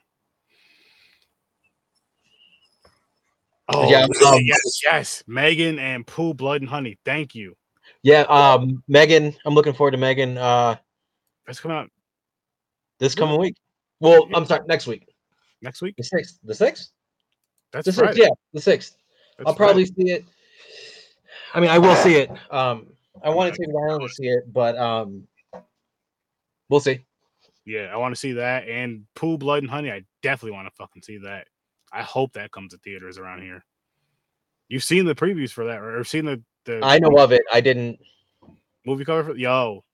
Oh 3.70 3.88
Yeah, 3.90 4.06
yeah, 4.20 4.28
um, 4.28 4.40
yes, 4.42 4.80
yes. 4.82 5.24
Megan 5.26 5.78
and 5.78 6.06
Pooh, 6.06 6.34
Blood 6.34 6.62
and 6.62 6.70
Honey. 6.70 6.98
Thank 7.04 7.34
you. 7.34 7.54
Yeah. 8.02 8.22
Um, 8.22 8.82
Megan, 8.88 9.34
I'm 9.44 9.54
looking 9.54 9.74
forward 9.74 9.90
to 9.92 9.98
Megan. 9.98 10.38
Uh, 10.38 10.76
That's 11.46 11.60
coming 11.60 11.76
out 11.76 11.90
this 12.98 13.14
coming 13.14 13.38
week. 13.38 13.56
Well, 14.00 14.26
I'm 14.34 14.46
sorry, 14.46 14.62
next 14.66 14.86
week. 14.86 15.06
next 15.62 15.82
week. 15.82 15.94
The 15.96 16.04
sixth. 16.04 16.38
The 16.44 16.54
sixth. 16.54 16.90
That's 17.72 17.84
The 17.86 17.92
sixth. 17.92 18.18
Yeah, 18.18 18.28
the 18.52 18.60
sixth. 18.60 18.96
That's 19.36 19.48
I'll 19.48 19.54
probably 19.54 19.84
Friday. 19.84 20.02
see 20.08 20.12
it. 20.14 20.24
I 21.54 21.60
mean, 21.60 21.70
I 21.70 21.78
will 21.78 21.94
see 21.96 22.16
it. 22.16 22.30
Um, 22.50 22.86
I 23.22 23.30
want 23.30 23.54
to 23.54 23.58
take 23.60 23.72
Rylan 23.74 24.00
to 24.00 24.08
see 24.08 24.28
it, 24.28 24.52
but 24.52 24.76
um, 24.78 25.26
we'll 26.68 26.80
see. 26.80 27.04
Yeah, 27.68 27.90
I 27.92 27.98
want 27.98 28.14
to 28.14 28.18
see 28.18 28.32
that 28.32 28.66
and 28.66 29.04
Pooh 29.14 29.36
Blood 29.36 29.62
and 29.62 29.70
Honey. 29.70 29.92
I 29.92 30.02
definitely 30.22 30.52
want 30.56 30.68
to 30.68 30.74
fucking 30.78 31.02
see 31.02 31.18
that. 31.18 31.48
I 31.92 32.00
hope 32.00 32.32
that 32.32 32.50
comes 32.50 32.72
to 32.72 32.78
theaters 32.78 33.18
around 33.18 33.42
here. 33.42 33.62
You've 34.68 34.82
seen 34.82 35.04
the 35.04 35.14
previews 35.14 35.50
for 35.50 35.66
that, 35.66 35.78
or 35.82 36.02
seen 36.02 36.24
the 36.24 36.42
the 36.64 36.80
I 36.82 36.98
know 36.98 37.22
of 37.22 37.30
it. 37.30 37.42
I 37.52 37.60
didn't. 37.60 37.98
movie 38.86 39.04
cover 39.04 39.22
for 39.32 39.36
yo. 39.36 39.84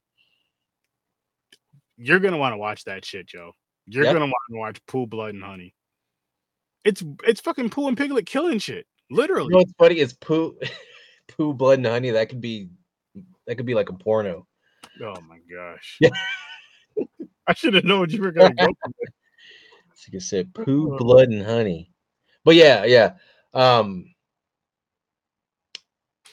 You're 1.97 2.21
gonna 2.21 2.39
want 2.39 2.53
to 2.53 2.59
watch 2.59 2.85
that 2.85 3.05
shit, 3.05 3.27
Joe. 3.27 3.51
You're 3.87 4.05
Yeah. 4.05 4.13
gonna 4.13 4.27
want 4.27 4.35
to 4.51 4.57
watch 4.57 4.87
Pooh 4.87 5.09
Blood 5.09 5.35
and 5.35 5.43
Honey. 5.43 5.75
It's 6.85 7.03
it's 7.25 7.41
fucking 7.41 7.71
Pooh 7.71 7.89
and 7.89 7.97
Piglet 7.97 8.25
killing 8.27 8.61
shit, 8.61 8.87
literally. 9.11 9.47
You 9.49 9.51
know 9.53 9.59
what's 9.59 9.73
funny 9.79 9.99
is 9.99 10.13
poo, 10.13 10.57
poo, 11.29 11.55
blood, 11.55 11.79
and 11.81 11.87
honey. 11.87 12.11
That 12.11 12.29
could 12.29 12.41
be, 12.41 12.69
that 13.49 13.57
could 13.57 13.67
be 13.67 13.75
like 13.75 13.89
a 13.89 13.95
porno. 13.95 14.47
Oh 15.03 15.21
my 15.23 15.39
gosh. 15.53 15.99
Yeah. 16.01 16.11
I 17.47 17.55
should 17.55 17.75
have 17.75 17.85
known 17.85 18.11
you 18.11 18.23
were 18.23 18.33
gonna 18.33 18.55
go. 18.55 18.67
for 18.83 18.91
it. 19.01 19.13
So 19.95 20.07
you 20.09 20.11
can 20.13 20.21
say 20.21 20.45
poo, 20.45 20.97
blood, 20.99 21.29
and 21.29 21.45
honey. 21.45 21.91
But 22.45 22.57
yeah, 22.57 22.85
yeah. 22.85 23.15
Um, 23.53 24.07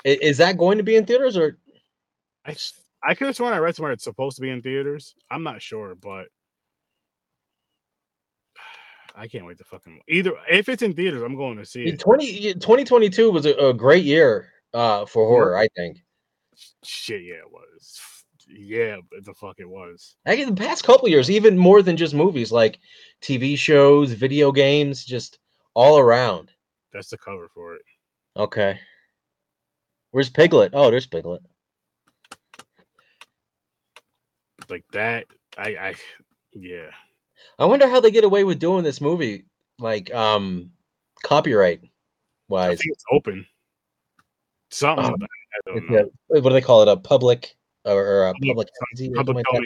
i- 0.05 0.19
is 0.21 0.38
that 0.38 0.57
going 0.57 0.77
to 0.77 0.83
be 0.83 0.95
in 0.95 1.05
theaters 1.05 1.38
or? 1.38 1.57
I 2.45 2.55
I 3.03 3.15
could 3.15 3.27
have 3.27 3.35
sworn 3.35 3.53
I 3.53 3.57
read 3.57 3.75
somewhere 3.75 3.91
it's 3.91 4.03
supposed 4.03 4.35
to 4.38 4.41
be 4.41 4.49
in 4.49 4.61
theaters. 4.61 5.15
I'm 5.29 5.43
not 5.43 5.61
sure, 5.61 5.95
but 5.95 6.27
I 9.15 9.27
can't 9.27 9.45
wait 9.45 9.57
to 9.59 9.63
fucking 9.63 10.01
either. 10.07 10.33
If 10.49 10.69
it's 10.69 10.81
in 10.81 10.93
theaters, 10.93 11.21
I'm 11.21 11.35
going 11.35 11.57
to 11.57 11.65
see 11.65 11.83
it. 11.83 11.99
20, 11.99 12.53
2022 12.55 13.31
was 13.31 13.45
a, 13.45 13.53
a 13.53 13.73
great 13.73 14.05
year 14.05 14.49
uh, 14.73 15.05
for 15.05 15.27
horror. 15.27 15.55
I 15.57 15.67
think. 15.75 15.99
Shit, 16.83 17.23
yeah, 17.23 17.35
it 17.35 17.51
was. 17.51 17.99
Yeah, 18.53 18.98
the 19.23 19.34
fuck 19.34 19.56
it 19.60 19.69
was. 19.69 20.15
I 20.26 20.36
guess 20.36 20.48
the 20.49 20.56
past 20.56 20.84
couple 20.84 21.07
years, 21.07 21.30
even 21.32 21.57
more 21.57 21.82
than 21.82 21.98
just 21.98 22.14
movies, 22.14 22.52
like 22.52 22.80
TV 23.22 23.57
shows, 23.57 24.11
video 24.11 24.52
games, 24.52 25.06
just 25.06 25.40
all 25.73 25.98
around. 25.99 26.52
That's 26.94 27.10
the 27.10 27.18
cover 27.18 27.48
for 27.53 27.76
it. 27.76 27.82
Okay. 28.36 28.80
Where's 30.11 30.30
Piglet? 30.30 30.72
Oh, 30.73 30.91
there's 30.91 31.07
Piglet. 31.07 31.41
Like 34.69 34.86
that. 34.94 35.26
I 35.57 35.69
I 35.76 35.95
yeah. 36.53 36.90
I 37.60 37.65
wonder 37.65 37.88
how 37.88 37.99
they 37.99 38.11
get 38.11 38.23
away 38.23 38.44
with 38.44 38.60
doing 38.60 38.84
this 38.84 39.02
movie, 39.02 39.45
like 39.80 40.14
um, 40.14 40.72
copyright 41.23 41.82
I 41.84 41.90
wise. 42.49 42.80
think 42.80 42.94
it's 42.94 43.03
open. 43.11 43.45
Something. 44.69 45.06
Um, 45.06 45.15
but 45.19 45.30
I 45.30 45.72
don't 45.73 45.90
know. 45.90 45.98
a- 45.99 46.41
what 46.41 46.49
do 46.49 46.53
they 46.53 46.61
call 46.61 46.82
it? 46.82 46.88
A 46.88 46.98
public 46.98 47.56
or, 47.85 48.05
or 48.05 48.25
uh, 48.27 48.29
a 48.29 48.33
Public- 48.33 48.47
public 48.49 48.67
entity 48.91 49.11
or 49.11 49.15
Public 49.15 49.35
like 49.37 49.45
domain. 49.51 49.65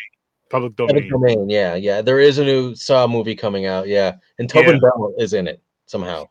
Public 0.50 0.76
domain. 0.76 1.10
domain. 1.10 1.50
Yeah, 1.50 1.76
yeah. 1.76 2.02
There 2.02 2.20
is 2.20 2.38
a 2.38 2.44
new 2.46 2.76
Saw 2.76 3.08
movie 3.08 3.36
coming 3.36 3.66
out. 3.66 3.88
Yeah, 3.88 4.16
and 4.40 4.50
Tobin 4.50 4.76
Yeah. 4.76 4.80
Bell 4.82 5.14
is 5.18 5.34
in 5.34 5.48
it 5.48 5.62
somehow. 5.88 6.26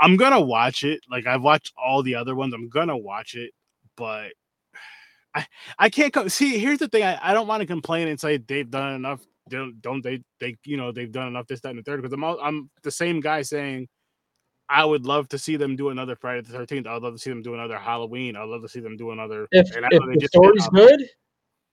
I'm 0.00 0.16
gonna 0.16 0.40
watch 0.40 0.82
it. 0.82 1.00
Like 1.10 1.26
I've 1.26 1.42
watched 1.42 1.72
all 1.76 2.02
the 2.02 2.14
other 2.14 2.34
ones. 2.34 2.52
I'm 2.54 2.68
gonna 2.68 2.96
watch 2.96 3.34
it, 3.34 3.52
but 3.96 4.32
I 5.34 5.46
I 5.78 5.88
can't 5.88 6.12
co- 6.12 6.28
see. 6.28 6.58
Here's 6.58 6.78
the 6.78 6.88
thing. 6.88 7.04
I, 7.04 7.18
I 7.22 7.32
don't 7.32 7.46
want 7.46 7.60
to 7.60 7.66
complain 7.66 8.08
and 8.08 8.18
say 8.18 8.38
they've 8.38 8.68
done 8.70 8.94
enough. 8.94 9.20
Don't 9.48 9.80
don't 9.82 10.02
they 10.02 10.22
they 10.40 10.56
you 10.64 10.76
know 10.76 10.90
they've 10.92 11.10
done 11.10 11.28
enough 11.28 11.46
this 11.46 11.60
that 11.60 11.70
and 11.70 11.78
the 11.78 11.82
third 11.82 12.02
because 12.02 12.12
I'm 12.12 12.24
all, 12.24 12.40
I'm 12.40 12.70
the 12.82 12.90
same 12.90 13.20
guy 13.20 13.42
saying 13.42 13.88
I 14.68 14.84
would 14.84 15.04
love 15.04 15.28
to 15.30 15.38
see 15.38 15.56
them 15.56 15.74
do 15.76 15.88
another 15.90 16.16
Friday 16.16 16.40
the 16.42 16.52
Thirteenth. 16.52 16.86
I'd 16.86 17.02
love 17.02 17.14
to 17.14 17.18
see 17.18 17.30
them 17.30 17.42
do 17.42 17.54
another 17.54 17.78
Halloween. 17.78 18.36
I'd 18.36 18.48
love 18.48 18.62
to 18.62 18.68
see 18.68 18.80
them 18.80 18.96
do 18.96 19.10
another. 19.12 19.46
If 19.52 19.74
and 19.76 19.84
I 19.84 19.88
if 19.92 20.02
they 20.08 20.14
the 20.18 20.28
story's 20.28 20.68
good 20.68 21.04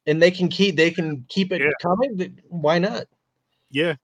and 0.08 0.22
they 0.22 0.32
can 0.32 0.48
keep 0.50 0.76
they 0.78 0.92
can 0.92 1.26
keep 1.30 1.52
it 1.52 1.62
Yeah. 1.62 1.72
coming, 1.82 2.40
why 2.50 2.80
not? 2.80 3.06
Yeah, 3.70 3.96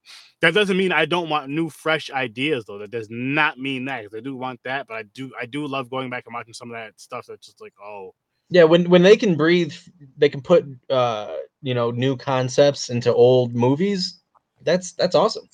that 0.42 0.54
doesn't 0.54 0.76
mean 0.76 0.92
I 0.92 1.06
don't 1.06 1.30
want 1.30 1.50
new, 1.50 1.70
fresh 1.70 2.12
ideas 2.12 2.66
though. 2.66 2.78
That 2.80 2.92
does 2.92 3.08
not 3.10 3.58
mean 3.58 3.86
that 3.86 4.06
I 4.16 4.20
do 4.20 4.36
want 4.36 4.60
that, 4.66 4.88
but 4.88 4.96
I 4.98 5.04
do 5.04 5.32
I 5.40 5.46
do 5.46 5.66
love 5.66 5.90
going 5.90 6.10
back 6.10 6.26
and 6.28 6.34
watching 6.34 6.54
some 6.54 6.70
of 6.70 6.76
that 6.76 7.00
stuff 7.00 7.26
that's 7.28 7.46
just 7.46 7.62
like 7.62 7.74
oh 7.82 8.14
Yeah, 8.50 8.66
when 8.66 8.90
when 8.90 9.04
they 9.04 9.16
can 9.16 9.36
breathe, 9.36 9.74
they 10.18 10.28
can 10.30 10.42
put 10.42 10.66
uh 10.90 11.38
you 11.62 11.74
know 11.74 11.92
new 11.92 12.18
concepts 12.18 12.90
into 12.90 13.14
old 13.14 13.56
movies. 13.56 14.22
That's 14.62 14.92
that's 14.94 15.16
awesome. 15.16 15.48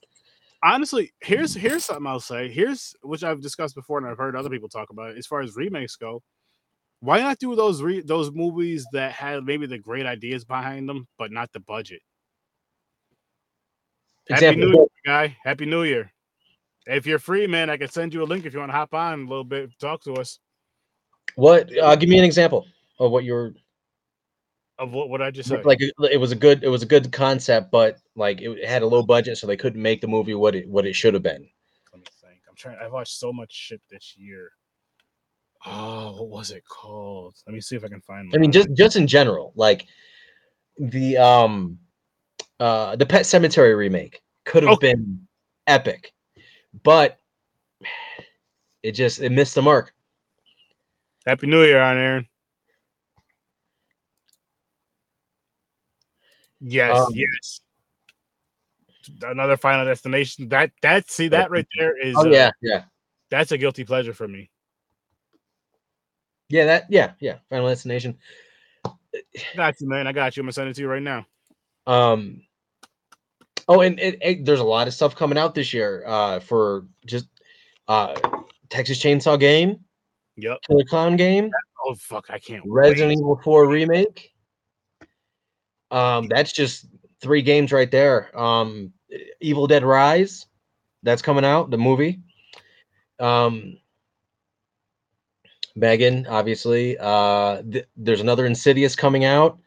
honestly, 0.64 1.14
here's 1.22 1.54
here's 1.54 1.86
something 1.86 2.08
I'll 2.08 2.20
say. 2.20 2.50
Here's 2.50 2.96
which 3.04 3.24
I've 3.24 3.42
discussed 3.42 3.76
before 3.76 4.00
and 4.00 4.08
I've 4.08 4.18
heard 4.18 4.36
other 4.36 4.50
people 4.50 4.70
talk 4.70 4.90
about 4.90 5.12
it. 5.12 5.18
As 5.20 5.28
far 5.28 5.42
as 5.42 5.56
remakes 5.56 5.96
go, 5.96 6.24
why 7.02 7.20
not 7.20 7.40
do 7.40 7.56
those 7.56 7.82
re- 7.82 8.02
those 8.02 8.32
movies 8.32 8.86
that 8.94 9.12
had 9.14 9.44
maybe 9.44 9.66
the 9.66 9.78
great 9.78 10.06
ideas 10.06 10.44
behind 10.44 10.90
them, 10.90 11.08
but 11.18 11.32
not 11.32 11.52
the 11.54 11.60
budget? 11.62 12.02
Happy 14.30 14.56
New 14.56 14.74
Year, 14.74 14.88
guy. 15.06 15.38
Happy 15.44 15.66
New 15.66 15.84
Year. 15.84 16.12
If 16.86 17.06
you're 17.06 17.20
free, 17.20 17.48
man, 17.48 17.70
I 17.70 17.78
can 17.78 17.90
send 17.90 18.14
you 18.14 18.24
a 18.24 18.26
link 18.26 18.46
if 18.46 18.54
you 18.54 18.60
want 18.60 18.70
to 18.72 18.76
hop 18.76 18.94
on 18.94 19.22
a 19.22 19.30
little 19.30 19.44
bit, 19.44 19.72
talk 19.80 20.04
to 20.04 20.14
us 20.14 20.40
What? 21.36 21.76
Uh, 21.78 21.96
give 21.96 22.10
me 22.10 22.18
an 22.18 22.26
example 22.26 22.66
of 23.00 23.12
what 23.12 23.24
you're 23.24 23.54
of 24.78 24.94
what, 24.94 25.10
what 25.10 25.22
I 25.22 25.30
just 25.30 25.50
said. 25.50 25.66
like. 25.66 25.82
It, 25.82 25.94
it 26.12 26.18
was 26.18 26.32
a 26.32 26.36
good. 26.36 26.64
It 26.64 26.70
was 26.70 26.84
a 26.84 26.86
good 26.86 27.12
concept, 27.12 27.72
but 27.72 27.98
like 28.16 28.42
it 28.42 28.66
had 28.68 28.82
a 28.82 28.88
low 28.88 29.04
budget, 29.04 29.38
so 29.38 29.46
they 29.46 29.58
couldn't 29.58 29.82
make 29.82 30.02
the 30.02 30.08
movie 30.08 30.34
what 30.34 30.56
it 30.56 30.68
what 30.68 30.86
it 30.86 30.94
should 30.94 31.14
have 31.14 31.24
been. 31.24 31.48
Let 31.92 32.00
me 32.00 32.06
think. 32.22 32.42
I'm 32.50 32.56
trying. 32.56 32.78
I've 32.82 32.92
watched 32.92 33.18
so 33.18 33.34
much 33.34 33.52
shit 33.52 33.82
this 33.90 34.16
year. 34.18 34.52
Oh, 35.66 36.22
what 36.22 36.30
was 36.30 36.52
it 36.52 36.64
called? 36.66 37.36
Let 37.46 37.54
me 37.54 37.62
see 37.62 37.76
if 37.76 37.84
I 37.84 37.90
can 37.90 38.02
find. 38.02 38.34
I 38.34 38.38
mean, 38.38 38.52
just 38.52 38.70
just 38.74 38.96
in 38.96 39.08
general, 39.08 39.52
like 39.56 39.88
the 40.78 41.18
um 41.18 41.80
uh 42.60 42.96
the 42.96 43.06
Pet 43.06 43.24
Sematary 43.24 43.78
remake 43.78 44.22
could 44.46 44.64
have 44.64 44.72
Okay. 44.74 44.94
been 44.94 45.28
epic, 45.68 46.14
but 46.84 47.20
it 48.84 48.94
just 48.94 49.20
it 49.20 49.32
missed 49.32 49.56
the 49.56 49.62
mark. 49.62 49.94
Happy 51.26 51.48
New 51.48 51.64
Year, 51.64 51.82
on 51.82 51.98
Aaron. 51.98 52.28
Yes, 56.62 56.98
Um, 56.98 57.14
yes. 57.14 57.62
Another 59.22 59.58
Final 59.58 59.86
Destination. 59.86 60.50
That 60.50 60.72
that 60.82 61.10
see 61.10 61.28
that 61.30 61.52
right 61.52 61.68
there 61.78 61.98
is. 62.02 62.18
Oh 62.18 62.26
uh, 62.26 62.30
yeah, 62.30 62.52
yeah, 62.62 62.84
that's 63.30 63.52
a 63.52 63.58
guilty 63.58 63.84
pleasure 63.84 64.14
for 64.14 64.28
me. 64.28 64.50
Yeah. 66.50 66.66
That 66.66 66.86
yeah, 66.90 67.12
yeah. 67.20 67.38
Final 67.50 67.68
Destination. 67.68 68.18
Got 69.56 69.80
you, 69.82 69.88
man. 69.88 70.08
I 70.08 70.12
got 70.12 70.36
you. 70.38 70.42
I'm 70.42 70.46
gonna 70.46 70.54
send 70.54 70.70
it 70.70 70.76
to 70.76 70.82
you 70.82 70.88
right 70.88 71.02
now. 71.02 71.26
Um. 71.88 72.42
Oh, 73.68 73.82
and 73.82 74.00
it, 74.00 74.18
it- 74.22 74.46
there's 74.46 74.60
a 74.60 74.64
lot 74.64 74.88
of 74.88 74.94
stuff 74.94 75.16
coming 75.16 75.38
out 75.38 75.54
this 75.56 75.74
year. 75.74 76.04
Uh, 76.08 76.40
for 76.40 76.86
just 77.06 77.28
uh, 77.88 78.20
Texas 78.70 79.00
Chainsaw 79.02 79.40
Game, 79.40 79.80
Yep. 80.38 80.58
Killer 80.68 80.84
Clown 80.86 81.16
Game, 81.16 81.52
Oh 81.86 81.96
fuck, 81.96 82.26
I 82.30 82.40
can't. 82.40 82.64
Resident 82.68 83.10
wait. 83.10 83.18
Evil 83.20 83.40
4 83.44 83.68
remake. 83.68 84.32
Um, 85.92 86.28
that's 86.28 86.52
just 86.52 86.86
three 87.22 87.42
games 87.42 87.72
right 87.72 87.90
there. 87.90 88.38
Um, 88.40 88.94
Evil 89.40 89.66
Dead 89.68 89.84
Rise, 89.84 90.46
that's 91.04 91.22
coming 91.22 91.46
out, 91.46 91.72
the 91.72 91.78
movie. 91.78 92.20
Um, 93.20 93.78
Megan, 95.80 96.28
obviously. 96.28 96.98
Uh, 97.00 97.62
th- 97.64 97.88
there's 97.98 98.22
another 98.22 98.46
Insidious 98.46 98.96
coming 98.96 99.26
out. 99.26 99.60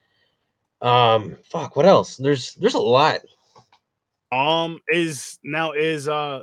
Um, 0.80 1.36
fuck, 1.44 1.76
what 1.76 1.86
else? 1.86 2.16
There's 2.16 2.54
there's 2.54 2.74
a 2.74 2.80
lot. 2.80 3.20
Um, 4.32 4.80
is 4.88 5.38
now 5.44 5.72
is 5.72 6.08
uh, 6.08 6.42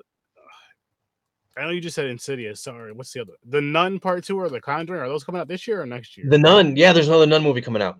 I 1.59 1.63
know 1.63 1.69
you 1.71 1.81
just 1.81 1.95
said 1.95 2.05
Insidious. 2.05 2.61
Sorry, 2.61 2.93
what's 2.93 3.11
the 3.11 3.21
other? 3.21 3.33
The 3.45 3.59
Nun 3.59 3.99
Part 3.99 4.23
Two 4.23 4.39
or 4.39 4.49
The 4.49 4.61
Conjuring? 4.61 5.01
Are 5.01 5.09
those 5.09 5.25
coming 5.25 5.41
out 5.41 5.49
this 5.49 5.67
year 5.67 5.81
or 5.81 5.85
next 5.85 6.17
year? 6.17 6.25
The 6.29 6.37
Nun, 6.37 6.77
yeah, 6.77 6.93
there's 6.93 7.09
another 7.09 7.25
Nun 7.25 7.43
movie 7.43 7.61
coming 7.61 7.81
out. 7.81 7.99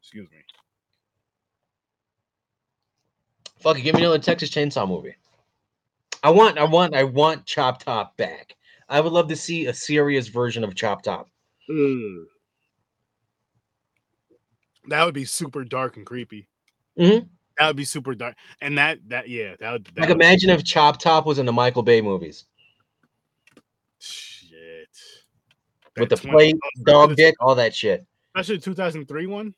Excuse 0.00 0.30
me. 0.30 0.38
Fuck 3.60 3.78
it, 3.78 3.82
give 3.82 3.94
me 3.94 4.02
another 4.02 4.18
Texas 4.18 4.48
Chainsaw 4.48 4.88
movie. 4.88 5.16
I 6.22 6.30
want, 6.30 6.56
I 6.56 6.64
want, 6.64 6.94
I 6.94 7.04
want 7.04 7.44
Chop 7.44 7.82
Top 7.82 8.16
back. 8.16 8.55
I 8.88 9.00
would 9.00 9.12
love 9.12 9.28
to 9.28 9.36
see 9.36 9.66
a 9.66 9.74
serious 9.74 10.28
version 10.28 10.62
of 10.64 10.74
Chop 10.74 11.02
Top. 11.02 11.28
Mm. 11.68 12.24
That 14.88 15.04
would 15.04 15.14
be 15.14 15.24
super 15.24 15.64
dark 15.64 15.96
and 15.96 16.06
creepy. 16.06 16.48
Mhm. 16.98 17.28
That 17.58 17.66
would 17.66 17.76
be 17.76 17.84
super 17.84 18.14
dark, 18.14 18.36
and 18.60 18.78
that 18.78 18.98
that 19.08 19.28
yeah, 19.28 19.56
that 19.58 19.72
would 19.72 19.84
that 19.86 19.98
Like 20.00 20.08
would- 20.10 20.16
imagine 20.18 20.50
if 20.50 20.62
Chop 20.64 20.98
Top 21.00 21.26
was 21.26 21.38
in 21.38 21.46
the 21.46 21.52
Michael 21.52 21.82
Bay 21.82 22.00
movies 22.00 22.44
shit 23.98 24.88
with 25.96 26.08
That 26.10 26.20
the 26.20 26.28
20 26.28 26.32
plate, 26.52 26.56
dog 26.84 27.16
dick, 27.16 27.34
all 27.40 27.54
that 27.56 27.74
shit. 27.74 28.06
especially 28.34 28.58
two 28.60 28.74
thousand 28.74 29.06
three 29.08 29.26
one. 29.26 29.54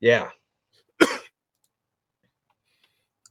Yeah. 0.00 0.30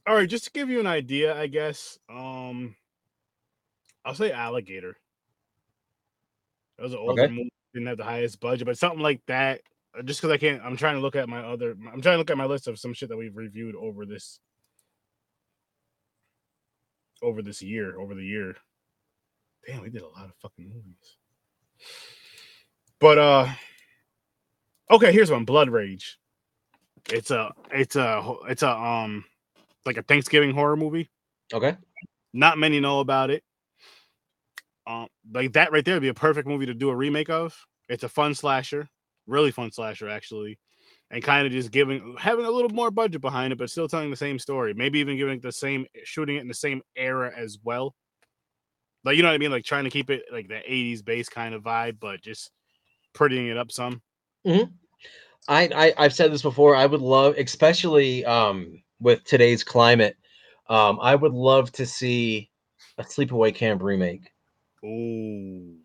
All 0.06 0.14
right, 0.16 0.28
just 0.28 0.44
to 0.44 0.50
give 0.50 0.68
you 0.68 0.80
an 0.80 0.86
idea, 0.86 1.38
I 1.38 1.46
guess. 1.46 1.98
Um, 2.08 2.74
I'll 4.04 4.14
say 4.14 4.32
Alligator. 4.32 4.96
That 6.78 6.84
was 6.84 6.92
an 6.92 6.98
older 6.98 7.22
Okay. 7.24 7.32
movie, 7.32 7.52
didn't 7.74 7.88
have 7.88 7.98
the 7.98 8.04
highest 8.04 8.40
budget, 8.40 8.66
but 8.66 8.78
something 8.78 9.00
like 9.00 9.20
that. 9.26 9.60
uh, 9.98 10.02
Just 10.02 10.20
because 10.20 10.32
I 10.32 10.38
can't, 10.38 10.62
I'm 10.64 10.76
trying 10.76 10.94
to 10.94 11.00
look 11.00 11.16
at 11.16 11.28
my 11.28 11.40
other. 11.40 11.72
I'm 11.72 12.00
trying 12.00 12.14
to 12.14 12.18
look 12.18 12.30
at 12.30 12.38
my 12.38 12.46
list 12.46 12.68
of 12.68 12.78
some 12.78 12.94
shit 12.94 13.10
that 13.10 13.16
we've 13.18 13.36
reviewed 13.36 13.74
over 13.74 14.06
this, 14.06 14.40
over 17.22 17.42
this 17.42 17.60
year, 17.60 18.00
over 18.00 18.14
the 18.14 18.24
year. 18.24 18.56
Damn, 19.66 19.82
we 19.82 19.90
did 19.90 20.02
a 20.02 20.08
lot 20.08 20.24
of 20.24 20.32
fucking 20.40 20.68
movies. 20.68 21.16
But 22.98 23.18
uh, 23.18 23.48
okay, 24.90 25.12
here's 25.12 25.30
one: 25.30 25.44
Blood 25.44 25.68
Rage. 25.68 26.18
It's 27.12 27.30
a, 27.30 27.52
it's 27.70 27.96
a, 27.96 28.34
it's 28.48 28.62
a 28.62 28.70
um, 28.70 29.24
like 29.84 29.96
a 29.98 30.02
Thanksgiving 30.02 30.52
horror 30.54 30.76
movie. 30.76 31.10
Okay. 31.52 31.76
Not 32.32 32.58
many 32.58 32.80
know 32.80 33.00
about 33.00 33.30
it. 33.30 33.42
Um, 34.90 35.06
like 35.32 35.52
that 35.52 35.70
right 35.70 35.84
there 35.84 35.94
would 35.94 36.02
be 36.02 36.08
a 36.08 36.14
perfect 36.14 36.48
movie 36.48 36.66
to 36.66 36.74
do 36.74 36.90
a 36.90 36.96
remake 36.96 37.30
of. 37.30 37.56
It's 37.88 38.02
a 38.02 38.08
fun 38.08 38.34
slasher, 38.34 38.88
really 39.28 39.52
fun 39.52 39.70
slasher 39.70 40.08
actually, 40.08 40.58
and 41.12 41.22
kind 41.22 41.46
of 41.46 41.52
just 41.52 41.70
giving 41.70 42.16
having 42.18 42.44
a 42.44 42.50
little 42.50 42.70
more 42.70 42.90
budget 42.90 43.20
behind 43.20 43.52
it, 43.52 43.58
but 43.58 43.70
still 43.70 43.86
telling 43.86 44.10
the 44.10 44.16
same 44.16 44.38
story. 44.38 44.74
Maybe 44.74 44.98
even 44.98 45.16
giving 45.16 45.38
the 45.38 45.52
same 45.52 45.86
shooting 46.02 46.36
it 46.36 46.40
in 46.40 46.48
the 46.48 46.54
same 46.54 46.82
era 46.96 47.32
as 47.36 47.58
well. 47.62 47.94
Like 49.04 49.16
you 49.16 49.22
know 49.22 49.28
what 49.28 49.34
I 49.34 49.38
mean? 49.38 49.52
Like 49.52 49.64
trying 49.64 49.84
to 49.84 49.90
keep 49.90 50.10
it 50.10 50.24
like 50.32 50.48
the 50.48 50.60
'80s 50.68 51.04
base 51.04 51.28
kind 51.28 51.54
of 51.54 51.62
vibe, 51.62 52.00
but 52.00 52.20
just 52.20 52.50
prettying 53.14 53.48
it 53.48 53.56
up 53.56 53.70
some. 53.70 54.02
I, 55.46 55.68
I 55.74 56.04
I've 56.04 56.14
said 56.14 56.32
this 56.32 56.42
before. 56.42 56.74
I 56.74 56.86
would 56.86 57.00
love, 57.00 57.36
especially 57.38 58.24
um 58.24 58.82
with 59.00 59.22
today's 59.22 59.62
climate, 59.62 60.16
um, 60.68 60.98
I 61.00 61.14
would 61.14 61.32
love 61.32 61.70
to 61.72 61.86
see 61.86 62.50
a 62.98 63.04
sleepaway 63.04 63.54
camp 63.54 63.82
remake. 63.82 64.30
Ooh, 64.84 65.76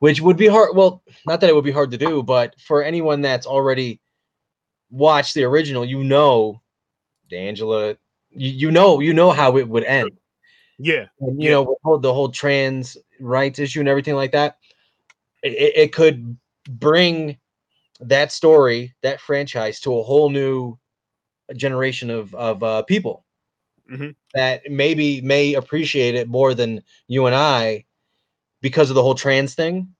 which 0.00 0.20
would 0.20 0.36
be 0.36 0.46
hard. 0.46 0.76
Well, 0.76 1.02
not 1.26 1.40
that 1.40 1.50
it 1.50 1.54
would 1.54 1.64
be 1.64 1.70
hard 1.72 1.90
to 1.92 1.98
do, 1.98 2.22
but 2.22 2.58
for 2.60 2.82
anyone 2.82 3.20
that's 3.20 3.46
already 3.46 4.00
watched 4.90 5.34
the 5.34 5.44
original, 5.44 5.84
you 5.84 6.04
know, 6.04 6.60
D'Angela, 7.30 7.96
you, 8.30 8.50
you 8.50 8.70
know, 8.70 9.00
you 9.00 9.12
know 9.14 9.30
how 9.30 9.56
it 9.56 9.68
would 9.68 9.84
end. 9.84 10.10
yeah, 10.78 11.06
And, 11.20 11.40
you 11.42 11.50
Yeah. 11.50 11.64
know, 11.84 11.98
the 11.98 12.12
whole 12.12 12.28
trans 12.30 12.96
rights 13.20 13.58
issue 13.58 13.80
and 13.80 13.88
everything 13.88 14.14
like 14.14 14.32
that, 14.32 14.58
it, 15.42 15.52
it- 15.76 15.92
could 15.92 16.36
bring 16.68 17.38
that 18.00 18.32
story, 18.32 18.94
that 19.02 19.20
franchise, 19.20 19.80
to 19.80 19.98
a 19.98 20.02
whole 20.02 20.30
new 20.30 20.78
generation 21.56 22.10
of 22.10 22.34
of 22.34 22.62
uh, 22.62 22.82
people 22.82 23.24
Mhm. 23.90 24.14
that 24.34 24.62
maybe 24.70 25.20
may 25.20 25.54
appreciate 25.54 26.14
it 26.14 26.28
more 26.28 26.54
than 26.54 26.82
you 27.08 27.26
and 27.26 27.34
I 27.34 27.84
because 28.62 28.88
of 28.88 28.94
the 28.94 29.02
whole 29.02 29.14
trans 29.14 29.54
thing. 29.54 29.94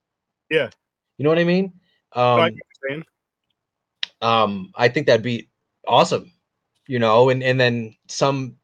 Yeah. 0.51 0.70
you 1.18 1.24
know 1.24 1.28
what 1.28 1.39
I 1.39 1.44
mean. 1.44 1.72
Um, 2.14 2.22
I 2.22 2.39
what 2.40 2.52
you're 2.55 2.89
saying. 2.90 3.05
um, 4.22 4.72
I 4.76 4.89
think 4.89 5.06
that'd 5.06 5.22
be 5.22 5.48
awesome, 5.86 6.32
you 6.86 6.98
know, 6.98 7.28
and 7.30 7.43
and 7.43 7.60
then 7.60 7.94
some 8.09 8.56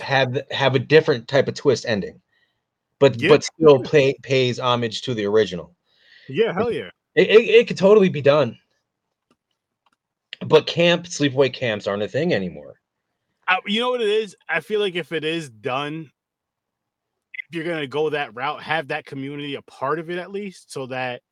have 0.00 0.40
have 0.50 0.74
a 0.74 0.78
different 0.80 1.26
type 1.28 1.48
of 1.48 1.54
twist 1.54 1.84
ending, 1.88 2.20
but 2.98 3.20
Yeah. 3.20 3.28
but 3.30 3.44
still 3.44 3.80
pay, 3.80 4.14
pays 4.22 4.58
homage 4.58 5.02
to 5.02 5.14
the 5.14 5.24
original. 5.24 5.74
yeah, 6.28 6.52
hell 6.52 6.70
yeah. 6.72 6.90
It, 7.14 7.28
it, 7.28 7.40
it 7.48 7.68
could 7.68 7.78
totally 7.78 8.08
be 8.08 8.20
done. 8.22 8.58
But 10.44 10.66
camp 10.66 11.06
sleepaway 11.06 11.52
camps 11.52 11.86
aren't 11.86 12.02
a 12.02 12.08
thing 12.08 12.34
anymore. 12.34 12.74
I, 13.48 13.58
you 13.66 13.80
know 13.80 13.90
what 13.90 14.00
it 14.02 14.08
is? 14.08 14.36
I 14.48 14.60
feel 14.60 14.80
like 14.80 14.96
if 14.96 15.12
it 15.12 15.24
is 15.24 15.48
done, 15.48 16.10
if 17.48 17.54
you're 17.56 17.64
gonna 17.64 17.86
go 17.86 18.10
that 18.10 18.34
route, 18.34 18.62
have 18.62 18.88
that 18.88 19.04
community 19.06 19.54
a 19.54 19.62
part 19.62 19.98
of 19.98 20.10
it 20.10 20.18
at 20.18 20.30
least, 20.30 20.72
so 20.72 20.86
that 20.86 21.22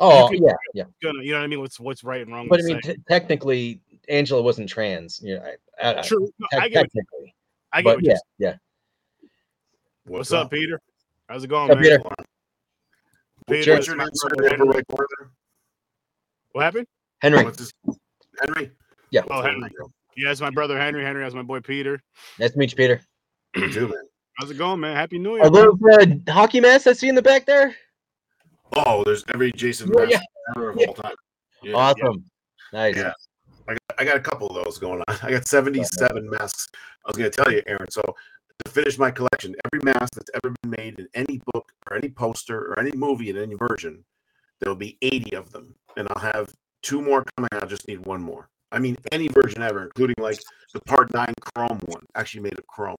Oh 0.00 0.28
could- 0.28 0.40
yeah, 0.40 0.52
yeah. 0.74 0.84
gonna, 1.02 1.22
you 1.22 1.32
know 1.32 1.38
what 1.38 1.44
I 1.44 1.46
mean? 1.48 1.60
What's 1.60 1.78
what's 1.78 2.02
right 2.02 2.20
and 2.22 2.32
wrong? 2.32 2.48
But 2.48 2.60
I 2.60 2.62
mean, 2.64 2.80
t- 2.80 2.96
technically, 3.08 3.80
Angela 4.08 4.42
wasn't 4.42 4.68
trans. 4.68 5.20
Yeah, 5.22 5.38
I, 5.80 5.94
I, 5.94 6.02
true. 6.02 6.28
No, 6.38 6.46
te- 6.50 6.56
I 6.56 6.68
get, 6.68 6.78
what- 6.78 6.82
technically. 6.92 7.34
I 7.72 7.82
get 7.82 7.84
But 7.84 7.96
what 7.96 8.04
yeah, 8.04 8.16
you're 8.38 8.50
yeah. 8.50 8.56
What's 10.06 10.32
up, 10.32 10.50
Peter? 10.50 10.80
How's 11.28 11.44
it 11.44 11.48
going, 11.48 11.70
Up, 11.70 11.78
man? 11.78 11.84
Peter? 11.84 12.02
Peter, 13.48 13.62
Sure. 13.62 13.74
What's 13.76 13.86
your 13.86 13.96
name, 13.96 14.08
sir? 14.12 14.28
brother, 14.28 14.42
In 14.42 14.42
the 14.42 14.54
upper 14.54 14.62
Henry. 14.64 14.74
right 14.76 14.86
corner 14.88 15.06
there? 15.18 15.30
What 16.52 16.62
happened? 16.64 16.86
Henry, 17.20 17.44
What's 17.44 17.58
his 17.58 17.72
Henry? 18.40 18.70
Yeah. 19.10 19.22
Oh, 19.30 19.42
Henry. 19.42 19.70
Yeah, 20.16 20.28
that's 20.28 20.40
my 20.40 20.50
brother 20.50 20.78
Henry. 20.78 21.02
Henry, 21.04 21.22
that's 21.22 21.34
my 21.34 21.42
boy 21.42 21.60
Peter. 21.60 22.00
nice 22.38 22.52
to 22.52 22.58
meet 22.58 22.70
you, 22.72 22.76
Peter. 22.76 23.00
You 23.56 23.72
too, 23.72 23.88
man. 23.88 24.04
How's 24.38 24.50
it 24.50 24.58
going, 24.58 24.80
man? 24.80 24.96
Happy 24.96 25.18
New 25.18 25.36
Year. 25.36 25.44
Are 25.44 25.50
those 25.50 25.78
uh, 25.92 26.06
hockey 26.32 26.60
masks 26.60 26.86
I 26.86 26.92
see 26.92 27.08
in 27.08 27.14
the 27.14 27.22
back 27.22 27.46
there? 27.46 27.74
Oh, 28.76 29.04
there's 29.04 29.24
every 29.32 29.52
Jason 29.52 29.90
Yeah, 29.94 30.00
Mask 30.04 30.10
yeah. 30.12 30.20
ever 30.56 30.70
of 30.70 30.76
Yeah. 30.78 30.86
all 30.88 30.94
time. 30.94 31.14
Yeah, 31.62 31.74
Awesome, 31.74 32.24
nice. 32.72 32.96
Yeah. 32.96 33.12
I 33.68 33.72
got, 33.72 33.80
I 33.98 34.04
got 34.04 34.16
a 34.16 34.20
couple 34.20 34.48
of 34.48 34.64
those 34.64 34.78
going 34.78 35.02
on. 35.08 35.16
I 35.22 35.30
got 35.30 35.46
77 35.46 36.28
masks. 36.30 36.68
I 37.04 37.08
was 37.08 37.16
going 37.16 37.30
to 37.30 37.36
tell 37.36 37.50
you, 37.52 37.62
Aaron. 37.66 37.90
So 37.90 38.02
to 38.64 38.70
finish 38.70 38.98
my 38.98 39.10
collection, 39.10 39.54
every 39.72 39.84
mask 39.84 40.14
that's 40.14 40.30
ever 40.42 40.54
been 40.62 40.70
made 40.70 40.98
in 40.98 41.08
any 41.14 41.40
book 41.52 41.70
or 41.88 41.96
any 41.96 42.08
poster 42.08 42.58
or 42.72 42.78
any 42.80 42.92
movie 42.92 43.30
in 43.30 43.36
any 43.38 43.54
version, 43.54 44.04
there'll 44.60 44.76
be 44.76 44.98
80 45.00 45.36
of 45.36 45.50
them, 45.52 45.74
and 45.96 46.08
I'll 46.10 46.22
have 46.22 46.52
two 46.82 47.00
more 47.00 47.24
coming. 47.36 47.48
I 47.52 47.64
just 47.66 47.86
need 47.88 48.04
one 48.04 48.20
more. 48.22 48.48
I 48.72 48.80
mean, 48.80 48.96
any 49.12 49.28
version 49.28 49.62
ever, 49.62 49.84
including 49.84 50.16
like 50.18 50.40
the 50.72 50.80
Part 50.80 51.12
Nine 51.14 51.32
Chrome 51.40 51.78
one, 51.86 52.04
actually 52.16 52.42
made 52.42 52.58
of 52.58 52.66
chrome. 52.66 52.96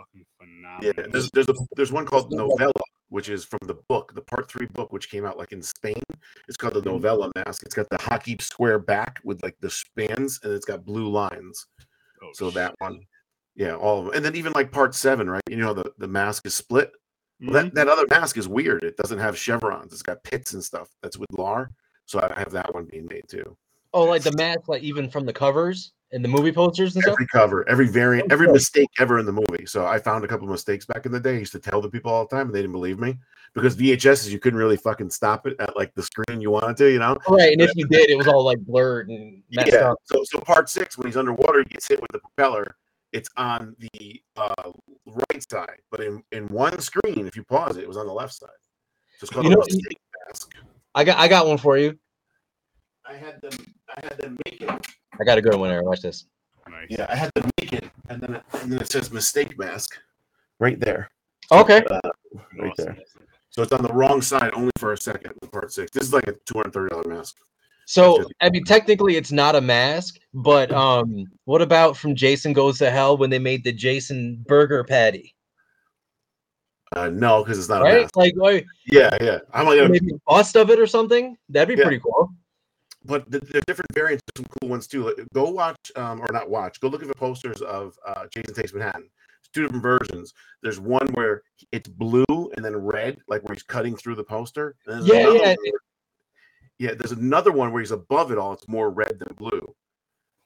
Fucking 0.00 0.24
phenomenal. 0.38 0.92
Yeah, 0.96 1.06
there's 1.12 1.30
there's 1.32 1.48
a 1.48 1.54
there's 1.76 1.92
one 1.92 2.06
called 2.06 2.32
Novella, 2.32 2.72
which 3.10 3.28
is 3.28 3.44
from 3.44 3.58
the 3.66 3.76
book, 3.88 4.14
the 4.14 4.22
part 4.22 4.50
three 4.50 4.66
book, 4.66 4.92
which 4.92 5.10
came 5.10 5.26
out 5.26 5.36
like 5.36 5.52
in 5.52 5.60
Spain. 5.62 6.02
It's 6.48 6.56
called 6.56 6.74
the 6.74 6.82
Novella 6.82 7.30
mask. 7.36 7.62
It's 7.64 7.74
got 7.74 7.88
the 7.90 7.98
hockey 8.00 8.36
square 8.40 8.78
back 8.78 9.20
with 9.24 9.42
like 9.42 9.56
the 9.60 9.68
spans, 9.70 10.40
and 10.42 10.52
it's 10.52 10.64
got 10.64 10.84
blue 10.86 11.08
lines. 11.10 11.66
Oh, 12.22 12.30
So 12.34 12.50
that 12.52 12.74
one, 12.78 13.00
yeah, 13.56 13.74
all 13.74 13.98
of 14.00 14.04
them, 14.06 14.14
and 14.14 14.24
then 14.24 14.36
even 14.36 14.52
like 14.52 14.72
part 14.72 14.94
seven, 14.94 15.28
right? 15.28 15.42
You 15.48 15.56
know, 15.56 15.74
the 15.74 15.92
the 15.98 16.08
mask 16.08 16.46
is 16.46 16.54
split. 16.54 16.92
Well, 17.40 17.50
Mhm. 17.50 17.52
that 17.52 17.74
that 17.74 17.88
other 17.88 18.06
mask 18.08 18.38
is 18.38 18.48
weird. 18.48 18.82
It 18.84 18.96
doesn't 18.96 19.18
have 19.18 19.36
chevrons. 19.36 19.92
It's 19.92 20.02
got 20.02 20.22
pits 20.24 20.54
and 20.54 20.64
stuff. 20.64 20.88
That's 21.02 21.18
with 21.18 21.30
Lar. 21.32 21.70
So 22.06 22.20
I 22.20 22.38
have 22.38 22.52
that 22.52 22.72
one 22.74 22.86
being 22.86 23.06
made 23.10 23.28
too. 23.28 23.56
Oh, 23.92 24.04
like 24.04 24.22
the 24.22 24.32
mask, 24.36 24.68
like 24.68 24.82
even 24.82 25.10
from 25.10 25.26
the 25.26 25.32
covers 25.32 25.92
and 26.12 26.24
the 26.24 26.28
movie 26.28 26.52
posters 26.52 26.94
and 26.96 27.02
stuff. 27.02 27.12
Every 27.12 27.26
cover, 27.28 27.68
every 27.68 27.86
variant, 27.88 28.32
every 28.32 28.48
mistake 28.50 28.88
ever 28.98 29.18
in 29.18 29.26
the 29.26 29.32
movie. 29.32 29.66
So 29.66 29.86
I 29.86 29.98
found 29.98 30.24
a 30.24 30.28
couple 30.28 30.46
of 30.46 30.50
mistakes 30.50 30.84
back 30.84 31.06
in 31.06 31.12
the 31.12 31.20
day. 31.20 31.36
I 31.36 31.38
used 31.38 31.52
to 31.52 31.58
tell 31.60 31.80
the 31.80 31.88
people 31.90 32.10
all 32.12 32.26
the 32.26 32.34
time, 32.36 32.46
and 32.46 32.54
they 32.54 32.60
didn't 32.60 32.72
believe 32.72 32.98
me 32.98 33.16
because 33.54 33.76
VHSs 33.76 34.30
you 34.30 34.38
couldn't 34.38 34.58
really 34.58 34.76
fucking 34.76 35.10
stop 35.10 35.46
it 35.46 35.56
at 35.60 35.76
like 35.76 35.94
the 35.94 36.02
screen 36.02 36.40
you 36.40 36.50
wanted 36.50 36.76
to, 36.78 36.90
you 36.90 36.98
know. 36.98 37.16
Right, 37.28 37.52
and 37.52 37.60
if 37.60 37.70
you 37.76 37.86
did, 37.86 38.10
it 38.10 38.16
was 38.16 38.26
all 38.28 38.44
like 38.44 38.58
blurred 38.60 39.08
and 39.08 39.42
messed 39.50 39.72
Yeah. 39.72 39.90
up. 39.92 39.98
So 40.04 40.22
so 40.24 40.40
part 40.40 40.68
six, 40.68 40.98
when 40.98 41.06
he's 41.06 41.16
underwater, 41.16 41.60
he 41.60 41.64
gets 41.66 41.88
hit 41.88 42.00
with 42.00 42.10
the 42.12 42.18
propeller. 42.20 42.76
It's 43.12 43.28
on 43.36 43.74
the 43.80 44.22
uh, 44.36 44.70
right 45.06 45.50
side, 45.50 45.78
but 45.90 46.00
in 46.00 46.22
in 46.32 46.46
one 46.48 46.80
screen, 46.80 47.26
if 47.26 47.34
you 47.36 47.42
pause 47.44 47.76
it, 47.76 47.82
it 47.82 47.88
was 47.88 47.96
on 47.96 48.06
the 48.06 48.12
left 48.12 48.34
side. 48.34 48.48
So 49.18 49.24
it's 49.24 49.30
called 49.30 49.46
You 49.46 49.52
a 49.52 49.54
know- 49.54 49.60
mistake 49.66 49.98
mask. 50.28 50.54
I 50.94 51.04
got, 51.04 51.18
I 51.18 51.28
got 51.28 51.46
one 51.46 51.58
for 51.58 51.76
you. 51.78 51.96
I 53.04 53.14
had 53.14 53.40
them. 53.40 53.52
I 53.96 54.00
had 54.06 54.18
them 54.18 54.36
make 54.44 54.60
it. 54.60 54.70
I 55.20 55.24
got 55.24 55.38
a 55.38 55.42
good 55.42 55.54
one 55.54 55.68
there. 55.70 55.82
Watch 55.82 56.00
this. 56.02 56.26
Nice. 56.68 56.86
Yeah, 56.88 57.06
I 57.08 57.16
had 57.16 57.30
to 57.34 57.50
make 57.60 57.72
it, 57.72 57.90
and 58.08 58.20
then 58.20 58.34
it, 58.36 58.42
and 58.62 58.72
then 58.72 58.80
it 58.80 58.90
says 58.90 59.10
mistake 59.12 59.58
mask 59.58 59.98
right 60.60 60.78
there. 60.78 61.10
Okay. 61.50 61.82
Uh, 61.90 62.00
right 62.58 62.72
there. 62.76 62.96
So 63.50 63.62
it's 63.62 63.72
on 63.72 63.82
the 63.82 63.92
wrong 63.92 64.22
side 64.22 64.52
only 64.54 64.70
for 64.78 64.92
a 64.92 64.96
second. 64.96 65.32
in 65.42 65.48
Part 65.48 65.72
six. 65.72 65.90
This 65.90 66.04
is 66.04 66.12
like 66.12 66.26
a 66.28 66.32
two 66.32 66.54
hundred 66.54 66.72
thirty 66.72 66.90
dollar 66.90 67.08
mask. 67.08 67.36
So 67.86 68.24
I 68.40 68.50
mean, 68.50 68.62
technically, 68.64 69.16
it's 69.16 69.32
not 69.32 69.56
a 69.56 69.60
mask, 69.60 70.20
but 70.32 70.70
um, 70.70 71.24
what 71.44 71.60
about 71.60 71.96
from 71.96 72.14
Jason 72.14 72.52
Goes 72.52 72.78
to 72.78 72.88
Hell 72.88 73.16
when 73.16 73.30
they 73.30 73.40
made 73.40 73.64
the 73.64 73.72
Jason 73.72 74.44
Burger 74.46 74.84
Patty? 74.84 75.34
Uh, 76.92 77.08
no, 77.08 77.42
because 77.42 77.58
it's 77.58 77.68
not 77.68 77.82
a 77.82 77.84
mask. 77.84 78.14
Like, 78.16 78.34
like 78.36 78.66
Yeah, 78.86 79.16
yeah. 79.20 79.38
I'm 79.52 79.66
like, 79.66 79.90
maybe 79.90 80.12
a 80.12 80.18
bust 80.26 80.56
of 80.56 80.70
it 80.70 80.78
or 80.78 80.86
something. 80.86 81.36
That'd 81.48 81.74
be 81.74 81.80
Yeah. 81.80 81.86
pretty 81.86 82.00
cool. 82.00 82.32
But 83.10 83.30
the, 83.30 83.40
the 83.40 83.60
different 83.66 83.92
variants, 83.92 84.22
some 84.36 84.46
cool 84.60 84.68
ones 84.70 84.86
too. 84.86 85.04
Like, 85.04 85.16
go 85.34 85.50
watch, 85.50 85.92
um, 85.96 86.20
or 86.20 86.28
not 86.32 86.48
watch. 86.48 86.80
Go 86.80 86.88
look 86.88 87.02
at 87.02 87.08
the 87.08 87.14
posters 87.14 87.60
of 87.60 87.98
uh, 88.06 88.26
Jason 88.32 88.54
Takes 88.54 88.72
Manhattan. 88.72 89.10
It's 89.40 89.48
two 89.48 89.62
different 89.62 89.82
versions. 89.82 90.32
There's 90.62 90.78
one 90.78 91.06
where 91.14 91.42
it's 91.72 91.88
blue 91.88 92.24
and 92.54 92.64
then 92.64 92.76
red, 92.76 93.18
like 93.28 93.42
where 93.42 93.54
he's 93.54 93.62
cutting 93.64 93.96
through 93.96 94.14
the 94.14 94.24
poster. 94.24 94.76
And 94.86 95.06
Yeah, 95.06 95.28
yeah. 95.28 95.28
where- 95.30 95.56
yeah. 96.78 96.94
There's 96.94 97.12
another 97.12 97.52
one 97.52 97.72
where 97.72 97.80
he's 97.80 97.90
above 97.90 98.30
it 98.32 98.38
all. 98.38 98.52
It's 98.52 98.68
more 98.68 98.90
red 98.90 99.18
than 99.18 99.34
blue. 99.34 99.74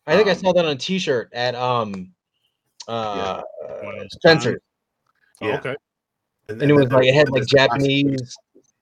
I 0.06 0.16
think 0.16 0.28
I 0.28 0.32
Um, 0.32 0.38
saw 0.38 0.52
that 0.52 0.64
on 0.64 0.72
a 0.72 0.76
T-shirt 0.76 1.30
at 1.32 1.54
um, 1.54 2.12
uh, 2.88 3.42
One 3.82 3.94
of 3.94 4.00
those 4.00 4.12
Spencer, 4.12 4.60
Oh, 5.40 5.48
Yeah. 5.48 5.58
okay. 5.58 5.76
and 6.48 6.62
it 6.62 6.72
was 6.74 6.86
then 6.88 6.92
like 6.98 7.06
it 7.06 7.14
had 7.14 7.30
like 7.30 7.42
the 7.42 7.56
toxic 7.56 7.80
Japanese. 7.80 8.36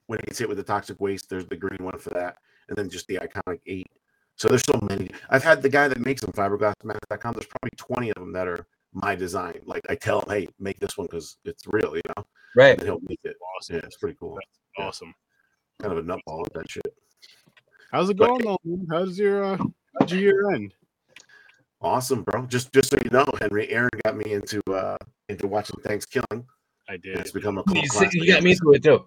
When 0.07 0.19
he 0.19 0.25
gets 0.25 0.39
hit 0.39 0.47
with 0.49 0.57
the 0.57 0.63
toxic 0.63 0.99
waste, 0.99 1.29
there's 1.29 1.45
the 1.45 1.55
green 1.55 1.77
one 1.79 1.97
for 1.97 2.09
that, 2.11 2.37
and 2.75 2.83
then 2.85 2.89
just 2.89 3.07
the 3.07 3.19
iconic 3.21 3.59
eight. 3.67 3.87
So 4.35 4.47
there's 4.49 4.63
so 4.63 4.79
many. 4.89 5.09
I've 5.29 5.43
had 5.43 5.61
the 5.61 5.69
guy 5.69 5.87
that 5.87 5.99
makes 5.99 6.21
them, 6.21 6.31
fiberglassmask.com. 6.31 7.33
There's 7.33 7.45
probably 7.45 7.69
20 7.77 8.09
of 8.09 8.15
them 8.15 8.33
that 8.33 8.47
are 8.47 8.65
my 8.93 9.15
design. 9.15 9.61
Like 9.65 9.83
I 9.89 9.95
tell 9.95 10.21
him, 10.21 10.29
hey, 10.29 10.47
make 10.59 10.79
this 10.79 10.97
one 10.97 11.05
because 11.09 11.37
it's 11.45 11.63
real, 11.67 11.95
you 11.95 12.01
know, 12.17 12.23
Right. 12.55 12.73
and 12.77 12.81
he'll 12.81 12.99
make 13.07 13.19
it. 13.23 13.35
Awesome. 13.57 13.75
Yeah, 13.75 13.81
it's 13.85 13.97
pretty 13.97 14.17
cool. 14.19 14.37
Yeah. 14.77 14.85
Awesome. 14.85 15.13
Kind 15.81 15.95
of 15.95 15.99
a 15.99 16.01
nutball 16.01 16.43
with 16.43 16.53
that 16.53 16.69
shit. 16.69 16.85
How's 17.91 18.09
it 18.09 18.17
But- 18.17 18.27
going 18.27 18.43
though? 18.43 18.57
man? 18.65 18.87
How's 18.89 19.19
your 19.19 19.43
uh, 19.43 19.57
how's 19.99 20.11
your 20.11 20.21
year 20.21 20.51
end? 20.53 20.73
Awesome, 21.81 22.23
bro. 22.23 22.45
Just 22.47 22.73
just 22.73 22.89
so 22.89 22.97
you 23.03 23.09
know, 23.11 23.25
Henry, 23.39 23.69
Aaron 23.69 23.89
got 24.03 24.15
me 24.17 24.31
into 24.33 24.61
uh 24.71 24.97
into 25.29 25.47
watching 25.47 25.79
Thanksgiving. 25.83 26.45
I 26.89 26.97
did. 26.97 27.17
It's 27.19 27.31
become 27.31 27.57
a 27.59 27.63
cult 27.63 27.77
You, 27.77 27.89
classic. 27.89 28.13
you 28.13 28.33
got 28.33 28.41
me 28.43 28.51
into 28.51 28.71
it 28.73 28.83
too. 28.83 29.05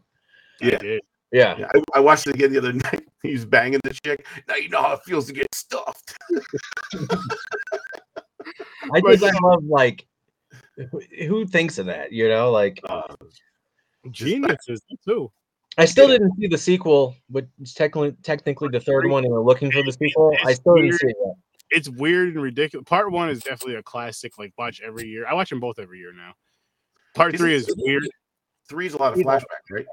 I 0.62 0.66
Yeah. 0.66 0.98
Did. 1.32 1.38
Yeah. 1.38 1.56
Yeah, 1.58 1.66
I, 1.74 1.98
I 1.98 2.00
watched 2.00 2.26
it 2.26 2.34
again 2.34 2.52
the 2.52 2.58
other 2.58 2.72
night. 2.92 3.04
He's 3.22 3.44
banging 3.44 3.80
the 3.84 3.94
chick. 4.04 4.26
Now 4.48 4.56
you 4.56 4.68
know 4.68 4.82
how 4.82 4.94
it 4.94 5.00
feels 5.04 5.26
to 5.26 5.32
get 5.32 5.52
stuffed. 5.54 6.16
I 8.92 9.00
think 9.00 9.22
I 9.22 9.32
love 9.42 9.64
like 9.64 10.06
who, 10.76 11.00
who 11.26 11.46
thinks 11.46 11.78
of 11.78 11.86
that, 11.86 12.12
you 12.12 12.28
know? 12.28 12.50
Like 12.50 12.80
Uh, 12.88 13.14
Geniuses 14.10 14.82
too. 15.06 15.30
I 15.78 15.84
still 15.84 16.08
didn't 16.08 16.32
see 16.38 16.46
the 16.46 16.56
sequel, 16.56 17.16
but 17.28 17.46
it's 17.60 17.74
technically 17.74 18.12
technically 18.22 18.68
the 18.68 18.80
third 18.80 19.08
one, 19.08 19.24
and 19.24 19.32
we're 19.32 19.42
looking 19.42 19.70
for 19.70 19.82
the 19.82 19.92
sequel. 19.92 20.34
I 20.44 20.54
still 20.54 20.76
didn't 20.76 20.92
see 20.98 21.08
it. 21.08 21.16
It's 21.70 21.88
weird 21.88 22.28
and 22.34 22.42
ridiculous. 22.42 22.84
Part 22.88 23.10
one 23.10 23.28
is 23.28 23.40
definitely 23.40 23.74
a 23.74 23.82
classic. 23.82 24.38
Like 24.38 24.52
watch 24.56 24.80
every 24.80 25.08
year. 25.08 25.26
I 25.26 25.34
watch 25.34 25.50
them 25.50 25.60
both 25.60 25.78
every 25.78 25.98
year 25.98 26.12
now. 26.14 26.32
Part 27.14 27.36
three 27.36 27.54
is 27.54 27.68
weird. 27.76 28.08
Three 28.68 28.86
is 28.86 28.94
a 28.94 28.98
lot 28.98 29.12
of 29.12 29.18
Yeah. 29.18 29.24
flashback, 29.24 29.70
right? 29.70 29.86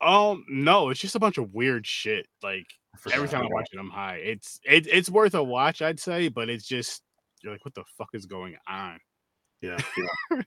Um, 0.00 0.44
no, 0.48 0.88
it's 0.88 1.00
just 1.00 1.14
a 1.14 1.20
bunch 1.20 1.38
of 1.38 1.52
weird 1.54 1.86
shit. 1.86 2.26
Like 2.42 2.66
forgot 2.96 3.16
every 3.16 3.28
time 3.28 3.42
I 3.42 3.48
watch 3.50 3.68
it, 3.72 3.78
I'm 3.78 3.90
high. 3.90 4.16
It's 4.16 4.60
it, 4.64 4.86
it's 4.86 5.10
worth 5.10 5.34
a 5.34 5.42
watch, 5.42 5.82
I'd 5.82 6.00
say, 6.00 6.28
but 6.28 6.48
it's 6.48 6.66
just 6.66 7.02
you're 7.42 7.52
like, 7.52 7.64
what 7.64 7.74
the 7.74 7.84
fuck 7.98 8.08
is 8.14 8.26
going 8.26 8.56
on? 8.68 8.98
that. 9.62 9.84
Yeah, 10.32 10.42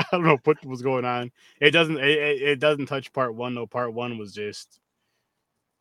I 0.00 0.04
don't 0.12 0.24
know 0.24 0.38
what 0.44 0.64
was 0.64 0.80
going 0.82 1.04
on. 1.04 1.32
It 1.60 1.72
doesn't 1.72 1.96
it, 1.98 2.04
it, 2.18 2.42
it 2.42 2.60
doesn't 2.60 2.86
touch 2.86 3.12
part 3.12 3.34
one 3.34 3.54
though. 3.54 3.66
Part 3.66 3.92
one 3.94 4.16
was 4.16 4.32
just 4.32 4.78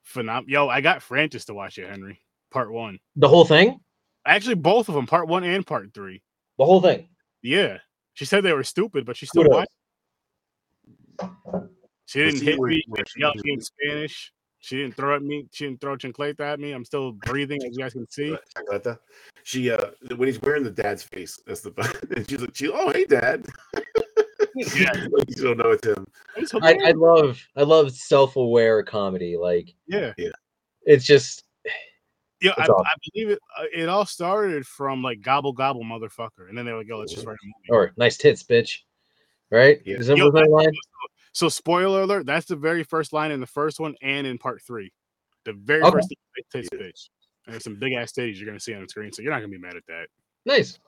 phenomenal. 0.04 0.50
Yo, 0.52 0.68
I 0.70 0.82
got 0.82 1.04
Francis 1.04 1.46
to 1.46 1.54
watch 1.54 1.78
it, 1.78 1.88
Henry. 1.88 2.20
Part 2.52 2.72
one. 2.72 2.98
The 3.16 3.28
whole 3.28 3.46
thing, 3.46 3.80
Actually, 4.26 4.56
both 4.56 4.90
of 4.90 4.96
them, 4.96 5.08
part 5.08 5.28
one 5.28 5.44
and 5.44 5.66
part 5.66 5.94
three. 5.94 6.22
the 6.58 6.66
whole 6.66 6.82
thing. 6.82 7.08
Yeah. 7.42 7.78
She 8.14 8.26
said 8.26 8.44
they 8.44 8.52
were 8.54 8.64
stupid, 8.64 9.06
but 9.06 9.16
she 9.16 9.26
still 9.26 9.44
Kudos. 9.44 9.66
watched. 11.20 11.68
She 12.08 12.20
didn't 12.20 12.42
hit 12.42 12.58
me. 12.60 12.84
where 12.88 13.06
She 13.06 13.14
she 13.14 13.20
yelled 13.20 13.36
me 13.44 13.54
in 13.54 13.62
Spanish. 13.62 14.34
She 14.60 14.78
didn't 14.78 14.96
throw 14.96 15.16
at 15.16 15.22
me. 15.22 15.46
She 15.52 15.66
didn't 15.66 15.82
throw 15.82 15.98
chancleta 15.98 16.40
at 16.40 16.60
me. 16.60 16.72
I'm 16.72 16.86
still 16.86 17.12
breathing, 17.12 17.60
as 17.64 17.78
you 17.78 17.84
guys 17.84 17.94
can 17.94 18.08
see. 18.10 18.36
Chancleta. 18.56 18.98
She 19.44 19.70
uh 19.72 19.92
when 20.16 20.28
he's 20.28 20.42
wearing 20.42 20.64
the 20.64 20.72
dad's 20.72 21.04
face, 21.04 21.40
that's 21.46 21.62
the 21.62 21.72
and 22.16 22.28
she's 22.30 22.42
like, 22.42 22.56
she, 22.56 22.70
oh 22.70 22.90
hey 22.92 23.06
dad. 23.06 23.46
Yeah. 24.56 24.94
you 25.28 25.36
don't 25.36 25.58
know 25.58 25.72
it's 25.72 25.86
him. 25.86 26.08
I, 26.64 26.78
I 26.86 26.92
love 26.92 27.42
I 27.58 27.64
love 27.64 27.92
self-aware 27.92 28.84
comedy. 28.84 29.36
Like 29.38 29.74
yeah. 29.86 30.14
yeah. 30.18 30.30
it's 30.84 31.06
just 31.06 31.44
Yeah, 32.42 32.54
I, 32.58 32.64
awesome. 32.64 32.86
I 32.86 32.94
believe 33.12 33.30
it. 33.32 33.40
Uh, 33.58 33.64
it 33.74 33.90
all 33.90 34.06
started 34.06 34.66
from 34.66 35.04
like 35.04 35.22
gobble 35.22 35.54
gobble 35.54 35.84
motherfucker, 35.84 36.48
and 36.48 36.58
then 36.58 36.66
they 36.66 36.72
were 36.72 36.80
like, 36.80 36.88
"Yo, 36.88 37.00
let's 37.00 37.14
just 37.14 37.26
write 37.26 37.38
a 37.42 37.46
movie." 37.46 37.70
or 37.70 37.92
nice 37.98 38.18
tits, 38.18 38.44
bitch. 38.44 38.80
Right? 39.50 39.82
Yeah. 39.86 39.98
Is 39.98 40.08
that 40.08 40.18
Yo, 40.18 40.26
was 40.26 40.34
that 40.34 40.50
line? 40.50 40.72
So, 41.38 41.50
spoiler 41.50 42.02
alert: 42.02 42.26
that's 42.26 42.48
the 42.48 42.56
very 42.56 42.84
first 42.84 43.14
line 43.14 43.30
in 43.30 43.40
the 43.40 43.46
first 43.46 43.80
one 43.80 43.94
and 44.02 44.26
in 44.26 44.40
part 44.40 44.60
three. 44.64 44.92
The 45.46 45.54
very 45.54 45.84
Okay. 45.84 45.92
first 45.92 46.10
thing, 46.10 46.44
tits, 46.52 46.70
bitch. 46.70 47.10
And 47.46 47.54
there's 47.54 47.64
some 47.64 47.76
big 47.76 47.94
ass 47.94 48.12
titties 48.12 48.38
you're 48.38 48.48
gonna 48.48 48.60
see 48.60 48.74
on 48.74 48.82
the 48.82 48.90
screen, 48.90 49.12
so 49.14 49.22
you're 49.22 49.32
not 49.32 49.38
gonna 49.42 49.50
be 49.52 49.60
mad 49.60 49.76
at 49.76 49.86
that. 49.88 50.08
Nice. 50.48 50.80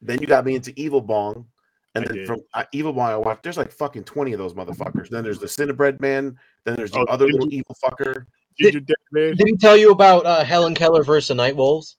Then 0.00 0.18
you 0.22 0.26
got 0.26 0.46
me 0.46 0.54
into 0.54 0.72
Evil 0.76 1.02
Bong. 1.02 1.46
And 1.94 2.04
I 2.04 2.08
then 2.08 2.16
did. 2.16 2.26
from 2.26 2.40
uh, 2.54 2.64
Evil 2.72 2.94
Bong, 2.94 3.10
I 3.10 3.16
watched. 3.18 3.42
There's 3.42 3.58
like 3.58 3.70
fucking 3.70 4.04
twenty 4.04 4.32
of 4.32 4.38
those 4.38 4.54
motherfuckers. 4.54 5.10
Then 5.10 5.24
there's 5.24 5.40
the 5.40 5.46
Cinnabread 5.46 6.00
Man. 6.00 6.38
Then 6.64 6.76
there's 6.76 6.90
the 6.92 7.00
Oh, 7.00 7.04
other 7.10 7.26
little 7.26 7.52
you- 7.52 7.58
evil 7.58 7.76
fucker. 7.84 8.24
Did 8.56 8.74
you 8.74 8.84
man? 9.12 9.36
Did 9.36 9.46
he 9.46 9.56
tell 9.58 9.76
you 9.76 9.90
about 9.92 10.24
uh, 10.24 10.42
Helen 10.42 10.74
Keller 10.74 11.04
versus 11.04 11.28
the 11.28 11.34
Night 11.34 11.54
Wolves? 11.54 11.98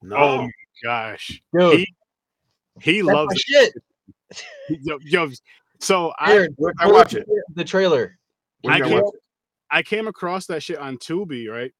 No, 0.00 0.16
Oh 0.16 0.42
my 0.42 0.50
gosh, 0.84 1.42
Dude, 1.58 1.80
he 1.80 1.86
he 2.80 3.02
loves 3.02 3.34
it. 3.34 3.40
shit. 3.40 3.72
Yo, 4.82 4.98
yo, 5.02 5.28
so 5.82 6.12
I 6.18 6.32
Aaron, 6.34 6.54
where'd 6.56 6.76
I 6.78 6.90
watch 6.90 7.14
it? 7.14 7.26
the- 7.26 7.42
The 7.54 7.64
trailer. 7.64 8.18
I 8.66 8.74
I 8.76 8.80
can't- 8.80 8.92
watch 9.04 9.14
it? 9.14 9.20
I 9.70 9.82
came 9.82 10.06
across 10.06 10.46
that 10.46 10.62
shit 10.62 10.78
on 10.78 10.98
Tubi, 10.98 11.48
right? 11.48 11.72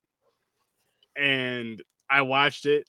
And 1.17 1.83
I 2.11 2.23
watched 2.23 2.67
it, 2.67 2.87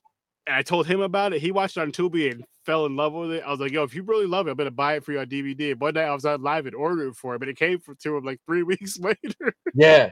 and 0.47 0.55
I 0.55 0.61
told 0.61 0.87
him 0.87 1.01
about 1.01 1.33
it. 1.33 1.41
He 1.41 1.51
watched 1.51 1.77
it 1.77 1.81
on 1.81 1.91
Tubi 1.91 2.31
and 2.31 2.43
fell 2.65 2.85
in 2.85 2.95
love 2.95 3.13
with 3.13 3.31
it. 3.31 3.43
I 3.45 3.51
was 3.51 3.59
like, 3.59 3.71
"Yo, 3.73 3.83
if 3.83 3.93
you 3.93 4.03
really 4.03 4.25
love 4.27 4.47
it, 4.47 4.51
I'm 4.51 4.57
gonna 4.57 4.71
buy 4.71 4.95
it 4.95 5.03
for 5.03 5.11
you 5.11 5.19
on 5.19 5.27
DVD." 5.27 5.71
And 5.71 5.81
one 5.81 5.93
night 5.95 6.05
I 6.05 6.13
was 6.13 6.25
on 6.25 6.41
live 6.41 6.65
and 6.65 6.75
ordered 6.75 7.09
it 7.09 7.15
for 7.15 7.33
him, 7.33 7.39
but 7.39 7.49
it 7.49 7.57
came 7.57 7.79
for, 7.79 7.95
to 7.95 8.17
him 8.17 8.23
like 8.23 8.39
three 8.45 8.63
weeks 8.71 8.97
later. 8.99 9.53
Yeah. 9.73 10.11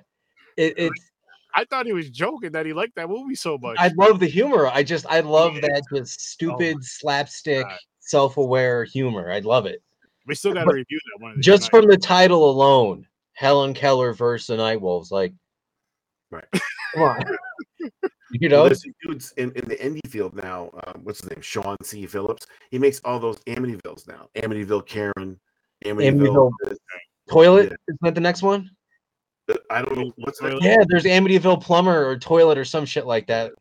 It, 0.58 0.74
it's 0.78 1.12
I 1.56 1.66
thought 1.66 1.86
he 1.86 1.94
was 1.94 2.10
joking 2.10 2.52
that 2.54 2.66
he 2.66 2.74
liked 2.74 2.96
that 2.96 3.10
movie 3.10 3.36
so 3.36 3.58
much. 3.58 3.76
I 3.80 3.92
love 3.98 4.20
the 4.20 4.28
humor. 4.28 4.68
I 4.68 4.84
just 4.84 5.06
I 5.08 5.22
love 5.22 5.56
Yeah. 5.56 5.62
that 5.62 5.84
just 5.94 6.20
oh 6.20 6.22
stupid 6.22 6.84
slapstick, 6.84 7.66
God. 7.66 7.78
self-aware 8.00 8.84
humor. 8.86 9.32
I 9.32 9.40
love 9.40 9.66
it. 9.66 9.82
We 10.28 10.36
still 10.36 10.54
got 10.54 10.66
to 10.66 10.74
review 10.74 11.00
that 11.14 11.24
one. 11.24 11.42
Just 11.42 11.64
nights. 11.64 11.70
from 11.70 11.88
the 11.88 11.98
title 11.98 12.50
alone, 12.50 13.08
Helen 13.34 13.74
Keller 13.74 14.14
versus 14.14 14.48
the 14.48 14.58
Night 14.58 14.82
Wolves. 14.82 15.12
Like, 15.12 15.34
Right. 16.32 16.46
come 16.94 17.04
on. 17.04 17.22
You 18.34 18.50
Well, 18.50 18.64
know, 18.64 18.66
there's 18.70 18.86
dudes 19.06 19.34
in, 19.36 19.52
in 19.52 19.68
the 19.68 19.76
indie 19.76 20.10
field 20.10 20.34
now. 20.42 20.70
Um, 20.86 21.02
what's 21.04 21.20
his 21.20 21.30
name? 21.30 21.42
Sean 21.42 21.76
C. 21.84 22.06
Phillips. 22.06 22.48
He 22.70 22.80
makes 22.80 23.02
all 23.04 23.20
those 23.20 23.38
Amityvilles 23.40 24.08
now. 24.08 24.30
Amityville 24.38 24.88
Karen. 24.88 25.38
Amityville. 25.84 26.50
Amityville. 26.64 26.76
toilet 27.30 27.66
yeah. 27.72 27.76
is 27.90 27.98
that 28.00 28.16
the 28.16 28.22
next 28.22 28.42
one? 28.42 28.70
uh, 29.50 29.56
I 29.70 29.82
don't 29.82 29.98
know 29.98 30.14
what's 30.16 30.40
that 30.40 30.62
Yeah, 30.62 30.78
there's 30.88 31.04
Amityville 31.04 31.62
plumber 31.62 32.08
or 32.08 32.18
toilet 32.18 32.58
or 32.58 32.64
some 32.64 32.86
shit 32.86 33.06
like 33.06 33.28
that. 33.28 33.52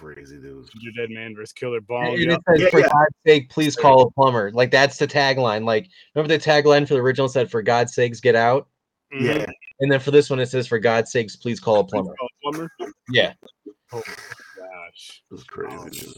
Crazy 0.00 0.36
dude. 0.38 0.68
Your 0.80 0.92
Dead 0.96 1.10
Man 1.14 1.34
versus 1.34 1.52
Killer 1.52 1.80
Bong. 1.80 2.14
and 2.14 2.18
yeah. 2.24 2.34
it 2.34 2.40
says, 2.48 2.60
Yeah, 2.60 2.70
"For 2.70 2.80
yeah. 2.80 2.88
God's 2.88 3.16
sake, 3.26 3.50
please 3.50 3.76
call 3.76 4.02
a 4.02 4.10
plumber." 4.10 4.50
Like 4.52 4.70
that's 4.70 4.96
the 4.98 5.06
tagline. 5.06 5.64
Like 5.64 5.88
remember 6.14 6.36
the 6.36 6.42
tagline 6.42 6.86
for 6.88 6.94
the 6.94 7.00
original 7.00 7.28
said, 7.28 7.50
"For 7.50 7.62
God's 7.62 7.94
sakes, 7.94 8.20
get 8.20 8.34
out." 8.34 8.68
Mhm. 9.14 9.22
Yeah, 9.40 9.46
And 9.80 9.90
then 9.92 10.00
for 10.00 10.10
this 10.10 10.30
one, 10.30 10.40
it 10.40 10.46
says, 10.46 10.66
"For 10.66 10.78
God's 10.78 11.10
sakes, 11.12 11.36
please 11.36 11.60
call 11.60 11.80
a 11.80 11.84
plumber." 11.84 12.14
Oh, 12.20 12.28
plumber. 12.42 12.70
Yeah, 13.10 13.32
Oh 13.92 14.02
my 14.06 14.14
gosh. 14.56 15.22
it 15.30 15.34
was 15.34 15.44
crazy. 15.44 15.76
Oh, 15.78 15.88
dude. 15.88 16.14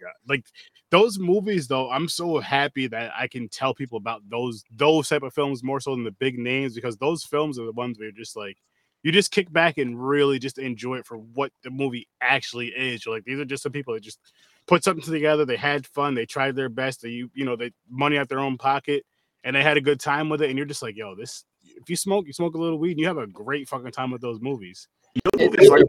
God. 0.00 0.12
Like 0.28 0.44
those 0.90 1.18
movies, 1.18 1.66
though, 1.68 1.90
I'm 1.90 2.08
so 2.08 2.38
happy 2.38 2.86
that 2.88 3.12
I 3.18 3.26
can 3.28 3.48
tell 3.48 3.74
people 3.74 3.98
about 3.98 4.22
those 4.28 4.62
those 4.70 5.08
type 5.08 5.22
of 5.22 5.32
films 5.34 5.62
more 5.64 5.80
so 5.80 5.90
than 5.92 6.04
the 6.04 6.10
big 6.12 6.38
names 6.38 6.74
because 6.74 6.96
those 6.98 7.24
films 7.24 7.58
are 7.58 7.64
the 7.64 7.72
ones 7.72 7.98
where 7.98 8.06
you're 8.08 8.12
just 8.16 8.36
like 8.36 8.58
you 9.06 9.12
just 9.12 9.30
kick 9.30 9.52
back 9.52 9.78
and 9.78 9.96
really 10.04 10.38
just 10.40 10.58
enjoy 10.58 10.96
it 10.96 11.06
for 11.06 11.16
what 11.16 11.52
the 11.62 11.70
movie 11.70 12.08
actually 12.20 12.68
is. 12.68 13.06
You're 13.06 13.14
like 13.14 13.24
these 13.24 13.38
are 13.38 13.44
just 13.44 13.62
some 13.62 13.70
people 13.72 13.94
that 13.94 14.02
just 14.02 14.18
put 14.66 14.82
something 14.82 15.04
together. 15.12 15.44
They 15.44 15.56
had 15.56 15.86
fun. 15.86 16.14
They 16.14 16.26
tried 16.26 16.56
their 16.56 16.68
best. 16.68 17.02
They 17.02 17.10
you 17.10 17.30
you 17.32 17.44
know 17.44 17.54
they 17.54 17.72
money 17.88 18.18
out 18.18 18.28
their 18.28 18.40
own 18.40 18.58
pocket 18.58 19.04
and 19.44 19.54
they 19.54 19.62
had 19.62 19.76
a 19.76 19.80
good 19.80 20.00
time 20.00 20.28
with 20.28 20.42
it. 20.42 20.48
And 20.50 20.58
you're 20.58 20.66
just 20.66 20.82
like, 20.82 20.96
yo, 20.96 21.14
this. 21.14 21.44
If 21.62 21.88
you 21.88 21.94
smoke, 21.94 22.26
you 22.26 22.32
smoke 22.32 22.54
a 22.54 22.58
little 22.58 22.78
weed, 22.78 22.92
and 22.92 23.00
you 23.00 23.06
have 23.06 23.18
a 23.18 23.26
great 23.28 23.68
fucking 23.68 23.92
time 23.92 24.10
with 24.10 24.20
those 24.22 24.40
movies. 24.40 24.88
You 25.14 25.20
know, 25.24 25.44
It- 25.44 25.50
movies 25.52 25.66
it- 25.66 25.70
like 25.70 25.80
it- 25.82 25.88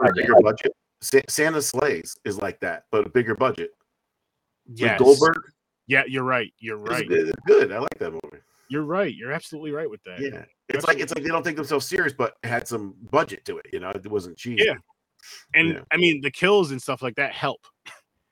that 0.00 0.08
a 0.08 0.12
bigger 0.14 0.34
budget. 0.42 0.72
Santa's 1.28 1.68
Slay 1.68 2.02
is 2.24 2.38
like 2.38 2.58
that, 2.60 2.86
but 2.90 3.06
a 3.06 3.08
bigger 3.10 3.34
budget. 3.36 3.70
With 4.66 4.78
Yes. 4.80 4.98
Goldberg, 4.98 5.38
Yeah, 5.86 6.02
you're 6.08 6.24
right. 6.24 6.52
You're 6.58 6.78
right. 6.78 7.06
good. 7.06 7.28
it's 7.28 7.38
good. 7.46 7.70
I 7.70 7.78
like 7.78 7.96
that 7.98 8.10
movie. 8.10 8.42
You're 8.68 8.82
right. 8.84 9.14
You're 9.14 9.30
absolutely 9.30 9.70
right 9.70 9.88
with 9.88 10.02
that. 10.04 10.18
Yeah, 10.20 10.44
it's 10.68 10.84
like 10.86 10.98
it's 10.98 11.14
like 11.14 11.22
they 11.22 11.30
don't 11.30 11.44
take 11.44 11.56
themselves 11.56 11.86
serious, 11.86 12.12
but 12.12 12.34
it 12.42 12.48
had 12.48 12.66
some 12.66 12.94
budget 13.10 13.44
to 13.46 13.58
it. 13.58 13.66
You 13.72 13.80
know, 13.80 13.90
it 13.90 14.06
wasn't 14.10 14.36
cheap. 14.36 14.58
Yeah. 14.62 14.74
And 15.54 15.68
Yeah. 15.74 15.80
I 15.92 15.96
mean, 15.96 16.20
the 16.20 16.30
kills 16.30 16.70
and 16.70 16.80
stuff 16.80 17.02
like 17.02 17.14
that 17.16 17.32
help. 17.32 17.64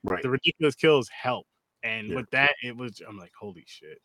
right. 0.05 0.23
The 0.23 0.31
ridiculous 0.31 0.75
kills 0.75 1.09
help. 1.09 1.47
And 1.83 2.09
Yeah. 2.09 2.17
with 2.17 2.31
that, 2.31 2.55
it 2.63 2.77
was 2.77 3.01
I'm 3.07 3.17
like, 3.19 3.33
holy 3.39 3.65
shit. 3.67 4.01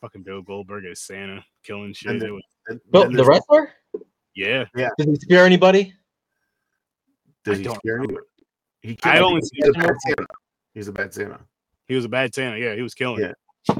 Fucking 0.00 0.22
Bill 0.22 0.42
Goldberg 0.42 0.84
as 0.86 1.00
Santa 1.00 1.44
killing 1.62 1.92
shit. 1.92 2.12
And 2.12 2.20
then- 2.22 2.34
was- 2.34 2.42
And 2.68 2.80
Bill, 2.90 3.02
then 3.02 3.12
the 3.12 3.16
there's- 3.24 3.28
wrestler? 3.28 3.72
yeah. 4.34 4.64
yeah. 4.74 4.88
Does 4.98 5.06
he 5.06 5.14
spear 5.16 5.44
anybody? 5.44 5.94
Does 7.44 7.56
I 7.56 7.58
he 7.58 7.64
don't 7.64 7.76
scare 7.76 7.96
you? 7.96 8.02
remember. 8.02 8.26
He 8.80 8.92
I 9.02 9.16
killed- 9.16 9.22
only 9.32 9.40
he's 9.40 9.50
see 9.50 9.68
a 9.68 9.72
bad 9.72 9.94
Santa. 10.00 10.26
He's 10.72 10.88
a 10.88 10.92
bad 10.92 11.14
Santa. 11.14 11.40
He 11.88 11.94
was 11.94 12.04
a 12.06 12.08
bad 12.08 12.34
Santa. 12.34 12.58
Yeah, 12.58 12.74
he 12.74 12.80
was 12.82 12.94
killing. 12.94 13.20
Yeah. 13.20 13.76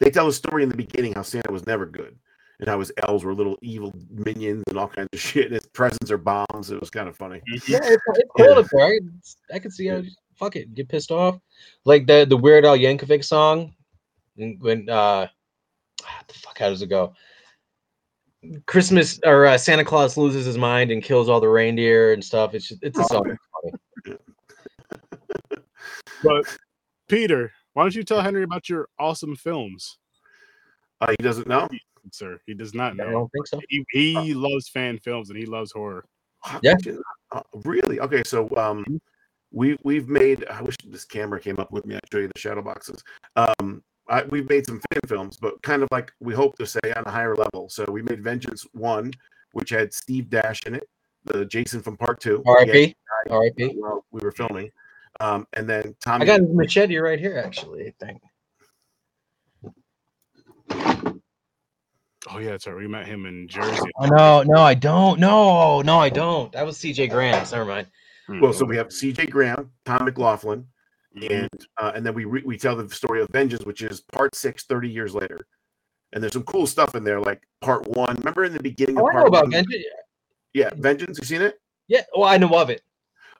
They 0.00 0.10
tell 0.10 0.26
a 0.28 0.32
story 0.32 0.62
in 0.62 0.68
the 0.68 0.76
beginning 0.76 1.12
how 1.12 1.22
Santa 1.22 1.52
was 1.52 1.66
never 1.66 1.86
good, 1.86 2.18
and 2.60 2.68
how 2.68 2.78
his 2.78 2.92
elves 3.08 3.24
were 3.24 3.34
little 3.34 3.58
evil 3.62 3.92
minions 4.10 4.62
and 4.68 4.78
all 4.78 4.88
kinds 4.88 5.08
of 5.12 5.18
shit. 5.20 5.46
And 5.46 5.54
his 5.54 5.66
presents 5.66 6.10
are 6.10 6.18
bombs. 6.18 6.70
It 6.70 6.78
was 6.80 6.90
kind 6.90 7.08
of 7.08 7.16
funny. 7.16 7.40
Yeah, 7.66 7.78
it's, 7.82 8.02
it's 8.14 8.30
Yeah. 8.38 8.44
up 8.50 8.66
there. 8.70 8.84
I, 8.86 8.98
I 9.54 9.58
can 9.58 9.70
see 9.70 9.86
how 9.86 10.02
fuck 10.36 10.56
it, 10.56 10.74
get 10.74 10.88
pissed 10.88 11.10
off. 11.10 11.38
Like 11.84 12.06
the 12.06 12.24
the 12.28 12.36
Weird 12.36 12.64
Al 12.64 12.76
Yankovic 12.76 13.24
song 13.24 13.74
when 14.36 14.56
when, 14.60 14.88
uh 14.88 15.26
the 16.28 16.34
fuck 16.34 16.58
how 16.58 16.68
does 16.68 16.82
it 16.82 16.88
go? 16.88 17.14
Christmas 18.66 19.20
or 19.26 19.44
uh, 19.46 19.58
Santa 19.58 19.84
Claus 19.84 20.16
loses 20.16 20.46
his 20.46 20.56
mind 20.56 20.90
and 20.90 21.02
kills 21.02 21.28
all 21.28 21.40
the 21.40 21.48
reindeer 21.48 22.14
and 22.14 22.24
stuff. 22.24 22.54
It's 22.54 22.68
just 22.68 22.82
it's 22.82 22.98
a 22.98 23.02
Oh, 23.02 23.06
song. 23.06 23.36
okay. 24.06 24.16
But 26.22 26.44
Peter, 27.08 27.50
why 27.72 27.82
don't 27.84 27.94
you 27.94 28.02
tell 28.02 28.20
Henry 28.20 28.42
about 28.42 28.68
your 28.68 28.88
awesome 28.98 29.36
films? 29.36 29.98
Uh, 31.00 31.12
he 31.18 31.22
doesn't 31.22 31.46
know. 31.48 31.66
Sir, 32.12 32.40
he 32.46 32.54
does 32.54 32.74
not 32.74 32.92
I 32.92 32.96
know. 32.96 33.10
don't 33.10 33.32
think 33.32 33.46
so. 33.46 33.60
He, 33.68 33.84
he 33.92 34.34
loves 34.34 34.68
fan 34.68 34.98
films 34.98 35.30
and 35.30 35.38
he 35.38 35.46
loves 35.46 35.72
horror. 35.72 36.04
Yeah. 36.62 36.74
could 36.76 36.86
you 36.86 37.02
not? 37.32 37.46
Uh, 37.54 37.58
really? 37.64 38.00
Okay, 38.00 38.22
so 38.24 38.48
um, 38.56 39.00
we 39.52 39.76
we've 39.82 40.08
made. 40.08 40.46
I 40.46 40.62
wish 40.62 40.76
this 40.86 41.04
camera 41.04 41.38
came 41.40 41.58
up 41.58 41.70
with 41.70 41.84
me. 41.86 41.96
I'd 41.96 42.00
show 42.10 42.18
you 42.18 42.30
the 42.34 42.40
shadow 42.40 42.62
boxes. 42.62 43.02
Um, 43.36 43.82
I, 44.08 44.22
we've 44.24 44.48
made 44.48 44.66
some 44.66 44.80
fan 44.92 45.00
films, 45.06 45.36
but 45.36 45.60
kind 45.62 45.82
of 45.82 45.88
like 45.92 46.12
we 46.20 46.34
hope 46.34 46.56
to 46.58 46.66
say 46.66 46.80
on 46.96 47.04
a 47.06 47.10
higher 47.10 47.36
level. 47.36 47.68
So 47.68 47.84
we 47.88 48.02
made 48.02 48.22
Vengeance 48.24 48.66
One, 48.72 49.12
which 49.52 49.70
had 49.70 49.92
Steve 49.92 50.28
Dash 50.30 50.62
in 50.66 50.74
it, 50.74 50.88
the 51.24 51.44
Jason 51.44 51.82
from 51.82 51.96
Part 51.96 52.20
Two. 52.20 52.42
He 52.44 52.50
R.I.P. 52.50 52.86
had- 53.26 53.32
R.I.P. 53.32 53.74
While 53.76 54.04
we 54.10 54.20
were 54.20 54.32
filming, 54.32 54.70
um, 55.20 55.46
and 55.52 55.68
then 55.68 55.94
Tommy. 56.02 56.22
I 56.24 56.26
got 56.26 56.40
his 56.40 56.50
machete 56.52 56.96
right 56.96 57.18
here, 57.20 57.40
actually. 57.44 57.86
I 57.86 57.92
think. 58.04 58.22
Oh 62.28 62.38
yeah, 62.38 62.50
that's 62.50 62.66
right. 62.66 62.76
We 62.76 62.86
met 62.86 63.06
him 63.06 63.24
in 63.26 63.48
Jersey. 63.48 63.90
Oh 63.98 64.06
no, 64.06 64.42
no, 64.42 64.60
I 64.60 64.74
don't. 64.74 65.18
No, 65.18 65.80
no, 65.82 65.98
I 65.98 66.10
don't. 66.10 66.52
That 66.52 66.66
was 66.66 66.76
C.J. 66.76 67.08
Graham's. 67.08 67.52
Never 67.52 67.64
mind. 67.64 67.86
well, 68.40 68.52
so 68.52 68.64
we 68.64 68.76
have 68.76 68.92
C.J. 68.92 69.26
Graham, 69.26 69.70
Tom 69.86 70.04
McLoughlin, 70.04 70.64
Mhm. 71.16 71.30
and 71.30 71.66
uh, 71.78 71.92
and 71.94 72.04
then 72.04 72.14
we 72.14 72.24
re- 72.26 72.42
we 72.44 72.58
tell 72.58 72.76
the 72.76 72.88
story 72.94 73.22
of 73.22 73.28
Vengeance, 73.32 73.64
which 73.64 73.82
is 73.82 74.02
part 74.12 74.34
six, 74.34 74.64
30 74.64 74.88
years 74.88 75.14
later. 75.14 75.38
And 76.12 76.22
there's 76.22 76.32
some 76.34 76.42
cool 76.42 76.66
stuff 76.66 76.94
in 76.94 77.04
there, 77.04 77.20
like 77.20 77.42
part 77.60 77.86
one. 77.88 78.16
Remember 78.16 78.44
in 78.44 78.52
the 78.52 78.62
beginning 78.62 78.98
of 78.98 79.04
Oh, 79.04 79.08
I 79.08 79.12
part 79.12 79.24
know 79.24 79.28
about 79.28 79.42
one? 79.44 79.50
Vengeance. 79.52 79.84
Yeah, 80.52 80.70
Vengeance. 80.76 81.18
You 81.20 81.24
seen 81.24 81.42
it? 81.42 81.60
Yeah, 81.88 82.02
well, 82.14 82.28
I 82.28 82.36
know 82.36 82.48
of 82.50 82.68
it. 82.70 82.82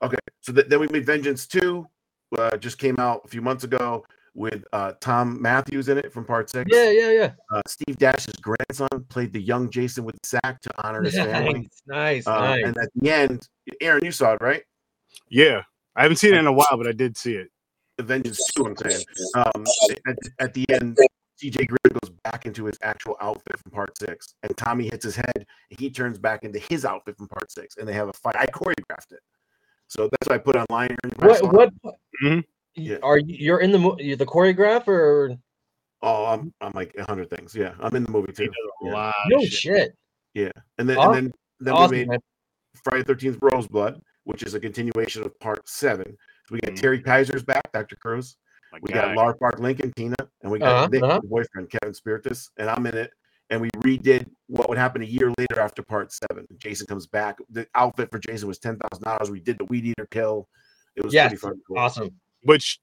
Okay. 0.02 0.16
So 0.40 0.52
th- 0.52 0.66
then 0.68 0.80
we 0.80 0.88
made 0.88 1.04
Vengeance 1.04 1.46
two. 1.46 1.86
Uh, 2.36 2.56
just 2.56 2.78
came 2.78 2.98
out 2.98 3.22
a 3.24 3.28
few 3.28 3.42
months 3.42 3.64
ago 3.64 4.04
with 4.40 4.64
uh, 4.72 4.92
Thom 5.02 5.40
Mathews 5.40 5.90
in 5.90 5.98
it 5.98 6.12
from 6.12 6.24
part 6.24 6.48
six. 6.48 6.68
Yeah, 6.72 6.90
yeah, 6.90 7.10
yeah. 7.10 7.32
Uh, 7.52 7.60
Steve 7.66 7.96
Dash's 7.98 8.34
grandson 8.36 8.88
played 9.10 9.34
the 9.34 9.40
young 9.40 9.68
Jason 9.70 10.02
with 10.04 10.16
sack 10.24 10.62
to 10.62 10.70
honor 10.82 11.02
his 11.02 11.14
family. 11.14 11.68
Nice, 11.86 12.24
nice, 12.24 12.26
Uh, 12.26 12.40
nice. 12.40 12.64
And 12.64 12.78
at 12.78 12.88
the 12.94 13.10
end, 13.10 13.48
Aaron, 13.82 14.02
you 14.02 14.10
saw 14.10 14.32
it, 14.32 14.40
right? 14.40 14.62
Yeah, 15.28 15.62
I 15.94 16.02
haven't 16.02 16.16
seen 16.16 16.32
it 16.34 16.38
in 16.38 16.46
a 16.46 16.52
while, 16.52 16.74
but 16.76 16.86
I 16.86 16.92
did 16.92 17.18
see 17.18 17.34
it. 17.34 17.48
The 17.98 18.02
Vengeance 18.04 18.40
2, 18.56 18.64
I'm 18.66 18.76
saying. 18.76 19.04
Um, 19.34 19.66
at, 20.08 20.16
at 20.38 20.54
the 20.54 20.64
end, 20.70 20.96
CJ 21.42 21.66
Graham 21.68 21.98
goes 22.02 22.10
back 22.24 22.46
into 22.46 22.64
his 22.64 22.78
actual 22.82 23.16
outfit 23.20 23.58
from 23.58 23.72
part 23.72 23.96
six, 23.98 24.34
and 24.42 24.56
Tommy 24.56 24.84
hits 24.86 25.04
his 25.04 25.16
head, 25.16 25.32
and 25.36 25.78
he 25.78 25.90
turns 25.90 26.18
back 26.18 26.44
into 26.44 26.58
his 26.58 26.86
outfit 26.86 27.16
from 27.18 27.28
part 27.28 27.52
six, 27.52 27.76
and 27.76 27.86
they 27.86 27.92
have 27.92 28.08
a 28.08 28.12
fight. 28.14 28.36
I 28.38 28.46
choreographed 28.46 29.12
it. 29.12 29.20
So 29.88 30.08
that's 30.10 30.28
what 30.28 30.34
I 30.34 30.38
put 30.38 30.56
online. 30.56 30.96
Aaron, 31.04 31.14
you 31.20 31.28
What? 31.28 31.38
saw 31.38 31.46
it. 31.50 31.72
What? 31.82 31.94
Mhm. 32.22 32.44
Yeah. 32.76 32.96
Are 33.02 33.18
you? 33.18 33.36
You're 33.38 33.60
in 33.60 33.72
the 33.72 33.78
mo- 33.78 33.96
you're 33.98 34.16
the 34.16 34.26
choreographer? 34.26 34.88
Or? 34.88 35.36
Oh, 36.02 36.26
I'm, 36.26 36.52
I'm 36.60 36.72
like 36.74 36.94
a 36.98 37.04
hundred 37.04 37.28
things. 37.30 37.54
Yeah, 37.54 37.74
I'm 37.80 37.94
in 37.94 38.04
the 38.04 38.10
movie 38.10 38.32
too. 38.32 38.46
does 38.46 38.54
Yeah. 38.82 39.12
No 39.28 39.36
of 39.38 39.44
shit. 39.44 39.94
shit. 40.36 40.52
And 40.78 40.88
then, 40.88 40.96
Aw- 40.96 41.12
and 41.12 41.14
then, 41.14 41.32
then 41.60 41.74
Awesome. 41.74 41.90
we 41.90 41.96
made 41.98 42.08
man. 42.08 42.18
Friday 42.84 43.04
Thirteenth 43.04 43.38
Roseblood, 43.40 44.00
which 44.24 44.42
is 44.42 44.54
a 44.54 44.60
continuation 44.60 45.22
of 45.24 45.38
part 45.40 45.68
seven. 45.68 46.06
So 46.46 46.52
we 46.54 46.60
got 46.60 46.72
Mhm. 46.72 46.80
Terry 46.80 47.02
Kiser's 47.02 47.42
back, 47.42 47.70
Dr. 47.72 47.96
Crews. 47.96 48.36
My 48.72 48.78
We 48.82 48.92
guy. 48.92 49.06
got 49.06 49.16
Laura 49.16 49.34
Park 49.36 49.58
Lincoln, 49.58 49.92
Tina, 49.96 50.14
and 50.42 50.50
we 50.52 50.60
got 50.60 50.72
Uh-huh, 50.72 50.86
Nick, 50.86 51.02
uh-huh. 51.02 51.20
boyfriend, 51.24 51.70
Kevin 51.70 51.92
Spirtas, 51.92 52.48
and 52.56 52.70
I'm 52.70 52.86
in 52.86 52.96
it. 52.96 53.10
And 53.50 53.60
we 53.60 53.68
redid 53.78 54.26
what 54.46 54.68
would 54.68 54.78
happen 54.78 55.02
a 55.02 55.04
year 55.04 55.32
later 55.36 55.58
after 55.60 55.82
part 55.82 56.12
seven. 56.12 56.46
Jason 56.56 56.86
comes 56.86 57.08
back. 57.08 57.36
The 57.50 57.66
outfit 57.74 58.08
for 58.12 58.20
Jason 58.20 58.46
was 58.46 58.60
ten 58.60 58.78
thousand 58.78 59.02
dollars. 59.04 59.28
We 59.28 59.40
did 59.40 59.58
the 59.58 59.64
weed 59.64 59.84
eater 59.86 60.06
kill. 60.12 60.48
It 60.94 61.04
was 61.04 61.12
Yes, 61.12 61.30
pretty 61.30 61.40
fun. 61.40 61.60
Cool. 61.66 61.78
Awesome. 61.78 62.10
Which, 62.42 62.80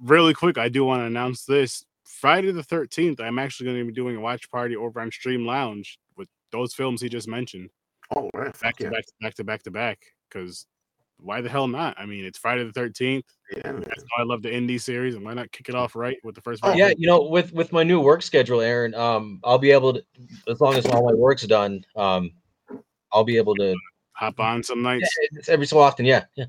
really 0.00 0.34
quick, 0.34 0.58
I 0.58 0.68
do 0.68 0.84
want 0.84 1.00
to 1.00 1.06
announce 1.06 1.44
this. 1.44 1.84
Friday 2.04 2.52
the 2.52 2.62
13th, 2.62 3.20
I'm 3.20 3.38
actually 3.38 3.66
going 3.66 3.78
to 3.78 3.84
be 3.84 3.92
doing 3.92 4.16
a 4.16 4.20
watch 4.20 4.50
party 4.50 4.76
over 4.76 5.00
on 5.00 5.10
Stream 5.10 5.44
Lounge 5.44 5.98
with 6.16 6.28
those 6.52 6.72
films 6.74 7.00
he 7.00 7.08
just 7.08 7.28
mentioned. 7.28 7.70
Oh, 8.14 8.30
right. 8.34 8.46
Back 8.46 8.56
Fuck 8.56 8.76
to 8.76 8.84
yeah. 8.84 8.90
back 8.90 9.04
to 9.06 9.12
back 9.20 9.34
to 9.34 9.44
back 9.44 9.62
to 9.64 9.70
back. 9.70 9.98
Because 10.28 10.66
why 11.18 11.40
the 11.40 11.48
hell 11.48 11.66
not? 11.66 11.98
I 11.98 12.06
mean, 12.06 12.24
it's 12.24 12.38
Friday 12.38 12.64
the 12.64 12.72
13th. 12.72 13.24
Yeah, 13.56 13.72
man. 13.72 13.80
That's 13.80 14.02
why 14.02 14.22
I 14.22 14.24
love 14.24 14.42
the 14.42 14.50
indie 14.50 14.80
series. 14.80 15.14
And 15.16 15.24
why 15.24 15.34
not 15.34 15.50
kick 15.50 15.68
it 15.68 15.74
off 15.74 15.96
right 15.96 16.16
with 16.22 16.34
the 16.34 16.40
first 16.40 16.60
Oh, 16.64 16.72
Yeah, 16.74 16.92
you 16.96 17.06
know, 17.06 17.22
with 17.22 17.52
with 17.52 17.72
my 17.72 17.82
new 17.82 18.00
work 18.00 18.22
schedule, 18.22 18.60
Aaron, 18.60 18.94
um, 18.94 19.40
I'll 19.42 19.58
be 19.58 19.70
able 19.72 19.94
to, 19.94 20.02
as 20.48 20.60
long 20.60 20.74
as 20.74 20.86
all 20.86 21.04
my 21.04 21.14
work's 21.14 21.46
done, 21.46 21.84
um, 21.96 22.30
I'll 23.12 23.24
be 23.24 23.36
able 23.36 23.54
to. 23.56 23.74
Hop 24.12 24.40
on 24.40 24.62
some 24.62 24.78
Yeah, 24.78 24.92
nights. 24.92 25.10
it's 25.32 25.48
every 25.50 25.66
so 25.66 25.78
often, 25.78 26.06
yeah, 26.06 26.24
yeah. 26.36 26.46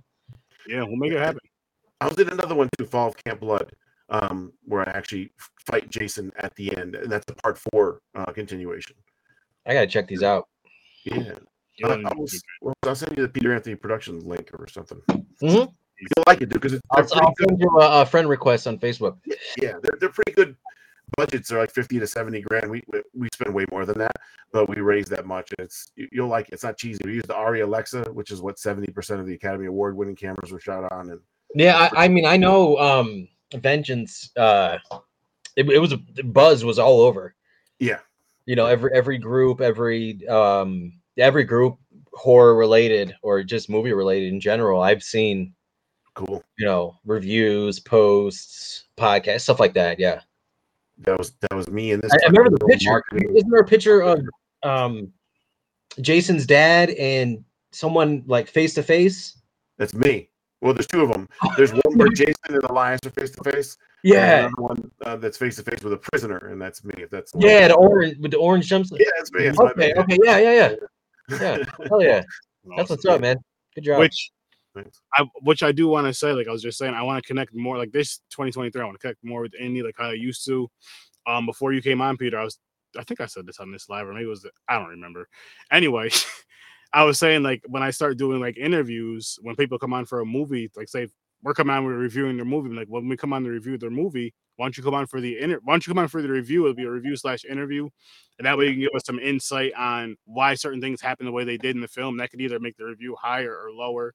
Yeah, 0.68 0.84
we'll 0.84 0.96
make 0.96 1.12
it 1.12 1.18
happen. 1.20 1.42
I 2.02 2.08
was 2.08 2.18
in 2.20 2.30
another 2.30 2.56
one 2.56 2.70
too, 2.78 2.86
Fall 2.86 3.08
of 3.10 3.24
Camp 3.24 3.40
Blood, 3.40 3.72
um, 4.10 4.54
where 4.66 4.88
I 4.88 4.92
actually 4.92 5.32
fight 5.66 5.90
Jason 5.90 6.32
at 6.38 6.56
the 6.56 6.76
end, 6.78 6.96
and 6.96 7.12
that's 7.12 7.26
a 7.30 7.36
part 7.36 7.58
four 7.58 8.02
uh, 8.16 8.26
continuation. 8.32 8.96
I 9.66 9.74
gotta 9.74 9.88
check 9.88 10.08
these 10.08 10.24
out. 10.24 10.48
Yeah, 11.04 11.34
You'll 11.78 11.92
I, 11.92 11.94
I 11.94 11.98
enjoy 11.98 12.10
was, 12.16 12.34
it. 12.36 12.42
well, 12.62 12.74
I'll 12.84 12.96
send 12.96 13.18
you 13.18 13.24
the 13.24 13.30
Peter 13.30 13.54
Anthony 13.54 13.76
Productions 13.76 14.26
link 14.26 14.50
or 14.54 14.68
something. 14.68 15.02
Mhm. 15.42 15.72
You'll 16.00 16.24
like 16.28 16.42
it, 16.42 16.50
dude, 16.50 16.62
because 16.62 16.74
they're 16.74 16.82
I'll, 16.92 17.04
pretty 17.04 17.20
I'll 17.22 17.34
send 17.40 17.60
you 17.60 17.70
a, 17.80 18.02
a 18.02 18.06
friend 18.06 18.30
request 18.30 18.68
on 18.68 18.78
Facebook. 18.78 19.18
Yeah, 19.60 19.74
they're, 19.82 19.98
they're 20.00 20.10
pretty 20.10 20.34
good. 20.34 20.56
Budgets 21.16 21.52
are 21.52 21.58
like 21.60 21.72
fifty 21.72 22.00
to 22.00 22.06
seventy 22.06 22.42
grand. 22.42 22.70
We 22.70 22.84
we- 22.92 23.02
we 23.14 23.30
spend 23.34 23.54
way 23.56 23.66
more 23.72 23.86
than 23.86 23.98
that, 24.00 24.12
but 24.52 24.68
we 24.70 24.82
raise 24.82 25.06
that 25.06 25.26
much. 25.26 25.50
It's 25.58 25.92
you- 25.96 26.10
you'll 26.12 26.28
like 26.28 26.50
it. 26.50 26.54
It's 26.54 26.64
not 26.64 26.78
cheesy. 26.78 27.00
We 27.06 27.14
use 27.14 27.24
the 27.28 27.34
ARRI 27.34 27.62
Alexa, 27.64 28.04
which 28.12 28.30
is 28.30 28.42
what 28.42 28.60
seventy 28.60 28.92
percent 28.92 29.22
of 29.22 29.26
the 29.26 29.34
Academy 29.34 29.66
Award 29.68 29.96
winning 29.96 30.16
cameras 30.18 30.52
were 30.52 30.60
shot 30.60 30.92
on, 30.92 31.10
and 31.10 31.20
Yeah, 31.56 31.90
I, 31.94 32.06
I 32.06 32.08
mean, 32.08 32.26
I 32.26 32.38
know 32.38 32.78
um 32.78 33.28
Vengeance. 33.54 34.32
Uh, 34.36 34.78
it, 35.56 35.68
it 35.70 35.80
was 35.80 35.94
a 35.94 35.98
buzz 36.24 36.64
was 36.66 36.78
all 36.80 37.02
over. 37.02 37.34
yeah, 37.80 38.00
You 38.46 38.56
know, 38.56 38.66
every 38.68 38.92
every 38.94 39.18
group, 39.18 39.62
every 39.62 40.26
um 40.28 40.94
every 41.18 41.44
group 41.46 41.78
horror 42.14 42.56
related 42.56 43.16
or 43.22 43.44
just 43.44 43.70
movie 43.70 43.94
related 43.94 44.34
in 44.34 44.40
general. 44.40 44.82
I've 44.82 45.04
seen 45.04 45.54
cool. 46.14 46.44
you 46.58 46.66
know 46.66 46.96
reviews, 47.06 47.80
posts, 47.80 48.86
podcasts, 48.98 49.42
stuff 49.42 49.60
like 49.60 49.74
that. 49.76 50.00
Yeah, 50.00 50.22
That 51.00 51.18
was 51.18 51.32
that 51.42 51.56
was 51.56 51.68
me 51.70 51.92
in 51.92 52.02
this. 52.02 52.12
I, 52.12 52.18
I 52.26 52.28
remember 52.30 52.58
the 52.58 52.66
picture. 52.66 52.90
marketing- 52.90 53.36
Isn't 53.36 53.50
there 53.50 53.62
a 53.62 53.66
picture 53.66 54.02
of 54.02 54.22
um 54.64 55.12
Jason's 56.02 56.46
dad 56.46 56.90
and 56.92 57.44
someone 57.72 58.24
like 58.28 58.48
face 58.48 58.74
to 58.76 58.84
face? 58.84 59.38
That's 59.78 59.94
me. 59.94 60.30
Well, 60.62 60.74
there's 60.74 60.88
two 60.88 61.02
of 61.02 61.12
them. 61.12 61.30
There's 61.58 61.72
one 61.72 61.98
where 61.98 62.08
Jason 62.10 62.34
and 62.50 62.64
Elias 62.64 63.00
are 63.06 63.12
face 63.12 63.30
to 63.32 63.44
face. 63.44 63.78
and 64.04 64.14
Yeah, 64.14 64.40
another 64.40 64.62
one 64.62 64.92
uh, 65.06 65.16
that's 65.18 65.38
face 65.38 65.56
to 65.58 65.64
face 65.64 65.84
with 65.84 65.94
a 65.94 65.98
prisoner, 65.98 66.38
and 66.38 66.60
that's 66.60 66.84
me. 66.84 66.96
If 66.98 67.12
that's 67.12 67.32
yeah, 67.38 67.68
the 67.68 67.76
orange 67.76 68.18
with 68.20 68.32
the 68.32 68.38
orange 68.38 68.68
jumpsuit. 68.68 68.98
yeah, 69.00 69.06
that's 69.18 69.32
me. 69.32 69.46
That's 69.46 69.60
Okay, 69.60 69.94
bad. 69.94 69.98
okay, 70.04 70.18
yeah, 70.24 70.38
yeah, 70.40 70.52
yeah, 70.54 70.76
yeah. 71.40 71.64
Hell 71.90 72.02
yeah, 72.02 72.24
that's 72.76 72.90
what's 72.90 73.06
Awesome. 73.06 73.12
up, 73.16 73.22
man. 73.22 73.38
Good 73.76 73.84
job. 73.84 74.00
Which 74.00 74.32
I 75.16 75.26
which 75.42 75.64
I 75.64 75.72
do 75.72 75.88
want 75.88 76.08
to 76.08 76.14
say, 76.14 76.32
like 76.32 76.48
I 76.48 76.52
was 76.52 76.62
just 76.62 76.78
saying, 76.78 76.94
I 76.94 77.04
want 77.04 77.24
to 77.24 77.28
connect 77.28 77.54
more. 77.54 77.78
Like 77.78 77.92
this 77.92 78.18
2023, 78.32 78.82
I 78.82 78.86
want 78.86 78.96
to 78.96 79.00
connect 79.00 79.24
more 79.24 79.42
with 79.42 79.54
indie, 79.62 79.84
like 79.84 79.96
how 79.98 80.10
I 80.10 80.14
used 80.14 80.46
to. 80.48 80.70
Um, 81.28 81.46
before 81.46 81.74
you 81.74 81.82
came 81.82 82.02
on, 82.02 82.18
Peter, 82.18 82.40
I 82.40 82.44
was 82.44 82.60
I 82.98 83.04
think 83.04 83.22
I 83.22 83.26
said 83.26 83.46
this 83.46 83.60
on 83.60 83.72
this 83.72 83.90
live, 83.90 84.08
or 84.08 84.14
maybe 84.14 84.26
it 84.26 84.30
was 84.30 84.46
I 84.68 84.80
don't 84.80 84.90
remember. 84.90 85.28
Anyway, 85.72 86.10
I 86.94 87.04
was 87.04 87.20
saying 87.20 87.44
like 87.44 87.64
when 87.68 87.84
I 87.84 87.92
start 87.92 88.18
doing 88.18 88.40
like 88.40 88.58
interviews, 88.58 89.38
when 89.42 89.56
people 89.56 89.78
come 89.78 89.94
on 89.94 90.06
for 90.06 90.22
a 90.22 90.26
movie, 90.26 90.70
like 90.76 90.90
say 90.90 91.08
we're 91.44 91.54
coming 91.54 91.76
on, 91.76 91.86
we're 91.86 91.94
reviewing 91.96 92.36
their 92.36 92.46
movie. 92.46 92.74
Like 92.74 92.88
when 92.88 93.08
we 93.08 93.18
come 93.18 93.34
on 93.34 93.44
to 93.44 93.50
review 93.50 93.78
their 93.78 93.90
movie, 93.92 94.34
why 94.56 94.66
don't 94.66 94.78
you 94.78 94.84
come 94.84 94.96
on 94.96 95.06
for 95.06 95.22
the 95.22 95.38
inter? 95.40 95.60
Why 95.64 95.74
don't 95.74 95.86
you 95.86 95.92
come 95.92 96.00
on 96.00 96.08
for 96.08 96.22
the 96.22 96.30
review? 96.30 96.64
It'll 96.64 96.76
be 96.76 96.86
a 96.86 96.92
review 96.92 97.16
slash 97.16 97.46
interview, 97.46 97.90
and 98.40 98.46
that 98.46 98.58
way 98.58 98.66
you 98.66 98.72
can 98.72 98.82
give 98.82 98.90
us 98.96 99.04
some 99.06 99.20
insight 99.20 99.74
on 99.76 100.16
why 100.26 100.56
certain 100.56 100.82
things 100.82 101.00
happen 101.02 101.26
the 101.26 101.32
way 101.32 101.44
they 101.44 101.58
did 101.58 101.76
in 101.76 101.82
the 101.82 101.88
film. 101.88 102.18
That 102.18 102.32
could 102.32 102.42
either 102.42 102.60
make 102.60 102.76
the 102.78 102.86
review 102.86 103.16
higher 103.22 103.54
or 103.56 103.72
lower. 103.72 104.14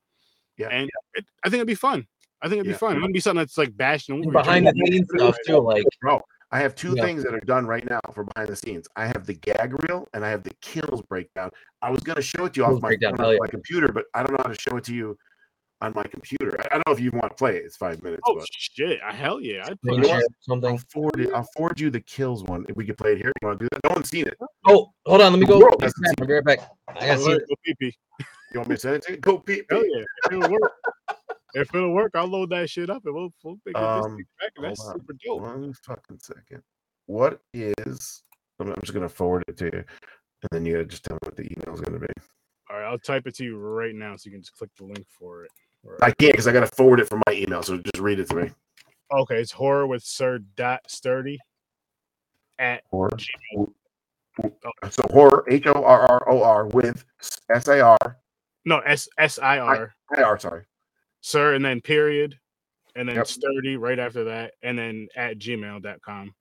Yeah. 0.58 0.68
and 0.68 0.90
it, 1.14 1.24
I 1.44 1.48
think 1.48 1.58
it'd 1.60 1.66
be 1.66 1.74
fun. 1.74 2.06
I 2.42 2.48
think 2.48 2.54
it'd 2.58 2.66
be 2.66 2.72
Yeah. 2.72 2.76
fun. 2.78 2.92
It 2.92 2.96
wouldn't 2.96 3.14
be 3.14 3.20
something 3.20 3.38
that's 3.38 3.56
like 3.56 3.76
bashing. 3.76 4.28
Behind 4.30 4.66
the 4.66 4.72
scenes 4.84 5.08
stuff 5.14 5.36
too, 5.46 5.58
like 5.58 5.84
Bro, 6.00 6.20
I 6.52 6.60
have 6.60 6.74
two 6.74 6.94
Yeah. 6.94 7.04
things 7.04 7.24
that 7.24 7.34
are 7.34 7.40
done 7.40 7.66
right 7.66 7.88
now 7.88 8.00
for 8.14 8.24
behind 8.24 8.48
the 8.50 8.56
scenes. 8.56 8.86
I 8.94 9.06
have 9.06 9.26
the 9.26 9.32
gag 9.34 9.74
reel 9.88 10.06
and 10.12 10.24
I 10.24 10.28
have 10.28 10.42
the 10.42 10.52
kills 10.60 11.00
breakdown. 11.02 11.50
I 11.80 11.90
was 11.90 12.00
gonna 12.00 12.20
show 12.22 12.44
it 12.44 12.52
to 12.54 12.60
you 12.60 12.64
Kills 12.66 12.76
off 12.76 12.82
my, 12.82 12.88
breakdown, 12.90 13.16
phone 13.16 13.26
on 13.26 13.32
yeah. 13.32 13.38
my 13.40 13.48
computer, 13.48 13.88
but 13.88 14.04
I 14.14 14.22
don't 14.22 14.32
know 14.32 14.42
how 14.44 14.52
to 14.52 14.60
show 14.60 14.76
it 14.76 14.84
to 14.84 14.94
you 14.94 15.16
on 15.80 15.92
my 15.96 16.04
computer. 16.04 16.54
I, 16.60 16.66
I 16.66 16.74
don't 16.74 16.86
know 16.86 16.92
if 16.92 17.00
you 17.00 17.10
want 17.10 17.30
to 17.30 17.34
play 17.34 17.56
it. 17.56 17.64
It's 17.64 17.76
five 17.76 18.02
minutes. 18.02 18.22
Oh 18.26 18.34
but 18.36 18.46
shit! 18.52 19.00
I 19.02 19.12
hell 19.12 19.40
yeah! 19.40 19.64
I'd 19.66 19.78
screen 19.78 20.00
put 20.00 20.06
share 20.06 20.20
it. 20.20 20.24
or 20.24 20.34
something. 20.42 20.70
I'll 20.72 20.82
forward 20.92 21.20
it. 21.20 21.32
I'll 21.34 21.48
forward 21.56 21.80
you 21.80 21.90
the 21.90 22.00
kills 22.00 22.44
one 22.44 22.66
if 22.68 22.76
we 22.76 22.84
could 22.84 22.98
play 22.98 23.12
it 23.12 23.18
here. 23.18 23.32
You 23.42 23.48
want 23.48 23.58
to 23.58 23.64
do 23.64 23.68
that? 23.72 23.80
No 23.88 23.94
one's 23.94 24.10
seen 24.10 24.26
it. 24.26 24.36
Oh, 24.68 24.92
hold 25.06 25.22
on, 25.22 25.32
let 25.32 25.38
me 25.38 25.46
The 25.46 25.58
go. 25.58 25.68
I'll 25.68 26.26
be 26.26 26.32
right 26.34 26.44
back. 26.44 26.60
I 26.88 27.06
gotta 27.06 27.20
see. 27.20 27.32
Go 27.32 27.56
pee-pee. 27.64 27.96
You 28.52 28.60
want 28.60 28.68
me 28.68 28.74
to 28.76 28.80
send 28.80 28.96
it 28.96 29.02
to 29.04 29.12
you? 29.12 29.18
Go 29.18 29.38
peep. 29.38 29.66
Hell 29.70 29.82
yeah! 30.30 31.16
If 31.54 31.68
it'll 31.68 31.68
work, 31.68 31.68
if 31.70 31.74
it'll 31.74 31.94
work, 31.94 32.10
I'll 32.14 32.26
load 32.26 32.50
that 32.50 32.70
shit 32.70 32.90
up 32.90 33.02
and 33.04 33.14
we'll, 33.14 33.32
we'll 33.44 33.58
make 33.66 33.76
it 33.76 33.82
Um, 33.82 34.16
back. 34.40 34.52
And 34.56 34.64
that's 34.66 34.80
on. 34.86 34.94
super 35.00 35.14
dope. 35.24 35.40
One 35.42 35.74
fucking 35.84 36.18
second. 36.22 36.62
What 37.06 37.40
is? 37.52 38.22
I'm 38.60 38.72
just 38.80 38.94
gonna 38.94 39.08
forward 39.08 39.44
it 39.48 39.56
to 39.58 39.64
you, 39.64 39.72
and 39.72 40.48
then 40.52 40.64
you 40.64 40.72
gotta 40.74 40.84
just 40.84 41.04
tell 41.04 41.14
me 41.16 41.20
what 41.24 41.36
the 41.36 41.42
email 41.44 41.74
is 41.74 41.80
gonna 41.80 41.98
be. 41.98 42.06
All 42.70 42.78
right, 42.78 42.86
I'll 42.86 42.98
type 42.98 43.26
it 43.26 43.34
to 43.36 43.44
you 43.44 43.58
right 43.58 43.94
now 43.94 44.14
so 44.16 44.28
you 44.28 44.32
can 44.32 44.40
just 44.40 44.56
click 44.56 44.70
the 44.78 44.84
link 44.84 45.04
for 45.18 45.44
it. 45.44 45.50
All 45.84 45.96
I 46.00 46.12
can't 46.12 46.32
because 46.32 46.46
I 46.46 46.52
gotta 46.52 46.68
forward 46.68 47.00
it 47.00 47.08
from 47.08 47.22
my 47.26 47.32
email. 47.34 47.62
So 47.62 47.76
just 47.78 47.98
read 47.98 48.20
it 48.20 48.28
to 48.30 48.36
me. 48.36 48.50
Okay, 49.12 49.40
it's 49.40 49.50
horror 49.50 49.86
with 49.88 50.02
Sir 50.04 50.38
Dot 50.56 50.80
Sturdy 50.86 51.38
at 52.60 52.82
Or 52.92 53.10
Gmail. 53.10 53.72
so 54.90 55.02
horror 55.10 55.44
H 55.50 55.66
O 55.66 55.72
R 55.84 56.06
R 56.08 56.30
O 56.30 56.42
R 56.42 56.66
with 56.68 57.04
S 57.52 57.66
A 57.68 57.80
R 57.80 58.18
No 58.64 58.78
S 58.80 59.08
S 59.18 59.38
I 59.40 59.58
R 59.58 59.92
I 60.16 60.22
R 60.22 60.38
sorry. 60.38 60.62
Sir 61.22 61.54
and 61.54 61.64
then 61.64 61.80
period 61.80 62.38
and 62.94 63.08
then 63.08 63.16
Yep. 63.16 63.26
Sturdy 63.26 63.76
right 63.76 63.98
after 63.98 64.24
that 64.24 64.54
and 64.62 64.78
then 64.78 65.08
at 65.16 65.38
gmail.com. 65.38 66.34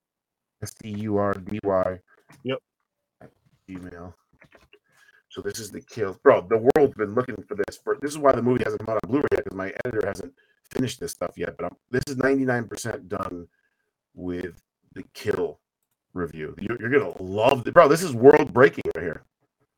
S 0.62 0.74
T 0.74 0.90
U 0.90 1.18
R 1.18 1.34
D 1.34 1.60
Y. 1.64 2.00
Yep. 2.44 2.60
Email. 3.70 4.16
So 5.30 5.42
this 5.42 5.60
is 5.60 5.72
the 5.72 5.80
kill, 5.82 6.20
bro. 6.24 6.42
The 6.42 6.70
world's 6.76 6.96
been 6.96 7.16
looking 7.16 7.42
for 7.48 7.56
this. 7.56 7.78
For 7.82 7.98
this 8.02 8.12
is 8.12 8.18
why 8.18 8.34
the 8.34 8.42
movie 8.42 8.64
hasn't 8.66 8.86
come 8.86 8.94
out 8.94 9.00
on 9.02 9.10
Blu-ray 9.10 9.28
yet 9.32 9.46
because 9.46 9.56
my 9.56 9.72
editor 9.86 10.06
hasn't 10.06 10.34
finished 10.70 11.00
this 11.00 11.14
stuff 11.14 11.38
yet. 11.38 11.56
But 11.58 11.68
I'm, 11.68 11.76
this 11.90 12.04
is 12.08 12.18
99% 12.18 13.08
done 13.08 13.48
with 14.14 14.62
the 14.94 15.04
kill 15.14 15.60
review. 16.14 16.54
You're, 16.60 16.78
you're 16.82 16.90
gonna 16.90 17.22
love 17.24 17.66
it, 17.66 17.74
bro. 17.74 17.88
This 17.88 18.04
is 18.04 18.14
world 18.14 18.52
breaking 18.54 18.84
right 18.96 19.04
here. 19.04 19.24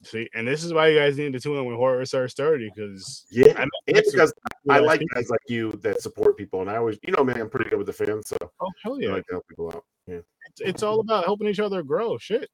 See, 0.03 0.29
and 0.33 0.47
this 0.47 0.63
is 0.63 0.73
why 0.73 0.87
you 0.87 0.99
guys 0.99 1.17
need 1.17 1.33
to 1.33 1.39
tune 1.39 1.57
in 1.57 1.65
when 1.65 1.75
horror 1.75 2.05
starts 2.05 2.33
Sturdy 2.33 2.69
because 2.75 3.25
Yeah, 3.31 3.53
I 3.57 3.67
because 3.85 4.33
I 4.69 4.79
like 4.79 5.01
guys 5.13 5.29
like 5.29 5.39
you 5.47 5.71
that 5.81 6.01
support 6.01 6.37
people, 6.37 6.61
and 6.61 6.69
I 6.69 6.77
always, 6.77 6.99
you 7.03 7.13
know, 7.13 7.23
man, 7.23 7.39
I'm 7.39 7.49
pretty 7.49 7.69
good 7.69 7.77
with 7.77 7.87
the 7.87 7.93
fans, 7.93 8.27
so 8.27 8.37
Oh 8.59 8.71
hell 8.83 8.99
yeah, 8.99 9.09
I 9.09 9.13
like 9.13 9.27
to 9.27 9.33
help 9.35 9.47
people 9.47 9.71
out. 9.71 9.85
Yeah. 10.07 10.19
It's, 10.49 10.61
it's 10.61 10.83
all 10.83 10.99
about 10.99 11.25
helping 11.25 11.47
each 11.47 11.59
other 11.59 11.83
grow. 11.83 12.17
Shit, 12.17 12.49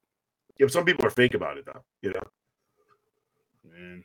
Yeah, 0.59 0.67
some 0.67 0.85
people 0.85 1.05
are 1.05 1.11
fake 1.11 1.34
about 1.34 1.57
it 1.57 1.65
though. 1.65 1.84
You 2.01 2.11
know. 2.11 2.21
man. 3.63 4.03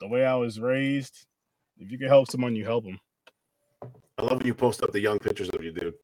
The 0.00 0.08
way 0.08 0.24
I 0.24 0.34
was 0.36 0.60
raised, 0.60 1.26
if 1.78 1.90
you 1.90 1.98
can 1.98 2.08
help 2.08 2.30
someone, 2.30 2.56
you 2.56 2.64
help 2.64 2.84
them. 2.84 2.98
I 4.16 4.22
love 4.22 4.38
when 4.38 4.46
you 4.46 4.54
post 4.54 4.82
up 4.82 4.92
the 4.92 5.00
young 5.00 5.18
pictures 5.18 5.50
of 5.50 5.62
you, 5.64 5.72
dude. 5.72 5.94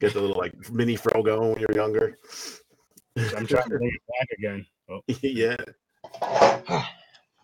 Get 0.00 0.14
the 0.14 0.20
little 0.20 0.38
like 0.38 0.54
mini 0.70 0.96
fro 0.96 1.22
going 1.22 1.50
when 1.50 1.60
you're 1.60 1.74
younger. 1.74 2.18
I'm 3.36 3.46
trying 3.46 3.64
to 3.64 3.68
bring 3.78 3.88
it 3.88 4.02
back 4.18 4.28
again. 4.38 4.66
Oh, 4.88 5.00
yeah. 5.22 5.56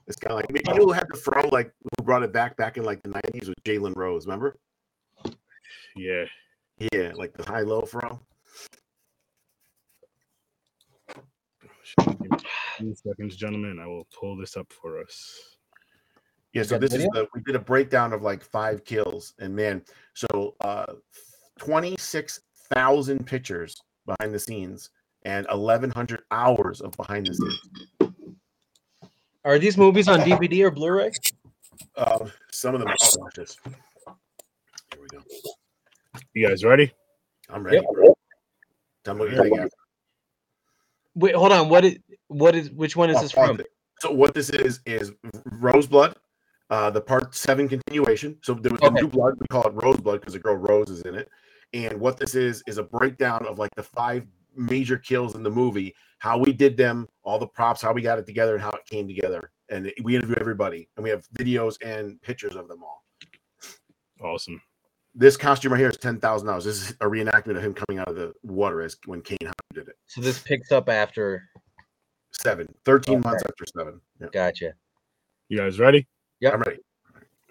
It's 0.06 0.18
kind 0.18 0.32
of 0.32 0.36
like 0.36 0.46
I 0.50 0.52
mean, 0.52 0.62
you 0.66 0.74
know 0.74 0.84
who 0.84 0.92
had 0.92 1.06
the 1.10 1.16
fro 1.16 1.48
like 1.48 1.72
who 1.82 2.04
brought 2.04 2.22
it 2.22 2.30
back 2.30 2.58
back 2.58 2.76
in 2.76 2.84
like 2.84 3.02
the 3.02 3.08
'90s 3.08 3.46
was 3.46 3.54
Jalen 3.64 3.96
Rose. 3.96 4.26
Remember? 4.26 4.58
yeah. 5.96 6.26
Yeah, 6.92 7.12
like 7.14 7.32
the 7.32 7.42
high 7.42 7.62
low 7.62 7.80
fro. 7.82 8.20
Give 11.98 12.16
Two 12.78 12.94
seconds, 12.94 13.36
gentlemen. 13.36 13.78
I 13.80 13.86
will 13.86 14.06
pull 14.18 14.36
this 14.36 14.58
up 14.58 14.70
for 14.72 15.00
us. 15.00 15.40
Yeah, 16.52 16.64
so 16.64 16.70
got 16.74 16.82
the 16.82 16.88
this 16.88 16.98
is 16.98 17.08
the 17.12 17.26
we 17.34 17.40
did 17.40 17.56
a 17.56 17.60
breakdown 17.60 18.12
of 18.12 18.20
like 18.20 18.44
five 18.44 18.84
kills, 18.84 19.32
and 19.38 19.56
man, 19.56 19.82
so 20.14 20.54
uh, 20.60 20.92
twenty 21.58 21.96
six 21.98 22.40
thousand 22.74 23.26
pictures 23.26 23.74
behind 24.06 24.34
the 24.34 24.38
scenes 24.38 24.90
and 25.24 25.46
eleven 25.50 25.90
hundred 25.90 26.22
hours 26.30 26.80
of 26.80 26.96
behind 26.96 27.26
the 27.26 27.34
scenes. 27.34 27.60
Are 29.44 29.58
these 29.58 29.76
movies 29.76 30.08
on 30.08 30.20
DVD 30.20 30.64
or 30.64 30.70
Blu-ray? 30.70 31.12
Uh, 31.96 32.26
some 32.50 32.74
of 32.74 32.80
them. 32.80 32.90
Oh, 32.90 33.10
watch 33.18 33.34
this. 33.34 33.58
Here 33.64 35.02
we 35.02 35.08
go. 35.08 35.18
You 36.32 36.48
guys 36.48 36.64
ready? 36.64 36.92
I'm 37.50 37.62
ready. 37.62 37.78
Yep. 37.78 37.92
bro. 37.92 38.16
Tell 39.04 39.14
me 39.14 39.20
what 39.20 39.30
you 39.30 39.68
Wait, 41.14 41.34
hold 41.34 41.52
on. 41.52 41.68
What 41.68 41.84
is 41.84 41.98
what 42.28 42.54
is 42.54 42.70
which 42.70 42.96
one 42.96 43.10
is 43.10 43.16
Oh, 43.18 43.20
this 43.20 43.32
from? 43.32 43.60
So 44.00 44.10
what 44.10 44.34
this 44.34 44.50
is 44.50 44.80
is 44.86 45.12
Roseblood, 45.60 46.14
uh, 46.70 46.90
the 46.90 47.00
part 47.00 47.34
seven 47.34 47.68
continuation. 47.68 48.38
So 48.42 48.54
there 48.54 48.72
was 48.72 48.80
the 48.80 48.86
Okay. 48.88 49.00
new 49.00 49.08
blood. 49.08 49.34
We 49.38 49.46
call 49.46 49.62
it 49.66 49.74
Roseblood 49.74 50.20
because 50.20 50.32
the 50.34 50.40
girl 50.40 50.56
Rose 50.56 50.90
is 50.90 51.02
in 51.02 51.14
it. 51.14 51.28
And 51.72 52.00
what 52.00 52.16
this 52.16 52.34
is 52.34 52.62
is 52.66 52.78
a 52.78 52.82
breakdown 52.82 53.46
of 53.46 53.58
like 53.58 53.74
the 53.76 53.82
five 53.82 54.26
major 54.56 54.96
kills 54.98 55.34
in 55.34 55.42
the 55.42 55.50
movie, 55.50 55.94
how 56.18 56.38
we 56.38 56.52
did 56.52 56.76
them, 56.76 57.06
all 57.22 57.38
the 57.38 57.46
props, 57.46 57.80
how 57.82 57.92
we 57.92 58.02
got 58.02 58.18
it 58.18 58.26
together, 58.26 58.54
and 58.54 58.62
how 58.62 58.70
it 58.70 58.84
came 58.86 59.06
together. 59.06 59.50
And 59.70 59.90
we 60.02 60.16
interview 60.16 60.36
everybody, 60.40 60.88
and 60.96 61.04
we 61.04 61.10
have 61.10 61.26
videos 61.36 61.76
and 61.84 62.20
pictures 62.22 62.54
of 62.56 62.68
them 62.68 62.82
all. 62.82 63.04
Awesome. 64.22 64.60
This 65.14 65.36
costume 65.36 65.72
right 65.72 65.78
here 65.78 65.88
is 65.90 65.96
ten 65.96 66.18
thousand 66.18 66.48
dollars. 66.48 66.64
This 66.64 66.82
is 66.82 66.90
a 67.00 67.04
reenactment 67.06 67.56
of 67.56 67.62
him 67.62 67.72
coming 67.74 67.98
out 68.00 68.08
of 68.08 68.16
the 68.16 68.32
water 68.42 68.82
as 68.82 68.96
when 69.06 69.22
Kane 69.22 69.38
Hodder 69.42 69.54
did 69.72 69.88
it. 69.88 69.96
So 70.06 70.20
this 70.20 70.40
picks 70.40 70.72
up 70.72 70.88
after. 70.88 71.44
Seven. 72.32 72.66
13 72.84 73.18
Okay. 73.18 73.28
months 73.28 73.44
after 73.44 73.64
seven. 73.76 74.00
Yeah, 74.20 74.26
Gotcha. 74.32 74.72
You 75.48 75.58
guys 75.58 75.78
ready? 75.78 76.08
Yeah, 76.40 76.50
I'm 76.50 76.62
ready. 76.62 76.78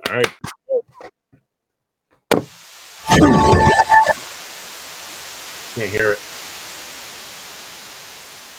All 0.10 0.16
right. 0.18 0.28
Can't 5.76 5.90
hear 5.90 6.12
it. 6.12 6.20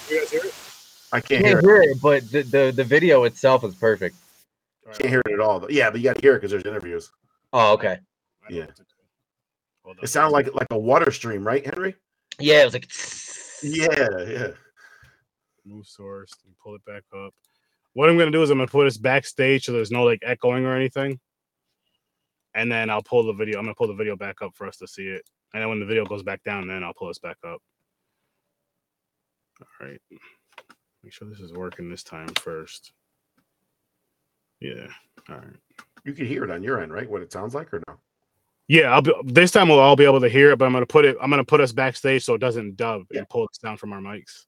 You 0.08 0.18
guys 0.20 0.30
hear 0.30 0.40
it? 0.44 0.54
I 1.12 1.20
can't 1.20 1.44
Can't 1.44 1.46
hear 1.46 1.58
it. 1.58 1.64
hear 1.64 1.82
it, 1.82 2.00
but 2.02 2.30
the, 2.30 2.42
the 2.42 2.72
the 2.74 2.84
video 2.84 3.24
itself 3.24 3.64
is 3.64 3.74
perfect. 3.74 4.16
All 4.84 4.90
right, 4.90 4.98
Can't 4.98 5.10
hear 5.10 5.22
it 5.26 5.32
at 5.32 5.40
all. 5.40 5.60
though. 5.60 5.68
Yeah, 5.68 5.90
but 5.90 6.00
you 6.00 6.04
got 6.04 6.16
to 6.16 6.20
hear 6.22 6.34
it 6.34 6.38
because 6.38 6.50
there's 6.50 6.64
interviews. 6.64 7.10
Oh, 7.52 7.72
okay. 7.74 7.98
Yeah. 8.50 8.66
what 8.66 8.76
to 8.76 8.82
do. 8.82 8.88
Hold 9.84 9.98
It 10.02 10.08
sounded 10.08 10.32
like 10.32 10.52
like 10.54 10.66
a 10.70 10.78
water 10.78 11.10
stream, 11.10 11.46
right, 11.46 11.64
Henry? 11.64 11.94
Yeah, 12.38 12.62
it 12.62 12.64
was 12.64 12.74
like. 12.74 12.90
Yeah, 13.62 14.18
yeah. 14.28 14.48
move 15.64 15.86
source 15.86 16.32
and 16.44 16.54
pull 16.62 16.74
it 16.74 16.84
back 16.84 17.02
up. 17.16 17.32
What 17.94 18.10
I'm 18.10 18.18
gonna 18.18 18.30
do 18.30 18.42
is 18.42 18.50
I'm 18.50 18.58
gonna 18.58 18.66
put 18.66 18.84
this 18.84 18.98
backstage 18.98 19.64
so 19.64 19.72
there's 19.72 19.90
no 19.92 20.02
like 20.02 20.18
echoing 20.22 20.64
or 20.66 20.74
anything. 20.76 21.18
And 22.54 22.70
then 22.70 22.90
I'll 22.90 23.02
pull 23.02 23.24
the 23.24 23.32
video. 23.32 23.58
I'm 23.58 23.64
gonna 23.64 23.74
pull 23.74 23.86
the 23.88 23.94
video 23.94 24.16
back 24.16 24.42
up 24.42 24.54
for 24.54 24.66
us 24.66 24.76
to 24.78 24.86
see 24.88 25.06
it. 25.06 25.22
And 25.54 25.62
then 25.62 25.68
when 25.68 25.80
the 25.80 25.86
video 25.86 26.04
goes 26.04 26.22
back 26.22 26.42
down, 26.42 26.66
then 26.68 26.82
I'll 26.82 26.92
pull 26.92 27.08
us 27.08 27.18
back 27.18 27.36
up. 27.46 27.62
All 29.80 29.86
right. 29.88 30.00
Make 31.02 31.12
sure 31.12 31.28
this 31.28 31.40
is 31.40 31.52
working 31.52 31.90
this 31.90 32.02
time 32.02 32.28
first. 32.40 32.92
Yeah. 34.60 34.86
All 35.28 35.36
right. 35.36 35.56
You 36.04 36.12
can 36.12 36.26
hear 36.26 36.44
it 36.44 36.50
on 36.50 36.62
your 36.62 36.80
end, 36.82 36.92
right? 36.92 37.08
What 37.08 37.22
it 37.22 37.32
sounds 37.32 37.54
like, 37.54 37.72
or 37.72 37.82
no? 37.88 37.94
Yeah, 38.68 38.92
I'll 38.94 39.02
be 39.02 39.12
this 39.24 39.50
time 39.50 39.68
we'll 39.68 39.78
all 39.78 39.96
be 39.96 40.04
able 40.04 40.20
to 40.22 40.28
hear 40.28 40.50
it, 40.52 40.58
but 40.58 40.64
I'm 40.64 40.72
gonna 40.72 40.86
put 40.86 41.04
it, 41.04 41.16
I'm 41.20 41.28
gonna 41.28 41.44
put 41.44 41.60
us 41.60 41.72
backstage 41.72 42.24
so 42.24 42.34
it 42.34 42.40
doesn't 42.40 42.76
dub 42.76 43.02
Yeah. 43.10 43.18
and 43.20 43.28
pull 43.28 43.42
us 43.44 43.58
down 43.58 43.76
from 43.76 43.92
our 43.92 44.00
mics. 44.00 44.46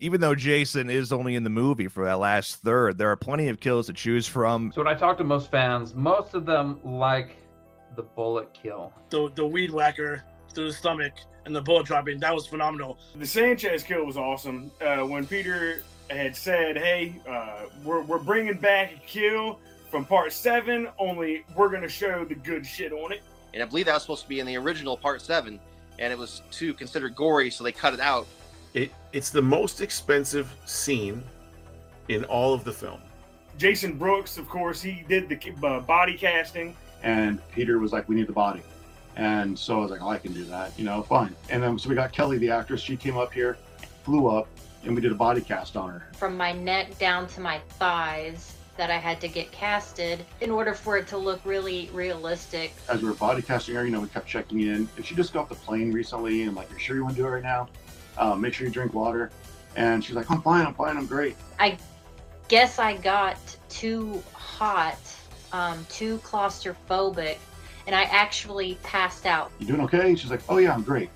Even 0.00 0.20
though 0.20 0.34
Jason 0.34 0.90
is 0.90 1.12
only 1.12 1.34
in 1.34 1.44
the 1.44 1.50
movie 1.50 1.88
for 1.88 2.04
that 2.04 2.18
last 2.18 2.56
third, 2.56 2.98
there 2.98 3.10
are 3.10 3.16
plenty 3.16 3.48
of 3.48 3.60
kills 3.60 3.86
to 3.86 3.92
choose 3.92 4.26
from. 4.26 4.72
So 4.74 4.82
when 4.82 4.92
I 4.92 4.98
talk 4.98 5.18
to 5.18 5.24
most 5.24 5.50
fans, 5.50 5.94
most 5.94 6.34
of 6.34 6.46
them 6.46 6.80
like 6.84 7.36
the 7.96 8.02
bullet 8.02 8.52
kill. 8.54 8.92
The 9.10 9.30
the 9.34 9.46
weed 9.46 9.70
whacker 9.70 10.24
through 10.54 10.68
the 10.68 10.72
stomach 10.72 11.12
and 11.44 11.54
the 11.54 11.60
bullet 11.60 11.86
dropping 11.86 12.20
that 12.20 12.34
was 12.34 12.46
phenomenal. 12.46 12.98
The 13.16 13.26
Sanchez 13.26 13.82
kill 13.82 14.04
was 14.04 14.16
awesome. 14.16 14.70
Uh, 14.80 14.98
when 14.98 15.26
Peter 15.26 15.82
had 16.10 16.36
said, 16.36 16.76
"Hey, 16.76 17.20
uh, 17.28 17.66
we're 17.84 18.02
we're 18.02 18.18
bringing 18.18 18.58
back 18.58 18.92
a 18.94 19.06
kill 19.06 19.58
from 19.90 20.04
Part 20.04 20.32
Seven, 20.32 20.88
only 20.98 21.44
we're 21.56 21.70
gonna 21.70 21.88
show 21.88 22.24
the 22.24 22.34
good 22.34 22.64
shit 22.64 22.92
on 22.92 23.12
it." 23.12 23.22
And 23.54 23.62
I 23.62 23.66
believe 23.66 23.86
that 23.86 23.94
was 23.94 24.02
supposed 24.02 24.22
to 24.22 24.28
be 24.28 24.40
in 24.40 24.46
the 24.46 24.56
original 24.56 24.96
Part 24.96 25.22
Seven, 25.22 25.58
and 25.98 26.12
it 26.12 26.18
was 26.18 26.42
too 26.50 26.74
considered 26.74 27.16
gory, 27.16 27.50
so 27.50 27.64
they 27.64 27.72
cut 27.72 27.94
it 27.94 28.00
out. 28.00 28.26
It 28.78 28.92
it's 29.12 29.30
the 29.30 29.42
most 29.42 29.80
expensive 29.80 30.54
scene 30.64 31.24
in 32.06 32.22
all 32.24 32.54
of 32.54 32.62
the 32.62 32.72
film. 32.72 33.00
Jason 33.56 33.98
Brooks, 33.98 34.38
of 34.38 34.48
course, 34.48 34.80
he 34.80 35.04
did 35.08 35.28
the 35.28 35.66
uh, 35.66 35.80
body 35.80 36.16
casting. 36.16 36.76
And 37.02 37.40
Peter 37.50 37.80
was 37.80 37.92
like, 37.92 38.08
"We 38.08 38.14
need 38.14 38.28
the 38.28 38.32
body," 38.32 38.62
and 39.16 39.58
so 39.58 39.78
I 39.78 39.82
was 39.82 39.90
like, 39.90 40.02
"Oh, 40.02 40.10
I 40.10 40.18
can 40.18 40.32
do 40.32 40.44
that, 40.44 40.78
you 40.78 40.84
know, 40.84 41.02
fine." 41.02 41.34
And 41.50 41.60
then 41.62 41.76
so 41.78 41.88
we 41.88 41.96
got 41.96 42.12
Kelly, 42.12 42.38
the 42.38 42.50
actress. 42.50 42.80
She 42.80 42.96
came 42.96 43.16
up 43.16 43.32
here, 43.32 43.56
flew 44.04 44.28
up, 44.28 44.46
and 44.84 44.94
we 44.94 45.00
did 45.00 45.12
a 45.12 45.16
body 45.16 45.40
cast 45.40 45.76
on 45.76 45.90
her. 45.90 46.02
From 46.16 46.36
my 46.36 46.52
neck 46.52 46.98
down 46.98 47.26
to 47.28 47.40
my 47.40 47.58
thighs, 47.78 48.56
that 48.76 48.90
I 48.90 48.98
had 48.98 49.20
to 49.22 49.28
get 49.28 49.50
casted 49.52 50.24
in 50.40 50.50
order 50.50 50.74
for 50.74 50.96
it 50.96 51.06
to 51.08 51.18
look 51.18 51.40
really 51.44 51.90
realistic. 51.92 52.72
As 52.88 53.02
we 53.02 53.08
were 53.08 53.14
body 53.14 53.42
casting 53.42 53.74
her, 53.76 53.84
you 53.84 53.90
know, 53.90 54.00
we 54.00 54.08
kept 54.08 54.26
checking 54.28 54.60
in. 54.60 54.88
And 54.96 55.04
she 55.04 55.14
just 55.16 55.32
got 55.32 55.42
off 55.42 55.48
the 55.48 55.56
plane 55.56 55.92
recently 55.92 56.42
and 56.42 56.56
like, 56.56 56.70
"You 56.72 56.78
sure 56.78 56.96
you 56.96 57.04
want 57.04 57.16
to 57.16 57.22
do 57.22 57.26
it 57.26 57.30
right 57.30 57.42
now? 57.42 57.68
Um, 58.18 58.40
make 58.40 58.54
sure 58.54 58.66
you 58.66 58.72
drink 58.72 58.94
water." 58.94 59.30
And 59.76 60.04
she's 60.04 60.16
like, 60.16 60.30
"I'm 60.30 60.42
fine. 60.42 60.66
I'm 60.66 60.74
fine. 60.74 60.96
I'm 60.96 61.06
great." 61.06 61.36
I 61.58 61.78
guess 62.48 62.78
I 62.78 62.96
got 62.96 63.38
too 63.68 64.22
hot, 64.32 64.98
um, 65.52 65.86
too 65.88 66.18
claustrophobic, 66.18 67.36
and 67.86 67.94
I 67.94 68.04
actually 68.04 68.78
passed 68.82 69.26
out. 69.26 69.50
You 69.58 69.66
doing 69.66 69.80
okay? 69.82 70.14
She's 70.14 70.30
like, 70.30 70.42
"Oh 70.48 70.58
yeah, 70.58 70.74
I'm 70.74 70.82
great." 70.82 71.10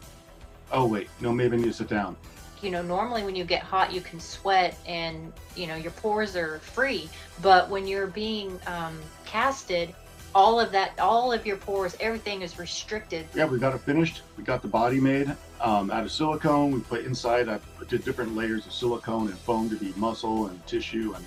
Oh 0.70 0.86
wait, 0.86 1.08
no, 1.20 1.32
maybe 1.32 1.56
I 1.56 1.60
need 1.60 1.66
to 1.66 1.72
sit 1.72 1.88
down. 1.88 2.16
You 2.62 2.70
know, 2.70 2.82
normally 2.82 3.24
when 3.24 3.34
you 3.34 3.44
get 3.44 3.62
hot, 3.62 3.92
you 3.92 4.00
can 4.00 4.20
sweat 4.20 4.78
and 4.86 5.32
you 5.56 5.66
know 5.66 5.74
your 5.74 5.90
pores 5.92 6.36
are 6.36 6.60
free. 6.60 7.10
But 7.42 7.68
when 7.68 7.86
you're 7.86 8.06
being 8.06 8.58
um, 8.66 8.98
casted, 9.26 9.94
all 10.34 10.58
of 10.58 10.72
that, 10.72 10.98
all 10.98 11.32
of 11.32 11.46
your 11.46 11.56
pores, 11.56 11.96
everything 12.00 12.42
is 12.42 12.58
restricted. 12.58 13.26
Yeah, 13.34 13.46
we 13.46 13.58
got 13.58 13.74
it 13.74 13.78
finished. 13.78 14.22
We 14.36 14.44
got 14.44 14.62
the 14.62 14.68
body 14.68 15.00
made 15.00 15.34
um, 15.60 15.90
out 15.90 16.04
of 16.04 16.12
silicone. 16.12 16.72
We 16.72 16.80
put 16.80 17.04
inside. 17.04 17.48
I 17.48 17.58
did 17.88 18.04
different 18.04 18.34
layers 18.34 18.66
of 18.66 18.72
silicone 18.72 19.28
and 19.28 19.38
foam 19.38 19.68
to 19.70 19.76
be 19.76 19.92
muscle 19.96 20.46
and 20.46 20.66
tissue, 20.66 21.14
and 21.16 21.26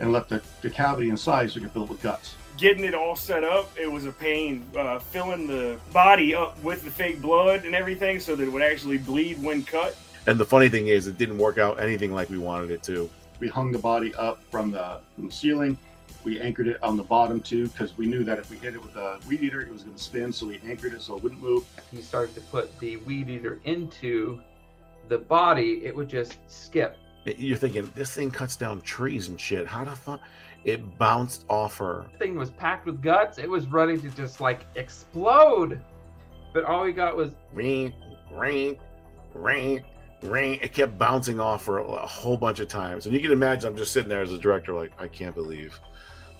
and 0.00 0.12
left 0.12 0.28
the, 0.28 0.42
the 0.62 0.70
cavity 0.70 1.08
inside 1.08 1.50
so 1.50 1.56
we 1.56 1.62
could 1.62 1.72
fill 1.72 1.84
it 1.84 1.88
with 1.88 2.02
guts. 2.02 2.34
Getting 2.56 2.84
it 2.84 2.94
all 2.94 3.16
set 3.16 3.44
up, 3.44 3.70
it 3.76 3.90
was 3.90 4.06
a 4.06 4.12
pain. 4.12 4.64
Uh, 4.76 4.98
filling 4.98 5.46
the 5.46 5.78
body 5.92 6.34
up 6.34 6.60
with 6.62 6.84
the 6.84 6.90
fake 6.90 7.20
blood 7.20 7.64
and 7.64 7.74
everything 7.74 8.20
so 8.20 8.36
that 8.36 8.44
it 8.44 8.50
would 8.50 8.62
actually 8.62 8.98
bleed 8.98 9.42
when 9.42 9.62
cut. 9.64 9.96
And 10.26 10.38
the 10.38 10.44
funny 10.44 10.68
thing 10.68 10.88
is, 10.88 11.06
it 11.06 11.18
didn't 11.18 11.38
work 11.38 11.58
out 11.58 11.80
anything 11.80 12.12
like 12.12 12.30
we 12.30 12.38
wanted 12.38 12.70
it 12.70 12.82
to. 12.84 13.10
We 13.40 13.48
hung 13.48 13.72
the 13.72 13.78
body 13.78 14.14
up 14.14 14.42
from 14.50 14.70
the, 14.70 15.00
from 15.14 15.26
the 15.26 15.32
ceiling. 15.32 15.76
We 16.24 16.40
anchored 16.40 16.68
it 16.68 16.82
on 16.82 16.96
the 16.96 17.02
bottom 17.02 17.40
too 17.40 17.68
because 17.68 17.96
we 17.96 18.06
knew 18.06 18.24
that 18.24 18.38
if 18.38 18.50
we 18.50 18.56
hit 18.56 18.74
it 18.74 18.82
with 18.82 18.96
a 18.96 19.20
weed 19.28 19.42
eater, 19.42 19.60
it 19.60 19.70
was 19.70 19.82
going 19.82 19.96
to 19.96 20.02
spin. 20.02 20.32
So 20.32 20.46
we 20.46 20.60
anchored 20.66 20.94
it 20.94 21.02
so 21.02 21.16
it 21.16 21.22
wouldn't 21.22 21.42
move. 21.42 21.64
He 21.90 22.00
started 22.00 22.34
to 22.34 22.40
put 22.42 22.78
the 22.80 22.96
weed 22.98 23.28
eater 23.28 23.60
into 23.64 24.40
the 25.08 25.18
body, 25.18 25.82
it 25.84 25.94
would 25.94 26.08
just 26.08 26.38
skip. 26.46 26.96
You're 27.24 27.56
thinking 27.56 27.90
this 27.94 28.14
thing 28.14 28.30
cuts 28.30 28.56
down 28.56 28.80
trees 28.82 29.28
and 29.28 29.40
shit. 29.40 29.66
How 29.66 29.84
the 29.84 29.92
fuck? 29.92 30.20
It 30.64 30.98
bounced 30.98 31.44
off 31.48 31.76
her. 31.78 32.06
The 32.12 32.18
thing 32.18 32.36
was 32.36 32.50
packed 32.50 32.86
with 32.86 33.02
guts. 33.02 33.38
It 33.38 33.48
was 33.48 33.66
ready 33.66 33.98
to 33.98 34.10
just 34.10 34.40
like 34.40 34.60
explode. 34.76 35.80
But 36.52 36.64
all 36.64 36.84
we 36.84 36.92
got 36.92 37.16
was 37.16 37.32
ring, 37.52 37.92
ring, 38.32 38.78
ring, 39.34 39.82
ring. 40.22 40.58
It 40.62 40.72
kept 40.72 40.98
bouncing 40.98 41.40
off 41.40 41.66
her 41.66 41.78
a 41.78 42.06
whole 42.06 42.36
bunch 42.36 42.60
of 42.60 42.68
times. 42.68 43.06
And 43.06 43.14
you 43.14 43.20
can 43.20 43.32
imagine 43.32 43.68
I'm 43.68 43.76
just 43.76 43.92
sitting 43.92 44.08
there 44.08 44.22
as 44.22 44.32
a 44.32 44.38
director, 44.38 44.72
like, 44.72 44.92
I 44.98 45.08
can't 45.08 45.34
believe 45.34 45.78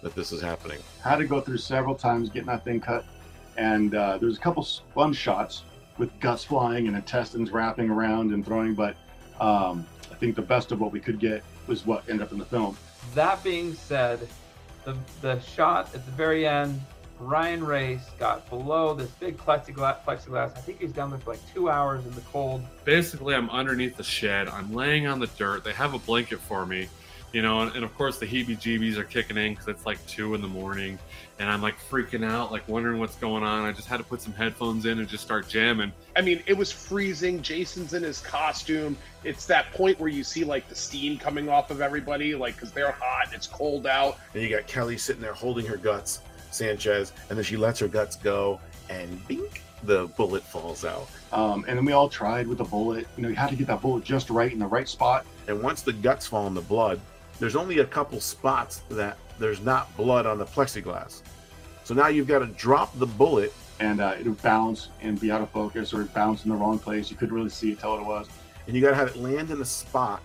that 0.05 0.14
this 0.14 0.32
is 0.32 0.40
happening. 0.40 0.78
Had 1.02 1.16
to 1.16 1.26
go 1.26 1.40
through 1.40 1.56
several 1.56 1.94
times 1.94 2.28
getting 2.28 2.47
that 2.47 2.62
thing 2.62 2.78
cut. 2.78 3.05
And 3.56 3.94
uh, 3.94 4.18
there 4.18 4.28
was 4.28 4.36
a 4.36 4.40
couple 4.40 4.62
fun 4.94 5.14
shots 5.14 5.62
with 5.97 6.10
guts 6.20 6.44
flying 6.44 6.86
and 6.86 6.97
intestines 6.97 7.51
wrapping 7.51 7.89
around 7.89 8.32
and 8.32 8.44
throwing, 8.44 8.74
but 8.74 8.97
um, 9.40 9.86
I 10.12 10.14
think 10.16 10.36
the 10.36 10.43
best 10.43 10.72
of 10.72 10.81
what 10.81 10.93
we 10.93 11.01
could 11.01 11.18
get 11.18 11.43
was 11.66 11.86
what 11.86 12.05
ended 12.09 12.26
up 12.26 12.32
in 12.32 12.39
the 12.39 12.44
film. 12.44 12.76
That 13.14 13.43
being 13.43 13.74
said, 13.74 14.28
the 14.85 14.97
the 15.22 15.40
shot 15.40 15.94
at 15.94 16.05
the 16.05 16.12
very 16.12 16.47
end, 16.47 16.81
Ryan 17.18 17.64
Race 17.64 18.10
got 18.18 18.48
below 18.51 18.93
this 18.93 19.10
big 19.12 19.39
plexiglass. 19.39 20.02
Plexiglass. 20.05 20.56
I 20.56 20.60
think 20.60 20.81
he's 20.81 20.93
down 20.93 21.10
there 21.10 21.18
for 21.20 21.31
like 21.31 21.55
two 21.55 21.70
hours 21.70 22.05
in 22.05 22.12
the 22.12 22.20
cold. 22.22 22.62
Basically, 22.85 23.35
I'm 23.35 23.48
underneath 23.51 23.97
the 23.97 24.05
shed. 24.05 24.48
I'm 24.48 24.74
laying 24.74 25.06
on 25.06 25.20
the 25.20 25.28
dirt. 25.39 25.64
They 25.64 25.72
have 25.72 25.94
a 25.94 25.98
blanket 25.98 26.40
for 26.40 26.66
me, 26.66 26.89
you 27.35 27.43
know, 27.43 27.62
and, 27.62 27.74
and 27.74 27.85
of 27.85 27.93
course 27.97 28.19
the 28.19 28.27
heebie-jeebies 28.27 28.97
are 28.97 29.02
kicking 29.05 29.36
in 29.36 29.52
because 29.52 29.66
it's 29.66 29.85
like 29.85 30.05
two 30.06 30.35
in 30.35 30.40
the 30.40 30.48
morning, 30.48 31.01
and 31.40 31.51
I'm 31.51 31.61
like 31.61 31.74
freaking 31.90 32.24
out, 32.24 32.52
like 32.52 32.66
wondering 32.69 33.01
what's 33.01 33.16
going 33.16 33.43
on. 33.43 33.65
I 33.65 33.73
just 33.73 33.89
had 33.89 33.97
to 33.97 34.05
put 34.05 34.23
some 34.23 34.32
headphones 34.32 34.86
in 34.86 35.01
and 35.01 35.09
just 35.09 35.24
start 35.24 35.48
jamming. 35.48 35.93
I 36.15 36.20
mean, 36.20 36.44
it 36.47 36.56
was 36.56 36.70
freezing. 36.70 37.43
Jason's 37.43 37.93
in 37.93 38.05
his 38.05 38.20
costume. 38.20 38.97
It's 39.24 39.47
that 39.47 39.73
point 39.73 39.98
where 39.98 40.09
you 40.09 40.23
see 40.23 40.44
like 40.44 40.69
the 40.69 40.77
steam 40.77 41.19
coming 41.19 41.48
off 41.48 41.73
of 41.73 41.81
everybody, 41.81 42.36
like 42.36 42.55
because 42.55 42.70
they're 42.70 42.93
hot. 42.93 43.35
It's 43.35 43.48
cold 43.48 43.89
out. 43.89 44.19
And 44.32 44.43
you 44.43 44.48
got 44.48 44.69
Kelly 44.69 44.97
sitting 44.97 45.20
there 45.20 45.35
holding 45.35 45.66
her 45.66 45.77
guts, 45.77 46.20
Sanchez, 46.52 47.12
and 47.31 47.36
then 47.36 47.44
she 47.44 47.56
lets 47.56 47.81
her 47.81 47.89
guts 47.89 48.15
go, 48.15 48.61
and 48.89 49.27
bink, 49.27 49.61
the 49.82 50.06
bullet 50.16 50.44
falls 50.44 50.85
out. 50.85 51.09
Um, 51.32 51.65
and 51.66 51.77
then 51.77 51.85
we 51.85 51.93
all 51.93 52.09
tried 52.09 52.47
with 52.47 52.59
the 52.59 52.65
bullet. 52.65 53.09
You 53.16 53.24
know, 53.24 53.28
you 53.28 53.35
had 53.35 53.51
to 53.51 53.56
get 53.56 53.66
that 53.66 53.82
bullet 53.82 54.05
just 54.05 54.31
right 54.31 54.52
in 54.52 54.61
the 54.61 54.66
right 54.66 54.89
spot. 54.89 55.27
And 55.48 55.61
once 55.61 55.82
the 55.82 55.93
guts 55.93 56.28
fall 56.28 56.47
in 56.47 56.55
the 56.55 56.61
blood, 56.61 57.01
there's 57.40 57.56
only 57.56 57.78
a 57.78 57.85
couple 57.85 58.20
spots 58.20 58.82
that 58.90 59.19
there's 59.39 59.61
not 59.61 59.94
blood 59.97 60.27
on 60.27 60.39
the 60.39 60.47
plexiglass. 60.47 61.23
So 61.85 61.94
now 61.94 62.09
you've 62.09 62.28
got 62.28 62.40
to 62.40 62.47
drop 62.47 62.97
the 62.98 63.06
bullet. 63.06 63.52
And 63.81 64.01
uh, 64.01 64.15
it 64.19 64.24
would 64.24 64.40
bounce 64.40 64.90
and 65.01 65.20
be 65.20 65.32
out 65.32 65.40
of 65.40 65.51
focus 65.51 65.93
or 65.93 66.02
it 66.02 66.15
bounce 66.15 66.44
in 66.44 66.51
the 66.51 66.56
wrong 66.56 66.78
place. 66.78 67.11
You 67.11 67.16
couldn't 67.16 67.35
really 67.35 67.51
see 67.51 67.73
it, 67.73 67.81
tell 67.81 67.90
what 67.90 68.01
it 68.01 68.06
was. 68.06 68.28
And 68.66 68.77
you 68.77 68.81
got 68.81 68.90
to 68.90 68.97
have 68.97 69.09
it 69.09 69.16
land 69.16 69.51
in 69.51 69.61
a 69.61 69.65
spot 69.65 70.23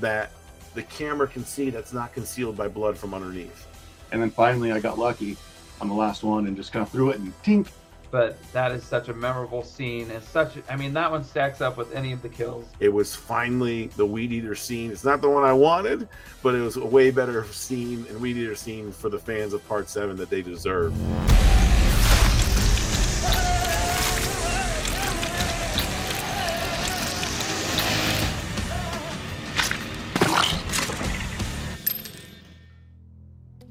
that 0.00 0.30
the 0.74 0.82
camera 0.82 1.26
can 1.26 1.44
see 1.44 1.70
that's 1.70 1.94
not 1.94 2.12
concealed 2.12 2.54
by 2.56 2.68
blood 2.68 2.98
from 2.98 3.14
underneath. 3.14 3.66
And 4.12 4.20
then 4.20 4.30
finally, 4.30 4.72
I 4.72 4.78
got 4.78 4.98
lucky 4.98 5.38
on 5.80 5.88
the 5.88 5.94
last 5.94 6.22
one 6.22 6.46
and 6.46 6.54
just 6.54 6.70
kind 6.70 6.82
of 6.82 6.92
threw 6.92 7.10
it 7.10 7.18
and 7.18 7.32
tink. 7.42 7.68
But 8.12 8.36
that 8.52 8.72
is 8.72 8.84
such 8.84 9.08
a 9.08 9.14
memorable 9.14 9.64
scene 9.64 10.10
and 10.10 10.22
such. 10.22 10.58
I 10.68 10.76
mean, 10.76 10.92
that 10.92 11.10
one 11.10 11.24
stacks 11.24 11.62
up 11.62 11.78
with 11.78 11.94
any 11.94 12.12
of 12.12 12.20
the 12.20 12.28
kills. 12.28 12.66
It 12.78 12.90
was 12.90 13.16
finally 13.16 13.86
the 13.96 14.04
weed 14.04 14.32
eater 14.32 14.54
scene. 14.54 14.90
It's 14.90 15.02
not 15.02 15.22
the 15.22 15.30
one 15.30 15.44
I 15.44 15.54
wanted, 15.54 16.10
but 16.42 16.54
it 16.54 16.60
was 16.60 16.76
a 16.76 16.84
way 16.84 17.10
better 17.10 17.44
scene 17.46 18.04
and 18.10 18.20
weed 18.20 18.36
eater 18.36 18.54
scene 18.54 18.92
for 18.92 19.08
the 19.08 19.18
fans 19.18 19.54
of 19.54 19.66
Part 19.66 19.88
Seven 19.88 20.16
that 20.16 20.28
they 20.28 20.42
deserve. 20.42 20.92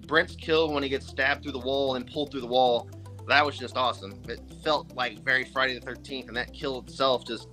Brent's 0.07 0.35
kill 0.35 0.73
when 0.73 0.81
he 0.81 0.89
gets 0.89 1.07
stabbed 1.07 1.43
through 1.43 1.51
the 1.51 1.59
wall 1.59 1.93
and 1.93 2.05
pulled 2.11 2.31
through 2.31 2.41
the 2.41 2.47
wall, 2.47 2.89
that 3.27 3.45
was 3.45 3.57
just 3.57 3.77
awesome. 3.77 4.21
It 4.27 4.41
felt 4.63 4.93
like 4.95 5.23
very 5.23 5.45
Friday 5.45 5.77
the 5.77 5.85
13th, 5.85 6.27
and 6.27 6.37
that 6.37 6.53
kill 6.53 6.79
itself 6.79 7.25
just, 7.25 7.47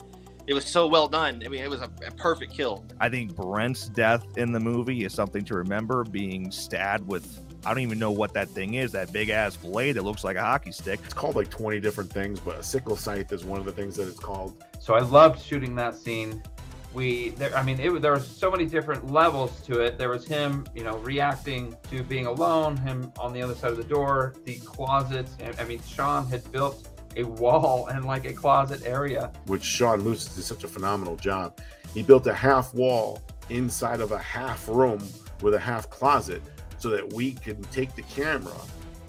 it 0.46 0.54
was 0.54 0.64
so 0.64 0.86
well 0.86 1.08
done. 1.08 1.42
I 1.44 1.48
mean, 1.48 1.62
it 1.62 1.70
was 1.70 1.80
a, 1.80 1.90
a 2.06 2.10
perfect 2.12 2.52
kill. 2.52 2.84
I 3.00 3.08
think 3.08 3.36
Brent's 3.36 3.88
death 3.88 4.24
in 4.36 4.52
the 4.52 4.60
movie 4.60 5.04
is 5.04 5.12
something 5.12 5.44
to 5.44 5.54
remember 5.54 6.04
being 6.04 6.50
stabbed 6.50 7.06
with. 7.06 7.44
I 7.66 7.70
don't 7.70 7.82
even 7.82 7.98
know 7.98 8.12
what 8.12 8.32
that 8.34 8.48
thing 8.48 8.74
is, 8.74 8.92
that 8.92 9.12
big 9.12 9.30
ass 9.30 9.56
blade 9.56 9.92
that 9.92 10.04
looks 10.04 10.22
like 10.24 10.36
a 10.36 10.42
hockey 10.42 10.72
stick. 10.72 11.00
It's 11.04 11.12
called 11.12 11.34
like 11.34 11.50
20 11.50 11.80
different 11.80 12.10
things, 12.10 12.40
but 12.40 12.56
a 12.58 12.62
sickle 12.62 12.96
scythe 12.96 13.32
is 13.32 13.44
one 13.44 13.58
of 13.58 13.66
the 13.66 13.72
things 13.72 13.96
that 13.96 14.08
it's 14.08 14.18
called. 14.18 14.64
So 14.80 14.94
I 14.94 15.00
loved 15.00 15.42
shooting 15.42 15.74
that 15.74 15.96
scene 15.96 16.42
we 16.94 17.30
there 17.30 17.54
i 17.56 17.62
mean 17.62 17.78
it, 17.78 18.00
there 18.00 18.12
was 18.12 18.26
so 18.26 18.50
many 18.50 18.66
different 18.66 19.10
levels 19.10 19.60
to 19.60 19.80
it. 19.80 19.98
There 19.98 20.08
was 20.08 20.26
him 20.26 20.66
you 20.74 20.84
know 20.84 20.96
reacting 20.98 21.76
to 21.90 22.02
being 22.02 22.26
alone 22.26 22.76
him 22.76 23.12
on 23.18 23.32
the 23.32 23.42
other 23.42 23.54
side 23.54 23.70
of 23.70 23.76
the 23.76 23.84
door 23.84 24.34
the 24.44 24.56
closet 24.60 25.28
i 25.58 25.64
mean 25.64 25.80
sean 25.82 26.26
had 26.28 26.50
built 26.50 26.88
a 27.16 27.24
wall 27.24 27.88
and 27.88 28.04
like 28.04 28.24
a 28.26 28.32
closet 28.32 28.82
area. 28.86 29.32
Which 29.46 29.64
sean 29.64 30.02
moose 30.02 30.26
did 30.26 30.44
such 30.44 30.64
a 30.64 30.68
phenomenal 30.68 31.16
job. 31.16 31.58
He 31.92 32.02
built 32.02 32.26
a 32.26 32.34
half 32.34 32.72
wall 32.74 33.22
inside 33.50 34.00
of 34.00 34.12
a 34.12 34.18
half 34.18 34.68
room 34.68 35.06
with 35.42 35.54
a 35.54 35.58
half 35.58 35.90
closet 35.90 36.42
so 36.78 36.90
that 36.90 37.12
we 37.12 37.32
could 37.32 37.70
take 37.72 37.94
the 37.96 38.02
camera 38.02 38.54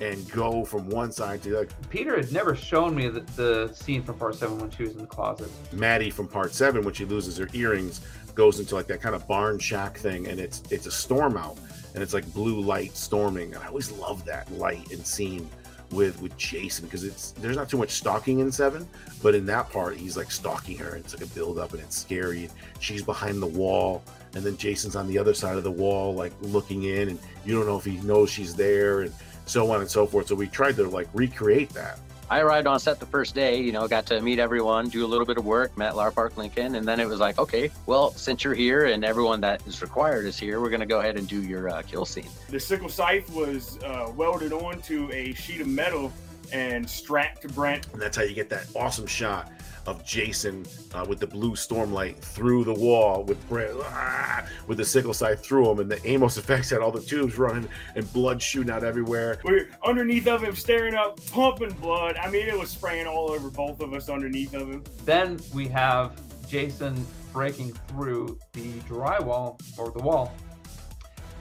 and 0.01 0.29
go 0.31 0.63
from 0.63 0.87
one 0.89 1.11
side 1.11 1.41
to 1.43 1.49
the 1.49 1.57
other. 1.59 1.69
Peter 1.89 2.15
had 2.15 2.31
never 2.31 2.55
shown 2.55 2.95
me 2.95 3.07
the, 3.07 3.21
the 3.35 3.71
scene 3.73 4.01
from 4.03 4.17
part 4.17 4.35
seven 4.35 4.57
when 4.59 4.71
she 4.71 4.83
was 4.83 4.93
in 4.93 4.99
the 4.99 5.07
closet. 5.07 5.49
Maddie 5.73 6.09
from 6.09 6.27
part 6.27 6.53
seven, 6.53 6.83
when 6.83 6.93
she 6.93 7.05
loses 7.05 7.37
her 7.37 7.49
earrings, 7.53 8.01
goes 8.35 8.59
into 8.59 8.75
like 8.75 8.87
that 8.87 9.01
kind 9.01 9.15
of 9.15 9.27
barn 9.27 9.59
shack 9.59 9.97
thing, 9.97 10.27
and 10.27 10.39
it's 10.39 10.63
it's 10.69 10.85
a 10.85 10.91
storm 10.91 11.35
out, 11.35 11.57
and 11.93 12.01
it's 12.01 12.13
like 12.13 12.31
blue 12.33 12.61
light 12.61 12.95
storming, 12.95 13.53
and 13.53 13.63
I 13.63 13.67
always 13.67 13.91
love 13.91 14.23
that 14.25 14.49
light 14.53 14.91
and 14.91 15.05
scene 15.05 15.49
with 15.91 16.21
with 16.21 16.37
Jason 16.37 16.85
because 16.85 17.03
it's 17.03 17.31
there's 17.31 17.57
not 17.57 17.69
too 17.69 17.77
much 17.77 17.91
stalking 17.91 18.39
in 18.39 18.51
seven, 18.51 18.87
but 19.21 19.35
in 19.35 19.45
that 19.47 19.69
part 19.71 19.97
he's 19.97 20.15
like 20.15 20.31
stalking 20.31 20.77
her. 20.77 20.95
And 20.95 21.03
it's 21.03 21.13
like 21.13 21.23
a 21.23 21.33
build 21.33 21.59
up, 21.59 21.73
and 21.73 21.81
it's 21.81 21.97
scary. 21.97 22.49
She's 22.79 23.03
behind 23.03 23.41
the 23.41 23.47
wall, 23.47 24.03
and 24.35 24.43
then 24.43 24.55
Jason's 24.57 24.95
on 24.95 25.07
the 25.07 25.17
other 25.17 25.33
side 25.33 25.57
of 25.57 25.63
the 25.63 25.71
wall, 25.71 26.13
like 26.13 26.31
looking 26.41 26.83
in, 26.83 27.09
and 27.09 27.19
you 27.45 27.55
don't 27.55 27.65
know 27.65 27.77
if 27.77 27.85
he 27.85 27.97
knows 27.97 28.29
she's 28.29 28.55
there, 28.55 29.01
and 29.01 29.13
so 29.49 29.71
on 29.71 29.81
and 29.81 29.89
so 29.89 30.05
forth. 30.05 30.27
So 30.27 30.35
we 30.35 30.47
tried 30.47 30.75
to 30.77 30.87
like 30.87 31.07
recreate 31.13 31.69
that. 31.69 31.99
I 32.31 32.41
arrived 32.41 32.67
on 32.67 32.79
set 32.79 32.99
the 32.99 33.07
first 33.07 33.33
day, 33.33 33.59
you 33.59 33.71
know, 33.71 33.87
got 33.87 34.05
to 34.07 34.21
meet 34.21 34.37
everyone, 34.37 34.89
do 34.89 35.03
a 35.03 35.07
little 35.07 35.25
bit 35.25 35.39
of 35.39 35.45
work, 35.45 35.75
met 35.75 35.95
Lar 35.95 36.11
Park 36.11 36.37
Lincoln, 36.37 36.75
and 36.75 36.87
then 36.87 36.99
it 36.99 37.07
was 37.07 37.19
like, 37.19 37.39
okay, 37.39 37.71
well, 37.87 38.11
since 38.11 38.43
you're 38.43 38.53
here 38.53 38.85
and 38.85 39.03
everyone 39.03 39.41
that 39.41 39.65
is 39.65 39.81
required 39.81 40.27
is 40.27 40.37
here, 40.37 40.61
we're 40.61 40.69
going 40.69 40.79
to 40.79 40.85
go 40.85 40.99
ahead 40.99 41.17
and 41.17 41.27
do 41.27 41.41
your 41.41 41.69
uh, 41.69 41.81
kill 41.81 42.05
scene. 42.05 42.29
The 42.49 42.59
sickle 42.59 42.87
scythe 42.87 43.27
was 43.33 43.79
uh, 43.83 44.11
welded 44.15 44.53
onto 44.53 45.09
a 45.11 45.33
sheet 45.33 45.61
of 45.61 45.67
metal 45.67 46.13
and 46.51 46.87
strapped 46.87 47.41
to 47.41 47.47
Brent. 47.47 47.87
And 47.93 48.01
that's 48.01 48.15
how 48.15 48.23
you 48.23 48.35
get 48.35 48.49
that 48.49 48.67
awesome 48.75 49.07
shot 49.07 49.51
of 49.85 50.05
Jason 50.05 50.65
uh, 50.93 51.05
with 51.07 51.19
the 51.19 51.27
blue 51.27 51.51
stormlight 51.51 52.17
through 52.17 52.63
the 52.63 52.73
wall 52.73 53.23
with 53.23 53.47
Brent, 53.49 53.77
ah, 53.81 54.45
with 54.67 54.77
the 54.77 54.85
sickle 54.85 55.13
scythe 55.13 55.43
through 55.43 55.69
him, 55.69 55.79
and 55.79 55.89
the 55.89 56.05
Amos 56.07 56.37
effects 56.37 56.69
had 56.69 56.79
all 56.79 56.91
the 56.91 57.01
tubes 57.01 57.37
running 57.37 57.67
and 57.95 58.11
blood 58.13 58.41
shooting 58.41 58.71
out 58.71 58.83
everywhere. 58.83 59.39
We're 59.43 59.69
underneath 59.83 60.27
of 60.27 60.43
him, 60.43 60.55
staring 60.55 60.95
up, 60.95 61.19
pumping 61.31 61.71
blood. 61.73 62.17
I 62.17 62.29
mean, 62.29 62.47
it 62.47 62.57
was 62.57 62.69
spraying 62.69 63.07
all 63.07 63.31
over 63.31 63.49
both 63.49 63.79
of 63.81 63.93
us 63.93 64.09
underneath 64.09 64.53
of 64.53 64.69
him. 64.69 64.83
Then 65.05 65.39
we 65.53 65.67
have 65.67 66.19
Jason 66.47 67.05
breaking 67.31 67.73
through 67.87 68.39
the 68.53 68.73
drywall 68.81 69.59
or 69.77 69.91
the 69.91 69.99
wall. 69.99 70.33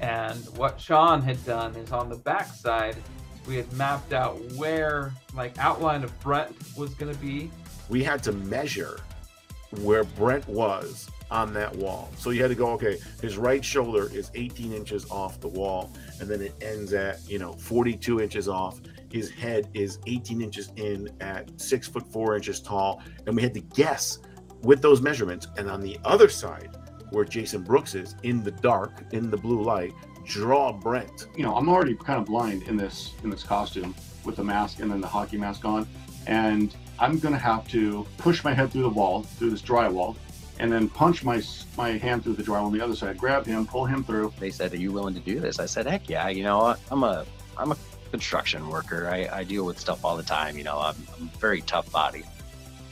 And 0.00 0.38
what 0.56 0.80
Sean 0.80 1.22
had 1.22 1.44
done 1.44 1.74
is 1.76 1.90
on 1.90 2.08
the 2.08 2.16
backside, 2.16 2.96
we 3.46 3.56
had 3.56 3.72
mapped 3.72 4.12
out 4.12 4.38
where, 4.52 5.12
like, 5.34 5.58
outline 5.58 6.04
of 6.04 6.20
Brent 6.20 6.54
was 6.76 6.94
going 6.94 7.12
to 7.12 7.18
be. 7.20 7.50
We 7.88 8.02
had 8.02 8.22
to 8.24 8.32
measure 8.32 9.00
where 9.82 10.04
Brent 10.04 10.46
was 10.48 11.08
on 11.30 11.52
that 11.54 11.74
wall. 11.76 12.10
So 12.16 12.30
you 12.30 12.42
had 12.42 12.48
to 12.48 12.54
go, 12.54 12.70
okay, 12.72 12.98
his 13.20 13.36
right 13.36 13.64
shoulder 13.64 14.10
is 14.12 14.30
18 14.34 14.72
inches 14.72 15.10
off 15.10 15.40
the 15.40 15.48
wall, 15.48 15.92
and 16.20 16.28
then 16.28 16.40
it 16.40 16.54
ends 16.62 16.92
at, 16.92 17.28
you 17.28 17.38
know, 17.38 17.52
42 17.52 18.20
inches 18.20 18.48
off. 18.48 18.80
His 19.10 19.30
head 19.30 19.68
is 19.74 19.98
18 20.06 20.40
inches 20.40 20.70
in 20.76 21.08
at 21.20 21.50
six 21.60 21.86
foot 21.88 22.10
four 22.10 22.36
inches 22.36 22.60
tall. 22.60 23.02
And 23.26 23.36
we 23.36 23.42
had 23.42 23.54
to 23.54 23.60
guess 23.60 24.18
with 24.62 24.82
those 24.82 25.00
measurements. 25.00 25.48
And 25.56 25.70
on 25.70 25.80
the 25.80 25.98
other 26.04 26.28
side, 26.28 26.76
where 27.10 27.24
Jason 27.24 27.62
Brooks 27.62 27.94
is 27.94 28.14
in 28.22 28.42
the 28.42 28.50
dark, 28.50 29.02
in 29.12 29.30
the 29.30 29.36
blue 29.36 29.62
light, 29.62 29.94
draw 30.24 30.72
Brent. 30.72 31.28
You 31.36 31.42
know, 31.42 31.56
I'm 31.56 31.68
already 31.68 31.94
kind 31.94 32.20
of 32.20 32.26
blind 32.26 32.64
in 32.64 32.76
this 32.76 33.14
in 33.24 33.30
this 33.30 33.42
costume 33.42 33.94
with 34.24 34.36
the 34.36 34.44
mask 34.44 34.80
and 34.80 34.90
then 34.90 35.00
the 35.00 35.06
hockey 35.06 35.38
mask 35.38 35.64
on, 35.64 35.86
and 36.26 36.74
I'm 37.00 37.18
gonna 37.18 37.38
have 37.38 37.68
to 37.68 38.06
push 38.16 38.44
my 38.44 38.52
head 38.52 38.70
through 38.70 38.82
the 38.82 38.88
wall, 38.88 39.22
through 39.22 39.50
this 39.50 39.62
drywall, 39.62 40.16
and 40.58 40.70
then 40.72 40.88
punch 40.88 41.24
my 41.24 41.42
my 41.76 41.90
hand 41.90 42.24
through 42.24 42.34
the 42.34 42.42
drywall 42.42 42.66
on 42.66 42.72
the 42.72 42.82
other 42.82 42.96
side, 42.96 43.18
grab 43.18 43.46
him, 43.46 43.66
pull 43.66 43.86
him 43.86 44.02
through. 44.02 44.32
They 44.38 44.50
said, 44.50 44.72
"Are 44.72 44.76
you 44.76 44.92
willing 44.92 45.14
to 45.14 45.20
do 45.20 45.40
this?" 45.40 45.58
I 45.58 45.66
said, 45.66 45.86
"Heck 45.86 46.08
yeah!" 46.08 46.28
You 46.28 46.42
know, 46.42 46.76
I'm 46.90 47.02
a 47.02 47.24
I'm 47.56 47.72
a 47.72 47.76
construction 48.10 48.68
worker. 48.68 49.08
I, 49.08 49.28
I 49.32 49.44
deal 49.44 49.64
with 49.64 49.78
stuff 49.78 50.04
all 50.04 50.16
the 50.16 50.22
time. 50.22 50.56
You 50.56 50.64
know, 50.64 50.78
I'm, 50.78 50.96
I'm 51.16 51.30
a 51.34 51.38
very 51.38 51.60
tough 51.62 51.90
body. 51.92 52.24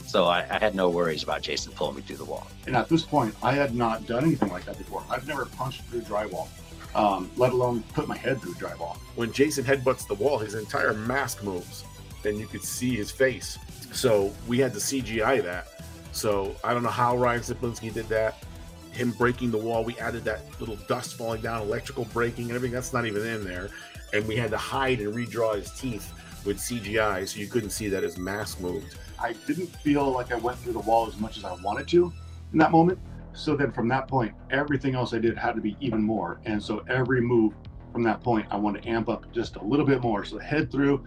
So 0.07 0.25
I, 0.25 0.47
I, 0.49 0.59
had 0.59 0.75
no 0.75 0.89
worries 0.89 1.25
about 1.25 1.43
Jason 1.43 1.73
pulling 1.73 1.97
me 1.97 2.03
through 2.03 2.17
the 2.17 2.25
wall. 2.25 2.47
And 2.67 2.77
at 2.77 2.89
this 2.89 3.03
point, 3.03 3.35
I 3.43 3.53
had 3.53 3.75
not 3.75 4.07
done 4.07 4.25
anything 4.25 4.51
like 4.51 4.65
that 4.67 4.79
before. 4.79 5.03
I've 5.11 5.27
never 5.27 5.47
punched 5.47 5.83
through 5.85 6.03
drywall, 6.03 6.49
um, 6.95 7.29
let 7.37 7.53
alone 7.53 7.83
put 7.93 8.07
my 8.07 8.17
head 8.17 8.41
through 8.41 8.55
drywall. 8.55 8.97
When 9.17 9.33
Jason 9.33 9.65
headbutts 9.65 10.07
the 10.07 10.15
wall, 10.15 10.39
his 10.39 10.55
entire 10.55 10.95
mask 10.95 11.43
moves, 11.43 11.85
and 12.25 12.39
you 12.39 12.47
could 12.47 12.63
see 12.63 12.95
his 12.95 13.11
face. 13.11 13.59
So 13.97 14.31
we 14.47 14.59
had 14.59 14.75
to 14.75 14.79
CGI 14.79 15.43
that. 15.43 15.69
So 16.13 16.55
I 16.63 16.75
don't 16.75 16.83
know 16.83 16.91
how 16.91 17.17
Ryan 17.17 17.41
Ziplinsky 17.41 17.93
did 17.93 18.07
that. 18.11 18.45
Him 18.93 19.11
breaking 19.13 19.51
the 19.51 19.59
wall, 19.59 19.85
we 19.85 19.97
added 19.99 20.23
that 20.25 20.43
little 20.61 20.77
dust 20.87 21.15
falling 21.15 21.41
down, 21.41 21.63
electrical 21.63 22.05
breaking, 22.13 22.45
and 22.45 22.57
everything. 22.57 22.75
That's 22.75 22.93
not 22.93 23.07
even 23.07 23.27
in 23.27 23.43
there. 23.43 23.71
And 24.13 24.29
we 24.29 24.37
had 24.37 24.51
to 24.51 24.59
hide 24.59 25.01
and 25.01 25.15
redraw 25.15 25.57
his 25.57 25.71
teeth 25.71 26.13
with 26.45 26.59
CGI, 26.59 27.27
so 27.27 27.41
you 27.41 27.47
couldn't 27.47 27.71
see 27.71 27.89
that 27.89 28.03
his 28.03 28.19
mask 28.19 28.61
moved. 28.61 28.99
I 29.19 29.35
didn't 29.47 29.69
feel 29.69 30.11
like 30.11 30.31
I 30.31 30.37
went 30.37 30.59
through 30.59 30.75
the 30.75 30.81
wall 30.81 31.07
as 31.09 31.17
much 31.17 31.39
as 31.39 31.45
I 31.45 31.55
wanted 31.63 31.89
to 31.89 32.13
in 32.53 32.59
that 32.59 32.73
moment. 32.73 32.99
So 33.33 33.57
then 33.57 33.73
from 33.73 33.89
that 33.89 34.09
point, 34.09 34.35
everything 34.51 34.95
else 34.95 35.15
I 35.15 35.19
did 35.19 35.39
had 35.39 35.55
to 35.55 35.63
be 35.63 35.75
even 35.81 36.03
more. 36.03 36.39
And 36.45 36.63
so 36.63 36.85
every 36.89 37.23
move 37.23 37.55
from 37.93 38.03
that 38.05 38.23
point, 38.23 38.47
I 38.51 38.57
wanted 38.57 38.83
to 38.83 38.91
amp 38.91 39.09
up 39.09 39.31
just 39.33 39.57
a 39.57 39.65
little 39.65 39.87
bit 39.87 40.03
more. 40.03 40.25
So 40.25 40.39
head 40.39 40.71
through, 40.71 41.05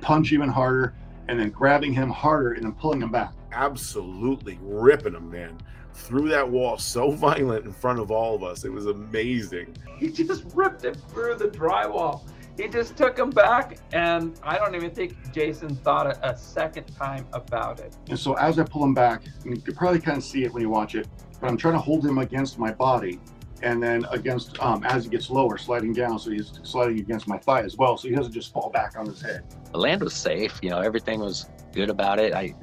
punch 0.00 0.32
even 0.32 0.48
harder, 0.48 0.94
and 1.30 1.38
then 1.38 1.50
grabbing 1.50 1.92
him 1.92 2.10
harder 2.10 2.54
and 2.54 2.64
then 2.64 2.72
pulling 2.72 3.00
him 3.00 3.12
back. 3.12 3.32
Absolutely 3.52 4.58
ripping 4.60 5.14
him, 5.14 5.30
man. 5.30 5.56
Through 5.94 6.28
that 6.30 6.48
wall 6.48 6.76
so 6.76 7.10
violent 7.12 7.64
in 7.64 7.72
front 7.72 8.00
of 8.00 8.10
all 8.10 8.34
of 8.34 8.42
us. 8.42 8.64
It 8.64 8.72
was 8.72 8.86
amazing. 8.86 9.76
He 9.96 10.10
just 10.10 10.44
ripped 10.54 10.84
him 10.84 10.94
through 10.94 11.36
the 11.36 11.48
drywall 11.48 12.22
he 12.56 12.68
just 12.68 12.94
took 12.96 13.18
him 13.18 13.30
back, 13.30 13.78
and 13.92 14.38
I 14.42 14.58
don't 14.58 14.74
even 14.74 14.90
think 14.90 15.32
Jason 15.32 15.74
thought 15.76 16.06
a, 16.06 16.32
a, 16.32 16.36
second 16.36 16.84
time 16.94 17.26
about 17.32 17.80
it. 17.80 17.96
And 18.10 18.18
so 18.18 18.34
as 18.34 18.58
I 18.58 18.64
pull 18.64 18.84
him 18.84 18.92
back, 18.92 19.22
and 19.44 19.56
you 19.56 19.62
can 19.62 19.74
probably 19.74 20.00
kind 20.00 20.18
of 20.18 20.24
see 20.24 20.44
it 20.44 20.52
when 20.52 20.62
you 20.62 20.68
watch 20.68 20.94
it, 20.94 21.08
but 21.40 21.48
I'm 21.48 21.56
trying 21.56 21.74
to 21.74 21.80
hold 21.80 22.04
him 22.04 22.18
against 22.18 22.58
my 22.58 22.70
body, 22.70 23.18
and 23.62 23.82
then 23.82 24.06
against 24.10 24.58
um, 24.60 24.82
as 24.84 25.04
he 25.04 25.10
gets 25.10 25.30
lower, 25.30 25.58
sliding 25.58 25.92
down, 25.92 26.18
so 26.18 26.30
he's 26.30 26.52
sliding 26.62 26.98
against 26.98 27.28
my 27.28 27.38
thigh 27.38 27.62
as 27.62 27.76
well, 27.76 27.96
so 27.96 28.08
he 28.08 28.14
doesn't 28.14 28.32
just 28.32 28.52
fall 28.52 28.70
back 28.70 28.96
on 28.96 29.06
his 29.06 29.20
head. 29.20 29.44
The 29.72 29.78
land 29.78 30.02
was 30.02 30.14
safe, 30.14 30.58
you 30.62 30.70
know, 30.70 30.80
everything 30.80 31.20
was 31.20 31.48
good 31.72 31.90
about 31.90 32.18
it. 32.18 32.34
I 32.34 32.54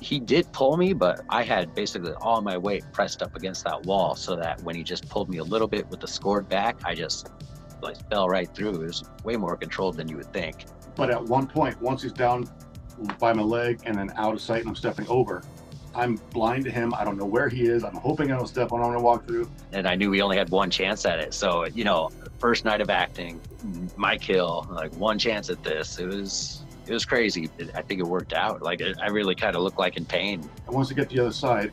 he 0.00 0.20
did 0.20 0.50
pull 0.52 0.76
me, 0.76 0.92
but 0.92 1.24
I 1.28 1.42
had 1.42 1.74
basically 1.74 2.12
all 2.20 2.40
my 2.40 2.56
weight 2.56 2.84
pressed 2.92 3.22
up 3.22 3.34
against 3.36 3.64
that 3.64 3.84
wall, 3.84 4.14
so 4.14 4.36
that 4.36 4.62
when 4.62 4.76
he 4.76 4.82
just 4.82 5.08
pulled 5.08 5.28
me 5.28 5.38
a 5.38 5.44
little 5.44 5.68
bit 5.68 5.88
with 5.88 6.00
the 6.00 6.08
scored 6.08 6.48
back, 6.48 6.76
I 6.84 6.94
just 6.94 7.30
like 7.82 7.96
fell 8.10 8.28
right 8.28 8.52
through. 8.54 8.82
It 8.82 8.86
was 8.86 9.04
way 9.24 9.36
more 9.36 9.56
controlled 9.56 9.96
than 9.96 10.08
you 10.08 10.16
would 10.16 10.32
think. 10.32 10.66
But 10.94 11.10
at 11.10 11.22
one 11.22 11.46
point, 11.46 11.80
once 11.82 12.02
he's 12.02 12.12
down 12.12 12.48
by 13.18 13.32
my 13.32 13.42
leg 13.42 13.80
and 13.84 13.98
then 13.98 14.12
out 14.16 14.34
of 14.34 14.40
sight 14.40 14.60
and 14.60 14.68
I'm 14.68 14.76
stepping 14.76 15.06
over, 15.08 15.42
I'm 15.96 16.16
blind 16.30 16.64
to 16.66 16.70
him. 16.70 16.92
I 16.94 17.04
don't 17.04 17.16
know 17.16 17.24
where 17.24 17.48
he 17.48 17.62
is. 17.62 17.82
I'm 17.82 17.94
hoping 17.96 18.30
I 18.30 18.36
don't 18.36 18.46
step 18.46 18.70
on 18.70 18.82
him 18.82 18.92
to 18.92 19.00
walk 19.00 19.26
through. 19.26 19.50
And 19.72 19.88
I 19.88 19.94
knew 19.94 20.10
we 20.10 20.20
only 20.20 20.36
had 20.36 20.50
one 20.50 20.70
chance 20.70 21.06
at 21.06 21.18
it. 21.18 21.32
So, 21.32 21.64
you 21.66 21.84
know, 21.84 22.10
first 22.38 22.66
night 22.66 22.82
of 22.82 22.90
acting, 22.90 23.40
my 23.96 24.18
kill, 24.18 24.68
like 24.70 24.94
one 24.96 25.18
chance 25.18 25.48
at 25.48 25.62
this. 25.64 25.98
It 25.98 26.06
was 26.06 26.62
it 26.86 26.92
was 26.92 27.04
crazy. 27.04 27.50
I 27.74 27.82
think 27.82 28.00
it 28.00 28.06
worked 28.06 28.34
out. 28.34 28.62
Like 28.62 28.82
I 29.00 29.08
really 29.08 29.34
kind 29.34 29.56
of 29.56 29.62
looked 29.62 29.78
like 29.78 29.96
in 29.96 30.04
pain. 30.04 30.48
And 30.66 30.74
once 30.74 30.90
I 30.90 30.94
get 30.94 31.08
to 31.08 31.16
the 31.16 31.22
other 31.22 31.32
side, 31.32 31.72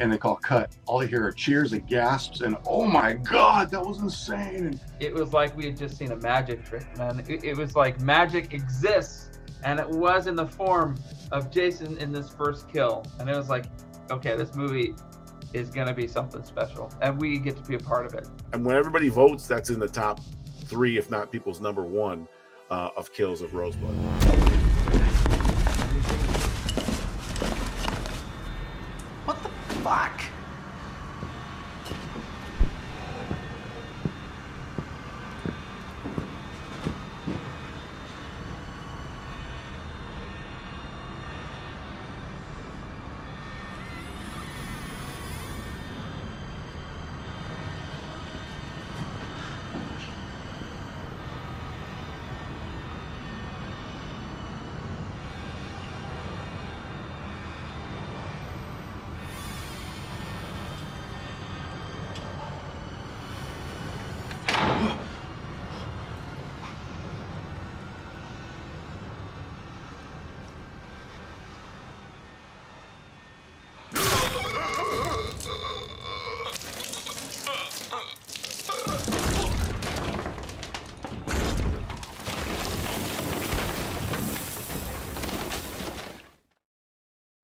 and 0.00 0.12
they 0.12 0.18
call 0.18 0.36
cut. 0.36 0.70
All 0.86 1.02
I 1.02 1.06
hear 1.06 1.26
are 1.26 1.32
cheers 1.32 1.72
and 1.72 1.86
gasps 1.86 2.40
and 2.40 2.56
oh 2.66 2.86
my 2.86 3.14
god, 3.14 3.70
that 3.70 3.84
was 3.84 3.98
insane. 3.98 4.80
It 5.00 5.12
was 5.12 5.32
like 5.32 5.56
we 5.56 5.64
had 5.64 5.76
just 5.76 5.96
seen 5.96 6.12
a 6.12 6.16
magic 6.16 6.64
trick, 6.64 6.86
man. 6.96 7.24
It, 7.28 7.44
it, 7.44 7.56
was 7.56 7.74
like 7.74 8.00
magic 8.00 8.54
exists, 8.54 9.27
and 9.64 9.78
it 9.80 9.88
was 9.88 10.26
in 10.26 10.36
the 10.36 10.46
form 10.46 10.96
of 11.32 11.50
Jason 11.50 11.96
in 11.98 12.12
this 12.12 12.28
first 12.28 12.68
kill, 12.72 13.04
and 13.18 13.28
it 13.28 13.36
was 13.36 13.48
like, 13.48 13.66
okay, 14.10 14.36
this 14.36 14.54
movie 14.54 14.94
is 15.52 15.70
gonna 15.70 15.94
be 15.94 16.06
something 16.06 16.42
special, 16.44 16.92
and 17.00 17.18
we 17.20 17.38
get 17.38 17.56
to 17.56 17.62
be 17.62 17.74
a 17.74 17.78
part 17.78 18.06
of 18.06 18.14
it. 18.14 18.28
And 18.52 18.64
when 18.64 18.76
everybody 18.76 19.08
votes, 19.08 19.46
that's 19.46 19.70
in 19.70 19.78
the 19.78 19.88
top 19.88 20.20
three, 20.64 20.98
if 20.98 21.10
not 21.10 21.32
people's 21.32 21.60
number 21.60 21.82
one, 21.82 22.28
uh, 22.70 22.90
of 22.96 23.12
kills 23.12 23.40
of 23.40 23.52
Roseblood. 23.52 23.94
What 29.24 29.42
the 29.42 29.48
fuck? 29.82 30.20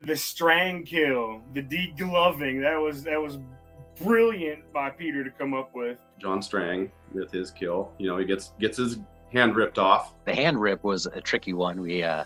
The 0.06 0.16
strang 0.16 0.84
kill, 0.84 1.42
the 1.52 1.62
degloving. 1.62 2.62
That 2.62 2.80
was 2.80 3.04
that 3.04 3.20
was 3.20 3.38
brilliant 4.02 4.72
by 4.72 4.90
Peter 4.90 5.24
to 5.24 5.30
come 5.30 5.54
up 5.54 5.74
with. 5.74 5.98
John 6.18 6.42
Strang 6.42 6.90
with 7.12 7.30
his 7.32 7.50
kill. 7.50 7.92
You 7.98 8.08
know, 8.08 8.16
he 8.16 8.24
gets 8.24 8.52
gets 8.60 8.78
his 8.78 8.98
hand 9.32 9.56
ripped 9.56 9.78
off. 9.78 10.14
The 10.24 10.34
hand 10.34 10.60
rip 10.60 10.84
was 10.84 11.06
a 11.06 11.20
tricky 11.20 11.52
one. 11.52 11.80
We 11.80 12.02
uh, 12.02 12.24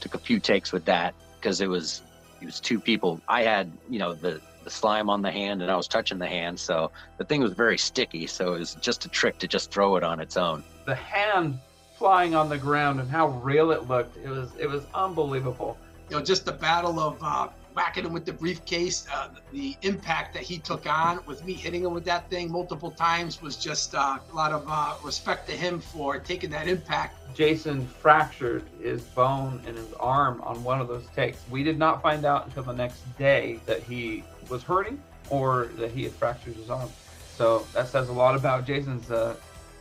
took 0.00 0.14
a 0.14 0.18
few 0.18 0.40
takes 0.40 0.72
with 0.72 0.84
that 0.86 1.14
because 1.40 1.60
it 1.60 1.68
was 1.68 2.02
it 2.40 2.46
was 2.46 2.60
two 2.60 2.80
people. 2.80 3.20
I 3.28 3.42
had 3.42 3.70
you 3.88 3.98
know 3.98 4.14
the 4.14 4.40
the 4.64 4.70
slime 4.70 5.08
on 5.08 5.22
the 5.22 5.30
hand 5.30 5.62
and 5.62 5.70
I 5.70 5.76
was 5.76 5.86
touching 5.86 6.18
the 6.18 6.26
hand, 6.26 6.58
so 6.58 6.90
the 7.18 7.24
thing 7.24 7.40
was 7.40 7.52
very 7.52 7.78
sticky. 7.78 8.26
So 8.26 8.54
it 8.54 8.58
was 8.58 8.74
just 8.76 9.04
a 9.04 9.08
trick 9.08 9.38
to 9.38 9.48
just 9.48 9.70
throw 9.70 9.96
it 9.96 10.02
on 10.02 10.20
its 10.20 10.36
own. 10.36 10.64
The 10.86 10.94
hand 10.94 11.60
flying 11.96 12.34
on 12.34 12.48
the 12.48 12.58
ground 12.58 13.00
and 13.00 13.08
how 13.08 13.28
real 13.28 13.70
it 13.70 13.88
looked. 13.88 14.16
It 14.18 14.28
was 14.28 14.50
it 14.58 14.68
was 14.68 14.84
unbelievable. 14.94 15.78
You 16.08 16.16
know, 16.16 16.22
just 16.22 16.44
the 16.44 16.52
battle 16.52 17.00
of 17.00 17.18
uh, 17.22 17.48
whacking 17.74 18.04
him 18.04 18.12
with 18.12 18.24
the 18.24 18.32
briefcase, 18.32 19.06
uh, 19.12 19.28
the 19.52 19.76
impact 19.82 20.32
that 20.34 20.42
he 20.42 20.58
took 20.58 20.86
on 20.86 21.20
with 21.26 21.44
me 21.44 21.52
hitting 21.52 21.84
him 21.84 21.92
with 21.92 22.04
that 22.04 22.30
thing 22.30 22.50
multiple 22.50 22.90
times 22.90 23.42
was 23.42 23.56
just 23.56 23.94
uh, 23.94 24.18
a 24.30 24.34
lot 24.34 24.52
of 24.52 24.64
uh, 24.68 24.94
respect 25.04 25.48
to 25.48 25.52
him 25.52 25.78
for 25.80 26.18
taking 26.18 26.48
that 26.50 26.68
impact. 26.68 27.18
Jason 27.34 27.86
fractured 27.86 28.64
his 28.80 29.02
bone 29.02 29.60
in 29.66 29.74
his 29.74 29.92
arm 29.94 30.40
on 30.42 30.64
one 30.64 30.80
of 30.80 30.88
those 30.88 31.06
takes. 31.14 31.38
We 31.50 31.62
did 31.62 31.78
not 31.78 32.02
find 32.02 32.24
out 32.24 32.46
until 32.46 32.62
the 32.62 32.72
next 32.72 33.02
day 33.18 33.60
that 33.66 33.82
he 33.82 34.24
was 34.48 34.62
hurting 34.62 35.02
or 35.28 35.66
that 35.76 35.90
he 35.90 36.04
had 36.04 36.12
fractured 36.12 36.54
his 36.56 36.70
arm. 36.70 36.88
So 37.36 37.66
that 37.74 37.88
says 37.88 38.08
a 38.08 38.12
lot 38.12 38.34
about 38.34 38.66
Jason's 38.66 39.10
uh, 39.10 39.36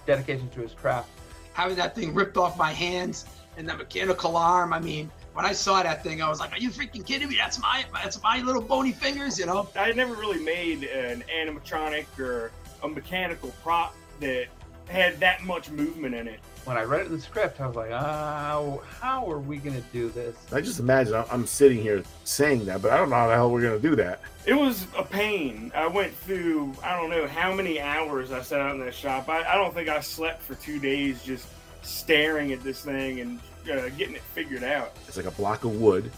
dedication 0.06 0.50
to 0.50 0.60
his 0.60 0.74
craft. 0.74 1.10
Having 1.54 1.78
that 1.78 1.96
thing 1.96 2.14
ripped 2.14 2.36
off 2.36 2.58
my 2.58 2.74
hands 2.74 3.26
and 3.56 3.70
that 3.70 3.78
mechanical 3.78 4.36
arm, 4.36 4.74
I 4.74 4.80
mean, 4.82 5.10
when 5.36 5.46
I 5.46 5.52
saw 5.52 5.84
that 5.84 6.02
thing, 6.02 6.22
I 6.22 6.30
was 6.30 6.40
like, 6.40 6.54
"Are 6.54 6.58
you 6.58 6.70
freaking 6.70 7.06
kidding 7.06 7.28
me? 7.28 7.36
That's 7.38 7.60
my 7.60 7.84
that's 7.94 8.24
my 8.24 8.40
little 8.40 8.62
bony 8.62 8.94
fingers," 8.94 9.38
you 9.38 9.46
know. 9.46 9.68
I 9.78 9.88
had 9.88 9.98
never 9.98 10.14
really 10.16 10.40
made 10.42 10.86
an 10.86 11.24
animatronic 11.30 12.06
or 12.18 12.52
a 12.82 12.88
mechanical 12.88 13.54
prop 13.62 13.94
that 14.22 14.48
had 14.88 15.20
that 15.20 15.44
much 15.44 15.70
movement 15.70 16.16
in 16.16 16.28
it. 16.30 16.40
When 16.64 16.78
I 16.78 16.84
read 16.84 17.02
it 17.02 17.08
in 17.08 17.12
the 17.18 17.22
script, 17.22 17.60
I 17.60 17.68
was 17.68 17.76
like, 17.76 17.92
"Oh, 17.92 18.82
how 19.02 19.30
are 19.30 19.40
we 19.40 19.58
going 19.58 19.76
to 19.76 19.88
do 19.92 20.10
this?" 20.10 20.38
I 20.54 20.62
just 20.62 20.80
imagine 20.80 21.14
I'm- 21.16 21.28
I'm 21.30 21.46
sitting 21.46 21.82
here 21.82 22.02
saying 22.24 22.66
that, 22.68 22.82
but 22.82 22.92
I 22.92 22.98
don't 22.98 23.10
know 23.10 23.18
how 23.18 23.28
the 23.28 23.34
hell 23.36 23.52
we're 23.52 23.62
gonna 23.62 23.78
do 23.78 23.96
that. 23.98 24.22
It 24.46 24.54
was 24.54 24.88
a 24.98 25.04
pain. 25.04 25.72
I 25.76 25.88
went 25.88 26.16
through 26.16 26.74
I 26.82 26.96
don't 26.96 27.10
know 27.10 27.28
how 27.28 27.54
many 27.54 27.82
hours 27.82 28.32
I 28.32 28.42
sat 28.42 28.62
out 28.62 28.74
in 28.74 28.80
that 28.86 28.96
shop. 28.96 29.28
I, 29.28 29.44
I 29.44 29.56
don't 29.56 29.74
think 29.74 29.90
I 29.90 30.00
slept 30.00 30.42
for 30.44 30.56
two 30.56 30.80
days 30.80 31.22
just 31.24 31.46
staring 31.82 32.54
at 32.54 32.64
this 32.64 32.82
thing 32.82 33.20
and 33.20 33.40
uh, 33.70 33.90
getting 33.90 34.16
it 34.16 34.22
figured 34.22 34.64
out. 34.64 34.94
It's 35.08 35.18
like 35.18 35.26
a 35.26 35.32
block 35.32 35.64
of 35.64 35.80
wood 35.80 36.12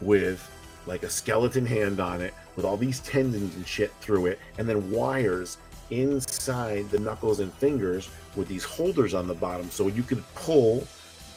with 0.00 0.48
like 0.86 1.02
a 1.02 1.10
skeleton 1.10 1.66
hand 1.66 2.00
on 2.00 2.20
it 2.20 2.32
with 2.56 2.64
all 2.64 2.76
these 2.76 3.00
tendons 3.00 3.54
and 3.56 3.66
shit 3.66 3.92
through 4.00 4.26
it, 4.26 4.38
and 4.58 4.68
then 4.68 4.90
wires 4.90 5.58
inside 5.90 6.88
the 6.90 6.98
knuckles 6.98 7.40
and 7.40 7.52
fingers 7.54 8.10
with 8.36 8.48
these 8.48 8.64
holders 8.64 9.14
on 9.14 9.26
the 9.26 9.34
bottom 9.34 9.70
so 9.70 9.88
you 9.88 10.02
could 10.02 10.22
pull 10.34 10.86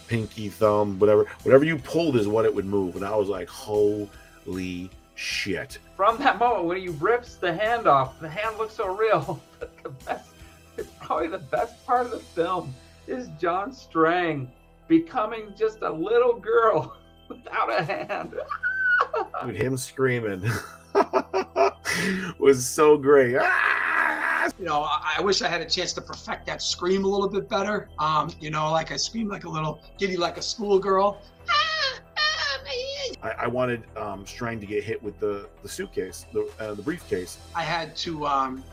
pinky 0.07 0.49
thumb 0.49 0.99
whatever 0.99 1.25
whatever 1.43 1.63
you 1.63 1.77
pulled 1.77 2.17
is 2.17 2.27
what 2.27 2.43
it 2.43 2.53
would 2.53 2.65
move 2.65 2.97
and 2.97 3.05
i 3.05 3.15
was 3.15 3.29
like 3.29 3.47
holy 3.47 4.89
shit 5.15 5.77
From 5.95 6.17
that 6.17 6.38
moment 6.38 6.65
when 6.65 6.77
he 6.77 6.88
rips 6.89 7.35
the 7.35 7.53
hand 7.53 7.85
off, 7.88 8.19
the 8.19 8.27
hand 8.27 8.57
looks 8.57 8.73
so 8.73 8.95
real. 8.95 9.41
But 9.59 9.83
the 9.83 9.89
best, 9.89 10.31
it's 10.77 10.89
probably 10.99 11.27
the 11.27 11.38
best 11.38 11.85
part 11.85 12.07
of 12.07 12.11
the 12.11 12.19
film 12.19 12.73
is 13.05 13.29
John 13.39 13.71
Strang 13.71 14.51
becoming 14.91 15.53
just 15.57 15.81
a 15.84 15.89
little 15.89 16.34
girl 16.34 16.97
without 17.30 17.72
a 17.72 17.81
hand. 17.81 18.35
Dude, 19.45 19.55
him 19.55 19.77
screaming 19.77 20.43
was 22.39 22.68
so 22.68 22.97
great 22.97 23.31
You 23.31 24.65
know, 24.65 24.81
I, 24.81 25.15
I 25.18 25.22
wish 25.22 25.41
I 25.41 25.47
had 25.47 25.61
a 25.61 25.65
chance 25.65 25.93
to 25.93 26.01
perfect 26.01 26.45
that 26.47 26.61
scream 26.61 27.05
a 27.05 27.07
little 27.07 27.30
bit 27.30 27.47
better. 27.47 27.88
Um, 27.99 28.34
you 28.41 28.51
know, 28.51 28.69
like 28.69 28.91
I 28.91 28.97
scream 28.97 29.30
like 29.30 29.45
a 29.45 29.49
little 29.49 29.81
giddy, 29.97 30.18
like 30.18 30.38
a 30.38 30.41
schoolgirl. 30.41 31.22
I, 33.23 33.31
I 33.31 33.47
wanted 33.47 33.84
um, 33.95 34.26
Strang 34.26 34.59
to 34.59 34.65
get 34.65 34.84
hit 34.84 35.01
with 35.01 35.19
the, 35.19 35.47
the 35.63 35.69
suitcase, 35.69 36.26
the, 36.34 36.51
uh, 36.59 36.73
the 36.73 36.81
briefcase. 36.81 37.38
I 37.55 37.63
had 37.63 37.95
to 37.97 38.26
um, 38.26 38.63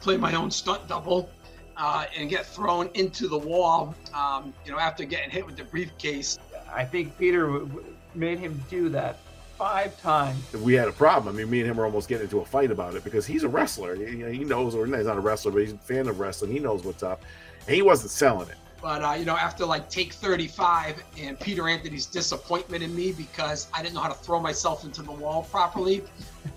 play 0.00 0.18
my 0.18 0.34
own 0.34 0.50
stunt 0.50 0.86
double 0.86 1.30
uh, 1.76 2.06
and 2.16 2.28
get 2.30 2.46
thrown 2.46 2.88
into 2.94 3.28
the 3.28 3.38
wall. 3.38 3.94
Um, 4.14 4.52
you 4.64 4.72
know, 4.72 4.78
after 4.78 5.04
getting 5.04 5.30
hit 5.30 5.44
with 5.44 5.56
the 5.56 5.64
briefcase. 5.64 6.38
I 6.72 6.84
think 6.84 7.16
Peter 7.18 7.46
w- 7.46 7.66
w- 7.66 7.94
made 8.14 8.38
him 8.38 8.62
do 8.68 8.88
that 8.90 9.18
five 9.56 10.00
times. 10.00 10.52
We 10.52 10.74
had 10.74 10.88
a 10.88 10.92
problem. 10.92 11.34
I 11.34 11.38
mean, 11.38 11.50
me 11.50 11.60
and 11.60 11.70
him 11.70 11.76
were 11.76 11.84
almost 11.84 12.08
getting 12.08 12.24
into 12.24 12.40
a 12.40 12.44
fight 12.44 12.70
about 12.70 12.94
it 12.94 13.04
because 13.04 13.26
he's 13.26 13.44
a 13.44 13.48
wrestler. 13.48 13.94
He, 13.94 14.36
he 14.36 14.44
knows, 14.44 14.74
or 14.74 14.86
he's 14.86 15.06
not 15.06 15.16
a 15.16 15.20
wrestler, 15.20 15.52
but 15.52 15.62
he's 15.62 15.72
a 15.72 15.78
fan 15.78 16.08
of 16.08 16.20
wrestling. 16.20 16.52
He 16.52 16.58
knows 16.58 16.84
what's 16.84 17.02
up. 17.02 17.22
And 17.66 17.74
he 17.74 17.82
wasn't 17.82 18.10
selling 18.10 18.48
it. 18.48 18.56
But 18.82 19.02
uh, 19.02 19.14
you 19.14 19.24
know, 19.24 19.36
after 19.36 19.64
like 19.64 19.88
take 19.88 20.12
35 20.12 21.02
and 21.18 21.40
Peter 21.40 21.68
Anthony's 21.68 22.06
disappointment 22.06 22.82
in 22.82 22.94
me 22.94 23.12
because 23.12 23.68
I 23.72 23.82
didn't 23.82 23.94
know 23.94 24.00
how 24.00 24.08
to 24.08 24.14
throw 24.14 24.38
myself 24.40 24.84
into 24.84 25.02
the 25.02 25.12
wall 25.12 25.44
properly. 25.50 26.04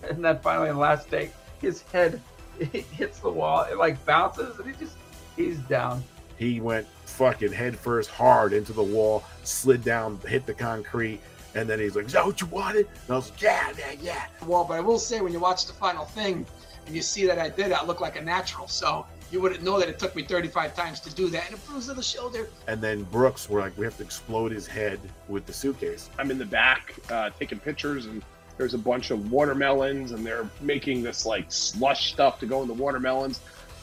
And 0.07 0.23
then 0.23 0.39
finally, 0.39 0.69
in 0.69 0.75
the 0.75 0.81
last 0.81 1.09
take, 1.09 1.33
his 1.59 1.81
head 1.81 2.21
hits 2.59 3.19
the 3.19 3.29
wall. 3.29 3.63
It 3.63 3.77
like 3.77 4.03
bounces, 4.05 4.57
and 4.59 4.67
he 4.67 4.73
just 4.77 4.95
he's 5.39 5.57
down. 5.59 6.03
He 6.37 6.59
went 6.61 6.87
fucking 7.05 7.51
headfirst 7.51 8.09
hard 8.09 8.53
into 8.53 8.73
the 8.73 8.83
wall, 8.83 9.23
slid 9.43 9.83
down, 9.83 10.19
hit 10.27 10.45
the 10.45 10.53
concrete, 10.53 11.19
and 11.55 11.67
then 11.67 11.79
he's 11.79 11.95
like, 11.95 12.05
Is 12.05 12.13
that 12.13 12.25
what 12.25 12.39
you 12.39 12.47
wanted? 12.47 12.87
And 12.87 13.11
I 13.11 13.15
was 13.15 13.31
like, 13.31 13.41
Yeah, 13.41 13.71
yeah, 13.77 13.91
yeah. 13.99 14.25
Well, 14.45 14.63
but 14.63 14.75
I 14.75 14.79
will 14.81 14.99
say 14.99 15.21
when 15.21 15.33
you 15.33 15.39
watch 15.39 15.65
the 15.65 15.73
final 15.73 16.05
thing 16.05 16.45
and 16.85 16.95
you 16.95 17.01
see 17.01 17.25
that 17.25 17.39
I 17.39 17.49
did, 17.49 17.71
I 17.71 17.83
look 17.85 18.01
like 18.01 18.17
a 18.17 18.21
natural. 18.21 18.67
So 18.67 19.05
you 19.31 19.41
wouldn't 19.41 19.63
know 19.63 19.79
that 19.79 19.89
it 19.89 19.99
took 19.99 20.15
me 20.15 20.23
35 20.23 20.75
times 20.75 20.99
to 21.01 21.13
do 21.13 21.27
that. 21.29 21.45
And 21.47 21.55
a 21.55 21.57
bruise 21.59 21.89
of 21.89 21.95
the 21.95 22.03
shoulder. 22.03 22.49
And 22.67 22.81
then 22.81 23.03
Brooks, 23.03 23.49
we're 23.49 23.61
like, 23.61 23.77
We 23.77 23.85
have 23.85 23.97
to 23.97 24.03
explode 24.03 24.51
his 24.51 24.67
head 24.67 24.99
with 25.27 25.45
the 25.45 25.53
suitcase. 25.53 26.09
I'm 26.19 26.31
in 26.31 26.37
the 26.37 26.45
back 26.45 26.93
uh, 27.09 27.31
taking 27.37 27.59
pictures, 27.59 28.05
and 28.05 28.23
there's 28.57 28.73
a 28.73 28.79
bunch 28.79 29.11
of 29.11 29.31
watermelons, 29.31 30.11
and 30.11 30.25
they're 30.25 30.49
making 30.61 31.01
this 31.01 31.25
like 31.25 31.45
slush 31.51 32.13
stuff 32.13 32.39
to 32.39 32.45
go 32.45 32.61
in 32.61 32.67
the 32.67 32.73
watermelons. 32.73 33.41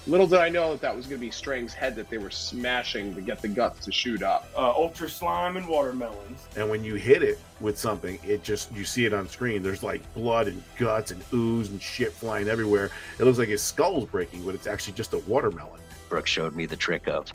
Little 0.08 0.28
did 0.28 0.38
I 0.38 0.48
know 0.48 0.70
that 0.70 0.80
that 0.82 0.94
was 0.94 1.06
going 1.06 1.20
to 1.20 1.26
be 1.26 1.32
Strang's 1.32 1.74
head 1.74 1.96
that 1.96 2.08
they 2.08 2.18
were 2.18 2.30
smashing 2.30 3.12
to 3.16 3.20
get 3.20 3.42
the 3.42 3.48
guts 3.48 3.84
to 3.86 3.90
shoot 3.92 4.22
up. 4.22 4.48
Uh, 4.56 4.70
ultra 4.70 5.08
slime 5.08 5.56
and 5.56 5.66
watermelons. 5.66 6.46
And 6.56 6.70
when 6.70 6.84
you 6.84 6.94
hit 6.94 7.24
it 7.24 7.40
with 7.60 7.76
something, 7.76 8.20
it 8.24 8.44
just 8.44 8.72
you 8.72 8.84
see 8.84 9.04
it 9.04 9.12
on 9.12 9.28
screen. 9.28 9.64
There's 9.64 9.82
like 9.82 10.02
blood 10.14 10.46
and 10.46 10.62
guts 10.78 11.10
and 11.10 11.24
ooze 11.32 11.70
and 11.70 11.82
shit 11.82 12.12
flying 12.12 12.46
everywhere. 12.46 12.90
It 13.18 13.24
looks 13.24 13.38
like 13.38 13.48
his 13.48 13.62
skull's 13.62 14.04
breaking, 14.04 14.44
but 14.44 14.54
it's 14.54 14.68
actually 14.68 14.92
just 14.92 15.12
a 15.12 15.18
watermelon. 15.18 15.80
Brooke 16.08 16.28
showed 16.28 16.54
me 16.54 16.66
the 16.66 16.76
trick 16.76 17.08
of 17.08 17.32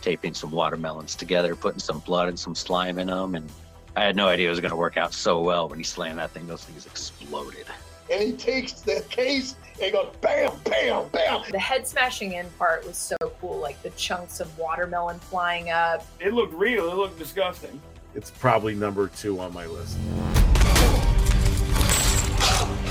taping 0.00 0.32
some 0.32 0.50
watermelons 0.50 1.14
together, 1.16 1.54
putting 1.54 1.80
some 1.80 1.98
blood 1.98 2.28
and 2.28 2.38
some 2.38 2.54
slime 2.54 2.98
in 2.98 3.08
them, 3.08 3.34
and 3.34 3.50
I 3.94 4.04
had 4.04 4.16
no 4.16 4.28
idea 4.28 4.46
it 4.46 4.50
was 4.50 4.60
going 4.60 4.70
to 4.70 4.76
work 4.76 4.96
out 4.96 5.12
so 5.12 5.40
well. 5.42 5.68
When 5.68 5.78
he 5.78 5.84
slammed 5.84 6.18
that 6.18 6.30
thing, 6.30 6.46
those 6.46 6.64
things 6.64 6.86
exploded. 6.86 7.66
and 8.10 8.22
he 8.22 8.32
takes 8.32 8.72
the 8.72 9.04
case 9.10 9.56
and 9.82 9.92
goes 9.92 10.12
bam, 10.20 10.52
bam, 10.64 11.08
bam. 11.08 11.42
The 11.50 11.58
head 11.58 11.86
smashing 11.86 12.32
in 12.32 12.48
part 12.58 12.86
was 12.86 12.96
so 12.96 13.16
cool, 13.40 13.58
like 13.58 13.80
the 13.82 13.90
chunks 13.90 14.40
of 14.40 14.58
watermelon 14.58 15.18
flying 15.18 15.70
up. 15.70 16.06
It 16.20 16.32
looked 16.32 16.54
real. 16.54 16.90
It 16.90 16.96
looked 16.96 17.18
disgusting. 17.18 17.80
It's 18.14 18.30
probably 18.30 18.74
number 18.74 19.08
two 19.08 19.38
on 19.40 19.52
my 19.52 19.66
list. 19.66 19.98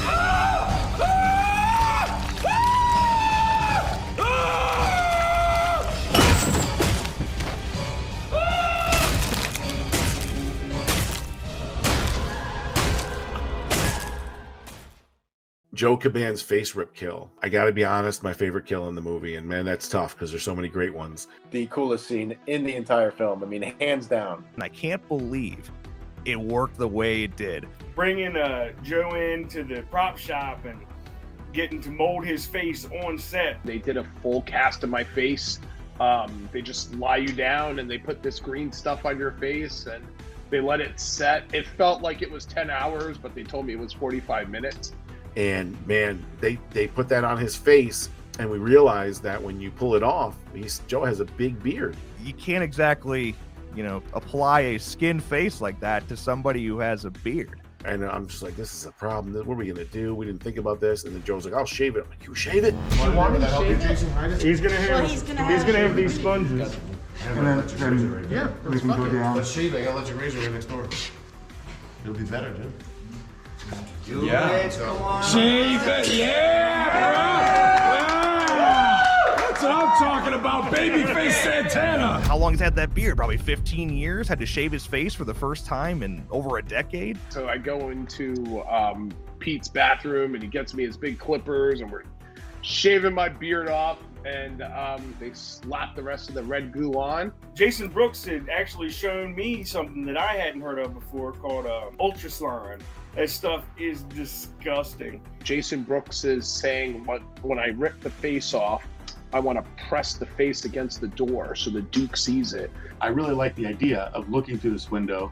Ah! 0.07 0.97
Ah! 1.01 1.45
Ah! 4.19 4.74
Joe 15.75 15.97
Caban's 15.97 16.41
face 16.41 16.73
rip 16.73 16.93
kill. 16.93 17.29
I 17.43 17.49
got 17.49 17.65
to 17.65 17.73
be 17.73 17.83
honest, 17.83 18.23
my 18.23 18.31
favorite 18.31 18.65
kill 18.65 18.87
in 18.87 18.95
the 18.95 19.01
movie, 19.01 19.35
and 19.35 19.45
man, 19.45 19.65
that's 19.65 19.89
tough 19.89 20.15
because 20.15 20.31
there's 20.31 20.41
so 20.41 20.55
many 20.55 20.69
great 20.69 20.93
ones. 20.93 21.27
The 21.51 21.67
coolest 21.67 22.07
scene 22.07 22.33
in 22.47 22.63
the 22.63 22.73
entire 22.73 23.11
film. 23.11 23.43
I 23.43 23.45
mean, 23.45 23.61
hands 23.81 24.07
down. 24.07 24.45
And 24.53 24.63
I 24.63 24.69
can't 24.69 25.05
believe 25.09 25.69
it 26.23 26.39
worked 26.39 26.77
the 26.77 26.87
way 26.87 27.23
it 27.23 27.35
did. 27.35 27.67
Bringing 27.93 28.37
uh, 28.37 28.71
Joe 28.83 29.15
into 29.15 29.65
the 29.65 29.81
prop 29.91 30.17
shop 30.17 30.63
and 30.63 30.79
getting 31.51 31.81
to 31.81 31.89
mold 31.89 32.25
his 32.25 32.45
face 32.45 32.87
on 33.03 33.17
set. 33.17 33.57
They 33.65 33.77
did 33.77 33.97
a 33.97 34.05
full 34.21 34.43
cast 34.43 34.81
of 34.85 34.89
my 34.89 35.03
face. 35.03 35.59
Um, 35.99 36.47
they 36.53 36.61
just 36.61 36.95
lie 36.95 37.17
you 37.17 37.33
down 37.33 37.79
and 37.79 37.91
they 37.91 37.97
put 37.97 38.23
this 38.23 38.39
green 38.39 38.71
stuff 38.71 39.05
on 39.05 39.17
your 39.17 39.31
face 39.31 39.87
and 39.87 40.05
they 40.49 40.61
let 40.61 40.79
it 40.79 41.01
set. 41.01 41.43
It 41.53 41.67
felt 41.67 42.01
like 42.01 42.21
it 42.21 42.31
was 42.31 42.45
10 42.45 42.69
hours, 42.69 43.17
but 43.17 43.35
they 43.35 43.43
told 43.43 43.65
me 43.65 43.73
it 43.73 43.79
was 43.79 43.91
45 43.91 44.49
minutes. 44.49 44.93
And 45.35 45.75
man, 45.87 46.23
they 46.39 46.57
they 46.71 46.87
put 46.87 47.09
that 47.09 47.23
on 47.23 47.37
his 47.37 47.55
face, 47.55 48.09
and 48.39 48.49
we 48.49 48.57
realized 48.57 49.21
that 49.23 49.41
when 49.41 49.59
you 49.59 49.69
pull 49.71 49.95
it 49.95 50.03
off, 50.03 50.35
he's 50.53 50.79
Joe 50.87 51.03
has 51.05 51.19
a 51.19 51.25
big 51.25 51.61
beard. 51.61 51.95
You 52.23 52.33
can't 52.33 52.63
exactly, 52.63 53.35
you 53.75 53.83
know, 53.83 54.01
apply 54.13 54.61
a 54.61 54.79
skin 54.79 55.19
face 55.19 55.59
like 55.61 55.79
that 55.81 56.07
to 56.09 56.15
somebody 56.17 56.65
who 56.65 56.79
has 56.79 57.05
a 57.05 57.11
beard. 57.11 57.59
And 57.83 58.03
I'm 58.03 58.25
just 58.25 58.41
like, 58.41 58.55
this 58.55 58.73
is 58.73 58.85
a 58.87 58.91
problem. 58.93 59.35
What 59.45 59.53
are 59.53 59.57
we 59.57 59.67
gonna 59.67 59.85
do? 59.85 60.15
We 60.15 60.25
didn't 60.25 60.41
think 60.41 60.57
about 60.57 60.79
this. 60.81 61.03
And 61.03 61.13
then 61.13 61.23
Joe's 61.23 61.45
like, 61.45 61.53
I'll 61.53 61.65
shave 61.67 61.95
it. 61.97 62.03
I'm 62.03 62.09
like, 62.09 62.25
you 62.25 62.33
shave 62.33 62.63
it? 62.63 62.73
He's 62.73 62.97
gonna 64.59 64.75
have 64.75 64.89
Well, 64.89 65.05
he's 65.07 65.21
gonna 65.21 65.45
he's 65.47 65.57
have- 65.57 65.65
gonna 65.67 65.79
have 65.79 65.95
these 65.95 66.15
sponges. 66.15 66.75
And 67.27 67.45
then, 67.45 67.67
then 67.77 68.27
Yeah, 68.31 68.49
we 68.67 68.79
can 68.79 68.89
go 68.89 69.07
down. 69.09 69.35
Let's 69.35 69.51
shave 69.51 69.75
it. 69.75 69.81
I 69.81 69.83
gotta 69.85 69.97
let 69.99 70.07
your 70.07 70.17
razor 70.17 70.39
right 70.39 70.51
next 70.51 70.65
door. 70.65 70.87
It'll 72.03 72.15
be 72.15 72.23
better, 72.23 72.51
dude. 72.53 72.71
Yeah. 74.07 74.69
come 74.69 75.01
on. 75.01 75.23
Shave 75.23 75.81
it, 75.81 76.05
That's 79.37 79.63
what 79.63 79.71
I'm 79.71 79.97
talking 79.97 80.33
about, 80.33 80.65
babyface 80.71 81.31
Santana. 81.41 82.19
How 82.21 82.37
long 82.37 82.51
has 82.53 82.59
he 82.59 82.63
had 82.63 82.75
that 82.75 82.93
beard? 82.93 83.17
Probably 83.17 83.37
15 83.37 83.89
years. 83.89 84.27
Had 84.27 84.39
to 84.39 84.45
shave 84.45 84.71
his 84.71 84.85
face 84.85 85.15
for 85.15 85.25
the 85.25 85.33
first 85.33 85.65
time 85.65 86.03
in 86.03 86.23
over 86.29 86.57
a 86.57 86.61
decade. 86.61 87.17
So 87.29 87.47
I 87.47 87.57
go 87.57 87.89
into 87.89 88.61
um, 88.69 89.11
Pete's 89.39 89.69
bathroom 89.69 90.35
and 90.35 90.43
he 90.43 90.49
gets 90.49 90.75
me 90.75 90.85
his 90.85 90.97
big 90.97 91.17
clippers 91.17 91.81
and 91.81 91.91
we're 91.91 92.03
shaving 92.61 93.13
my 93.13 93.29
beard 93.29 93.69
off 93.69 93.97
and 94.23 94.61
um, 94.63 95.15
they 95.19 95.31
slap 95.33 95.95
the 95.95 96.03
rest 96.03 96.29
of 96.29 96.35
the 96.35 96.43
red 96.43 96.71
glue 96.71 96.93
on. 96.93 97.31
Jason 97.53 97.87
Brooks 97.89 98.25
had 98.25 98.49
actually 98.49 98.89
shown 98.89 99.35
me 99.35 99.63
something 99.63 100.05
that 100.05 100.17
I 100.17 100.33
hadn't 100.33 100.61
heard 100.61 100.79
of 100.79 100.93
before 100.93 101.31
called 101.33 101.65
uh, 101.65 101.89
Ultra 101.99 102.29
Slime. 102.29 102.79
That 103.15 103.29
stuff 103.29 103.63
is 103.77 104.03
disgusting. 104.03 105.21
Jason 105.41 105.83
Brooks 105.83 106.25
is 106.25 106.47
saying 106.47 107.05
what 107.05 107.21
when 107.43 107.59
I 107.59 107.67
rip 107.67 108.01
the 108.01 108.09
face 108.09 108.53
off, 108.53 108.83
I 109.31 109.39
want 109.39 109.57
to 109.57 109.83
press 109.87 110.15
the 110.15 110.25
face 110.25 110.65
against 110.65 111.01
the 111.01 111.07
door 111.07 111.55
so 111.55 111.69
the 111.69 111.81
Duke 111.81 112.17
sees 112.17 112.53
it. 112.53 112.71
I 113.01 113.07
really 113.07 113.33
like 113.33 113.55
the 113.55 113.67
idea 113.67 114.11
of 114.13 114.29
looking 114.29 114.57
through 114.57 114.71
this 114.71 114.91
window 114.91 115.31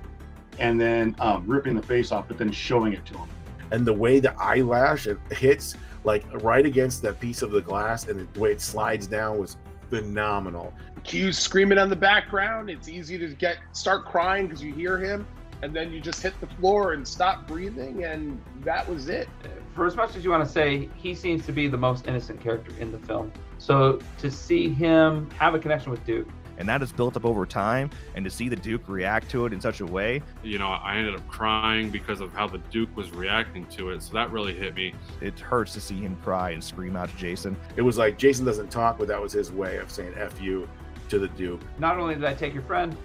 and 0.60 0.80
then 0.80 1.16
um, 1.20 1.46
ripping 1.46 1.76
the 1.76 1.84
face 1.84 2.12
off, 2.12 2.28
but 2.28 2.38
then 2.38 2.52
showing 2.52 2.94
it 2.94 3.06
to 3.08 3.18
him. 3.18 3.30
And 3.72 3.86
the 3.86 3.94
way 3.94 4.20
the 4.20 4.34
eyelash 4.40 5.08
it 5.08 5.18
hits 5.32 5.76
like 6.04 6.24
right 6.44 6.66
against 6.66 7.02
that 7.02 7.20
piece 7.20 7.42
of 7.42 7.52
the 7.52 7.62
glass 7.62 8.08
and 8.08 8.28
the 8.34 8.40
way 8.40 8.52
it 8.52 8.62
slides 8.62 9.08
down 9.08 9.38
was 9.38 9.58
phenomenal. 9.90 10.74
Q's 11.04 11.38
screaming 11.38 11.78
on 11.78 11.90
the 11.90 11.96
background. 11.96 12.70
It's 12.70 12.88
easy 12.88 13.18
to 13.18 13.28
get 13.30 13.58
start 13.74 14.06
crying 14.06 14.48
because 14.48 14.64
you 14.64 14.74
hear 14.74 14.98
him, 14.98 15.28
and 15.64 15.74
then 15.74 15.94
you 15.94 16.02
just 16.02 16.22
hit 16.22 16.34
the 16.42 16.48
floor 16.48 16.92
and 16.92 17.08
stop 17.08 17.48
breathing, 17.48 18.04
and 18.04 18.42
that 18.64 18.88
was 18.88 19.08
it. 19.08 19.30
For 19.74 19.88
as 19.88 19.96
much 19.96 20.14
as 20.18 20.24
you 20.26 20.30
want 20.30 20.46
to 20.46 20.52
say, 20.52 20.90
he 20.98 21.16
seems 21.16 21.46
to 21.46 21.54
be 21.54 21.70
the 21.70 21.78
most 21.78 22.06
innocent 22.06 22.42
character 22.42 22.74
in 22.82 22.92
the 22.92 23.00
film. 23.00 23.32
So 23.60 24.00
to 24.18 24.30
see 24.30 24.68
him 24.68 25.32
have 25.40 25.56
a 25.56 25.60
connection 25.60 25.90
with 25.92 26.06
Duke, 26.06 26.28
And 26.58 26.68
that 26.68 26.82
is 26.84 26.92
built 26.92 27.16
up 27.16 27.26
over 27.26 27.46
time. 27.46 27.90
And 28.14 28.26
to 28.26 28.30
see 28.30 28.50
the 28.50 28.58
Duke 28.58 28.88
react 28.88 29.30
to 29.32 29.46
it 29.46 29.54
in 29.54 29.62
such 29.62 29.80
a 29.80 29.86
way, 29.86 30.22
You 30.44 30.60
know, 30.60 30.68
I 30.68 30.98
ended 30.98 31.16
up 31.16 31.26
crying 31.30 31.90
because 31.90 32.20
of 32.20 32.34
how 32.34 32.46
the 32.48 32.58
Duke 32.70 32.96
was 32.96 33.12
reacting 33.12 33.66
to 33.68 33.92
it. 33.92 34.04
So 34.04 34.14
that 34.14 34.32
really 34.32 34.54
hit 34.54 34.76
me. 34.76 34.94
it 35.22 35.40
hurts 35.40 35.74
to 35.74 35.82
see 35.82 36.00
him 36.02 36.18
cry 36.24 36.52
and 36.52 36.62
scream 36.62 36.98
out 36.98 37.10
to 37.10 37.16
Jason. 37.16 37.56
It 37.78 37.82
was 37.82 37.98
like 37.98 38.18
Jason 38.18 38.46
doesn't 38.46 38.70
talk, 38.70 39.00
but 39.00 39.08
that 39.08 39.22
was 39.22 39.32
his 39.32 39.50
way 39.52 39.78
of 39.78 39.90
saying 39.90 40.14
F 40.18 40.42
you 40.42 40.68
to 41.10 41.20
the 41.20 41.30
Duke. 41.30 41.62
not 41.80 41.98
only 41.98 42.16
did 42.16 42.26
I 42.26 42.34
take 42.34 42.54
your 42.54 42.64
friend, 42.64 42.96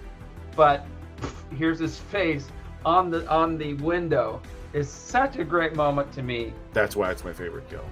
but 0.55 0.85
here's 1.57 1.79
his 1.79 1.99
face 1.99 2.47
on 2.85 3.09
the 3.09 3.27
on 3.29 3.57
the 3.57 3.73
window. 3.75 4.41
Is 4.71 4.87
such 4.87 5.37
a 5.37 5.43
great 5.43 5.75
moment 5.75 6.11
to 6.13 6.21
me. 6.21 6.53
That's 6.73 6.95
why 6.95 7.09
it's 7.09 7.23
my 7.23 7.33
favorite 7.33 7.67
kill. 7.69 7.83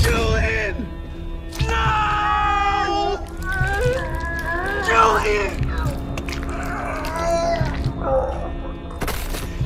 Julian! 0.00 0.88
No! 1.68 3.24
Julian! 4.84 5.62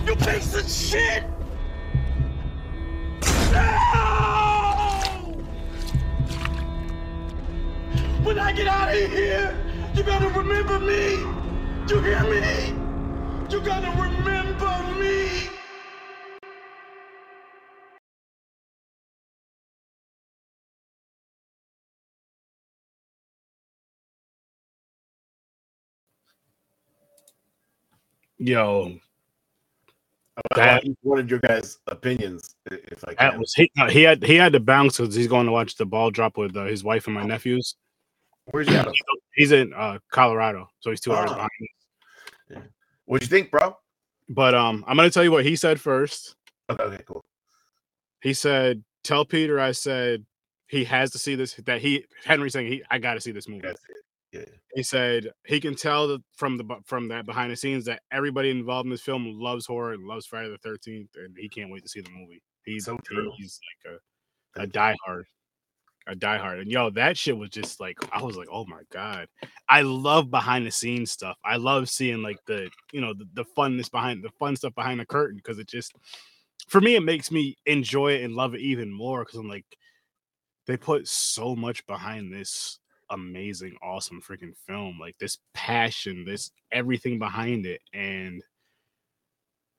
You 0.06 0.16
piece 0.16 0.54
of 0.54 0.70
shit! 0.70 1.24
When 8.24 8.38
I 8.38 8.52
get 8.52 8.66
out 8.68 8.88
of 8.94 9.10
here, 9.10 9.56
you 9.94 10.02
gotta 10.02 10.28
remember 10.28 10.78
me! 10.78 11.12
You 11.88 12.01
hear 12.02 12.22
me? 12.24 12.74
You 13.51 13.60
gotta 13.62 13.90
remember 14.01 15.01
me! 15.01 15.48
Yo, 28.38 28.98
I 30.36 30.40
That- 30.56 30.72
want 30.74 30.84
each 30.86 30.98
one 31.02 31.18
of 31.18 31.30
your 31.30 31.38
guys' 31.40 31.78
opinions, 31.86 32.55
if 32.70 33.05
I 33.05 33.14
that 33.14 33.32
can. 33.32 33.40
was 33.40 33.55
he. 33.55 33.70
He 33.90 34.02
had 34.02 34.22
he 34.24 34.36
had 34.36 34.52
to 34.55 34.60
bounce 34.60 34.98
because 34.98 35.14
he's 35.14 35.26
going 35.28 35.47
to 35.47 35.52
watch 35.52 35.76
the 35.76 35.84
ball 35.86 36.10
drop 36.10 36.38
with 36.38 36.56
uh, 36.56 36.64
his 36.64 36.82
wife 36.82 37.06
and 37.06 37.14
my 37.14 37.24
nephews. 37.24 37.76
Where's 38.46 38.68
he 38.68 38.76
at? 38.76 38.88
He's 39.34 39.52
in 39.52 39.72
uh, 39.74 39.98
Colorado, 40.10 40.68
so 40.80 40.90
he's 40.90 41.00
two 41.00 41.12
hours 41.12 41.30
Oh. 41.30 41.34
behind. 41.34 41.50
me. 41.60 41.68
What'd 43.04 43.28
you 43.28 43.36
think, 43.36 43.50
bro? 43.50 43.76
But 44.28 44.54
um, 44.54 44.84
I'm 44.86 44.96
gonna 44.96 45.10
tell 45.10 45.24
you 45.24 45.32
what 45.32 45.44
he 45.44 45.56
said 45.56 45.80
first. 45.80 46.36
Okay, 46.68 46.82
okay, 46.84 47.02
cool. 47.06 47.24
He 48.22 48.32
said, 48.34 48.84
"Tell 49.04 49.24
Peter 49.24 49.58
I 49.58 49.72
said 49.72 50.24
he 50.68 50.84
has 50.84 51.10
to 51.12 51.18
see 51.18 51.34
this. 51.34 51.54
That 51.54 51.80
he 51.80 52.04
Henry 52.24 52.50
saying 52.50 52.66
he 52.68 52.82
I 52.90 52.98
got 52.98 53.14
to 53.14 53.20
see 53.20 53.32
this 53.32 53.48
movie." 53.48 53.68
Yeah. 54.32 54.44
He 54.76 54.84
said 54.84 55.32
he 55.44 55.58
can 55.60 55.74
tell 55.74 56.06
that 56.08 56.22
from 56.36 56.56
the 56.56 56.64
from 56.86 57.08
that 57.08 57.26
behind 57.26 57.50
the 57.50 57.56
scenes 57.56 57.84
that 57.86 58.02
everybody 58.12 58.50
involved 58.50 58.86
in 58.86 58.90
this 58.90 59.00
film 59.00 59.26
loves 59.26 59.66
horror 59.66 59.92
and 59.94 60.04
loves 60.06 60.26
Friday 60.26 60.48
the 60.50 60.58
Thirteenth, 60.58 61.10
and 61.16 61.34
he 61.36 61.48
can't 61.48 61.70
wait 61.70 61.82
to 61.82 61.88
see 61.88 62.00
the 62.00 62.10
movie. 62.10 62.40
He's 62.64 62.84
So 62.84 62.96
true. 63.04 63.32
he's 63.36 63.58
like 63.84 63.94
a 64.56 64.62
a 64.62 64.66
diehard, 64.68 65.24
a 66.10 66.16
diehard, 66.16 66.60
and 66.60 66.70
yo, 66.70 66.90
that 66.90 67.16
shit 67.16 67.36
was 67.36 67.50
just 67.50 67.80
like 67.80 67.98
I 68.12 68.22
was 68.22 68.36
like, 68.36 68.48
oh 68.50 68.66
my 68.66 68.82
god, 68.92 69.28
I 69.68 69.82
love 69.82 70.30
behind 70.30 70.66
the 70.66 70.70
scenes 70.70 71.10
stuff. 71.10 71.36
I 71.44 71.56
love 71.56 71.88
seeing 71.88 72.22
like 72.22 72.38
the 72.46 72.70
you 72.92 73.00
know 73.00 73.14
the, 73.14 73.26
the 73.34 73.44
funness 73.56 73.90
behind 73.90 74.22
the 74.22 74.30
fun 74.38 74.56
stuff 74.56 74.74
behind 74.74 75.00
the 75.00 75.06
curtain 75.06 75.36
because 75.36 75.58
it 75.58 75.68
just 75.68 75.94
for 76.68 76.80
me 76.80 76.96
it 76.96 77.02
makes 77.02 77.30
me 77.30 77.56
enjoy 77.66 78.12
it 78.12 78.24
and 78.24 78.34
love 78.34 78.54
it 78.54 78.60
even 78.60 78.92
more 78.92 79.24
because 79.24 79.38
I'm 79.38 79.48
like 79.48 79.66
they 80.66 80.76
put 80.76 81.08
so 81.08 81.56
much 81.56 81.86
behind 81.86 82.32
this 82.32 82.78
amazing, 83.10 83.76
awesome 83.82 84.22
freaking 84.22 84.56
film. 84.66 84.98
Like 84.98 85.18
this 85.18 85.38
passion, 85.52 86.24
this 86.24 86.50
everything 86.72 87.18
behind 87.18 87.66
it. 87.66 87.80
And 87.92 88.42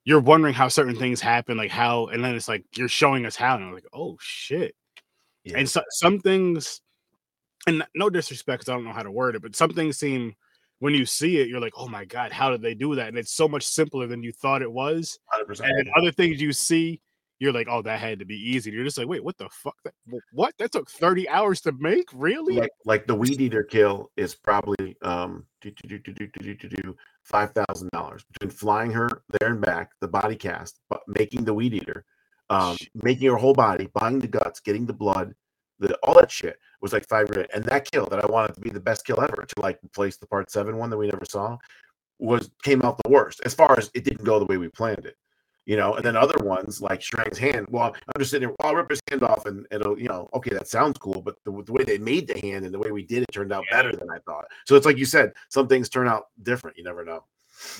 you're 0.04 0.20
wondering 0.20 0.54
how 0.54 0.68
certain 0.68 0.96
things 0.96 1.20
happen, 1.20 1.56
like 1.56 1.70
how, 1.70 2.06
and 2.06 2.24
then 2.24 2.34
it's 2.34 2.48
like 2.48 2.64
you're 2.76 2.88
showing 2.88 3.26
us 3.26 3.36
how, 3.36 3.56
and 3.56 3.64
I'm 3.64 3.72
like, 3.72 3.86
oh 3.92 4.16
shit. 4.20 4.74
Yeah. 5.44 5.58
And 5.58 5.68
so, 5.68 5.82
some 5.90 6.18
things, 6.20 6.80
and 7.66 7.84
no 7.94 8.10
disrespect, 8.10 8.60
because 8.60 8.68
I 8.68 8.74
don't 8.74 8.84
know 8.84 8.92
how 8.92 9.02
to 9.02 9.10
word 9.10 9.36
it, 9.36 9.42
but 9.42 9.56
some 9.56 9.70
things 9.70 9.98
seem 9.98 10.34
when 10.82 10.94
you 10.94 11.06
see 11.06 11.38
it, 11.38 11.46
you're 11.46 11.60
like, 11.60 11.74
oh 11.76 11.86
my 11.86 12.04
god, 12.04 12.32
how 12.32 12.50
did 12.50 12.60
they 12.60 12.74
do 12.74 12.96
that? 12.96 13.06
And 13.06 13.16
it's 13.16 13.32
so 13.32 13.46
much 13.46 13.64
simpler 13.64 14.08
than 14.08 14.24
you 14.24 14.32
thought 14.32 14.62
it 14.62 14.72
was. 14.72 15.16
100%. 15.48 15.60
And 15.60 15.88
other 15.96 16.10
things 16.10 16.42
you 16.42 16.52
see, 16.52 17.00
you're 17.38 17.52
like, 17.52 17.68
oh, 17.70 17.82
that 17.82 18.00
had 18.00 18.18
to 18.18 18.24
be 18.24 18.34
easy. 18.34 18.70
And 18.70 18.74
you're 18.74 18.84
just 18.84 18.98
like, 18.98 19.06
wait, 19.06 19.22
what 19.22 19.38
the 19.38 19.48
fuck? 19.50 19.76
That, 19.84 19.94
what 20.32 20.54
that 20.58 20.72
took 20.72 20.90
30 20.90 21.28
hours 21.28 21.60
to 21.60 21.72
make? 21.78 22.06
Really? 22.12 22.56
Like, 22.56 22.70
like 22.84 23.06
the 23.06 23.14
weed 23.14 23.40
eater 23.40 23.62
kill 23.62 24.10
is 24.16 24.34
probably 24.34 24.96
um 25.02 25.46
five 27.22 27.52
thousand 27.52 27.90
dollars 27.92 28.24
between 28.32 28.50
flying 28.50 28.90
her 28.90 29.08
there 29.38 29.50
and 29.50 29.60
back, 29.60 29.90
the 30.00 30.08
body 30.08 30.34
cast, 30.34 30.80
but 30.90 31.00
making 31.06 31.44
the 31.44 31.54
weed 31.54 31.74
eater 31.74 32.04
um, 32.52 32.76
making 33.02 33.28
her 33.28 33.36
whole 33.36 33.54
body, 33.54 33.88
buying 33.94 34.18
the 34.18 34.28
guts, 34.28 34.60
getting 34.60 34.84
the 34.84 34.92
blood, 34.92 35.34
the 35.78 35.96
all 36.02 36.14
that 36.14 36.30
shit 36.30 36.58
was 36.82 36.92
like 36.92 37.08
five 37.08 37.28
grand. 37.28 37.48
And 37.54 37.64
that 37.64 37.90
kill 37.90 38.06
that 38.06 38.22
I 38.22 38.30
wanted 38.30 38.54
to 38.54 38.60
be 38.60 38.70
the 38.70 38.80
best 38.80 39.06
kill 39.06 39.20
ever 39.20 39.44
to 39.46 39.60
like 39.60 39.78
replace 39.82 40.18
the 40.18 40.26
part 40.26 40.50
seven 40.50 40.76
one 40.76 40.90
that 40.90 40.98
we 40.98 41.06
never 41.06 41.24
saw 41.28 41.56
was 42.18 42.50
came 42.62 42.82
out 42.82 43.00
the 43.02 43.10
worst 43.10 43.40
as 43.44 43.54
far 43.54 43.76
as 43.78 43.90
it 43.94 44.04
didn't 44.04 44.24
go 44.24 44.38
the 44.38 44.44
way 44.44 44.58
we 44.58 44.68
planned 44.68 45.06
it. 45.06 45.16
You 45.64 45.76
know, 45.76 45.94
and 45.94 46.04
then 46.04 46.16
other 46.16 46.44
ones 46.44 46.82
like 46.82 47.00
Strang's 47.00 47.38
hand. 47.38 47.66
Well, 47.70 47.94
I'm 47.94 48.18
just 48.18 48.32
sitting 48.32 48.48
there. 48.48 48.56
Well, 48.58 48.70
I'll 48.70 48.74
rip 48.74 48.90
his 48.90 49.00
hand 49.08 49.22
off, 49.22 49.46
and 49.46 49.64
it'll, 49.70 49.96
you 49.96 50.08
know, 50.08 50.28
okay, 50.34 50.50
that 50.50 50.66
sounds 50.66 50.98
cool. 50.98 51.22
But 51.22 51.36
the, 51.44 51.52
the 51.64 51.72
way 51.72 51.84
they 51.84 51.98
made 51.98 52.26
the 52.26 52.40
hand 52.40 52.64
and 52.64 52.74
the 52.74 52.80
way 52.80 52.90
we 52.90 53.04
did 53.04 53.22
it 53.22 53.32
turned 53.32 53.52
out 53.52 53.62
better 53.70 53.94
than 53.94 54.10
I 54.10 54.18
thought. 54.26 54.46
So 54.66 54.74
it's 54.74 54.84
like 54.84 54.96
you 54.98 55.04
said, 55.04 55.32
some 55.50 55.68
things 55.68 55.88
turn 55.88 56.08
out 56.08 56.24
different. 56.42 56.76
You 56.76 56.82
never 56.82 57.04
know. 57.04 57.22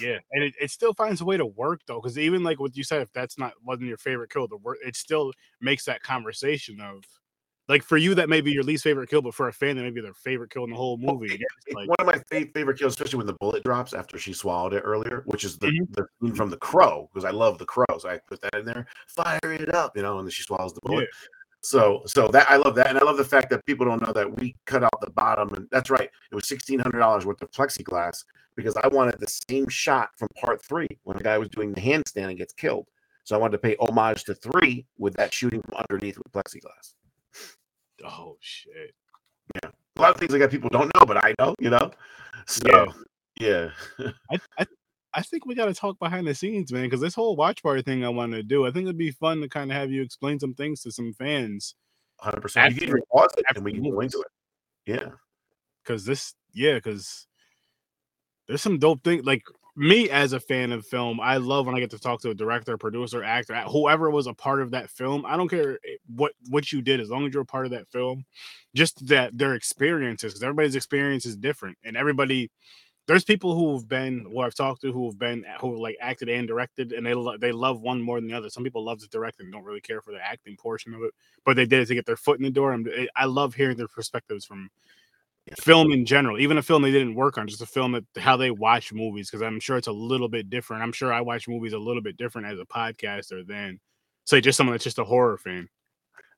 Yeah, 0.01 0.19
and 0.33 0.45
it, 0.45 0.55
it 0.61 0.71
still 0.71 0.95
finds 0.95 1.21
a 1.21 1.25
way 1.25 1.37
to 1.37 1.47
work 1.47 1.81
though, 1.87 2.01
because 2.01 2.19
even 2.19 2.43
like 2.43 2.61
what 2.61 2.77
you 2.77 2.85
said, 2.85 3.03
if 3.03 3.13
that's 3.13 3.39
not 3.39 3.53
wasn't 3.65 3.89
your 3.89 3.99
favorite 3.99 4.31
kill, 4.31 4.49
the 4.49 4.57
work 4.57 4.79
it 4.85 4.97
still 4.97 5.33
makes 5.61 5.85
that 5.85 6.03
conversation 6.03 6.81
of 6.81 7.05
like 7.69 7.83
for 7.83 7.97
you 7.97 8.15
that 8.17 8.29
may 8.29 8.41
be 8.41 8.51
your 8.51 8.65
least 8.65 8.83
favorite 8.85 9.09
kill, 9.09 9.23
but 9.23 9.35
for 9.35 9.49
a 9.49 9.53
fan 9.53 9.77
that 9.77 9.83
may 9.83 9.91
be 9.91 10.01
their 10.01 10.15
favorite 10.15 10.51
kill 10.51 10.65
in 10.65 10.71
the 10.71 10.77
whole 10.77 10.97
movie. 10.97 11.27
It's 11.35 11.45
It's 11.67 11.77
like, 11.77 11.89
one 11.89 11.97
of 12.01 12.07
my 12.07 12.19
fa- 12.29 12.51
favorite 12.53 12.79
kills, 12.79 12.95
especially 12.95 13.19
when 13.19 13.27
the 13.27 13.37
bullet 13.41 13.63
drops 13.65 13.95
after 13.95 14.19
she 14.19 14.33
swallowed 14.33 14.75
it 14.75 14.81
earlier, 14.81 15.23
which 15.27 15.45
is 15.45 15.59
the, 15.59 15.69
Mhm. 15.69 15.95
the 16.21 16.35
from 16.35 16.51
the 16.51 16.57
crow, 16.57 17.09
because 17.13 17.25
I 17.25 17.31
love 17.31 17.59
the 17.59 17.65
crow. 17.65 17.99
So 17.99 18.09
I 18.09 18.19
put 18.27 18.41
that 18.43 18.55
in 18.55 18.65
there, 18.65 18.87
fire 19.07 19.39
it 19.45 19.73
up, 19.75 19.97
you 19.97 20.03
know, 20.03 20.19
and 20.19 20.27
then 20.27 20.33
she 20.33 20.43
swallows 20.43 20.75
the 20.75 20.81
bullet. 20.83 21.09
So 21.61 22.03
so 22.07 22.27
that 22.29 22.51
I 22.51 22.57
love 22.57 22.75
that, 22.75 22.89
and 22.89 22.99
I 22.99 23.05
love 23.05 23.17
the 23.17 23.25
fact 23.25 23.49
that 23.51 23.65
people 23.67 23.87
don't 23.87 24.03
know 24.03 24.13
that 24.13 24.37
we 24.39 24.57
cut 24.67 24.83
out 24.83 25.01
the 25.01 25.11
bottom, 25.13 25.55
and 25.55 25.69
that's 25.71 25.91
right. 25.91 26.11
It 26.31 26.35
was 26.35 26.49
sixteen 26.49 26.81
hundred 26.81 26.99
dollars 26.99 27.25
worth 27.25 27.41
of 27.41 27.53
plexiglass 27.53 28.25
because 28.57 28.77
I 28.77 28.89
wanted 28.89 29.19
the 29.19 29.41
same 29.49 29.69
shot 29.69 30.11
from 30.19 30.29
part 30.41 30.63
three 30.65 30.89
when 31.05 31.17
the 31.17 31.25
guy 31.25 31.39
was 31.39 31.49
doing 31.49 31.73
the 31.73 31.81
handstand 31.81 32.29
and 32.29 32.39
gets 32.39 32.53
killed. 32.53 32.87
So 33.25 33.37
I 33.37 33.39
wanted 33.39 33.53
to 33.53 33.59
pay 33.59 33.77
homage 33.79 34.25
to 34.25 34.35
three 34.35 34.87
with 34.99 35.15
that 35.15 35.33
shooting 35.33 35.63
from 35.63 35.85
underneath 35.89 36.19
with 36.19 36.33
plexiglass. 36.33 36.95
Oh 38.05 38.37
shit. 38.41 38.95
Yeah, 39.55 39.71
a 39.97 40.01
lot 40.01 40.15
of 40.15 40.17
things 40.17 40.33
like 40.33 40.41
that 40.41 40.51
people 40.51 40.71
don't 40.71 40.93
know, 40.95 41.05
but 41.07 41.23
I 41.25 41.35
know. 41.39 41.55
You 41.61 41.71
know. 41.71 41.91
So 42.47 42.93
yeah. 43.39 43.71
I, 44.31 44.39
I 44.59 44.67
I 45.15 45.23
think 45.23 45.45
we 45.45 45.55
got 45.55 45.67
to 45.67 45.75
talk 45.75 45.99
behind 45.99 46.27
the 46.27 46.35
scenes, 46.35 46.73
man, 46.73 46.85
because 46.85 47.01
this 47.01 47.15
whole 47.15 47.37
watch 47.37 47.63
party 47.63 47.83
thing 47.83 48.05
I 48.05 48.09
wanted 48.09 48.37
to 48.37 48.43
do, 48.43 48.67
I 48.67 48.71
think 48.71 48.85
it'd 48.85 48.97
be 48.97 49.11
fun 49.11 49.41
to 49.43 49.49
kind 49.49 49.71
of 49.71 49.77
have 49.77 49.91
you 49.91 50.03
explain 50.03 50.41
some 50.41 50.55
things 50.55 50.81
to 50.83 50.93
some 50.93 51.13
fans. 51.13 51.75
Hundred 52.19 52.41
percent. 52.41 52.75
You 52.75 52.87
can 52.87 53.03
pause 53.13 53.31
it 53.37 53.45
and 53.55 53.65
we 53.65 53.73
can 53.73 53.91
go 53.91 54.01
into 54.01 54.21
it. 54.21 54.27
Yeah. 54.87 55.11
Because 55.83 56.05
this, 56.05 56.35
yeah, 56.55 56.75
because 56.75 57.27
there's 58.53 58.61
some 58.61 58.79
dope 58.79 59.03
thing. 59.03 59.23
Like 59.25 59.43
me 59.77 60.11
as 60.11 60.35
a 60.35 60.41
fan 60.41 60.73
of 60.73 60.87
film, 60.87 61.21
I 61.21 61.39
love 61.39 61.65
when 61.65 61.75
I 61.75 61.81
get 61.81 61.91
to 61.93 61.99
talk 61.99 62.21
to 62.21 62.31
a 62.31 62.35
director, 62.35 62.77
producer, 62.77 63.25
actor, 63.25 63.55
whoever 63.63 64.11
was 64.11 64.27
a 64.27 64.35
part 64.35 64.61
of 64.61 64.73
that 64.73 64.91
film. 64.91 65.25
I 65.25 65.39
don't 65.39 65.49
care 65.49 65.79
eh, 65.89 65.97
what 66.15 66.33
what 66.51 66.71
you 66.71 66.83
did, 66.83 67.01
as 67.01 67.09
long 67.09 67.27
as 67.27 67.33
you're 67.33 67.45
a 67.45 67.47
part 67.47 67.65
of 67.65 67.73
that 67.73 67.89
film. 67.89 68.25
Just 68.75 69.07
that 69.09 69.37
their 69.37 69.55
experiences, 69.55 70.35
because 70.35 70.43
everybody's 70.43 70.77
experience 70.77 71.25
is 71.25 71.35
different, 71.35 71.79
and 71.83 71.97
everybody 71.97 72.51
there's 73.07 73.25
people 73.25 73.55
who 73.55 73.75
have 73.75 73.89
been 73.89 74.27
who 74.31 74.41
I've 74.41 74.55
talked 74.55 74.83
to 74.83 74.93
who 74.93 75.07
have 75.07 75.19
been 75.19 75.45
who 75.61 75.83
like 75.83 75.97
acted 76.01 76.29
and 76.29 76.47
directed, 76.47 76.93
and 76.93 77.07
they 77.07 77.15
lo- 77.15 77.39
they 77.39 77.53
love 77.53 77.81
one 77.81 78.03
more 78.03 78.21
than 78.21 78.29
the 78.29 78.37
other. 78.37 78.51
Some 78.51 78.65
people 78.65 78.85
love 78.85 79.01
to 79.01 79.09
direct 79.09 79.41
and 79.41 79.51
don't 79.51 79.65
really 79.65 79.81
care 79.81 80.03
for 80.03 80.13
the 80.13 80.21
acting 80.23 80.57
portion 80.57 80.93
of 80.93 81.03
it, 81.03 81.13
but 81.47 81.57
they 81.57 81.65
did 81.65 81.81
it 81.81 81.87
to 81.87 81.95
get 81.95 82.05
their 82.05 82.17
foot 82.17 82.39
in 82.39 82.45
the 82.45 82.51
door. 82.51 82.75
I'm, 82.75 82.87
I 83.17 83.25
love 83.25 83.55
hearing 83.55 83.79
their 83.79 83.89
perspectives 83.89 84.45
from 84.45 84.69
film 85.61 85.93
in 85.93 86.07
general, 86.07 86.39
even 86.39 86.59
a 86.59 86.63
film 86.63 86.83
they 86.83 86.93
didn't 86.93 87.15
work 87.15 87.39
on, 87.39 87.49
just 87.49 87.63
a 87.63 87.67
film 87.67 87.93
that 87.93 88.05
how 88.17 88.37
they 88.37 88.51
watch 88.51 88.93
movies, 88.93 89.31
because 89.31 89.43
I'm 89.43 89.61
sure 89.61 89.77
it's 89.77 89.89
a 89.89 89.93
little 89.93 90.29
bit 90.29 90.51
different. 90.51 90.83
I'm 90.83 90.93
sure 90.93 91.13
I 91.13 91.21
watch 91.21 91.49
movies 91.49 91.73
a 91.73 91.79
little 91.79 92.03
bit 92.03 92.17
different 92.17 92.47
as 92.47 92.59
a 92.59 92.65
podcaster 92.65 93.47
than 93.47 93.81
say 94.25 94.41
just 94.41 94.57
someone 94.57 94.75
that's 94.75 94.85
just 94.85 94.99
a 94.99 95.05
horror 95.05 95.39
fan, 95.39 95.69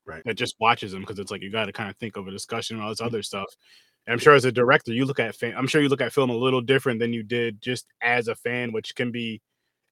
right? 0.05 0.23
That 0.25 0.35
just 0.35 0.55
watches 0.59 0.91
them 0.91 1.01
because 1.01 1.19
it's 1.19 1.31
like 1.31 1.41
you 1.41 1.51
got 1.51 1.65
to 1.65 1.73
kind 1.73 1.89
of 1.89 1.97
think 1.97 2.17
of 2.17 2.27
a 2.27 2.31
discussion 2.31 2.77
and 2.77 2.83
all 2.83 2.89
this 2.89 3.01
mm. 3.01 3.05
other 3.05 3.21
stuff. 3.21 3.53
And 4.07 4.13
I'm 4.13 4.19
sure 4.19 4.33
as 4.33 4.45
a 4.45 4.51
director, 4.51 4.91
you 4.91 5.05
look 5.05 5.19
at 5.19 5.35
fan, 5.35 5.53
I'm 5.55 5.67
sure 5.67 5.81
you 5.81 5.89
look 5.89 6.01
at 6.01 6.13
film 6.13 6.29
a 6.29 6.35
little 6.35 6.61
different 6.61 6.99
than 6.99 7.13
you 7.13 7.23
did 7.23 7.61
just 7.61 7.87
as 8.01 8.27
a 8.27 8.35
fan, 8.35 8.71
which 8.71 8.95
can 8.95 9.11
be 9.11 9.41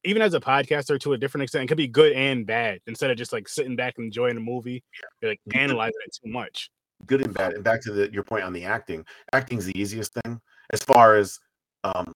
even 0.04 0.22
as 0.22 0.34
a 0.34 0.40
podcaster 0.40 1.00
to 1.00 1.14
a 1.14 1.18
different 1.18 1.44
extent, 1.44 1.64
it 1.64 1.68
can 1.68 1.78
be 1.78 1.88
good 1.88 2.14
and 2.14 2.46
bad 2.46 2.80
instead 2.88 3.10
of 3.10 3.18
just 3.18 3.32
like 3.32 3.48
sitting 3.48 3.76
back 3.76 3.96
and 3.98 4.06
enjoying 4.06 4.38
a 4.38 4.42
movie, 4.42 4.84
you're 5.22 5.32
like 5.32 5.40
mm-hmm. 5.48 5.60
analyzing 5.60 5.94
it 6.06 6.18
too 6.24 6.32
much. 6.32 6.70
Good 7.06 7.22
and 7.22 7.34
bad. 7.34 7.54
And 7.54 7.64
back 7.64 7.82
to 7.82 7.92
the, 7.92 8.12
your 8.12 8.24
point 8.24 8.44
on 8.44 8.54
the 8.54 8.66
acting, 8.66 9.06
acting's 9.34 9.66
the 9.66 9.80
easiest 9.80 10.14
thing 10.14 10.40
as 10.72 10.82
far 10.82 11.16
as 11.16 11.40
um, 11.84 12.14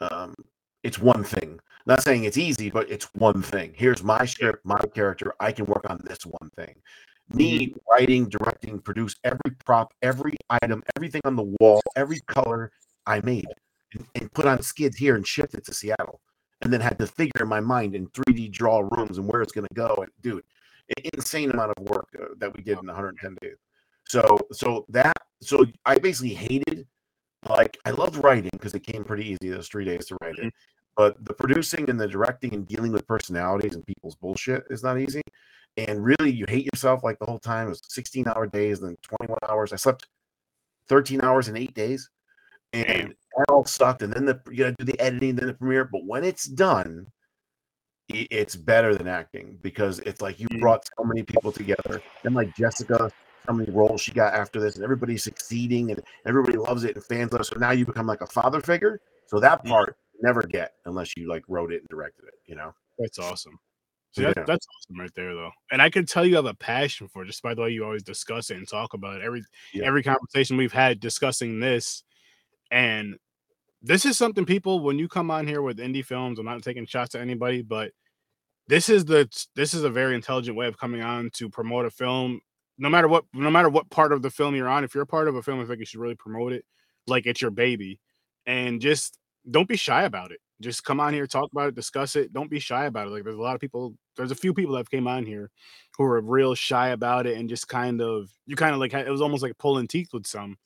um, 0.00 0.34
it's 0.82 0.98
one 0.98 1.24
thing. 1.24 1.60
Not 1.86 2.02
saying 2.02 2.24
it's 2.24 2.36
easy, 2.36 2.70
but 2.70 2.90
it's 2.90 3.12
one 3.14 3.42
thing. 3.42 3.72
Here's 3.74 4.02
my 4.02 4.24
script, 4.26 4.64
my 4.64 4.78
character. 4.94 5.34
I 5.40 5.52
can 5.52 5.64
work 5.64 5.88
on 5.88 6.00
this 6.04 6.24
one 6.24 6.50
thing. 6.56 6.74
Me 7.32 7.74
writing, 7.90 8.28
directing, 8.28 8.78
produce 8.78 9.14
every 9.24 9.50
prop, 9.64 9.92
every 10.02 10.34
item, 10.48 10.82
everything 10.96 11.20
on 11.24 11.36
the 11.36 11.54
wall, 11.60 11.82
every 11.96 12.20
color 12.26 12.72
I 13.06 13.20
made 13.20 13.46
and, 13.94 14.06
and 14.14 14.32
put 14.32 14.46
on 14.46 14.62
skids 14.62 14.96
here 14.96 15.16
and 15.16 15.26
shipped 15.26 15.54
it 15.54 15.64
to 15.66 15.74
Seattle. 15.74 16.20
And 16.62 16.72
then 16.72 16.80
had 16.80 16.98
to 16.98 17.06
figure 17.06 17.42
in 17.42 17.48
my 17.48 17.60
mind 17.60 17.94
in 17.94 18.08
3D 18.08 18.50
draw 18.50 18.80
rooms 18.80 19.18
and 19.18 19.28
where 19.28 19.42
it's 19.42 19.52
going 19.52 19.68
to 19.68 19.74
go. 19.74 19.94
And 19.98 20.10
dude, 20.22 20.42
an 20.96 21.04
insane 21.14 21.50
amount 21.50 21.72
of 21.76 21.84
work 21.84 22.08
uh, 22.20 22.34
that 22.38 22.54
we 22.54 22.62
did 22.62 22.78
in 22.78 22.86
110 22.86 23.36
days. 23.40 23.56
So, 24.08 24.38
so 24.52 24.84
that, 24.88 25.16
so 25.42 25.64
I 25.84 25.98
basically 25.98 26.34
hated, 26.34 26.86
like, 27.48 27.78
I 27.84 27.90
loved 27.90 28.16
writing 28.22 28.50
because 28.52 28.74
it 28.74 28.80
came 28.80 29.04
pretty 29.04 29.24
easy 29.28 29.50
those 29.50 29.68
three 29.68 29.84
days 29.84 30.06
to 30.06 30.16
write 30.20 30.34
it. 30.38 30.40
Mm-hmm. 30.40 30.48
But 30.96 31.24
the 31.24 31.34
producing 31.34 31.88
and 31.88 32.00
the 32.00 32.08
directing 32.08 32.54
and 32.54 32.66
dealing 32.66 32.90
with 32.90 33.06
personalities 33.06 33.74
and 33.74 33.86
people's 33.86 34.16
bullshit 34.16 34.64
is 34.70 34.82
not 34.82 34.98
easy 34.98 35.22
and 35.78 36.04
really 36.04 36.30
you 36.30 36.44
hate 36.48 36.66
yourself 36.72 37.04
like 37.04 37.18
the 37.18 37.26
whole 37.26 37.38
time. 37.38 37.66
It 37.66 37.70
was 37.70 37.80
16 37.88 38.26
hour 38.28 38.46
days, 38.46 38.80
then 38.80 38.96
21 39.02 39.38
hours. 39.48 39.72
I 39.72 39.76
slept 39.76 40.06
13 40.88 41.22
hours 41.22 41.48
in 41.48 41.56
eight 41.56 41.72
days, 41.74 42.10
and 42.72 43.14
that 43.36 43.44
all 43.48 43.64
sucked. 43.64 44.02
And 44.02 44.12
then 44.12 44.24
the 44.24 44.40
you 44.50 44.58
gotta 44.58 44.74
do 44.78 44.84
the 44.84 44.98
editing, 45.00 45.36
then 45.36 45.46
the 45.46 45.54
premiere. 45.54 45.84
But 45.84 46.04
when 46.04 46.24
it's 46.24 46.46
done, 46.46 47.06
it's 48.08 48.56
better 48.56 48.94
than 48.94 49.06
acting 49.06 49.58
because 49.62 50.00
it's 50.00 50.20
like 50.20 50.40
you 50.40 50.48
mm. 50.48 50.60
brought 50.60 50.84
so 50.98 51.04
many 51.04 51.22
people 51.22 51.52
together. 51.52 52.02
And 52.24 52.34
like 52.34 52.56
Jessica, 52.56 53.10
how 53.46 53.54
many 53.54 53.70
roles 53.70 54.00
she 54.00 54.12
got 54.12 54.34
after 54.34 54.60
this, 54.60 54.74
and 54.76 54.84
everybody's 54.84 55.24
succeeding, 55.24 55.90
and 55.90 56.02
everybody 56.26 56.56
loves 56.56 56.84
it, 56.84 56.96
and 56.96 57.04
fans 57.04 57.32
love. 57.32 57.42
It. 57.42 57.46
So 57.46 57.56
now 57.58 57.70
you 57.70 57.86
become 57.86 58.06
like 58.06 58.20
a 58.20 58.26
father 58.26 58.60
figure. 58.60 59.00
So 59.26 59.40
that 59.40 59.64
part 59.64 59.96
never 60.20 60.42
get 60.42 60.74
unless 60.86 61.16
you 61.16 61.28
like 61.28 61.44
wrote 61.48 61.72
it 61.72 61.80
and 61.80 61.88
directed 61.88 62.24
it. 62.26 62.34
You 62.46 62.56
know, 62.56 62.74
that's 62.98 63.18
awesome. 63.18 63.58
See, 64.12 64.22
that, 64.22 64.36
Yeah. 64.36 64.44
that's 64.44 64.66
awesome 64.66 65.00
right 65.00 65.14
there, 65.14 65.34
though. 65.34 65.50
And 65.70 65.82
I 65.82 65.90
can 65.90 66.06
tell 66.06 66.24
you 66.26 66.36
have 66.36 66.46
a 66.46 66.54
passion 66.54 67.08
for 67.08 67.22
it 67.22 67.26
just 67.26 67.42
by 67.42 67.54
the 67.54 67.62
way 67.62 67.70
you 67.70 67.84
always 67.84 68.02
discuss 68.02 68.50
it 68.50 68.56
and 68.56 68.66
talk 68.66 68.94
about 68.94 69.20
it. 69.20 69.24
Every 69.24 69.42
every 69.82 70.02
conversation 70.02 70.56
we've 70.56 70.72
had 70.72 71.00
discussing 71.00 71.60
this, 71.60 72.02
and 72.70 73.16
this 73.82 74.04
is 74.04 74.16
something 74.16 74.44
people 74.44 74.80
when 74.80 74.98
you 74.98 75.08
come 75.08 75.30
on 75.30 75.46
here 75.46 75.62
with 75.62 75.78
indie 75.78 76.04
films. 76.04 76.38
I'm 76.38 76.46
not 76.46 76.62
taking 76.62 76.86
shots 76.86 77.14
at 77.14 77.20
anybody, 77.20 77.62
but 77.62 77.92
this 78.66 78.88
is 78.88 79.04
the 79.04 79.28
this 79.54 79.74
is 79.74 79.84
a 79.84 79.90
very 79.90 80.14
intelligent 80.14 80.56
way 80.56 80.66
of 80.66 80.78
coming 80.78 81.02
on 81.02 81.30
to 81.34 81.48
promote 81.48 81.86
a 81.86 81.90
film. 81.90 82.40
No 82.78 82.88
matter 82.88 83.08
what, 83.08 83.24
no 83.32 83.50
matter 83.50 83.68
what 83.68 83.90
part 83.90 84.12
of 84.12 84.22
the 84.22 84.30
film 84.30 84.54
you're 84.54 84.68
on, 84.68 84.84
if 84.84 84.94
you're 84.94 85.02
a 85.02 85.06
part 85.06 85.28
of 85.28 85.34
a 85.34 85.42
film, 85.42 85.60
I 85.60 85.64
think 85.64 85.80
you 85.80 85.86
should 85.86 86.00
really 86.00 86.14
promote 86.14 86.52
it 86.52 86.64
like 87.06 87.26
it's 87.26 87.42
your 87.42 87.50
baby, 87.50 88.00
and 88.46 88.80
just 88.80 89.18
don't 89.50 89.68
be 89.68 89.76
shy 89.76 90.04
about 90.04 90.30
it. 90.30 90.40
Just 90.60 90.84
come 90.84 91.00
on 91.00 91.12
here, 91.12 91.26
talk 91.26 91.50
about 91.52 91.68
it, 91.68 91.74
discuss 91.74 92.16
it. 92.16 92.32
Don't 92.32 92.50
be 92.50 92.58
shy 92.58 92.86
about 92.86 93.06
it. 93.06 93.10
Like 93.10 93.24
there's 93.24 93.36
a 93.36 93.40
lot 93.40 93.54
of 93.54 93.60
people. 93.60 93.94
There's 94.16 94.30
a 94.30 94.36
few 94.36 94.52
people 94.52 94.72
that 94.72 94.80
have 94.80 94.90
came 94.90 95.06
on 95.06 95.24
here 95.24 95.50
who 95.96 96.04
are 96.04 96.20
real 96.20 96.54
shy 96.54 96.88
about 96.88 97.26
it 97.26 97.38
and 97.38 97.48
just 97.48 97.68
kind 97.68 98.00
of 98.00 98.30
you 98.46 98.56
kind 98.56 98.74
of 98.74 98.80
like 98.80 98.92
it 98.94 99.08
was 99.08 99.20
almost 99.20 99.42
like 99.42 99.58
pulling 99.58 99.88
teeth 99.88 100.08
with 100.12 100.26
some. 100.26 100.56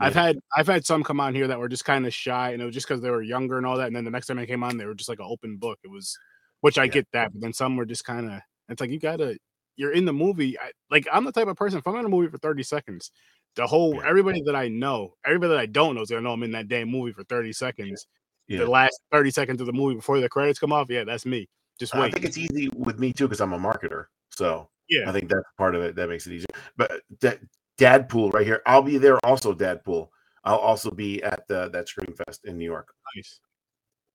I've 0.00 0.14
had 0.14 0.38
I've 0.56 0.66
had 0.66 0.84
some 0.84 1.04
come 1.04 1.20
on 1.20 1.34
here 1.34 1.46
that 1.46 1.58
were 1.58 1.68
just 1.68 1.84
kind 1.84 2.06
of 2.06 2.14
shy, 2.14 2.50
and 2.50 2.60
it 2.60 2.64
was 2.64 2.74
just 2.74 2.88
because 2.88 3.02
they 3.02 3.10
were 3.10 3.22
younger 3.22 3.56
and 3.56 3.66
all 3.66 3.76
that. 3.76 3.86
And 3.86 3.94
then 3.94 4.04
the 4.04 4.10
next 4.10 4.26
time 4.26 4.36
they 4.36 4.46
came 4.46 4.64
on, 4.64 4.76
they 4.76 4.86
were 4.86 4.94
just 4.94 5.08
like 5.08 5.20
an 5.20 5.28
open 5.28 5.56
book. 5.56 5.78
It 5.84 5.90
was, 5.90 6.16
which 6.60 6.78
I 6.78 6.86
get 6.86 7.06
that, 7.12 7.32
but 7.32 7.40
then 7.40 7.52
some 7.52 7.76
were 7.76 7.86
just 7.86 8.04
kind 8.04 8.30
of. 8.30 8.40
It's 8.68 8.80
like 8.80 8.90
you 8.90 8.98
gotta, 8.98 9.38
you're 9.82 9.92
in 9.92 10.04
the 10.04 10.12
movie. 10.12 10.56
I, 10.58 10.70
like 10.90 11.06
I'm 11.12 11.24
the 11.24 11.32
type 11.32 11.48
of 11.48 11.56
person. 11.56 11.78
If 11.80 11.86
I'm 11.88 11.96
in 11.96 12.04
a 12.06 12.08
movie 12.08 12.28
for 12.30 12.38
30 12.38 12.62
seconds, 12.62 13.10
the 13.56 13.66
whole 13.66 14.00
everybody 14.02 14.40
that 14.42 14.54
I 14.56 14.68
know, 14.68 15.14
everybody 15.26 15.50
that 15.50 15.58
I 15.58 15.66
don't 15.66 15.96
know 15.96 16.02
is 16.02 16.10
gonna 16.10 16.22
know 16.22 16.32
I'm 16.32 16.42
in 16.44 16.52
that 16.52 16.68
damn 16.68 16.88
movie 16.88 17.12
for 17.12 17.24
30 17.24 17.52
seconds. 17.52 18.06
Yeah. 18.46 18.60
The 18.60 18.70
last 18.70 19.00
30 19.10 19.30
seconds 19.32 19.60
of 19.60 19.66
the 19.66 19.72
movie 19.72 19.96
before 19.96 20.20
the 20.20 20.28
credits 20.28 20.58
come 20.58 20.72
off, 20.72 20.86
yeah, 20.88 21.04
that's 21.04 21.26
me. 21.26 21.48
Just 21.80 21.94
I 21.94 22.10
think 22.10 22.24
it's 22.24 22.38
easy 22.38 22.68
with 22.76 22.98
me 23.00 23.12
too 23.12 23.26
because 23.26 23.40
I'm 23.40 23.52
a 23.52 23.58
marketer. 23.58 24.06
So 24.30 24.68
Yeah. 24.88 25.08
I 25.08 25.12
think 25.12 25.28
that's 25.28 25.42
part 25.58 25.74
of 25.74 25.82
it 25.82 25.96
that 25.96 26.08
makes 26.08 26.26
it 26.26 26.32
easier. 26.34 26.46
But 26.76 27.02
that 27.20 27.40
Dadpool 27.78 28.32
right 28.32 28.46
here, 28.46 28.62
I'll 28.66 28.82
be 28.82 28.98
there 28.98 29.18
also. 29.26 29.52
Dadpool. 29.52 30.08
I'll 30.44 30.58
also 30.58 30.90
be 30.90 31.22
at 31.22 31.46
the, 31.48 31.68
that 31.70 31.88
Scream 31.88 32.14
Fest 32.26 32.40
in 32.44 32.58
New 32.58 32.64
York. 32.64 32.92
Nice. 33.16 33.40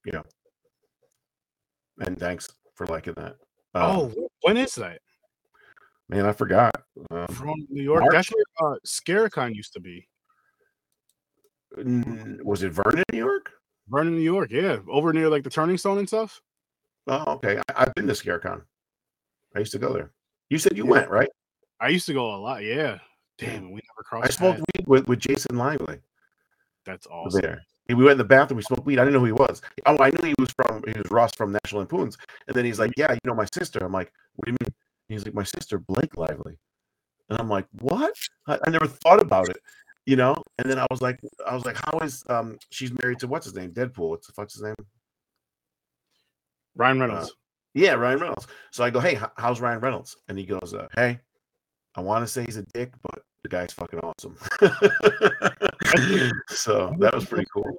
Yeah. 0.06 0.22
And 2.00 2.18
thanks 2.20 2.50
for 2.76 2.86
liking 2.88 3.14
that. 3.18 3.36
oh, 3.76 4.06
Um, 4.06 4.12
wh- 4.12 4.46
when 4.46 4.58
is 4.58 4.76
that? 4.76 5.00
Man, 6.10 6.26
I 6.26 6.32
forgot. 6.32 6.74
Um, 7.12 7.28
From 7.28 7.68
New 7.70 7.84
York. 7.84 8.02
March? 8.02 8.14
That's 8.14 8.30
where 8.30 8.72
uh, 8.74 8.76
Scare-A-Con 8.86 9.54
used 9.54 9.74
to 9.74 9.80
be. 9.80 10.08
N- 11.78 12.40
was 12.44 12.64
it 12.64 12.72
Vernon, 12.72 13.04
New 13.12 13.20
York? 13.20 13.52
Vernon, 13.90 14.16
New 14.16 14.22
York. 14.22 14.50
Yeah, 14.52 14.80
over 14.90 15.12
near 15.12 15.30
like 15.30 15.44
the 15.44 15.50
Turning 15.50 15.78
Stone 15.78 15.98
and 16.00 16.08
stuff. 16.08 16.42
Oh, 17.08 17.34
okay. 17.34 17.60
I, 17.70 17.84
I've 17.84 17.96
been 17.96 18.08
to 18.08 18.16
Scare-A-Con. 18.16 18.62
I 19.56 19.60
used 19.60 19.74
to 19.74 19.80
go 19.80 19.94
there. 19.94 20.12
You 20.50 20.58
said 20.58 20.78
you 20.78 20.86
went, 20.86 21.10
right? 21.10 21.30
I 21.80 21.90
used 21.90 22.06
to 22.08 22.14
go 22.14 22.36
a 22.36 22.38
lot. 22.38 22.64
Yeah. 22.64 23.00
Damn, 23.38 23.72
we 23.72 23.82
never 23.82 24.04
crossed. 24.04 24.28
I 24.28 24.30
smoked 24.32 24.60
paths. 24.60 24.66
weed 24.76 24.88
with, 24.88 25.08
with 25.08 25.20
Jason 25.20 25.58
Lively. 25.58 26.00
That's 26.86 27.06
awesome. 27.08 27.42
there. 27.42 27.62
We 27.90 27.96
went 27.96 28.12
in 28.14 28.18
the 28.18 28.24
bathroom. 28.24 28.58
We 28.58 28.64
smoked 28.64 28.86
weed. 28.86 29.00
I 29.00 29.04
didn't 29.04 29.14
know 29.14 29.20
who 29.20 29.26
he 29.26 29.32
was. 29.34 29.62
Oh, 29.86 29.98
I 30.00 30.10
knew 30.10 30.28
he 30.28 30.34
was 30.40 30.50
from. 30.52 30.84
He 30.88 30.98
was 30.98 31.10
Ross 31.12 31.34
from 31.36 31.52
National 31.52 31.80
Lampoons. 31.80 32.18
And 32.48 32.56
then 32.56 32.66
he's 32.66 32.80
like, 32.80 32.92
"Yeah, 32.98 33.12
you 33.12 33.20
know 33.26 33.36
my 33.36 33.48
sister." 33.54 33.80
I'm 33.80 33.94
like, 33.94 34.12
"What 34.36 34.46
do 34.46 34.52
you 34.52 34.58
mean?" 34.62 34.74
He's 35.08 35.26
like, 35.26 35.34
"My 35.34 35.44
sister, 35.44 35.80
Blake 35.80 36.18
Lively." 36.18 36.58
And 37.30 37.40
I'm 37.40 37.50
like, 37.50 37.68
"What?" 37.80 38.14
I, 38.48 38.60
I 38.66 38.70
never 38.70 38.88
thought 38.88 39.22
about 39.22 39.50
it, 39.50 39.58
you 40.06 40.16
know. 40.16 40.36
And 40.60 40.70
then 40.70 40.80
I 40.80 40.86
was 40.90 41.02
like, 41.02 41.20
"I 41.46 41.54
was 41.54 41.66
like, 41.66 41.78
how 41.78 42.00
is 42.00 42.24
um 42.30 42.58
she's 42.70 42.92
married 43.02 43.20
to 43.20 43.28
what's 43.28 43.46
his 43.46 43.56
name? 43.56 43.72
Deadpool. 43.72 44.10
What's 44.10 44.28
the 44.28 44.34
fuck's 44.34 44.54
his 44.54 44.64
name? 44.64 44.76
Ryan 46.76 47.00
Reynolds. 47.00 47.30
Uh, 47.30 47.34
yeah, 47.74 47.94
Ryan 47.94 48.20
Reynolds. 48.20 48.48
So 48.72 48.84
I 48.84 48.90
go, 48.90 49.00
"Hey, 49.00 49.20
how's 49.38 49.62
Ryan 49.62 49.80
Reynolds?" 49.80 50.16
And 50.28 50.38
he 50.38 50.46
goes, 50.46 50.74
uh, 50.74 50.88
"Hey, 50.96 51.20
I 51.96 52.02
want 52.02 52.26
to 52.26 52.28
say 52.32 52.44
he's 52.46 52.58
a 52.58 52.64
dick, 52.74 52.92
but 53.02 53.24
the 53.44 53.50
guy's 53.50 53.74
fucking 53.74 54.00
awesome." 54.00 54.38
so 56.50 56.96
that 57.00 57.14
was 57.14 57.26
pretty 57.26 57.46
cool. 57.54 57.76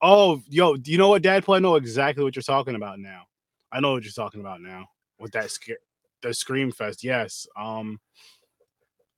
Oh, 0.00 0.40
yo, 0.48 0.76
do 0.76 0.90
you 0.90 0.98
know 0.98 1.08
what 1.08 1.22
Dadpool? 1.22 1.56
I 1.56 1.58
know 1.58 1.76
exactly 1.76 2.24
what 2.24 2.36
you're 2.36 2.42
talking 2.42 2.74
about 2.76 2.98
now. 2.98 3.24
I 3.72 3.80
know 3.80 3.92
what 3.92 4.04
you're 4.04 4.12
talking 4.12 4.40
about 4.40 4.60
now 4.60 4.86
with 5.18 5.32
that 5.32 5.50
scare, 5.50 5.78
the 6.22 6.32
Scream 6.34 6.70
Fest. 6.72 7.04
Yes. 7.04 7.46
Um, 7.56 8.00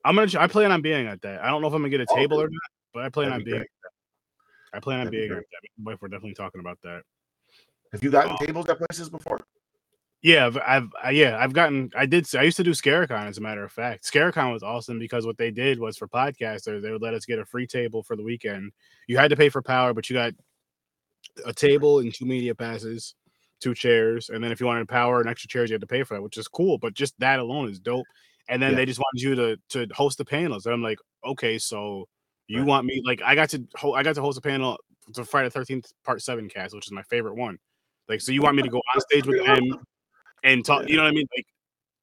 I'm 0.04 0.14
gonna. 0.14 0.30
I 0.38 0.46
plan 0.46 0.72
on 0.72 0.82
being 0.82 1.06
at 1.06 1.20
that. 1.22 1.42
I 1.42 1.48
don't 1.48 1.60
know 1.62 1.68
if 1.68 1.74
I'm 1.74 1.80
gonna 1.82 1.90
get 1.90 2.00
a 2.00 2.06
Oh, 2.10 2.16
table 2.16 2.40
or 2.40 2.48
not, 2.48 2.70
but 2.94 3.04
I 3.04 3.08
plan 3.08 3.32
on 3.32 3.40
be 3.40 3.44
being. 3.46 3.58
great. 3.58 3.62
At 3.62 3.92
that. 4.72 4.76
I 4.76 4.80
plan 4.80 5.00
on 5.00 5.10
being 5.10 5.30
at 5.30 5.36
that. 5.36 5.44
My 5.78 5.92
wife, 5.92 6.02
we're 6.02 6.08
definitely 6.08 6.34
talking 6.34 6.60
about 6.60 6.78
that. 6.82 7.02
Have 7.92 8.02
you 8.02 8.10
gotten 8.10 8.32
Um, 8.32 8.38
tables 8.38 8.68
at 8.68 8.78
places 8.78 9.08
before? 9.08 9.40
Yeah, 10.20 10.46
I've, 10.46 10.58
I've 10.58 10.88
I, 11.02 11.10
yeah, 11.10 11.38
I've 11.38 11.52
gotten. 11.52 11.90
I 11.96 12.04
did. 12.06 12.26
I 12.34 12.42
used 12.42 12.56
to 12.56 12.64
do 12.64 12.74
Scare-A-Con, 12.74 13.28
as 13.28 13.38
a 13.38 13.40
matter 13.40 13.64
of 13.64 13.70
fact. 13.72 14.04
Scare-A-Con 14.04 14.52
was 14.52 14.62
awesome 14.62 14.98
because 14.98 15.24
what 15.24 15.38
they 15.38 15.50
did 15.50 15.78
was 15.78 15.96
for 15.96 16.08
podcasters, 16.08 16.82
they 16.82 16.90
would 16.90 17.02
let 17.02 17.14
us 17.14 17.24
get 17.24 17.38
a 17.38 17.44
free 17.44 17.66
table 17.66 18.02
for 18.02 18.16
the 18.16 18.22
weekend. 18.24 18.72
You 19.06 19.16
had 19.16 19.30
to 19.30 19.36
pay 19.36 19.48
for 19.48 19.62
power, 19.62 19.94
but 19.94 20.10
you 20.10 20.14
got 20.14 20.32
a 21.46 21.52
table 21.52 22.00
and 22.00 22.12
two 22.12 22.24
media 22.26 22.54
passes, 22.54 23.14
two 23.60 23.74
chairs, 23.74 24.30
and 24.30 24.42
then 24.42 24.52
if 24.52 24.60
you 24.60 24.66
wanted 24.66 24.88
power 24.88 25.20
and 25.20 25.28
extra 25.28 25.48
chairs, 25.48 25.70
you 25.70 25.74
had 25.74 25.80
to 25.80 25.86
pay 25.86 26.02
for 26.02 26.14
that, 26.14 26.22
which 26.22 26.38
is 26.38 26.48
cool. 26.48 26.78
But 26.78 26.94
just 26.94 27.14
that 27.18 27.38
alone 27.40 27.68
is 27.68 27.78
dope. 27.78 28.06
And 28.48 28.62
then 28.62 28.70
Yeah. 28.70 28.76
they 28.76 28.86
just 28.86 29.00
wanted 29.00 29.22
you 29.22 29.34
to 29.34 29.56
to 29.70 29.94
host 29.94 30.18
the 30.18 30.24
panels. 30.24 30.66
And 30.66 30.74
I'm 30.74 30.82
like, 30.82 30.98
okay, 31.24 31.58
so 31.58 32.06
you 32.46 32.64
want 32.64 32.86
me 32.86 33.02
like 33.04 33.20
I 33.22 33.34
got 33.34 33.50
to 33.50 33.62
ho- 33.76 33.92
I 33.92 34.02
got 34.02 34.14
to 34.14 34.22
host 34.22 34.38
a 34.38 34.40
panel 34.40 34.78
for 35.14 35.24
Friday 35.24 35.50
Thirteenth 35.50 35.92
Part 36.04 36.22
Seven 36.22 36.48
cast, 36.48 36.74
which 36.74 36.86
is 36.86 36.92
my 36.92 37.02
favorite 37.02 37.34
one. 37.34 37.58
Like, 38.08 38.22
so 38.22 38.32
you 38.32 38.40
want 38.40 38.56
me 38.56 38.62
to 38.62 38.70
go 38.70 38.80
on 38.94 39.00
stage 39.02 39.26
with 39.26 39.44
them 39.44 39.74
and 40.44 40.64
talk? 40.64 40.88
You 40.88 40.96
know 40.96 41.02
what 41.02 41.10
I 41.10 41.12
mean? 41.12 41.26
Like, 41.36 41.46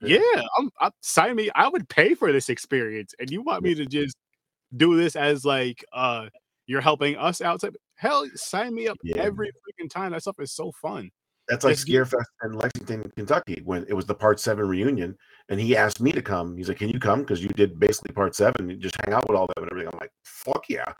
yeah, 0.01 0.43
I'm, 0.59 0.69
I'm 0.79 0.91
sign 1.01 1.35
me. 1.35 1.49
I 1.55 1.67
would 1.67 1.89
pay 1.89 2.13
for 2.13 2.31
this 2.31 2.49
experience, 2.49 3.15
and 3.19 3.31
you 3.31 3.41
want 3.41 3.63
me 3.63 3.73
to 3.73 3.85
just 3.87 4.15
do 4.75 4.95
this 4.97 5.15
as 5.15 5.45
like 5.45 5.83
uh 5.93 6.27
you're 6.67 6.81
helping 6.81 7.15
us 7.15 7.41
out? 7.41 7.63
Hell, 7.95 8.27
sign 8.35 8.75
me 8.75 8.87
up 8.87 8.97
Yeah. 9.03 9.17
every 9.17 9.47
freaking 9.49 9.89
time. 9.89 10.11
That 10.11 10.21
stuff 10.21 10.39
is 10.39 10.51
so 10.51 10.71
fun. 10.81 11.09
That's 11.47 11.63
like 11.63 11.75
Scarefest 11.75 12.25
in 12.43 12.53
Lexington, 12.53 13.11
Kentucky, 13.15 13.61
when 13.65 13.85
it 13.87 13.93
was 13.93 14.05
the 14.05 14.15
Part 14.15 14.39
Seven 14.39 14.67
reunion, 14.67 15.15
and 15.49 15.59
he 15.59 15.77
asked 15.77 16.01
me 16.01 16.11
to 16.11 16.21
come. 16.21 16.57
He's 16.57 16.69
like, 16.69 16.79
"Can 16.79 16.89
you 16.89 16.99
come? 16.99 17.21
Because 17.21 17.43
you 17.43 17.49
did 17.49 17.79
basically 17.79 18.13
Part 18.13 18.35
Seven. 18.35 18.69
You 18.69 18.77
just 18.77 18.95
hang 19.05 19.13
out 19.13 19.27
with 19.29 19.37
all 19.37 19.47
them 19.47 19.63
and 19.63 19.71
everything." 19.71 19.91
I'm 19.93 19.99
like, 19.99 20.11
"Fuck 20.23 20.65
yeah!" 20.69 20.91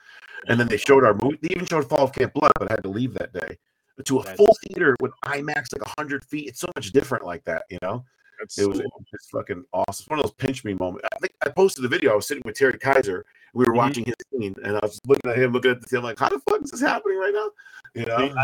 And 0.46 0.60
then 0.60 0.68
they 0.68 0.76
showed 0.76 1.04
our 1.04 1.14
movie. 1.14 1.38
They 1.42 1.48
even 1.50 1.66
showed 1.66 1.88
Fall 1.88 2.04
of 2.04 2.12
Camp 2.12 2.32
Blood, 2.34 2.52
but 2.58 2.70
I 2.70 2.74
had 2.74 2.84
to 2.84 2.90
leave 2.90 3.14
that 3.14 3.32
day 3.32 3.58
to 4.04 4.18
a 4.18 4.22
full 4.22 4.56
theater 4.66 4.94
with 5.00 5.12
IMAX, 5.24 5.72
like 5.72 5.94
hundred 5.98 6.24
feet. 6.24 6.48
It's 6.48 6.60
so 6.60 6.68
much 6.76 6.92
different 6.92 7.24
like 7.24 7.44
that, 7.44 7.64
you 7.70 7.78
know. 7.82 8.04
That's 8.38 8.58
it 8.58 8.68
was 8.68 8.80
cool. 8.80 9.04
just 9.10 9.30
fucking 9.30 9.64
awesome. 9.72 9.86
It's 9.88 10.08
one 10.08 10.18
of 10.18 10.24
those 10.24 10.34
pinch 10.34 10.64
me 10.64 10.74
moments. 10.74 11.08
I 11.12 11.18
think 11.18 11.32
I 11.42 11.48
posted 11.48 11.84
the 11.84 11.88
video. 11.88 12.12
I 12.12 12.16
was 12.16 12.28
sitting 12.28 12.42
with 12.44 12.56
Terry 12.56 12.78
Kiser. 12.78 13.24
We 13.56 13.64
Mm-hmm. 13.64 13.70
were 13.70 13.76
watching 13.76 14.04
his 14.04 14.14
scene, 14.30 14.54
and 14.64 14.76
I 14.76 14.80
was 14.82 15.00
looking 15.06 15.30
at 15.30 15.38
him, 15.38 15.52
looking 15.52 15.70
at 15.70 15.80
the 15.80 15.88
scene. 15.88 16.02
Like, 16.02 16.18
"How 16.18 16.28
the 16.28 16.38
fuck 16.40 16.62
is 16.62 16.70
this 16.72 16.80
happening 16.80 17.16
right 17.18 17.32
now?" 17.32 17.48
You 17.94 18.04
know. 18.04 18.34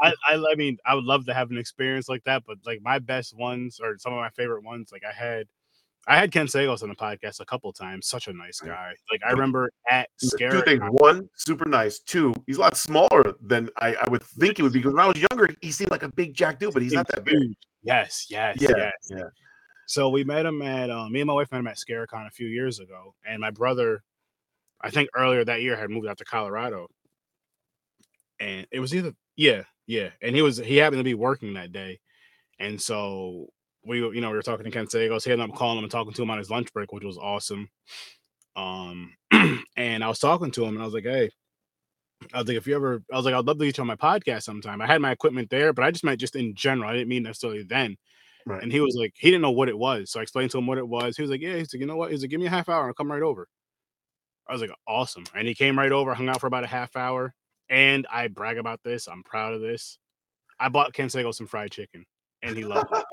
I, 0.00 0.12
I, 0.28 0.34
I 0.52 0.54
mean, 0.54 0.78
I 0.86 0.94
would 0.94 1.02
love 1.04 1.26
to 1.26 1.34
have 1.34 1.50
an 1.50 1.58
experience 1.58 2.08
like 2.08 2.22
that, 2.24 2.44
but 2.46 2.58
like 2.64 2.80
my 2.82 3.00
best 3.00 3.36
ones 3.36 3.80
or 3.82 3.98
some 3.98 4.12
of 4.12 4.18
my 4.20 4.30
favorite 4.30 4.62
ones, 4.64 4.90
like 4.92 5.02
I 5.04 5.12
had, 5.12 5.48
I 6.06 6.16
had 6.16 6.30
Ken 6.30 6.46
Sagoes 6.46 6.84
on 6.84 6.88
the 6.90 6.94
podcast 6.94 7.40
a 7.40 7.44
couple 7.44 7.72
times. 7.72 8.06
Such 8.06 8.28
a 8.28 8.32
nice 8.32 8.60
guy. 8.60 8.92
Like 9.10 9.20
I 9.26 9.32
remember 9.32 9.72
at 9.90 10.08
Two 10.20 10.28
Scare. 10.28 10.60
things. 10.60 10.82
One, 10.90 11.28
super 11.36 11.68
nice. 11.68 11.98
Two, 11.98 12.32
he's 12.46 12.58
a 12.58 12.60
lot 12.60 12.76
smaller 12.76 13.34
than 13.40 13.68
I, 13.78 13.94
I 13.96 14.08
would 14.10 14.22
think 14.22 14.58
he 14.58 14.62
would 14.62 14.72
be. 14.72 14.78
Because 14.78 14.94
when 14.94 15.02
I 15.04 15.08
was 15.08 15.26
younger, 15.30 15.52
he 15.60 15.72
seemed 15.72 15.90
like 15.90 16.04
a 16.04 16.12
big 16.12 16.34
jack 16.34 16.60
dude, 16.60 16.72
but 16.72 16.82
he's 16.82 16.92
not 16.92 17.08
that 17.08 17.24
big. 17.24 17.54
Yes, 17.82 18.26
yes, 18.30 18.58
Yeah, 18.60 18.70
yes. 18.76 18.92
yeah. 19.10 19.24
So 19.86 20.08
we 20.08 20.22
met 20.22 20.46
him 20.46 20.62
at 20.62 20.88
um, 20.90 21.10
me 21.12 21.20
and 21.20 21.26
my 21.26 21.34
wife 21.34 21.50
met 21.50 21.58
him 21.58 21.66
at 21.66 21.78
Scare-A-Con 21.78 22.26
a 22.26 22.30
few 22.30 22.46
years 22.46 22.78
ago, 22.78 23.14
and 23.26 23.40
my 23.40 23.50
brother, 23.50 24.04
I 24.82 24.90
think 24.90 25.08
earlier 25.14 25.44
that 25.44 25.62
year, 25.62 25.76
had 25.76 25.90
moved 25.90 26.06
out 26.06 26.18
to 26.18 26.24
Colorado, 26.24 26.88
and 28.40 28.66
it 28.70 28.80
was 28.80 28.94
either 28.94 29.12
yeah, 29.36 29.62
yeah, 29.86 30.10
and 30.20 30.34
he 30.34 30.42
was 30.42 30.58
he 30.58 30.76
happened 30.76 31.00
to 31.00 31.04
be 31.04 31.14
working 31.14 31.54
that 31.54 31.72
day, 31.72 32.00
and 32.58 32.80
so 32.80 33.48
we 33.84 33.98
you 33.98 34.20
know 34.20 34.30
we 34.30 34.36
were 34.36 34.42
talking 34.42 34.64
to 34.64 34.70
Ken 34.70 34.86
Sagoes, 34.86 35.24
he 35.24 35.32
ended 35.32 35.50
up 35.50 35.56
calling 35.56 35.78
him 35.78 35.84
and 35.84 35.90
talking 35.90 36.12
to 36.12 36.22
him 36.22 36.30
on 36.30 36.38
his 36.38 36.50
lunch 36.50 36.72
break, 36.72 36.92
which 36.92 37.04
was 37.04 37.18
awesome. 37.18 37.68
Um, 38.56 39.14
and 39.76 40.04
I 40.04 40.08
was 40.08 40.18
talking 40.18 40.50
to 40.52 40.64
him, 40.64 40.74
and 40.74 40.82
I 40.82 40.84
was 40.84 40.94
like, 40.94 41.04
hey. 41.04 41.30
I 42.32 42.38
was 42.38 42.46
like, 42.46 42.56
if 42.56 42.68
you 42.68 42.76
ever, 42.76 43.02
I 43.12 43.16
was 43.16 43.24
like, 43.24 43.34
I'd 43.34 43.44
love 43.46 43.58
to 43.58 43.64
get 43.64 43.78
you 43.78 43.80
on 43.80 43.88
my 43.88 43.96
podcast 43.96 44.44
sometime. 44.44 44.80
I 44.80 44.86
had 44.86 45.00
my 45.00 45.10
equipment 45.10 45.50
there, 45.50 45.72
but 45.72 45.84
I 45.84 45.90
just 45.90 46.04
meant 46.04 46.20
just 46.20 46.36
in 46.36 46.54
general. 46.54 46.88
I 46.88 46.92
didn't 46.92 47.08
mean 47.08 47.24
necessarily 47.24 47.64
then. 47.64 47.96
Right. 48.46 48.62
And 48.62 48.72
he 48.72 48.80
was 48.80 48.94
like, 48.96 49.12
he 49.16 49.28
didn't 49.28 49.42
know 49.42 49.50
what 49.50 49.68
it 49.68 49.76
was. 49.76 50.12
So 50.12 50.20
I 50.20 50.22
explained 50.22 50.52
to 50.52 50.58
him 50.58 50.68
what 50.68 50.78
it 50.78 50.86
was. 50.86 51.16
He 51.16 51.22
was 51.22 51.32
like, 51.32 51.40
yeah. 51.40 51.56
He's 51.56 51.74
like, 51.74 51.80
you 51.80 51.86
know 51.86 51.96
what? 51.96 52.12
He's 52.12 52.22
like, 52.22 52.30
give 52.30 52.40
me 52.40 52.46
a 52.46 52.50
half 52.50 52.68
hour. 52.68 52.86
I'll 52.86 52.94
come 52.94 53.10
right 53.10 53.22
over. 53.22 53.48
I 54.48 54.52
was 54.52 54.60
like, 54.60 54.72
awesome. 54.86 55.24
And 55.34 55.46
he 55.46 55.54
came 55.54 55.78
right 55.78 55.92
over, 55.92 56.14
hung 56.14 56.28
out 56.28 56.40
for 56.40 56.46
about 56.46 56.64
a 56.64 56.68
half 56.68 56.96
hour. 56.96 57.34
And 57.68 58.06
I 58.10 58.28
brag 58.28 58.58
about 58.58 58.80
this. 58.82 59.08
I'm 59.08 59.22
proud 59.22 59.54
of 59.54 59.60
this. 59.60 59.98
I 60.60 60.68
bought 60.68 60.92
Ken 60.92 61.08
Sago 61.08 61.32
some 61.32 61.46
fried 61.46 61.70
chicken, 61.70 62.04
and 62.42 62.56
he 62.56 62.64
loved 62.64 62.88
it. 62.92 63.04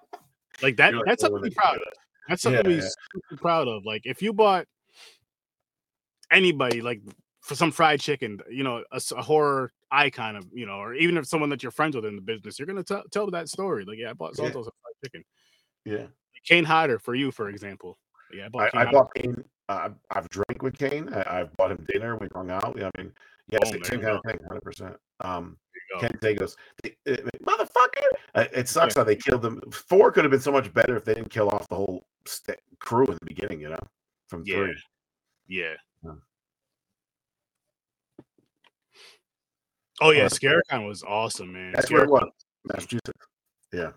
like 0.62 0.76
that, 0.76 0.92
You're 0.92 1.04
that's 1.04 1.22
"Oh, 1.22 1.26
something 1.26 1.42
to 1.44 1.50
be 1.50 1.54
proud 1.54 1.76
of. 1.76 1.92
That's 2.28 2.42
something 2.42 2.64
to 2.64 2.70
Yeah, 2.70 2.76
be 2.76 2.82
yeah. 2.82 2.88
super 3.28 3.40
proud 3.40 3.68
of. 3.68 3.84
Like 3.84 4.02
if 4.04 4.22
you 4.22 4.32
bought 4.32 4.66
anybody 6.30 6.80
like 6.80 7.00
for 7.40 7.54
some 7.54 7.70
fried 7.70 8.00
chicken, 8.00 8.40
you 8.50 8.64
know, 8.64 8.82
a 8.90 9.22
horror 9.22 9.72
icon 9.90 10.36
of, 10.36 10.46
you 10.52 10.66
know, 10.66 10.78
or 10.78 10.94
even 10.94 11.16
if 11.16 11.26
someone 11.26 11.50
that 11.50 11.62
you're 11.62 11.70
friends 11.70 11.94
with 11.94 12.04
in 12.04 12.16
the 12.16 12.22
business, 12.22 12.58
you're 12.58 12.66
gonna 12.66 12.82
tell 12.82 13.04
tell 13.12 13.30
that 13.30 13.48
story. 13.48 13.84
Like, 13.84 13.98
yeah, 13.98 14.10
I 14.10 14.14
bought 14.14 14.32
Yeah. 14.36 14.44
Santos 14.44 14.64
some 14.64 14.72
fried 14.82 14.94
chicken. 15.04 15.24
Yeah. 15.84 16.06
Kane 16.44 16.64
Hodder 16.64 16.98
for 16.98 17.14
you, 17.14 17.30
for 17.30 17.48
example. 17.48 17.98
Yeah, 18.32 18.46
I 18.46 18.48
bought. 18.48 18.62
I, 18.62 18.70
Kane 18.70 18.80
I 18.80 18.90
bought 18.90 19.14
Kane. 19.14 19.44
Uh, 19.68 19.90
I've 20.10 20.28
drank 20.28 20.62
with 20.62 20.78
Kane. 20.78 21.12
I, 21.12 21.40
I've 21.40 21.56
bought 21.56 21.72
him 21.72 21.84
dinner. 21.92 22.16
We 22.16 22.28
hung 22.34 22.50
out. 22.50 22.80
I 22.80 22.90
mean, 22.98 23.12
yeah, 23.50 23.58
Oh, 23.64 23.70
same 23.70 23.82
kind 24.00 24.16
of 24.16 24.22
thing, 24.24 24.38
hundred 24.48 24.62
percent. 24.62 24.96
Um. 25.20 25.56
Ken 26.00 26.10
"The- 26.20 26.42
uh, 27.06 27.16
motherfucker. 27.44 28.02
Uh, 28.34 28.44
It 28.52 28.68
sucks 28.68 28.96
how 28.96 29.04
they 29.04 29.14
killed 29.14 29.40
them. 29.42 29.60
Four 29.70 30.10
could 30.10 30.24
have 30.24 30.32
been 30.32 30.40
so 30.40 30.50
much 30.50 30.72
better 30.74 30.96
if 30.96 31.04
they 31.04 31.14
didn't 31.14 31.30
kill 31.30 31.48
off 31.48 31.68
the 31.68 31.76
whole 31.76 32.06
st- 32.26 32.58
crew 32.80 33.06
in 33.06 33.14
the 33.20 33.24
beginning. 33.26 33.60
You 33.60 33.68
know, 33.70 33.78
from 34.28 34.42
Yeah. 34.44 34.56
three. 34.56 34.82
Yeah. 35.46 35.74
Yeah. 36.04 36.12
Oh 40.00 40.10
yeah, 40.10 40.24
Uh, 40.24 40.28
Scare-A-Con 40.28 40.86
was 40.86 41.02
awesome, 41.04 41.52
man. 41.52 41.72
That's 41.72 41.90
where 41.90 42.02
it 42.02 42.08
Scare-A-Con- 42.08 42.30
was, 42.30 42.74
Massachusetts. 42.74 43.26
Yeah. 43.72 43.92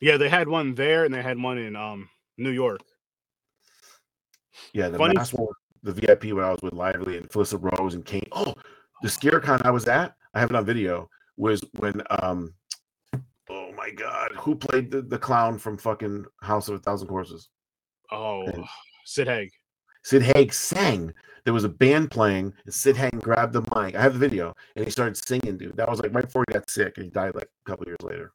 Yeah, 0.00 0.16
they 0.18 0.28
had 0.28 0.48
one 0.48 0.74
there 0.74 1.04
and 1.04 1.12
they 1.14 1.22
had 1.22 1.38
one 1.42 1.58
in 1.58 1.74
um 1.76 2.08
New 2.36 2.50
York. 2.50 2.80
Yeah, 4.72 4.88
the 4.88 4.98
Funny- 4.98 5.14
last 5.16 5.34
one, 5.34 5.48
the 5.82 5.92
VIP 5.92 6.32
when 6.32 6.44
I 6.44 6.50
was 6.50 6.60
with 6.62 6.72
Lively 6.72 7.18
and 7.18 7.28
Felissa 7.28 7.58
Rose 7.60 7.94
and 7.94 8.04
Kane. 8.04 8.26
Oh, 8.32 8.54
the 9.02 9.08
Scare-A-Con 9.08 9.60
I 9.64 9.70
was 9.70 9.86
at, 9.86 10.14
I 10.34 10.40
have 10.40 10.50
it 10.50 10.56
on 10.56 10.64
video, 10.64 11.08
was 11.36 11.62
when 11.78 12.02
um 12.22 12.54
oh 13.50 13.72
my 13.76 13.90
god, 13.90 14.32
who 14.36 14.54
played 14.54 14.90
the, 14.90 15.02
the 15.02 15.18
clown 15.18 15.58
from 15.58 15.76
fucking 15.78 16.24
House 16.42 16.68
of 16.68 16.74
a 16.76 16.78
Thousand 16.78 17.08
Corpses? 17.08 17.48
Oh, 18.10 18.46
And- 18.46 18.64
Sid 19.04 19.28
Haig. 19.28 19.50
Sid 20.02 20.22
Haig 20.22 20.52
sang. 20.52 21.12
There 21.44 21.54
was 21.54 21.64
a 21.64 21.68
band 21.68 22.10
playing, 22.10 22.52
and 22.64 22.74
Sid 22.74 22.96
Haig 22.96 23.20
grabbed 23.20 23.52
the 23.52 23.60
mic. 23.74 23.94
I 23.94 24.02
have 24.02 24.14
the 24.14 24.18
video, 24.18 24.54
and 24.74 24.84
he 24.84 24.90
started 24.90 25.16
singing, 25.16 25.56
dude. 25.56 25.76
That 25.76 25.88
was 25.88 26.00
like 26.00 26.12
right 26.14 26.24
before 26.24 26.44
he 26.48 26.54
got 26.54 26.68
sick, 26.70 26.94
and 26.96 27.04
he 27.04 27.10
died 27.10 27.34
like 27.36 27.48
a 27.66 27.70
couple 27.70 27.86
years 27.86 27.98
later. 28.02 28.32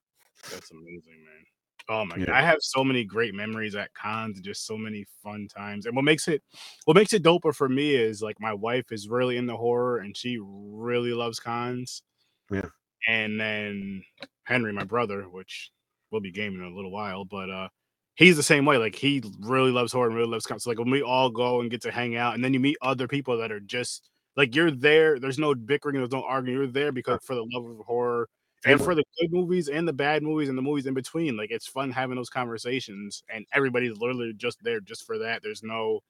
That's 0.49 0.71
amazing, 0.71 1.23
man. 1.25 1.40
Oh 1.89 2.05
my 2.05 2.17
god, 2.17 2.29
I 2.29 2.41
have 2.41 2.57
so 2.61 2.83
many 2.83 3.03
great 3.03 3.33
memories 3.33 3.75
at 3.75 3.93
cons, 3.93 4.37
and 4.37 4.45
just 4.45 4.65
so 4.65 4.77
many 4.77 5.05
fun 5.23 5.47
times. 5.47 5.85
And 5.85 5.95
what 5.95 6.05
makes 6.05 6.27
it, 6.27 6.41
what 6.85 6.95
makes 6.95 7.13
it 7.13 7.23
doper 7.23 7.53
for 7.53 7.67
me 7.69 7.95
is 7.95 8.21
like 8.21 8.39
my 8.39 8.53
wife 8.53 8.91
is 8.91 9.09
really 9.09 9.37
into 9.37 9.55
horror, 9.55 9.97
and 9.97 10.15
she 10.15 10.39
really 10.41 11.13
loves 11.13 11.39
cons. 11.39 12.03
Yeah. 12.49 12.67
And 13.07 13.39
then 13.39 14.03
Henry, 14.43 14.73
my 14.73 14.83
brother, 14.83 15.23
which 15.23 15.71
we'll 16.11 16.21
be 16.21 16.31
gaming 16.31 16.59
in 16.59 16.71
a 16.71 16.75
little 16.75 16.91
while, 16.91 17.25
but 17.25 17.49
uh, 17.49 17.69
he's 18.15 18.35
the 18.35 18.43
same 18.43 18.65
way. 18.65 18.77
Like 18.77 18.95
he 18.95 19.23
really 19.39 19.71
loves 19.71 19.91
horror 19.91 20.07
and 20.07 20.15
really 20.15 20.29
loves 20.29 20.45
cons. 20.45 20.63
So 20.63 20.69
like 20.69 20.79
when 20.79 20.91
we 20.91 21.01
all 21.01 21.29
go 21.29 21.61
and 21.61 21.71
get 21.71 21.81
to 21.83 21.91
hang 21.91 22.15
out, 22.15 22.35
and 22.35 22.43
then 22.43 22.53
you 22.53 22.59
meet 22.59 22.77
other 22.81 23.07
people 23.07 23.37
that 23.37 23.51
are 23.51 23.59
just 23.59 24.09
like 24.37 24.55
you're 24.55 24.71
there. 24.71 25.19
There's 25.19 25.39
no 25.39 25.55
bickering, 25.55 25.95
there's 25.95 26.11
no 26.11 26.23
arguing. 26.23 26.57
You're 26.57 26.67
there 26.67 26.91
because 26.91 27.19
for 27.25 27.35
the 27.35 27.45
love 27.51 27.65
of 27.65 27.85
horror 27.85 28.27
and 28.65 28.79
for 28.81 28.95
the 28.95 29.03
good 29.19 29.31
movies 29.31 29.69
and 29.69 29.87
the 29.87 29.93
bad 29.93 30.23
movies 30.23 30.49
and 30.49 30.57
the 30.57 30.61
movies 30.61 30.85
in 30.85 30.93
between. 30.93 31.35
Like 31.37 31.51
it's 31.51 31.67
fun 31.67 31.91
having 31.91 32.15
those 32.15 32.29
conversations, 32.29 33.23
and 33.33 33.45
everybody's 33.53 33.97
literally 33.97 34.33
just 34.35 34.63
there 34.63 34.79
just 34.79 35.05
for 35.05 35.17
that. 35.19 35.41
There's 35.43 35.63
no 35.63 36.01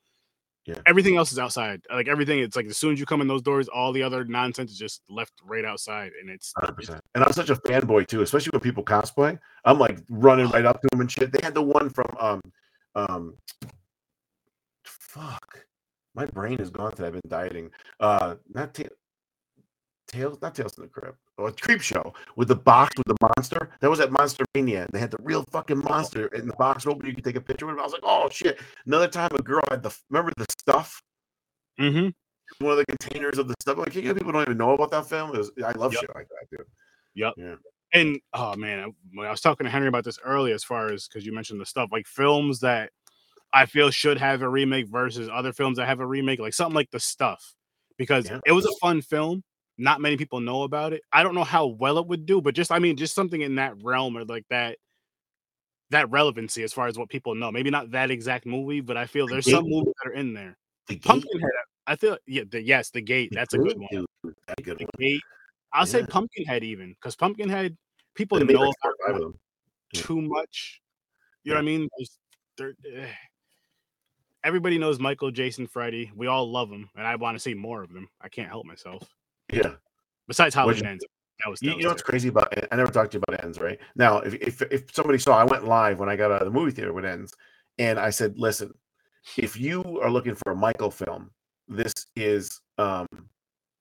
Yeah. 0.65 0.79
everything 0.85 1.15
else 1.17 1.31
is 1.31 1.39
outside. 1.39 1.81
Like 1.89 2.07
everything, 2.07 2.39
it's 2.39 2.55
like 2.55 2.67
as 2.67 2.77
soon 2.77 2.93
as 2.93 2.99
you 2.99 3.05
come 3.05 3.21
in 3.21 3.27
those 3.27 3.41
doors, 3.41 3.67
all 3.67 3.91
the 3.91 4.03
other 4.03 4.23
nonsense 4.25 4.71
is 4.71 4.77
just 4.77 5.01
left 5.09 5.33
right 5.43 5.65
outside, 5.65 6.11
and 6.19 6.29
it's 6.29 6.53
100%. 6.61 6.99
And 7.15 7.23
I'm 7.23 7.33
such 7.33 7.49
a 7.49 7.55
fanboy 7.55 8.07
too, 8.07 8.21
especially 8.21 8.51
when 8.51 8.61
people 8.61 8.83
cosplay. 8.83 9.39
I'm 9.65 9.79
like 9.79 9.99
running 10.09 10.49
right 10.49 10.65
up 10.65 10.81
to 10.81 10.87
them 10.91 11.01
and 11.01 11.11
shit. 11.11 11.31
They 11.31 11.39
had 11.41 11.53
the 11.55 11.63
one 11.63 11.89
from 11.89 12.07
um 12.19 12.41
um 12.95 13.37
fuck. 14.83 15.65
My 16.13 16.25
brain 16.25 16.59
is 16.59 16.69
gone 16.69 16.91
today. 16.91 17.07
I've 17.07 17.13
been 17.13 17.21
dieting. 17.27 17.71
Uh 17.99 18.35
not 18.53 18.73
ta- 18.73 18.83
Tales, 20.11 20.37
not 20.41 20.53
Tales 20.55 20.73
from 20.75 20.83
the 20.83 20.89
Crypt. 20.89 21.17
Oh, 21.37 21.45
a 21.47 21.51
Creepshow 21.51 22.13
with 22.35 22.47
the 22.47 22.55
box 22.55 22.95
with 22.97 23.07
the 23.07 23.15
monster. 23.21 23.69
That 23.79 23.89
was 23.89 23.99
at 23.99 24.11
Monster 24.11 24.43
Mania. 24.53 24.81
And 24.81 24.89
they 24.91 24.99
had 24.99 25.11
the 25.11 25.17
real 25.21 25.43
fucking 25.51 25.79
monster 25.79 26.27
in 26.27 26.47
the 26.47 26.53
box 26.53 26.85
open. 26.85 27.05
You 27.07 27.13
could 27.15 27.23
take 27.23 27.35
a 27.35 27.41
picture 27.41 27.65
with 27.65 27.75
it. 27.77 27.79
I 27.79 27.83
was 27.83 27.93
like, 27.93 28.01
oh 28.03 28.29
shit. 28.29 28.59
Another 28.85 29.07
time 29.07 29.29
a 29.33 29.41
girl 29.41 29.61
had 29.69 29.83
the 29.83 29.95
remember 30.09 30.31
the 30.37 30.45
stuff? 30.59 31.01
Mm-hmm. 31.79 32.09
One 32.65 32.71
of 32.71 32.77
the 32.77 32.85
containers 32.85 33.37
of 33.37 33.47
the 33.47 33.55
stuff. 33.61 33.77
Like 33.77 33.95
you 33.95 34.01
know, 34.03 34.13
people 34.13 34.31
don't 34.33 34.41
even 34.43 34.57
know 34.57 34.71
about 34.73 34.91
that 34.91 35.07
film. 35.07 35.31
Was, 35.31 35.51
I 35.65 35.71
love 35.71 35.93
Yep. 35.93 36.01
shit 36.01 36.15
like 36.15 36.27
that, 36.29 36.49
dude. 36.57 36.67
Yep. 37.15 37.33
Yeah. 37.37 37.55
And 37.93 38.19
oh 38.33 38.55
man, 38.55 38.79
I, 38.79 38.87
when 39.13 39.27
I 39.27 39.31
was 39.31 39.41
talking 39.41 39.65
to 39.65 39.71
Henry 39.71 39.87
about 39.87 40.03
this 40.03 40.19
earlier, 40.23 40.53
as 40.55 40.63
far 40.63 40.91
as 40.91 41.07
because 41.07 41.25
you 41.25 41.33
mentioned 41.33 41.59
the 41.59 41.65
stuff 41.65 41.89
like 41.91 42.07
films 42.07 42.59
that 42.61 42.91
I 43.53 43.65
feel 43.65 43.89
should 43.89 44.17
have 44.17 44.41
a 44.41 44.49
remake 44.49 44.87
versus 44.87 45.29
other 45.31 45.51
films 45.51 45.77
that 45.77 45.85
have 45.87 45.99
a 45.99 46.05
remake, 46.05 46.39
like 46.39 46.53
something 46.53 46.75
like 46.75 46.89
The 46.91 47.01
Stuff, 47.01 47.53
because 47.97 48.29
Yeah. 48.29 48.39
it 48.45 48.53
was 48.53 48.65
a 48.65 48.71
fun 48.81 49.01
film. 49.01 49.43
Not 49.77 50.01
many 50.01 50.17
people 50.17 50.39
know 50.39 50.63
about 50.63 50.93
it. 50.93 51.01
I 51.11 51.23
don't 51.23 51.33
know 51.35 51.43
how 51.43 51.65
well 51.67 51.97
it 51.97 52.07
would 52.07 52.25
do, 52.25 52.41
but 52.41 52.53
just 52.55 52.71
I 52.71 52.79
mean, 52.79 52.97
just 52.97 53.15
something 53.15 53.41
in 53.41 53.55
that 53.55 53.73
realm 53.83 54.17
or 54.17 54.25
like 54.25 54.45
that 54.49 54.77
that 55.89 56.09
relevancy 56.09 56.63
as 56.63 56.71
far 56.71 56.87
as 56.87 56.97
what 56.97 57.09
people 57.09 57.35
know. 57.35 57.51
Maybe 57.51 57.69
not 57.69 57.91
that 57.91 58.11
exact 58.11 58.45
movie, 58.45 58.79
but 58.81 58.95
I 58.97 59.05
feel 59.05 59.27
there's 59.27 59.49
some 59.49 59.65
movies 59.67 59.93
that 60.03 60.09
are 60.11 60.13
in 60.13 60.33
there. 60.33 60.57
The 60.87 60.95
Gate? 60.95 61.03
Pumpkinhead, 61.03 61.49
I 61.87 61.95
feel 61.95 62.17
yeah, 62.27 62.43
the, 62.49 62.61
yes, 62.61 62.89
the 62.91 63.01
gate. 63.01 63.29
That's 63.33 63.53
a 63.53 63.57
good 63.57 63.77
one. 63.77 64.05
That's 64.23 64.59
a 64.59 64.61
good 64.61 64.77
The 64.79 64.85
one. 64.85 64.91
gate. 64.99 65.21
I'll 65.73 65.85
say 65.85 66.03
Pumpkinhead 66.05 66.63
even 66.63 66.93
because 66.93 67.15
Pumpkinhead 67.15 67.77
people 68.15 68.39
know 68.39 68.45
like 68.61 68.75
about 68.83 68.91
or 68.91 68.95
five 69.07 69.15
of 69.15 69.21
them. 69.21 69.39
Yeah. 69.93 70.01
too 70.01 70.21
much. 70.21 70.81
You 71.43 71.51
know 71.51 71.55
what 71.57 71.61
I 71.61 71.65
mean? 71.65 71.89
There's- 71.97 72.17
there- 72.57 73.01
eh. 73.03 73.07
everybody 74.43 74.77
knows 74.77 74.99
Michael, 74.99 75.31
Jason, 75.31 75.65
Freddy. 75.67 76.11
We 76.15 76.27
all 76.27 76.49
love 76.51 76.69
them, 76.69 76.89
and 76.95 77.07
I 77.07 77.15
want 77.15 77.35
to 77.35 77.39
see 77.39 77.53
more 77.53 77.81
of 77.83 77.91
them. 77.91 78.07
I 78.21 78.29
can't 78.29 78.49
help 78.49 78.65
myself. 78.65 79.03
Yeah. 79.51 79.73
Besides 80.27 80.55
Halloween 80.55 80.85
ends. 80.85 81.05
That 81.43 81.49
was, 81.49 81.61
You, 81.61 81.69
that 81.69 81.71
you 81.71 81.77
was 81.77 81.83
know 81.83 81.89
what's 81.91 82.03
crazy 82.03 82.29
about 82.29 82.53
I 82.71 82.75
never 82.75 82.91
talked 82.91 83.11
to 83.11 83.17
you 83.17 83.23
about 83.27 83.43
ends, 83.43 83.59
right? 83.59 83.79
Now, 83.95 84.19
if, 84.19 84.35
if 84.35 84.61
if 84.63 84.93
somebody 84.93 85.17
saw 85.17 85.37
I 85.37 85.43
went 85.43 85.65
live 85.67 85.99
when 85.99 86.09
I 86.09 86.15
got 86.15 86.31
out 86.31 86.41
of 86.41 86.45
the 86.45 86.57
movie 86.57 86.71
theater 86.71 86.93
with 86.93 87.05
ends, 87.05 87.33
and 87.79 87.99
I 87.99 88.11
said, 88.11 88.37
listen, 88.37 88.73
if 89.37 89.59
you 89.59 89.99
are 90.01 90.09
looking 90.11 90.35
for 90.35 90.51
a 90.51 90.55
Michael 90.55 90.91
film, 90.91 91.31
this 91.67 91.93
is 92.15 92.61
um 92.77 93.07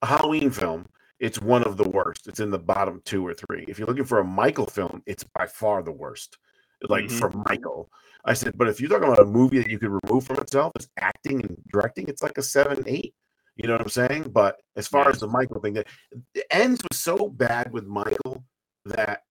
a 0.02 0.06
Halloween 0.06 0.51
film. 0.51 0.86
It's 1.18 1.40
one 1.40 1.62
of 1.64 1.76
the 1.76 1.88
worst. 1.90 2.28
It's 2.28 2.40
in 2.40 2.51
the 2.51 2.59
bottom 2.59 3.02
two 3.05 3.26
or 3.26 3.34
three. 3.34 3.66
If 3.68 3.78
you're 3.78 3.88
looking 3.88 4.05
for 4.06 4.20
a 4.20 4.24
Michael 4.24 4.66
film, 4.66 5.02
it's 5.06 5.24
by 5.34 5.47
far 5.47 5.82
the 5.82 5.92
worst. 5.92 6.38
Like 6.88 7.05
Mhm. 7.05 7.18
for 7.18 7.30
Michael. 7.47 7.90
I 8.24 8.32
said, 8.32 8.56
but 8.56 8.68
if 8.68 8.80
you're 8.80 8.88
talking 8.88 9.09
about 9.09 9.18
a 9.18 9.26
movie 9.26 9.59
that 9.59 9.68
you 9.68 9.78
could 9.78 9.90
remove 10.02 10.24
from 10.24 10.38
itself 10.38 10.72
as 10.78 10.88
acting 10.98 11.42
and 11.42 11.62
directing, 11.70 12.09
it's 12.09 12.22
like 12.22 12.38
a 12.38 12.42
seven, 12.42 12.82
eight. 12.86 13.14
You 13.56 13.68
know 13.68 13.74
what 13.74 13.82
I'm 13.82 13.89
saying? 13.89 14.31
But 14.32 14.60
as 14.77 14.89
far 14.89 15.09
as 15.09 15.20
the 15.20 15.27
Michael 15.27 15.60
thing, 15.60 15.74
that 15.74 15.89
the 16.35 16.44
ends 16.55 16.81
was 16.90 16.98
so 16.98 17.28
bad 17.28 17.72
with 17.72 17.86
Michael 17.86 18.44
that 18.86 19.22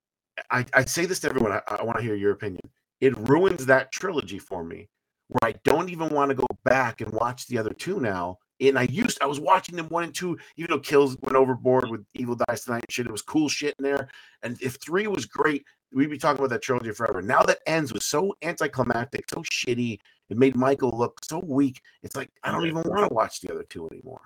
I, 0.52 0.66
I 0.74 0.86
say 0.86 1.06
this 1.06 1.20
to 1.22 1.30
everyone. 1.30 1.52
I, 1.52 1.62
I 1.68 1.84
want 1.84 1.98
to 1.98 2.04
hear 2.04 2.16
your 2.16 2.32
opinion. 2.32 2.62
It 3.02 3.18
ruins 3.18 3.66
that 3.66 3.92
trilogy 3.92 4.40
for 4.40 4.64
me, 4.64 4.90
where 5.28 5.50
I 5.52 5.56
don't 5.64 5.90
even 5.90 6.10
want 6.10 6.30
to 6.30 6.36
go 6.36 6.48
back 6.64 7.02
and 7.02 7.12
watch 7.14 7.48
the 7.48 7.58
other 7.58 7.72
two 7.74 8.00
now. 8.00 8.38
And 8.62 8.78
I 8.78 8.84
used 8.84 9.22
I 9.22 9.26
was 9.26 9.40
watching 9.40 9.76
them 9.76 9.88
one 9.88 10.04
and 10.04 10.14
two, 10.14 10.38
even 10.58 10.72
though 10.72 10.80
Kills 10.80 11.18
went 11.22 11.38
overboard 11.38 11.90
with 11.90 12.06
Evil 12.14 12.36
Dies 12.36 12.66
Tonight 12.66 12.84
and 12.88 12.92
shit. 12.92 13.06
It 13.06 13.12
was 13.12 13.22
cool 13.22 13.48
shit 13.48 13.74
in 13.80 13.86
there. 13.86 14.10
And 14.44 14.62
if 14.62 14.76
three 14.76 15.08
was 15.08 15.26
great, 15.26 15.64
we'd 15.94 16.10
be 16.10 16.18
talking 16.18 16.40
about 16.40 16.50
that 16.50 16.62
trilogy 16.62 16.92
forever. 16.92 17.22
Now 17.22 17.42
that 17.44 17.60
ends 17.66 17.94
was 17.94 18.06
so 18.06 18.36
anticlimactic, 18.42 19.26
so 19.30 19.44
shitty. 19.44 20.00
It 20.30 20.38
made 20.38 20.56
Michael 20.56 20.92
look 20.98 21.24
so 21.26 21.40
weak. 21.46 21.82
It's 22.04 22.16
like 22.16 22.30
I 22.44 22.52
don't 22.52 22.66
even 22.68 22.84
want 22.84 23.08
to 23.10 23.14
watch 23.14 23.42
the 23.42 23.52
other 23.52 23.64
two 23.64 23.88
anymore. 23.92 24.22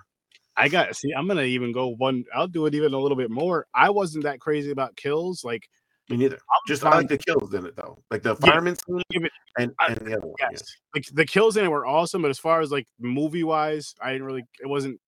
I 0.56 0.68
got 0.70 0.96
see. 0.96 1.12
I'm 1.14 1.28
gonna 1.28 1.44
even 1.44 1.72
go 1.72 1.88
one. 1.88 2.26
I'll 2.36 2.48
do 2.48 2.66
it 2.66 2.76
even 2.76 2.94
a 2.94 3.00
little 3.00 3.18
bit 3.18 3.32
more. 3.32 3.66
I 3.74 3.90
wasn't 3.90 4.24
that 4.26 4.40
crazy 4.40 4.72
about 4.72 4.96
kills. 4.96 5.44
Like 5.44 5.68
Me 6.10 6.18
neither. 6.18 6.38
Just 6.68 6.84
I 6.86 6.90
like 6.98 7.08
the 7.08 7.18
kills 7.18 7.54
in 7.54 7.66
it 7.66 7.76
though, 7.76 7.98
like 8.12 8.22
the 8.22 8.36
Yeah, 8.44 8.52
fireman 8.52 8.76
scene 8.76 9.02
it- 9.12 9.32
and, 9.58 9.72
and 9.80 9.98
the 9.98 10.18
other 10.18 10.28
one. 10.28 10.36
yeah. 10.40 10.50
yes, 10.52 10.64
like 10.94 11.06
the 11.14 11.26
kills 11.26 11.58
in 11.58 11.66
it 11.66 11.70
were 11.70 11.86
awesome. 11.88 12.22
But 12.22 12.30
as 12.32 12.38
far 12.40 12.60
as 12.62 12.72
like 12.72 12.88
movie 13.00 13.44
wise, 13.44 13.96
I 14.02 14.12
didn't 14.12 14.28
really. 14.28 14.44
It 14.62 14.68
wasn't. 14.68 15.00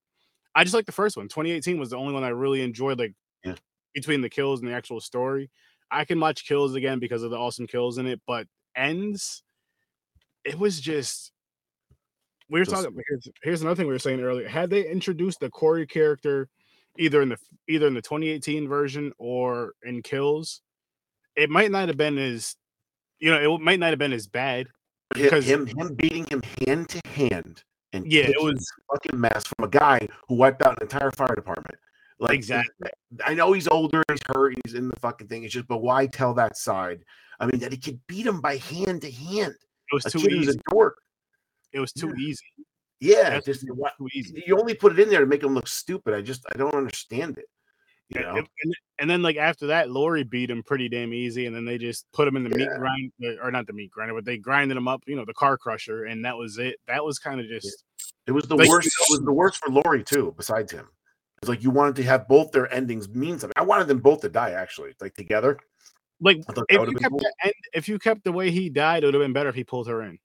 I 0.56 0.64
just 0.64 0.74
like 0.74 0.86
the 0.86 0.92
first 0.94 1.18
one. 1.18 1.28
2018 1.28 1.78
was 1.78 1.90
the 1.90 1.98
only 1.98 2.14
one 2.14 2.24
I 2.24 2.30
really 2.30 2.62
enjoyed. 2.64 2.98
Like 2.98 3.14
Yeah. 3.44 3.56
between 3.94 4.22
the 4.22 4.30
kills 4.30 4.62
and 4.62 4.70
the 4.70 4.74
actual 4.74 5.00
story, 5.02 5.52
I 5.92 6.06
can 6.06 6.20
watch 6.20 6.48
kills 6.48 6.74
again 6.74 6.98
because 7.00 7.22
of 7.22 7.30
the 7.32 7.38
awesome 7.38 7.68
kills 7.68 7.98
in 8.00 8.08
it. 8.08 8.20
But 8.26 8.48
ends, 8.76 9.44
it 10.46 10.58
was 10.58 10.80
just. 10.80 11.32
We 12.50 12.60
were 12.60 12.66
Just- 12.66 12.84
talking. 12.84 12.98
Here's, 13.10 13.28
here's 13.44 13.62
another 13.62 13.76
thing 13.76 13.88
we 13.88 13.94
were 13.94 14.00
saying 14.00 14.22
earlier. 14.22 14.48
Had 14.48 14.70
they 14.70 14.88
introduced 14.88 15.40
the 15.40 15.50
Corey 15.50 15.88
character, 15.88 16.48
either 16.98 17.22
in 17.24 17.30
the 17.30 17.38
either 17.68 17.88
in 17.88 17.96
the 17.96 18.02
2018 18.04 18.68
version 18.68 19.12
or 19.18 19.74
in 19.84 20.04
Kills, 20.04 20.62
it 21.36 21.50
might 21.50 21.72
not 21.72 21.88
have 21.88 21.98
been 21.98 22.18
as, 22.20 22.56
you 23.20 23.32
know, 23.32 23.56
it 23.56 23.62
might 23.62 23.80
not 23.80 23.90
have 23.90 24.00
been 24.00 24.14
as 24.14 24.28
bad. 24.28 24.68
Because 25.14 25.46
him 25.46 25.66
him 25.66 25.96
beating 25.96 26.26
him 26.30 26.42
hand 26.68 26.90
to 26.90 27.02
hand 27.10 27.64
and 27.94 28.12
Yeah, 28.12 28.24
it 28.28 28.42
was- 28.42 28.66
fucking 28.92 29.20
mess 29.20 29.46
from 29.46 29.66
a 29.66 29.70
guy 29.70 30.08
who 30.28 30.36
wiped 30.36 30.62
out 30.62 30.78
an 30.78 30.84
entire 30.84 31.12
fire 31.12 31.34
department. 31.36 31.76
Like 32.20 32.34
Exactly. 32.34 32.90
I 33.26 33.34
know 33.34 33.52
he's 33.54 33.68
older, 33.68 34.04
he's 34.10 34.20
hurt, 34.28 34.56
he's 34.66 34.74
in 34.76 34.88
the 34.88 34.96
fucking 35.00 35.28
thing. 35.28 35.44
It's 35.44 35.54
just, 35.54 35.68
but 35.68 35.82
why 35.82 36.06
tell 36.08 36.34
that 36.36 36.58
side? 36.58 37.04
I 37.40 37.46
mean, 37.46 37.60
that 37.60 37.72
he 37.72 37.78
could 37.78 38.00
beat 38.08 38.26
him 38.26 38.40
by 38.40 38.58
hand 38.58 39.02
to 39.02 39.12
hand. 39.12 39.56
It 39.92 39.96
was 39.96 40.04
too 40.06 40.20
easy. 40.30 40.52
a 40.52 40.70
dork. 40.70 40.98
It 41.74 41.80
was 41.80 41.92
too 41.92 42.14
easy. 42.16 42.46
Yeah, 43.02 43.32
That's 43.32 43.46
just 43.46 43.62
too 43.62 44.08
easy. 44.14 44.44
you 44.48 44.58
only 44.58 44.74
put 44.74 44.94
it 44.94 45.00
in 45.00 45.10
there 45.10 45.20
to 45.20 45.26
make 45.26 45.44
him 45.44 45.54
look 45.54 45.68
stupid. 45.68 46.14
I 46.14 46.22
just 46.22 46.44
I 46.54 46.58
don't 46.58 46.74
understand 46.74 47.38
it. 47.38 47.46
You 48.10 48.22
And, 48.22 48.36
know, 48.36 48.44
and, 48.64 48.74
and 49.00 49.10
then 49.10 49.22
like 49.22 49.36
after 49.36 49.68
that, 49.68 49.90
Laurie 49.90 50.24
beat 50.24 50.50
him 50.50 50.64
pretty 50.64 50.88
damn 50.88 51.14
easy, 51.14 51.48
and 51.48 51.56
then 51.56 51.66
they 51.66 51.78
just 51.78 52.06
put 52.14 52.28
him 52.28 52.36
in 52.38 52.44
the 52.44 52.50
meat 52.50 52.68
Yeah. 52.72 52.78
grind 52.78 53.12
uh, 53.24 53.44
or 53.44 53.52
not 53.52 53.68
the 53.68 53.74
meat 53.74 53.92
grinder, 53.92 54.14
but 54.14 54.26
they 54.26 54.38
grinded 54.38 54.78
him 54.78 54.88
up, 54.88 55.02
you 55.08 55.16
know, 55.16 55.26
the 55.26 55.34
car 55.34 55.58
crusher, 55.58 56.06
and 56.06 56.24
that 56.24 56.38
was 56.38 56.58
it. 56.58 56.78
That 56.88 57.04
was 57.04 57.18
kind 57.20 57.40
of 57.42 57.48
just 57.48 57.84
It 58.28 58.32
was 58.32 58.46
the 58.48 58.56
Like, 58.56 58.70
worst. 58.70 58.88
It 58.88 59.08
was 59.12 59.22
the 59.22 59.34
worst 59.34 59.58
for 59.58 59.70
Laurie 59.72 60.04
too. 60.04 60.34
Besides 60.38 60.72
him, 60.72 60.88
it's 61.42 61.50
like 61.50 61.64
you 61.64 61.72
wanted 61.72 61.96
to 61.98 62.04
have 62.04 62.28
both 62.28 62.52
their 62.52 62.72
endings 62.74 63.10
mean 63.10 63.40
something. 63.40 63.54
I 63.58 63.64
wanted 63.64 63.88
them 63.88 64.00
both 64.00 64.22
to 64.22 64.30
die 64.30 64.52
actually, 64.52 64.94
like 65.02 65.16
together. 65.16 65.58
Like 66.22 66.38
I 66.48 66.54
thought 66.54 66.66
that 66.70 66.82
if 66.82 66.90
you 66.90 66.96
kept 66.96 67.12
cool. 67.12 67.20
the 67.20 67.34
end, 67.44 67.54
if 67.74 67.88
you 67.90 68.00
kept 68.00 68.24
the 68.24 68.32
way 68.32 68.52
he 68.52 68.70
died, 68.70 69.04
it 69.04 69.08
would 69.08 69.14
have 69.16 69.24
been 69.24 69.34
better 69.34 69.50
if 69.50 69.56
he 69.56 69.64
pulled 69.64 69.88
her 69.88 70.02
in. 70.04 70.18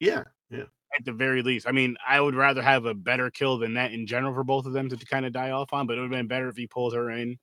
Yeah, 0.00 0.24
yeah. 0.50 0.64
At 0.98 1.04
the 1.04 1.12
very 1.12 1.42
least, 1.42 1.68
I 1.68 1.72
mean, 1.72 1.96
I 2.06 2.20
would 2.20 2.34
rather 2.34 2.62
have 2.62 2.86
a 2.86 2.94
better 2.94 3.30
kill 3.30 3.58
than 3.58 3.74
that 3.74 3.92
in 3.92 4.06
general 4.06 4.32
for 4.32 4.44
both 4.44 4.64
of 4.66 4.72
them 4.72 4.88
to 4.88 4.96
kind 5.06 5.26
of 5.26 5.32
die 5.32 5.50
off 5.50 5.72
on, 5.72 5.86
but 5.86 5.98
it 5.98 6.00
would 6.00 6.10
have 6.10 6.18
been 6.18 6.28
better 6.28 6.48
if 6.48 6.56
he 6.56 6.66
pulled 6.66 6.94
her 6.94 7.10
in. 7.10 7.36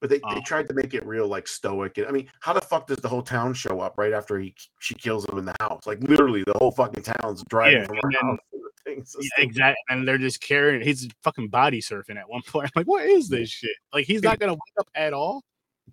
But 0.00 0.08
they, 0.10 0.16
they 0.18 0.36
Um, 0.36 0.42
tried 0.42 0.66
to 0.68 0.74
make 0.74 0.94
it 0.94 1.04
real, 1.06 1.28
like 1.28 1.46
stoic. 1.46 1.98
And 1.98 2.06
I 2.06 2.10
mean, 2.10 2.28
how 2.40 2.52
the 2.54 2.60
fuck 2.62 2.86
does 2.86 2.96
the 2.98 3.08
whole 3.08 3.22
town 3.22 3.52
show 3.54 3.80
up 3.80 3.98
right 3.98 4.12
after 4.14 4.38
he 4.40 4.54
she 4.80 4.94
kills 4.94 5.28
him 5.28 5.36
in 5.38 5.44
the 5.44 5.54
house? 5.60 5.86
Like 5.86 6.00
literally, 6.00 6.42
the 6.42 6.54
whole 6.56 6.72
fucking 6.72 7.02
town's 7.02 7.44
driving 7.50 7.82
Yeah, 7.82 7.86
from 7.86 7.96
her 8.02 8.10
house. 8.20 8.38
to 8.50 8.58
the 8.58 8.70
thing. 8.90 9.04
So 9.04 9.20
Yeah, 9.20 9.44
exactly. 9.44 9.76
And 9.90 10.08
they're 10.08 10.16
just 10.18 10.40
carrying. 10.40 10.80
He's 10.82 11.06
fucking 11.22 11.48
body 11.48 11.82
surfing 11.82 12.16
at 12.16 12.28
one 12.28 12.40
point. 12.46 12.66
I'm 12.74 12.80
like, 12.80 12.86
what 12.88 13.04
is 13.04 13.28
this 13.28 13.50
shit? 13.50 13.76
Like, 13.92 14.06
he's 14.06 14.22
not 14.22 14.38
gonna 14.40 14.54
wake 14.54 14.78
up 14.80 14.88
at 14.94 15.12
all. 15.12 15.44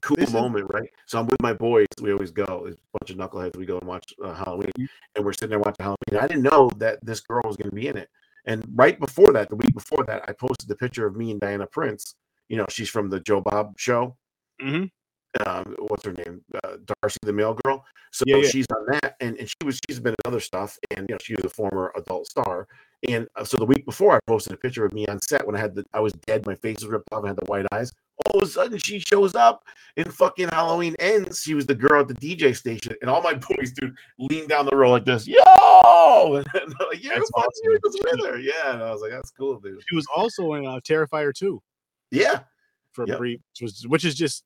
Cool 0.01 0.17
This 0.17 0.29
is- 0.29 0.33
moment, 0.33 0.67
right? 0.73 0.89
So 1.05 1.19
I'm 1.19 1.27
with 1.27 1.41
my 1.41 1.53
boys. 1.53 1.87
We 2.01 2.11
always 2.11 2.31
go. 2.31 2.65
It's 2.67 2.77
a 2.77 2.97
bunch 2.99 3.09
of 3.11 3.17
knuckleheads. 3.17 3.57
We 3.57 3.65
go 3.65 3.77
and 3.79 3.87
watch 3.87 4.13
uh, 4.23 4.33
Halloween, 4.33 4.71
Mm-hmm. 4.77 4.85
and 5.15 5.25
we're 5.25 5.33
sitting 5.33 5.49
there 5.49 5.59
watching 5.59 5.83
Halloween. 5.83 6.19
I 6.21 6.27
didn't 6.27 6.43
know 6.43 6.69
that 6.77 7.03
this 7.05 7.19
girl 7.21 7.41
was 7.45 7.57
going 7.57 7.69
to 7.69 7.75
be 7.75 7.87
in 7.87 7.97
it. 7.97 8.09
And 8.45 8.65
right 8.75 8.99
before 8.99 9.33
that, 9.33 9.49
the 9.49 9.55
week 9.57 9.73
before 9.73 10.03
that, 10.05 10.23
I 10.29 10.33
posted 10.33 10.69
the 10.69 10.75
picture 10.75 11.05
of 11.05 11.15
me 11.17 11.31
and 11.31 11.39
Diana 11.39 11.67
Prince. 11.67 12.15
You 12.49 12.57
know, 12.57 12.65
she's 12.69 12.89
from 12.89 13.09
the 13.09 13.19
Joe 13.19 13.41
Bob 13.41 13.77
show. 13.77 14.15
Mm-hmm. 14.61 14.85
Um, 15.45 15.75
what's 15.89 16.05
her 16.05 16.13
name? 16.13 16.41
Uh, 16.63 16.77
Darcy, 17.01 17.17
the 17.23 17.33
mail 17.33 17.57
girl. 17.65 17.83
So 18.11 18.23
Yeah, 18.25 18.37
yeah. 18.37 18.47
she's 18.49 18.65
on 18.75 18.85
that, 18.87 19.15
and, 19.19 19.37
and 19.37 19.47
she 19.49 19.55
was 19.65 19.79
she's 19.89 19.99
been 19.99 20.13
in 20.13 20.17
other 20.25 20.39
stuff, 20.39 20.79
and 20.95 21.05
you 21.09 21.13
know 21.13 21.19
she 21.21 21.35
was 21.35 21.45
a 21.45 21.49
former 21.49 21.91
adult 21.97 22.25
star. 22.27 22.67
And 23.07 23.27
uh, 23.35 23.43
so 23.43 23.57
the 23.57 23.65
week 23.65 23.85
before, 23.85 24.15
I 24.15 24.19
posted 24.25 24.53
a 24.53 24.57
picture 24.57 24.85
of 24.85 24.93
me 24.93 25.05
on 25.07 25.21
set 25.21 25.45
when 25.45 25.55
I 25.55 25.59
had 25.59 25.75
the 25.75 25.85
I 25.93 25.99
was 25.99 26.13
dead, 26.25 26.45
my 26.45 26.55
face 26.55 26.77
was 26.77 26.87
ripped 26.87 27.07
off, 27.11 27.23
I 27.23 27.27
had 27.27 27.35
the 27.35 27.45
white 27.45 27.65
eyes. 27.71 27.91
All 28.25 28.41
of 28.41 28.47
a 28.47 28.51
sudden, 28.51 28.79
she 28.79 28.97
shows 28.97 29.35
up 29.35 29.63
in 29.95 30.09
fucking 30.09 30.49
Halloween 30.49 30.95
ends. 30.97 31.43
She 31.43 31.53
was 31.53 31.67
the 31.67 31.75
girl 31.75 32.01
at 32.01 32.07
the 32.07 32.15
DJ 32.15 32.55
station, 32.55 32.95
and 33.01 33.09
all 33.09 33.21
my 33.21 33.33
boys, 33.49 33.71
dude, 33.73 33.95
lean 34.17 34.47
down 34.47 34.65
the 34.65 34.75
road 34.75 34.91
like 34.91 35.05
this, 35.05 35.27
yo, 35.27 35.37
and 36.35 36.45
like, 36.55 37.03
yeah, 37.03 37.11
That's 37.13 37.29
awesome. 37.35 37.51
you, 37.63 37.79
was 37.83 37.97
with 38.03 38.25
her, 38.25 38.39
yeah. 38.39 38.73
And 38.73 38.81
I 38.81 38.91
was 38.91 39.01
like, 39.01 39.11
that's 39.11 39.29
cool, 39.31 39.59
dude. 39.59 39.83
She 39.87 39.95
was 39.95 40.07
also 40.15 40.53
in 40.53 40.65
uh, 40.65 40.79
Terrifier 40.79 41.31
2 41.33 41.61
Yeah, 42.09 42.39
for 42.93 43.03
a 43.03 43.07
Yep. 43.09 43.17
brief, 43.19 43.39
which, 43.53 43.61
was, 43.61 43.87
which 43.87 44.05
is 44.05 44.15
just 44.15 44.43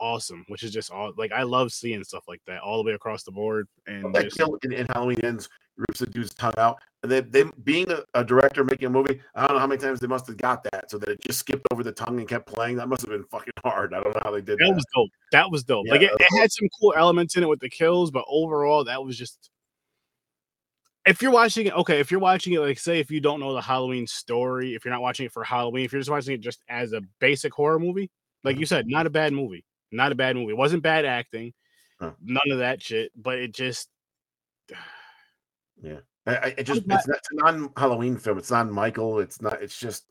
awesome. 0.00 0.44
Which 0.48 0.62
is 0.62 0.72
just 0.72 0.90
all 0.90 1.12
like 1.16 1.32
I 1.32 1.44
love 1.44 1.72
seeing 1.72 2.04
stuff 2.04 2.24
like 2.28 2.42
that 2.46 2.60
all 2.60 2.76
the 2.76 2.84
way 2.84 2.92
across 2.94 3.22
the 3.22 3.32
board. 3.32 3.66
And 3.86 4.14
that 4.14 4.24
just, 4.24 4.36
kill 4.36 4.58
in, 4.62 4.72
in 4.72 4.86
Halloween 4.86 5.20
ends 5.22 5.48
rips 5.76 6.00
the 6.00 6.06
dude's 6.06 6.32
tongue 6.34 6.54
out. 6.58 6.78
And 7.04 7.12
they, 7.12 7.20
they 7.20 7.44
being 7.64 7.90
a, 7.90 7.98
a 8.14 8.24
director 8.24 8.64
making 8.64 8.86
a 8.86 8.90
movie, 8.90 9.20
I 9.34 9.46
don't 9.46 9.56
know 9.56 9.60
how 9.60 9.66
many 9.66 9.78
times 9.78 10.00
they 10.00 10.06
must 10.06 10.26
have 10.26 10.38
got 10.38 10.64
that 10.64 10.90
so 10.90 10.96
that 10.96 11.10
it 11.10 11.20
just 11.20 11.38
skipped 11.38 11.66
over 11.70 11.82
the 11.82 11.92
tongue 11.92 12.18
and 12.18 12.26
kept 12.26 12.46
playing. 12.46 12.76
That 12.76 12.88
must 12.88 13.02
have 13.02 13.10
been 13.10 13.24
fucking 13.24 13.52
hard. 13.62 13.92
I 13.92 14.02
don't 14.02 14.14
know 14.14 14.22
how 14.24 14.30
they 14.30 14.40
did 14.40 14.58
that 14.58 14.68
that. 14.68 14.74
was 14.74 14.86
dope. 14.96 15.10
That 15.30 15.50
was 15.50 15.64
dope. 15.64 15.84
Yeah, 15.84 15.92
like 15.92 16.00
it, 16.00 16.12
it 16.18 16.40
had 16.40 16.50
some 16.50 16.66
cool 16.80 16.94
elements 16.96 17.36
in 17.36 17.42
it 17.42 17.48
with 17.50 17.60
the 17.60 17.68
kills, 17.68 18.10
but 18.10 18.24
overall, 18.26 18.84
that 18.84 19.04
was 19.04 19.18
just. 19.18 19.50
If 21.04 21.20
you're 21.20 21.30
watching 21.30 21.66
it, 21.66 21.74
okay, 21.74 22.00
if 22.00 22.10
you're 22.10 22.20
watching 22.20 22.54
it, 22.54 22.60
like 22.60 22.78
say 22.78 23.00
if 23.00 23.10
you 23.10 23.20
don't 23.20 23.38
know 23.38 23.52
the 23.52 23.60
Halloween 23.60 24.06
story, 24.06 24.74
if 24.74 24.86
you're 24.86 24.94
not 24.94 25.02
watching 25.02 25.26
it 25.26 25.32
for 25.32 25.44
Halloween, 25.44 25.84
if 25.84 25.92
you're 25.92 26.00
just 26.00 26.10
watching 26.10 26.32
it 26.32 26.40
just 26.40 26.62
as 26.70 26.94
a 26.94 27.02
basic 27.20 27.52
horror 27.52 27.78
movie, 27.78 28.10
like 28.44 28.56
you 28.56 28.62
mm-hmm. 28.62 28.76
said, 28.76 28.86
not 28.86 29.04
a 29.04 29.10
bad 29.10 29.34
movie, 29.34 29.66
not 29.92 30.10
a 30.10 30.14
bad 30.14 30.36
movie. 30.36 30.52
It 30.52 30.56
wasn't 30.56 30.82
bad 30.82 31.04
acting, 31.04 31.52
Huh. 32.00 32.12
none 32.22 32.50
of 32.50 32.60
that 32.60 32.82
shit, 32.82 33.12
but 33.14 33.36
it 33.36 33.54
just 33.54 33.90
Yeah, 35.82 35.98
I, 36.26 36.54
I, 36.58 36.62
just 36.62 36.86
not- 36.86 37.00
it's 37.00 37.08
not 37.08 37.18
it's 37.18 37.28
a 37.32 37.34
non-Halloween 37.36 38.16
film. 38.16 38.38
It's 38.38 38.50
not 38.50 38.70
Michael. 38.70 39.20
It's 39.20 39.42
not. 39.42 39.62
It's 39.62 39.78
just 39.78 40.04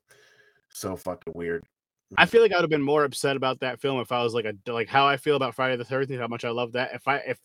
so 0.69 0.95
fucking 0.95 1.33
weird. 1.35 1.63
I 2.17 2.25
feel 2.25 2.41
like 2.41 2.51
I 2.51 2.55
would 2.55 2.63
have 2.63 2.69
been 2.69 2.81
more 2.81 3.03
upset 3.03 3.35
about 3.35 3.59
that 3.61 3.81
film 3.81 3.99
if 3.99 4.11
I 4.11 4.23
was 4.23 4.33
like 4.33 4.45
a 4.45 4.53
like 4.71 4.87
how 4.87 5.07
I 5.07 5.17
feel 5.17 5.35
about 5.35 5.55
Friday 5.55 5.75
the 5.75 5.85
Thirteenth, 5.85 6.21
how 6.21 6.27
much 6.27 6.45
I 6.45 6.49
love 6.49 6.73
that. 6.73 6.93
If 6.93 7.07
I 7.07 7.17
if 7.17 7.39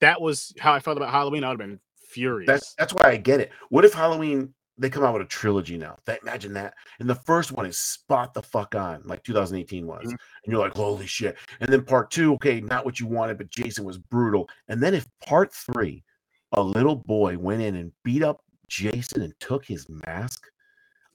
that 0.00 0.20
was 0.20 0.52
how 0.58 0.74
I 0.74 0.80
felt 0.80 0.96
about 0.96 1.10
Halloween, 1.10 1.44
I 1.44 1.48
would 1.48 1.60
have 1.60 1.68
been 1.68 1.80
furious. 1.96 2.46
That's 2.46 2.74
that's 2.74 2.92
why 2.92 3.08
I 3.10 3.16
get 3.16 3.40
it. 3.40 3.50
What 3.70 3.84
if 3.84 3.94
Halloween 3.94 4.52
they 4.76 4.90
come 4.90 5.04
out 5.04 5.14
with 5.14 5.22
a 5.22 5.26
trilogy 5.26 5.76
now? 5.76 5.96
That 6.04 6.20
imagine 6.22 6.52
that. 6.54 6.74
And 7.00 7.08
the 7.08 7.14
first 7.14 7.52
one 7.52 7.66
is 7.66 7.78
spot 7.78 8.34
the 8.34 8.42
fuck 8.42 8.74
on, 8.74 9.02
like 9.04 9.24
2018 9.24 9.86
was. 9.86 10.00
Mm-hmm. 10.00 10.10
And 10.10 10.52
you're 10.52 10.60
like, 10.60 10.74
holy 10.74 11.06
shit. 11.06 11.36
And 11.60 11.72
then 11.72 11.82
part 11.82 12.10
two, 12.10 12.34
okay, 12.34 12.60
not 12.60 12.84
what 12.84 13.00
you 13.00 13.06
wanted, 13.06 13.38
but 13.38 13.50
Jason 13.50 13.84
was 13.84 13.98
brutal. 13.98 14.48
And 14.68 14.82
then 14.82 14.94
if 14.94 15.08
part 15.26 15.52
three, 15.52 16.04
a 16.52 16.62
little 16.62 16.96
boy 16.96 17.36
went 17.38 17.62
in 17.62 17.76
and 17.76 17.92
beat 18.04 18.22
up 18.22 18.40
Jason 18.68 19.22
and 19.22 19.32
took 19.40 19.64
his 19.64 19.86
mask, 19.88 20.46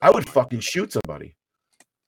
I 0.02 0.10
would 0.10 0.28
fucking 0.30 0.60
shoot 0.60 0.94
somebody. 0.94 1.36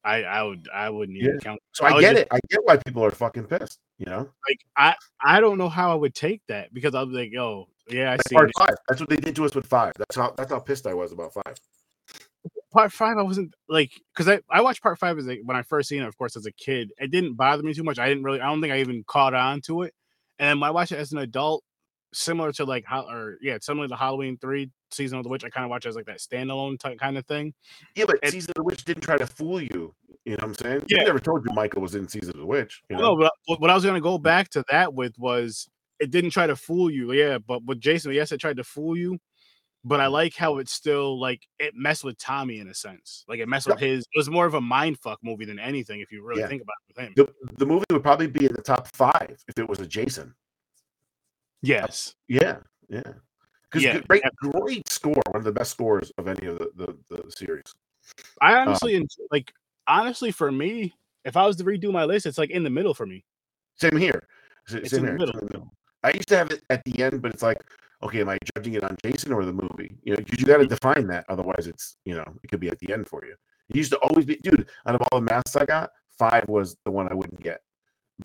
I 0.04 0.24
I 0.24 0.44
would 0.44 0.68
I 0.74 0.90
wouldn't 0.90 1.18
even 1.18 1.36
Yeah. 1.36 1.40
count. 1.40 1.60
So 1.74 1.86
I, 1.86 1.94
would 1.94 2.02
get 2.02 2.14
just- 2.14 2.22
it. 2.24 2.28
I 2.32 2.40
get 2.50 2.60
why 2.64 2.78
people 2.78 3.04
are 3.04 3.12
fucking 3.12 3.46
pissed, 3.46 3.80
you 3.98 4.06
know? 4.06 4.30
Like 4.48 4.60
I 4.78 4.96
I 5.24 5.40
don't 5.40 5.58
know 5.58 5.70
how 5.70 5.92
I 5.92 5.96
would 5.96 6.14
take 6.14 6.42
that 6.48 6.74
because 6.74 6.94
I 6.94 7.02
was 7.04 7.14
like, 7.14 7.34
oh 7.36 7.68
yeah, 7.90 8.12
I 8.14 8.18
see 8.28 8.36
part 8.36 8.52
five. 8.58 8.76
That's 8.88 9.00
what 9.02 9.10
they 9.10 9.16
did 9.18 9.36
to 9.36 9.46
us 9.46 9.56
with 9.56 9.66
five. 9.66 9.94
That's 9.98 10.16
how 10.16 10.34
that's 10.38 10.52
how 10.52 10.60
pissed 10.60 10.86
I 10.86 10.94
was 10.94 11.12
about 11.12 11.34
five. 11.34 11.56
part 12.72 12.92
five. 12.92 13.18
I 13.18 13.24
wasn't 13.24 13.54
like 13.68 13.92
because 14.14 14.28
I 14.28 14.42
I 14.50 14.62
watched 14.62 14.84
part 14.84 15.00
five 15.00 15.18
as 15.18 15.28
a, 15.28 15.38
when 15.44 15.58
I 15.58 15.64
first 15.64 15.90
seen 15.90 16.04
it, 16.04 16.08
of 16.08 16.18
course, 16.18 16.36
as 16.36 16.46
a 16.46 16.52
kid. 16.52 16.92
It 17.00 17.10
didn't 17.12 17.34
bother 17.36 17.64
me 17.64 17.74
too 17.74 17.84
much. 17.84 17.98
I 17.98 18.08
didn't 18.08 18.24
really. 18.24 18.42
I 18.42 18.46
don't 18.48 18.62
think 18.62 18.74
I 18.74 18.80
even 18.82 19.04
caught 19.08 19.34
on 19.34 19.62
to 19.62 19.84
it. 19.84 19.94
And 20.38 20.50
then 20.50 20.60
when 20.60 20.68
I 20.68 20.72
watched 20.72 20.92
it 20.92 21.00
as 21.00 21.14
an 21.14 21.20
adult, 21.20 21.64
similar 22.16 22.52
to 22.54 22.66
like 22.66 22.86
how 22.86 23.08
or 23.10 23.38
yeah, 23.42 23.58
similar 23.62 23.88
to 23.88 23.96
Halloween 23.96 24.38
three 24.38 24.72
season 24.92 25.18
of 25.18 25.24
the 25.24 25.30
witch, 25.30 25.44
I 25.44 25.50
kind 25.50 25.66
of 25.66 25.70
watch 25.70 25.86
as 25.86 25.96
like 25.96 26.06
that 26.06 26.20
standalone 26.20 26.80
type 26.80 26.98
kind 26.98 27.18
of 27.18 27.26
thing. 27.26 27.54
Yeah, 27.96 28.06
but 28.08 28.18
Season 28.30 28.52
of 28.52 28.56
the 28.56 28.64
Witch 28.64 28.86
didn't 28.86 29.04
try 29.04 29.18
to 29.18 29.28
fool 29.28 29.62
you. 29.62 29.94
You 30.24 30.32
know 30.32 30.38
what 30.40 30.44
I'm 30.44 30.54
saying? 30.56 30.84
Yeah. 30.88 31.00
They 31.00 31.06
never 31.06 31.20
told 31.20 31.46
you 31.48 31.54
Michael 31.54 31.82
was 31.82 31.96
in 31.96 32.08
Season 32.08 32.32
of 32.32 32.40
the 32.40 32.46
Witch. 32.46 32.82
You 32.90 32.98
know? 32.98 33.16
No, 33.16 33.30
but 33.48 33.60
what- 33.60 33.70
I 33.70 33.76
was 33.76 33.86
gonna 33.86 34.02
go 34.02 34.18
back 34.18 34.50
to 34.52 34.64
that 34.70 34.94
with 34.94 35.18
was 35.20 35.68
it 36.00 36.12
didn't 36.12 36.32
try 36.32 36.48
to 36.48 36.56
fool 36.56 36.90
you. 36.90 37.12
Yeah, 37.12 37.38
but 37.38 37.64
with 37.66 37.80
Jason, 37.80 38.12
yes, 38.14 38.32
it 38.32 38.40
tried 38.40 38.58
to 38.58 38.64
fool 38.64 38.98
you. 38.98 39.20
But 39.88 40.00
I 40.00 40.08
like 40.08 40.36
how 40.36 40.58
it 40.58 40.68
still 40.68 41.20
like 41.20 41.46
it 41.60 41.76
messed 41.76 42.04
with 42.04 42.18
Tommy 42.18 42.58
in 42.60 42.68
a 42.70 42.74
sense. 42.74 43.24
Like 43.28 43.40
it 43.40 43.48
messed 43.48 43.68
with 43.68 43.80
his. 43.80 44.00
It 44.16 44.18
was 44.18 44.32
more 44.32 44.48
of 44.48 44.56
a 44.56 44.62
mind 44.62 44.98
fuck 44.98 45.20
movie 45.24 45.46
than 45.46 45.60
anything. 45.60 46.00
If 46.02 46.12
you 46.12 46.24
really 46.26 46.42
Yeah. 46.42 46.48
think 46.48 46.64
about 46.64 46.74
it 46.90 46.96
with 46.98 47.06
him. 47.06 47.14
the, 47.48 47.56
the 47.60 47.66
movie 47.68 47.86
would 47.92 48.02
probably 48.02 48.26
be 48.26 48.46
in 48.48 48.54
the 48.54 48.64
top 48.64 48.88
five 48.96 49.38
if 49.48 49.60
it 49.60 49.70
was 49.70 49.80
a 49.82 49.86
Jason. 49.86 50.34
Yes. 51.62 52.16
Yeah, 52.28 52.58
yeah. 52.90 53.02
Because 53.64 53.84
Yeah, 53.84 54.00
great, 54.08 54.24
great 54.38 54.88
score, 54.88 55.22
one 55.32 55.36
of 55.36 55.44
the 55.44 55.52
best 55.52 55.72
scores 55.72 56.12
of 56.18 56.28
any 56.28 56.48
of 56.48 56.60
the 56.60 56.70
the, 56.76 56.98
the 57.10 57.32
series. 57.32 57.74
I 58.42 58.54
Um, 58.54 58.70
honestly 58.70 58.96
en- 58.96 59.08
like 59.32 59.54
honestly 59.88 60.32
for 60.32 60.52
me, 60.52 60.94
if 61.24 61.36
I 61.36 61.46
was 61.46 61.56
to 61.58 61.64
redo 61.64 61.92
my 61.92 62.06
list, 62.06 62.26
it's 62.26 62.38
like 62.38 62.52
in 62.52 62.64
the 62.64 62.70
middle 62.70 62.94
for 62.94 63.06
me. 63.06 63.26
Same 63.78 63.98
here. 63.98 64.28
It's 64.70 64.92
Same 64.92 65.00
in 65.00 65.06
the 65.06 65.12
here. 65.12 65.30
It's 65.30 65.34
in 65.34 65.48
the 65.48 65.54
middle. 65.54 65.74
I 66.04 66.12
used 66.12 66.28
to 66.30 66.38
have 66.38 66.52
it 66.52 66.64
at 66.70 66.84
the 66.86 67.04
end, 67.04 67.22
but 67.22 67.34
it's 67.34 67.42
like, 67.42 67.64
okay, 68.04 68.22
am 68.22 68.30
I 68.30 68.38
judging 68.56 68.76
it 68.76 68.84
on 68.84 68.96
Jason 69.04 69.34
or 69.34 69.44
the 69.44 69.54
movie? 69.54 69.98
You 70.04 70.14
know, 70.14 70.18
because 70.18 70.40
you 70.40 70.46
got 70.46 70.58
to 70.58 70.68
define 70.68 71.08
that. 71.08 71.26
Otherwise, 71.30 71.68
it's 71.68 71.98
you 72.06 72.16
know, 72.16 72.26
it 72.44 72.48
could 72.48 72.60
be 72.60 72.70
at 72.70 72.80
the 72.80 72.94
end 72.94 73.08
for 73.08 73.26
you. 73.26 73.36
It 73.70 73.76
used 73.76 73.92
to 73.92 73.98
always 74.00 74.26
be, 74.26 74.36
dude. 74.38 74.68
Out 74.86 74.96
of 74.96 75.02
all 75.12 75.20
the 75.20 75.26
masks 75.26 75.56
I 75.56 75.66
got, 75.66 75.90
five 76.18 76.48
was 76.48 76.78
the 76.86 76.92
one 76.92 77.08
I 77.10 77.16
wouldn't 77.16 77.42
get 77.42 77.62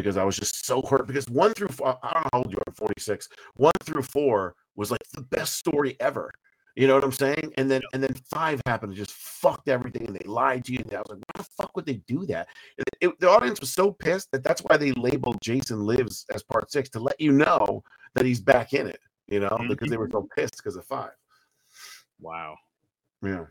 because 0.00 0.16
I 0.16 0.24
was 0.24 0.36
just 0.36 0.66
so 0.66 0.82
hurt. 0.82 1.06
Because 1.06 1.28
one 1.28 1.52
through 1.54 1.68
four, 1.68 1.98
I 2.02 2.12
don't 2.14 2.24
know 2.24 2.28
how 2.32 2.38
old 2.40 2.52
you 2.52 2.58
are, 2.58 2.64
I'm 2.66 2.74
46. 2.74 3.28
One 3.54 3.72
through 3.84 4.02
four 4.02 4.54
was 4.76 4.90
like 4.90 5.02
the 5.14 5.22
best 5.22 5.54
story 5.54 5.96
ever. 6.00 6.30
You 6.76 6.86
know 6.86 6.94
what 6.94 7.04
I'm 7.04 7.12
saying? 7.12 7.52
And 7.58 7.70
then 7.70 7.82
and 7.92 8.02
then 8.02 8.14
five 8.30 8.60
happened 8.66 8.90
and 8.90 8.98
just 8.98 9.12
fucked 9.12 9.68
everything, 9.68 10.06
and 10.06 10.16
they 10.16 10.26
lied 10.26 10.64
to 10.66 10.72
you. 10.72 10.78
And 10.78 10.94
I 10.94 10.98
was 10.98 11.10
like, 11.10 11.18
why 11.18 11.42
the 11.42 11.48
fuck 11.56 11.76
would 11.76 11.86
they 11.86 12.00
do 12.06 12.24
that? 12.26 12.48
It, 12.78 12.84
it- 13.00 13.20
the 13.20 13.28
audience 13.28 13.60
was 13.60 13.72
so 13.72 13.92
pissed 13.92 14.30
that 14.32 14.44
that's 14.44 14.62
why 14.62 14.76
they 14.76 14.92
labeled 14.92 15.38
Jason 15.42 15.84
Lives 15.84 16.24
as 16.32 16.42
part 16.42 16.70
six 16.70 16.88
to 16.90 17.00
let 17.00 17.20
you 17.20 17.32
know 17.32 17.82
that 18.14 18.24
he's 18.24 18.40
back 18.40 18.72
in 18.72 18.86
it. 18.86 19.00
You 19.28 19.40
know, 19.40 19.58
because 19.68 19.90
they 19.90 19.96
were 19.96 20.08
mm-hmm. 20.08 20.18
so 20.18 20.28
pissed 20.34 20.56
because 20.56 20.76
of 20.76 20.84
five. 20.86 21.12
Wow. 22.20 22.56
Yeah. 23.22 23.44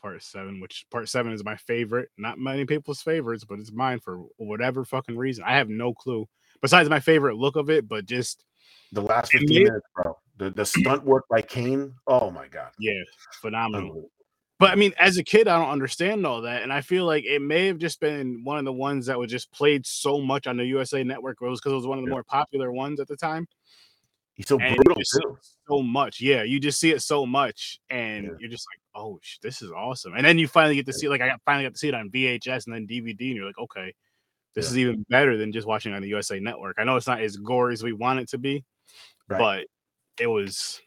Part 0.00 0.22
seven, 0.22 0.60
which 0.60 0.84
part 0.90 1.08
seven 1.08 1.32
is 1.32 1.44
my 1.44 1.56
favorite. 1.56 2.08
Not 2.18 2.38
many 2.38 2.64
people's 2.64 3.02
favorites, 3.02 3.44
but 3.44 3.58
it's 3.60 3.72
mine 3.72 4.00
for 4.00 4.18
whatever 4.36 4.84
fucking 4.84 5.16
reason. 5.16 5.44
I 5.46 5.56
have 5.56 5.68
no 5.68 5.94
clue. 5.94 6.28
Besides 6.62 6.88
my 6.90 7.00
favorite 7.00 7.36
look 7.36 7.56
of 7.56 7.70
it, 7.70 7.86
but 7.88 8.06
just 8.06 8.44
The 8.92 9.02
last 9.02 9.32
15 9.32 9.48
made- 9.48 9.64
minutes, 9.68 9.86
bro. 9.94 10.16
The, 10.38 10.50
the 10.50 10.66
stunt 10.66 11.02
work 11.04 11.24
by 11.30 11.40
Kane. 11.40 11.94
Oh 12.06 12.30
my 12.30 12.46
god. 12.48 12.70
yeah, 12.78 12.92
phenomenal. 13.40 14.10
But 14.58 14.70
I 14.70 14.74
mean, 14.74 14.92
as 14.98 15.16
a 15.18 15.24
kid, 15.24 15.48
I 15.48 15.58
don't 15.58 15.70
understand 15.70 16.26
all 16.26 16.42
that, 16.42 16.62
and 16.62 16.72
I 16.72 16.80
feel 16.80 17.04
like 17.04 17.24
it 17.24 17.40
may 17.42 17.66
have 17.66 17.78
just 17.78 18.00
been 18.00 18.42
one 18.44 18.58
of 18.58 18.64
the 18.64 18.72
ones 18.72 19.06
that 19.06 19.18
was 19.18 19.30
just 19.30 19.50
played 19.52 19.86
so 19.86 20.20
much 20.20 20.46
on 20.46 20.56
the 20.56 20.64
USA 20.66 21.04
Network. 21.04 21.38
It 21.40 21.46
was 21.46 21.60
because 21.60 21.72
it 21.72 21.76
was 21.76 21.86
one 21.86 21.98
of 21.98 22.04
the 22.04 22.10
more 22.10 22.24
popular 22.24 22.72
ones 22.72 23.00
at 23.00 23.08
the 23.08 23.16
time. 23.16 23.46
He's 24.36 24.48
so 24.48 24.58
And 24.60 24.76
brutal 24.76 25.02
too. 25.02 25.38
so 25.66 25.82
much, 25.82 26.20
yeah. 26.20 26.42
You 26.42 26.60
just 26.60 26.78
see 26.78 26.90
it 26.92 27.00
so 27.02 27.24
much, 27.26 27.80
and 27.90 28.30
you're 28.38 28.50
just 28.50 28.66
like, 28.70 28.80
"Oh, 29.02 29.18
this 29.42 29.62
is 29.62 29.72
awesome!" 29.72 30.12
And 30.14 30.24
then 30.26 30.38
you 30.38 30.46
finally 30.46 30.74
get 30.76 30.84
to 30.86 30.92
see, 30.92 31.08
like, 31.08 31.22
I 31.22 31.34
finally 31.46 31.64
got 31.64 31.72
to 31.72 31.78
see 31.78 31.88
it 31.88 31.94
on 31.94 32.10
VHS 32.10 32.66
and 32.66 32.74
then 32.74 32.86
DVD, 32.86 33.28
and 33.28 33.36
you're 33.36 33.46
like, 33.46 33.58
"Okay, 33.58 33.94
this 34.54 34.70
is 34.70 34.76
even 34.76 35.04
better 35.08 35.38
than 35.38 35.52
just 35.52 35.66
watching 35.66 35.94
on 35.94 36.02
the 36.02 36.08
USA 36.08 36.38
Network." 36.38 36.76
I 36.78 36.84
know 36.84 36.96
it's 36.96 37.06
not 37.06 37.20
as 37.22 37.36
gory 37.38 37.72
as 37.72 37.82
we 37.82 37.94
want 37.94 38.20
it 38.20 38.28
to 38.30 38.38
be, 38.38 38.62
Right. 39.28 39.38
but 39.38 40.22
it 40.22 40.26
was. 40.26 40.80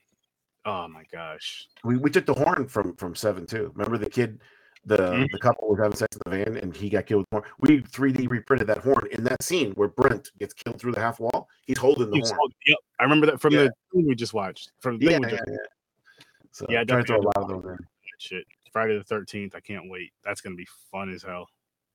Oh 0.65 0.87
my 0.87 1.03
gosh! 1.11 1.65
We, 1.83 1.97
we 1.97 2.11
took 2.11 2.27
the 2.27 2.33
horn 2.35 2.67
from 2.67 2.95
from 2.97 3.15
seven 3.15 3.47
too. 3.47 3.71
Remember 3.73 3.97
the 3.97 4.09
kid, 4.09 4.41
the 4.85 4.97
Mhm. 4.97 5.27
the 5.31 5.39
couple 5.39 5.67
was 5.69 5.79
having 5.79 5.95
sex 5.95 6.15
in 6.15 6.31
the 6.31 6.43
van 6.45 6.57
and 6.57 6.75
he 6.75 6.89
got 6.89 7.05
killed 7.05 7.21
with 7.21 7.29
the 7.29 7.35
horn. 7.37 7.51
We 7.59 7.81
3D 7.81 8.27
reprinted 8.27 8.67
that 8.67 8.79
horn 8.79 9.07
in 9.11 9.23
that 9.25 9.43
scene 9.43 9.71
where 9.73 9.87
Brent 9.89 10.31
gets 10.39 10.53
killed 10.53 10.79
through 10.79 10.93
the 10.93 10.99
half 10.99 11.19
wall. 11.19 11.49
He's 11.67 11.77
holding 11.77 12.09
the 12.09 12.15
He 12.15 12.21
was 12.21 12.29
horn. 12.29 12.39
holding- 12.39 12.55
Yep, 12.67 12.77
I 12.99 13.03
remember 13.03 13.25
that 13.27 13.41
from 13.41 13.53
Yeah. 13.53 13.63
the 13.63 13.71
thing 13.93 14.07
we 14.07 14.15
just 14.15 14.33
watched. 14.33 14.71
From 14.79 14.97
the 14.97 15.05
thing 15.07 15.21
Yeah, 15.21 15.27
we 15.27 15.33
yeah, 15.33 15.43
yeah. 15.47 16.25
So 16.51 16.65
yeah, 16.69 16.83
trying 16.83 17.03
to 17.03 17.07
throw 17.07 17.17
a 17.17 17.21
lot 17.21 17.37
of 17.37 17.47
those 17.49 17.65
in. 17.71 17.77
shit. 18.19 18.45
Friday 18.71 18.97
the 18.97 19.03
Thirteenth. 19.03 19.55
I 19.55 19.59
can't 19.59 19.89
wait. 19.89 20.13
That's 20.23 20.41
gonna 20.41 20.55
be 20.55 20.67
fun 20.91 21.09
as 21.13 21.23
hell. 21.23 21.49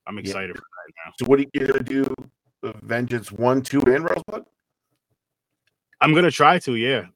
I'm 0.07 0.15
Yeah. 0.15 0.21
excited 0.21 0.55
for 0.55 0.61
that 0.61 0.93
now. 1.05 1.13
So 1.19 1.25
what 1.25 1.39
are 1.39 1.43
you 1.53 1.67
gonna 1.67 1.83
do? 1.83 2.05
uh, 2.63 2.73
Vengeance 2.81 3.31
one, 3.31 3.61
two, 3.61 3.79
and 3.81 4.03
Rosebud? 4.09 4.45
I'm 6.01 6.13
gonna 6.13 6.31
try 6.31 6.59
to. 6.59 6.75
Yeah, 6.75 7.07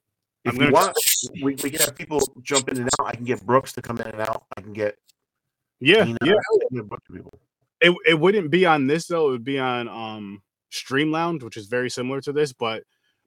If 0.44 0.52
I'm 0.52 0.58
gonna. 0.58 0.70
want, 0.72 0.96
we, 1.34 1.42
we 1.42 1.70
can 1.70 1.80
have 1.80 1.94
people 1.96 2.20
jump 2.42 2.68
in 2.68 2.78
and 2.78 2.88
out. 3.00 3.06
I 3.06 3.14
can 3.16 3.24
get 3.24 3.44
Brooks 3.44 3.72
to 3.74 3.82
come 3.82 3.98
in 3.98 4.06
and 4.08 4.20
out. 4.20 4.44
I 4.56 4.60
can 4.60 4.72
get 4.72 4.98
Yeah, 5.80 6.04
Tina, 6.04 6.18
yeah. 6.24 6.34
I 6.34 6.78
a 6.78 6.82
bunch 6.82 7.02
of 7.08 7.14
people. 7.16 7.38
It 7.80 7.94
it 8.06 8.18
wouldn't 8.18 8.50
be 8.50 8.66
on 8.66 8.86
this 8.86 9.06
though. 9.06 9.28
It 9.28 9.32
would 9.32 9.44
be 9.44 9.58
on 9.58 9.88
um 9.88 10.42
Stream 10.70 11.10
Lounge, 11.10 11.42
which 11.42 11.56
is 11.56 11.66
very 11.66 11.90
similar 11.90 12.20
to 12.20 12.32
this, 12.32 12.52
but 12.52 12.82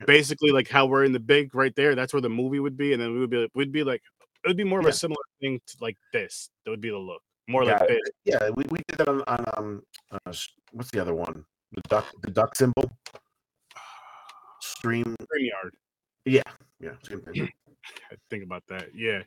basically 0.05 0.51
like 0.51 0.69
how 0.69 0.85
we're 0.85 1.03
in 1.03 1.11
the 1.11 1.19
big 1.19 1.55
right 1.55 1.75
there. 1.75 1.95
That's 1.95 2.13
where 2.13 2.21
the 2.21 2.30
movie 2.30 2.59
would 2.59 2.77
be, 2.77 2.93
and 2.93 3.01
then 3.01 3.13
we 3.13 3.19
would 3.19 3.30
be 3.30 3.49
we'd 3.55 3.71
be 3.71 3.84
like 3.84 4.01
it 4.43 4.47
would 4.47 4.57
be 4.57 4.63
more 4.63 4.80
of 4.80 4.85
Yeah. 4.85 4.91
a 4.91 4.93
similar 4.93 5.21
thing 5.41 5.59
to 5.65 5.77
like 5.81 5.97
this. 6.11 6.49
That 6.65 6.71
would 6.71 6.81
be 6.81 6.89
the 6.89 6.97
look 6.97 7.21
more 7.47 7.63
yeah, 7.63 7.77
like 7.80 7.88
this. 7.89 7.99
yeah, 8.25 8.49
we, 8.49 8.63
we 8.69 8.80
did 8.88 8.99
that 8.99 9.09
on, 9.09 9.21
on 9.27 9.45
um 9.57 9.81
uh, 10.11 10.34
what's 10.71 10.91
the 10.91 11.01
other 11.01 11.15
one? 11.15 11.43
The 11.71 11.81
duck 11.89 12.05
the 12.21 12.31
duck 12.31 12.55
symbol. 12.55 12.91
Stream 14.61 15.15
StreamYard. 15.21 15.71
Yeah, 16.25 16.41
yeah, 16.80 16.91
same 17.07 17.21
thing. 17.21 17.49
I 18.11 18.15
think 18.30 18.43
about 18.43 18.63
that. 18.69 18.89
Yeah. 18.95 19.23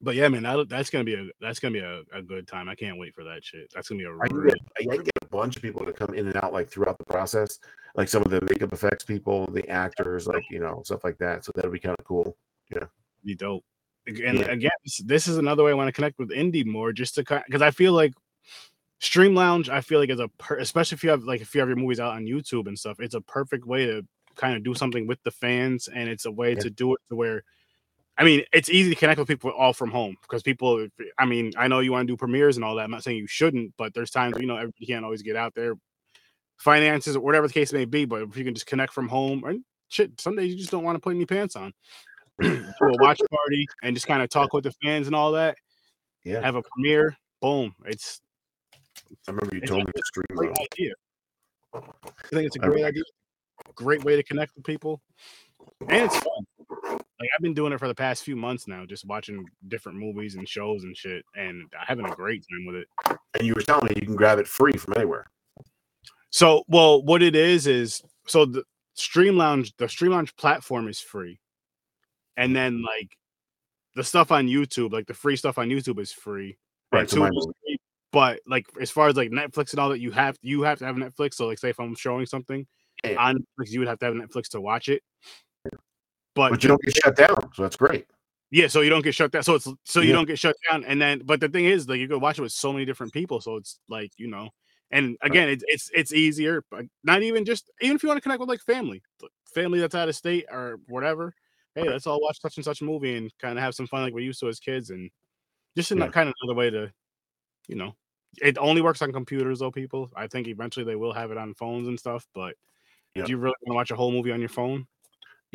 But 0.00 0.14
yeah, 0.14 0.28
man, 0.28 0.42
that, 0.42 0.68
that's 0.68 0.90
gonna 0.90 1.04
be 1.04 1.14
a 1.14 1.26
that's 1.40 1.58
gonna 1.58 1.72
be 1.72 1.80
a, 1.80 2.02
a 2.12 2.22
good 2.22 2.46
time. 2.46 2.68
I 2.68 2.74
can't 2.74 2.98
wait 2.98 3.14
for 3.14 3.24
that 3.24 3.42
shit. 3.42 3.70
That's 3.74 3.88
gonna 3.88 3.98
be 3.98 4.04
a 4.04 4.14
I 4.20 4.28
can, 4.28 4.46
get, 4.46 4.58
I 4.78 4.82
can 4.82 5.04
get 5.04 5.18
a 5.22 5.26
bunch 5.26 5.56
of 5.56 5.62
people 5.62 5.86
to 5.86 5.92
come 5.92 6.14
in 6.14 6.26
and 6.26 6.36
out 6.36 6.52
like 6.52 6.68
throughout 6.68 6.98
the 6.98 7.04
process, 7.04 7.58
like 7.94 8.08
some 8.08 8.22
of 8.22 8.30
the 8.30 8.42
makeup 8.42 8.72
effects 8.72 9.04
people, 9.04 9.46
the 9.52 9.66
actors, 9.68 10.26
like 10.26 10.44
you 10.50 10.60
know 10.60 10.82
stuff 10.84 11.02
like 11.02 11.16
that. 11.18 11.44
So 11.44 11.52
that'll 11.54 11.70
be 11.70 11.78
kind 11.78 11.96
of 11.98 12.04
cool. 12.04 12.36
Yeah, 12.70 12.84
be 13.24 13.34
dope. 13.34 13.64
And 14.06 14.18
Yeah. 14.18 14.50
again, 14.50 14.70
this, 14.84 14.98
this 14.98 15.28
is 15.28 15.38
another 15.38 15.64
way 15.64 15.70
I 15.70 15.74
want 15.74 15.88
to 15.88 15.92
connect 15.92 16.18
with 16.18 16.30
indie 16.30 16.64
more, 16.64 16.92
just 16.92 17.14
to 17.14 17.22
because 17.46 17.62
I 17.62 17.70
feel 17.70 17.92
like 17.92 18.12
Stream 18.98 19.34
Lounge. 19.34 19.70
I 19.70 19.80
feel 19.80 19.98
like 19.98 20.10
is 20.10 20.20
a 20.20 20.28
per, 20.38 20.58
especially 20.58 20.96
if 20.96 21.04
you 21.04 21.10
have 21.10 21.24
like 21.24 21.40
if 21.40 21.54
you 21.54 21.60
have 21.60 21.68
your 21.68 21.76
movies 21.76 22.00
out 22.00 22.12
on 22.12 22.26
YouTube 22.26 22.66
and 22.68 22.78
stuff, 22.78 23.00
it's 23.00 23.14
a 23.14 23.20
perfect 23.22 23.66
way 23.66 23.86
to 23.86 24.06
kind 24.34 24.56
of 24.56 24.62
do 24.62 24.74
something 24.74 25.06
with 25.06 25.22
the 25.22 25.30
fans, 25.30 25.88
and 25.88 26.08
it's 26.08 26.26
a 26.26 26.30
way 26.30 26.52
Yeah. 26.52 26.60
to 26.60 26.70
do 26.70 26.92
it 26.92 27.00
to 27.08 27.16
where. 27.16 27.42
I 28.18 28.24
mean, 28.24 28.44
it's 28.52 28.70
easy 28.70 28.90
to 28.90 28.96
connect 28.96 29.18
with 29.18 29.28
people 29.28 29.50
all 29.50 29.72
from 29.72 29.90
home 29.90 30.16
because 30.22 30.42
people. 30.42 30.86
I 31.18 31.26
mean, 31.26 31.52
I 31.56 31.68
know 31.68 31.80
you 31.80 31.92
want 31.92 32.06
to 32.06 32.12
do 32.12 32.16
premieres 32.16 32.56
and 32.56 32.64
all 32.64 32.74
that. 32.76 32.84
I'm 32.84 32.90
not 32.90 33.02
saying 33.04 33.18
you 33.18 33.26
shouldn't, 33.26 33.74
but 33.76 33.92
there's 33.92 34.10
times 34.10 34.36
you 34.38 34.46
know 34.46 34.56
everybody 34.56 34.86
can't 34.86 35.04
always 35.04 35.22
get 35.22 35.36
out 35.36 35.54
there, 35.54 35.74
finances 36.58 37.16
or 37.16 37.20
whatever 37.20 37.46
the 37.46 37.52
case 37.52 37.72
may 37.72 37.84
be. 37.84 38.06
But 38.06 38.22
if 38.22 38.36
you 38.36 38.44
can 38.44 38.54
just 38.54 38.66
connect 38.66 38.94
from 38.94 39.08
home, 39.08 39.44
and 39.44 39.62
shit, 39.88 40.18
some 40.20 40.34
days 40.34 40.50
you 40.50 40.58
just 40.58 40.70
don't 40.70 40.84
want 40.84 40.96
to 40.96 41.00
put 41.00 41.14
any 41.14 41.26
pants 41.26 41.56
on. 41.56 41.72
do 42.40 42.48
a 42.80 43.02
watch 43.02 43.20
party 43.30 43.66
and 43.82 43.94
just 43.94 44.06
kind 44.06 44.22
of 44.22 44.30
talk 44.30 44.52
with 44.52 44.64
the 44.64 44.72
fans 44.82 45.06
and 45.06 45.16
all 45.16 45.32
that. 45.32 45.56
Yeah. 46.24 46.40
Have 46.40 46.56
a 46.56 46.62
premiere. 46.62 47.16
Boom. 47.40 47.74
It's. 47.84 48.20
I 49.28 49.32
remember 49.32 49.56
you 49.56 49.60
told 49.60 49.86
me 49.86 49.92
to 49.94 50.02
stream 50.04 50.24
Great 50.32 50.56
idea. 50.58 50.92
I 51.74 51.80
think 52.30 52.46
it's 52.46 52.56
a 52.56 52.60
great 52.60 52.70
remember- 52.70 52.88
idea. 52.88 53.02
Great 53.74 54.04
way 54.04 54.16
to 54.16 54.22
connect 54.22 54.54
with 54.54 54.64
people, 54.64 55.00
and 55.88 56.04
it's 56.04 56.16
fun. 56.16 56.98
Like 57.18 57.30
I've 57.34 57.42
been 57.42 57.54
doing 57.54 57.72
it 57.72 57.78
for 57.78 57.88
the 57.88 57.94
past 57.94 58.24
few 58.24 58.36
months 58.36 58.68
now, 58.68 58.84
just 58.84 59.06
watching 59.06 59.46
different 59.68 59.98
movies 59.98 60.34
and 60.34 60.46
shows 60.46 60.84
and 60.84 60.96
shit, 60.96 61.24
and 61.34 61.62
having 61.72 62.04
a 62.04 62.10
great 62.10 62.44
time 62.50 62.66
with 62.66 62.76
it. 62.76 63.18
And 63.34 63.46
you 63.46 63.54
were 63.54 63.62
telling 63.62 63.86
me 63.86 63.94
you 63.96 64.06
can 64.06 64.16
grab 64.16 64.38
it 64.38 64.46
free 64.46 64.72
from 64.72 64.94
anywhere. 64.96 65.30
So, 66.30 66.64
well, 66.68 67.02
what 67.02 67.22
it 67.22 67.34
is 67.34 67.66
is 67.66 68.02
so 68.26 68.44
the 68.44 68.64
Stream 68.94 69.36
Lounge, 69.36 69.74
the 69.78 69.88
Stream 69.88 70.12
Lounge 70.12 70.36
platform 70.36 70.88
is 70.88 71.00
free, 71.00 71.40
and 72.36 72.54
then 72.54 72.82
like 72.82 73.16
the 73.94 74.04
stuff 74.04 74.30
on 74.30 74.46
YouTube, 74.46 74.92
like 74.92 75.06
the 75.06 75.14
free 75.14 75.36
stuff 75.36 75.56
on 75.56 75.68
YouTube 75.68 75.98
is 75.98 76.12
free. 76.12 76.58
Right, 76.92 77.00
and 77.00 77.10
so 77.10 77.20
mine 77.20 77.32
Tubi 77.32 77.38
is 77.38 77.46
will- 77.46 77.56
free, 77.64 77.78
but 78.12 78.40
like 78.46 78.66
as 78.78 78.90
far 78.90 79.08
as 79.08 79.16
like 79.16 79.30
Netflix 79.30 79.70
and 79.70 79.80
all 79.80 79.88
that, 79.88 80.00
you 80.00 80.10
have 80.10 80.36
you 80.42 80.62
have 80.62 80.78
to 80.80 80.84
have 80.84 80.96
Netflix. 80.96 81.34
So 81.34 81.46
like, 81.46 81.58
say 81.58 81.70
if 81.70 81.80
I'm 81.80 81.94
showing 81.94 82.26
something 82.26 82.66
on 83.16 83.36
Netflix, 83.36 83.70
you 83.70 83.78
would 83.78 83.88
have 83.88 83.98
to 84.00 84.06
have 84.06 84.14
Netflix 84.14 84.48
to 84.50 84.60
watch 84.60 84.88
it. 84.90 85.02
But, 86.36 86.50
But 86.50 86.62
you 86.62 86.68
don't 86.68 86.82
get 86.82 86.94
shut 86.94 87.16
down, 87.16 87.34
so 87.54 87.62
that's 87.62 87.76
great. 87.76 88.06
yeah, 88.50 88.68
so 88.68 88.82
you 88.82 88.90
don't 88.90 89.02
get 89.02 89.14
shut 89.14 89.32
down. 89.32 89.42
So 89.42 89.54
it's 89.54 89.66
so 89.84 90.00
you 90.00 90.08
Yeah. 90.10 90.12
don't 90.16 90.26
get 90.26 90.38
shut 90.38 90.54
down. 90.70 90.84
And 90.84 91.00
then, 91.00 91.22
but 91.24 91.40
the 91.40 91.48
thing 91.48 91.64
is, 91.64 91.88
like 91.88 91.98
you 91.98 92.06
can 92.06 92.20
watch 92.20 92.38
it 92.38 92.42
with 92.42 92.52
so 92.52 92.72
many 92.72 92.84
different 92.84 93.12
people. 93.12 93.40
So 93.40 93.56
it's 93.56 93.80
like 93.88 94.12
you 94.18 94.28
know, 94.28 94.50
and 94.90 95.16
again, 95.22 95.48
it's 95.48 95.64
it's 95.66 95.90
it's 95.94 96.12
easier. 96.12 96.62
But 96.70 96.84
not 97.02 97.22
even 97.22 97.44
just 97.46 97.70
even 97.80 97.96
if 97.96 98.02
you 98.02 98.08
want 98.08 98.18
to 98.18 98.22
connect 98.22 98.38
with 98.38 98.50
like 98.50 98.60
family, 98.60 99.02
family 99.52 99.80
that's 99.80 99.94
out 99.94 100.08
of 100.10 100.14
state 100.14 100.44
or 100.50 100.78
whatever. 100.86 101.34
Hey, 101.74 101.88
let's 101.88 102.06
all 102.06 102.20
watch 102.20 102.40
such 102.40 102.56
and 102.56 102.64
such 102.64 102.82
movie 102.82 103.16
and 103.16 103.32
kind 103.38 103.58
of 103.58 103.64
have 103.64 103.74
some 103.74 103.86
fun 103.86 104.02
like 104.02 104.14
we 104.14 104.22
used 104.24 104.40
to 104.40 104.48
as 104.48 104.60
kids, 104.60 104.90
and 104.90 105.10
just 105.74 105.90
in 105.90 105.98
Yeah. 105.98 106.04
that 106.04 106.12
kind 106.12 106.28
of 106.28 106.34
another 106.42 106.56
way 106.56 106.70
to, 106.70 106.92
you 107.66 107.76
know, 107.76 107.96
it 108.42 108.58
only 108.58 108.82
works 108.82 109.00
on 109.02 109.12
computers 109.12 109.58
though. 109.60 109.70
People, 109.70 110.10
I 110.14 110.26
think 110.26 110.48
eventually 110.48 110.84
they 110.84 110.96
will 110.96 111.12
have 111.14 111.30
it 111.30 111.38
on 111.38 111.54
phones 111.54 111.88
and 111.88 111.98
stuff. 111.98 112.26
But 112.34 112.56
Yeah. 113.14 113.24
do 113.24 113.30
you 113.32 113.38
really 113.38 113.54
want 113.62 113.72
to 113.72 113.74
watch 113.74 113.90
a 113.90 113.96
whole 113.96 114.12
movie 114.12 114.32
on 114.32 114.40
your 114.40 114.50
phone? 114.50 114.86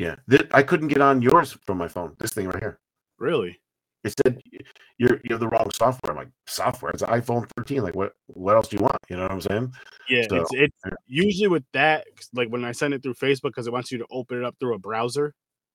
Yeah, 0.02 0.16
Th- 0.28 0.48
I 0.50 0.64
couldn't 0.64 0.88
get 0.88 1.00
on 1.00 1.22
yours 1.22 1.56
from 1.64 1.78
my 1.78 1.86
phone. 1.86 2.16
This 2.18 2.32
thing 2.32 2.48
right 2.48 2.60
here. 2.60 2.80
Really? 3.18 3.60
It 4.02 4.12
said 4.18 4.40
you're 4.98 5.20
you 5.22 5.30
have 5.30 5.38
the 5.38 5.46
wrong 5.46 5.70
software. 5.72 6.10
I'm 6.10 6.16
like 6.16 6.30
software. 6.48 6.90
It's 6.90 7.02
an 7.02 7.10
iPhone 7.10 7.48
13. 7.56 7.84
Like 7.84 7.94
what? 7.94 8.14
What 8.26 8.56
else 8.56 8.66
do 8.66 8.78
you 8.78 8.82
want? 8.82 8.96
You 9.08 9.16
know 9.16 9.22
what 9.22 9.30
I'm 9.30 9.40
saying? 9.40 9.72
Yeah, 10.08 10.24
So, 10.28 10.36
it's 10.40 10.50
it's 10.54 10.76
usually 11.06 11.46
with 11.46 11.62
that. 11.72 12.08
like 12.32 12.48
when 12.48 12.64
I 12.64 12.72
send 12.72 12.94
it 12.94 13.02
through 13.04 13.14
Facebook, 13.14 13.50
because 13.50 13.68
it 13.68 13.72
wants 13.72 13.92
you 13.92 13.98
to 13.98 14.06
open 14.10 14.38
it 14.38 14.44
up 14.44 14.56
through 14.58 14.74
a 14.74 14.78
browser 14.78 15.34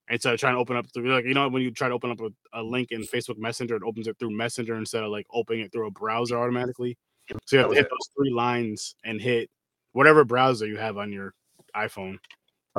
instead 0.09 0.33
of 0.33 0.39
trying 0.41 0.55
to 0.55 0.59
open 0.59 0.75
up 0.75 0.85
through 0.93 1.13
like 1.13 1.23
you 1.23 1.33
know 1.33 1.47
when 1.47 1.61
you 1.61 1.71
try 1.71 1.87
to 1.87 1.93
open 1.93 2.11
up 2.11 2.19
a, 2.19 2.59
a 2.59 2.61
link 2.61 2.89
in 2.91 3.03
Facebook 3.03 3.37
Messenger, 3.37 3.77
it 3.77 3.83
opens 3.85 4.07
it 4.07 4.17
through 4.19 4.31
Messenger 4.31 4.75
instead 4.75 5.03
of 5.03 5.09
like 5.09 5.25
opening 5.31 5.61
it 5.61 5.71
through 5.71 5.87
a 5.87 5.91
browser 5.91 6.37
automatically. 6.37 6.97
So 7.45 7.55
you 7.55 7.59
have 7.61 7.69
to 7.69 7.75
hit 7.75 7.85
it. 7.85 7.89
those 7.89 8.09
three 8.17 8.33
lines 8.33 8.93
and 9.05 9.21
hit 9.21 9.49
whatever 9.93 10.25
browser 10.25 10.67
you 10.67 10.75
have 10.75 10.97
on 10.97 11.13
your 11.13 11.33
iPhone. 11.73 12.17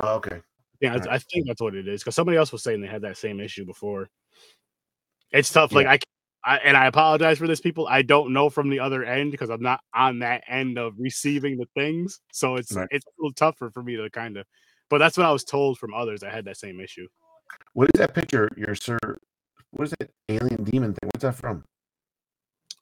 Oh, 0.03 0.15
okay. 0.17 0.41
Yeah, 0.81 0.97
I, 1.09 1.15
I 1.15 1.17
think 1.17 1.47
that's 1.47 1.61
what 1.61 1.75
it 1.75 1.87
is. 1.87 2.01
Because 2.01 2.15
somebody 2.15 2.37
else 2.37 2.51
was 2.51 2.63
saying 2.63 2.81
they 2.81 2.87
had 2.87 3.01
that 3.01 3.17
same 3.17 3.39
issue 3.39 3.65
before. 3.65 4.09
It's 5.31 5.51
tough. 5.51 5.71
Like 5.73 5.87
I, 5.87 5.99
I, 6.43 6.57
and 6.57 6.77
I 6.77 6.87
apologize 6.87 7.37
for 7.37 7.47
this, 7.47 7.59
people. 7.59 7.87
I 7.87 8.01
don't 8.01 8.33
know 8.33 8.49
from 8.49 8.69
the 8.69 8.79
other 8.79 9.03
end 9.03 9.31
because 9.31 9.49
I'm 9.49 9.61
not 9.61 9.81
on 9.93 10.19
that 10.19 10.43
end 10.47 10.77
of 10.77 10.93
receiving 10.97 11.57
the 11.57 11.67
things. 11.75 12.21
So 12.31 12.55
it's 12.55 12.73
Right. 12.73 12.87
it's 12.91 13.05
a 13.05 13.09
little 13.19 13.33
tougher 13.33 13.69
for 13.71 13.83
me 13.83 13.97
to 13.97 14.09
kind 14.09 14.37
of. 14.37 14.45
But 14.89 14.97
that's 14.99 15.17
what 15.17 15.25
I 15.27 15.31
was 15.31 15.43
told 15.43 15.77
from 15.77 15.93
others 15.93 16.23
I 16.23 16.31
had 16.31 16.45
that 16.45 16.57
same 16.57 16.79
issue. 16.79 17.07
What 17.73 17.89
is 17.93 17.99
that 17.99 18.15
picture? 18.15 18.49
Your 18.57 18.73
sir. 18.73 18.97
What 19.71 19.85
is 19.85 19.93
that 19.99 20.09
alien 20.29 20.63
demon 20.63 20.93
thing? 20.93 21.09
What's 21.13 21.23
that 21.23 21.35
from? 21.35 21.63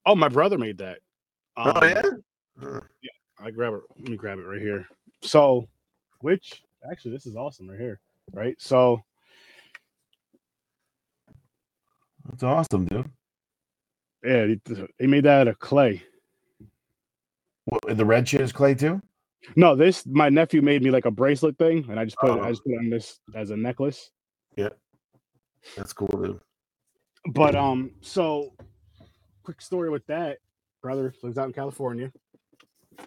Oh, 0.05 0.15
my 0.15 0.29
brother 0.29 0.57
made 0.57 0.77
that. 0.77 0.99
Oh, 1.57 1.71
Um, 1.71 1.89
yeah? 1.89 2.01
Huh. 2.61 2.79
Yeah, 3.01 3.45
I 3.45 3.51
grab 3.51 3.73
it. 3.73 3.81
Let 3.99 4.09
me 4.09 4.15
grab 4.15 4.39
it 4.39 4.43
right 4.43 4.61
here. 4.61 4.87
So, 5.21 5.67
which 6.21 6.63
actually, 6.89 7.11
this 7.11 7.25
is 7.25 7.35
awesome 7.35 7.69
right 7.69 7.79
here. 7.79 7.99
Right. 8.33 8.55
So, 8.59 9.01
That's 12.29 12.43
awesome, 12.43 12.85
dude. 12.85 13.09
yeah, 14.23 14.45
he, 14.47 14.59
he 14.99 15.07
made 15.07 15.23
that 15.23 15.41
out 15.41 15.47
of 15.47 15.59
clay. 15.59 16.03
What, 17.65 17.97
the 17.97 18.05
red 18.05 18.27
shit 18.27 18.41
is 18.41 18.51
clay 18.51 18.73
too. 18.75 19.01
No, 19.55 19.75
this 19.75 20.05
my 20.05 20.27
nephew 20.29 20.61
made 20.61 20.83
me 20.83 20.91
like 20.91 21.05
a 21.05 21.11
bracelet 21.11 21.57
thing, 21.57 21.85
and 21.89 21.99
I 21.99 22.05
just 22.05 22.17
put 22.17 22.31
it. 22.31 22.41
I 22.41 22.47
Oh. 22.47 22.49
just 22.49 22.63
put 22.63 22.73
it 22.73 22.79
on 22.79 22.89
this 22.89 23.19
as 23.35 23.49
a 23.51 23.57
necklace. 23.57 24.11
Yeah, 24.57 24.69
that's 25.75 25.93
cool, 25.93 26.07
dude. 26.07 26.39
But 27.33 27.55
um, 27.55 27.91
so 28.01 28.53
quick 29.43 29.61
story 29.61 29.89
with 29.89 30.05
that. 30.07 30.39
Brother 30.81 31.13
lives 31.23 31.37
out 31.37 31.47
in 31.47 31.53
California. 31.53 32.11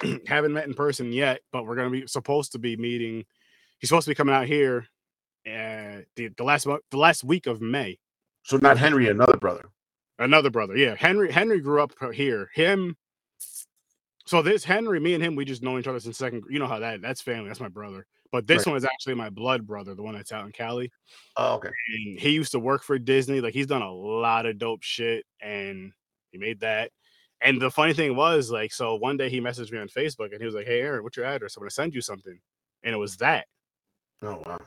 Haven't 0.26 0.52
met 0.52 0.66
in 0.66 0.74
person 0.74 1.12
yet, 1.12 1.40
but 1.52 1.66
we're 1.66 1.76
gonna 1.76 1.90
be 1.90 2.06
supposed 2.06 2.52
to 2.52 2.58
be 2.58 2.76
meeting. 2.76 3.24
He's 3.80 3.88
supposed 3.88 4.04
to 4.04 4.10
be 4.10 4.14
coming 4.14 4.34
out 4.34 4.46
here, 4.46 4.86
uh, 5.46 6.04
the 6.16 6.28
the 6.36 6.44
last 6.44 6.66
the 6.66 6.96
last 6.96 7.24
week 7.24 7.46
of 7.46 7.60
May. 7.60 7.98
So 8.44 8.58
not 8.58 8.78
Henry, 8.78 9.08
another 9.08 9.36
brother. 9.36 9.70
Another 10.18 10.50
brother, 10.50 10.76
yeah. 10.76 10.94
Henry 10.96 11.32
Henry 11.32 11.60
grew 11.60 11.82
up 11.82 11.92
here. 12.12 12.50
Him. 12.54 12.96
So 14.26 14.42
this 14.42 14.64
Henry, 14.64 15.00
me 15.00 15.14
and 15.14 15.24
him, 15.24 15.34
we 15.34 15.44
just 15.44 15.62
know 15.62 15.78
each 15.78 15.86
other 15.86 15.98
since 15.98 16.18
second. 16.18 16.44
You 16.50 16.58
know 16.58 16.66
how 16.66 16.78
that 16.78 17.00
that's 17.00 17.22
family. 17.22 17.48
That's 17.48 17.60
my 17.60 17.68
brother. 17.68 18.06
But 18.32 18.46
this 18.46 18.58
Right. 18.58 18.72
one 18.72 18.76
is 18.76 18.84
actually 18.84 19.14
my 19.14 19.28
blood 19.30 19.66
brother, 19.66 19.94
the 19.94 20.02
one 20.02 20.14
that's 20.14 20.30
out 20.30 20.46
in 20.46 20.52
Cali. 20.52 20.92
Oh, 21.36 21.54
okay. 21.54 21.70
And 21.96 22.20
he 22.20 22.30
used 22.30 22.52
to 22.52 22.60
work 22.60 22.84
for 22.84 22.98
Disney. 22.98 23.40
Like 23.40 23.54
he's 23.54 23.66
done 23.66 23.82
a 23.82 23.92
lot 23.92 24.46
of 24.46 24.58
dope 24.58 24.82
shit, 24.82 25.24
and 25.40 25.92
he 26.30 26.38
made 26.38 26.60
that. 26.60 26.92
And 27.40 27.60
the 27.60 27.70
funny 27.70 27.94
thing 27.94 28.14
was, 28.14 28.50
like, 28.50 28.70
so 28.72 28.96
one 28.96 29.16
day 29.16 29.30
he 29.30 29.40
messaged 29.40 29.72
me 29.72 29.78
on 29.78 29.88
Facebook, 29.88 30.32
and 30.32 30.40
he 30.40 30.44
was 30.44 30.54
like, 30.54 30.66
"Hey, 30.66 30.82
Aaron, 30.82 31.02
what's 31.02 31.16
your 31.16 31.24
address? 31.26 31.56
I'm 31.56 31.62
gonna 31.62 31.70
send 31.70 31.94
you 31.94 32.02
something." 32.02 32.38
And 32.82 32.94
it 32.94 32.98
was 32.98 33.16
that. 33.16 33.46
Oh 34.22 34.42
wow. 34.46 34.58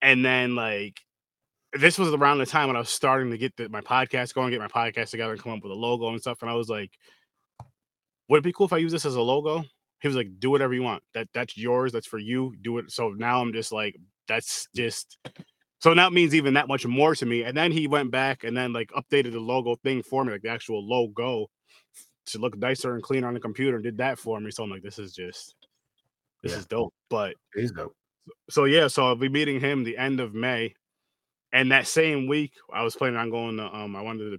And 0.00 0.24
then 0.24 0.54
like 0.54 1.00
this 1.74 1.98
was 1.98 2.10
around 2.12 2.38
the 2.38 2.46
time 2.46 2.66
when 2.68 2.76
I 2.76 2.80
was 2.80 2.90
starting 2.90 3.30
to 3.30 3.38
get 3.38 3.56
the, 3.56 3.68
my 3.68 3.80
podcast 3.80 4.34
going, 4.34 4.50
get 4.50 4.60
my 4.60 4.68
podcast 4.68 5.10
together, 5.10 5.32
and 5.32 5.42
come 5.42 5.52
up 5.52 5.62
with 5.62 5.72
a 5.72 5.76
logo 5.76 6.08
and 6.08 6.20
stuff. 6.20 6.42
And 6.42 6.50
I 6.50 6.54
was 6.54 6.68
like, 6.68 6.90
"Would 8.28 8.38
it 8.38 8.44
be 8.44 8.52
cool 8.52 8.66
if 8.66 8.72
I 8.72 8.78
use 8.78 8.92
this 8.92 9.06
as 9.06 9.14
a 9.14 9.22
logo?" 9.22 9.64
He 10.00 10.08
was 10.08 10.16
like, 10.16 10.28
"Do 10.38 10.50
whatever 10.50 10.74
you 10.74 10.82
want. 10.82 11.02
That 11.14 11.28
that's 11.32 11.56
yours. 11.56 11.92
That's 11.92 12.06
for 12.06 12.18
you. 12.18 12.54
Do 12.62 12.78
it." 12.78 12.90
So 12.90 13.10
now 13.10 13.40
I'm 13.40 13.52
just 13.52 13.72
like, 13.72 13.96
that's 14.28 14.68
just. 14.74 15.18
So 15.80 15.94
now 15.94 16.06
it 16.06 16.12
means 16.12 16.34
even 16.34 16.54
that 16.54 16.68
much 16.68 16.86
more 16.86 17.14
to 17.14 17.26
me. 17.26 17.42
And 17.42 17.56
then 17.56 17.72
he 17.72 17.88
went 17.88 18.10
back 18.12 18.44
and 18.44 18.56
then 18.56 18.72
like 18.72 18.90
updated 18.90 19.32
the 19.32 19.40
logo 19.40 19.74
thing 19.76 20.02
for 20.02 20.24
me, 20.24 20.32
like 20.32 20.42
the 20.42 20.48
actual 20.50 20.86
logo, 20.86 21.48
to 22.26 22.38
look 22.38 22.56
nicer 22.56 22.94
and 22.94 23.02
cleaner 23.02 23.26
on 23.28 23.34
the 23.34 23.40
computer, 23.40 23.76
and 23.76 23.84
did 23.84 23.96
that 23.98 24.18
for 24.18 24.38
me. 24.40 24.50
So 24.50 24.62
I'm 24.62 24.70
like, 24.70 24.82
this 24.82 24.98
is 25.00 25.12
just, 25.12 25.56
this 26.42 26.52
Yeah. 26.52 26.58
is 26.58 26.66
dope. 26.66 26.94
But 27.10 27.34
He's 27.54 27.72
dope. 27.72 27.96
So 28.50 28.64
yeah, 28.64 28.88
so 28.88 29.06
I'll 29.06 29.16
be 29.16 29.28
meeting 29.28 29.60
him 29.60 29.84
the 29.84 29.96
end 29.96 30.20
of 30.20 30.34
May, 30.34 30.74
and 31.52 31.72
that 31.72 31.86
same 31.86 32.26
week 32.26 32.52
I 32.72 32.82
was 32.82 32.96
planning 32.96 33.18
on 33.18 33.30
going 33.30 33.56
to 33.56 33.64
um 33.74 33.96
I 33.96 34.02
wanted 34.02 34.30
to 34.30 34.38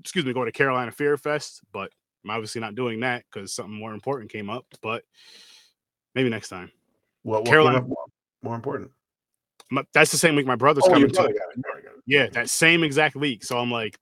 excuse 0.00 0.24
me 0.24 0.32
go 0.32 0.44
to 0.44 0.52
Carolina 0.52 0.90
Fear 0.92 1.16
Fest, 1.16 1.60
but 1.72 1.90
I'm 2.24 2.30
obviously 2.30 2.60
not 2.60 2.74
doing 2.74 3.00
that 3.00 3.24
because 3.30 3.54
something 3.54 3.74
more 3.74 3.94
important 3.94 4.30
came 4.30 4.50
up. 4.50 4.66
But 4.82 5.04
maybe 6.14 6.28
next 6.30 6.48
time. 6.48 6.70
What 7.22 7.44
Carolina- 7.44 7.82
more, 7.82 8.04
more 8.42 8.54
important? 8.54 8.90
My- 9.70 9.84
that's 9.92 10.10
the 10.10 10.18
same 10.18 10.34
week 10.36 10.46
my 10.46 10.56
brother's 10.56 10.84
Oh, 10.86 10.90
coming 10.90 11.10
brother 11.10 11.28
to. 11.28 11.38
got 11.38 11.50
it. 11.54 11.62
Brother 11.62 11.82
got 11.82 11.92
it. 11.94 12.02
Yeah, 12.06 12.28
that 12.30 12.50
same 12.50 12.82
exact 12.82 13.14
week. 13.14 13.44
So 13.44 13.58
I'm 13.58 13.70
like, 13.70 13.98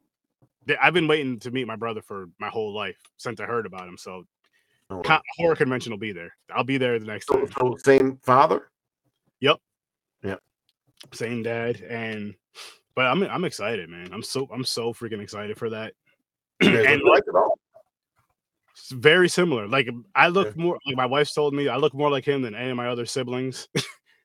I've 0.80 0.94
been 0.94 1.08
waiting 1.08 1.38
to 1.40 1.50
meet 1.50 1.66
my 1.66 1.76
brother 1.76 2.00
for 2.00 2.26
my 2.38 2.48
whole 2.48 2.72
life 2.74 2.98
since 3.16 3.40
I 3.40 3.44
heard 3.44 3.66
about 3.66 3.88
him. 3.88 3.96
So 3.98 4.24
Oh, 4.90 5.02
wow. 5.04 5.20
horror 5.36 5.56
convention 5.56 5.90
will 5.92 5.98
be 5.98 6.12
there. 6.12 6.34
I'll 6.54 6.64
be 6.64 6.78
there 6.78 6.98
the 6.98 7.04
next 7.06 7.26
So, 7.26 7.34
time. 7.34 7.50
so 7.58 7.76
same 7.84 8.18
father. 8.22 8.70
Yep. 9.40 9.56
Yep. 10.24 10.40
Same 11.12 11.42
dad. 11.42 11.80
And 11.80 12.34
but 12.94 13.06
I'm 13.06 13.22
I'm 13.24 13.44
excited, 13.44 13.88
man. 13.88 14.10
I'm 14.12 14.22
so 14.22 14.48
I'm 14.52 14.64
so 14.64 14.92
freaking 14.92 15.20
excited 15.20 15.58
for 15.58 15.70
that. 15.70 15.94
And 16.60 17.02
alike 17.02 17.22
at 17.28 17.34
all? 17.34 17.58
it's 18.72 18.90
very 18.90 19.28
similar. 19.28 19.68
Like 19.68 19.88
I 20.14 20.28
look 20.28 20.56
more 20.56 20.78
like 20.86 20.96
my 20.96 21.06
wife's 21.06 21.34
told 21.34 21.54
me 21.54 21.68
I 21.68 21.76
look 21.76 21.94
more 21.94 22.10
like 22.10 22.24
him 22.24 22.42
than 22.42 22.54
any 22.54 22.70
of 22.70 22.76
my 22.76 22.88
other 22.88 23.06
siblings. 23.06 23.68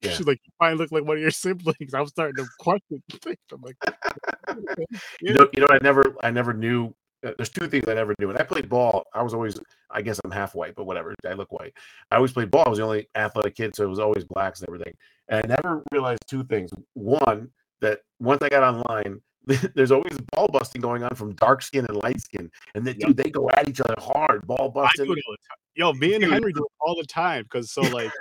Yeah. 0.03 0.11
She's 0.11 0.27
like, 0.27 0.41
you 0.43 0.51
finally 0.59 0.79
look 0.79 0.91
like 0.91 1.05
one 1.05 1.15
of 1.15 1.21
your 1.21 1.31
siblings. 1.31 1.93
I'm 1.93 2.07
starting 2.07 2.35
to 2.35 2.49
question 2.59 3.01
things. 3.21 3.37
I'm 3.53 3.61
like, 3.61 3.77
You 5.21 5.33
know, 5.33 5.47
you 5.53 5.61
know, 5.61 5.67
I 5.69 5.79
never, 5.81 6.15
I 6.21 6.29
never 6.29 6.53
knew. 6.53 6.93
Uh, 7.23 7.31
There's 7.37 7.49
two 7.49 7.67
things 7.67 7.87
I 7.87 7.93
never 7.93 8.15
knew. 8.19 8.27
When 8.27 8.37
I 8.37 8.43
played 8.43 8.69
ball, 8.69 9.05
I 9.13 9.21
was 9.21 9.33
always, 9.33 9.59
I 9.89 10.01
guess 10.01 10.19
I'm 10.23 10.31
half 10.31 10.55
white, 10.55 10.75
but 10.75 10.85
whatever. 10.85 11.13
I 11.27 11.33
look 11.33 11.51
white. 11.51 11.73
I 12.11 12.17
always 12.17 12.31
played 12.31 12.51
ball. 12.51 12.63
I 12.65 12.69
was 12.69 12.79
the 12.79 12.85
only 12.85 13.07
athletic 13.15 13.55
kid, 13.55 13.75
so 13.75 13.83
it 13.83 13.89
was 13.89 13.99
always 13.99 14.23
blacks 14.25 14.61
and 14.61 14.69
everything. 14.69 14.93
And 15.29 15.51
I 15.51 15.55
never 15.63 15.83
realized 15.91 16.23
two 16.27 16.43
things. 16.43 16.71
One, 16.93 17.49
that 17.81 17.99
once 18.19 18.41
I 18.41 18.49
got 18.49 18.63
online, 18.63 19.21
there's 19.75 19.91
always 19.91 20.17
ball 20.33 20.47
busting 20.47 20.81
going 20.81 21.03
on 21.03 21.13
from 21.15 21.33
dark 21.35 21.61
skin 21.61 21.85
and 21.85 21.97
light 22.01 22.19
skin, 22.21 22.49
and 22.75 22.85
that 22.87 22.97
dude, 22.97 23.17
they 23.17 23.29
go 23.29 23.49
at 23.49 23.67
each 23.67 23.81
other 23.81 23.95
hard, 23.97 24.47
ball 24.47 24.69
busting. 24.69 25.05
do 25.05 25.13
it 25.13 25.23
all 25.27 25.33
the 25.33 25.37
time. 25.49 25.57
Yo, 25.75 25.93
me 25.93 26.13
and 26.15 26.23
Henry 26.23 26.53
do 26.53 26.63
it 26.63 26.71
all 26.79 26.95
the 26.95 27.05
time 27.05 27.43
because 27.43 27.71
so 27.71 27.81
like 27.81 28.11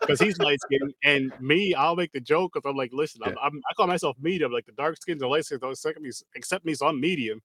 because 0.00 0.20
he's 0.20 0.38
light 0.38 0.60
skinned 0.60 0.92
and 1.04 1.32
me, 1.40 1.74
I'll 1.74 1.94
make 1.94 2.10
the 2.10 2.20
joke 2.20 2.52
because 2.54 2.68
I'm 2.68 2.76
like, 2.76 2.90
listen, 2.92 3.22
I'm, 3.24 3.36
I'm 3.40 3.62
I 3.70 3.74
call 3.74 3.86
myself 3.86 4.16
medium. 4.20 4.52
Like 4.52 4.66
the 4.66 4.72
dark 4.72 4.96
skins 5.00 5.22
and 5.22 5.30
light 5.30 5.44
skins 5.44 5.60
don't 5.60 5.70
accept 5.70 6.00
me, 6.00 6.10
accept 6.36 6.64
me, 6.64 6.74
so 6.74 6.86
I'm 6.88 7.00
medium. 7.00 7.40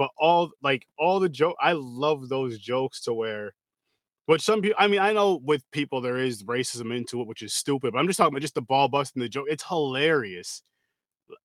But 0.00 0.12
all 0.16 0.50
like 0.62 0.86
all 0.98 1.20
the 1.20 1.28
joke, 1.28 1.56
I 1.60 1.72
love 1.72 2.30
those 2.30 2.58
jokes 2.58 3.02
to 3.02 3.12
where. 3.12 3.52
but 4.26 4.40
some 4.40 4.62
people, 4.62 4.76
I 4.78 4.86
mean, 4.86 4.98
I 4.98 5.12
know 5.12 5.38
with 5.44 5.62
people 5.72 6.00
there 6.00 6.16
is 6.16 6.42
racism 6.42 6.96
into 6.96 7.20
it, 7.20 7.26
which 7.26 7.42
is 7.42 7.52
stupid. 7.52 7.92
But 7.92 7.98
I'm 7.98 8.06
just 8.06 8.16
talking 8.16 8.32
about 8.32 8.40
just 8.40 8.54
the 8.54 8.62
ball 8.62 8.88
busting 8.88 9.20
the 9.20 9.28
joke. 9.28 9.48
It's 9.50 9.62
hilarious 9.62 10.62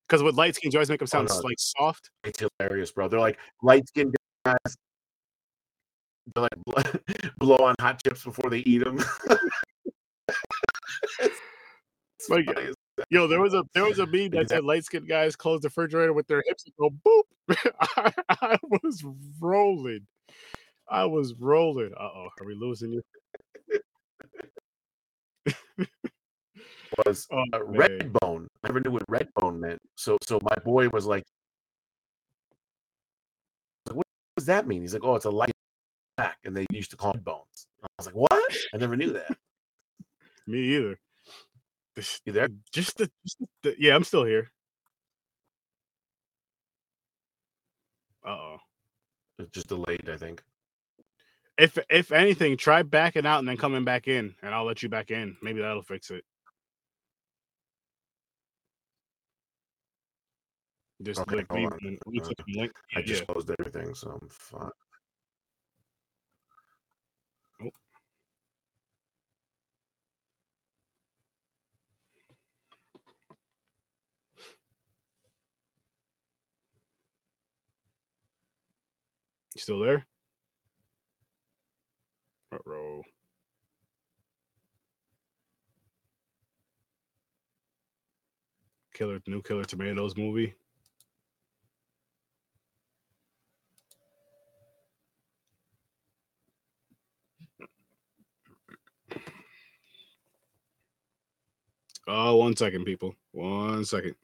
because 0.08 0.22
with 0.22 0.36
light 0.36 0.54
skin 0.54 0.70
you 0.72 0.78
always 0.78 0.88
make 0.88 1.00
them 1.00 1.04
oh, 1.04 1.16
sound 1.18 1.28
no. 1.28 1.36
like 1.40 1.58
soft. 1.58 2.08
It's 2.24 2.42
hilarious, 2.58 2.92
bro. 2.92 3.08
They're 3.08 3.20
like 3.20 3.38
light 3.62 3.86
skinned 3.88 4.16
guys. 4.46 4.56
they're 6.34 6.48
like 6.66 7.02
blow 7.38 7.56
on 7.56 7.74
hot 7.78 8.02
chips 8.02 8.24
before 8.24 8.48
they 8.48 8.60
eat 8.60 8.82
them. 8.84 9.04
It's 12.18 12.30
Like, 12.30 12.48
Yo, 13.10 13.26
there 13.26 13.40
was 13.40 13.54
a 13.54 13.64
there 13.74 13.84
was 13.84 13.98
a 13.98 14.06
meme 14.06 14.30
that 14.30 14.48
said 14.48 14.64
light 14.64 14.84
skinned 14.84 15.08
guys 15.08 15.36
close 15.36 15.60
the 15.60 15.68
refrigerator 15.68 16.12
with 16.12 16.26
their 16.26 16.42
hips 16.46 16.64
and 16.64 16.74
go 16.78 16.90
boop. 16.90 17.22
I, 17.96 18.12
I 18.28 18.58
was 18.62 19.04
rolling. 19.40 20.06
I 20.88 21.04
was 21.04 21.34
rolling. 21.34 21.92
Uh 21.98 22.02
oh, 22.02 22.28
are 22.40 22.46
we 22.46 22.54
losing 22.54 22.92
you? 22.92 23.02
was 27.06 27.26
Oh, 27.32 27.44
uh, 27.52 27.58
man. 27.58 27.66
red 27.78 28.12
bone. 28.14 28.48
I 28.64 28.68
never 28.68 28.80
knew 28.80 28.90
what 28.92 29.04
red 29.08 29.28
bone 29.36 29.60
meant. 29.60 29.80
So 29.96 30.16
so 30.22 30.40
my 30.42 30.56
boy 30.64 30.88
was 30.88 31.04
like, 31.06 31.24
"What 33.92 34.06
does 34.36 34.46
that 34.46 34.66
mean?" 34.66 34.82
He's 34.82 34.94
like, 34.94 35.04
"Oh, 35.04 35.16
it's 35.16 35.26
a 35.26 35.30
light 35.30 35.52
back," 36.16 36.38
and 36.44 36.56
they 36.56 36.66
used 36.72 36.90
to 36.92 36.96
call 36.96 37.12
it 37.12 37.22
bones. 37.24 37.66
I 37.82 37.86
was 37.98 38.06
like, 38.06 38.16
"What?" 38.16 38.56
I 38.74 38.78
never 38.78 38.96
knew 38.96 39.12
that. 39.12 39.36
Me 40.46 40.76
either. 40.76 40.98
This- 41.96 42.20
there? 42.26 42.48
Just 42.72 42.98
the, 42.98 43.10
just 43.24 43.38
the 43.62 43.74
yeah, 43.78 43.96
I'm 43.96 44.04
still 44.04 44.24
here. 44.24 44.50
Uh 48.24 48.30
oh. 48.30 48.56
It's 49.38 49.50
just 49.50 49.68
delayed, 49.68 50.08
I 50.08 50.16
think. 50.16 50.42
If 51.58 51.78
if 51.88 52.12
anything, 52.12 52.56
try 52.58 52.82
backing 52.82 53.24
out 53.24 53.38
and 53.38 53.48
then 53.48 53.56
coming 53.56 53.84
back 53.84 54.08
in, 54.08 54.34
and 54.42 54.54
I'll 54.54 54.64
let 54.64 54.82
you 54.82 54.88
back 54.90 55.10
in. 55.10 55.36
Maybe 55.42 55.60
that'll 55.60 55.82
fix 55.82 56.10
it. 56.10 56.22
Just 61.02 61.20
Okay, 61.20 61.36
like 61.36 61.46
hold 61.50 61.60
leave, 61.62 61.72
on. 61.72 61.98
leave 62.06 62.22
Uh. 62.26 62.72
I 62.94 63.02
just 63.02 63.22
yeah. 63.22 63.26
closed 63.26 63.50
everything, 63.58 63.94
so 63.94 64.18
I'm 64.20 64.28
fine. 64.28 64.70
You 79.56 79.60
still 79.60 79.78
there? 79.78 80.06
Uh-oh. 82.52 83.02
Killer 88.92 89.18
new 89.26 89.40
Killer 89.40 89.64
Tomatoes 89.64 90.14
movie. 90.14 90.52
Oh, 102.06 102.36
one 102.36 102.54
second, 102.54 102.84
people. 102.84 103.14
One 103.32 103.86
second. 103.86 104.16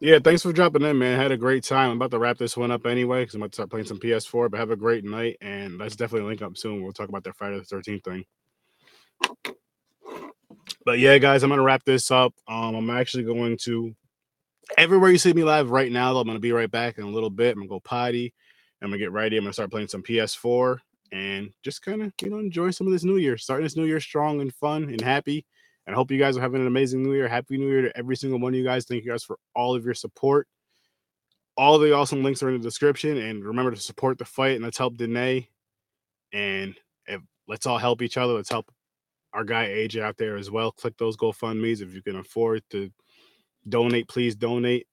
Yeah, 0.00 0.20
thanks 0.22 0.42
for 0.42 0.52
dropping 0.52 0.82
in, 0.82 0.96
man. 0.96 1.18
Had 1.18 1.32
a 1.32 1.36
great 1.36 1.64
time. 1.64 1.90
I'm 1.90 1.96
about 1.96 2.12
to 2.12 2.20
wrap 2.20 2.38
this 2.38 2.56
one 2.56 2.70
up 2.70 2.86
anyway 2.86 3.22
because 3.22 3.34
I'm 3.34 3.42
about 3.42 3.50
to 3.50 3.56
start 3.56 3.70
playing 3.70 3.86
some 3.86 3.98
PS4. 3.98 4.48
But 4.48 4.60
have 4.60 4.70
a 4.70 4.76
great 4.76 5.04
night, 5.04 5.38
and 5.40 5.76
let's 5.76 5.96
definitely 5.96 6.28
link 6.28 6.40
up 6.40 6.56
soon. 6.56 6.82
We'll 6.82 6.92
talk 6.92 7.08
about 7.08 7.24
that 7.24 7.36
Friday 7.36 7.58
the 7.58 7.64
13th 7.64 8.04
thing. 8.04 8.24
But 10.84 11.00
yeah, 11.00 11.18
guys, 11.18 11.42
I'm 11.42 11.50
gonna 11.50 11.62
wrap 11.62 11.84
this 11.84 12.12
up. 12.12 12.32
Um, 12.46 12.76
I'm 12.76 12.90
actually 12.90 13.24
going 13.24 13.58
to 13.64 13.94
everywhere 14.76 15.10
you 15.10 15.18
see 15.18 15.32
me 15.32 15.42
live 15.42 15.70
right 15.70 15.90
now. 15.90 16.12
Though, 16.12 16.20
I'm 16.20 16.28
gonna 16.28 16.38
be 16.38 16.52
right 16.52 16.70
back 16.70 16.98
in 16.98 17.04
a 17.04 17.10
little 17.10 17.30
bit. 17.30 17.52
I'm 17.52 17.58
gonna 17.58 17.68
go 17.68 17.80
potty. 17.80 18.32
I'm 18.80 18.90
gonna 18.90 18.98
get 18.98 19.10
ready. 19.10 19.36
I'm 19.36 19.42
gonna 19.44 19.52
start 19.52 19.72
playing 19.72 19.88
some 19.88 20.04
PS4 20.04 20.78
and 21.10 21.50
just 21.64 21.82
kind 21.82 22.02
of 22.02 22.12
you 22.22 22.30
know 22.30 22.38
enjoy 22.38 22.70
some 22.70 22.86
of 22.86 22.92
this 22.92 23.02
new 23.02 23.16
year. 23.16 23.36
Starting 23.36 23.64
this 23.64 23.76
new 23.76 23.86
year 23.86 23.98
strong 23.98 24.40
and 24.40 24.54
fun 24.54 24.84
and 24.84 25.00
happy. 25.00 25.44
And 25.88 25.94
I 25.94 25.96
hope 25.96 26.10
you 26.10 26.18
guys 26.18 26.36
are 26.36 26.42
having 26.42 26.60
an 26.60 26.66
amazing 26.66 27.02
new 27.02 27.14
year. 27.14 27.26
Happy 27.28 27.56
New 27.56 27.66
Year 27.66 27.80
to 27.80 27.96
every 27.96 28.14
single 28.14 28.38
one 28.38 28.52
of 28.52 28.58
you 28.58 28.64
guys. 28.64 28.84
Thank 28.84 29.04
you 29.04 29.10
guys 29.10 29.24
for 29.24 29.38
all 29.56 29.74
of 29.74 29.86
your 29.86 29.94
support. 29.94 30.46
All 31.56 31.78
the 31.78 31.94
awesome 31.94 32.22
links 32.22 32.42
are 32.42 32.50
in 32.50 32.58
the 32.58 32.62
description. 32.62 33.16
And 33.16 33.42
remember 33.42 33.70
to 33.70 33.80
support 33.80 34.18
the 34.18 34.26
fight 34.26 34.56
and 34.56 34.62
let's 34.62 34.76
help 34.76 34.98
Danae. 34.98 35.48
And 36.30 36.74
if, 37.06 37.22
let's 37.48 37.64
all 37.64 37.78
help 37.78 38.02
each 38.02 38.18
other. 38.18 38.34
Let's 38.34 38.50
help 38.50 38.70
our 39.32 39.44
guy 39.44 39.68
AJ 39.68 40.02
out 40.02 40.18
there 40.18 40.36
as 40.36 40.50
well. 40.50 40.72
Click 40.72 40.94
those 40.98 41.16
GoFundMe's 41.16 41.80
if 41.80 41.94
you 41.94 42.02
can 42.02 42.16
afford 42.16 42.62
to 42.68 42.90
donate. 43.66 44.08
Please 44.08 44.36
donate 44.36 44.86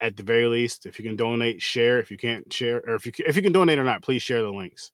at 0.00 0.16
the 0.16 0.22
very 0.22 0.46
least. 0.46 0.86
If 0.86 1.00
you 1.00 1.04
can 1.04 1.16
donate, 1.16 1.60
share. 1.60 1.98
If 1.98 2.12
you 2.12 2.16
can't 2.16 2.52
share, 2.52 2.80
or 2.86 2.94
if 2.94 3.06
you 3.06 3.12
if 3.26 3.34
you 3.34 3.42
can 3.42 3.50
donate 3.50 3.80
or 3.80 3.84
not, 3.84 4.02
please 4.02 4.22
share 4.22 4.42
the 4.42 4.52
links. 4.52 4.92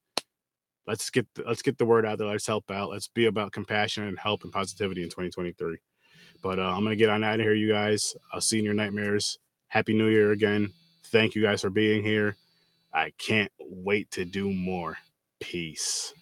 Let's 0.87 1.11
get 1.11 1.27
the, 1.35 1.45
let's 1.47 1.63
get 1.63 1.79
the 1.79 1.85
word 1.85 2.05
out 2.05 2.19
there. 2.19 2.27
Let's 2.27 2.47
help 2.47 2.71
out. 2.71 2.91
Let's 2.91 3.09
be 3.09 3.27
about 3.27 3.53
compassion 3.53 4.05
and 4.05 4.19
help 4.19 4.45
and 4.45 4.53
positivity 4.53 5.03
in 5.03 5.09
2023. 5.09 5.79
But 6.43 6.59
uh, 6.59 6.63
I'm 6.63 6.83
gonna 6.83 6.97
get 6.97 7.09
on 7.09 7.25
out 7.25 7.41
of 7.41 7.47
here, 7.47 7.55
you 7.55 7.73
guys. 7.73 8.15
I'll 8.33 8.41
see 8.41 8.57
you 8.57 8.61
in 8.61 8.65
your 8.67 8.75
nightmares. 8.75 9.39
Happy 9.69 9.95
New 9.95 10.09
Year 10.09 10.33
again. 10.33 10.73
Thank 11.07 11.35
you 11.35 11.43
guys 11.43 11.63
for 11.63 11.71
being 11.71 12.03
here. 12.03 12.37
I 12.93 13.13
can't 13.19 13.51
wait 13.59 14.11
to 14.13 14.25
do 14.25 14.53
more. 14.53 14.99
Peace. 15.41 16.13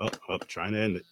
Oh, 0.00 0.10
oh, 0.28 0.38
trying 0.38 0.72
to 0.72 0.80
end 0.80 0.96
it. 0.96 1.04